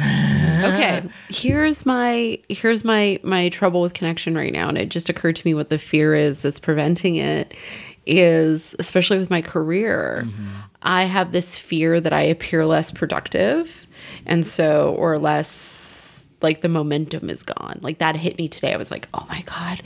okay 0.64 1.02
here's 1.28 1.84
my 1.86 2.38
here's 2.48 2.84
my 2.84 3.18
my 3.22 3.48
trouble 3.50 3.80
with 3.82 3.92
connection 3.94 4.34
right 4.34 4.52
now 4.52 4.68
and 4.68 4.78
it 4.78 4.88
just 4.88 5.08
occurred 5.08 5.36
to 5.36 5.46
me 5.46 5.54
what 5.54 5.68
the 5.68 5.78
fear 5.78 6.14
is 6.14 6.42
that's 6.42 6.58
preventing 6.60 7.16
it 7.16 7.54
is 8.06 8.74
especially 8.78 9.18
with 9.18 9.28
my 9.28 9.42
career 9.42 10.26
i 10.82 11.04
have 11.04 11.32
this 11.32 11.58
fear 11.58 12.00
that 12.00 12.12
i 12.14 12.22
appear 12.22 12.64
less 12.64 12.90
productive 12.90 13.84
and 14.24 14.46
so 14.46 14.94
or 14.98 15.18
less 15.18 15.48
like 16.40 16.60
the 16.60 16.68
momentum 16.68 17.28
is 17.30 17.42
gone 17.42 17.78
like 17.82 17.98
that 17.98 18.16
hit 18.16 18.38
me 18.38 18.48
today 18.48 18.72
i 18.72 18.76
was 18.76 18.90
like 18.90 19.08
oh 19.14 19.26
my 19.28 19.42
god 19.42 19.82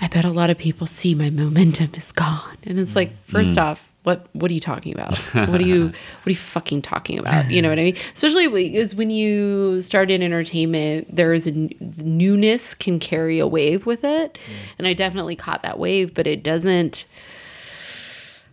i 0.00 0.08
bet 0.08 0.24
a 0.24 0.30
lot 0.30 0.50
of 0.50 0.58
people 0.58 0.86
see 0.86 1.14
my 1.14 1.30
momentum 1.30 1.90
is 1.94 2.12
gone 2.12 2.56
and 2.64 2.78
it's 2.78 2.92
mm. 2.92 2.96
like 2.96 3.12
first 3.26 3.56
mm. 3.56 3.62
off 3.62 3.90
what 4.02 4.26
what 4.32 4.50
are 4.50 4.54
you 4.54 4.60
talking 4.60 4.94
about? 4.94 5.16
What 5.34 5.60
are 5.60 5.66
you 5.66 5.86
what 6.22 6.26
are 6.26 6.30
you 6.30 6.36
fucking 6.36 6.82
talking 6.82 7.18
about? 7.18 7.50
You 7.50 7.60
know 7.60 7.68
what 7.68 7.78
I 7.78 7.84
mean? 7.84 7.96
Especially 8.14 8.48
because 8.48 8.94
when 8.94 9.10
you 9.10 9.80
start 9.80 10.10
in 10.10 10.22
entertainment, 10.22 11.14
there 11.14 11.32
is 11.34 11.46
a 11.46 11.50
n- 11.50 11.70
newness 11.98 12.74
can 12.74 12.98
carry 12.98 13.38
a 13.38 13.46
wave 13.46 13.86
with 13.86 14.04
it, 14.04 14.38
and 14.78 14.86
I 14.86 14.94
definitely 14.94 15.36
caught 15.36 15.62
that 15.62 15.78
wave, 15.78 16.14
but 16.14 16.26
it 16.26 16.42
doesn't. 16.42 17.06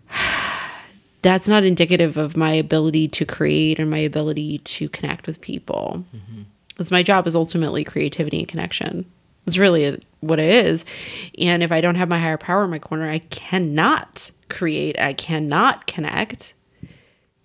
That's 1.23 1.47
not 1.47 1.63
indicative 1.63 2.15
of 2.15 2.37
my 2.37 2.51
ability 2.51 3.07
to 3.09 3.25
create 3.25 3.79
or 3.79 3.85
my 3.85 3.97
ability 3.97 4.59
to 4.59 4.87
connect 4.87 5.27
with 5.27 5.41
people. 5.41 6.05
Mm-hmm. 6.15 6.43
Because 6.77 6.91
my 6.91 7.01
job 7.01 7.25
is 7.25 7.35
ultimately 7.35 7.83
creativity 7.83 8.37
and 8.37 8.47
connection. 8.47 9.11
It's 9.47 9.57
really 9.57 9.99
what 10.19 10.37
it 10.37 10.65
is. 10.65 10.85
And 11.39 11.63
if 11.63 11.71
I 11.71 11.81
don't 11.81 11.95
have 11.95 12.07
my 12.07 12.19
higher 12.19 12.37
power 12.37 12.65
in 12.65 12.69
my 12.69 12.77
corner, 12.77 13.09
I 13.09 13.17
cannot 13.17 14.29
create, 14.47 14.99
I 14.99 15.13
cannot 15.13 15.87
connect. 15.87 16.53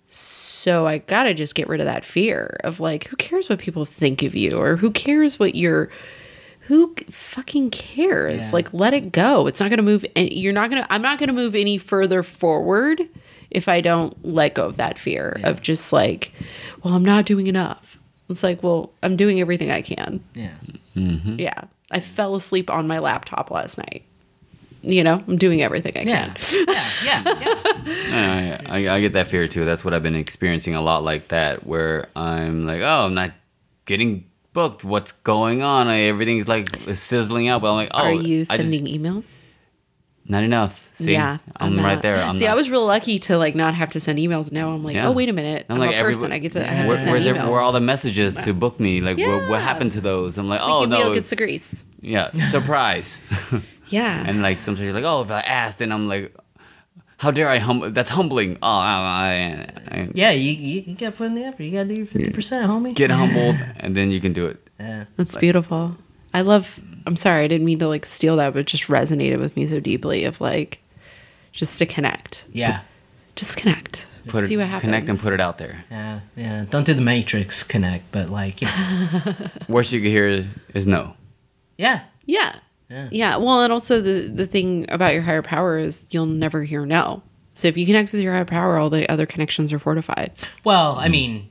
So 0.05 0.85
I 0.85 0.99
gotta 0.99 1.33
just 1.33 1.55
get 1.55 1.67
rid 1.67 1.79
of 1.79 1.85
that 1.87 2.05
fear 2.05 2.59
of 2.63 2.79
like, 2.79 3.07
who 3.07 3.15
cares 3.15 3.49
what 3.49 3.57
people 3.57 3.85
think 3.85 4.21
of 4.21 4.35
you 4.35 4.51
or 4.51 4.75
who 4.75 4.91
cares 4.91 5.39
what 5.39 5.55
you're. 5.55 5.89
Who 6.67 6.95
fucking 7.09 7.71
cares? 7.71 8.45
Yeah. 8.45 8.51
Like, 8.53 8.73
let 8.73 8.93
it 8.93 9.11
go. 9.11 9.47
It's 9.47 9.59
not 9.59 9.69
gonna 9.69 9.81
move. 9.81 10.05
Any, 10.15 10.33
you're 10.37 10.53
not 10.53 10.69
gonna. 10.69 10.87
I'm 10.89 11.01
not 11.01 11.19
gonna 11.19 11.33
move 11.33 11.55
any 11.55 11.77
further 11.77 12.23
forward 12.23 13.01
if 13.51 13.67
I 13.67 13.81
don't 13.81 14.13
let 14.23 14.53
go 14.53 14.67
of 14.67 14.77
that 14.77 14.97
fear 14.97 15.41
of 15.43 15.61
just 15.61 15.91
like, 15.91 16.31
well, 16.81 16.93
I'm 16.93 17.03
not 17.03 17.25
doing 17.25 17.47
enough. 17.47 17.92
It's 18.33 18.43
like, 18.43 18.61
well, 18.61 18.91
I'm 19.01 19.15
doing 19.15 19.39
everything 19.39 19.71
I 19.71 19.81
can. 19.81 20.21
Yeah. 20.35 20.51
Mm-hmm. 20.95 21.39
Yeah. 21.39 21.61
I 21.91 21.99
fell 22.01 22.35
asleep 22.35 22.69
on 22.69 22.87
my 22.87 22.99
laptop 22.99 23.49
last 23.51 23.77
night. 23.77 24.03
You 24.81 25.01
know, 25.03 25.23
I'm 25.27 25.37
doing 25.37 25.61
everything 25.61 25.93
I 25.95 26.01
Yeah. 26.01 26.33
can. 26.33 26.65
Yeah. 26.67 26.91
Yeah. 27.05 27.23
Yeah. 27.85 28.57
Yeah, 28.57 28.61
I, 28.69 28.89
I 28.89 28.99
get 29.01 29.13
that 29.13 29.27
fear 29.27 29.47
too. 29.47 29.63
That's 29.65 29.83
what 29.85 29.93
I've 29.93 30.03
been 30.03 30.15
experiencing 30.15 30.75
a 30.75 30.81
lot 30.81 31.03
like 31.03 31.29
that, 31.29 31.65
where 31.65 32.07
I'm 32.15 32.65
like, 32.65 32.81
oh, 32.81 33.05
I'm 33.05 33.13
not 33.13 33.31
getting 33.85 34.25
booked. 34.53 34.83
What's 34.83 35.11
going 35.11 35.61
on? 35.63 35.87
Like, 35.87 36.01
everything's 36.01 36.47
like 36.47 36.69
sizzling 36.93 37.47
out. 37.47 37.61
But 37.61 37.69
I'm 37.71 37.75
like, 37.75 37.89
oh, 37.93 37.97
Are 38.03 38.13
you 38.13 38.41
I 38.49 38.57
just- 38.57 38.69
sending 38.69 38.85
emails? 38.85 39.45
not 40.27 40.43
enough. 40.43 40.82
See, 40.95 41.13
yeah, 41.13 41.39
I'm, 41.57 41.75
not. 41.75 41.83
right 41.85 42.01
there. 42.01 42.15
I'm 42.17 42.35
See, 42.37 42.45
not. 42.45 42.51
I 42.51 42.55
was 42.55 42.69
real 42.69 42.85
lucky 42.85 43.17
to 43.19 43.37
like 43.37 43.55
not 43.55 43.73
have 43.73 43.89
to 43.91 43.99
send 43.99 44.19
emails. 44.19 44.51
Now 44.51 44.71
I'm 44.71 44.83
like, 44.83 44.95
Yeah. 44.95 45.07
oh 45.07 45.11
wait 45.11 45.27
a 45.27 45.33
minute, 45.33 45.65
I'm, 45.67 45.75
I'm 45.81 45.87
like 45.87 45.95
a 45.95 46.01
person. 46.01 46.31
I 46.31 46.37
get 46.39 46.51
to 46.51 46.61
I 46.61 46.65
have 46.71 46.87
Where, 46.87 46.97
to 46.97 47.03
send 47.03 47.11
where's 47.11 47.25
emails. 47.25 47.45
it, 47.47 47.49
where 47.49 47.59
are 47.59 47.61
all 47.61 47.71
the 47.71 47.79
messages 47.81 48.35
to 48.35 48.53
book 48.53 48.79
me? 48.79 49.01
Like, 49.01 49.17
what, 49.17 49.49
what 49.49 49.61
happened 49.61 49.91
to 49.93 50.01
those? 50.01 50.37
I'm 50.37 50.47
like, 50.47 50.59
Squeaky 50.59 50.73
oh 50.73 50.85
no, 50.85 50.97
wheel 50.99 51.13
gets 51.15 51.29
the 51.31 51.35
grease. 51.35 51.83
yeah, 52.01 52.31
surprise. 52.49 53.21
Yeah, 53.89 54.23
and 54.25 54.41
like 54.41 54.57
sometimes 54.59 54.85
you're 54.85 54.93
like, 54.93 55.03
oh, 55.03 55.21
if 55.21 55.29
I 55.29 55.41
asked, 55.41 55.79
and 55.81 55.93
I'm 55.93 56.07
like, 56.07 56.33
how 57.17 57.31
dare 57.31 57.47
I 57.49 57.57
hum? 57.59 57.93
That's 57.93 58.09
humbling. 58.09 58.55
Oh, 58.63 58.67
I, 58.67 59.67
I, 59.91 59.97
I 59.99 60.09
Yeah, 60.13 60.31
you, 60.31 60.51
you, 60.51 60.81
you 60.87 60.95
gotta 60.95 61.11
put 61.11 61.25
in 61.27 61.35
the 61.35 61.43
effort. 61.43 61.63
You 61.63 61.71
gotta 61.71 61.89
do 61.89 61.95
your 61.95 62.05
fifty 62.07 62.31
percent, 62.31 62.69
homie. 62.69 62.95
get 62.95 63.11
humbled, 63.21 63.55
and 63.77 63.95
then 63.95 64.09
you 64.09 64.19
can 64.21 64.33
do 64.33 64.47
it. 64.47 64.67
Yeah. 64.79 65.05
that's 65.17 65.35
beautiful. 65.35 65.95
I 66.33 66.41
love. 66.41 66.79
I'm 67.05 67.17
sorry, 67.17 67.43
I 67.43 67.47
didn't 67.47 67.65
mean 67.65 67.77
to 67.79 67.87
like 67.87 68.05
steal 68.05 68.37
that, 68.37 68.53
but 68.53 68.59
it 68.59 68.67
just 68.67 68.85
resonated 68.87 69.39
with 69.39 69.55
me 69.55 69.67
so 69.67 69.79
deeply. 69.79 70.23
Of 70.23 70.41
like, 70.41 70.79
just 71.53 71.77
to 71.79 71.85
connect, 71.85 72.45
Yeah. 72.51 72.81
just 73.35 73.55
connect, 73.57 74.07
Put 74.27 74.47
see 74.47 74.55
it, 74.55 74.57
what 74.57 74.67
happens. 74.67 74.81
connect 74.89 75.07
and 75.09 75.17
put 75.19 75.31
it 75.33 75.39
out 75.39 75.57
there. 75.59 75.85
Yeah. 75.89 76.19
Yeah. 76.35 76.65
Don't 76.69 76.85
do 76.85 76.93
the 76.93 77.01
Matrix 77.01 77.63
connect, 77.63 78.11
but 78.11 78.29
like, 78.29 78.61
you 78.61 78.67
know. 78.67 79.33
Worst 79.69 79.91
you 79.93 80.01
could 80.01 80.09
hear 80.09 80.45
is 80.73 80.85
no. 80.87 81.15
yeah. 81.77 82.01
Yeah. 82.25 82.55
Yeah. 82.89 83.07
Yeah. 83.11 83.37
Well, 83.37 83.61
and 83.63 83.73
also 83.73 83.99
the 84.01 84.27
the 84.27 84.45
thing 84.45 84.85
about 84.89 85.13
your 85.13 85.23
higher 85.23 85.41
power 85.41 85.77
is 85.77 86.05
you'll 86.11 86.25
never 86.25 86.63
hear 86.63 86.85
no. 86.85 87.21
So 87.53 87.67
if 87.67 87.75
you 87.77 87.85
connect 87.85 88.11
with 88.11 88.21
your 88.21 88.33
higher 88.33 88.45
power, 88.45 88.77
all 88.77 88.89
the 88.89 89.09
other 89.11 89.25
connections 89.25 89.71
are 89.73 89.79
fortified. 89.79 90.31
Well, 90.63 90.95
I 90.97 91.07
mean, 91.09 91.49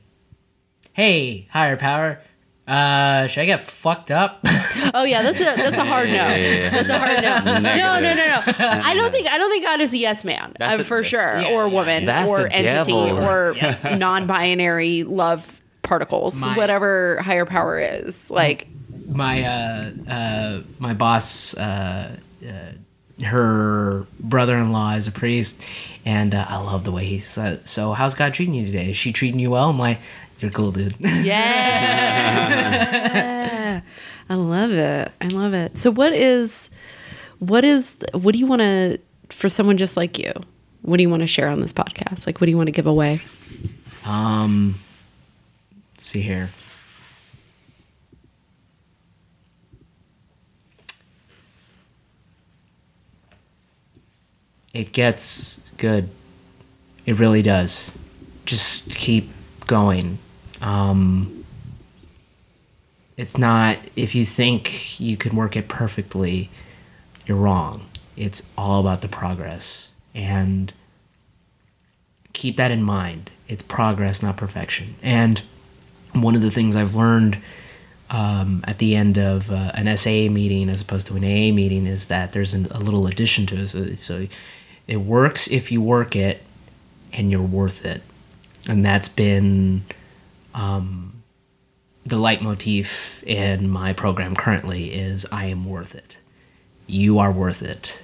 hey, 0.93 1.47
higher 1.51 1.77
power, 1.77 2.21
uh, 2.67 3.27
should 3.27 3.41
I 3.41 3.45
get 3.45 3.61
fucked 3.61 4.11
up? 4.11 4.45
Oh 4.95 5.05
yeah, 5.05 5.21
that's 5.23 5.39
a 5.41 5.43
that's 5.45 5.77
a 5.77 5.85
hard 5.85 6.07
no. 6.09 6.13
Yeah. 6.15 6.69
That's 6.69 6.89
a 6.89 6.99
hard 6.99 7.23
no. 7.23 7.39
No, 7.61 7.99
no, 7.99 7.99
Negative. 7.99 8.59
no, 8.59 8.65
no. 8.75 8.81
I 8.83 8.93
don't 8.93 9.11
think 9.11 9.27
I 9.27 9.37
don't 9.39 9.49
think 9.49 9.63
God 9.63 9.81
is 9.81 9.93
a 9.93 9.97
yes 9.97 10.23
man 10.23 10.51
uh, 10.59 10.77
the- 10.77 10.83
for 10.83 11.03
sure, 11.03 11.39
Yeah, 11.39 11.49
or 11.51 11.67
woman, 11.67 12.05
That's 12.05 12.29
or 12.29 12.47
entity, 12.47 12.91
devil. 12.91 13.17
or 13.23 13.55
non-binary 13.97 15.03
love 15.03 15.49
particles, 15.83 16.41
My- 16.45 16.55
whatever 16.57 17.17
higher 17.21 17.45
power 17.45 17.79
is. 17.79 18.29
Like, 18.29 18.67
my 19.07 19.43
uh, 19.43 19.91
uh, 20.07 20.61
my 20.79 20.93
boss, 20.93 21.55
uh, 21.57 22.15
uh, 22.47 23.25
her 23.25 24.05
brother-in-law 24.19 24.93
is 24.95 25.07
a 25.07 25.11
priest, 25.11 25.61
and 26.05 26.35
uh, 26.35 26.45
I 26.49 26.57
love 26.57 26.83
the 26.83 26.91
way 26.91 27.05
he's. 27.05 27.37
Uh, 27.37 27.57
so, 27.65 27.93
how's 27.93 28.15
God 28.15 28.33
treating 28.33 28.53
you 28.53 28.65
today? 28.65 28.89
Is 28.91 28.97
she 28.97 29.11
treating 29.13 29.39
you 29.39 29.49
well? 29.51 29.69
I'm 29.69 29.79
like, 29.79 29.99
you're 30.43 30.51
cool, 30.51 30.71
dude. 30.73 30.93
yeah, 30.99 32.41
I 34.29 34.33
love 34.35 34.71
it. 34.71 35.11
I 35.21 35.27
love 35.29 35.53
it. 35.53 35.77
So, 35.77 35.89
what 35.89 36.11
is, 36.11 36.69
what 37.39 37.63
is, 37.63 37.95
what 38.11 38.33
do 38.33 38.39
you 38.39 38.45
want 38.45 38.59
to 38.59 38.99
for 39.29 39.47
someone 39.47 39.77
just 39.77 39.95
like 39.95 40.19
you? 40.19 40.33
What 40.81 40.97
do 40.97 41.03
you 41.03 41.09
want 41.09 41.21
to 41.21 41.27
share 41.27 41.47
on 41.47 41.61
this 41.61 41.71
podcast? 41.71 42.27
Like, 42.27 42.41
what 42.41 42.47
do 42.47 42.51
you 42.51 42.57
want 42.57 42.67
to 42.67 42.73
give 42.73 42.87
away? 42.87 43.21
Um, 44.03 44.75
let's 45.93 46.03
see 46.05 46.19
here. 46.21 46.49
It 54.73 54.91
gets 54.91 55.61
good. 55.77 56.09
It 57.05 57.17
really 57.17 57.41
does. 57.41 57.93
Just 58.45 58.91
keep 58.91 59.29
going. 59.67 60.17
Um, 60.63 61.43
it's 63.17 63.37
not, 63.37 63.77
if 63.95 64.15
you 64.15 64.25
think 64.25 64.99
you 64.99 65.17
can 65.17 65.35
work 65.35 65.55
it 65.55 65.67
perfectly, 65.67 66.49
you're 67.27 67.37
wrong. 67.37 67.85
It's 68.17 68.49
all 68.57 68.79
about 68.79 69.01
the 69.01 69.07
progress. 69.07 69.91
And 70.15 70.73
keep 72.31 72.55
that 72.57 72.71
in 72.71 72.81
mind. 72.81 73.29
It's 73.47 73.61
progress, 73.61 74.23
not 74.23 74.37
perfection. 74.37 74.95
And 75.03 75.43
one 76.13 76.33
of 76.33 76.41
the 76.41 76.49
things 76.49 76.75
I've 76.75 76.95
learned 76.95 77.37
um, 78.09 78.63
at 78.65 78.77
the 78.77 78.95
end 78.95 79.17
of 79.17 79.51
uh, 79.51 79.71
an 79.73 79.95
SA 79.97 80.09
meeting 80.09 80.69
as 80.69 80.81
opposed 80.81 81.07
to 81.07 81.15
an 81.15 81.23
AA 81.23 81.53
meeting 81.53 81.85
is 81.85 82.07
that 82.07 82.31
there's 82.31 82.53
an, 82.53 82.67
a 82.71 82.79
little 82.79 83.05
addition 83.05 83.45
to 83.47 83.57
it. 83.57 83.67
So, 83.67 83.95
so 83.95 84.27
it 84.87 84.97
works 84.97 85.47
if 85.47 85.71
you 85.71 85.81
work 85.81 86.15
it 86.15 86.41
and 87.11 87.29
you're 87.29 87.41
worth 87.41 87.85
it. 87.85 88.01
And 88.67 88.85
that's 88.85 89.09
been 89.09 89.83
um, 90.53 91.23
the 92.05 92.17
leitmotif 92.17 93.23
in 93.23 93.69
my 93.69 93.93
program 93.93 94.35
currently 94.35 94.93
is 94.93 95.25
I 95.31 95.45
am 95.45 95.65
worth 95.65 95.95
it. 95.95 96.17
You 96.87 97.19
are 97.19 97.31
worth 97.31 97.61
it. 97.61 98.01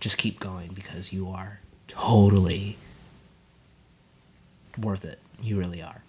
Just 0.00 0.18
keep 0.18 0.40
going 0.40 0.72
because 0.72 1.12
you 1.12 1.28
are 1.28 1.60
totally 1.88 2.76
worth 4.78 5.04
it. 5.04 5.18
You 5.40 5.58
really 5.58 5.82
are. 5.82 6.02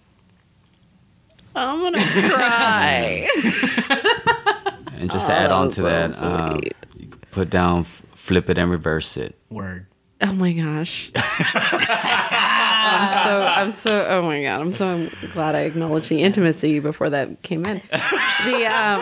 I'm 1.56 1.80
gonna 1.80 2.04
cry. 2.04 3.28
And 4.96 5.10
just 5.10 5.26
to 5.26 5.32
add 5.34 5.50
on 5.50 5.68
to 5.70 5.74
so 5.74 5.82
that, 5.82 6.22
um, 6.22 6.60
you 6.96 7.08
put 7.30 7.50
down, 7.50 7.84
flip 7.84 8.48
it, 8.48 8.56
and 8.56 8.70
reverse 8.70 9.16
it. 9.18 9.36
Word. 9.50 9.86
Oh 10.22 10.32
my 10.32 10.52
gosh. 10.52 11.10
I'm 12.84 13.24
so 13.24 13.42
I'm 13.60 13.70
so 13.70 14.06
oh 14.10 14.22
my 14.22 14.42
god 14.42 14.60
I'm 14.60 14.72
so 14.72 15.08
glad 15.32 15.54
I 15.54 15.60
acknowledged 15.60 16.08
the 16.08 16.22
intimacy 16.22 16.78
before 16.80 17.08
that 17.10 17.42
came 17.42 17.64
in. 17.66 17.80
The 17.90 18.66
um 18.66 19.00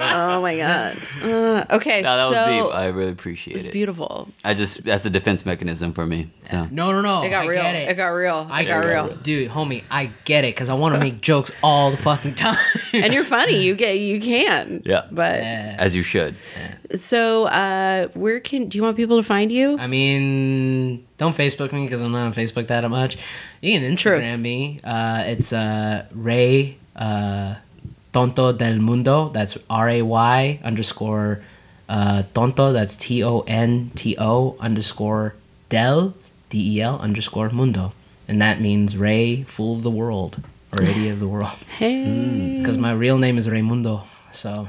oh 0.00 0.40
my 0.42 0.56
god. 0.56 0.98
Uh, 1.22 1.64
okay, 1.76 2.02
No, 2.02 2.16
that 2.30 2.34
so 2.34 2.50
was 2.64 2.64
deep. 2.70 2.74
I 2.78 2.86
really 2.88 3.12
appreciate 3.12 3.54
it. 3.54 3.58
it's 3.58 3.68
it. 3.68 3.72
beautiful. 3.72 4.28
I 4.44 4.54
just 4.54 4.84
that's 4.84 5.04
a 5.06 5.10
defense 5.10 5.46
mechanism 5.46 5.92
for 5.92 6.06
me. 6.06 6.30
So 6.44 6.66
No, 6.70 6.92
no, 6.92 7.00
no. 7.00 7.22
It 7.22 7.30
got 7.30 7.44
I 7.44 7.48
real. 7.48 7.62
Get 7.62 7.74
It. 7.74 7.88
it. 7.90 7.94
got 7.94 8.08
real. 8.08 8.46
I 8.50 8.62
it 8.62 8.66
got 8.66 8.84
real. 8.84 9.16
Dude, 9.16 9.50
homie, 9.50 9.84
I 9.90 10.10
get 10.24 10.44
it 10.44 10.54
because 10.54 10.68
I 10.68 10.74
want 10.74 10.94
to 10.94 11.00
make 11.00 11.20
jokes 11.20 11.50
all 11.62 11.90
the 11.90 11.96
fucking 11.98 12.34
time. 12.34 12.58
And 12.92 13.12
you're 13.12 13.24
funny. 13.24 13.62
You 13.62 13.74
get 13.84 13.98
you 13.98 14.20
can. 14.20 14.82
Yeah. 14.84 15.06
But 15.10 15.36
Yeah. 15.40 15.76
as 15.78 15.94
you 15.94 16.02
should. 16.02 16.34
so 16.96 17.44
uh 17.46 18.08
where 18.14 18.40
can 18.40 18.68
do 18.68 18.78
you 18.78 18.82
want 18.82 18.96
people 18.96 19.16
to 19.16 19.22
find 19.22 19.50
you? 19.52 19.76
I 19.78 19.86
mean, 19.86 21.06
don't 21.18 21.36
Facebook 21.36 21.72
me 21.72 21.84
because 21.84 22.02
I'm 22.02 22.12
not 22.12 22.26
on 22.26 22.32
Facebook 22.34 22.55
that 22.66 22.88
much. 22.90 23.18
You 23.60 23.78
can 23.78 23.96
Truth. 23.96 24.22
Instagram 24.24 24.40
me. 24.40 24.80
Uh, 24.82 25.24
it's 25.26 25.52
uh, 25.52 26.06
Ray 26.12 26.78
uh, 26.96 27.56
Tonto 28.12 28.52
del 28.52 28.78
Mundo. 28.78 29.28
That's 29.28 29.58
R 29.68 29.88
A 29.90 30.02
Y 30.02 30.60
underscore 30.64 31.42
uh, 31.88 32.22
Tonto. 32.34 32.72
That's 32.72 32.96
T 32.96 33.22
O 33.22 33.40
N 33.46 33.90
T 33.94 34.16
O 34.18 34.56
underscore 34.60 35.34
Del 35.68 36.14
D 36.48 36.78
E 36.78 36.80
L 36.80 36.98
underscore 37.00 37.50
Mundo, 37.50 37.92
and 38.28 38.40
that 38.40 38.60
means 38.60 38.96
Ray, 38.96 39.42
fool 39.42 39.76
of 39.76 39.82
the 39.82 39.90
world 39.90 40.42
or 40.72 40.82
idiot 40.82 41.12
of 41.12 41.20
the 41.20 41.28
world. 41.28 41.56
Hey. 41.78 42.56
Because 42.58 42.78
my 42.78 42.92
real 42.92 43.18
name 43.18 43.36
is 43.38 43.46
Raymundo. 43.48 44.02
So 44.32 44.68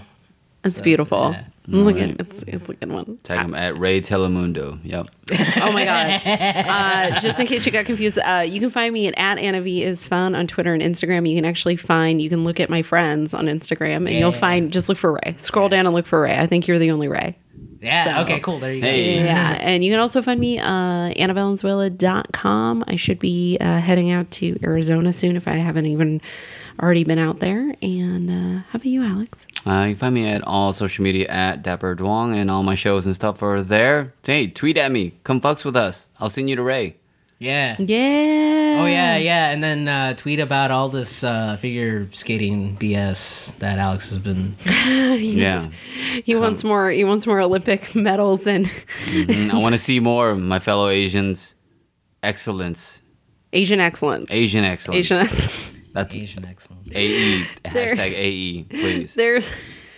It's 0.64 0.80
beautiful. 0.82 1.32
yeah. 1.34 1.44
I'm 1.68 1.84
looking. 1.84 2.16
It's 2.20 2.44
it's 2.48 2.70
a 2.70 2.74
good 2.74 2.90
one. 2.92 3.18
Tag 3.24 3.46
him 3.46 3.54
at 3.54 3.78
Ray 3.78 4.02
Telemundo. 4.02 4.80
Yep. 4.84 5.08
Oh 5.62 5.72
my 5.74 5.84
god! 5.86 6.22
Uh, 6.26 7.20
just 7.20 7.40
in 7.40 7.48
case 7.48 7.66
you 7.66 7.72
got 7.72 7.86
confused, 7.86 8.18
uh, 8.20 8.46
you 8.48 8.60
can 8.60 8.70
find 8.70 8.94
me 8.94 9.08
at, 9.08 9.18
at 9.18 9.38
Anna 9.38 9.62
V 9.62 9.84
is 9.84 10.08
fun 10.08 10.34
on 10.36 10.48
Twitter 10.48 10.74
and 10.74 10.82
Instagram. 10.82 11.28
You 11.30 11.36
can 11.36 11.44
actually 11.46 11.76
find. 11.76 12.22
You 12.22 12.30
can 12.30 12.44
look 12.46 12.60
at 12.60 12.70
my 12.70 12.82
friends 12.84 13.34
on 13.34 13.46
Instagram, 13.48 14.08
and 14.08 14.12
you'll 14.12 14.32
Yeah. 14.32 14.40
find. 14.40 14.72
Just 14.72 14.88
look 14.88 14.98
for 14.98 15.14
Ray. 15.14 15.36
Scroll 15.38 15.68
down 15.70 15.86
and 15.86 15.94
look 15.94 16.06
for 16.08 16.22
Ray. 16.22 16.38
I 16.38 16.46
think 16.48 16.68
you're 16.68 16.80
the 16.80 16.92
only 16.92 17.08
Ray. 17.10 17.36
yeah, 17.82 18.04
So- 18.16 18.22
okay, 18.24 18.40
cool. 18.40 18.60
There 18.60 18.74
you 18.74 18.82
go. 18.82 18.88
Hey. 18.88 19.24
Yeah, 19.24 19.58
and 19.60 19.84
you 19.84 19.92
can 19.92 20.00
also 20.00 20.22
find 20.22 20.40
me 20.40 20.60
uh, 20.60 21.12
AnnaValenzuela.com. 21.14 22.84
I 22.88 22.96
should 22.96 23.20
be 23.20 23.58
uh, 23.60 23.80
heading 23.80 24.12
out 24.12 24.30
to 24.32 24.58
Arizona 24.64 25.12
soon 25.14 25.36
if 25.36 25.48
I 25.48 25.54
haven't 25.58 25.86
even 25.88 26.22
already 26.80 27.04
been 27.04 27.20
out 27.20 27.40
there. 27.40 27.74
And 27.82 28.30
uh, 28.30 28.62
how 28.70 28.76
about 28.76 28.86
you, 28.86 29.04
Alex? 29.04 29.48
Uh, 29.66 29.86
you 29.90 29.94
can 29.94 29.98
find 29.98 30.16
me 30.16 30.28
at 30.28 30.42
all 30.46 30.74
social 30.74 31.04
media 31.04 31.28
at 31.28 31.64
Dapper 31.64 31.96
Duong, 31.96 32.36
and 32.36 32.50
all 32.52 32.64
my 32.64 32.76
shows 32.76 33.06
and 33.06 33.16
stuff 33.16 33.42
are 33.44 33.62
there. 33.62 34.14
Hey, 34.24 34.48
tweet 34.48 34.78
at 34.78 34.92
me. 34.92 35.14
Come 35.24 35.42
fucks 35.42 35.64
with 35.66 35.76
us. 35.76 36.10
I'll 36.20 36.30
send 36.30 36.50
you 36.50 36.56
to 36.56 36.64
Ray. 36.64 36.96
Yeah. 37.40 37.76
Yeah. 37.80 38.80
Oh 38.82 38.86
yeah, 38.86 39.16
yeah, 39.18 39.50
and 39.52 39.64
then 39.64 39.88
uh, 39.88 40.16
tweet 40.16 40.40
about 40.40 40.72
all 40.72 40.90
this 40.90 41.24
uh, 41.24 41.56
figure 41.58 42.08
skating 42.12 42.76
BS 42.78 43.56
that 43.60 43.78
Alex 43.78 44.10
has 44.10 44.18
been. 44.20 44.56
Yeah. 45.20 45.66
He 46.24 46.36
wants 46.36 46.64
more. 46.64 46.90
He 46.92 47.04
wants 47.04 47.26
more 47.28 47.40
Olympic 47.42 47.94
medals 47.96 48.46
and 48.48 48.66
Mhm. 48.66 49.52
I 49.52 49.58
want 49.60 49.74
to 49.74 49.80
see 49.80 50.00
more 50.00 50.30
of 50.32 50.40
my 50.40 50.60
fellow 50.60 50.90
Asians. 50.90 51.56
Excellence. 52.24 53.02
Asian 53.54 53.80
excellence. 53.80 54.30
Asian 54.32 54.64
excellence. 54.64 55.00
Asian 55.00 55.18
excellence. 55.18 55.74
That's 55.98 56.14
Asian 56.14 56.46
excellent. 56.46 56.96
AE. 56.96 57.48
There- 57.74 57.96
Hashtag 57.96 58.12
AE, 58.14 58.64
please. 58.70 59.16
There's 59.16 59.50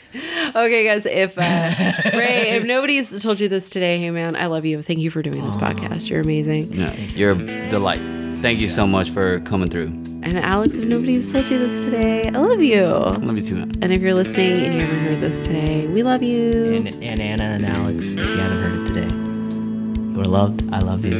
okay, 0.56 0.86
guys. 0.86 1.06
If 1.06 1.38
uh, 1.38 2.18
Ray, 2.18 2.52
if 2.56 2.64
nobody's 2.64 3.22
told 3.22 3.42
you 3.42 3.50
this 3.50 3.70
today, 3.70 4.00
hey 4.00 4.10
man, 4.10 4.38
I 4.38 4.46
love 4.46 4.66
you. 4.66 4.82
Thank 4.82 5.00
you 5.00 5.12
for 5.12 5.22
doing 5.22 5.46
this 5.46 5.58
podcast. 5.58 6.10
You're 6.10 6.22
amazing. 6.22 6.72
Yeah, 6.72 6.94
you're 6.94 7.32
a 7.34 7.70
delight. 7.70 8.00
Thank 8.38 8.62
you 8.62 8.70
so 8.70 8.88
much 8.88 9.10
for 9.10 9.42
coming 9.42 9.70
through. 9.70 9.88
And 10.24 10.40
Alex, 10.40 10.76
if 10.76 10.86
nobody's 10.88 11.30
told 11.34 11.50
you 11.50 11.60
this 11.60 11.84
today, 11.84 12.28
I 12.30 12.38
love 12.40 12.62
you. 12.62 12.82
Love 12.86 13.36
you 13.36 13.42
too, 13.42 13.56
man. 13.56 13.72
And 13.82 13.92
if 13.92 14.02
you're 14.02 14.14
listening 14.14 14.52
and 14.66 14.74
you 14.76 14.80
haven't 14.80 15.00
heard 15.04 15.22
this 15.22 15.42
today, 15.42 15.88
we 15.88 16.02
love 16.04 16.24
you. 16.24 16.76
And, 16.76 16.88
and 17.04 17.20
Anna 17.20 17.44
and 17.44 17.66
Alex, 17.66 17.98
if 17.98 18.16
you 18.18 18.38
haven't 18.38 18.64
heard 18.64 18.82
it 18.82 18.94
today, 18.94 20.14
you 20.14 20.22
are 20.22 20.26
loved. 20.26 20.64
I 20.72 20.80
love 20.80 21.04
you. 21.04 21.20